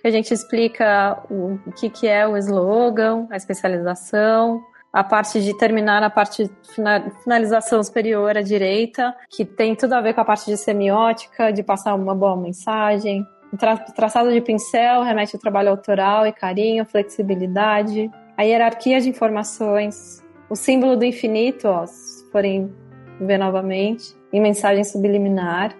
que 0.00 0.06
a 0.06 0.10
gente 0.10 0.32
explica 0.32 1.22
o, 1.30 1.58
o 1.66 1.72
que, 1.72 1.88
que 1.88 2.06
é 2.06 2.26
o 2.26 2.36
slogan, 2.36 3.26
a 3.30 3.36
especialização, 3.36 4.62
a 4.92 5.04
parte 5.04 5.42
de 5.42 5.56
terminar 5.58 6.02
a 6.02 6.08
parte 6.08 6.50
finalização 7.22 7.82
superior 7.82 8.36
à 8.36 8.40
direita, 8.40 9.14
que 9.28 9.44
tem 9.44 9.74
tudo 9.74 9.92
a 9.92 10.00
ver 10.00 10.14
com 10.14 10.20
a 10.20 10.24
parte 10.24 10.46
de 10.46 10.56
semiótica, 10.56 11.52
de 11.52 11.62
passar 11.62 11.94
uma 11.94 12.14
boa 12.14 12.36
mensagem. 12.36 13.22
O 13.52 13.56
tra 13.56 13.76
traçado 13.76 14.32
de 14.32 14.40
pincel 14.40 15.02
remete 15.02 15.36
ao 15.36 15.40
trabalho 15.40 15.70
autoral 15.70 16.26
e 16.26 16.32
carinho, 16.32 16.86
flexibilidade. 16.86 18.10
A 18.36 18.42
hierarquia 18.42 19.00
de 19.00 19.08
informações. 19.08 20.24
O 20.48 20.56
símbolo 20.56 20.96
do 20.96 21.04
infinito, 21.04 21.68
ó, 21.68 21.84
se 21.86 22.30
forem 22.30 22.72
ver 23.20 23.38
novamente, 23.38 24.14
em 24.32 24.40
mensagem 24.40 24.84
subliminar. 24.84 25.74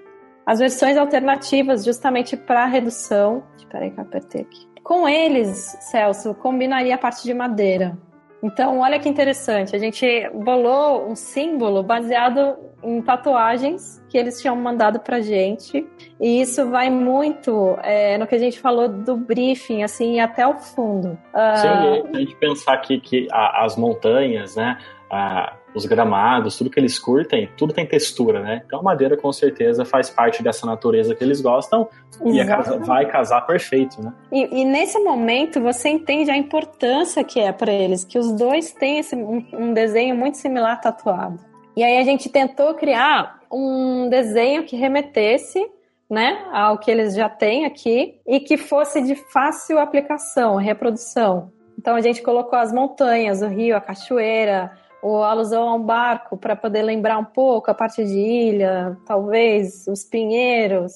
As 0.45 0.59
versões 0.61 0.97
alternativas, 0.97 1.85
justamente 1.85 2.37
para 2.37 2.67
redução. 2.67 3.43
Espera 3.57 3.85
aí 3.85 3.91
que 3.91 3.99
eu 3.99 4.05
apertei 4.05 4.43
aqui. 4.43 4.67
Com 4.83 5.09
eles, 5.09 5.77
Celso, 5.81 6.35
combinaria 6.35 6.95
a 6.95 6.99
parte 6.99 7.25
de 7.25 7.35
madeira. 7.35 7.99
Então, 8.43 8.79
olha 8.79 9.01
que 9.01 9.09
interessante, 9.09 9.75
a 9.75 9.79
gente 9.79 10.07
bolou 10.33 11.09
um 11.09 11.17
símbolo 11.17 11.83
baseado 11.83 12.57
em 12.83 13.03
tatuagens 13.03 14.01
que 14.09 14.17
eles 14.17 14.41
tinham 14.41 14.55
mandado 14.55 15.01
pra 15.01 15.21
gente. 15.21 15.85
E 16.21 16.41
isso 16.41 16.71
vai 16.71 16.89
muito 16.89 17.77
é, 17.83 18.17
no 18.17 18.27
que 18.27 18.35
a 18.35 18.39
gente 18.39 18.61
falou 18.61 18.89
do 18.89 19.17
briefing, 19.17 19.83
assim, 19.83 20.21
até 20.21 20.47
o 20.47 20.55
fundo. 20.55 21.19
Uh... 21.35 21.57
Sim, 21.57 21.69
a 22.15 22.19
gente 22.19 22.37
pensar 22.37 22.75
aqui 22.75 23.01
que 23.01 23.27
as 23.33 23.77
montanhas, 23.77 24.55
né? 24.55 24.79
A, 25.16 25.56
os 25.74 25.86
gramados, 25.86 26.56
tudo 26.56 26.70
que 26.70 26.78
eles 26.80 26.98
curtem, 26.98 27.48
tudo 27.56 27.72
tem 27.72 27.86
textura, 27.86 28.40
né? 28.40 28.62
Então 28.66 28.80
a 28.80 28.82
madeira 28.82 29.16
com 29.16 29.32
certeza 29.32 29.84
faz 29.84 30.10
parte 30.10 30.43
dessa 30.43 30.66
natureza 30.66 31.14
que 31.14 31.22
eles 31.22 31.40
gostam 31.40 31.88
Exatamente. 32.24 32.40
e 32.40 32.47
casa, 32.47 32.78
vai 32.78 33.06
casar 33.06 33.40
perfeito, 33.43 34.02
né? 34.02 34.12
E, 34.32 34.62
e, 34.62 34.64
nesse 34.64 34.98
momento 34.98 35.60
você 35.60 35.88
entende 35.88 36.30
a 36.30 36.36
importância 36.36 37.22
que 37.22 37.38
é 37.38 37.52
para 37.52 37.72
eles, 37.72 38.05
que 38.05 38.18
os 38.18 38.32
dois 38.32 38.72
têm 38.72 38.98
esse, 38.98 39.14
um, 39.14 39.44
um 39.52 39.72
desenho 39.72 40.16
muito 40.16 40.38
similar 40.38 40.80
tatuado. 40.80 41.38
E 41.76 41.82
aí 41.84 41.98
a 41.98 42.05
gente 42.05 42.28
tentou 42.28 42.74
criar 42.74 43.40
um 43.52 44.09
desenho 44.09 44.64
que 44.64 44.76
remetesse 44.76 45.62
né, 46.09 46.47
ao 46.52 46.78
que 46.78 46.90
eles 46.90 47.14
já 47.14 47.28
têm 47.28 47.66
aqui 47.66 48.18
e 48.26 48.40
que 48.40 48.56
fosse 48.56 49.02
de 49.02 49.14
fácil 49.14 49.78
aplicação, 49.78 50.56
reprodução. 50.56 51.52
Então 51.78 51.94
a 51.94 52.01
gente 52.01 52.22
colocou 52.22 52.59
as 52.59 52.72
montanhas, 52.72 53.43
o 53.43 53.48
rio, 53.48 53.76
a 53.76 53.80
cachoeira, 53.80 54.72
ou 55.02 55.23
alusão 55.23 55.68
a 55.68 55.74
um 55.74 55.82
barco 55.82 56.36
para 56.36 56.56
poder 56.56 56.82
lembrar 56.82 57.18
um 57.18 57.24
pouco 57.24 57.70
a 57.70 57.74
parte 57.74 58.05
de 58.05 58.18
ilha, 58.18 58.97
talvez 59.06 59.86
os 59.86 60.05
pinheiros. 60.05 60.93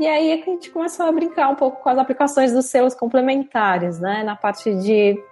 E 0.00 0.06
aí 0.06 0.32
a 0.32 0.36
gente 0.36 0.70
começou 0.70 1.06
a 1.06 1.12
brincar 1.12 1.48
um 1.48 1.54
pouco 1.54 1.82
com 1.82 1.88
as 1.88 1.98
aplicações 1.98 2.52
dos 2.52 2.66
selos 2.66 2.94
complementares, 2.94 4.00
né? 4.00 4.22
Na 4.24 4.34
parte 4.34 4.74
de 4.76 5.22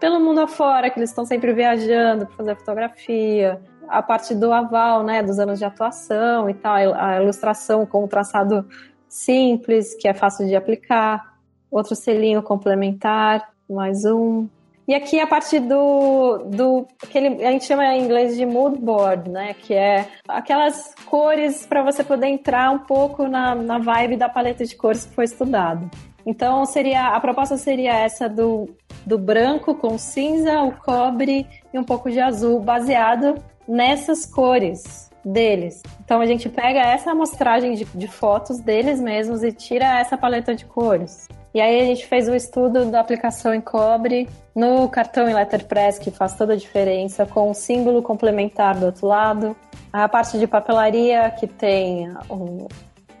pelo 0.00 0.20
mundo 0.20 0.40
afora, 0.40 0.88
que 0.88 0.98
eles 0.98 1.10
estão 1.10 1.26
sempre 1.26 1.52
viajando 1.52 2.26
para 2.26 2.36
fazer 2.36 2.56
fotografia, 2.56 3.60
a 3.88 4.02
parte 4.02 4.34
do 4.34 4.52
aval, 4.52 5.02
né, 5.02 5.22
dos 5.22 5.38
anos 5.38 5.58
de 5.58 5.64
atuação 5.64 6.48
e 6.48 6.54
tal, 6.54 6.76
a 6.94 7.20
ilustração 7.20 7.84
com 7.84 8.04
o 8.04 8.08
traçado 8.08 8.66
simples, 9.08 9.94
que 9.94 10.08
é 10.08 10.14
fácil 10.14 10.46
de 10.46 10.56
aplicar, 10.56 11.34
outro 11.70 11.94
selinho 11.94 12.42
complementar, 12.42 13.52
mais 13.68 14.04
um. 14.04 14.48
E 14.86 14.94
aqui 14.94 15.18
a 15.18 15.26
parte 15.26 15.58
do, 15.58 16.38
do 16.46 16.86
que 17.10 17.18
a 17.18 17.50
gente 17.50 17.64
chama 17.64 17.86
em 17.86 18.04
inglês 18.04 18.36
de 18.36 18.44
mood 18.44 18.78
board, 18.78 19.30
né? 19.30 19.54
Que 19.54 19.72
é 19.72 20.06
aquelas 20.28 20.94
cores 21.06 21.64
para 21.66 21.82
você 21.82 22.04
poder 22.04 22.26
entrar 22.26 22.70
um 22.70 22.80
pouco 22.80 23.26
na, 23.26 23.54
na 23.54 23.78
vibe 23.78 24.16
da 24.16 24.28
paleta 24.28 24.64
de 24.64 24.76
cores 24.76 25.06
que 25.06 25.14
foi 25.14 25.24
estudado. 25.24 25.90
Então 26.26 26.64
seria 26.66 27.08
a 27.08 27.20
proposta 27.20 27.56
seria 27.56 27.94
essa 27.94 28.28
do, 28.28 28.68
do 29.06 29.18
branco 29.18 29.74
com 29.74 29.96
cinza, 29.96 30.62
o 30.62 30.72
cobre 30.72 31.46
e 31.72 31.78
um 31.78 31.84
pouco 31.84 32.10
de 32.10 32.20
azul, 32.20 32.60
baseado 32.60 33.42
nessas 33.66 34.26
cores 34.26 35.03
deles. 35.24 35.82
Então 36.04 36.20
a 36.20 36.26
gente 36.26 36.48
pega 36.48 36.80
essa 36.80 37.12
amostragem 37.12 37.74
de, 37.74 37.84
de 37.84 38.08
fotos 38.08 38.60
deles 38.60 39.00
mesmos 39.00 39.42
e 39.42 39.52
tira 39.52 39.98
essa 39.98 40.16
paleta 40.16 40.54
de 40.54 40.64
cores. 40.64 41.26
E 41.54 41.60
aí 41.60 41.80
a 41.80 41.84
gente 41.84 42.04
fez 42.06 42.28
o 42.28 42.34
estudo 42.34 42.84
da 42.86 43.00
aplicação 43.00 43.54
em 43.54 43.60
cobre 43.60 44.28
no 44.54 44.88
cartão 44.88 45.28
em 45.28 45.34
letterpress, 45.34 46.00
que 46.00 46.10
faz 46.10 46.34
toda 46.34 46.52
a 46.52 46.56
diferença, 46.56 47.24
com 47.26 47.48
o 47.48 47.54
símbolo 47.54 48.02
complementar 48.02 48.76
do 48.76 48.86
outro 48.86 49.06
lado. 49.06 49.56
A 49.92 50.08
parte 50.08 50.36
de 50.36 50.48
papelaria, 50.48 51.30
que 51.30 51.46
tem 51.46 52.08
o, 52.28 52.66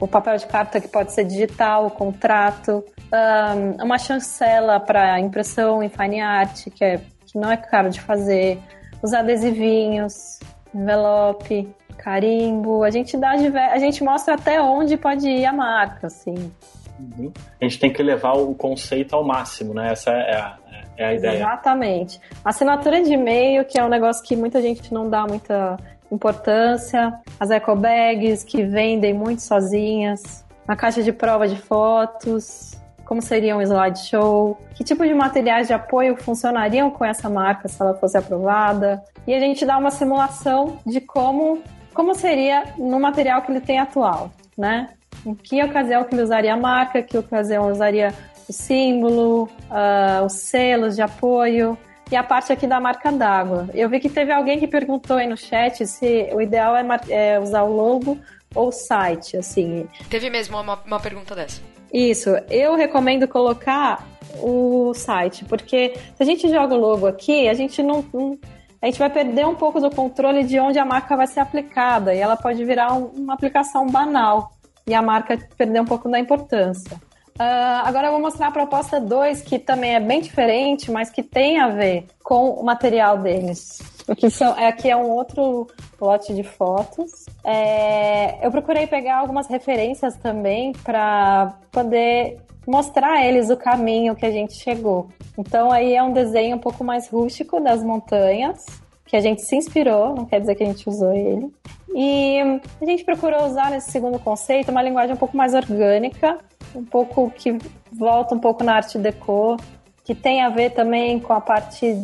o 0.00 0.08
papel 0.08 0.36
de 0.36 0.46
carta 0.46 0.80
que 0.80 0.88
pode 0.88 1.12
ser 1.12 1.24
digital, 1.24 1.86
o 1.86 1.90
contrato. 1.90 2.84
Um, 3.12 3.84
uma 3.84 3.98
chancela 3.98 4.80
para 4.80 5.20
impressão 5.20 5.80
em 5.80 5.88
fine 5.88 6.20
art, 6.20 6.64
que, 6.74 6.84
é, 6.84 6.98
que 6.98 7.38
não 7.38 7.52
é 7.52 7.56
caro 7.56 7.88
de 7.88 8.00
fazer. 8.00 8.60
Os 9.00 9.12
adesivinhos, 9.12 10.40
envelope, 10.74 11.68
carimbo. 11.94 12.82
A 12.82 12.90
gente 12.90 13.16
dá 13.16 13.30
a 13.30 13.78
gente 13.78 14.02
mostra 14.02 14.34
até 14.34 14.60
onde 14.60 14.96
pode 14.96 15.28
ir 15.28 15.44
a 15.46 15.52
marca, 15.52 16.06
assim. 16.06 16.52
Uhum. 16.98 17.32
A 17.60 17.64
gente 17.64 17.78
tem 17.78 17.92
que 17.92 18.02
levar 18.02 18.34
o 18.34 18.54
conceito 18.54 19.14
ao 19.14 19.24
máximo, 19.24 19.74
né? 19.74 19.92
Essa 19.92 20.10
é 20.10 20.36
a, 20.36 20.56
é 20.96 21.04
a 21.06 21.14
ideia. 21.14 21.36
Exatamente. 21.36 22.20
Assinatura 22.44 23.02
de 23.02 23.12
e-mail, 23.12 23.64
que 23.64 23.78
é 23.78 23.84
um 23.84 23.88
negócio 23.88 24.22
que 24.24 24.36
muita 24.36 24.62
gente 24.62 24.92
não 24.92 25.08
dá 25.08 25.26
muita 25.26 25.76
importância. 26.10 27.12
As 27.38 27.50
eco 27.50 27.74
bags, 27.74 28.44
que 28.44 28.62
vendem 28.62 29.12
muito 29.12 29.42
sozinhas. 29.42 30.44
A 30.66 30.76
caixa 30.76 31.02
de 31.02 31.12
prova 31.12 31.48
de 31.48 31.56
fotos. 31.56 32.80
Como 33.04 33.20
seria 33.20 33.54
um 33.54 33.60
slideshow? 33.60 34.58
Que 34.74 34.82
tipo 34.82 35.04
de 35.04 35.12
materiais 35.12 35.66
de 35.66 35.74
apoio 35.74 36.16
funcionariam 36.16 36.90
com 36.90 37.04
essa 37.04 37.28
marca 37.28 37.68
se 37.68 37.80
ela 37.82 37.94
fosse 37.94 38.16
aprovada? 38.16 39.02
E 39.26 39.34
a 39.34 39.38
gente 39.38 39.66
dá 39.66 39.76
uma 39.76 39.90
simulação 39.90 40.78
de 40.86 41.00
como, 41.00 41.62
como 41.94 42.14
seria 42.14 42.74
no 42.76 43.00
material 43.00 43.42
que 43.42 43.52
ele 43.52 43.60
tem 43.60 43.78
atual, 43.78 44.30
né? 44.58 44.90
em 45.24 45.34
que 45.34 45.62
ocasião 45.62 46.04
que 46.04 46.14
ele 46.14 46.22
usaria 46.22 46.54
a 46.54 46.56
marca, 46.56 47.02
que 47.02 47.16
ocasião 47.16 47.70
usaria 47.70 48.12
o 48.48 48.52
símbolo, 48.52 49.44
uh, 49.70 50.24
os 50.24 50.34
selos 50.34 50.96
de 50.96 51.02
apoio 51.02 51.78
e 52.10 52.16
a 52.16 52.22
parte 52.22 52.52
aqui 52.52 52.66
da 52.66 52.78
marca 52.78 53.10
d'água. 53.10 53.68
Eu 53.72 53.88
vi 53.88 53.98
que 53.98 54.08
teve 54.08 54.32
alguém 54.32 54.58
que 54.58 54.66
perguntou 54.66 55.16
aí 55.16 55.26
no 55.26 55.36
chat 55.36 55.86
se 55.86 56.28
o 56.32 56.40
ideal 56.40 56.76
é, 56.76 56.84
é 57.08 57.40
usar 57.40 57.62
o 57.62 57.74
logo 57.74 58.18
ou 58.54 58.70
site, 58.70 59.36
assim. 59.36 59.88
Teve 60.10 60.28
mesmo 60.28 60.60
uma, 60.60 60.78
uma 60.86 61.00
pergunta 61.00 61.34
dessa. 61.34 61.60
Isso, 61.92 62.30
eu 62.50 62.74
recomendo 62.74 63.26
colocar 63.26 64.06
o 64.42 64.92
site, 64.94 65.44
porque 65.44 65.94
se 66.16 66.22
a 66.22 66.24
gente 66.24 66.48
joga 66.48 66.74
o 66.74 66.78
logo 66.78 67.06
aqui, 67.06 67.48
a 67.48 67.54
gente 67.54 67.82
não, 67.82 68.04
não 68.12 68.38
a 68.84 68.86
gente 68.86 68.98
vai 68.98 69.08
perder 69.08 69.46
um 69.46 69.54
pouco 69.54 69.80
do 69.80 69.90
controle 69.90 70.44
de 70.44 70.60
onde 70.60 70.78
a 70.78 70.84
marca 70.84 71.16
vai 71.16 71.26
ser 71.26 71.40
aplicada 71.40 72.14
e 72.14 72.18
ela 72.18 72.36
pode 72.36 72.62
virar 72.66 72.92
um, 72.92 73.06
uma 73.06 73.32
aplicação 73.32 73.86
banal 73.86 74.52
e 74.86 74.92
a 74.92 75.00
marca 75.00 75.38
perder 75.56 75.80
um 75.80 75.86
pouco 75.86 76.06
da 76.10 76.18
importância. 76.18 76.94
Uh, 77.40 77.80
agora 77.82 78.08
eu 78.08 78.12
vou 78.12 78.20
mostrar 78.20 78.48
a 78.48 78.50
proposta 78.50 79.00
2, 79.00 79.40
que 79.40 79.58
também 79.58 79.94
é 79.94 80.00
bem 80.00 80.20
diferente, 80.20 80.90
mas 80.90 81.08
que 81.08 81.22
tem 81.22 81.58
a 81.58 81.68
ver 81.68 82.06
com 82.22 82.50
o 82.50 82.62
material 82.62 83.16
deles. 83.16 83.80
Aqui, 84.06 84.28
são, 84.28 84.52
aqui 84.52 84.90
é 84.90 84.96
um 84.96 85.08
outro 85.08 85.66
lote 85.98 86.34
de 86.34 86.42
fotos. 86.42 87.24
É, 87.42 88.46
eu 88.46 88.50
procurei 88.50 88.86
pegar 88.86 89.16
algumas 89.16 89.48
referências 89.48 90.14
também 90.18 90.72
para 90.84 91.54
poder 91.72 92.38
mostrar 92.66 93.14
a 93.14 93.24
eles 93.24 93.50
o 93.50 93.56
caminho 93.56 94.14
que 94.14 94.26
a 94.26 94.30
gente 94.30 94.54
chegou. 94.54 95.08
Então 95.36 95.70
aí 95.70 95.94
é 95.94 96.02
um 96.02 96.12
desenho 96.12 96.56
um 96.56 96.60
pouco 96.60 96.84
mais 96.84 97.08
rústico 97.08 97.60
das 97.60 97.82
montanhas, 97.82 98.64
que 99.06 99.16
a 99.16 99.20
gente 99.20 99.42
se 99.42 99.54
inspirou, 99.56 100.14
não 100.14 100.24
quer 100.24 100.40
dizer 100.40 100.54
que 100.54 100.62
a 100.62 100.66
gente 100.66 100.88
usou 100.88 101.12
ele. 101.12 101.52
E 101.94 102.40
a 102.80 102.84
gente 102.84 103.04
procurou 103.04 103.46
usar 103.46 103.70
nesse 103.70 103.92
segundo 103.92 104.18
conceito 104.18 104.70
uma 104.70 104.82
linguagem 104.82 105.14
um 105.14 105.18
pouco 105.18 105.36
mais 105.36 105.54
orgânica, 105.54 106.38
um 106.74 106.84
pouco 106.84 107.30
que 107.30 107.56
volta 107.92 108.34
um 108.34 108.40
pouco 108.40 108.64
na 108.64 108.74
arte 108.74 108.98
deco, 108.98 109.56
que 110.02 110.14
tem 110.14 110.42
a 110.42 110.48
ver 110.48 110.70
também 110.70 111.20
com 111.20 111.32
a 111.32 111.40
parte 111.40 111.94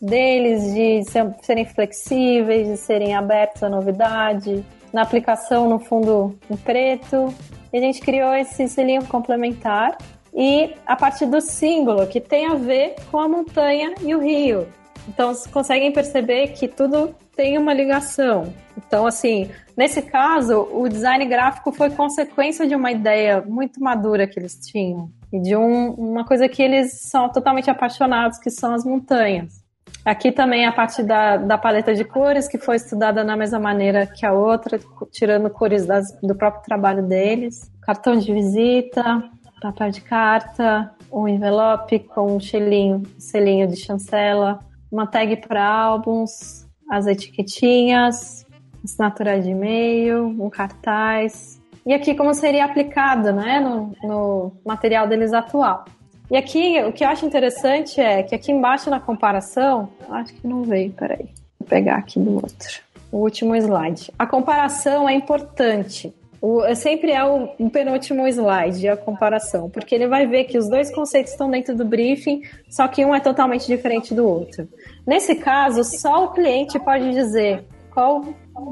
deles 0.00 0.74
de 0.74 1.02
serem 1.42 1.64
flexíveis, 1.64 2.66
de 2.66 2.76
serem 2.76 3.14
abertos 3.14 3.62
à 3.62 3.68
novidade, 3.68 4.64
na 4.92 5.02
aplicação 5.02 5.68
no 5.68 5.78
fundo 5.78 6.36
em 6.50 6.56
preto 6.56 7.32
e 7.72 7.78
a 7.78 7.80
gente 7.80 8.00
criou 8.00 8.34
esse 8.34 8.68
selinho 8.68 9.04
complementar 9.06 9.96
e 10.34 10.74
a 10.86 10.94
parte 10.94 11.24
do 11.24 11.40
símbolo, 11.40 12.06
que 12.06 12.20
tem 12.20 12.46
a 12.46 12.54
ver 12.54 12.94
com 13.10 13.18
a 13.18 13.28
montanha 13.28 13.94
e 14.02 14.14
o 14.14 14.20
rio. 14.20 14.68
Então, 15.08 15.32
vocês 15.32 15.46
conseguem 15.46 15.92
perceber 15.92 16.48
que 16.48 16.68
tudo 16.68 17.14
tem 17.34 17.56
uma 17.56 17.72
ligação. 17.72 18.52
Então, 18.76 19.06
assim, 19.06 19.50
nesse 19.76 20.02
caso, 20.02 20.68
o 20.72 20.88
design 20.88 21.24
gráfico 21.26 21.72
foi 21.72 21.90
consequência 21.90 22.66
de 22.66 22.74
uma 22.74 22.90
ideia 22.90 23.42
muito 23.42 23.80
madura 23.80 24.26
que 24.26 24.38
eles 24.38 24.58
tinham 24.58 25.10
e 25.32 25.40
de 25.40 25.56
um, 25.56 25.90
uma 25.92 26.24
coisa 26.24 26.48
que 26.48 26.62
eles 26.62 27.00
são 27.02 27.28
totalmente 27.28 27.70
apaixonados, 27.70 28.38
que 28.38 28.50
são 28.50 28.74
as 28.74 28.84
montanhas. 28.84 29.65
Aqui 30.06 30.30
também 30.30 30.64
a 30.64 30.70
parte 30.70 31.02
da, 31.02 31.36
da 31.36 31.58
paleta 31.58 31.92
de 31.92 32.04
cores, 32.04 32.46
que 32.46 32.58
foi 32.58 32.76
estudada 32.76 33.24
da 33.24 33.36
mesma 33.36 33.58
maneira 33.58 34.06
que 34.06 34.24
a 34.24 34.32
outra, 34.32 34.78
tirando 35.10 35.50
cores 35.50 35.84
das, 35.84 36.16
do 36.22 36.32
próprio 36.32 36.62
trabalho 36.62 37.02
deles. 37.02 37.68
Cartão 37.82 38.16
de 38.16 38.32
visita, 38.32 39.28
papel 39.60 39.90
de 39.90 40.00
carta, 40.02 40.94
um 41.10 41.26
envelope 41.26 41.98
com 41.98 42.36
um 42.36 42.38
selinho, 42.38 43.02
selinho 43.18 43.66
de 43.66 43.74
chancela, 43.74 44.60
uma 44.92 45.08
tag 45.08 45.38
para 45.38 45.68
álbuns, 45.68 46.64
as 46.88 47.08
etiquetinhas, 47.08 48.46
assinatura 48.84 49.40
de 49.40 49.50
e-mail, 49.50 50.28
um 50.38 50.48
cartaz. 50.48 51.60
E 51.84 51.92
aqui 51.92 52.14
como 52.14 52.32
seria 52.32 52.64
aplicado 52.64 53.32
né, 53.32 53.58
no, 53.58 53.92
no 54.04 54.52
material 54.64 55.08
deles 55.08 55.32
atual. 55.32 55.84
E 56.30 56.36
aqui, 56.36 56.82
o 56.82 56.92
que 56.92 57.04
eu 57.04 57.08
acho 57.08 57.24
interessante 57.24 58.00
é 58.00 58.22
que 58.22 58.34
aqui 58.34 58.50
embaixo 58.50 58.90
na 58.90 58.98
comparação, 58.98 59.88
acho 60.10 60.34
que 60.34 60.46
não 60.46 60.64
veio, 60.64 60.90
peraí, 60.92 61.28
vou 61.58 61.68
pegar 61.68 61.96
aqui 61.96 62.18
do 62.18 62.34
outro, 62.34 62.80
o 63.12 63.18
último 63.18 63.54
slide. 63.54 64.12
A 64.18 64.26
comparação 64.26 65.08
é 65.08 65.14
importante. 65.14 66.12
O, 66.42 66.62
sempre 66.74 67.12
é 67.12 67.24
o, 67.24 67.48
o 67.58 67.70
penúltimo 67.70 68.26
slide, 68.26 68.88
a 68.88 68.96
comparação, 68.96 69.70
porque 69.70 69.94
ele 69.94 70.08
vai 70.08 70.26
ver 70.26 70.44
que 70.44 70.58
os 70.58 70.68
dois 70.68 70.92
conceitos 70.92 71.32
estão 71.32 71.48
dentro 71.48 71.76
do 71.76 71.84
briefing, 71.84 72.42
só 72.68 72.88
que 72.88 73.04
um 73.04 73.14
é 73.14 73.20
totalmente 73.20 73.66
diferente 73.66 74.12
do 74.12 74.28
outro. 74.28 74.68
Nesse 75.06 75.36
caso, 75.36 75.84
só 75.84 76.24
o 76.24 76.32
cliente 76.32 76.78
pode 76.80 77.12
dizer 77.12 77.64
qual 77.94 78.22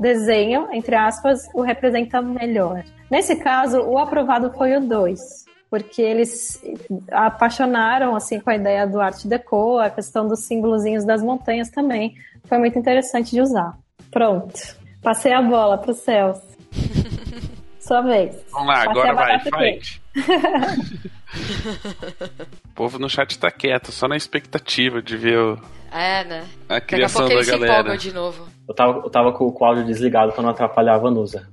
desenho, 0.00 0.68
entre 0.72 0.96
aspas, 0.96 1.48
o 1.54 1.62
representa 1.62 2.20
melhor. 2.20 2.84
Nesse 3.08 3.36
caso, 3.36 3.80
o 3.80 3.96
aprovado 3.96 4.52
foi 4.52 4.76
o 4.76 4.80
2 4.80 5.43
porque 5.74 6.00
eles 6.00 6.62
apaixonaram 7.10 8.14
assim 8.14 8.38
com 8.38 8.48
a 8.48 8.54
ideia 8.54 8.86
do 8.86 9.00
arte 9.00 9.26
deco, 9.26 9.80
a 9.80 9.90
questão 9.90 10.28
dos 10.28 10.44
símbolozinhos 10.44 11.04
das 11.04 11.20
montanhas 11.20 11.68
também. 11.68 12.14
Foi 12.44 12.58
muito 12.58 12.78
interessante 12.78 13.32
de 13.32 13.40
usar. 13.40 13.76
Pronto. 14.08 14.54
Passei 15.02 15.32
a 15.32 15.42
bola 15.42 15.76
pro 15.76 15.92
Celso. 15.92 16.46
Sua 17.80 18.02
vez. 18.02 18.36
Vamos 18.52 18.68
lá, 18.68 18.84
Passei 18.84 18.90
agora 18.90 19.14
vai, 19.14 19.40
fight. 19.40 20.00
o 22.70 22.74
povo 22.76 22.96
no 23.00 23.10
chat 23.10 23.36
tá 23.36 23.50
quieto, 23.50 23.90
só 23.90 24.06
na 24.06 24.16
expectativa 24.16 25.02
de 25.02 25.16
ver 25.16 25.38
o... 25.40 25.58
É, 25.90 26.22
né? 26.22 26.44
A 26.68 26.80
criação 26.80 27.28
da 27.28 27.44
galera. 27.44 27.96
de 27.96 28.12
novo. 28.12 28.46
Eu 28.68 28.74
tava, 28.74 28.98
eu 28.98 29.10
tava 29.10 29.32
com 29.32 29.52
o 29.52 29.64
áudio 29.64 29.84
desligado 29.84 30.30
pra 30.30 30.42
não 30.42 30.50
atrapalhar 30.50 30.94
a 30.94 30.98
Vanusa. 30.98 31.48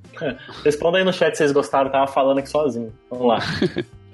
Responda 0.64 1.00
aí 1.00 1.04
no 1.04 1.12
chat 1.12 1.34
se 1.34 1.40
vocês 1.40 1.52
gostaram, 1.52 1.88
eu 1.88 1.92
tava 1.92 2.08
falando 2.08 2.38
aqui 2.38 2.50
sozinho. 2.50 2.94
Vamos 3.10 3.28
lá. 3.28 3.40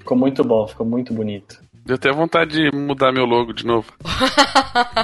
Ficou 0.08 0.16
muito 0.16 0.42
bom, 0.42 0.66
ficou 0.66 0.86
muito 0.86 1.12
bonito. 1.12 1.60
Deu 1.84 1.96
até 1.96 2.10
vontade 2.10 2.52
de 2.52 2.74
mudar 2.74 3.12
meu 3.12 3.26
logo 3.26 3.52
de 3.52 3.66
novo. 3.66 3.92
ah, 4.02 4.96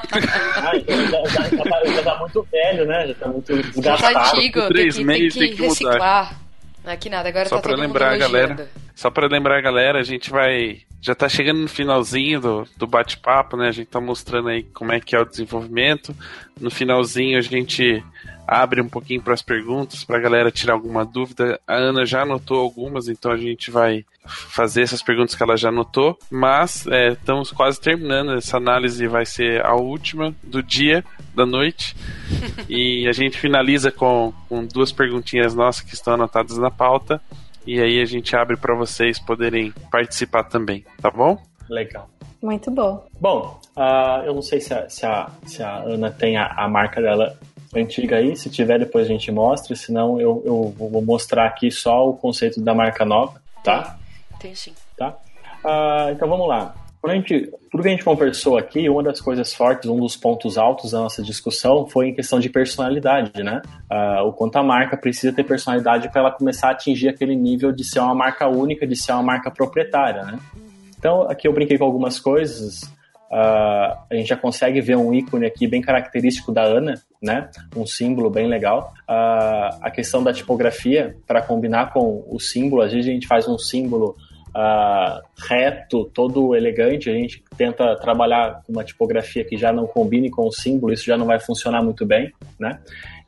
já, 0.88 1.26
já, 1.26 1.42
já, 1.50 1.62
tá, 1.62 1.84
já, 1.84 2.02
tá, 2.02 2.18
muito 2.20 2.48
velho, 2.50 2.86
né? 2.86 3.08
Já 3.08 3.14
tá 3.14 3.28
muito 3.28 3.54
desgastado. 3.54 3.84
Já 3.84 4.12
tá 4.12 4.30
antigo, 4.30 4.68
três 4.68 4.94
tem 4.96 5.04
que, 5.04 5.06
meses 5.06 5.34
tem 5.34 5.42
que, 5.42 5.48
tem 5.48 5.56
que 5.56 5.62
reciclar. 5.62 6.30
Mudar. 6.30 6.40
Não 6.82 6.92
é 6.92 6.96
que 6.96 7.10
nada, 7.10 7.28
agora 7.28 7.48
só 7.50 7.56
tá 7.56 7.68
pra 7.68 7.76
lembrar 7.76 8.12
a 8.12 8.16
galera, 8.16 8.70
Só 8.94 9.10
pra 9.10 9.26
lembrar 9.26 9.58
a 9.58 9.60
galera, 9.60 10.00
a 10.00 10.02
gente 10.02 10.30
vai. 10.30 10.78
Já 11.02 11.14
tá 11.14 11.28
chegando 11.28 11.60
no 11.60 11.68
finalzinho 11.68 12.40
do, 12.40 12.64
do 12.78 12.86
bate-papo, 12.86 13.58
né? 13.58 13.68
A 13.68 13.72
gente 13.72 13.88
tá 13.88 14.00
mostrando 14.00 14.48
aí 14.48 14.62
como 14.62 14.90
é 14.90 15.00
que 15.00 15.14
é 15.14 15.20
o 15.20 15.26
desenvolvimento. 15.26 16.16
No 16.58 16.70
finalzinho 16.70 17.36
a 17.36 17.42
gente 17.42 18.02
abre 18.46 18.80
um 18.80 18.88
pouquinho 18.88 19.22
para 19.22 19.34
as 19.34 19.42
perguntas, 19.42 20.04
para 20.04 20.16
a 20.16 20.20
galera 20.20 20.50
tirar 20.50 20.74
alguma 20.74 21.04
dúvida. 21.04 21.60
A 21.66 21.74
Ana 21.74 22.04
já 22.04 22.22
anotou 22.22 22.60
algumas, 22.60 23.08
então 23.08 23.32
a 23.32 23.36
gente 23.36 23.70
vai 23.70 24.04
fazer 24.26 24.82
essas 24.82 25.02
perguntas 25.02 25.34
que 25.34 25.42
ela 25.42 25.56
já 25.56 25.68
anotou. 25.68 26.18
Mas 26.30 26.86
é, 26.86 27.12
estamos 27.12 27.50
quase 27.50 27.80
terminando. 27.80 28.34
Essa 28.34 28.56
análise 28.56 29.06
vai 29.06 29.26
ser 29.26 29.64
a 29.64 29.74
última 29.74 30.34
do 30.42 30.62
dia, 30.62 31.04
da 31.34 31.46
noite. 31.46 31.96
e 32.68 33.06
a 33.08 33.12
gente 33.12 33.38
finaliza 33.38 33.90
com, 33.90 34.32
com 34.48 34.64
duas 34.64 34.92
perguntinhas 34.92 35.54
nossas 35.54 35.82
que 35.82 35.94
estão 35.94 36.14
anotadas 36.14 36.58
na 36.58 36.70
pauta. 36.70 37.20
E 37.66 37.80
aí 37.80 38.00
a 38.00 38.04
gente 38.04 38.36
abre 38.36 38.56
para 38.56 38.74
vocês 38.74 39.18
poderem 39.18 39.72
participar 39.90 40.44
também, 40.44 40.84
tá 41.00 41.10
bom? 41.10 41.42
Legal. 41.68 42.10
Muito 42.42 42.70
bom. 42.70 43.06
Bom, 43.18 43.58
uh, 43.74 44.22
eu 44.26 44.34
não 44.34 44.42
sei 44.42 44.60
se 44.60 44.74
a, 44.74 44.86
se 44.86 45.06
a, 45.06 45.30
se 45.46 45.62
a 45.62 45.78
Ana 45.78 46.10
tem 46.10 46.36
a, 46.36 46.46
a 46.48 46.68
marca 46.68 47.00
dela 47.00 47.38
antiga 47.76 48.16
aí, 48.16 48.36
se 48.36 48.50
tiver 48.50 48.78
depois 48.78 49.06
a 49.06 49.08
gente 49.08 49.30
mostra, 49.30 49.74
senão 49.74 50.20
eu, 50.20 50.42
eu 50.44 50.74
vou 50.76 51.02
mostrar 51.02 51.46
aqui 51.46 51.70
só 51.70 52.08
o 52.08 52.14
conceito 52.14 52.60
da 52.60 52.74
marca 52.74 53.04
nova, 53.04 53.40
tá? 53.62 53.96
Tem 54.38 54.54
sim. 54.54 54.72
Tá? 54.96 55.16
Uh, 55.64 56.12
então 56.12 56.28
vamos 56.28 56.46
lá. 56.46 56.74
Quando 57.00 57.12
a 57.12 57.16
gente, 57.16 57.52
tudo 57.70 57.82
que 57.82 57.88
a 57.88 57.92
gente 57.92 58.02
conversou 58.02 58.56
aqui, 58.56 58.88
uma 58.88 59.02
das 59.02 59.20
coisas 59.20 59.52
fortes, 59.52 59.90
um 59.90 60.00
dos 60.00 60.16
pontos 60.16 60.56
altos 60.56 60.92
da 60.92 61.00
nossa 61.00 61.22
discussão 61.22 61.86
foi 61.86 62.08
em 62.08 62.14
questão 62.14 62.40
de 62.40 62.48
personalidade, 62.48 63.42
né? 63.42 63.60
Uh, 63.90 64.26
o 64.26 64.32
quanto 64.32 64.56
a 64.56 64.62
marca 64.62 64.96
precisa 64.96 65.30
ter 65.30 65.44
personalidade 65.44 66.08
para 66.08 66.22
ela 66.22 66.30
começar 66.30 66.68
a 66.68 66.70
atingir 66.70 67.10
aquele 67.10 67.36
nível 67.36 67.72
de 67.72 67.84
ser 67.84 68.00
uma 68.00 68.14
marca 68.14 68.48
única, 68.48 68.86
de 68.86 68.96
ser 68.96 69.12
uma 69.12 69.22
marca 69.22 69.50
proprietária, 69.50 70.22
né? 70.22 70.38
Então, 70.98 71.30
aqui 71.30 71.46
eu 71.46 71.52
brinquei 71.52 71.76
com 71.76 71.84
algumas 71.84 72.18
coisas. 72.18 72.90
Uh, 73.34 73.98
a 74.08 74.14
gente 74.14 74.28
já 74.28 74.36
consegue 74.36 74.80
ver 74.80 74.96
um 74.96 75.12
ícone 75.12 75.44
aqui 75.44 75.66
bem 75.66 75.82
característico 75.82 76.52
da 76.52 76.62
Ana, 76.62 76.94
né? 77.20 77.50
Um 77.74 77.84
símbolo 77.84 78.30
bem 78.30 78.46
legal. 78.46 78.94
Uh, 79.08 79.74
a 79.82 79.90
questão 79.90 80.22
da 80.22 80.32
tipografia, 80.32 81.16
para 81.26 81.42
combinar 81.42 81.92
com 81.92 82.24
o 82.28 82.38
símbolo, 82.38 82.82
às 82.82 82.92
vezes 82.92 83.10
a 83.10 83.12
gente 83.12 83.26
faz 83.26 83.48
um 83.48 83.58
símbolo 83.58 84.14
uh, 84.50 85.20
reto, 85.48 86.04
todo 86.14 86.54
elegante, 86.54 87.10
a 87.10 87.12
gente 87.12 87.42
tenta 87.56 87.96
trabalhar 87.96 88.62
uma 88.68 88.84
tipografia 88.84 89.44
que 89.44 89.56
já 89.56 89.72
não 89.72 89.84
combine 89.84 90.30
com 90.30 90.46
o 90.46 90.52
símbolo, 90.52 90.92
isso 90.92 91.04
já 91.04 91.16
não 91.16 91.26
vai 91.26 91.40
funcionar 91.40 91.82
muito 91.82 92.06
bem, 92.06 92.32
né? 92.56 92.78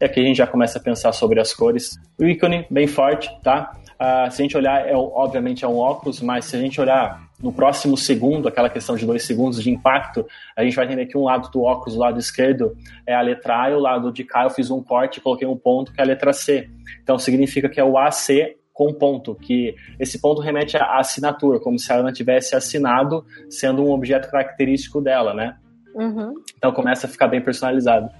E 0.00 0.04
aqui 0.04 0.20
a 0.20 0.24
gente 0.24 0.36
já 0.36 0.46
começa 0.46 0.78
a 0.78 0.82
pensar 0.82 1.10
sobre 1.10 1.40
as 1.40 1.52
cores. 1.52 1.98
O 2.16 2.24
ícone 2.24 2.64
bem 2.70 2.86
forte, 2.86 3.28
tá? 3.42 3.72
Uh, 3.94 4.30
se 4.30 4.40
a 4.40 4.44
gente 4.44 4.56
olhar, 4.56 4.86
é, 4.86 4.94
obviamente 4.94 5.64
é 5.64 5.68
um 5.68 5.78
óculos, 5.78 6.20
mas 6.20 6.44
se 6.44 6.54
a 6.54 6.60
gente 6.60 6.80
olhar 6.80 7.25
no 7.42 7.52
próximo 7.52 7.96
segundo, 7.96 8.48
aquela 8.48 8.70
questão 8.70 8.96
de 8.96 9.04
dois 9.04 9.22
segundos 9.22 9.62
de 9.62 9.70
impacto, 9.70 10.26
a 10.56 10.64
gente 10.64 10.74
vai 10.74 10.86
entender 10.86 11.06
que 11.06 11.18
um 11.18 11.24
lado 11.24 11.50
do 11.50 11.62
óculos, 11.62 11.94
o 11.94 11.98
lado 11.98 12.18
esquerdo, 12.18 12.76
é 13.06 13.14
a 13.14 13.20
letra 13.20 13.62
A 13.62 13.70
e 13.70 13.74
o 13.74 13.78
lado 13.78 14.10
de 14.10 14.24
cá 14.24 14.44
eu 14.44 14.50
fiz 14.50 14.70
um 14.70 14.82
corte 14.82 15.18
e 15.18 15.20
coloquei 15.20 15.46
um 15.46 15.56
ponto 15.56 15.92
que 15.92 16.00
é 16.00 16.04
a 16.04 16.06
letra 16.06 16.32
C. 16.32 16.70
Então 17.02 17.18
significa 17.18 17.68
que 17.68 17.78
é 17.78 17.84
o 17.84 17.98
AC 17.98 18.56
com 18.72 18.92
ponto, 18.92 19.34
que 19.34 19.74
esse 19.98 20.20
ponto 20.20 20.40
remete 20.40 20.76
à 20.76 20.98
assinatura, 20.98 21.58
como 21.58 21.78
se 21.78 21.90
a 21.90 21.96
Ana 21.96 22.12
tivesse 22.12 22.54
assinado, 22.54 23.24
sendo 23.48 23.82
um 23.82 23.90
objeto 23.90 24.30
característico 24.30 25.00
dela, 25.00 25.32
né? 25.32 25.56
Uhum. 25.94 26.34
Então 26.56 26.72
começa 26.72 27.06
a 27.06 27.10
ficar 27.10 27.28
bem 27.28 27.40
personalizado, 27.40 28.10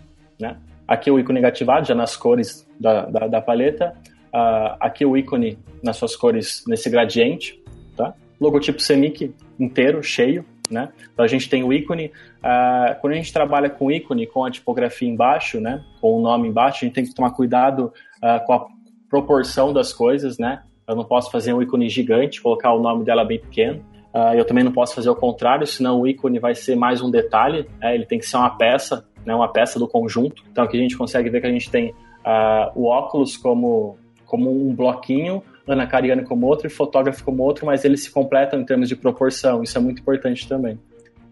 né? 0.41 0.57
Aqui 0.89 1.11
o 1.11 1.19
ícone 1.19 1.41
negativado, 1.41 1.87
já 1.87 1.95
nas 1.95 2.17
cores 2.17 2.67
da, 2.81 3.05
da, 3.07 3.27
da 3.27 3.41
paleta. 3.41 3.95
uh, 4.33 4.77
aqui 4.81 5.05
o 5.05 5.17
ícone 5.17 5.59
nas 5.83 5.97
suas 5.97 6.17
cores 6.17 6.65
nesse 6.67 6.89
gradiente, 6.89 7.63
tá? 7.95 8.15
Logotipo 8.41 8.81
Semic 8.81 9.35
inteiro, 9.59 10.03
cheio, 10.03 10.45
né? 10.71 10.91
Então 11.13 11.25
a 11.25 11.29
gente 11.29 11.49
tem 11.49 11.65
o 11.65 11.73
ícone. 11.73 12.11
Uh, 12.39 13.01
quando 13.01 13.15
a 13.15 13.17
gente 13.17 13.33
trabalha 13.33 13.71
com 13.71 13.91
ícone, 13.91 14.27
com 14.27 14.45
a 14.45 14.51
tipografia 14.51 15.09
embaixo, 15.09 15.61
né? 15.61 15.83
Com 16.01 16.19
o 16.19 16.21
nome 16.21 16.49
embaixo, 16.49 16.85
a 16.85 16.87
gente 16.87 16.95
tem 16.95 17.05
que 17.05 17.15
tomar 17.15 17.31
cuidado 17.31 17.93
uh, 18.19 18.45
com 18.47 18.53
a 18.53 18.67
proporção 19.09 19.73
das 19.73 19.93
coisas, 19.93 20.39
né? 20.39 20.63
Eu 20.87 20.95
não 20.95 21.05
posso 21.05 21.31
fazer 21.31 21.53
um 21.53 21.63
ícone 21.63 21.89
gigante, 21.89 22.41
colocar 22.41 22.73
o 22.73 22.81
nome 22.81 23.05
dela 23.05 23.25
bem 23.25 23.41
pequeno. 23.41 23.85
Uh, 24.15 24.35
eu 24.35 24.45
também 24.45 24.65
não 24.65 24.73
posso 24.73 24.95
fazer 24.95 25.11
o 25.11 25.17
contrário, 25.17 25.67
senão 25.67 26.01
o 26.01 26.07
ícone 26.07 26.39
vai 26.39 26.55
ser 26.55 26.77
mais 26.77 27.03
um 27.03 27.11
detalhe. 27.11 27.67
Né? 27.81 27.95
Ele 27.95 28.07
tem 28.07 28.19
que 28.19 28.27
ser 28.27 28.37
uma 28.37 28.51
peça, 28.51 29.07
né? 29.25 29.35
Uma 29.35 29.53
peça 29.53 29.79
do 29.79 29.89
conjunto. 29.89 30.43
Então 30.51 30.65
aqui 30.65 30.77
a 30.77 30.81
gente 30.81 30.97
consegue 30.97 31.31
ver 31.31 31.41
que 31.41 31.47
a 31.47 31.53
gente 31.53 31.71
tem 31.71 31.95
o 32.75 32.87
óculos 32.87 33.37
como 33.37 33.97
como 34.27 34.51
um 34.51 34.75
bloquinho, 34.75 35.43
Ana 35.67 35.87
Cariani 35.87 36.25
como 36.25 36.47
outro 36.47 36.67
e 36.67 36.71
fotógrafo 36.71 37.25
como 37.25 37.43
outro, 37.43 37.67
mas 37.67 37.85
eles 37.85 38.05
se 38.05 38.11
completam 38.11 38.61
em 38.61 38.65
termos 38.65 38.89
de 38.89 38.97
proporção. 38.97 39.63
Isso 39.63 39.77
é 39.77 39.81
muito 39.81 40.01
importante 40.01 40.49
também. 40.49 40.79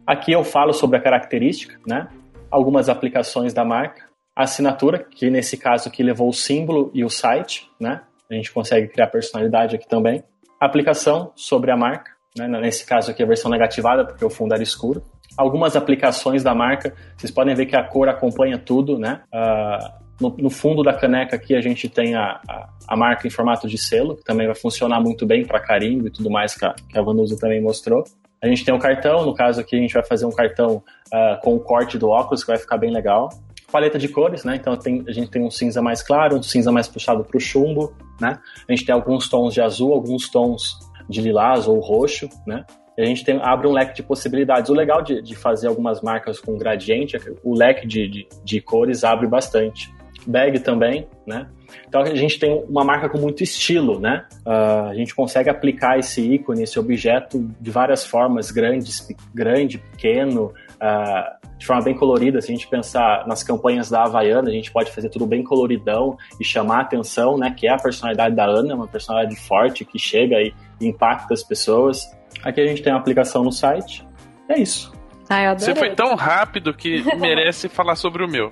Aqui 0.07 0.33
eu 0.33 0.45
falo 0.45 0.73
sobre 0.73 0.99
a 0.99 1.01
característica, 1.01 1.79
né? 1.87 2.09
Algumas 2.51 2.89
aplicações 2.89 3.55
da 3.55 3.65
marca, 3.65 4.05
a 4.37 4.43
assinatura, 4.43 4.99
que 4.99 5.31
nesse 5.31 5.57
caso 5.57 5.89
aqui 5.89 6.03
levou 6.03 6.29
o 6.29 6.33
símbolo 6.33 6.91
e 6.93 7.05
o 7.05 7.09
site, 7.09 7.71
né? 7.81 8.03
A 8.31 8.35
gente 8.35 8.53
consegue 8.53 8.89
criar 8.89 9.07
personalidade 9.07 9.77
aqui 9.77 9.89
também. 9.89 10.23
A 10.61 10.67
aplicação 10.67 11.33
sobre 11.37 11.71
a 11.71 11.77
marca, 11.77 12.11
né? 12.37 12.49
nesse 12.49 12.85
caso 12.85 13.11
aqui 13.11 13.23
a 13.23 13.27
versão 13.27 13.51
negativada, 13.51 14.05
porque 14.05 14.25
o 14.25 14.31
fundo 14.31 14.55
era 14.55 14.63
escuro. 14.63 15.05
Algumas 15.37 15.77
aplicações 15.77 16.43
da 16.43 16.55
marca, 16.55 16.95
vocês 17.17 17.31
podem 17.31 17.55
ver 17.55 17.67
que 17.67 17.77
a 17.77 17.85
cor 17.85 18.09
acompanha 18.09 18.59
tudo, 18.59 18.99
né? 18.99 19.23
Uh, 19.33 20.04
no, 20.21 20.35
no, 20.39 20.51
fundo 20.51 20.83
da 20.83 20.93
caneca 20.93 21.37
aqui 21.37 21.55
a 21.55 21.61
gente 21.61 21.89
tem 21.89 22.15
a, 22.15 22.41
a, 22.49 22.69
a, 22.89 22.97
marca 22.97 23.27
em 23.27 23.31
formato 23.31 23.67
de 23.67 23.77
selo, 23.77 24.17
que 24.17 24.25
também 24.25 24.47
vai 24.47 24.55
funcionar 24.55 25.01
muito 25.01 25.27
bem 25.27 25.45
para 25.45 25.61
carimbo 25.61 26.07
e 26.07 26.11
tudo 26.11 26.31
mais 26.31 26.55
que 26.55 26.65
a, 26.65 26.75
que 26.89 26.99
a 26.99 27.03
Vanusa 27.03 27.37
também 27.39 27.61
mostrou. 27.61 28.05
A 28.43 28.47
gente 28.47 28.65
tem 28.65 28.75
um 28.75 28.79
cartão, 28.79 29.25
no 29.25 29.35
caso 29.35 29.61
aqui 29.61 29.75
a 29.75 29.79
gente 29.79 29.95
vai 29.95 30.05
fazer 30.05 30.27
um 30.27 30.31
cartão 30.31 30.83
uh, 31.07 31.41
com 31.43 31.55
o 31.55 31.61
corte 31.61 31.97
do 31.97 32.11
óculos, 32.11 32.43
que 32.45 32.51
vai 32.51 32.59
ficar 32.59 32.77
bem 32.77 32.93
legal. 32.93 33.31
Paleta 33.73 33.99
de 33.99 34.07
cores, 34.07 34.45
né? 34.45 34.57
Então 34.57 34.77
tem, 34.77 35.03
a 35.09 35.13
gente 35.13 35.31
tem 35.31 35.43
um 35.43 35.51
cinza 35.51 35.81
mais 35.81 36.03
claro, 36.03 36.37
um 36.37 36.43
cinza 36.43 36.71
mais 36.71 36.87
puxado 36.87 37.25
para 37.25 37.37
o 37.37 37.41
chumbo, 37.41 37.95
né? 38.21 38.39
A 38.69 38.73
gente 38.73 38.85
tem 38.85 38.95
alguns 38.95 39.29
tons 39.29 39.55
de 39.55 39.63
azul, 39.63 39.95
alguns 39.95 40.29
tons 40.29 40.79
de 41.09 41.23
lilás 41.23 41.67
ou 41.67 41.81
roxo, 41.81 42.29
né? 42.47 42.65
A 42.99 43.05
gente 43.05 43.25
tem, 43.25 43.41
abre 43.43 43.67
um 43.67 43.73
leque 43.73 43.95
de 43.95 44.03
possibilidades. 44.03 44.71
O 44.71 44.75
legal 44.75 45.03
de, 45.03 45.23
de 45.23 45.35
fazer 45.35 45.67
algumas 45.67 46.03
marcas 46.03 46.39
com 46.39 46.57
gradiente 46.57 47.17
é 47.17 47.19
que 47.19 47.35
o 47.43 47.55
leque 47.55 47.87
de, 47.87 48.07
de, 48.07 48.29
de 48.45 48.61
cores 48.61 49.03
abre 49.03 49.27
bastante 49.27 49.91
bag 50.27 50.61
também, 50.61 51.07
né? 51.27 51.49
Então 51.89 52.03
a 52.03 52.15
gente 52.15 52.39
tem 52.39 52.65
uma 52.69 52.85
marca 52.85 53.09
com 53.09 53.19
muito 53.19 53.43
estilo, 53.43 53.99
né? 53.99 54.27
Uh, 54.47 54.89
a 54.91 54.95
gente 54.95 55.15
consegue 55.15 55.51
aplicar 55.51 55.99
esse 55.99 56.21
ícone, 56.21 56.63
esse 56.63 56.79
objeto 56.79 57.49
de 57.61 57.71
várias 57.71 58.05
formas, 58.05 58.51
grandes, 58.51 59.07
grande, 59.35 59.79
pequeno, 59.79 60.53
uh, 60.75 61.49
de 61.59 61.67
forma 61.67 61.83
bem 61.83 61.95
colorida. 61.95 62.41
Se 62.41 62.53
a 62.53 62.55
gente 62.55 62.69
pensar 62.69 63.27
nas 63.27 63.43
campanhas 63.43 63.91
da 63.91 64.05
Havaiana, 64.05 64.49
a 64.49 64.53
gente 64.53 64.71
pode 64.71 64.91
fazer 64.91 65.09
tudo 65.09 65.27
bem 65.27 65.43
coloridão 65.43 66.17
e 66.41 66.45
chamar 66.45 66.79
a 66.79 66.83
atenção, 66.83 67.37
né? 67.37 67.55
Que 67.57 67.67
é 67.67 67.73
a 67.73 67.77
personalidade 67.77 68.35
da 68.35 68.45
Ana, 68.45 68.75
uma 68.75 68.89
personalidade 68.89 69.37
forte 69.37 69.85
que 69.85 69.99
chega 69.99 70.37
e 70.41 70.53
impacta 70.81 71.35
as 71.35 71.43
pessoas. 71.43 72.05
Aqui 72.43 72.61
a 72.61 72.67
gente 72.67 72.83
tem 72.83 72.93
uma 72.93 73.01
aplicação 73.01 73.43
no 73.43 73.53
site. 73.53 74.07
É 74.49 74.61
isso. 74.61 74.94
Ah, 75.29 75.55
Você 75.55 75.75
foi 75.75 75.95
tão 75.95 76.15
rápido 76.15 76.75
que 76.75 77.03
merece 77.17 77.69
falar 77.69 77.97
sobre 77.97 78.25
o 78.25 78.29
meu. 78.29 78.51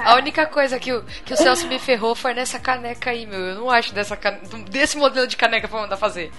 A 0.00 0.16
única 0.16 0.46
coisa 0.46 0.78
que 0.78 0.92
o, 0.92 1.02
que 1.24 1.32
o 1.32 1.36
Celso 1.36 1.66
me 1.68 1.78
ferrou 1.78 2.14
foi 2.14 2.34
nessa 2.34 2.58
caneca 2.58 3.10
aí, 3.10 3.26
meu. 3.26 3.38
Eu 3.38 3.54
não 3.56 3.70
acho 3.70 3.94
dessa 3.94 4.18
desse 4.70 4.96
modelo 4.98 5.26
de 5.26 5.36
caneca 5.36 5.68
pra 5.68 5.80
mandar 5.80 5.96
fazer. 5.96 6.30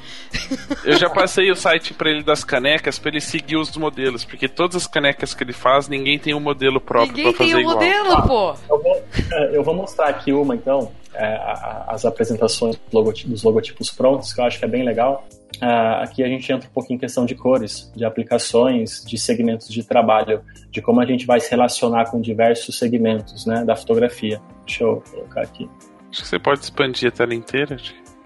Eu 0.84 0.98
já 0.98 1.10
passei 1.10 1.50
o 1.50 1.56
site 1.56 1.94
pra 1.94 2.10
ele 2.10 2.24
das 2.24 2.44
canecas 2.44 3.00
pra 3.00 3.10
ele 3.10 3.22
seguir 3.22 3.58
os 3.58 3.76
modelos, 3.78 4.26
porque 4.26 4.48
todas 4.48 4.76
as 4.76 4.88
canecas 4.88 5.34
que 5.34 5.44
ele 5.44 5.54
faz, 5.54 5.88
ninguém 5.88 6.20
tem 6.20 6.34
um 6.34 6.40
modelo 6.40 6.82
próprio 6.82 7.16
ninguém 7.16 7.34
pra 7.34 7.46
fazer 7.46 7.60
igual. 7.60 7.80
Ninguém 7.80 7.92
tem 7.92 8.02
um 8.02 8.06
modelo, 8.10 8.28
pô! 8.28 8.56
Eu 8.70 8.82
vou, 8.82 9.04
é, 9.32 9.58
eu 9.58 9.64
vou 9.64 9.76
mostrar 9.76 10.08
aqui 10.10 10.34
uma, 10.34 10.56
então, 10.56 10.92
é, 11.14 11.40
as 11.88 12.06
apresentações 12.06 12.76
dos 12.92 13.44
logotipos 13.44 13.92
prontos, 13.92 14.34
que 14.34 14.42
eu 14.42 14.46
acho 14.46 14.60
que 14.60 14.66
é 14.66 14.68
bem 14.68 14.84
legal. 14.84 15.26
Uh, 15.62 16.04
aqui 16.04 16.24
a 16.24 16.28
gente 16.28 16.50
entra 16.52 16.70
um 16.70 16.72
pouquinho 16.72 16.96
em 16.96 17.00
questão 17.00 17.26
de 17.26 17.36
cores, 17.36 17.92
de 17.96 18.06
aplicações, 18.06 19.04
de 19.06 19.18
segmentos 19.18 19.68
de 19.68 19.84
trabalho, 19.84 20.42
de 20.72 20.82
como 20.82 21.02
a 21.02 21.06
gente 21.06 21.26
vai 21.26 21.40
se 21.40 21.52
relacionar 21.52 22.10
com 22.10 22.22
diversos 22.22 22.78
segmentos 22.78 23.46
né, 23.46 23.66
da 23.66 23.76
fotografia. 23.76 24.42
Deixa 24.66 24.84
eu 24.86 25.04
colocar 25.12 25.42
aqui. 25.42 25.70
Acho 26.10 26.22
que 26.22 26.28
você 26.28 26.40
pode 26.40 26.62
expandir 26.62 27.10
a 27.10 27.12
tela 27.12 27.36
inteira. 27.36 27.76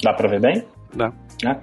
Dá 0.02 0.14
para 0.14 0.30
ver 0.30 0.40
bem? 0.40 0.64
Dá. 0.94 1.12
Né? 1.44 1.60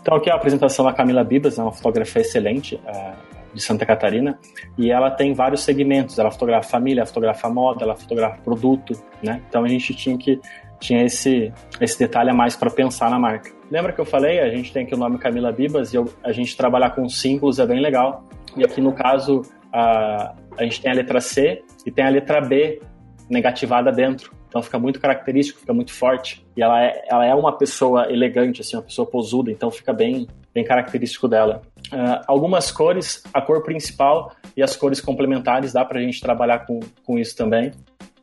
Então 0.00 0.16
aqui 0.16 0.28
é 0.28 0.32
a 0.32 0.36
apresentação 0.36 0.84
da 0.84 0.92
Camila 0.92 1.22
Bibas, 1.22 1.56
é 1.58 1.62
uma 1.62 1.72
fotógrafa 1.72 2.18
excelente 2.18 2.74
uh, 2.74 3.14
de 3.54 3.62
Santa 3.62 3.86
Catarina, 3.86 4.38
e 4.76 4.90
ela 4.90 5.08
tem 5.10 5.32
vários 5.32 5.62
segmentos. 5.62 6.18
Ela 6.18 6.32
fotografa 6.32 6.68
família, 6.68 7.00
ela 7.02 7.06
fotografa 7.06 7.48
moda, 7.48 7.84
ela 7.84 7.94
fotografa 7.94 8.38
produto, 8.42 9.00
né? 9.22 9.40
Então 9.48 9.62
a 9.62 9.68
gente 9.68 9.94
tinha 9.94 10.18
que 10.18 10.40
tinha 10.80 11.04
esse 11.04 11.52
esse 11.80 11.96
detalhe 11.96 12.30
a 12.30 12.34
mais 12.34 12.56
para 12.56 12.70
pensar 12.70 13.08
na 13.08 13.18
marca. 13.18 13.61
Lembra 13.72 13.90
que 13.90 14.00
eu 14.02 14.04
falei? 14.04 14.38
A 14.38 14.50
gente 14.50 14.70
tem 14.70 14.84
aqui 14.84 14.94
o 14.94 14.98
nome 14.98 15.16
Camila 15.16 15.50
Bibas 15.50 15.94
e 15.94 15.96
eu, 15.96 16.06
a 16.22 16.30
gente 16.30 16.54
trabalhar 16.54 16.90
com 16.90 17.08
símbolos 17.08 17.58
é 17.58 17.66
bem 17.66 17.80
legal. 17.80 18.22
E 18.54 18.62
aqui 18.62 18.82
no 18.82 18.92
caso, 18.92 19.40
a, 19.72 20.34
a 20.58 20.62
gente 20.62 20.82
tem 20.82 20.92
a 20.92 20.94
letra 20.94 21.22
C 21.22 21.62
e 21.86 21.90
tem 21.90 22.04
a 22.04 22.10
letra 22.10 22.38
B 22.42 22.82
negativada 23.30 23.90
dentro. 23.90 24.30
Então 24.46 24.60
fica 24.60 24.78
muito 24.78 25.00
característico, 25.00 25.60
fica 25.60 25.72
muito 25.72 25.90
forte. 25.90 26.46
E 26.54 26.62
ela 26.62 26.84
é, 26.84 27.02
ela 27.10 27.24
é 27.24 27.34
uma 27.34 27.56
pessoa 27.56 28.12
elegante, 28.12 28.60
assim, 28.60 28.76
uma 28.76 28.82
pessoa 28.82 29.08
posuda, 29.08 29.50
então 29.50 29.70
fica 29.70 29.94
bem, 29.94 30.28
bem 30.52 30.62
característico 30.62 31.26
dela. 31.26 31.62
Uh, 31.90 32.20
algumas 32.26 32.70
cores, 32.70 33.22
a 33.32 33.40
cor 33.40 33.62
principal 33.62 34.32
e 34.54 34.62
as 34.62 34.76
cores 34.76 35.00
complementares, 35.00 35.72
dá 35.72 35.82
pra 35.82 35.98
gente 35.98 36.20
trabalhar 36.20 36.66
com, 36.66 36.78
com 37.06 37.18
isso 37.18 37.34
também. 37.34 37.70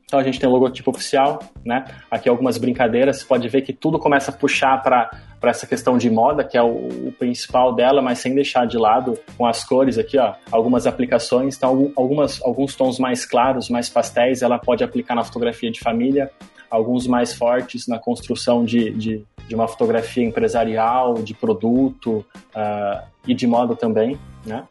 Então 0.10 0.20
a 0.20 0.24
gente 0.24 0.40
tem 0.40 0.50
o 0.50 0.52
logotipo 0.52 0.90
oficial, 0.90 1.38
né? 1.64 1.86
Aqui 2.10 2.28
algumas 2.28 2.58
brincadeiras, 2.58 3.18
você 3.18 3.26
pode 3.26 3.48
ver 3.48 3.62
que 3.62 3.72
tudo 3.72 4.00
começa 4.00 4.32
a 4.32 4.34
puxar 4.34 4.82
para 4.82 5.12
essa 5.44 5.68
questão 5.68 6.00
de 6.00 6.10
moda, 6.10 6.44
que 6.44 6.58
é 6.58 6.64
o, 6.64 6.88
o, 7.10 7.14
principal 7.20 7.76
dela, 7.76 8.02
mas 8.02 8.18
sem 8.18 8.34
deixar 8.34 8.66
de 8.66 8.76
lado 8.76 9.20
com 9.38 9.46
as 9.46 9.64
cores 9.64 10.00
aqui, 10.00 10.18
ó, 10.18 10.34
algumas 10.52 10.88
aplicações, 10.88 11.56
então 11.56 11.94
algumas, 11.96 12.42
alguns 12.42 12.76
tons 12.76 12.98
mais 12.98 13.24
claros, 13.24 13.70
mais 13.70 13.88
pastéis, 13.88 14.42
ela 14.42 14.58
pode 14.58 14.84
aplicar 14.84 15.14
na 15.14 15.24
fotografia 15.24 15.70
de 15.70 15.80
família, 15.80 16.32
alguns 16.72 17.06
mais 17.06 17.36
fortes 17.36 17.88
na 17.88 18.00
construção 18.00 18.66
de, 18.66 18.90
de, 18.90 19.24
de 19.48 19.54
uma 19.54 19.68
fotografia 19.68 20.24
empresarial, 20.24 21.22
de 21.22 21.36
produto 21.36 22.26
uh, 22.56 23.08
e 23.28 23.36
de 23.36 23.46
moda 23.46 23.76
também, 23.76 24.18
né? 24.44 24.64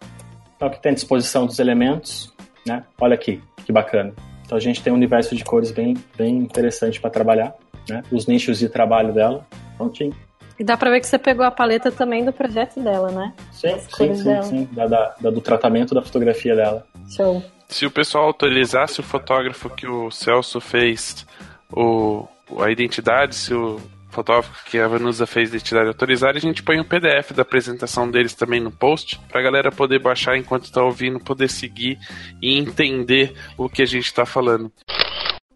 Então 0.56 0.66
aqui 0.66 0.82
tem 0.82 0.90
a 0.90 0.94
disposição 0.96 1.46
dos 1.46 1.60
elementos, 1.60 2.34
né? 2.66 2.82
Olha 3.00 3.14
aqui, 3.14 3.40
que 3.64 3.70
bacana. 3.70 4.12
Então 4.48 4.56
a 4.56 4.60
gente 4.62 4.82
tem 4.82 4.90
um 4.90 4.96
universo 4.96 5.36
de 5.36 5.44
cores 5.44 5.70
bem, 5.70 5.94
bem 6.16 6.38
interessante 6.38 6.98
para 6.98 7.10
trabalhar, 7.10 7.54
né? 7.86 8.02
Os 8.10 8.26
nichos 8.26 8.58
de 8.58 8.66
trabalho 8.66 9.12
dela, 9.12 9.46
prontinho. 9.76 10.16
E 10.58 10.64
dá 10.64 10.74
para 10.74 10.90
ver 10.90 11.00
que 11.00 11.06
você 11.06 11.18
pegou 11.18 11.44
a 11.44 11.50
paleta 11.50 11.92
também 11.92 12.24
do 12.24 12.32
projeto 12.32 12.80
dela, 12.80 13.10
né? 13.10 13.34
Sim, 13.52 13.78
sim, 13.78 14.14
sim, 14.14 14.24
dela. 14.24 14.42
sim. 14.42 14.68
Da, 14.72 14.86
da, 14.86 15.14
da, 15.20 15.30
do 15.30 15.42
tratamento 15.42 15.94
da 15.94 16.00
fotografia 16.00 16.56
dela. 16.56 16.86
Show. 17.14 17.42
Se 17.68 17.84
o 17.84 17.90
pessoal 17.90 18.24
autorizasse 18.24 19.00
o 19.00 19.02
fotógrafo 19.02 19.68
que 19.68 19.86
o 19.86 20.10
Celso 20.10 20.62
fez 20.62 21.26
o, 21.70 22.26
a 22.58 22.70
identidade, 22.70 23.34
se 23.34 23.52
o 23.52 23.78
fotógrafo 24.10 24.64
que 24.64 24.78
a 24.78 24.88
Vanusa 24.88 25.26
fez 25.26 25.50
de 25.50 25.56
identidade 25.56 25.88
autorizada, 25.88 26.38
a 26.38 26.40
gente 26.40 26.62
põe 26.62 26.80
um 26.80 26.84
PDF 26.84 27.32
da 27.32 27.42
apresentação 27.42 28.10
deles 28.10 28.34
também 28.34 28.60
no 28.60 28.70
post, 28.70 29.18
pra 29.28 29.42
galera 29.42 29.70
poder 29.70 30.00
baixar 30.00 30.36
enquanto 30.36 30.72
tá 30.72 30.82
ouvindo, 30.82 31.20
poder 31.20 31.48
seguir 31.48 31.98
e 32.42 32.58
entender 32.58 33.34
o 33.56 33.68
que 33.68 33.82
a 33.82 33.86
gente 33.86 34.12
tá 34.12 34.24
falando. 34.24 34.72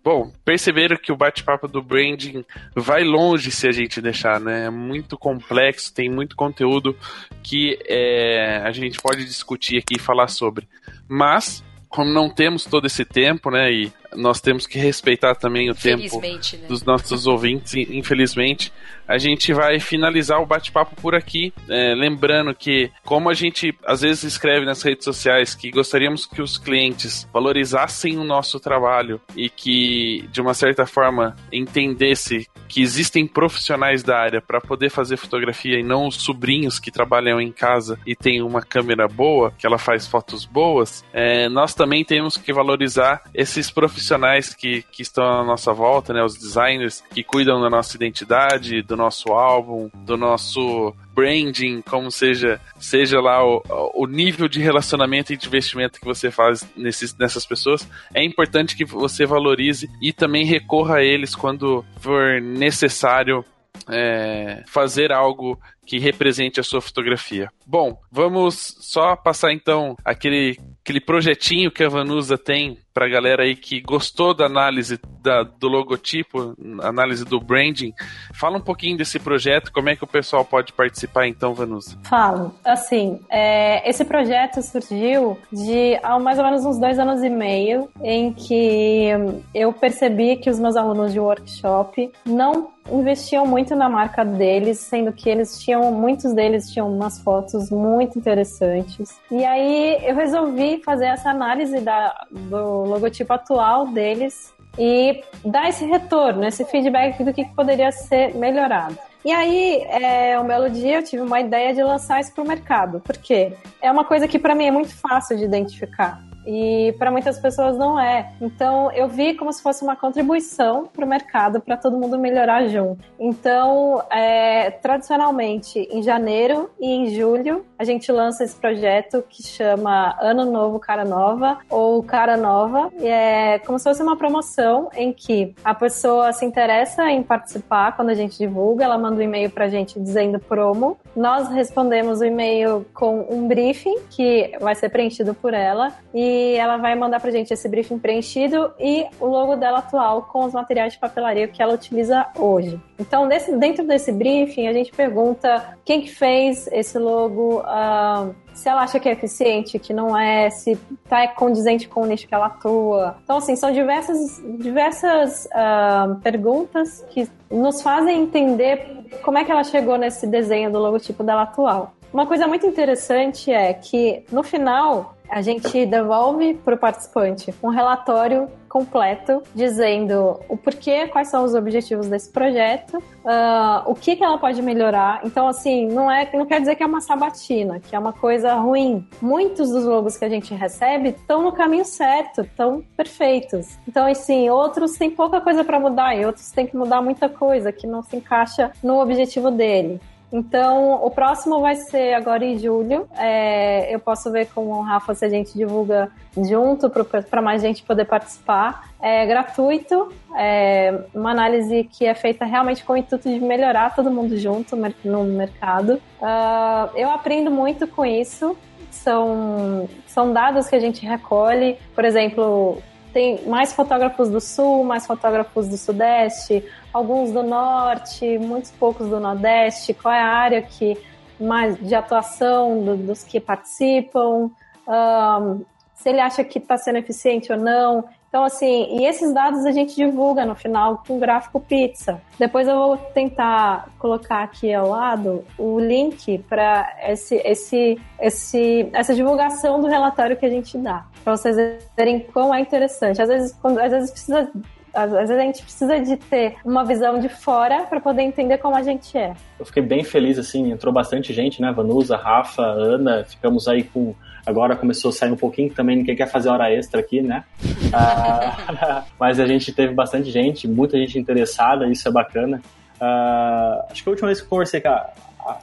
Bom, 0.04 0.32
perceberam 0.44 0.96
que 0.96 1.12
o 1.12 1.16
bate-papo 1.16 1.68
do 1.68 1.80
branding 1.80 2.44
vai 2.74 3.04
longe 3.04 3.52
se 3.52 3.68
a 3.68 3.72
gente 3.72 4.00
deixar, 4.00 4.40
né? 4.40 4.66
É 4.66 4.70
muito 4.70 5.16
complexo, 5.16 5.94
tem 5.94 6.10
muito 6.10 6.34
conteúdo 6.34 6.96
que 7.40 7.78
é, 7.86 8.56
a 8.64 8.72
gente 8.72 8.98
pode 9.00 9.24
discutir 9.24 9.78
aqui 9.78 9.94
e 9.96 10.00
falar 10.00 10.26
sobre. 10.26 10.66
Mas, 11.08 11.64
como 11.88 12.10
não 12.10 12.28
temos 12.28 12.64
todo 12.64 12.84
esse 12.84 13.04
tempo, 13.04 13.48
né? 13.48 13.70
E 13.70 13.92
nós 14.16 14.40
temos 14.40 14.66
que 14.66 14.78
respeitar 14.78 15.34
também 15.34 15.70
o 15.70 15.74
tempo 15.74 16.20
né? 16.20 16.38
dos 16.68 16.82
nossos 16.84 17.26
ouvintes, 17.26 17.74
infelizmente. 17.74 18.72
A 19.06 19.18
gente 19.18 19.52
vai 19.52 19.80
finalizar 19.80 20.40
o 20.40 20.46
bate-papo 20.46 20.94
por 20.96 21.14
aqui, 21.14 21.52
é, 21.68 21.94
lembrando 21.94 22.54
que, 22.54 22.90
como 23.04 23.28
a 23.28 23.34
gente 23.34 23.74
às 23.84 24.00
vezes 24.00 24.22
escreve 24.24 24.64
nas 24.64 24.82
redes 24.82 25.04
sociais 25.04 25.54
que 25.54 25.70
gostaríamos 25.70 26.24
que 26.24 26.40
os 26.40 26.56
clientes 26.56 27.28
valorizassem 27.32 28.16
o 28.18 28.24
nosso 28.24 28.60
trabalho 28.60 29.20
e 29.36 29.48
que, 29.48 30.28
de 30.30 30.40
uma 30.40 30.54
certa 30.54 30.86
forma, 30.86 31.36
entendesse 31.52 32.48
que 32.68 32.80
existem 32.80 33.26
profissionais 33.26 34.02
da 34.02 34.18
área 34.18 34.40
para 34.40 34.60
poder 34.60 34.90
fazer 34.90 35.16
fotografia 35.16 35.78
e 35.78 35.82
não 35.82 36.06
os 36.06 36.16
sobrinhos 36.16 36.78
que 36.78 36.90
trabalham 36.90 37.40
em 37.40 37.52
casa 37.52 37.98
e 38.06 38.14
têm 38.14 38.40
uma 38.40 38.62
câmera 38.62 39.06
boa, 39.06 39.52
que 39.58 39.66
ela 39.66 39.78
faz 39.78 40.06
fotos 40.06 40.46
boas, 40.46 41.04
é, 41.12 41.48
nós 41.48 41.74
também 41.74 42.04
temos 42.04 42.36
que 42.36 42.52
valorizar 42.52 43.22
esses 43.34 43.70
profissionais 43.70 44.01
profissionais 44.02 44.52
que, 44.52 44.82
que 44.90 45.02
estão 45.02 45.24
à 45.24 45.44
nossa 45.44 45.72
volta, 45.72 46.12
né? 46.12 46.22
Os 46.24 46.36
designers 46.36 47.02
que 47.14 47.22
cuidam 47.22 47.60
da 47.60 47.70
nossa 47.70 47.96
identidade, 47.96 48.82
do 48.82 48.96
nosso 48.96 49.32
álbum, 49.32 49.88
do 49.94 50.16
nosso 50.16 50.94
branding, 51.14 51.82
como 51.82 52.10
seja, 52.10 52.60
seja 52.80 53.20
lá 53.20 53.44
o, 53.44 53.62
o 53.94 54.06
nível 54.06 54.48
de 54.48 54.60
relacionamento 54.60 55.32
e 55.32 55.36
de 55.36 55.46
investimento 55.46 56.00
que 56.00 56.06
você 56.06 56.30
faz 56.30 56.68
nesses, 56.76 57.16
nessas 57.16 57.46
pessoas, 57.46 57.88
é 58.12 58.24
importante 58.24 58.76
que 58.76 58.84
você 58.84 59.24
valorize 59.24 59.88
e 60.00 60.12
também 60.12 60.44
recorra 60.44 60.96
a 60.96 61.04
eles 61.04 61.34
quando 61.34 61.84
for 62.00 62.40
necessário 62.40 63.44
é, 63.88 64.62
fazer 64.66 65.12
algo 65.12 65.58
que 65.86 65.98
represente 65.98 66.60
a 66.60 66.62
sua 66.62 66.80
fotografia. 66.80 67.50
Bom, 67.66 68.00
vamos 68.10 68.76
só 68.80 69.16
passar 69.16 69.52
então 69.52 69.96
aquele, 70.04 70.58
aquele 70.82 71.00
projetinho 71.00 71.70
que 71.70 71.82
a 71.82 71.88
Vanusa 71.88 72.38
tem 72.38 72.78
para 72.92 73.06
a 73.06 73.08
galera 73.08 73.42
aí 73.42 73.56
que 73.56 73.80
gostou 73.80 74.34
da 74.34 74.46
análise 74.46 74.98
da, 75.22 75.42
do 75.42 75.68
logotipo, 75.68 76.54
análise 76.82 77.24
do 77.24 77.40
branding. 77.40 77.92
Fala 78.34 78.58
um 78.58 78.60
pouquinho 78.60 78.96
desse 78.96 79.18
projeto, 79.18 79.72
como 79.72 79.88
é 79.88 79.96
que 79.96 80.04
o 80.04 80.06
pessoal 80.06 80.44
pode 80.44 80.72
participar 80.72 81.26
então, 81.26 81.54
Vanusa? 81.54 81.98
Falo. 82.04 82.54
Assim, 82.64 83.20
é, 83.30 83.88
esse 83.88 84.04
projeto 84.04 84.62
surgiu 84.62 85.38
de 85.52 85.98
há 86.02 86.18
mais 86.18 86.38
ou 86.38 86.44
menos 86.44 86.64
uns 86.64 86.78
dois 86.78 86.98
anos 86.98 87.22
e 87.22 87.30
meio, 87.30 87.88
em 88.02 88.32
que 88.32 89.08
eu 89.54 89.72
percebi 89.72 90.36
que 90.36 90.50
os 90.50 90.58
meus 90.58 90.76
alunos 90.76 91.12
de 91.12 91.20
workshop 91.20 92.10
não 92.24 92.72
investiam 92.90 93.46
muito 93.46 93.76
na 93.76 93.88
marca 93.88 94.24
deles, 94.24 94.80
sendo 94.80 95.12
que 95.12 95.28
eles 95.28 95.60
tinham, 95.60 95.92
muitos 95.92 96.32
deles 96.34 96.70
tinham 96.70 96.92
umas 96.92 97.20
fotos 97.20 97.70
muito 97.70 98.18
interessantes. 98.18 99.20
E 99.30 99.44
aí 99.44 99.98
eu 100.02 100.14
resolvi 100.14 100.82
fazer 100.82 101.06
essa 101.06 101.30
análise 101.30 101.80
da, 101.80 102.26
do 102.30 102.81
logotipo 102.84 103.32
atual 103.32 103.86
deles 103.88 104.52
e 104.78 105.22
dar 105.44 105.68
esse 105.68 105.84
retorno, 105.84 106.44
esse 106.44 106.64
feedback 106.64 107.22
do 107.22 107.32
que 107.32 107.44
poderia 107.54 107.92
ser 107.92 108.34
melhorado. 108.34 108.96
E 109.24 109.30
aí, 109.30 109.82
é, 109.88 110.38
um 110.40 110.46
belo 110.46 110.68
dia, 110.68 110.96
eu 110.96 111.04
tive 111.04 111.22
uma 111.22 111.40
ideia 111.40 111.72
de 111.72 111.82
lançar 111.82 112.20
isso 112.20 112.32
para 112.34 112.42
o 112.42 112.48
mercado, 112.48 113.00
porque 113.00 113.52
é 113.80 113.90
uma 113.90 114.04
coisa 114.04 114.26
que 114.26 114.38
para 114.38 114.54
mim 114.54 114.66
é 114.66 114.70
muito 114.70 114.94
fácil 114.96 115.36
de 115.36 115.44
identificar 115.44 116.20
e 116.46 116.94
para 116.98 117.10
muitas 117.10 117.38
pessoas 117.38 117.76
não 117.76 117.98
é. 117.98 118.32
Então 118.40 118.90
eu 118.92 119.08
vi 119.08 119.34
como 119.34 119.52
se 119.52 119.62
fosse 119.62 119.82
uma 119.82 119.96
contribuição 119.96 120.86
para 120.86 121.04
o 121.04 121.08
mercado 121.08 121.60
para 121.60 121.76
todo 121.76 121.98
mundo 121.98 122.18
melhorar 122.18 122.66
junto. 122.68 123.02
Então, 123.18 124.02
é, 124.10 124.70
tradicionalmente 124.70 125.88
em 125.90 126.02
janeiro 126.02 126.70
e 126.80 126.86
em 126.86 127.14
julho 127.14 127.64
a 127.78 127.84
gente 127.84 128.10
lança 128.10 128.44
esse 128.44 128.56
projeto 128.56 129.24
que 129.28 129.42
chama 129.42 130.16
Ano 130.20 130.44
Novo 130.44 130.78
Cara 130.78 131.04
Nova 131.04 131.58
ou 131.68 132.02
Cara 132.02 132.36
Nova. 132.36 132.90
E 132.98 133.06
é 133.06 133.58
como 133.60 133.78
se 133.78 133.84
fosse 133.84 134.02
uma 134.02 134.16
promoção 134.16 134.88
em 134.94 135.12
que 135.12 135.54
a 135.64 135.74
pessoa 135.74 136.32
se 136.32 136.44
interessa 136.44 137.10
em 137.10 137.22
participar 137.22 137.96
quando 137.96 138.10
a 138.10 138.14
gente 138.14 138.38
divulga, 138.38 138.84
ela 138.84 138.98
manda 138.98 139.16
um 139.16 139.22
e-mail 139.22 139.50
para 139.50 139.66
a 139.66 139.68
gente 139.68 139.98
dizendo 140.00 140.38
promo. 140.38 140.98
Nós 141.14 141.48
respondemos 141.48 142.20
o 142.20 142.24
e-mail 142.24 142.86
com 142.94 143.26
um 143.30 143.46
briefing 143.46 143.98
que 144.10 144.52
vai 144.60 144.74
ser 144.74 144.88
preenchido 144.88 145.34
por 145.34 145.54
ela 145.54 145.92
e 146.14 146.31
e 146.32 146.54
ela 146.56 146.78
vai 146.78 146.94
mandar 146.94 147.20
pra 147.20 147.30
gente 147.30 147.52
esse 147.52 147.68
briefing 147.68 147.98
preenchido 147.98 148.72
e 148.80 149.04
o 149.20 149.26
logo 149.26 149.54
dela 149.56 149.78
atual 149.78 150.22
com 150.22 150.44
os 150.44 150.54
materiais 150.54 150.94
de 150.94 150.98
papelaria 150.98 151.46
que 151.46 151.62
ela 151.62 151.74
utiliza 151.74 152.26
hoje. 152.38 152.80
Então, 152.98 153.28
dentro 153.28 153.86
desse 153.86 154.10
briefing, 154.10 154.66
a 154.66 154.72
gente 154.72 154.90
pergunta 154.92 155.76
quem 155.84 156.00
que 156.00 156.08
fez 156.08 156.66
esse 156.72 156.98
logo, 156.98 157.60
uh, 157.60 158.34
se 158.54 158.68
ela 158.68 158.82
acha 158.82 158.98
que 158.98 159.08
é 159.08 159.12
eficiente, 159.12 159.78
que 159.78 159.92
não 159.92 160.16
é, 160.16 160.48
se 160.48 160.78
tá 161.08 161.28
condizente 161.28 161.86
com 161.88 162.02
o 162.02 162.06
nicho 162.06 162.26
que 162.26 162.34
ela 162.34 162.46
atua. 162.46 163.16
Então, 163.24 163.36
assim, 163.36 163.54
são 163.54 163.70
diversas, 163.70 164.42
diversas 164.58 165.46
uh, 165.46 166.18
perguntas 166.20 167.04
que 167.10 167.28
nos 167.50 167.82
fazem 167.82 168.22
entender 168.22 168.86
como 169.22 169.36
é 169.36 169.44
que 169.44 169.50
ela 169.50 169.64
chegou 169.64 169.98
nesse 169.98 170.26
desenho 170.26 170.70
do 170.70 170.78
logotipo 170.78 171.22
dela 171.22 171.42
atual. 171.42 171.92
Uma 172.12 172.26
coisa 172.26 172.46
muito 172.46 172.66
interessante 172.66 173.50
é 173.50 173.72
que 173.72 174.22
no 174.30 174.42
final 174.42 175.16
a 175.32 175.40
gente 175.40 175.86
devolve 175.86 176.52
para 176.62 176.74
o 176.74 176.78
participante 176.78 177.54
um 177.62 177.70
relatório 177.70 178.50
completo 178.68 179.42
dizendo 179.54 180.38
o 180.46 180.56
porquê, 180.58 181.06
quais 181.06 181.28
são 181.28 181.42
os 181.44 181.54
objetivos 181.54 182.06
desse 182.06 182.30
projeto, 182.30 182.98
uh, 182.98 183.82
o 183.86 183.94
que, 183.94 184.14
que 184.14 184.22
ela 184.22 184.36
pode 184.36 184.60
melhorar. 184.60 185.20
Então, 185.24 185.48
assim, 185.48 185.86
não 185.88 186.10
é, 186.10 186.30
não 186.34 186.44
quer 186.44 186.60
dizer 186.60 186.76
que 186.76 186.82
é 186.82 186.86
uma 186.86 187.00
sabatina, 187.00 187.80
que 187.80 187.96
é 187.96 187.98
uma 187.98 188.12
coisa 188.12 188.54
ruim. 188.54 189.06
Muitos 189.22 189.70
dos 189.70 189.84
logos 189.84 190.18
que 190.18 190.24
a 190.24 190.28
gente 190.28 190.52
recebe 190.54 191.10
estão 191.10 191.42
no 191.42 191.52
caminho 191.52 191.84
certo, 191.84 192.42
estão 192.42 192.82
perfeitos. 192.94 193.78
Então, 193.88 194.06
assim, 194.06 194.50
outros 194.50 194.92
têm 194.92 195.10
pouca 195.10 195.40
coisa 195.40 195.64
para 195.64 195.80
mudar 195.80 196.14
e 196.14 196.26
outros 196.26 196.50
têm 196.50 196.66
que 196.66 196.76
mudar 196.76 197.00
muita 197.00 197.28
coisa 197.28 197.72
que 197.72 197.86
não 197.86 198.02
se 198.02 198.16
encaixa 198.16 198.70
no 198.82 199.00
objetivo 199.00 199.50
dele. 199.50 199.98
Então, 200.32 200.94
o 201.04 201.10
próximo 201.10 201.60
vai 201.60 201.76
ser 201.76 202.14
agora 202.14 202.42
em 202.42 202.58
julho. 202.58 203.06
É, 203.18 203.94
eu 203.94 204.00
posso 204.00 204.32
ver 204.32 204.48
com 204.54 204.66
o 204.68 204.80
Rafa 204.80 205.14
se 205.14 205.26
a 205.26 205.28
gente 205.28 205.52
divulga 205.52 206.10
junto 206.34 206.88
para 206.88 207.42
mais 207.42 207.60
gente 207.60 207.82
poder 207.82 208.06
participar. 208.06 208.88
É 208.98 209.26
gratuito, 209.26 210.10
é 210.34 211.04
uma 211.14 211.32
análise 211.32 211.84
que 211.84 212.06
é 212.06 212.14
feita 212.14 212.46
realmente 212.46 212.82
com 212.82 212.94
o 212.94 212.96
intuito 212.96 213.28
de 213.28 213.40
melhorar 213.40 213.94
todo 213.94 214.10
mundo 214.10 214.38
junto 214.38 214.74
no 215.04 215.24
mercado. 215.24 216.00
Uh, 216.18 216.96
eu 216.96 217.10
aprendo 217.10 217.50
muito 217.50 217.86
com 217.86 218.04
isso. 218.04 218.56
São, 218.90 219.88
são 220.06 220.32
dados 220.32 220.66
que 220.66 220.76
a 220.76 220.80
gente 220.80 221.04
recolhe. 221.04 221.76
Por 221.94 222.06
exemplo, 222.06 222.82
tem 223.12 223.46
mais 223.46 223.72
fotógrafos 223.72 224.30
do 224.30 224.40
sul, 224.40 224.84
mais 224.84 225.06
fotógrafos 225.06 225.68
do 225.68 225.76
sudeste, 225.76 226.64
alguns 226.92 227.32
do 227.32 227.42
norte, 227.42 228.38
muitos 228.38 228.70
poucos 228.70 229.08
do 229.08 229.18
nordeste, 229.18 229.94
qual 229.94 230.14
é 230.14 230.20
a 230.20 230.28
área 230.28 230.62
que 230.62 230.96
mais 231.40 231.76
de 231.78 231.94
atuação 231.94 232.84
do, 232.84 232.96
dos 232.96 233.24
que 233.24 233.40
participam, 233.40 234.50
um, 234.86 235.64
se 235.94 236.08
ele 236.08 236.20
acha 236.20 236.42
que 236.44 236.58
está 236.58 236.76
sendo 236.76 236.98
eficiente 236.98 237.52
ou 237.52 237.58
não. 237.58 238.04
Então, 238.28 238.44
assim, 238.44 238.96
e 238.98 239.04
esses 239.04 239.32
dados 239.34 239.66
a 239.66 239.72
gente 239.72 239.94
divulga 239.94 240.46
no 240.46 240.54
final 240.54 241.02
com 241.06 241.16
o 241.16 241.20
gráfico 241.20 241.60
pizza. 241.60 242.20
Depois 242.38 242.66
eu 242.66 242.74
vou 242.74 242.96
tentar 242.96 243.90
colocar 243.98 244.42
aqui 244.42 244.72
ao 244.72 244.88
lado 244.88 245.44
o 245.58 245.78
link 245.78 246.38
para 246.48 246.96
esse, 247.02 247.36
esse, 247.44 248.00
esse, 248.18 248.88
essa 248.94 249.14
divulgação 249.14 249.80
do 249.80 249.86
relatório 249.86 250.36
que 250.36 250.46
a 250.46 250.50
gente 250.50 250.78
dá, 250.78 251.04
para 251.22 251.36
vocês 251.36 251.56
verem 251.94 252.20
quão 252.20 252.54
é 252.54 252.60
interessante. 252.60 253.20
Às 253.20 253.28
vezes, 253.28 253.52
quando, 253.60 253.78
às 253.78 253.92
vezes 253.92 254.10
precisa 254.10 254.50
às 254.94 255.10
vezes 255.10 255.30
a 255.30 255.40
gente 255.40 255.62
precisa 255.62 256.00
de 256.00 256.16
ter 256.16 256.56
uma 256.64 256.84
visão 256.84 257.18
de 257.18 257.28
fora 257.28 257.84
para 257.84 258.00
poder 258.00 258.22
entender 258.22 258.58
como 258.58 258.76
a 258.76 258.82
gente 258.82 259.16
é. 259.16 259.34
Eu 259.58 259.64
fiquei 259.64 259.82
bem 259.82 260.04
feliz, 260.04 260.38
assim, 260.38 260.70
entrou 260.70 260.92
bastante 260.92 261.32
gente, 261.32 261.60
né? 261.60 261.72
Vanusa, 261.72 262.16
Rafa, 262.16 262.62
Ana, 262.62 263.24
ficamos 263.24 263.68
aí 263.68 263.84
com 263.84 264.14
Agora 264.44 264.74
começou 264.74 265.10
a 265.10 265.12
sair 265.12 265.30
um 265.30 265.36
pouquinho 265.36 265.72
também, 265.72 265.96
ninguém 265.96 266.16
quer 266.16 266.26
fazer 266.26 266.48
hora 266.48 266.70
extra 266.72 267.00
aqui, 267.00 267.22
né? 267.22 267.44
Ah, 267.92 269.04
mas 269.18 269.38
a 269.38 269.46
gente 269.46 269.72
teve 269.72 269.94
bastante 269.94 270.30
gente, 270.30 270.66
muita 270.66 270.98
gente 270.98 271.16
interessada, 271.16 271.86
isso 271.86 272.08
é 272.08 272.10
bacana. 272.10 272.60
Ah, 273.00 273.86
acho 273.88 274.02
que 274.02 274.08
a 274.08 274.10
última 274.10 274.26
vez 274.26 274.40
que 274.40 274.46
eu 274.46 274.50
conversei 274.50 274.80
com 274.80 274.88
a, 274.88 275.10
a, 275.46 275.58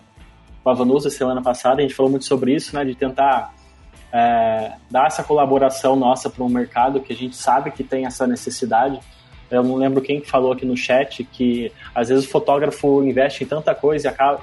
com 0.64 0.69
a 0.69 0.73
Vanusa 0.73 1.10
semana 1.10 1.41
passada, 1.41 1.80
a 1.80 1.81
gente 1.81 1.93
falou 1.93 2.10
muito 2.10 2.23
sobre 2.23 2.53
isso, 2.56 2.73
né? 2.73 2.85
De 2.85 2.95
tentar 2.95 3.53
é, 4.11 4.73
dar 4.90 5.07
essa 5.07 5.23
colaboração 5.23 5.95
nossa 5.95 6.30
para 6.30 6.44
um 6.44 6.49
mercado 6.49 7.02
que 7.02 7.14
a 7.14 7.15
gente 7.15 7.36
sabe 7.36 7.72
que 7.72 7.84
tem 7.84 8.06
essa 8.06 8.26
necessidade. 8.26 8.99
Eu 9.49 9.64
não 9.64 9.76
lembro 9.76 10.02
quem 10.02 10.22
falou 10.22 10.52
aqui 10.52 10.65
no 10.65 10.77
chat 10.77 11.23
que 11.23 11.72
às 11.94 12.10
vezes 12.10 12.26
o 12.26 12.30
fotógrafo 12.30 13.03
investe 13.03 13.44
em 13.44 13.48
tanta 13.48 13.73
coisa 13.73 14.07
e, 14.07 14.10
acaba, 14.10 14.41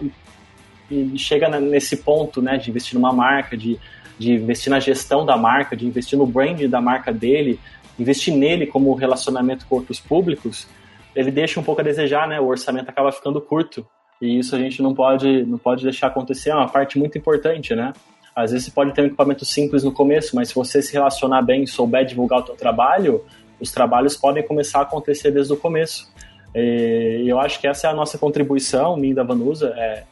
e 0.90 1.18
chega 1.18 1.48
nesse 1.60 1.98
ponto, 1.98 2.42
né, 2.42 2.56
de 2.56 2.70
investir 2.70 2.94
numa 2.94 3.12
marca, 3.12 3.56
de 3.56 3.78
de 4.18 4.32
investir 4.32 4.70
na 4.70 4.80
gestão 4.80 5.24
da 5.24 5.36
marca, 5.36 5.76
de 5.76 5.86
investir 5.86 6.18
no 6.18 6.26
brand 6.26 6.62
da 6.62 6.80
marca 6.80 7.12
dele, 7.12 7.60
investir 7.98 8.34
nele 8.34 8.66
como 8.66 8.94
relacionamento 8.94 9.66
com 9.66 9.76
outros 9.76 10.00
públicos, 10.00 10.66
ele 11.14 11.30
deixa 11.30 11.58
um 11.60 11.62
pouco 11.62 11.80
a 11.80 11.84
desejar, 11.84 12.28
né? 12.28 12.40
O 12.40 12.46
orçamento 12.46 12.88
acaba 12.88 13.12
ficando 13.12 13.40
curto. 13.40 13.86
E 14.20 14.38
isso 14.38 14.54
a 14.54 14.58
gente 14.58 14.82
não 14.82 14.94
pode, 14.94 15.44
não 15.44 15.58
pode 15.58 15.82
deixar 15.82 16.06
acontecer, 16.06 16.50
é 16.50 16.54
uma 16.54 16.68
parte 16.68 16.98
muito 16.98 17.18
importante, 17.18 17.74
né? 17.74 17.92
Às 18.36 18.50
vezes 18.50 18.66
você 18.66 18.70
pode 18.70 18.92
ter 18.92 19.00
um 19.00 19.06
equipamento 19.06 19.46
simples 19.46 19.82
no 19.82 19.90
começo, 19.90 20.36
mas 20.36 20.50
se 20.50 20.54
você 20.54 20.82
se 20.82 20.92
relacionar 20.92 21.40
bem 21.40 21.62
e 21.62 21.66
souber 21.66 22.04
divulgar 22.04 22.42
o 22.42 22.46
seu 22.46 22.54
trabalho, 22.54 23.24
os 23.58 23.72
trabalhos 23.72 24.14
podem 24.14 24.46
começar 24.46 24.80
a 24.80 24.82
acontecer 24.82 25.30
desde 25.30 25.54
o 25.54 25.56
começo. 25.56 26.12
E 26.54 27.24
eu 27.26 27.40
acho 27.40 27.58
que 27.58 27.66
essa 27.66 27.86
é 27.86 27.90
a 27.90 27.94
nossa 27.94 28.18
contribuição, 28.18 28.94
minha 28.94 29.14
da 29.14 29.22
Vanusa. 29.22 29.72
É, 29.74 30.02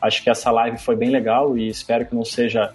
acho 0.00 0.22
que 0.22 0.30
essa 0.30 0.52
live 0.52 0.78
foi 0.78 0.94
bem 0.94 1.10
legal 1.10 1.58
e 1.58 1.68
espero 1.68 2.06
que 2.06 2.14
não 2.14 2.24
seja 2.24 2.72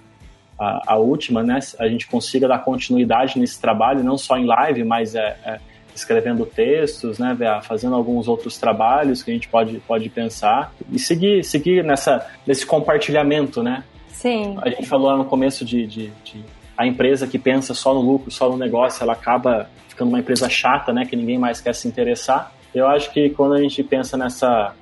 a, 0.59 0.93
a, 0.93 0.97
última, 0.97 1.41
né, 1.41 1.59
a 1.79 1.87
gente 1.87 2.05
consiga 2.05 2.45
dar 2.45 2.59
continuidade 2.59 3.39
nesse 3.39 3.61
trabalho, 3.61 4.03
não 4.03 4.17
só 4.17 4.37
em 4.37 4.45
live, 4.45 4.83
mas 4.83 5.15
é, 5.15 5.37
é 5.45 5.59
escrevendo 5.95 6.45
textos, 6.45 7.19
né, 7.19 7.37
fazendo 7.61 7.95
alguns 7.95 8.27
outros 8.27 8.57
trabalhos 8.57 9.23
que 9.23 9.31
a 9.31 9.33
gente 9.33 9.47
pode, 9.47 9.79
pode 9.79 10.09
pensar 10.09 10.73
e 10.91 10.99
seguir, 10.99 11.43
seguir 11.45 11.83
nessa, 11.85 12.27
nesse 12.45 12.65
compartilhamento, 12.65 13.63
né? 13.63 13.83
Sim. 14.23 14.57
A 14.61 14.69
gente 14.69 14.87
falou 14.87 15.07
lá 15.07 15.17
no 15.17 15.25
começo 15.25 15.65
de, 15.65 15.85
de, 15.85 16.07
de 16.23 16.45
a 16.77 16.87
empresa 16.87 17.27
que 17.27 17.37
pensa 17.37 17.73
só 17.73 17.93
no 17.93 17.99
lucro, 17.99 18.31
só 18.31 18.47
no 18.49 18.55
negócio, 18.55 19.03
ela 19.03 19.11
acaba 19.11 19.69
ficando 19.89 20.07
uma 20.07 20.19
empresa 20.19 20.47
chata, 20.47 20.93
né, 20.93 21.05
que 21.05 21.13
ninguém 21.13 21.37
mais 21.37 21.59
quer 21.59 21.75
se 21.75 21.89
interessar. 21.89 22.53
Eu 22.73 22.87
acho 22.87 23.11
que 23.11 23.31
quando 23.31 23.55
a 23.55 23.61
gente 23.61 23.83
pensa 23.83 24.15
nessa, 24.15 24.73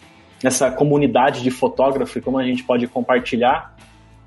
nessa 0.43 0.69
comunidade 0.69 1.41
de 1.41 1.49
fotógrafo 1.49 2.19
e 2.19 2.21
como 2.21 2.37
a 2.37 2.43
gente 2.43 2.63
pode 2.63 2.85
compartilhar, 2.85 3.75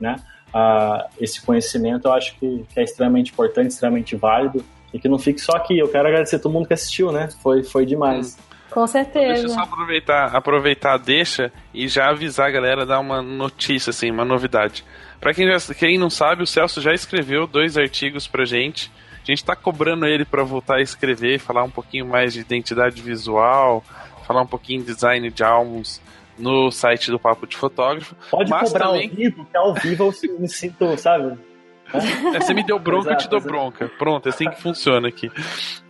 né, 0.01 0.17
uh, 0.49 1.09
esse 1.21 1.41
conhecimento, 1.47 2.09
eu 2.09 2.13
acho 2.13 2.37
que, 2.37 2.65
que, 2.75 2.81
é 2.81 2.83
extremamente 2.83 3.31
importante, 3.31 3.69
extremamente 3.69 4.17
válido 4.17 4.65
e 4.93 4.99
que 4.99 5.09
não 5.09 5.21
fique 5.21 5.41
só 5.41 5.53
aqui. 5.57 5.79
Eu 5.79 5.87
quero 5.87 6.09
agradecer 6.09 6.37
a 6.37 6.39
todo 6.41 6.51
mundo 6.51 6.67
que 6.67 6.75
assistiu, 6.75 7.13
né? 7.13 7.29
Foi, 7.41 7.63
foi 7.63 7.87
demais. 7.87 8.37
Com 8.69 8.85
certeza. 8.89 9.29
Deixa 9.29 9.45
eu 9.45 9.51
só 9.51 9.61
aproveitar, 9.61 10.35
aproveitar 10.35 10.97
deixa 10.97 11.53
e 11.73 11.87
já 11.87 12.11
avisar 12.11 12.49
a 12.49 12.51
galera, 12.51 12.85
dar 12.85 12.99
uma 12.99 13.23
notícia, 13.23 13.91
assim, 13.91 14.11
uma 14.11 14.25
novidade. 14.25 14.85
Para 15.21 15.33
quem, 15.33 15.49
quem 15.79 15.99
não 15.99 16.11
sabe, 16.11 16.43
o 16.43 16.47
Celso 16.47 16.81
já 16.81 16.93
escreveu 16.93 17.47
dois 17.47 17.77
artigos 17.77 18.27
pra 18.27 18.45
gente. 18.45 18.91
A 19.23 19.27
gente 19.27 19.45
tá 19.45 19.57
cobrando 19.57 20.07
ele 20.07 20.25
para 20.25 20.45
voltar 20.45 20.77
a 20.77 20.83
escrever, 20.83 21.39
falar 21.39 21.65
um 21.65 21.71
pouquinho 21.71 22.07
mais 22.07 22.35
de 22.35 22.41
identidade 22.41 23.01
visual, 23.01 23.83
falar 24.27 24.43
um 24.43 24.47
pouquinho 24.47 24.81
de 24.81 24.93
design 24.93 25.31
de 25.31 25.43
álbuns 25.43 26.01
no 26.39 26.71
site 26.71 27.11
do 27.11 27.19
Papo 27.19 27.47
de 27.47 27.57
Fotógrafo. 27.57 28.15
Pode 28.31 28.51
cobrar 28.51 28.89
também... 28.89 29.09
ao 29.09 29.17
vivo, 29.17 29.37
porque 29.37 29.57
ao 29.57 29.75
vivo 29.75 30.15
eu 30.23 30.39
me 30.41 30.49
sinto, 30.49 30.97
sabe? 30.99 31.39
É, 31.93 32.41
você 32.41 32.55
me 32.55 32.65
deu 32.65 32.79
bronca, 32.81 33.11
eu 33.11 33.17
te 33.17 33.29
dou 33.29 33.41
bronca. 33.41 33.91
Pronto, 33.99 34.27
é 34.27 34.31
assim 34.31 34.49
que 34.49 34.61
funciona 34.61 35.09
aqui. 35.09 35.31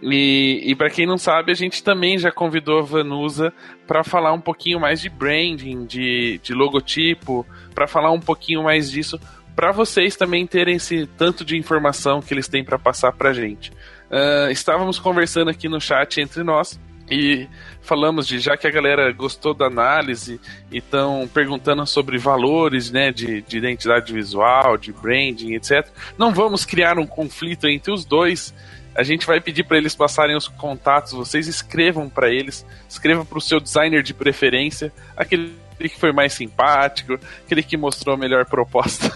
E, 0.03 0.63
e 0.65 0.75
para 0.75 0.91
quem 0.91 1.07
não 1.07 1.19
sabe, 1.19 1.53
a 1.53 1.55
gente 1.55 1.83
também 1.83 2.19
já 2.19 2.31
convidou 2.31 2.81
a 2.81 2.83
Vanusa 2.83 3.53
para 3.87 4.03
falar 4.03 4.33
um 4.33 4.41
pouquinho 4.41 4.81
mais 4.81 5.01
de 5.01 5.09
branding, 5.09 5.87
de, 5.87 6.41
de 6.43 6.53
logotipo, 6.53 7.47
para 7.75 7.87
falar 7.87 8.11
um 8.11 8.21
pouquinho 8.21 8.63
mais 8.63 8.91
disso, 8.91 9.19
para 9.55 9.71
vocês 9.73 10.17
também 10.17 10.47
terem 10.47 10.77
esse 10.77 11.07
tanto 11.17 11.45
de 11.45 11.57
informação 11.57 12.21
que 12.21 12.35
eles 12.35 12.49
têm 12.49 12.65
para 12.65 12.79
passar 12.79 13.13
para 13.13 13.33
gente. 13.33 13.71
Uh, 14.11 14.51
estávamos 14.51 14.99
conversando 14.99 15.51
aqui 15.51 15.69
no 15.69 15.81
chat 15.81 16.21
entre 16.21 16.43
nós 16.43 16.79
e 17.11 17.47
falamos 17.83 18.27
de 18.27 18.39
já 18.39 18.57
que 18.57 18.67
a 18.67 18.71
galera 18.71 19.13
gostou 19.13 19.53
da 19.53 19.67
análise 19.67 20.41
e 20.71 20.79
estão 20.79 21.29
perguntando 21.33 21.87
sobre 21.87 22.17
valores 22.17 22.91
né, 22.91 23.13
de, 23.13 23.43
de 23.43 23.59
identidade 23.59 24.13
visual, 24.13 24.77
de 24.77 24.93
branding, 24.93 25.55
etc. 25.55 25.87
Não 26.17 26.33
vamos 26.33 26.65
criar 26.65 26.99
um 26.99 27.07
conflito 27.07 27.69
entre 27.69 27.93
os 27.93 28.05
dois. 28.05 28.55
A 28.95 29.03
gente 29.03 29.27
vai 29.27 29.41
pedir 29.41 29.65
para 29.65 29.77
eles 29.77 29.95
passarem 29.95 30.37
os 30.37 30.47
contatos, 30.47 31.13
vocês 31.13 31.49
escrevam 31.49 32.09
para 32.09 32.31
eles, 32.31 32.65
escrevam 32.89 33.27
para 33.27 33.39
o 33.39 33.41
seu 33.41 33.59
designer 33.59 34.03
de 34.03 34.15
preferência, 34.15 34.93
aquele 35.17 35.53
aquele 35.85 35.89
que 35.89 36.01
foi 36.01 36.13
mais 36.13 36.33
simpático, 36.33 37.19
aquele 37.45 37.63
que 37.63 37.77
mostrou 37.77 38.15
a 38.15 38.19
melhor 38.19 38.47
proposta 38.47 39.11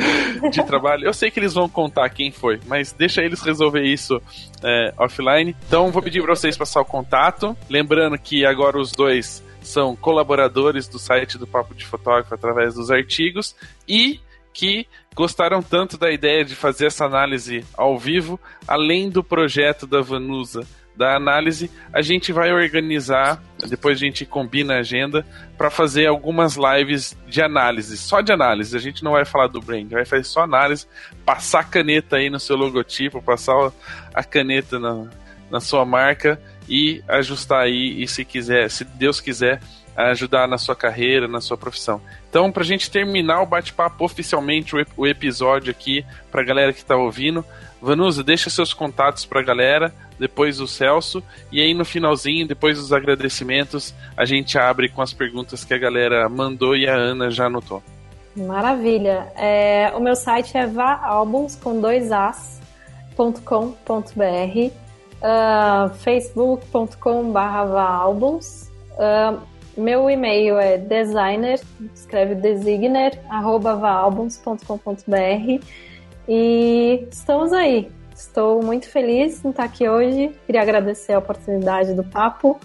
de 0.50 0.64
trabalho. 0.64 1.04
Eu 1.04 1.12
sei 1.12 1.30
que 1.30 1.38
eles 1.38 1.54
vão 1.54 1.68
contar 1.68 2.08
quem 2.10 2.30
foi, 2.30 2.60
mas 2.66 2.92
deixa 2.92 3.22
eles 3.22 3.42
resolver 3.42 3.82
isso 3.82 4.20
é, 4.62 4.92
offline. 4.98 5.54
Então 5.66 5.90
vou 5.90 6.02
pedir 6.02 6.22
para 6.22 6.34
vocês 6.34 6.56
passar 6.56 6.80
o 6.80 6.84
contato. 6.84 7.56
Lembrando 7.68 8.18
que 8.18 8.44
agora 8.46 8.78
os 8.78 8.92
dois 8.92 9.42
são 9.60 9.96
colaboradores 9.96 10.88
do 10.88 10.98
site 10.98 11.38
do 11.38 11.46
Papo 11.46 11.74
de 11.74 11.86
Fotógrafo 11.86 12.34
através 12.34 12.74
dos 12.74 12.90
artigos 12.90 13.54
e 13.88 14.20
que 14.52 14.86
gostaram 15.14 15.62
tanto 15.62 15.98
da 15.98 16.12
ideia 16.12 16.44
de 16.44 16.54
fazer 16.54 16.86
essa 16.86 17.04
análise 17.04 17.64
ao 17.76 17.98
vivo, 17.98 18.38
além 18.68 19.10
do 19.10 19.22
projeto 19.22 19.86
da 19.86 20.00
Vanusa 20.00 20.64
da 20.96 21.16
análise, 21.16 21.70
a 21.92 22.00
gente 22.00 22.32
vai 22.32 22.52
organizar, 22.52 23.42
depois 23.68 23.96
a 23.96 24.00
gente 24.00 24.24
combina 24.24 24.74
a 24.74 24.78
agenda, 24.78 25.26
para 25.58 25.70
fazer 25.70 26.06
algumas 26.06 26.56
lives 26.56 27.16
de 27.26 27.42
análise, 27.42 27.96
só 27.96 28.20
de 28.20 28.32
análise. 28.32 28.76
A 28.76 28.80
gente 28.80 29.02
não 29.02 29.12
vai 29.12 29.24
falar 29.24 29.48
do 29.48 29.60
brand, 29.60 29.90
vai 29.90 30.04
fazer 30.04 30.24
só 30.24 30.42
análise, 30.42 30.86
passar 31.24 31.60
a 31.60 31.64
caneta 31.64 32.16
aí 32.16 32.30
no 32.30 32.38
seu 32.38 32.56
logotipo, 32.56 33.22
passar 33.22 33.72
a 34.12 34.22
caneta 34.22 34.78
na, 34.78 35.08
na 35.50 35.60
sua 35.60 35.84
marca 35.84 36.40
e 36.68 37.02
ajustar 37.08 37.62
aí, 37.62 38.02
e 38.02 38.08
se 38.08 38.24
quiser, 38.24 38.70
se 38.70 38.84
Deus 38.84 39.20
quiser, 39.20 39.60
ajudar 39.96 40.48
na 40.48 40.58
sua 40.58 40.74
carreira, 40.74 41.28
na 41.28 41.40
sua 41.40 41.56
profissão. 41.56 42.00
Então, 42.28 42.50
para 42.50 42.62
a 42.62 42.66
gente 42.66 42.90
terminar 42.90 43.42
o 43.42 43.46
bate-papo 43.46 44.04
oficialmente, 44.04 44.74
o, 44.96 45.06
episódio 45.06 45.70
aqui, 45.70 46.04
para 46.32 46.42
a 46.42 46.44
galera 46.44 46.72
que 46.72 46.80
está 46.80 46.96
ouvindo, 46.96 47.44
Vanusa, 47.80 48.24
deixa 48.24 48.50
seus 48.50 48.72
contatos 48.72 49.24
para 49.24 49.40
a 49.40 49.44
galera, 49.44 49.94
depois 50.18 50.60
o 50.60 50.66
Celso, 50.66 51.22
e 51.50 51.60
aí 51.60 51.74
no 51.74 51.84
finalzinho, 51.84 52.46
depois 52.46 52.78
dos 52.78 52.92
agradecimentos, 52.92 53.94
a 54.16 54.24
gente 54.24 54.58
abre 54.58 54.88
com 54.88 55.02
as 55.02 55.12
perguntas 55.12 55.64
que 55.64 55.74
a 55.74 55.78
galera 55.78 56.28
mandou 56.28 56.76
e 56.76 56.88
a 56.88 56.94
Ana 56.94 57.30
já 57.30 57.46
anotou. 57.46 57.82
Maravilha. 58.36 59.32
É, 59.36 59.92
o 59.94 60.00
meu 60.00 60.16
site 60.16 60.56
é 60.56 60.66
vaalbums 60.66 61.56
com 61.56 61.80
dois 61.80 62.10
as.com.br, 62.10 63.16
uh, 63.56 64.72
ah, 65.22 65.90
facebook.com 66.00 67.32
vaalbums. 67.32 68.70
Uh, 68.92 69.40
meu 69.76 70.08
e-mail 70.08 70.58
é 70.58 70.78
designer, 70.78 71.60
escreve 71.94 72.36
designer, 72.36 73.18
arroba 73.28 73.74
vaalbums.com.br 73.74 75.64
e 76.28 77.06
estamos 77.10 77.52
aí. 77.52 77.90
Estou 78.14 78.62
muito 78.62 78.88
feliz 78.88 79.44
em 79.44 79.50
estar 79.50 79.64
aqui 79.64 79.88
hoje. 79.88 80.30
Queria 80.46 80.62
agradecer 80.62 81.14
a 81.14 81.18
oportunidade 81.18 81.94
do 81.94 82.04
papo. 82.04 82.58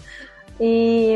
E 0.60 1.14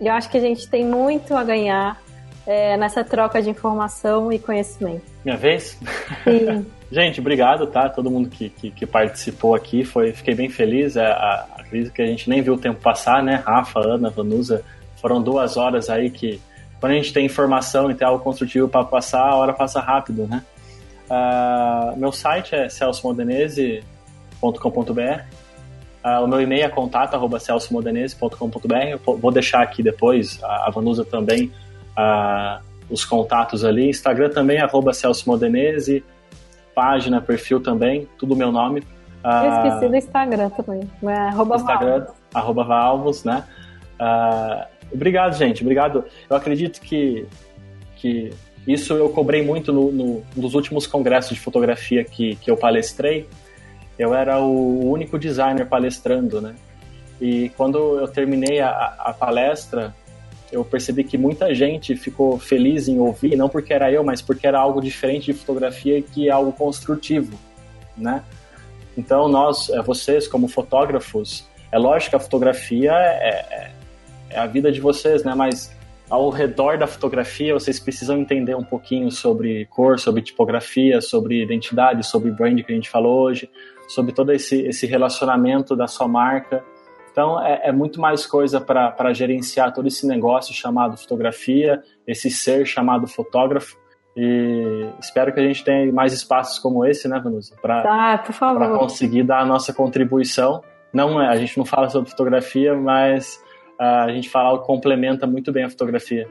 eu 0.00 0.12
acho 0.12 0.30
que 0.30 0.38
a 0.38 0.40
gente 0.40 0.68
tem 0.68 0.86
muito 0.86 1.34
a 1.34 1.44
ganhar 1.44 2.00
é, 2.46 2.76
nessa 2.76 3.04
troca 3.04 3.42
de 3.42 3.50
informação 3.50 4.32
e 4.32 4.38
conhecimento. 4.38 5.02
Minha 5.24 5.36
vez? 5.36 5.78
Sim. 6.24 6.64
gente, 6.90 7.20
obrigado, 7.20 7.66
tá? 7.66 7.88
Todo 7.88 8.10
mundo 8.10 8.28
que, 8.28 8.48
que, 8.48 8.70
que, 8.70 8.86
participou 8.86 9.54
aqui. 9.54 9.84
Foi, 9.84 10.12
fiquei 10.12 10.34
bem 10.34 10.48
feliz. 10.48 10.96
É, 10.96 11.04
a, 11.04 11.46
acredito 11.58 11.92
que 11.92 12.00
a 12.00 12.06
gente 12.06 12.30
nem 12.30 12.40
viu 12.40 12.54
o 12.54 12.58
tempo 12.58 12.80
passar, 12.80 13.22
né? 13.22 13.42
Rafa, 13.44 13.80
Ana, 13.80 14.08
Vanusa, 14.08 14.64
foram 15.00 15.22
duas 15.22 15.56
horas 15.56 15.90
aí 15.90 16.08
que, 16.08 16.40
quando 16.80 16.92
a 16.92 16.96
gente 16.96 17.12
tem 17.12 17.26
informação 17.26 17.90
e 17.90 17.94
tem 17.94 18.06
algo 18.06 18.22
construtivo 18.22 18.68
para 18.68 18.84
passar, 18.84 19.28
a 19.28 19.36
hora 19.36 19.52
passa 19.52 19.80
rápido, 19.80 20.26
né? 20.26 20.42
Uh, 21.04 21.96
meu 21.96 22.12
site 22.12 22.54
é 22.54 22.68
celsmodenese.com.br. 22.68 24.42
Uh, 24.42 25.20
ah, 26.02 26.20
o 26.20 26.26
meu 26.26 26.40
e-mail 26.40 26.64
é 26.64 26.68
contato.celsomodenese.com.br. 26.68 29.18
Vou 29.18 29.30
deixar 29.30 29.62
aqui 29.62 29.82
depois, 29.82 30.42
a, 30.42 30.68
a 30.68 30.70
Vanusa 30.70 31.04
também, 31.04 31.52
uh, 31.96 32.58
os 32.90 33.04
contatos 33.04 33.64
ali. 33.64 33.88
Instagram 33.88 34.30
também, 34.30 34.60
arroba 34.60 34.92
Celso 34.92 35.28
Modenese. 35.28 36.04
Página, 36.74 37.20
perfil 37.20 37.60
também, 37.60 38.08
tudo 38.18 38.34
meu 38.34 38.50
nome. 38.50 38.82
Eu 39.22 39.54
esqueci 39.54 39.88
do 39.88 39.96
Instagram 39.96 40.50
também. 40.50 40.90
É 41.04 41.14
arroba 41.14 41.54
Instagram, 41.56 42.00
Valvos. 42.00 42.14
arroba 42.34 42.64
Valvos, 42.64 43.24
né? 43.24 43.44
obrigado, 44.92 45.34
gente. 45.34 45.62
Obrigado. 45.62 46.04
Eu 46.28 46.36
acredito 46.36 46.80
que, 46.80 47.26
que 47.96 48.32
isso 48.66 48.94
eu 48.94 49.08
cobrei 49.10 49.42
muito 49.42 49.72
no, 49.72 49.92
no, 49.92 50.22
nos 50.34 50.54
últimos 50.54 50.86
congressos 50.86 51.34
de 51.34 51.40
fotografia 51.40 52.02
que, 52.02 52.36
que 52.36 52.50
eu 52.50 52.56
palestrei. 52.56 53.28
Eu 53.98 54.14
era 54.14 54.40
o 54.40 54.90
único 54.90 55.18
designer 55.18 55.66
palestrando, 55.66 56.40
né? 56.40 56.54
E 57.20 57.50
quando 57.50 57.98
eu 57.98 58.08
terminei 58.08 58.60
a, 58.60 58.70
a 58.98 59.12
palestra, 59.12 59.94
eu 60.50 60.64
percebi 60.64 61.04
que 61.04 61.18
muita 61.18 61.54
gente 61.54 61.94
ficou 61.96 62.38
feliz 62.38 62.88
em 62.88 62.98
ouvir, 62.98 63.36
não 63.36 63.48
porque 63.48 63.72
era 63.72 63.90
eu, 63.90 64.02
mas 64.02 64.22
porque 64.22 64.46
era 64.46 64.58
algo 64.58 64.80
diferente 64.80 65.26
de 65.26 65.34
fotografia 65.34 65.98
e 65.98 66.02
que 66.02 66.28
é 66.28 66.32
algo 66.32 66.52
construtivo, 66.52 67.38
né? 67.96 68.22
Então, 68.96 69.28
nós, 69.28 69.68
é, 69.70 69.82
vocês 69.82 70.28
como 70.28 70.48
fotógrafos, 70.48 71.46
é 71.70 71.78
lógico 71.78 72.10
que 72.10 72.16
a 72.16 72.20
fotografia 72.20 72.92
é, 72.92 73.46
é, 73.50 73.72
é 74.30 74.38
a 74.38 74.46
vida 74.46 74.70
de 74.70 74.80
vocês, 74.80 75.24
né? 75.24 75.34
Mas 75.34 75.74
ao 76.10 76.28
redor 76.30 76.78
da 76.78 76.86
fotografia, 76.86 77.54
vocês 77.54 77.80
precisam 77.80 78.18
entender 78.18 78.54
um 78.54 78.64
pouquinho 78.64 79.10
sobre 79.10 79.66
cor, 79.66 79.98
sobre 79.98 80.22
tipografia, 80.22 81.00
sobre 81.00 81.42
identidade, 81.42 82.04
sobre 82.06 82.30
brand 82.30 82.62
que 82.62 82.72
a 82.72 82.74
gente 82.74 82.90
falou 82.90 83.22
hoje, 83.22 83.50
sobre 83.88 84.12
todo 84.12 84.32
esse, 84.32 84.60
esse 84.62 84.86
relacionamento 84.86 85.74
da 85.74 85.86
sua 85.86 86.06
marca. 86.06 86.62
Então, 87.10 87.40
é, 87.42 87.68
é 87.68 87.72
muito 87.72 88.00
mais 88.00 88.26
coisa 88.26 88.60
para 88.60 89.12
gerenciar 89.12 89.72
todo 89.72 89.86
esse 89.86 90.06
negócio 90.06 90.52
chamado 90.52 90.96
fotografia, 90.96 91.82
esse 92.06 92.30
ser 92.30 92.66
chamado 92.66 93.06
fotógrafo. 93.06 93.76
E 94.16 94.86
espero 95.00 95.32
que 95.32 95.40
a 95.40 95.42
gente 95.42 95.64
tenha 95.64 95.92
mais 95.92 96.12
espaços 96.12 96.58
como 96.58 96.84
esse, 96.84 97.08
né, 97.08 97.18
Vanusa? 97.18 97.56
Para 97.60 97.82
ah, 97.82 98.18
conseguir 98.78 99.24
dar 99.24 99.40
a 99.40 99.46
nossa 99.46 99.72
contribuição. 99.72 100.62
Não, 100.92 101.20
é, 101.20 101.28
a 101.28 101.36
gente 101.36 101.56
não 101.58 101.64
fala 101.64 101.88
sobre 101.88 102.10
fotografia, 102.10 102.74
mas 102.76 103.42
a 103.78 104.08
gente 104.10 104.28
fala 104.28 104.60
que 104.60 104.66
complementa 104.66 105.26
muito 105.26 105.52
bem 105.52 105.64
a 105.64 105.70
fotografia. 105.70 106.28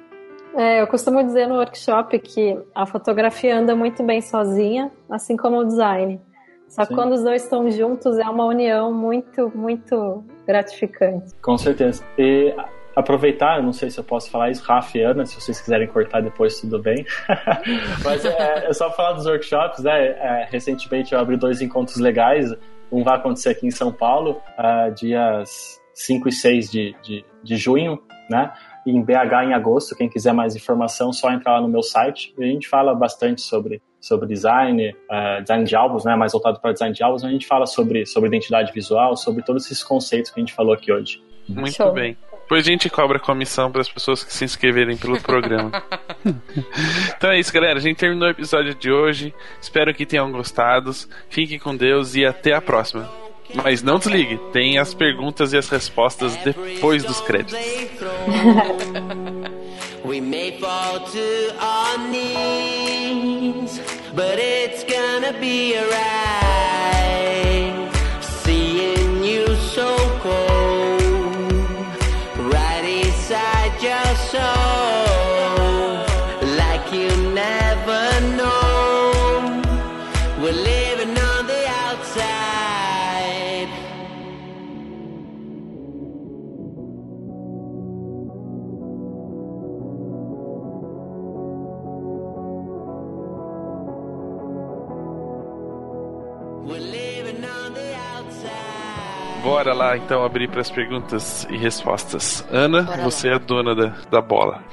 É, 0.56 0.82
eu 0.82 0.88
costumo 0.88 1.24
dizer 1.24 1.48
no 1.48 1.56
workshop 1.56 2.18
que 2.20 2.58
a 2.76 2.86
fotografia 2.86 3.58
anda 3.58 3.76
muito 3.76 4.04
bem 4.04 4.22
sozinha, 4.22 4.92
assim 5.10 5.36
como 5.36 5.58
o 5.58 5.66
design. 5.66 6.22
Só 6.70 6.86
que 6.86 6.96
quando 6.96 7.14
os 7.14 7.24
dois 7.24 7.44
estão 7.44 7.70
juntos 7.70 8.18
é 8.18 8.24
uma 8.24 8.46
união 8.46 8.92
muito, 8.92 9.52
muito 9.56 10.24
gratificante. 10.46 11.32
Com 11.42 11.56
certeza. 11.56 12.04
E 12.18 12.54
aproveitar, 12.96 13.62
não 13.62 13.74
sei 13.74 13.90
se 13.90 14.00
eu 14.00 14.04
posso 14.04 14.30
falar 14.30 14.50
isso, 14.50 14.64
Rafa 14.64 14.98
e 14.98 15.02
Ana, 15.02 15.26
se 15.26 15.40
vocês 15.40 15.60
quiserem 15.60 15.88
cortar 15.88 16.22
depois, 16.22 16.60
tudo 16.60 16.82
bem. 16.82 17.06
Mas 18.04 18.26
é, 18.26 18.68
é, 18.68 18.74
só 18.74 18.92
falar 18.92 19.14
dos 19.14 19.26
workshops, 19.26 19.84
né? 19.84 20.08
É, 20.08 20.48
recentemente 20.50 21.14
eu 21.14 21.20
abri 21.20 21.38
dois 21.38 21.62
encontros 21.62 21.98
legais. 21.98 22.52
Um 22.92 23.04
vai 23.04 23.18
acontecer 23.18 23.50
aqui 23.50 23.68
em 23.68 23.72
São 23.72 23.92
Paulo, 23.92 24.42
uh, 24.58 24.94
dias 24.94 25.80
5 25.94 26.30
e 26.30 26.32
6 26.32 26.72
de, 26.72 26.96
de, 27.02 27.26
de 27.44 27.58
junho, 27.58 28.02
né? 28.30 28.52
E 28.86 28.92
em 28.92 29.02
BH 29.02 29.46
em 29.46 29.54
agosto. 29.54 29.96
Quem 29.96 30.10
quiser 30.10 30.34
mais 30.34 30.56
informação, 30.56 31.14
só 31.14 31.32
entrar 31.32 31.54
lá 31.54 31.62
no 31.62 31.68
meu 31.68 31.84
site. 31.84 32.34
A 32.38 32.44
gente 32.44 32.68
fala 32.68 32.94
bastante 32.94 33.42
sobre, 33.42 33.82
sobre 34.00 34.28
design, 34.28 34.90
uh, 34.90 35.42
design 35.42 35.64
de 35.64 35.76
álbuns, 35.76 36.04
né? 36.04 36.16
Mais 36.16 36.32
voltado 36.32 36.60
para 36.60 36.74
design 36.74 36.94
de 36.94 37.04
álbuns. 37.04 37.24
A 37.24 37.30
gente 37.30 37.48
fala 37.48 37.66
sobre, 37.66 38.06
sobre 38.06 38.28
identidade 38.28 38.72
visual, 38.74 39.16
sobre 39.16 39.44
todos 39.44 39.66
esses 39.66 39.84
conceitos 39.84 40.32
que 40.32 40.40
a 40.40 40.44
gente 40.44 40.54
falou 40.54 40.74
aqui 40.74 40.92
hoje. 40.92 41.24
Muito 41.48 41.76
Show. 41.76 41.94
bem. 41.94 42.18
Depois 42.44 42.68
a 42.68 42.70
gente 42.70 42.90
cobra 42.90 43.20
comissão 43.20 43.72
para 43.72 43.82
as 43.82 43.90
pessoas 43.90 44.24
que 44.24 44.34
se 44.34 44.44
inscreverem 44.44 44.98
pelo 44.98 45.20
programa. 45.22 45.72
então 47.18 47.32
é 47.32 47.40
isso, 47.40 47.54
galera. 47.54 47.80
A 47.80 47.82
gente 47.82 47.98
terminou 47.98 48.28
o 48.28 48.32
episódio 48.32 48.76
de 48.76 48.92
hoje. 48.92 49.34
Espero 49.62 49.94
que 49.94 50.06
tenham 50.06 50.30
gostado. 50.32 50.92
Fiquem 51.30 51.58
com 51.58 51.76
Deus 51.76 52.16
e 52.16 52.26
até 52.26 52.54
a 52.54 52.62
próxima. 52.62 53.10
Mas 53.54 53.84
não 53.84 54.00
desligue, 54.00 54.40
tem 54.52 54.78
as 54.78 54.94
perguntas 54.94 55.54
e 55.54 55.58
as 55.58 55.70
respostas 55.70 56.36
depois 56.38 57.04
dos 57.04 57.22
créditos. 57.22 57.60
We 60.06 60.20
may 60.20 60.60
fall 60.60 61.00
to 61.00 61.56
our 61.62 61.98
knees, 62.10 63.80
but 64.14 64.38
it's 64.38 64.84
gonna 64.84 65.32
be 65.40 65.78
alright. 65.78 66.53
Bora 99.54 99.72
lá 99.72 99.96
então 99.96 100.26
abrir 100.26 100.50
para 100.50 100.62
as 100.62 100.72
perguntas 100.72 101.46
e 101.48 101.56
respostas. 101.56 102.44
Ana, 102.50 102.82
Bora 102.82 103.04
você 103.04 103.28
é 103.28 103.36
a 103.36 103.38
dona 103.38 103.76
da, 103.76 103.90
da 104.10 104.20
bola. 104.20 104.64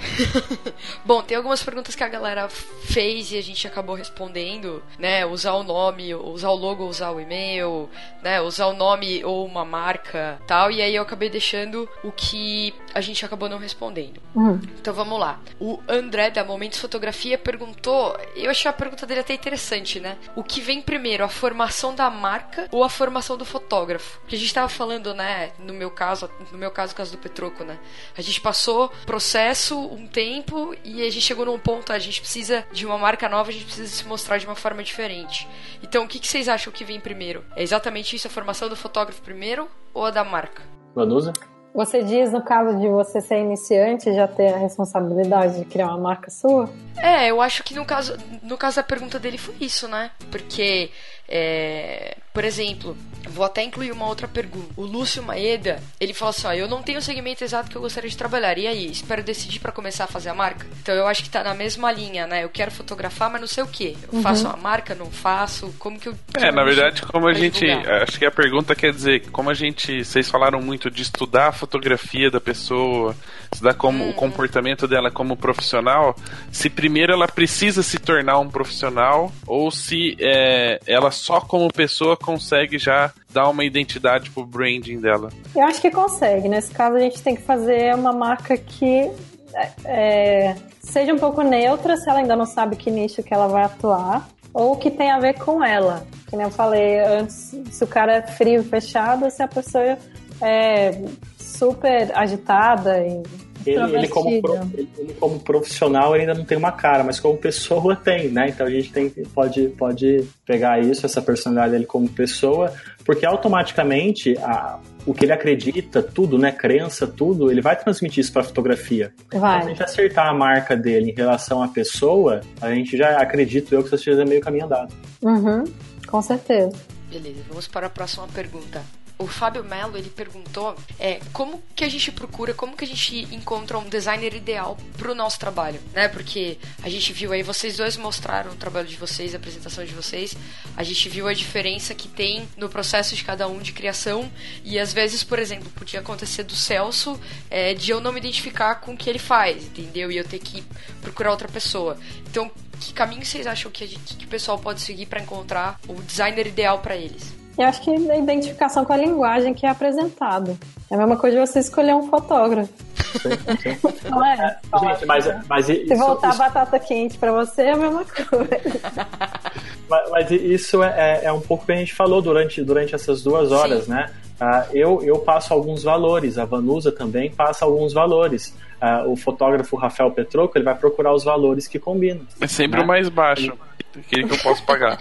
Bom, 1.05 1.23
tem 1.23 1.37
algumas 1.37 1.63
perguntas 1.63 1.95
que 1.95 2.03
a 2.03 2.09
galera 2.09 2.49
fez 2.49 3.31
e 3.31 3.37
a 3.37 3.43
gente 3.43 3.67
acabou 3.67 3.95
respondendo, 3.95 4.83
né? 4.99 5.27
Usar 5.27 5.53
o 5.53 5.63
nome, 5.63 6.15
usar 6.15 6.49
o 6.49 6.55
logo, 6.55 6.87
usar 6.87 7.11
o 7.11 7.21
e-mail, 7.21 7.91
né? 8.23 8.41
Usar 8.41 8.69
o 8.69 8.73
nome 8.73 9.23
ou 9.23 9.45
uma 9.45 9.67
marca, 9.67 10.41
tal. 10.47 10.71
E 10.71 10.81
aí 10.81 10.97
eu 10.97 11.03
acabei 11.03 11.29
deixando 11.29 11.87
o 12.03 12.11
que 12.11 12.75
a 12.95 13.03
gente 13.03 13.23
acabou 13.23 13.51
não 13.51 13.59
respondendo. 13.59 14.19
Uhum. 14.35 14.59
Então 14.81 14.95
vamos 14.95 15.21
lá. 15.21 15.39
O 15.61 15.79
André 15.87 16.31
da 16.31 16.43
Momentos 16.43 16.79
Fotografia 16.79 17.37
perguntou, 17.37 18.19
eu 18.35 18.51
achei 18.51 18.71
a 18.71 18.73
pergunta 18.73 19.07
dele 19.07 19.21
até 19.21 19.35
interessante, 19.35 20.01
né? 20.01 20.17
O 20.35 20.43
que 20.43 20.63
vem 20.63 20.81
primeiro, 20.81 21.23
a 21.23 21.29
formação 21.29 21.95
da 21.95 22.09
marca 22.09 22.67
ou 22.73 22.83
a 22.83 22.89
formação 22.89 23.37
do 23.37 23.45
fotógrafo? 23.45 24.19
Que 24.27 24.37
a 24.37 24.39
gente 24.39 24.55
tava 24.55 24.70
falando, 24.71 25.15
né, 25.15 25.51
no 25.59 25.73
meu 25.73 25.91
caso, 25.91 26.31
no 26.53 26.59
meu 26.59 26.71
caso, 26.71 26.93
o 26.93 26.97
caso 26.97 27.13
do 27.13 27.19
Petroco, 27.19 27.65
né? 27.65 27.79
A 28.17 28.23
gente 28.23 28.41
passou 28.41 28.91
processo 29.05 29.79
um 29.79 30.07
tempo 30.07 30.75
e 30.85 31.03
a 31.03 31.11
gente 31.11 31.23
chegou 31.23 31.47
num 31.47 31.59
ponto, 31.59 31.93
a 31.93 31.99
gente 31.99 32.21
precisa 32.21 32.65
de 32.73 32.87
uma 32.87 32.99
marca 32.99 33.29
nova, 33.29 33.51
a 33.51 33.53
gente 33.53 33.65
precisa 33.65 33.89
se 33.89 34.07
mostrar 34.07 34.39
de 34.39 34.47
uma 34.47 34.55
forma 34.55 34.83
diferente. 34.83 35.49
Então, 35.83 36.05
o 36.05 36.09
que, 36.09 36.19
que 36.19 36.29
vocês 36.29 36.49
acham 36.49 36.73
que 36.73 36.85
vem 36.85 37.01
primeiro? 37.01 37.45
É 37.57 37.63
exatamente 37.63 38.17
isso, 38.17 38.27
a 38.27 38.31
formação 38.31 38.69
do 38.69 38.77
fotógrafo 38.77 39.23
primeiro 39.23 39.69
ou 39.93 40.07
a 40.07 40.11
da 40.11 40.25
marca? 40.25 40.63
Vanusa? 40.95 41.33
Você 41.73 42.03
diz, 42.03 42.33
no 42.33 42.43
caso 42.43 42.79
de 42.81 42.89
você 42.89 43.21
ser 43.21 43.39
iniciante, 43.39 44.13
já 44.13 44.27
ter 44.27 44.53
a 44.53 44.57
responsabilidade 44.57 45.61
de 45.61 45.65
criar 45.65 45.89
uma 45.89 45.99
marca 45.99 46.29
sua? 46.29 46.69
É, 46.99 47.31
eu 47.31 47.41
acho 47.41 47.63
que 47.63 47.75
no 47.75 47.85
caso, 47.85 48.17
no 48.43 48.59
caso 48.59 48.77
da 48.77 48.83
pergunta 48.83 49.21
dele 49.21 49.39
foi 49.39 49.55
isso, 49.61 49.87
né? 49.87 50.11
Porque, 50.33 50.91
é, 51.29 52.17
por 52.33 52.45
exemplo, 52.45 52.97
vou 53.29 53.45
até 53.45 53.63
incluir 53.63 53.93
uma 53.93 54.07
outra 54.07 54.27
pergunta. 54.29 54.69
O 54.77 54.83
Lúcio 54.85 55.23
Maeda, 55.23 55.81
ele 56.01 56.15
falou 56.15 56.31
assim: 56.31 56.47
ó, 56.47 56.53
eu 56.53 56.69
não 56.69 56.83
tenho 56.83 56.99
o 56.99 57.03
segmento 57.03 57.43
exato 57.45 57.69
que 57.71 57.77
eu 57.77 57.81
gostaria 57.81 58.09
de 58.11 58.17
trabalhar. 58.17 58.57
E 58.59 58.67
aí, 58.67 58.91
espero 58.91 59.23
decidir 59.23 59.59
para 59.61 59.73
começar 59.73 60.05
a 60.05 60.09
fazer 60.09 60.29
a 60.31 60.35
marca? 60.35 60.67
Então 60.83 60.95
eu 60.95 61.07
acho 61.07 61.23
que 61.23 61.31
tá 61.31 61.43
na 61.43 61.55
mesma 61.55 61.91
linha, 61.93 62.27
né? 62.27 62.45
Eu 62.45 62.49
quero 62.49 62.71
fotografar, 62.71 63.31
mas 63.31 63.41
não 63.41 63.49
sei 63.49 63.65
o 63.65 63.67
que. 63.69 63.97
Eu 64.11 64.15
Uhum. 64.19 64.23
faço 64.23 64.47
a 64.49 64.57
marca, 64.57 64.95
não 64.95 65.11
faço? 65.11 65.75
Como 65.79 65.99
que 65.99 66.09
eu. 66.09 66.15
É, 66.35 66.51
na 66.53 66.65
verdade, 66.65 67.03
como 67.03 67.29
a 67.29 67.35
gente. 67.35 67.65
divulgar? 67.67 68.03
Acho 68.03 68.19
que 68.19 68.27
a 68.27 68.31
pergunta 68.31 68.75
quer 68.75 68.93
dizer, 68.93 69.29
como 69.31 69.51
a 69.51 69.55
gente. 69.55 70.05
Vocês 70.05 70.29
falaram 70.31 70.61
muito 70.61 70.91
de 70.91 71.03
estudar 71.03 71.49
a 71.49 71.53
fotografia 71.53 72.31
da 72.31 72.41
pessoa, 72.41 73.15
estudar 73.53 73.75
como 73.75 74.05
Uhum. 74.05 74.11
o 74.11 74.15
comportamento 74.15 74.87
dela 74.89 75.11
como 75.11 75.37
profissional, 75.37 76.15
se 76.53 76.71
primeiro 76.71 77.13
ela 77.13 77.27
precisa 77.27 77.83
se 77.83 77.99
tornar 77.99 78.39
um 78.39 78.49
profissional, 78.49 79.33
ou 79.47 79.71
se 79.71 80.17
é, 80.21 80.81
ela 80.87 81.11
só 81.11 81.41
como 81.41 81.73
pessoa 81.73 82.17
consegue 82.23 82.79
já 82.79 83.13
dar 83.33 83.49
uma 83.49 83.65
identidade 83.65 84.31
pro 84.31 84.45
branding 84.45 85.01
dela. 85.01 85.31
Eu 85.55 85.65
acho 85.65 85.81
que 85.81 85.91
consegue. 85.91 86.49
Nesse 86.49 86.73
caso, 86.73 86.97
a 86.97 87.01
gente 87.01 87.23
tem 87.23 87.35
que 87.35 87.43
fazer 87.43 87.95
uma 87.95 88.13
marca 88.13 88.57
que 88.57 89.11
é, 89.55 89.73
é, 89.85 90.57
seja 90.81 91.13
um 91.13 91.19
pouco 91.19 91.43
neutra, 91.43 91.97
se 91.97 92.09
ela 92.09 92.21
ainda 92.21 92.37
não 92.37 92.47
sabe 92.47 92.77
que 92.77 92.91
nicho 92.91 93.23
que 93.23 93.35
ela 93.35 93.49
vai 93.49 93.65
atuar, 93.65 94.29
ou 94.53 94.77
que 94.77 94.91
tem 94.91 95.11
a 95.11 95.19
ver 95.19 95.35
com 95.35 95.65
ela. 95.65 96.07
Que 96.29 96.37
nem 96.37 96.47
eu 96.47 96.53
falei 96.53 97.01
antes, 97.01 97.55
se 97.71 97.85
o 97.85 97.87
cara 97.87 98.17
é 98.17 98.23
frio 98.23 98.63
fechado, 98.63 99.31
se 99.31 99.43
a 99.43 99.49
pessoa 99.49 99.99
é 100.41 100.93
super 101.39 102.11
agitada 102.17 102.99
e 103.07 103.23
Ele, 103.67 103.97
ele 103.97 104.09
como, 104.09 104.41
pro- 104.41 104.55
ele- 104.75 105.15
como 105.19 105.39
profissional 105.41 106.15
ele 106.15 106.23
ainda 106.23 106.35
não 106.35 106.45
tem 106.45 106.57
uma 106.57 106.73
cara, 106.73 107.05
mas 107.05 107.21
como 107.21 107.37
pessoa 107.37 107.95
tem, 107.97 108.29
né? 108.29 108.49
Então 108.49 108.67
a 108.67 108.71
gente 108.71 108.93
tem, 108.93 109.11
pode, 109.35 109.69
pode 109.79 110.25
pegar 110.47 110.81
isso, 110.81 111.05
essa 111.07 111.21
personalidade 111.21 111.73
dele 111.73 111.87
como 111.87 112.09
pessoa, 112.09 112.73
porque 113.05 113.27
automaticamente 113.27 114.37
a, 114.39 114.79
o 115.07 115.13
que 115.15 115.25
ele 115.25 115.33
acredita, 115.33 116.03
tudo, 116.03 116.39
né? 116.39 116.53
Crença, 116.53 117.07
tudo, 117.07 117.51
ele 117.51 117.61
vai 117.61 117.77
transmitir 117.77 118.21
isso 118.21 118.33
para 118.33 118.43
fotografia. 118.43 119.13
Então, 119.27 119.41
se 119.41 119.47
a 119.47 119.49
Vai. 119.59 119.69
gente 119.69 119.83
acertar 119.83 120.29
a 120.29 120.35
marca 120.35 120.77
dele 120.77 121.11
em 121.11 121.15
relação 121.15 121.63
à 121.63 121.69
pessoa, 121.69 122.41
a 122.61 122.73
gente 122.75 122.97
já 122.97 123.19
acredito 123.21 123.75
eu 123.75 123.83
que 123.83 123.89
isso 123.95 123.99
seja 123.99 124.25
meio 124.25 124.41
caminho 124.41 124.65
andado. 124.67 124.95
Uhum, 125.23 125.65
com 126.07 126.23
certeza. 126.23 126.73
Beleza, 127.11 127.41
vamos 127.49 127.67
para 127.67 127.89
a 127.89 127.91
próxima 127.91 128.27
pergunta. 128.29 128.83
O 129.21 129.27
Fábio 129.27 129.63
Melo, 129.63 129.99
ele 129.99 130.09
perguntou 130.09 130.75
é, 130.99 131.21
como 131.31 131.63
que 131.77 131.85
a 131.85 131.89
gente 131.91 132.11
procura, 132.11 132.55
como 132.55 132.75
que 132.75 132.85
a 132.85 132.87
gente 132.87 133.29
encontra 133.35 133.79
um 133.79 133.87
designer 133.87 134.35
ideal 134.35 134.79
pro 134.97 135.15
nosso 135.15 135.39
trabalho, 135.39 135.79
né? 135.93 136.09
Porque 136.09 136.57
a 136.83 136.89
gente 136.89 137.13
viu 137.13 137.31
aí, 137.31 137.43
vocês 137.43 137.77
dois 137.77 137.99
mostraram 137.99 138.53
o 138.53 138.55
trabalho 138.57 138.89
de 138.89 138.97
vocês, 138.97 139.35
a 139.35 139.37
apresentação 139.37 139.85
de 139.85 139.93
vocês, 139.93 140.35
a 140.75 140.83
gente 140.83 141.07
viu 141.11 141.29
a 141.29 141.35
diferença 141.35 141.95
que 141.95 142.09
tem 142.09 142.49
no 142.57 142.71
processo 142.71 143.15
de 143.15 143.23
cada 143.23 143.47
um 143.47 143.59
de 143.59 143.73
criação 143.73 144.31
e 144.65 144.79
às 144.79 144.93
vezes, 144.93 145.23
por 145.23 145.39
exemplo, 145.39 145.69
podia 145.71 146.01
acontecer 146.01 146.43
do 146.45 146.55
Celso 146.55 147.21
é, 147.51 147.75
de 147.75 147.91
eu 147.91 148.01
não 148.01 148.13
me 148.13 148.21
identificar 148.21 148.77
com 148.77 148.95
o 148.95 148.97
que 148.97 149.11
ele 149.11 149.19
faz, 149.19 149.65
entendeu? 149.65 150.11
E 150.11 150.17
eu 150.17 150.25
ter 150.25 150.39
que 150.39 150.65
procurar 151.03 151.31
outra 151.31 151.49
pessoa. 151.49 151.99
Então, 152.27 152.51
que 152.81 152.95
caminho 152.95 153.25
vocês 153.25 153.47
acham 153.47 153.71
que, 153.71 153.87
gente- 153.87 154.17
que 154.17 154.25
o 154.25 154.29
pessoal 154.29 154.59
pode 154.59 154.81
seguir 154.81 155.05
para 155.05 155.21
encontrar 155.21 155.79
o 155.87 156.01
designer 156.01 156.47
ideal 156.47 156.79
para 156.79 156.97
eles? 156.97 157.40
Eu 157.63 157.67
acho 157.69 157.83
que 157.83 157.91
a 157.91 158.17
identificação 158.17 158.85
com 158.87 158.93
a 158.93 158.97
linguagem 158.97 159.53
que 159.53 159.67
é 159.67 159.69
apresentada. 159.69 160.57
É 160.91 160.95
a 160.95 160.99
mesma 160.99 161.17
coisa 161.17 161.39
de 161.39 161.47
você 161.47 161.59
escolher 161.59 161.95
um 161.95 162.09
fotógrafo. 162.09 162.73
Não 164.09 164.25
é? 164.25 164.57
Gente, 164.81 165.05
mas, 165.07 165.29
mas 165.49 165.67
Se 165.67 165.73
isso, 165.85 165.97
voltar 165.97 166.31
isso- 166.31 166.39
batata 166.39 166.79
quente 166.79 167.19
pra 167.19 167.33
você, 167.33 167.63
é 167.63 167.73
a 167.73 167.77
mesma 167.77 168.05
coisa. 168.05 168.49
Mas, 169.91 170.09
mas 170.11 170.31
isso 170.31 170.85
é, 170.85 171.25
é 171.25 171.33
um 171.33 171.41
pouco 171.41 171.67
que 171.67 171.73
a 171.73 171.75
gente 171.75 171.93
falou 171.93 172.23
durante, 172.23 172.63
durante 172.63 172.95
essas 172.95 173.25
duas 173.25 173.51
horas, 173.51 173.87
Sim. 173.87 173.91
né? 173.91 174.09
Ah, 174.41 174.65
eu, 174.73 175.03
eu 175.03 175.19
passo 175.19 175.53
alguns 175.53 175.83
valores, 175.83 176.39
a 176.39 176.45
Vanusa 176.45 176.93
também 176.93 177.29
passa 177.33 177.65
alguns 177.65 177.93
valores. 177.93 178.55
Ah, 178.81 179.03
o 179.05 179.17
fotógrafo 179.17 179.75
Rafael 179.75 180.09
Petroco 180.13 180.57
ele 180.57 180.65
vai 180.65 180.77
procurar 180.77 181.13
os 181.13 181.25
valores 181.25 181.67
que 181.67 181.77
combinam. 181.81 182.25
É 182.41 182.47
sempre 182.47 182.79
Né? 182.79 182.85
o 182.85 182.87
mais 182.87 183.09
baixo. 183.09 183.53
Aquele 183.97 184.29
que 184.29 184.35
eu 184.35 184.39
posso 184.39 184.65
pagar. 184.65 184.99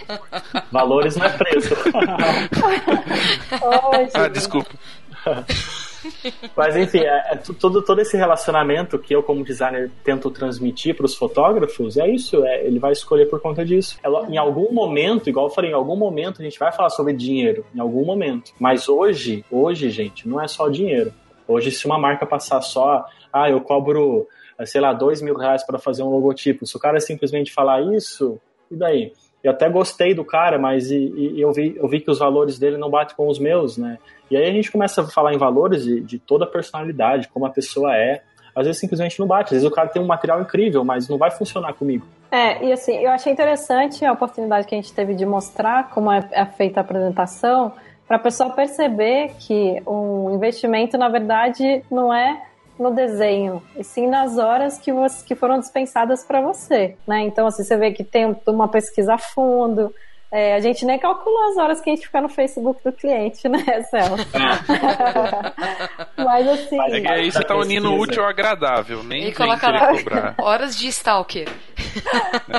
Valores 0.72 1.16
não 1.16 1.26
é 1.26 1.28
preço. 1.30 1.74
Ah, 4.14 4.28
desculpa. 4.28 4.70
Mas 6.56 6.76
enfim, 6.76 7.00
é, 7.00 7.32
é 7.32 7.36
todo, 7.36 7.82
todo 7.82 8.00
esse 8.00 8.16
relacionamento 8.16 8.98
que 8.98 9.14
eu, 9.14 9.22
como 9.22 9.44
designer, 9.44 9.90
tento 10.02 10.30
transmitir 10.30 10.96
para 10.96 11.04
os 11.06 11.14
fotógrafos, 11.14 11.96
é 11.98 12.08
isso, 12.08 12.44
é, 12.44 12.64
ele 12.66 12.78
vai 12.78 12.92
escolher 12.92 13.26
por 13.26 13.40
conta 13.40 13.64
disso. 13.64 13.98
Lo- 14.04 14.26
em 14.26 14.38
algum 14.38 14.72
momento, 14.72 15.28
igual 15.28 15.46
eu 15.46 15.50
falei, 15.50 15.70
em 15.70 15.74
algum 15.74 15.96
momento 15.96 16.40
a 16.40 16.44
gente 16.44 16.58
vai 16.58 16.72
falar 16.72 16.90
sobre 16.90 17.12
dinheiro, 17.12 17.64
em 17.74 17.80
algum 17.80 18.04
momento. 18.04 18.52
Mas 18.58 18.88
hoje, 18.88 19.44
hoje, 19.50 19.90
gente, 19.90 20.26
não 20.28 20.40
é 20.40 20.48
só 20.48 20.68
dinheiro. 20.68 21.12
Hoje, 21.46 21.70
se 21.70 21.84
uma 21.86 21.98
marca 21.98 22.24
passar 22.24 22.60
só, 22.62 23.04
ah, 23.32 23.50
eu 23.50 23.60
cobro, 23.60 24.26
sei 24.64 24.80
lá, 24.80 24.92
dois 24.92 25.20
mil 25.20 25.36
reais 25.36 25.64
para 25.64 25.78
fazer 25.78 26.02
um 26.02 26.08
logotipo, 26.08 26.66
se 26.66 26.76
o 26.76 26.80
cara 26.80 26.98
simplesmente 26.98 27.52
falar 27.52 27.82
isso, 27.94 28.40
e 28.70 28.76
daí? 28.76 29.12
Eu 29.42 29.52
até 29.52 29.68
gostei 29.70 30.14
do 30.14 30.24
cara, 30.24 30.58
mas 30.58 30.90
e, 30.90 30.96
e 30.96 31.40
eu, 31.40 31.50
vi, 31.52 31.74
eu 31.76 31.88
vi 31.88 32.00
que 32.00 32.10
os 32.10 32.18
valores 32.18 32.58
dele 32.58 32.76
não 32.76 32.90
batem 32.90 33.16
com 33.16 33.26
os 33.26 33.38
meus, 33.38 33.78
né? 33.78 33.98
E 34.30 34.36
aí 34.36 34.44
a 34.48 34.52
gente 34.52 34.70
começa 34.70 35.00
a 35.00 35.06
falar 35.06 35.32
em 35.32 35.38
valores 35.38 35.82
de, 35.82 36.00
de 36.00 36.18
toda 36.18 36.44
a 36.44 36.48
personalidade, 36.48 37.28
como 37.28 37.46
a 37.46 37.50
pessoa 37.50 37.96
é. 37.96 38.22
Às 38.54 38.66
vezes 38.66 38.80
simplesmente 38.80 39.18
não 39.18 39.26
bate. 39.26 39.54
Às 39.54 39.62
vezes 39.62 39.66
o 39.66 39.74
cara 39.74 39.88
tem 39.88 40.02
um 40.02 40.06
material 40.06 40.42
incrível, 40.42 40.84
mas 40.84 41.08
não 41.08 41.16
vai 41.16 41.30
funcionar 41.30 41.72
comigo. 41.72 42.06
É, 42.30 42.64
e 42.64 42.72
assim, 42.72 42.96
eu 42.98 43.10
achei 43.10 43.32
interessante 43.32 44.04
a 44.04 44.12
oportunidade 44.12 44.66
que 44.66 44.74
a 44.74 44.78
gente 44.78 44.92
teve 44.92 45.14
de 45.14 45.24
mostrar 45.24 45.88
como 45.90 46.12
é, 46.12 46.20
é 46.32 46.44
feita 46.44 46.80
a 46.80 46.82
apresentação, 46.82 47.72
para 48.06 48.16
a 48.16 48.20
pessoa 48.20 48.50
perceber 48.50 49.34
que 49.38 49.80
um 49.86 50.34
investimento, 50.34 50.98
na 50.98 51.08
verdade, 51.08 51.84
não 51.90 52.12
é 52.12 52.42
no 52.80 52.90
desenho, 52.90 53.62
e 53.76 53.84
sim 53.84 54.06
nas 54.06 54.38
horas 54.38 54.78
que, 54.78 54.92
você, 54.92 55.24
que 55.24 55.34
foram 55.34 55.58
dispensadas 55.58 56.24
para 56.24 56.40
você, 56.40 56.96
né? 57.06 57.20
Então, 57.20 57.46
assim, 57.46 57.62
você 57.62 57.76
vê 57.76 57.92
que 57.92 58.02
tem 58.02 58.34
uma 58.46 58.68
pesquisa 58.68 59.14
a 59.14 59.18
fundo, 59.18 59.94
é, 60.32 60.54
a 60.54 60.60
gente 60.60 60.86
nem 60.86 60.96
calculou 60.96 61.50
as 61.50 61.56
horas 61.56 61.80
que 61.80 61.90
a 61.90 61.94
gente 61.94 62.06
fica 62.06 62.20
no 62.20 62.28
Facebook 62.28 62.84
do 62.84 62.92
cliente, 62.92 63.48
né, 63.48 63.82
Celso? 63.90 64.24
Mas 66.16 66.48
assim. 66.48 66.76
Mas 66.76 66.92
é 66.92 67.00
que 67.00 67.08
aí 67.08 67.32
você 67.32 67.42
tá 67.42 67.56
unindo 67.56 67.90
o 67.90 67.98
útil 67.98 68.22
ao 68.22 68.28
agradável, 68.28 69.02
nem 69.02 69.26
e 69.26 69.34
coloca 69.34 69.68
lá 69.68 69.88
cobrar. 69.88 70.34
horas 70.38 70.76
de 70.76 70.86
stalker. 70.88 71.48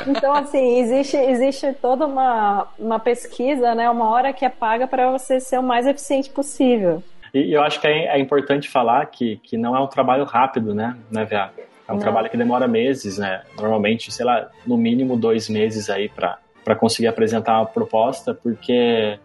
Então, 0.07 0.33
assim, 0.33 0.79
existe, 0.79 1.15
existe 1.15 1.73
toda 1.73 2.05
uma, 2.05 2.67
uma 2.77 2.99
pesquisa, 2.99 3.75
né? 3.75 3.89
Uma 3.89 4.09
hora 4.09 4.33
que 4.33 4.43
é 4.43 4.49
paga 4.49 4.87
para 4.87 5.11
você 5.11 5.39
ser 5.39 5.59
o 5.59 5.63
mais 5.63 5.85
eficiente 5.85 6.29
possível. 6.29 7.03
E 7.33 7.53
eu 7.53 7.61
acho 7.63 7.79
que 7.79 7.87
é, 7.87 8.07
é, 8.07 8.19
importante 8.19 8.69
falar 8.69 9.05
que, 9.05 9.37
que 9.37 9.57
não 9.57 9.75
é 9.75 9.79
um 9.79 9.87
trabalho 9.87 10.25
rápido, 10.25 10.73
né, 10.73 10.97
né 11.09 11.25
VA? 11.25 11.51
É 11.87 11.91
um 11.91 11.95
não. 11.95 12.01
trabalho 12.01 12.29
que 12.29 12.37
demora 12.37 12.67
meses, 12.67 13.17
né? 13.17 13.41
Normalmente, 13.57 14.11
sei 14.11 14.25
lá, 14.25 14.49
no 14.65 14.77
mínimo 14.77 15.17
dois 15.17 15.49
meses 15.49 15.89
aí 15.89 16.09
para 16.09 16.75
conseguir 16.75 17.07
apresentar 17.07 17.57
uma 17.59 17.65
proposta, 17.65 18.33
porque 18.33 19.17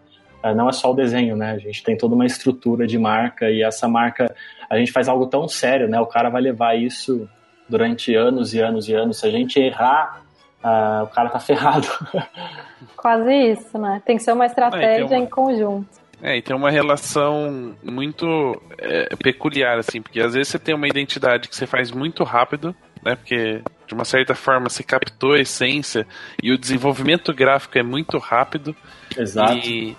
é, 0.43 0.53
não 0.53 0.69
é 0.69 0.71
só 0.71 0.91
o 0.91 0.93
desenho, 0.93 1.35
né? 1.35 1.51
A 1.51 1.57
gente 1.57 1.83
tem 1.83 1.97
toda 1.97 2.15
uma 2.15 2.25
estrutura 2.25 2.87
de 2.87 2.97
marca 2.97 3.49
e 3.49 3.63
essa 3.63 3.87
marca, 3.87 4.33
a 4.69 4.77
gente 4.77 4.91
faz 4.91 5.07
algo 5.07 5.27
tão 5.27 5.47
sério, 5.47 5.87
né? 5.87 5.99
O 5.99 6.05
cara 6.05 6.29
vai 6.29 6.41
levar 6.41 6.75
isso 6.75 7.27
durante 7.67 8.15
anos 8.15 8.53
e 8.53 8.59
anos 8.59 8.87
e 8.87 8.93
anos. 8.93 9.19
Se 9.19 9.27
a 9.27 9.31
gente 9.31 9.59
errar, 9.59 10.21
uh, 10.63 11.03
o 11.03 11.07
cara 11.07 11.29
tá 11.29 11.39
ferrado. 11.39 11.87
Quase 12.95 13.33
isso, 13.33 13.77
né? 13.77 14.01
Tem 14.05 14.17
que 14.17 14.23
ser 14.23 14.31
uma 14.31 14.45
estratégia 14.45 15.05
uma... 15.05 15.17
em 15.17 15.25
conjunto. 15.25 16.06
É, 16.21 16.37
e 16.37 16.41
tem 16.41 16.55
uma 16.55 16.71
relação 16.71 17.75
muito 17.83 18.59
é, 18.77 19.15
peculiar, 19.17 19.77
assim, 19.77 20.01
porque 20.01 20.19
às 20.19 20.33
vezes 20.33 20.49
você 20.49 20.59
tem 20.59 20.73
uma 20.73 20.87
identidade 20.87 21.47
que 21.47 21.55
você 21.55 21.67
faz 21.67 21.91
muito 21.91 22.23
rápido, 22.23 22.75
né? 23.03 23.15
Porque 23.15 23.61
de 23.87 23.93
uma 23.93 24.03
certa 24.03 24.33
forma 24.33 24.69
você 24.69 24.83
captou 24.83 25.33
a 25.33 25.39
essência 25.39 26.07
e 26.41 26.51
o 26.51 26.57
desenvolvimento 26.57 27.33
gráfico 27.33 27.77
é 27.77 27.83
muito 27.83 28.17
rápido. 28.17 28.75
Exato. 29.15 29.53
E, 29.57 29.95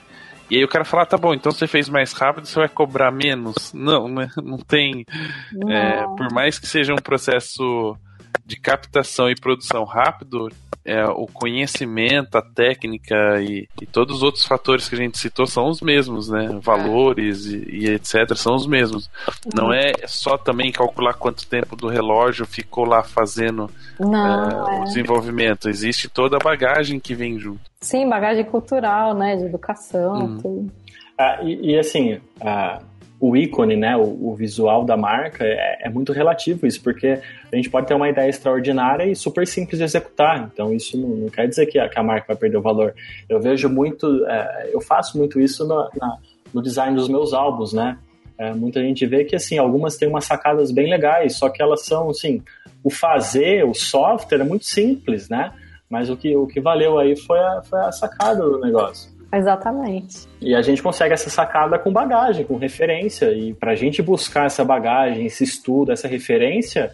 e 0.51 0.57
aí 0.57 0.65
o 0.65 0.69
cara 0.69 0.85
fala, 0.85 1.05
ah, 1.05 1.07
tá 1.07 1.17
bom, 1.17 1.35
então 1.35 1.53
você 1.53 1.67
fez 1.67 1.89
mais 1.89 2.13
rápido, 2.13 2.47
você 2.47 2.59
vai 2.59 2.69
cobrar 2.69 3.13
menos. 3.13 3.73
Não, 3.73 4.09
né? 4.09 4.29
Não 4.43 4.59
tem. 4.59 5.05
Não. 5.53 5.71
É, 5.71 6.03
por 6.17 6.33
mais 6.33 6.59
que 6.59 6.67
seja 6.67 6.93
um 6.93 7.03
processo 7.03 7.97
de 8.45 8.57
captação 8.57 9.31
e 9.31 9.35
produção 9.35 9.85
rápido, 9.85 10.49
é, 10.85 11.05
o 11.05 11.27
conhecimento, 11.27 12.37
a 12.37 12.43
técnica 12.43 13.15
e, 13.43 13.69
e, 13.81 13.85
todos 13.85 14.17
os 14.17 14.23
outros 14.23 14.47
fatores 14.47 14.89
que 14.89 14.95
a 14.95 14.99
gente 14.99 15.19
citou 15.19 15.47
são 15.47 15.69
os 15.69 15.83
mesmos, 15.83 16.31
né? 16.31 16.59
Valores 16.63 17.45
e, 17.45 17.59
e 17.71 17.91
etc. 17.91 18.35
são 18.35 18.55
os 18.55 18.67
mesmos. 18.67 19.11
Não 19.55 19.71
é 19.71 19.93
só 20.07 20.39
também 20.39 20.73
calcular 20.73 21.13
quanto 21.13 21.47
tempo 21.47 21.77
do 21.77 21.89
relógio 21.89 22.47
ficou 22.47 22.87
lá 22.87 23.03
fazendo 23.03 23.71
Não, 24.01 24.49
é, 24.49 24.81
o 24.81 24.85
desenvolvimento. 24.85 25.69
Existe 25.69 26.09
toda 26.09 26.37
a 26.37 26.43
bagagem 26.43 26.99
que 26.99 27.15
vem 27.15 27.39
junto. 27.39 27.61
Sim, 27.83 28.09
bagagem 28.09 28.45
cultural, 28.45 29.15
né? 29.15 29.37
De 29.37 29.45
educação, 29.45 30.15
hum. 30.15 30.39
tudo. 30.41 30.73
Ah, 31.19 31.41
e, 31.43 31.73
e, 31.73 31.79
assim, 31.79 32.19
ah, 32.41 32.81
o 33.21 33.37
ícone, 33.37 33.77
né, 33.77 33.97
o, 33.97 34.31
o 34.31 34.35
visual 34.35 34.85
da 34.85 34.97
marca, 34.97 35.45
é, 35.45 35.79
é, 35.83 35.91
muito 35.91 36.13
relativo 36.13 36.67
isso, 36.67 36.81
porque 36.83 37.21
a 37.53 37.57
gente 37.57 37.69
pode 37.69 37.87
ter 37.87 37.95
uma 37.95 38.09
ideia 38.09 38.29
extraordinária 38.29 39.05
e 39.05 39.17
super 39.17 39.47
simples 39.47 39.79
de 39.79 39.85
executar. 39.85 40.49
Então, 40.53 40.73
isso 40.73 40.97
não, 40.97 41.09
não 41.09 41.29
quer 41.29 41.49
dizer 41.49 41.67
que 41.67 41.79
a, 41.79 41.89
que 41.89 41.99
a, 41.99 42.03
marca 42.03 42.29
vai 42.29 42.37
perder 42.37 42.59
o 42.59 42.63
valor. 42.63 42.95
Eu 43.29 43.41
vejo 43.41 43.69
muito, 43.69 44.25
é, 44.27 44.71
eu 44.73 44.81
faço 44.81 45.19
muito 45.19 45.41
isso 45.41 45.67
no, 45.67 45.91
na, 46.01 46.19
no 46.55 46.63
design 46.63 46.95
dos 46.95 47.09
meus 47.09 47.33
álbuns, 47.33 47.73
né? 47.73 47.99
É, 48.39 48.55
muita 48.55 48.81
gente 48.81 49.05
vê 49.05 49.25
que, 49.25 49.35
assim, 49.35 49.59
algumas 49.59 49.97
têm 49.97 50.09
umas 50.09 50.25
sacadas 50.25 50.71
bem 50.71 50.89
legais, 50.89 51.35
só 51.37 51.49
que 51.49 51.61
elas 51.61 51.85
são, 51.85 52.11
assim, 52.11 52.41
o 52.85 52.91
fazer, 52.91 53.65
o 53.65 53.75
software 53.75 54.43
é 54.43 54.45
muito 54.45 54.65
simples, 54.65 55.29
né? 55.29 55.53
Mas 55.91 56.09
o 56.09 56.17
que, 56.17 56.37
o 56.37 56.47
que 56.47 56.61
valeu 56.61 56.99
aí 56.99 57.17
foi 57.17 57.41
a, 57.41 57.63
foi 57.63 57.81
a 57.81 57.91
sacada 57.91 58.45
do 58.45 58.61
negócio. 58.61 59.18
Exatamente. 59.33 60.27
E 60.41 60.55
a 60.55 60.63
gente 60.63 60.83
consegue 60.83 61.13
essa 61.13 61.29
sacada 61.29 61.79
com 61.79 61.93
bagagem, 61.93 62.45
com 62.45 62.57
referência. 62.57 63.31
E 63.33 63.53
para 63.53 63.73
a 63.73 63.75
gente 63.75 64.03
buscar 64.03 64.47
essa 64.47 64.65
bagagem, 64.65 65.27
esse 65.27 65.45
estudo, 65.45 65.93
essa 65.93 66.09
referência, 66.09 66.93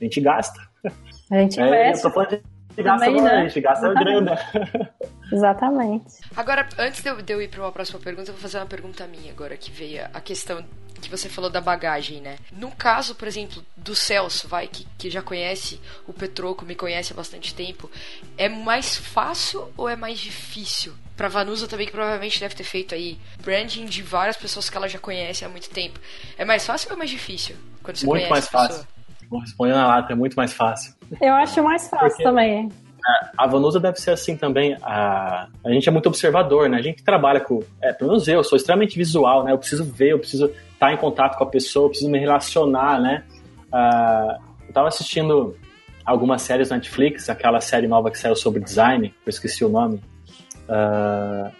a 0.00 0.04
gente 0.04 0.20
gasta. 0.20 0.60
A 1.30 1.38
gente 1.38 1.58
é, 1.60 1.66
investe. 1.66 2.08
De 2.76 2.82
gasta 2.82 3.04
também, 3.06 3.22
né? 3.22 3.30
a 3.30 3.48
gente 3.48 3.60
gasta 3.60 3.94
grana. 3.94 4.38
Exatamente. 5.32 6.06
Agora, 6.36 6.68
antes 6.78 7.02
de 7.02 7.08
eu, 7.08 7.22
de 7.22 7.32
eu 7.32 7.42
ir 7.42 7.48
para 7.48 7.60
uma 7.60 7.72
próxima 7.72 8.00
pergunta, 8.00 8.30
eu 8.30 8.34
vou 8.34 8.42
fazer 8.42 8.58
uma 8.58 8.66
pergunta 8.66 9.06
minha 9.06 9.32
agora, 9.32 9.56
que 9.56 9.70
veio 9.70 10.04
a 10.12 10.20
questão 10.20 10.64
que 11.04 11.16
você 11.16 11.28
falou 11.28 11.50
da 11.50 11.60
bagagem, 11.60 12.20
né? 12.20 12.36
No 12.52 12.70
caso, 12.70 13.14
por 13.14 13.28
exemplo, 13.28 13.64
do 13.76 13.94
Celso, 13.94 14.48
vai, 14.48 14.66
que, 14.66 14.86
que 14.98 15.10
já 15.10 15.22
conhece 15.22 15.80
o 16.06 16.12
Petroco, 16.12 16.64
me 16.64 16.74
conhece 16.74 17.12
há 17.12 17.16
bastante 17.16 17.54
tempo, 17.54 17.90
é 18.36 18.48
mais 18.48 18.96
fácil 18.96 19.72
ou 19.76 19.88
é 19.88 19.96
mais 19.96 20.18
difícil? 20.18 20.92
Pra 21.16 21.28
Vanusa 21.28 21.68
também, 21.68 21.86
que 21.86 21.92
provavelmente 21.92 22.40
deve 22.40 22.56
ter 22.56 22.64
feito 22.64 22.94
aí 22.94 23.18
branding 23.40 23.84
de 23.86 24.02
várias 24.02 24.36
pessoas 24.36 24.68
que 24.68 24.76
ela 24.76 24.88
já 24.88 24.98
conhece 24.98 25.44
há 25.44 25.48
muito 25.48 25.70
tempo. 25.70 26.00
É 26.36 26.44
mais 26.44 26.66
fácil 26.66 26.88
ou 26.90 26.96
é 26.96 26.98
mais 26.98 27.10
difícil? 27.10 27.54
Quando 27.82 27.96
você 27.96 28.06
muito 28.06 28.28
mais 28.28 28.48
fácil. 28.48 28.84
Vou 29.30 29.40
responder 29.40 29.72
na 29.72 29.86
lata, 29.86 30.12
é 30.12 30.16
muito 30.16 30.34
mais 30.34 30.52
fácil. 30.52 30.92
Eu 31.20 31.32
acho 31.34 31.62
mais 31.62 31.88
fácil 31.88 32.08
Porque... 32.08 32.24
também 32.24 32.68
a 33.36 33.46
Vanusa 33.46 33.78
deve 33.78 33.98
ser 34.00 34.12
assim 34.12 34.36
também. 34.36 34.76
A, 34.82 35.46
a 35.64 35.70
gente 35.70 35.88
é 35.88 35.92
muito 35.92 36.06
observador, 36.06 36.68
né? 36.68 36.78
A 36.78 36.82
gente 36.82 37.02
trabalha 37.02 37.40
com. 37.40 37.62
É, 37.80 37.92
pelo 37.92 38.10
menos 38.10 38.26
eu, 38.26 38.42
sou 38.42 38.56
extremamente 38.56 38.96
visual, 38.96 39.44
né? 39.44 39.52
Eu 39.52 39.58
preciso 39.58 39.84
ver, 39.84 40.12
eu 40.12 40.18
preciso 40.18 40.50
estar 40.84 40.92
em 40.92 40.96
contato 40.96 41.36
com 41.36 41.44
a 41.44 41.46
pessoa, 41.46 41.86
eu 41.86 41.90
preciso 41.90 42.10
me 42.10 42.18
relacionar, 42.18 43.00
né? 43.00 43.24
Uh, 43.72 44.42
eu 44.68 44.72
tava 44.72 44.88
assistindo 44.88 45.56
algumas 46.04 46.42
séries 46.42 46.68
na 46.68 46.76
Netflix, 46.76 47.30
aquela 47.30 47.60
série 47.60 47.88
nova 47.88 48.10
que 48.10 48.18
saiu 48.18 48.36
sobre 48.36 48.60
design, 48.60 49.12
eu 49.24 49.30
esqueci 49.30 49.64
o 49.64 49.68
nome. 49.68 50.00
Uh, 50.68 51.50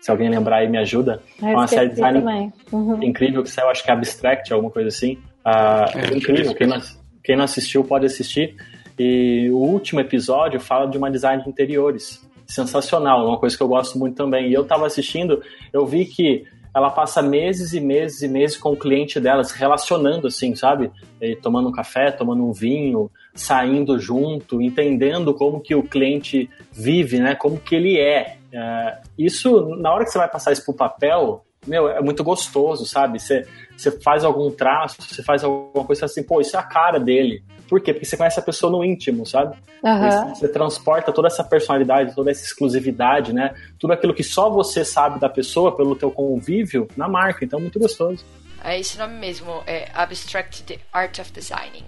se 0.00 0.10
alguém 0.10 0.28
lembrar 0.28 0.56
aí, 0.56 0.68
me 0.68 0.78
ajuda. 0.78 1.22
É 1.40 1.46
uma 1.46 1.68
série 1.68 1.90
de 1.90 1.94
design 1.94 2.52
uhum. 2.72 3.02
incrível 3.02 3.42
que 3.42 3.50
saiu, 3.50 3.70
acho 3.70 3.84
que 3.84 3.90
é 3.90 3.94
Abstract, 3.94 4.52
alguma 4.52 4.72
coisa 4.72 4.88
assim. 4.88 5.14
Uh, 5.46 6.12
é, 6.12 6.16
incrível, 6.16 6.54
quem 6.54 6.66
não, 6.66 6.80
quem 7.22 7.36
não 7.36 7.44
assistiu 7.44 7.84
pode 7.84 8.06
assistir. 8.06 8.56
E 8.98 9.48
o 9.50 9.58
último 9.58 10.00
episódio 10.00 10.58
fala 10.60 10.86
de 10.86 10.98
uma 10.98 11.10
design 11.10 11.42
de 11.42 11.48
interiores. 11.48 12.28
Sensacional, 12.46 13.26
uma 13.26 13.38
coisa 13.38 13.56
que 13.56 13.62
eu 13.62 13.68
gosto 13.68 13.98
muito 13.98 14.16
também. 14.16 14.50
E 14.50 14.52
eu 14.52 14.64
tava 14.64 14.86
assistindo, 14.86 15.40
eu 15.72 15.86
vi 15.86 16.04
que 16.04 16.44
ela 16.74 16.90
passa 16.90 17.20
meses 17.20 17.72
e 17.72 17.80
meses 17.80 18.22
e 18.22 18.28
meses 18.28 18.56
com 18.56 18.70
o 18.70 18.76
cliente 18.76 19.20
dela, 19.20 19.44
se 19.44 19.56
relacionando 19.58 20.26
assim, 20.26 20.54
sabe? 20.54 20.90
E 21.20 21.36
tomando 21.36 21.68
um 21.68 21.72
café, 21.72 22.10
tomando 22.10 22.42
um 22.44 22.52
vinho, 22.52 23.10
saindo 23.34 23.98
junto, 23.98 24.62
entendendo 24.62 25.34
como 25.34 25.60
que 25.60 25.74
o 25.74 25.82
cliente 25.82 26.48
vive, 26.72 27.18
né? 27.18 27.34
Como 27.34 27.58
que 27.58 27.74
ele 27.74 27.98
é. 27.98 28.38
é 28.52 28.98
isso, 29.18 29.76
na 29.76 29.92
hora 29.92 30.04
que 30.04 30.10
você 30.10 30.18
vai 30.18 30.28
passar 30.28 30.52
isso 30.52 30.64
pro 30.64 30.74
papel, 30.74 31.44
meu, 31.66 31.88
é 31.88 32.00
muito 32.00 32.24
gostoso, 32.24 32.86
sabe? 32.86 33.20
Você, 33.20 33.46
você 33.76 33.90
faz 34.00 34.24
algum 34.24 34.50
traço, 34.50 34.96
você 35.00 35.22
faz 35.22 35.44
alguma 35.44 35.84
coisa 35.84 36.06
assim, 36.06 36.22
pô, 36.22 36.40
isso 36.40 36.56
é 36.56 36.58
a 36.58 36.64
cara 36.64 36.98
dele. 36.98 37.44
Por 37.72 37.80
quê? 37.80 37.94
Porque 37.94 38.04
você 38.04 38.18
conhece 38.18 38.38
a 38.38 38.42
pessoa 38.42 38.70
no 38.70 38.84
íntimo, 38.84 39.24
sabe? 39.24 39.56
Uhum. 39.82 40.34
Você 40.34 40.46
transporta 40.46 41.10
toda 41.10 41.28
essa 41.28 41.42
personalidade, 41.42 42.14
toda 42.14 42.30
essa 42.30 42.44
exclusividade, 42.44 43.32
né? 43.32 43.54
Tudo 43.78 43.94
aquilo 43.94 44.12
que 44.12 44.22
só 44.22 44.50
você 44.50 44.84
sabe 44.84 45.18
da 45.18 45.26
pessoa 45.26 45.74
pelo 45.74 45.96
teu 45.96 46.10
convívio 46.10 46.86
na 46.98 47.08
marca. 47.08 47.46
Então, 47.46 47.58
muito 47.58 47.78
gostoso. 47.78 48.26
É 48.62 48.78
esse 48.78 48.98
nome 48.98 49.14
mesmo, 49.14 49.62
é 49.66 49.88
Abstract 49.94 50.64
the 50.64 50.80
Art 50.92 51.18
of 51.18 51.32
Designing. 51.32 51.86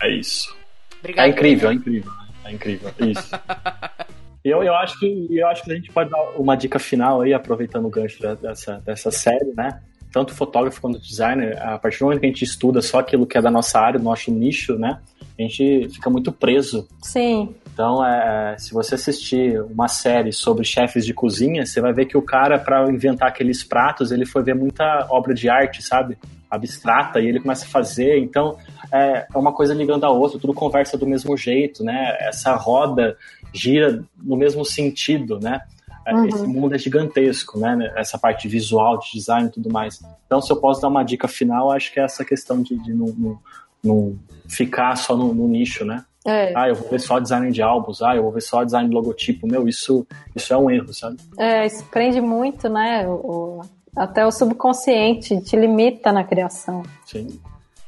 É 0.00 0.08
isso. 0.08 0.56
Obrigado, 1.00 1.26
é 1.26 1.28
incrível, 1.30 1.68
é 1.68 1.74
incrível. 1.74 2.12
É 2.44 2.52
incrível. 2.52 2.90
Isso. 3.00 3.30
Eu, 4.44 4.62
eu, 4.62 4.74
acho 4.74 5.00
que, 5.00 5.26
eu 5.30 5.48
acho 5.48 5.64
que 5.64 5.72
a 5.72 5.74
gente 5.74 5.90
pode 5.90 6.10
dar 6.10 6.22
uma 6.36 6.54
dica 6.54 6.78
final 6.78 7.22
aí, 7.22 7.32
aproveitando 7.32 7.86
o 7.86 7.88
gancho 7.88 8.20
dessa, 8.36 8.78
dessa 8.84 9.10
série, 9.10 9.54
né? 9.56 9.80
Tanto 10.12 10.34
fotógrafo 10.34 10.82
quanto 10.82 11.00
designer, 11.00 11.58
a 11.62 11.78
partir 11.78 12.00
do 12.00 12.04
momento 12.04 12.20
que 12.20 12.26
a 12.26 12.28
gente 12.28 12.44
estuda 12.44 12.82
só 12.82 12.98
aquilo 12.98 13.26
que 13.26 13.38
é 13.38 13.40
da 13.40 13.50
nossa 13.50 13.80
área, 13.80 13.98
do 13.98 14.04
nosso 14.04 14.30
nicho, 14.30 14.78
né? 14.78 15.00
A 15.38 15.42
gente 15.42 15.88
fica 15.90 16.08
muito 16.08 16.30
preso. 16.30 16.88
Sim. 17.02 17.54
Então, 17.72 18.04
é, 18.06 18.56
se 18.56 18.72
você 18.72 18.94
assistir 18.94 19.60
uma 19.62 19.88
série 19.88 20.32
sobre 20.32 20.64
chefes 20.64 21.04
de 21.04 21.12
cozinha, 21.12 21.66
você 21.66 21.80
vai 21.80 21.92
ver 21.92 22.06
que 22.06 22.16
o 22.16 22.22
cara, 22.22 22.58
para 22.58 22.88
inventar 22.88 23.28
aqueles 23.28 23.64
pratos, 23.64 24.12
ele 24.12 24.24
foi 24.24 24.44
ver 24.44 24.54
muita 24.54 25.08
obra 25.10 25.34
de 25.34 25.48
arte, 25.48 25.82
sabe? 25.82 26.16
abstrata 26.54 27.20
e 27.20 27.26
ele 27.26 27.40
começa 27.40 27.64
a 27.64 27.68
fazer. 27.68 28.18
Então 28.18 28.56
é, 28.92 29.26
é 29.32 29.38
uma 29.38 29.52
coisa 29.52 29.74
ligando 29.74 30.04
a 30.04 30.10
outra, 30.10 30.38
tudo 30.38 30.54
conversa 30.54 30.96
do 30.96 31.06
mesmo 31.06 31.36
jeito, 31.36 31.84
né? 31.84 32.16
Essa 32.20 32.54
roda 32.54 33.16
gira 33.52 34.02
no 34.16 34.36
mesmo 34.36 34.64
sentido, 34.64 35.38
né? 35.40 35.60
É, 36.06 36.14
uhum. 36.14 36.26
Esse 36.26 36.46
mundo 36.46 36.74
é 36.74 36.78
gigantesco, 36.78 37.58
né? 37.58 37.92
Essa 37.96 38.18
parte 38.18 38.46
visual, 38.46 38.98
de 38.98 39.12
design 39.12 39.48
e 39.48 39.52
tudo 39.52 39.72
mais. 39.72 40.00
Então, 40.26 40.40
se 40.40 40.52
eu 40.52 40.56
posso 40.56 40.80
dar 40.80 40.88
uma 40.88 41.02
dica 41.02 41.26
final, 41.26 41.70
acho 41.70 41.92
que 41.92 41.98
é 41.98 42.04
essa 42.04 42.24
questão 42.24 42.62
de, 42.62 42.76
de 42.76 42.92
não, 42.92 43.06
não, 43.06 43.38
não 43.84 44.18
ficar 44.48 44.96
só 44.96 45.16
no, 45.16 45.34
no 45.34 45.48
nicho, 45.48 45.84
né? 45.84 46.04
É. 46.26 46.52
Ah, 46.56 46.68
eu 46.68 46.74
vou 46.74 46.88
ver 46.88 47.00
só 47.00 47.18
design 47.18 47.52
de 47.52 47.60
álbuns, 47.60 48.00
ah, 48.00 48.16
eu 48.16 48.22
vou 48.22 48.32
ver 48.32 48.40
só 48.40 48.64
design 48.64 48.88
de 48.88 48.94
logotipo. 48.94 49.46
Meu, 49.46 49.68
isso, 49.68 50.06
isso 50.34 50.52
é 50.54 50.56
um 50.56 50.70
erro, 50.70 50.92
sabe? 50.94 51.18
É, 51.38 51.66
isso 51.66 51.84
prende 51.86 52.20
muito, 52.20 52.68
né? 52.68 53.06
O, 53.06 53.60
até 53.94 54.24
o 54.26 54.32
subconsciente 54.32 55.40
te 55.42 55.56
limita 55.56 56.10
na 56.12 56.24
criação. 56.24 56.82
Sim. 57.04 57.40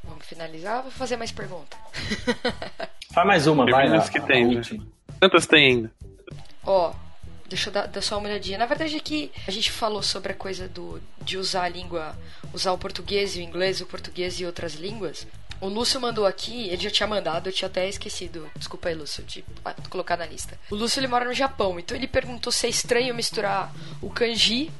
Vamos 0.04 0.26
finalizar 0.26 0.78
ou 0.78 0.82
vou 0.84 0.92
fazer 0.92 1.16
mais 1.16 1.32
pergunta? 1.32 1.76
Faz 3.12 3.26
mais 3.26 3.46
uma, 3.46 3.64
vai. 3.64 3.86
As 3.96 4.10
que 4.10 4.20
tem, 4.20 4.56
né? 4.56 4.62
Quantas 5.18 5.46
tem 5.46 5.66
ainda? 5.68 5.90
Ó, 6.66 6.92
deixa 7.48 7.70
eu 7.70 7.72
dar, 7.72 7.86
dar, 7.86 8.02
só 8.02 8.18
uma 8.18 8.28
olhadinha. 8.28 8.58
Na 8.58 8.66
verdade, 8.66 8.94
aqui 8.96 9.32
a 9.48 9.50
gente 9.50 9.70
falou 9.70 10.02
sobre 10.02 10.32
a 10.32 10.34
coisa 10.34 10.68
do, 10.68 11.00
de 11.22 11.38
usar 11.38 11.62
a 11.62 11.68
língua, 11.68 12.14
usar 12.52 12.72
o 12.72 12.78
português 12.78 13.34
e 13.34 13.38
o 13.38 13.42
inglês, 13.42 13.80
o 13.80 13.86
português 13.86 14.38
e 14.38 14.44
outras 14.44 14.74
línguas. 14.74 15.26
O 15.60 15.68
Lúcio 15.68 16.00
mandou 16.00 16.26
aqui, 16.26 16.68
ele 16.68 16.82
já 16.82 16.90
tinha 16.90 17.06
mandado, 17.06 17.48
eu 17.48 17.52
tinha 17.52 17.68
até 17.68 17.88
esquecido. 17.88 18.50
Desculpa 18.56 18.88
aí, 18.88 18.94
Lúcio, 18.94 19.24
de 19.24 19.44
colocar 19.88 20.16
na 20.16 20.26
lista. 20.26 20.58
O 20.70 20.74
Lúcio 20.74 21.00
ele 21.00 21.06
mora 21.06 21.24
no 21.24 21.32
Japão, 21.32 21.78
então 21.78 21.96
ele 21.96 22.06
perguntou 22.06 22.52
se 22.52 22.66
é 22.66 22.68
estranho 22.68 23.14
misturar 23.14 23.72
o 24.02 24.10
kanji 24.10 24.70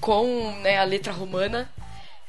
com 0.00 0.52
né, 0.60 0.78
a 0.78 0.84
letra 0.84 1.12
romana 1.12 1.70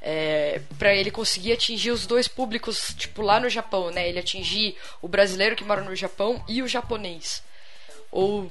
é, 0.02 0.62
para 0.80 0.96
ele 0.96 1.12
conseguir 1.12 1.52
atingir 1.52 1.92
os 1.92 2.06
dois 2.06 2.28
públicos, 2.28 2.94
tipo, 2.98 3.22
lá 3.22 3.40
no 3.40 3.50
Japão, 3.50 3.92
né? 3.92 4.08
Ele 4.08 4.20
atingir 4.20 4.78
o 5.02 5.08
brasileiro 5.08 5.56
que 5.56 5.66
mora 5.66 5.82
no 5.82 5.96
Japão 5.96 6.42
e 6.48 6.62
o 6.62 6.68
japonês. 6.68 7.44
Ou 8.12 8.50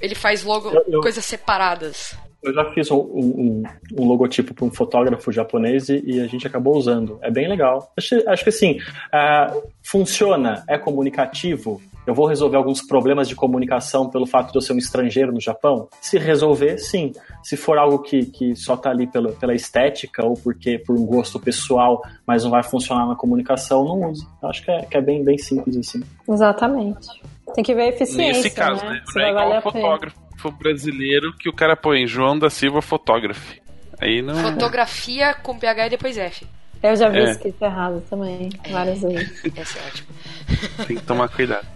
ele 0.00 0.14
faz 0.14 0.42
logo 0.44 0.70
eu, 0.70 0.84
eu... 0.86 1.00
coisas 1.00 1.24
separadas? 1.24 2.16
Eu 2.44 2.52
já 2.52 2.64
fiz 2.72 2.90
um, 2.90 2.96
um, 2.96 3.62
um 3.98 4.06
logotipo 4.06 4.52
para 4.52 4.64
um 4.66 4.70
fotógrafo 4.70 5.32
japonês 5.32 5.88
e, 5.88 6.02
e, 6.04 6.20
a 6.20 6.26
gente 6.26 6.46
acabou 6.46 6.76
usando. 6.76 7.18
É 7.22 7.30
bem 7.30 7.48
legal. 7.48 7.90
Acho, 7.96 8.16
acho 8.28 8.42
que 8.42 8.50
assim, 8.50 8.78
uh, 8.78 9.62
funciona, 9.82 10.62
é 10.68 10.76
comunicativo. 10.76 11.80
Eu 12.06 12.14
vou 12.14 12.26
resolver 12.26 12.58
alguns 12.58 12.82
problemas 12.82 13.26
de 13.28 13.34
comunicação 13.34 14.10
pelo 14.10 14.26
fato 14.26 14.52
de 14.52 14.58
eu 14.58 14.60
ser 14.60 14.74
um 14.74 14.78
estrangeiro 14.78 15.32
no 15.32 15.40
Japão? 15.40 15.88
Se 16.02 16.18
resolver, 16.18 16.76
sim. 16.76 17.12
Se 17.42 17.56
for 17.56 17.78
algo 17.78 18.00
que, 18.00 18.26
que 18.26 18.54
só 18.54 18.74
está 18.74 18.90
ali 18.90 19.06
pela, 19.06 19.32
pela 19.32 19.54
estética 19.54 20.24
ou 20.24 20.34
porque 20.34 20.78
por 20.78 20.94
um 20.94 21.06
gosto 21.06 21.40
pessoal, 21.40 22.02
mas 22.26 22.44
não 22.44 22.50
vai 22.50 22.62
funcionar 22.62 23.06
na 23.06 23.16
comunicação, 23.16 23.84
não 23.84 24.10
use. 24.10 24.26
Acho 24.42 24.62
que 24.62 24.70
é, 24.70 24.82
que 24.82 24.96
é 24.98 25.00
bem, 25.00 25.24
bem 25.24 25.38
simples 25.38 25.76
assim. 25.78 26.02
Exatamente. 26.28 27.08
Tem 27.54 27.64
que 27.64 27.74
ver 27.74 27.82
a 27.82 27.88
eficiência. 27.88 28.42
Nesse 28.42 28.54
caso, 28.54 28.84
né? 28.84 28.90
né? 28.92 29.02
Não 29.14 29.22
é 29.22 29.30
igual 29.30 29.62
fotógrafo 29.62 30.23
brasileiro 30.50 31.32
que 31.36 31.48
o 31.48 31.52
cara 31.52 31.76
põe 31.76 32.06
João 32.06 32.38
da 32.38 32.50
Silva 32.50 32.82
Fotógrafo. 32.82 33.54
Aí 34.00 34.22
não. 34.22 34.34
Fotografia 34.34 35.34
com 35.34 35.58
PH 35.58 35.86
e 35.86 35.90
depois 35.90 36.18
F. 36.18 36.46
Eu 36.82 36.96
já 36.96 37.08
vi 37.08 37.20
é. 37.20 37.30
escrito 37.30 37.62
errado 37.62 38.04
também, 38.10 38.50
várias 38.70 39.02
é. 39.02 39.08
vezes. 39.08 39.42
Essa 39.56 39.78
é 39.78 39.86
ótimo. 39.86 40.08
Tem 40.86 40.96
que 40.96 41.02
tomar 41.02 41.28
cuidado. 41.28 41.66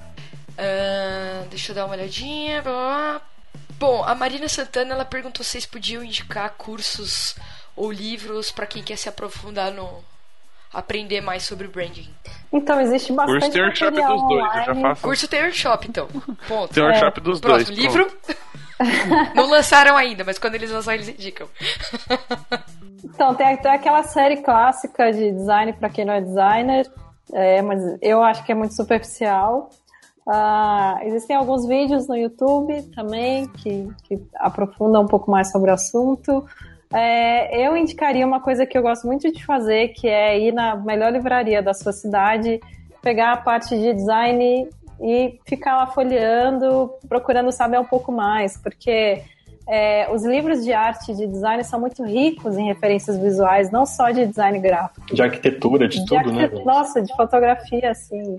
Uh, 0.58 1.48
deixa 1.48 1.72
eu 1.72 1.76
dar 1.76 1.86
uma 1.86 1.94
olhadinha. 1.94 2.62
Bom, 3.78 4.02
a 4.02 4.14
Marina 4.14 4.48
Santana 4.48 4.92
ela 4.92 5.04
perguntou 5.04 5.44
se 5.44 5.52
vocês 5.52 5.66
podiam 5.66 6.02
indicar 6.02 6.50
cursos 6.58 7.36
ou 7.76 7.92
livros 7.92 8.50
para 8.50 8.66
quem 8.66 8.82
quer 8.82 8.96
se 8.96 9.08
aprofundar 9.08 9.72
no 9.72 10.04
aprender 10.72 11.20
mais 11.20 11.44
sobre 11.44 11.68
branding. 11.68 12.08
Então 12.52 12.80
existe 12.80 13.12
bastante 13.12 13.40
curso 13.40 13.52
tem 13.52 13.62
workshop 13.62 13.96
dos 13.96 14.28
dois, 14.28 14.56
eu 14.56 14.64
já 14.64 14.74
faço. 14.74 15.02
Curso 15.02 15.28
tem 15.28 15.42
workshop 15.42 15.88
então. 15.88 16.08
Ponto. 16.48 16.74
Tem 16.74 16.82
workshop 16.82 17.18
é. 17.18 17.22
dos 17.22 17.40
Próximo, 17.40 17.76
dois. 17.76 17.78
livro. 17.78 18.12
Não 19.34 19.48
lançaram 19.48 19.96
ainda, 19.96 20.24
mas 20.24 20.38
quando 20.38 20.54
eles 20.54 20.70
lançarem 20.70 21.00
eles 21.00 21.08
indicam. 21.08 21.48
Então, 23.04 23.34
tem 23.34 23.46
até 23.46 23.70
aquela 23.70 24.02
série 24.02 24.38
clássica 24.38 25.12
de 25.12 25.30
design 25.32 25.72
para 25.72 25.88
quem 25.88 26.04
não 26.04 26.14
é 26.14 26.20
designer, 26.20 26.90
é, 27.32 27.62
mas 27.62 27.80
eu 28.02 28.22
acho 28.22 28.44
que 28.44 28.52
é 28.52 28.54
muito 28.54 28.74
superficial. 28.74 29.70
Uh, 30.26 31.06
existem 31.06 31.34
alguns 31.34 31.66
vídeos 31.66 32.06
no 32.06 32.16
YouTube 32.16 32.82
também 32.94 33.48
que, 33.48 33.88
que 34.04 34.20
aprofundam 34.36 35.02
um 35.02 35.06
pouco 35.06 35.30
mais 35.30 35.50
sobre 35.50 35.70
o 35.70 35.74
assunto. 35.74 36.44
É, 36.92 37.66
eu 37.66 37.76
indicaria 37.76 38.26
uma 38.26 38.40
coisa 38.40 38.66
que 38.66 38.76
eu 38.76 38.82
gosto 38.82 39.06
muito 39.06 39.30
de 39.32 39.44
fazer, 39.44 39.88
que 39.88 40.06
é 40.08 40.38
ir 40.38 40.52
na 40.52 40.76
melhor 40.76 41.12
livraria 41.12 41.62
da 41.62 41.74
sua 41.74 41.92
cidade, 41.92 42.60
pegar 43.02 43.32
a 43.32 43.36
parte 43.36 43.76
de 43.78 43.92
design 43.94 44.68
e 45.00 45.38
ficar 45.46 45.76
lá 45.76 45.86
folheando, 45.86 46.90
procurando 47.08 47.52
saber 47.52 47.78
um 47.78 47.84
pouco 47.84 48.10
mais, 48.10 48.56
porque 48.56 49.22
é, 49.68 50.10
os 50.10 50.24
livros 50.24 50.64
de 50.64 50.72
arte 50.72 51.12
e 51.12 51.14
de 51.14 51.26
design 51.26 51.62
são 51.62 51.78
muito 51.78 52.02
ricos 52.02 52.56
em 52.56 52.66
referências 52.66 53.18
visuais, 53.18 53.70
não 53.70 53.84
só 53.84 54.10
de 54.10 54.26
design 54.26 54.58
gráfico. 54.58 55.14
De 55.14 55.22
arquitetura, 55.22 55.86
de, 55.86 56.00
de 56.00 56.06
tudo, 56.06 56.32
né? 56.32 56.50
Nossa, 56.64 57.02
de 57.02 57.14
fotografia, 57.14 57.90
assim, 57.90 58.38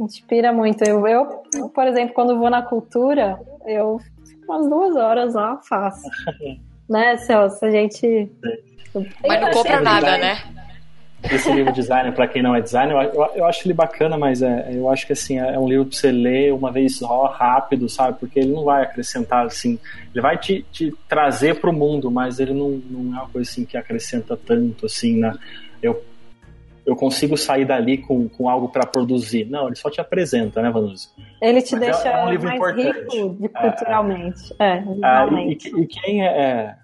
inspira 0.00 0.52
muito. 0.52 0.82
Eu, 0.84 1.06
eu, 1.06 1.68
por 1.68 1.86
exemplo, 1.86 2.14
quando 2.14 2.38
vou 2.38 2.48
na 2.48 2.62
cultura, 2.62 3.38
eu 3.66 4.00
fico 4.26 4.52
umas 4.52 4.68
duas 4.68 4.96
horas 4.96 5.34
lá, 5.34 5.60
faço. 5.68 6.08
né, 6.88 7.18
Celso? 7.18 7.64
A 7.64 7.70
gente. 7.70 8.30
Mas 9.26 9.40
não 9.40 9.50
compra 9.50 9.80
nada, 9.80 10.16
né? 10.16 10.38
Esse 11.22 11.50
livro 11.52 11.72
designer, 11.72 12.12
para 12.12 12.28
quem 12.28 12.42
não 12.42 12.54
é 12.54 12.60
designer, 12.60 12.94
eu, 13.12 13.30
eu, 13.34 13.44
acho 13.44 13.66
ele 13.66 13.74
bacana, 13.74 14.16
mas 14.16 14.40
é, 14.40 14.70
eu 14.72 14.88
acho 14.88 15.04
que 15.04 15.12
assim, 15.12 15.36
é 15.38 15.58
um 15.58 15.68
livro 15.68 15.86
para 15.86 15.96
você 15.96 16.12
ler 16.12 16.52
uma 16.52 16.70
vez 16.70 16.96
só, 16.96 17.26
rápido, 17.26 17.88
sabe? 17.88 18.18
Porque 18.20 18.38
ele 18.38 18.52
não 18.52 18.64
vai 18.64 18.84
acrescentar 18.84 19.44
assim, 19.44 19.80
ele 20.14 20.22
vai 20.22 20.38
te, 20.38 20.64
te 20.70 20.94
trazer 21.08 21.60
para 21.60 21.70
o 21.70 21.72
mundo, 21.72 22.08
mas 22.08 22.38
ele 22.38 22.54
não, 22.54 22.70
não 22.88 23.16
é 23.16 23.20
uma 23.20 23.28
coisa 23.28 23.50
assim 23.50 23.64
que 23.64 23.76
acrescenta 23.76 24.36
tanto 24.36 24.86
assim, 24.86 25.18
né? 25.18 25.34
Eu, 25.82 26.02
eu 26.86 26.94
consigo 26.94 27.36
sair 27.36 27.64
dali 27.64 27.98
com, 27.98 28.28
com 28.28 28.48
algo 28.48 28.68
para 28.68 28.86
produzir. 28.86 29.44
Não, 29.44 29.66
ele 29.66 29.76
só 29.76 29.90
te 29.90 30.00
apresenta, 30.00 30.62
né, 30.62 30.70
Vanusa? 30.70 31.08
Ele 31.42 31.60
te 31.60 31.74
mas 31.74 31.82
é 31.82 31.90
deixa 31.90 32.08
é, 32.08 32.22
um 32.22 32.24
mais 32.26 32.44
importante. 32.44 33.16
rico 33.16 33.36
de, 33.40 33.48
culturalmente. 33.48 34.54
É, 34.58 34.68
é, 34.68 34.80
visualmente. 34.80 35.76
E, 35.76 35.80
e, 35.80 35.86
quem 35.86 36.24
é 36.24 36.76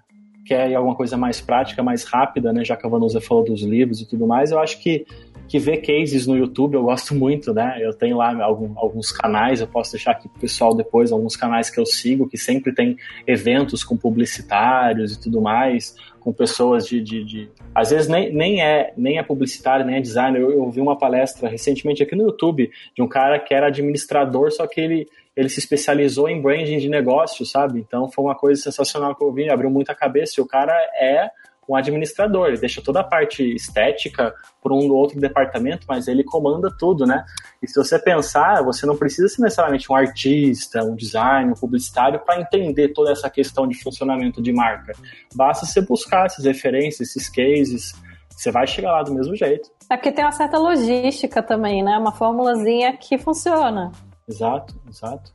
quer 0.45 0.73
alguma 0.75 0.95
coisa 0.95 1.17
mais 1.17 1.41
prática, 1.41 1.81
mais 1.81 2.03
rápida, 2.03 2.53
né? 2.53 2.63
Já 2.63 2.77
que 2.77 2.85
a 2.85 2.89
Vanusa 2.89 3.19
falou 3.19 3.43
dos 3.43 3.63
livros 3.63 3.99
e 3.99 4.07
tudo 4.07 4.27
mais, 4.27 4.51
eu 4.51 4.59
acho 4.59 4.79
que, 4.81 5.05
que 5.47 5.57
ver 5.57 5.77
cases 5.77 6.27
no 6.27 6.37
YouTube 6.37 6.75
eu 6.75 6.83
gosto 6.83 7.15
muito, 7.15 7.53
né? 7.53 7.77
Eu 7.81 7.93
tenho 7.93 8.17
lá 8.17 8.43
algum, 8.43 8.77
alguns 8.77 9.11
canais, 9.11 9.59
eu 9.59 9.67
posso 9.67 9.91
deixar 9.91 10.11
aqui 10.11 10.29
pro 10.29 10.39
pessoal 10.39 10.75
depois, 10.75 11.11
alguns 11.11 11.35
canais 11.35 11.69
que 11.69 11.79
eu 11.79 11.85
sigo, 11.85 12.29
que 12.29 12.37
sempre 12.37 12.73
tem 12.73 12.95
eventos 13.25 13.83
com 13.83 13.97
publicitários 13.97 15.13
e 15.13 15.19
tudo 15.19 15.41
mais, 15.41 15.95
com 16.19 16.31
pessoas 16.31 16.87
de. 16.87 17.01
de, 17.01 17.23
de... 17.23 17.49
Às 17.73 17.89
vezes 17.89 18.07
nem, 18.07 18.31
nem, 18.31 18.61
é, 18.61 18.93
nem 18.95 19.17
é 19.17 19.23
publicitário, 19.23 19.85
nem 19.85 19.95
é 19.95 20.01
designer. 20.01 20.39
Eu, 20.39 20.51
eu 20.51 20.69
vi 20.69 20.79
uma 20.79 20.97
palestra 20.97 21.49
recentemente 21.49 22.03
aqui 22.03 22.15
no 22.15 22.23
YouTube 22.23 22.69
de 22.95 23.01
um 23.01 23.07
cara 23.07 23.39
que 23.39 23.53
era 23.53 23.67
administrador, 23.67 24.51
só 24.51 24.67
que 24.67 24.79
ele 24.79 25.07
ele 25.35 25.49
se 25.49 25.59
especializou 25.59 26.29
em 26.29 26.41
branding 26.41 26.77
de 26.77 26.89
negócio, 26.89 27.45
sabe? 27.45 27.79
Então 27.79 28.09
foi 28.09 28.23
uma 28.23 28.35
coisa 28.35 28.61
sensacional 28.61 29.15
que 29.15 29.23
eu 29.23 29.33
vi, 29.33 29.49
abriu 29.49 29.69
muita 29.69 29.93
cabeça. 29.93 30.35
E 30.37 30.41
o 30.41 30.47
cara 30.47 30.73
é 30.99 31.29
um 31.67 31.75
administrador, 31.75 32.47
ele 32.47 32.57
deixa 32.57 32.81
toda 32.81 32.99
a 32.99 33.03
parte 33.03 33.43
estética 33.55 34.33
por 34.61 34.71
um 34.71 34.91
outro 34.91 35.19
departamento, 35.19 35.85
mas 35.89 36.07
ele 36.07 36.23
comanda 36.23 36.69
tudo, 36.77 37.05
né? 37.05 37.25
E 37.61 37.67
se 37.67 37.75
você 37.75 37.97
pensar, 37.97 38.63
você 38.63 38.85
não 38.85 38.95
precisa 38.95 39.27
ser 39.27 39.41
necessariamente 39.41 39.91
um 39.91 39.95
artista, 39.95 40.83
um 40.83 40.95
designer, 40.95 41.51
um 41.51 41.59
publicitário 41.59 42.19
para 42.19 42.39
entender 42.39 42.89
toda 42.89 43.11
essa 43.11 43.29
questão 43.29 43.67
de 43.67 43.81
funcionamento 43.81 44.41
de 44.41 44.53
marca. 44.53 44.93
Basta 45.33 45.65
você 45.65 45.81
buscar 45.81 46.27
essas 46.27 46.45
referências, 46.45 47.09
esses 47.09 47.27
cases, 47.27 47.93
você 48.29 48.51
vai 48.51 48.67
chegar 48.67 48.91
lá 48.91 49.01
do 49.01 49.13
mesmo 49.13 49.35
jeito. 49.35 49.69
É 49.89 49.95
porque 49.97 50.11
tem 50.11 50.23
uma 50.23 50.31
certa 50.31 50.57
logística 50.57 51.41
também, 51.41 51.83
né? 51.83 51.97
Uma 51.97 52.11
formulazinha 52.11 52.95
que 52.97 53.17
funciona. 53.17 53.91
Exato, 54.27 54.75
exato. 54.89 55.33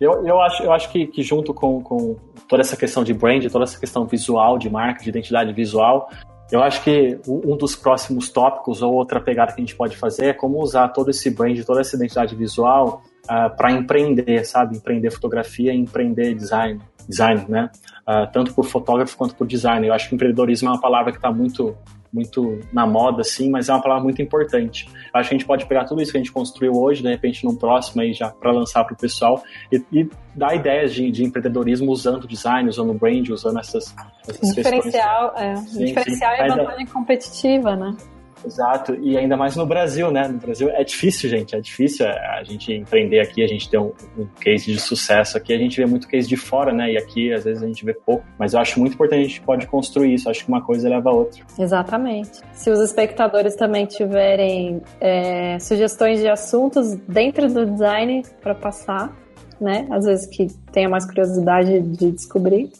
Eu, 0.00 0.24
eu 0.26 0.40
acho, 0.40 0.62
eu 0.62 0.72
acho 0.72 0.90
que, 0.90 1.06
que 1.06 1.22
junto 1.22 1.52
com, 1.52 1.82
com 1.82 2.16
toda 2.48 2.62
essa 2.62 2.76
questão 2.76 3.02
de 3.02 3.12
brand, 3.12 3.44
toda 3.50 3.64
essa 3.64 3.78
questão 3.78 4.06
visual, 4.06 4.58
de 4.58 4.70
marca, 4.70 5.02
de 5.02 5.08
identidade 5.08 5.52
visual, 5.52 6.08
eu 6.50 6.62
acho 6.62 6.82
que 6.82 7.20
um 7.26 7.56
dos 7.56 7.76
próximos 7.76 8.30
tópicos 8.30 8.80
ou 8.80 8.94
outra 8.94 9.20
pegada 9.20 9.52
que 9.52 9.60
a 9.60 9.64
gente 9.64 9.76
pode 9.76 9.96
fazer 9.96 10.26
é 10.26 10.32
como 10.32 10.62
usar 10.62 10.88
todo 10.88 11.10
esse 11.10 11.30
brand, 11.30 11.58
toda 11.64 11.80
essa 11.80 11.94
identidade 11.94 12.34
visual 12.34 13.02
uh, 13.04 13.28
ah, 13.28 13.50
para 13.50 13.70
empreender, 13.70 14.44
sabe? 14.46 14.76
Empreender 14.76 15.10
fotografia 15.10 15.74
empreender 15.74 16.34
design, 16.34 16.80
design, 17.06 17.44
né? 17.48 17.70
Uh, 18.08 18.32
tanto 18.32 18.54
por 18.54 18.64
fotógrafo 18.64 19.14
quanto 19.16 19.34
por 19.34 19.46
design. 19.46 19.86
Eu 19.86 19.92
acho 19.92 20.08
que 20.08 20.14
empreendedorismo 20.14 20.70
é 20.70 20.72
uma 20.72 20.80
palavra 20.80 21.12
que 21.12 21.18
está 21.18 21.30
muito 21.30 21.76
muito 22.12 22.60
na 22.72 22.86
moda, 22.86 23.22
assim, 23.22 23.50
mas 23.50 23.68
é 23.68 23.72
uma 23.72 23.82
palavra 23.82 24.04
muito 24.04 24.20
importante. 24.22 24.88
Acho 25.12 25.28
que 25.28 25.34
a 25.34 25.38
gente 25.38 25.46
pode 25.46 25.66
pegar 25.66 25.84
tudo 25.84 26.00
isso 26.00 26.10
que 26.10 26.18
a 26.18 26.20
gente 26.20 26.32
construiu 26.32 26.72
hoje, 26.72 27.02
de 27.02 27.08
repente, 27.08 27.44
num 27.44 27.54
próximo 27.54 28.02
aí 28.02 28.12
já 28.12 28.30
para 28.30 28.50
lançar 28.50 28.84
para 28.84 28.94
o 28.94 28.96
pessoal 28.96 29.42
e, 29.72 29.82
e, 29.92 30.08
dar 30.34 30.54
ideias 30.54 30.94
de, 30.94 31.10
de, 31.10 31.24
empreendedorismo 31.24 31.90
usando 31.90 32.26
design, 32.26 32.68
usando 32.68 32.94
brand, 32.94 33.28
usando 33.28 33.58
essas, 33.58 33.94
essas 34.26 34.54
diferencial, 34.54 35.32
questões. 35.32 35.50
É, 35.50 35.56
sim, 35.56 35.84
diferencial 35.84 36.36
sim. 36.36 36.42
e 36.42 36.48
vantagem 36.48 36.86
competitiva, 36.86 37.76
né? 37.76 37.96
Exato, 38.44 38.94
e 39.00 39.16
ainda 39.16 39.36
mais 39.36 39.56
no 39.56 39.66
Brasil, 39.66 40.10
né? 40.10 40.28
No 40.28 40.38
Brasil 40.38 40.70
é 40.70 40.84
difícil, 40.84 41.28
gente, 41.28 41.54
é 41.54 41.60
difícil 41.60 42.06
a 42.06 42.42
gente 42.44 42.72
empreender 42.72 43.20
aqui, 43.20 43.42
a 43.42 43.46
gente 43.46 43.68
ter 43.68 43.78
um, 43.78 43.92
um, 44.16 44.26
case 44.40 44.72
de 44.72 44.80
sucesso 44.80 45.36
aqui, 45.36 45.52
a 45.52 45.58
gente 45.58 45.76
vê 45.76 45.86
muito 45.86 46.08
case 46.08 46.28
de 46.28 46.36
fora, 46.36 46.72
né? 46.72 46.92
E 46.92 46.98
aqui 46.98 47.32
às 47.32 47.44
vezes 47.44 47.62
a 47.62 47.66
gente 47.66 47.84
vê 47.84 47.94
pouco, 47.94 48.24
mas 48.38 48.54
eu 48.54 48.60
acho 48.60 48.78
muito 48.78 48.94
importante 48.94 49.20
a 49.20 49.28
gente 49.28 49.40
pode 49.40 49.66
construir 49.66 50.14
isso, 50.14 50.30
acho 50.30 50.44
que 50.44 50.48
uma 50.48 50.62
coisa 50.62 50.88
leva 50.88 51.10
a 51.10 51.12
outra. 51.12 51.42
Exatamente. 51.58 52.40
Se 52.52 52.70
os 52.70 52.80
espectadores 52.80 53.56
também 53.56 53.86
tiverem 53.86 54.80
é, 55.00 55.58
sugestões 55.58 56.20
de 56.20 56.28
assuntos 56.28 56.94
dentro 57.08 57.48
do 57.52 57.66
design 57.66 58.22
para 58.40 58.54
passar, 58.54 59.12
né? 59.60 59.86
Às 59.90 60.04
vezes 60.04 60.26
que 60.26 60.46
tenha 60.72 60.88
mais 60.88 61.04
curiosidade 61.04 61.80
de 61.80 62.12
descobrir. 62.12 62.70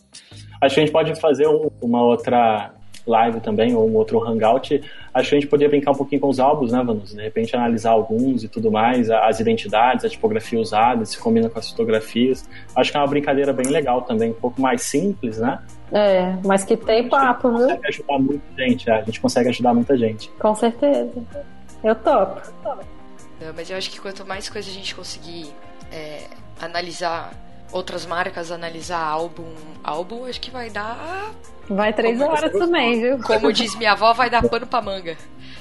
Acho 0.61 0.75
que 0.75 0.81
a 0.81 0.85
gente 0.85 0.93
pode 0.93 1.21
fazer 1.21 1.47
um, 1.47 1.71
uma 1.81 2.03
outra 2.03 2.73
live 3.09 3.41
também, 3.41 3.75
ou 3.75 3.89
um 3.89 3.97
outro 3.97 4.23
hangout, 4.23 4.81
acho 5.19 5.31
que 5.31 5.37
a 5.37 5.41
gente 5.41 5.49
poderia 5.49 5.69
brincar 5.69 5.93
um 5.93 5.95
pouquinho 5.95 6.21
com 6.21 6.29
os 6.29 6.41
álbuns, 6.41 6.73
né, 6.73 6.83
Vanus? 6.83 7.15
De 7.15 7.23
repente 7.23 7.55
analisar 7.55 7.91
alguns 7.91 8.45
e 8.45 8.49
tudo 8.49 8.71
mais, 8.71 9.11
as 9.11 9.41
identidades, 9.41 10.05
a 10.05 10.09
tipografia 10.09 10.61
usada, 10.61 11.05
se 11.05 11.19
combina 11.19 11.49
com 11.49 11.59
as 11.59 11.71
fotografias. 11.71 12.49
Acho 12.75 12.91
que 12.91 12.97
é 12.97 13.01
uma 13.01 13.07
brincadeira 13.07 13.53
bem 13.53 13.67
legal 13.67 14.03
também, 14.03 14.31
um 14.31 14.35
pouco 14.35 14.61
mais 14.61 14.83
simples, 14.83 15.39
né? 15.39 15.59
É, 15.93 16.37
mas 16.45 16.65
que 16.65 16.77
tem 16.77 17.09
papo, 17.09 17.49
viu? 17.51 17.67
consegue 17.67 17.89
ajudar 17.89 18.19
muita 18.19 18.45
gente, 18.57 18.91
é, 18.91 18.95
a 18.95 19.03
gente 19.03 19.21
consegue 19.21 19.49
ajudar 19.49 19.75
muita 19.75 19.97
gente. 19.97 20.31
Com 20.39 20.55
certeza. 20.55 21.25
Eu 21.83 21.95
topo. 21.95 22.41
Não, 23.41 23.53
mas 23.55 23.71
eu 23.71 23.77
acho 23.77 23.91
que 23.91 24.01
quanto 24.01 24.27
mais 24.27 24.49
coisa 24.49 24.69
a 24.69 24.73
gente 24.73 24.95
conseguir 24.95 25.47
é, 25.93 26.25
analisar 26.61 27.31
outras 27.73 28.07
marcas, 28.07 28.51
analisar 28.51 29.01
álbum, 29.01 29.53
álbum, 29.83 30.25
acho 30.27 30.41
que 30.41 30.51
vai 30.51 30.71
dar 30.71 31.33
Vai 31.69 31.93
três 31.93 32.19
Como 32.19 32.31
horas 32.31 32.53
também, 32.53 33.01
viu? 33.01 33.19
Como 33.19 33.53
diz 33.53 33.75
minha 33.77 33.93
avó, 33.93 34.13
vai 34.15 34.31
dar 34.31 34.43
pano 34.49 34.67
pra 34.67 34.81
manga. 34.81 35.17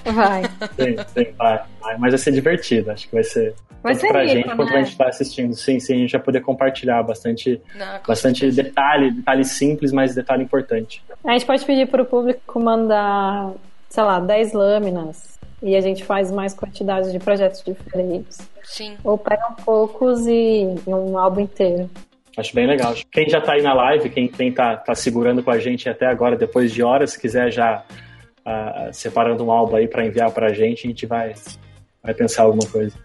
Vai. 0.06 0.44
Sim, 0.44 0.96
sim, 1.14 1.34
vai, 1.38 1.62
vai. 1.82 1.98
Mas 1.98 2.12
vai 2.12 2.18
ser 2.18 2.32
divertido, 2.32 2.92
acho 2.92 3.08
que 3.08 3.14
vai 3.14 3.24
ser. 3.24 3.54
Vai 3.84 3.94
ser 3.94 4.08
pra 4.08 4.22
rico, 4.22 4.34
gente, 4.36 4.48
né? 4.48 4.56
quanto 4.56 4.74
a 4.74 4.84
gente 4.84 4.98
tá 4.98 5.08
assistindo. 5.08 5.54
Sim, 5.54 5.80
sim, 5.80 5.96
a 5.96 5.98
gente 5.98 6.12
vai 6.14 6.22
poder 6.22 6.42
compartilhar 6.42 7.04
bastante, 7.04 7.62
Não, 7.76 8.00
com 8.00 8.08
bastante 8.08 8.40
certeza. 8.40 8.64
detalhe, 8.64 9.12
detalhe 9.12 9.44
simples, 9.46 9.92
mas 9.92 10.16
detalhe 10.16 10.44
importante. 10.44 11.04
A 11.24 11.34
gente 11.34 11.46
pode 11.46 11.66
pedir 11.66 11.88
pro 11.88 12.06
público 12.06 12.60
mandar, 12.60 13.52
sei 13.90 14.04
lá, 14.04 14.20
10 14.20 14.54
lâminas. 14.54 15.37
E 15.62 15.76
a 15.76 15.82
gente 15.82 16.04
faz 16.04 16.32
mais 16.32 16.54
quantidade 16.54 17.12
de 17.12 17.20
projetos 17.20 17.64
diferentes. 17.64 18.48
Sim. 18.64 18.96
Ou 19.04 19.18
pega 19.18 19.56
poucos 19.66 20.28
e, 20.28 20.76
e 20.86 20.90
um 20.90 21.18
álbum 21.18 21.42
inteiro. 21.42 21.90
Acho 22.38 22.54
bem 22.54 22.68
legal. 22.68 22.94
Quem 23.12 23.28
já 23.28 23.42
tá 23.42 23.54
aí 23.54 23.64
na 23.64 23.74
live, 23.74 24.10
quem, 24.12 24.28
quem 24.28 24.52
tá, 24.52 24.78
tá 24.78 24.94
segurando 24.94 25.42
com 25.42 25.50
a 25.50 25.58
gente 25.58 25.90
até 25.90 26.06
agora, 26.06 26.36
depois 26.36 26.72
de 26.72 26.84
horas, 26.84 27.14
se 27.14 27.20
quiser 27.20 27.52
já 27.52 27.84
ah, 28.46 28.90
separando 28.94 29.44
um 29.44 29.52
álbum 29.52 29.76
aí 29.76 29.88
para 29.88 30.06
enviar 30.06 30.32
pra 30.32 30.54
gente, 30.54 30.86
a 30.86 30.90
gente 30.90 31.06
vai, 31.08 31.34
vai 32.04 32.14
pensar 32.14 32.44
alguma 32.44 32.66
coisa. 32.72 32.96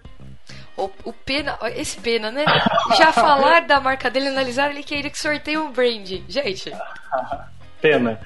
O, 0.77 0.91
o 1.05 1.13
Pena, 1.13 1.59
esse 1.75 1.99
Pena, 1.99 2.31
né? 2.31 2.45
Já 2.97 3.11
falar 3.13 3.61
da 3.67 3.81
marca 3.81 4.11
dele, 4.11 4.29
analisar, 4.29 4.71
ele 4.71 4.83
queria 4.83 5.11
que 5.11 5.19
sorteie 5.19 5.57
um 5.57 5.73
brand. 5.73 6.09
Gente, 6.29 6.71
Pena. 7.81 8.21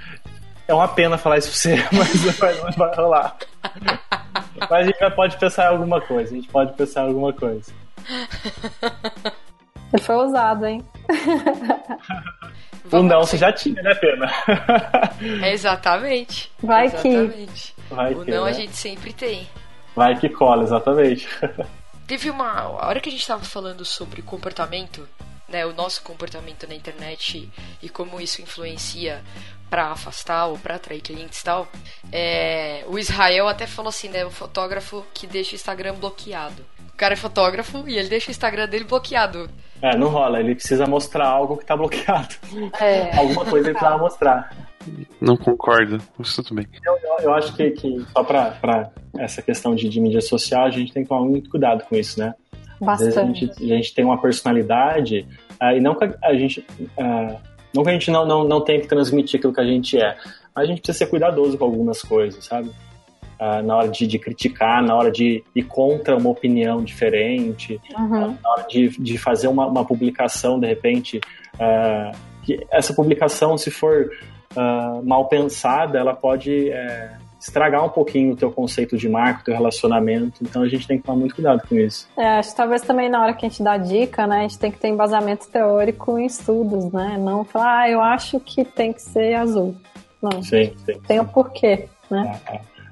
É 0.69 0.75
uma 0.75 0.89
pena 0.89 1.17
falar 1.17 1.39
isso 1.39 1.49
pra 1.49 1.57
você, 1.57 1.77
mas 1.97 2.39
mas 2.41 2.61
não 2.63 2.71
vai 2.73 2.95
rolar. 2.97 3.37
Mas 4.59 4.71
a 4.73 4.83
gente 4.85 4.99
já 4.99 5.11
pode 5.11 5.37
pensar 5.37 5.65
em 5.65 5.69
alguma 5.77 6.01
coisa. 6.01 6.33
A 6.33 6.37
gente 6.37 6.49
pode 6.49 6.73
pensar 6.75 7.05
em 7.05 7.09
alguma 7.09 7.33
coisa. 7.33 7.73
Ele 9.93 10.03
foi 10.03 10.15
ousado, 10.17 10.67
hein? 10.67 10.85
O 12.85 12.89
vamos- 12.89 13.11
não 13.11 13.21
você 13.21 13.37
já 13.37 13.53
tinha, 13.53 13.81
né, 13.83 13.95
Pena? 13.95 14.31
É 15.43 15.53
exatamente. 15.53 16.51
Vai 16.63 16.91
que- 16.91 17.09
exatamente. 17.09 17.75
Vai 17.91 18.15
O 18.15 18.25
que, 18.25 18.31
não 18.31 18.45
né? 18.45 18.51
a 18.51 18.53
gente 18.53 18.77
sempre 18.77 19.13
tem. 19.13 19.49
Vai 19.95 20.17
que 20.19 20.29
cola, 20.29 20.63
exatamente. 20.65 21.29
Teve 22.07 22.31
uma. 22.31 22.51
A 22.61 22.87
hora 22.89 23.01
que 23.01 23.09
a 23.09 23.13
gente 23.13 23.27
tava 23.27 23.45
falando 23.45 23.85
sobre 23.85 24.23
comportamento, 24.23 25.09
né? 25.49 25.65
O 25.67 25.73
nosso 25.73 26.03
comportamento 26.03 26.67
na 26.69 26.75
internet 26.75 27.51
e 27.83 27.89
como 27.89 28.21
isso 28.21 28.43
influencia 28.43 29.23
pra 29.71 29.89
afastar 29.89 30.47
ou 30.47 30.59
pra 30.59 30.77
atrair 30.77 31.01
clientes 31.01 31.41
e 31.41 31.45
tal. 31.45 31.67
é, 32.13 32.85
o 32.89 32.99
Israel 32.99 33.49
até 33.49 33.67
falou 33.67 33.89
assim, 33.89 34.09
né? 34.09 34.25
O 34.25 34.31
fotógrafo 34.31 35.05
que 35.13 35.27
deixa 35.27 35.53
o 35.53 35.55
Instagram 35.57 35.95
bloqueado. 35.95 36.63
O 36.93 36.97
cara 36.97 37.13
é 37.13 37.17
fotógrafo 37.17 37.87
e 37.89 37.99
ele 37.99 38.09
deixa 38.09 38.29
o 38.29 38.31
Instagram 38.31 38.67
dele 38.69 38.85
bloqueado. 38.85 39.51
É, 39.83 39.95
não 39.97 40.09
rola. 40.09 40.41
Ele 40.41 40.55
precisa 40.55 40.87
mostrar 40.87 41.27
algo 41.29 41.57
que 41.59 41.67
tá 41.67 41.77
bloqueado. 41.77 42.35
É. 42.81 43.15
Alguma 43.19 43.45
coisa 43.45 43.67
ele 43.69 43.75
precisava 43.75 43.99
mostrar. 43.99 44.57
Não 45.21 45.37
concordo, 45.37 45.99
mas 46.17 46.35
tudo 46.37 46.55
bem. 46.55 46.67
Eu, 46.85 46.97
eu- 47.03 47.25
eu 47.25 47.35
acho 47.35 47.53
que, 47.55 47.71
que 47.73 48.07
só 48.13 48.23
pra, 48.23 48.53
pra 48.53 48.91
essa 49.19 49.43
questão 49.43 49.75
de, 49.75 49.89
de 49.89 50.01
mídia 50.01 50.21
social, 50.21 50.65
a 50.65 50.71
gente 50.71 50.93
tem 50.93 51.03
que 51.03 51.09
tomar 51.09 51.27
muito 51.27 51.51
cuidado 51.51 51.83
com 51.85 51.97
isso, 51.97 52.19
né? 52.21 52.35
Às 52.87 53.01
vezes 53.01 53.17
a 53.19 53.23
Bastante. 53.23 53.47
gente, 53.47 53.65
a 53.73 53.77
gente 53.77 53.95
tem 53.95 54.05
uma 54.05 54.21
personalidade 54.21 55.27
ah, 55.61 55.75
e 55.75 55.81
não 55.81 55.95
que 55.97 56.05
a 56.23 56.35
gente 56.35 56.65
ah, 56.99 57.37
não 57.77 57.85
que 57.85 57.91
a 57.91 57.93
gente 57.93 58.11
não, 58.11 58.27
não, 58.27 58.45
não 58.45 58.61
tem 58.61 58.81
que 58.81 58.89
transmitir 58.89 59.39
aquilo 59.39 59.53
que 59.53 59.61
a 59.61 59.67
gente 59.67 60.01
é, 60.01 60.17
mas 60.55 60.65
a 60.65 60.67
gente 60.67 60.81
precisa 60.81 61.05
ser 61.05 61.11
cuidadoso 61.11 61.57
com 61.59 61.65
algumas 61.65 62.03
coisas, 62.03 62.45
sabe? 62.45 62.71
Ah, 63.39 63.61
na 63.63 63.77
hora 63.77 63.89
de, 63.89 64.07
de 64.07 64.19
criticar, 64.19 64.83
na 64.83 64.97
hora 64.97 65.13
de 65.13 65.45
ir 65.55 65.63
contra 65.65 66.17
uma 66.17 66.31
opinião 66.31 66.83
diferente, 66.83 67.79
Uhum. 67.99 68.35
na 68.43 68.51
hora 68.51 68.67
de, 68.67 68.89
de 68.89 69.19
fazer 69.19 69.49
uma, 69.49 69.67
uma 69.67 69.85
publicação, 69.85 70.59
de 70.59 70.67
repente, 70.67 71.21
ah, 71.61 72.13
que 72.43 72.67
essa 72.71 72.95
publicação, 72.95 73.59
se 73.59 73.71
for 73.71 74.11
ah, 74.57 75.01
mal 75.05 75.29
pensada, 75.29 75.99
ela 75.99 76.15
pode 76.15 76.71
eh, 76.71 77.11
estragar 77.41 77.85
um 77.85 77.89
pouquinho 77.89 78.33
o 78.33 78.37
teu 78.37 78.51
conceito 78.51 78.97
de 78.97 79.09
marca, 79.09 79.41
o 79.41 79.45
teu 79.45 79.55
relacionamento. 79.55 80.43
Então 80.43 80.63
a 80.63 80.69
gente 80.69 80.87
tem 80.87 80.99
que 80.99 81.05
tomar 81.05 81.19
muito 81.19 81.35
cuidado 81.35 81.63
com 81.69 81.77
isso. 81.77 82.09
É, 82.17 82.39
acho 82.39 82.51
que 82.51 82.57
talvez 82.57 82.83
também 82.83 83.09
na 83.09 83.23
hora 83.23 83.35
que 83.35 83.45
a 83.45 83.49
gente 83.49 83.63
dá 83.63 83.77
dica, 83.77 84.27
né, 84.27 84.39
a 84.39 84.43
gente 84.43 84.59
tem 84.59 84.71
que 84.71 84.79
ter 84.79 84.89
embasamento 84.89 85.49
teórico 85.49 86.19
em 86.19 86.27
estudos, 86.27 86.91
né? 86.93 87.17
Não 87.19 87.45
falar, 87.45 87.81
ah, 87.83 87.91
eu 87.91 88.01
acho 88.01 88.41
que 88.41 88.65
tem 88.65 88.93
que 88.93 89.03
ser 89.03 89.35
azul. 89.35 89.75
Não, 90.23 90.43
Sim, 90.43 90.73
sim. 90.85 90.99
tem 91.07 91.21
o 91.21 91.25
porquê, 91.25 91.87
né? 92.11 92.41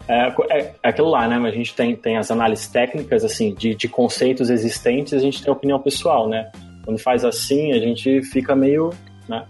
É, 0.07 0.15
é, 0.27 0.35
é- 0.51 0.75
é 0.83 0.89
aquilo 0.89 1.09
lá, 1.09 1.27
né? 1.27 1.37
A 1.37 1.51
gente 1.51 1.75
tem, 1.75 1.97
tem 1.97 2.17
as 2.19 2.31
análises 2.31 2.69
técnicas, 2.69 3.25
assim, 3.25 3.55
de, 3.55 3.75
de 3.75 3.89
conceitos 3.89 4.51
existentes, 4.51 5.15
a 5.15 5.19
gente 5.19 5.43
tem 5.43 5.51
a 5.51 5.57
opinião 5.57 5.81
pessoal, 5.81 6.29
né? 6.29 6.51
Quando 6.85 6.99
faz 6.99 7.25
assim, 7.25 7.73
a 7.73 7.79
gente 7.79 8.23
fica 8.25 8.55
meio, 8.55 8.91
né? 9.27 9.45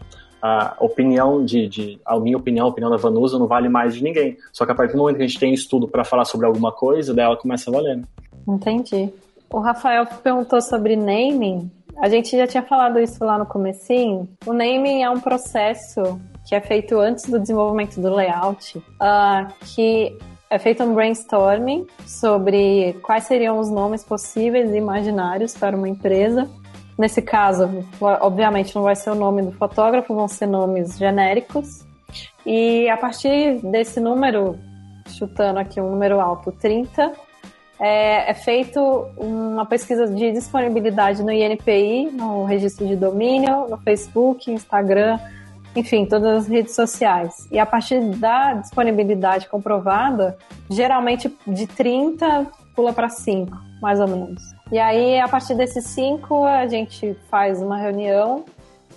A 0.46 0.76
opinião 0.78 1.42
de, 1.42 1.66
de 1.66 2.00
a 2.04 2.20
minha 2.20 2.36
opinião, 2.36 2.66
a 2.66 2.68
opinião 2.68 2.90
da 2.90 2.98
Vanusa 2.98 3.38
não 3.38 3.46
vale 3.46 3.66
mais 3.66 3.94
de 3.94 4.04
ninguém. 4.04 4.36
Só 4.52 4.66
que 4.66 4.72
a 4.72 4.74
partir 4.74 4.92
do 4.92 4.98
momento 4.98 5.16
que 5.16 5.22
a 5.22 5.26
gente 5.26 5.40
tem 5.40 5.54
estudo 5.54 5.88
para 5.88 6.04
falar 6.04 6.26
sobre 6.26 6.46
alguma 6.46 6.70
coisa, 6.70 7.14
daí 7.14 7.24
ela 7.24 7.36
começa 7.36 7.70
a 7.70 7.72
valer. 7.72 7.96
Né? 7.96 8.02
Entendi. 8.46 9.10
O 9.50 9.58
Rafael 9.58 10.04
perguntou 10.22 10.60
sobre 10.60 10.96
naming. 10.96 11.70
A 11.96 12.10
gente 12.10 12.36
já 12.36 12.46
tinha 12.46 12.62
falado 12.62 12.98
isso 12.98 13.24
lá 13.24 13.38
no 13.38 13.46
comecinho. 13.46 14.28
O 14.44 14.52
naming 14.52 15.02
é 15.02 15.08
um 15.08 15.18
processo 15.18 16.20
que 16.46 16.54
é 16.54 16.60
feito 16.60 16.98
antes 16.98 17.24
do 17.30 17.40
desenvolvimento 17.40 17.98
do 17.98 18.14
layout, 18.14 18.82
ah, 19.00 19.48
que 19.74 20.14
é 20.50 20.58
feito 20.58 20.82
um 20.84 20.94
brainstorming 20.94 21.86
sobre 22.06 22.92
quais 23.02 23.24
seriam 23.24 23.58
os 23.58 23.70
nomes 23.70 24.04
possíveis 24.04 24.70
e 24.70 24.76
imaginários 24.76 25.56
para 25.56 25.76
uma 25.76 25.88
empresa. 25.88 26.48
Nesse 26.96 27.20
caso, 27.20 27.84
obviamente 28.00 28.74
não 28.74 28.82
vai 28.82 28.94
ser 28.94 29.10
o 29.10 29.14
nome 29.14 29.42
do 29.42 29.52
fotógrafo, 29.52 30.14
vão 30.14 30.28
ser 30.28 30.46
nomes 30.46 30.96
genéricos. 30.96 31.84
E 32.46 32.88
a 32.88 32.96
partir 32.96 33.60
desse 33.64 33.98
número, 33.98 34.58
chutando 35.08 35.58
aqui 35.58 35.80
um 35.80 35.90
número 35.90 36.20
alto, 36.20 36.52
30, 36.52 37.12
é, 37.80 38.30
é 38.30 38.34
feito 38.34 38.80
uma 39.16 39.66
pesquisa 39.66 40.06
de 40.06 40.32
disponibilidade 40.32 41.22
no 41.22 41.32
INPI, 41.32 42.10
no 42.12 42.44
registro 42.44 42.86
de 42.86 42.94
domínio, 42.94 43.68
no 43.68 43.76
Facebook, 43.78 44.50
Instagram, 44.50 45.18
enfim, 45.74 46.06
todas 46.06 46.44
as 46.44 46.48
redes 46.48 46.74
sociais. 46.74 47.48
E 47.50 47.58
a 47.58 47.66
partir 47.66 48.00
da 48.16 48.54
disponibilidade 48.54 49.48
comprovada, 49.48 50.38
geralmente 50.70 51.34
de 51.46 51.66
30 51.66 52.46
pula 52.74 52.92
para 52.92 53.08
5, 53.08 53.56
mais 53.80 54.00
ou 54.00 54.06
menos. 54.08 54.42
E 54.74 54.78
aí, 54.80 55.20
a 55.20 55.28
partir 55.28 55.54
desses 55.54 55.84
5, 55.84 56.46
a 56.46 56.66
gente 56.66 57.16
faz 57.30 57.62
uma 57.62 57.78
reunião 57.78 58.44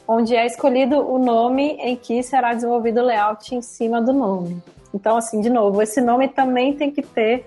onde 0.07 0.35
é 0.35 0.43
escolhido 0.43 1.07
o 1.07 1.19
nome 1.19 1.77
em 1.79 1.95
que 1.95 2.23
será 2.23 2.51
desenvolvido 2.51 2.99
o 2.99 3.05
layout 3.05 3.53
em 3.53 3.61
cima 3.61 4.01
do 4.01 4.11
nome. 4.11 4.59
Então, 4.91 5.15
assim, 5.15 5.39
de 5.39 5.51
novo, 5.51 5.79
esse 5.79 6.01
nome 6.01 6.29
também 6.29 6.73
tem 6.73 6.89
que 6.89 7.03
ter 7.03 7.45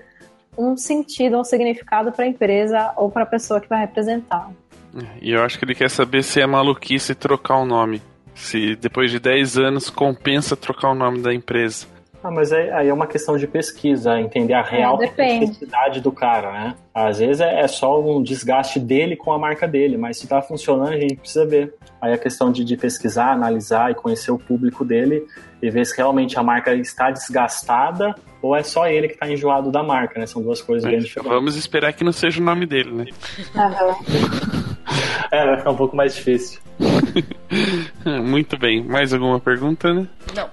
um 0.56 0.76
sentido, 0.76 1.40
um 1.40 1.42
significado 1.42 2.12
para 2.12 2.24
a 2.24 2.28
empresa 2.28 2.92
ou 2.96 3.10
para 3.10 3.24
a 3.24 3.26
pessoa 3.26 3.60
que 3.60 3.68
vai 3.68 3.80
representar. 3.80 4.48
E 5.20 5.32
eu 5.32 5.42
acho 5.42 5.58
que 5.58 5.64
ele 5.64 5.74
quer 5.74 5.90
saber 5.90 6.22
se 6.22 6.40
é 6.40 6.46
maluquice 6.46 7.16
trocar 7.16 7.56
o 7.56 7.66
nome. 7.66 8.00
Se 8.32 8.76
depois 8.76 9.10
de 9.10 9.18
10 9.18 9.58
anos 9.58 9.90
compensa 9.90 10.56
trocar 10.56 10.92
o 10.92 10.94
nome 10.94 11.20
da 11.20 11.34
empresa. 11.34 11.84
Ah, 12.22 12.30
mas 12.30 12.52
aí, 12.52 12.70
aí 12.70 12.88
é 12.88 12.92
uma 12.92 13.06
questão 13.06 13.38
de 13.38 13.46
pesquisa, 13.46 14.20
entender 14.20 14.52
a 14.52 14.62
real 14.62 14.98
depende. 14.98 15.46
necessidade 15.46 16.00
do 16.00 16.12
cara, 16.12 16.52
né? 16.52 16.74
Às 16.94 17.18
vezes 17.18 17.40
é, 17.40 17.60
é 17.60 17.66
só 17.66 17.98
um 17.98 18.22
desgaste 18.22 18.78
dele 18.78 19.16
com 19.16 19.32
a 19.32 19.38
marca 19.38 19.66
dele, 19.66 19.96
mas 19.96 20.18
se 20.18 20.26
tá 20.26 20.42
funcionando, 20.42 20.92
a 20.92 21.00
gente 21.00 21.16
precisa 21.16 21.46
ver. 21.46 21.74
Aí 22.00 22.12
a 22.12 22.18
questão 22.18 22.52
de, 22.52 22.62
de 22.62 22.76
pesquisar, 22.76 23.32
analisar 23.32 23.90
e 23.90 23.94
conhecer 23.94 24.30
o 24.30 24.38
público 24.38 24.84
dele 24.84 25.26
e 25.62 25.70
ver 25.70 25.86
se 25.86 25.96
realmente 25.96 26.38
a 26.38 26.42
marca 26.42 26.74
está 26.74 27.10
desgastada 27.10 28.14
ou 28.42 28.54
é 28.54 28.62
só 28.62 28.86
ele 28.86 29.08
que 29.08 29.16
tá 29.16 29.30
enjoado 29.30 29.70
da 29.70 29.82
marca, 29.82 30.18
né? 30.18 30.26
São 30.26 30.42
duas 30.42 30.60
coisas 30.60 30.88
bem 30.88 31.00
diferentes. 31.00 31.32
Vamos 31.32 31.56
esperar 31.56 31.92
que 31.92 32.04
não 32.04 32.12
seja 32.12 32.40
o 32.40 32.44
nome 32.44 32.66
dele, 32.66 32.92
né? 32.92 33.04
É, 35.30 35.46
vai 35.46 35.58
ficar 35.58 35.70
um 35.70 35.76
pouco 35.76 35.94
mais 35.94 36.16
difícil. 36.16 36.60
Muito 38.24 38.58
bem. 38.58 38.82
Mais 38.82 39.12
alguma 39.12 39.38
pergunta, 39.38 39.94
né? 39.94 40.08
Não, 40.34 40.48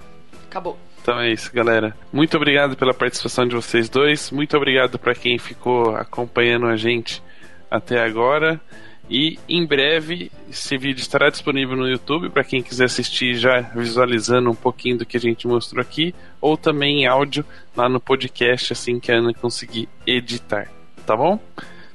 acabou. 0.48 0.78
Então 1.08 1.20
é 1.20 1.32
isso, 1.32 1.50
galera. 1.54 1.96
Muito 2.12 2.36
obrigado 2.36 2.76
pela 2.76 2.92
participação 2.92 3.48
de 3.48 3.54
vocês 3.54 3.88
dois. 3.88 4.30
Muito 4.30 4.54
obrigado 4.54 4.98
para 4.98 5.14
quem 5.14 5.38
ficou 5.38 5.96
acompanhando 5.96 6.66
a 6.66 6.76
gente 6.76 7.22
até 7.70 7.98
agora. 7.98 8.60
E 9.08 9.38
em 9.48 9.64
breve 9.64 10.30
esse 10.50 10.76
vídeo 10.76 11.00
estará 11.00 11.30
disponível 11.30 11.74
no 11.78 11.88
YouTube 11.88 12.28
para 12.28 12.44
quem 12.44 12.62
quiser 12.62 12.84
assistir 12.84 13.36
já 13.36 13.58
visualizando 13.74 14.50
um 14.50 14.54
pouquinho 14.54 14.98
do 14.98 15.06
que 15.06 15.16
a 15.16 15.20
gente 15.20 15.46
mostrou 15.46 15.80
aqui, 15.80 16.14
ou 16.42 16.58
também 16.58 17.04
em 17.04 17.06
áudio 17.06 17.42
lá 17.74 17.88
no 17.88 17.98
podcast 17.98 18.74
assim 18.74 19.00
que 19.00 19.10
a 19.10 19.16
Ana 19.16 19.32
conseguir 19.32 19.88
editar. 20.06 20.70
Tá 21.06 21.16
bom? 21.16 21.40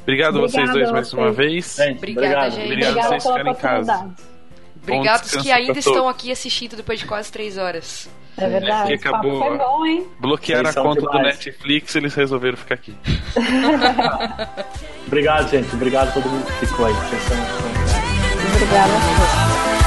Obrigado 0.01 0.39
a 0.39 0.41
vocês 0.41 0.71
dois 0.71 0.89
mais 0.89 1.11
vocês. 1.11 1.21
uma 1.21 1.31
vez. 1.31 1.75
Gente, 1.75 1.97
Obrigada, 1.97 2.25
obrigado. 2.25 2.51
gente. 2.51 2.65
Obrigado 2.65 2.89
Obrigada 2.89 3.09
vocês 3.09 3.23
pela 3.23 3.53
ficarem 3.53 3.53
em 3.53 5.03
casa. 5.03 5.21
descanso 5.21 5.43
que 5.43 5.51
ainda 5.51 5.77
estão 5.77 6.09
aqui 6.09 6.31
assistindo 6.31 6.75
depois 6.75 6.99
de 6.99 7.05
quase 7.05 7.31
três 7.31 7.59
horas. 7.59 8.09
É 8.37 8.47
verdade. 8.49 8.97
que 8.97 9.03
papo 9.03 9.17
acabou, 9.17 9.39
foi 9.39 9.57
bom, 9.57 9.85
hein? 9.85 10.07
Bloquearam 10.19 10.69
a 10.69 10.73
conta 10.73 11.01
do 11.01 11.07
demais. 11.07 11.37
Netflix, 11.37 11.95
eles 11.95 12.15
resolveram 12.15 12.57
ficar 12.57 12.75
aqui. 12.75 12.95
Obrigado, 15.05 15.49
gente. 15.49 15.73
Obrigado 15.75 16.09
a 16.09 16.11
todo 16.11 16.27
mundo 16.27 16.45
que 16.59 16.65
ficou 16.65 16.85
aí. 16.85 16.93
Obrigada. 18.55 19.82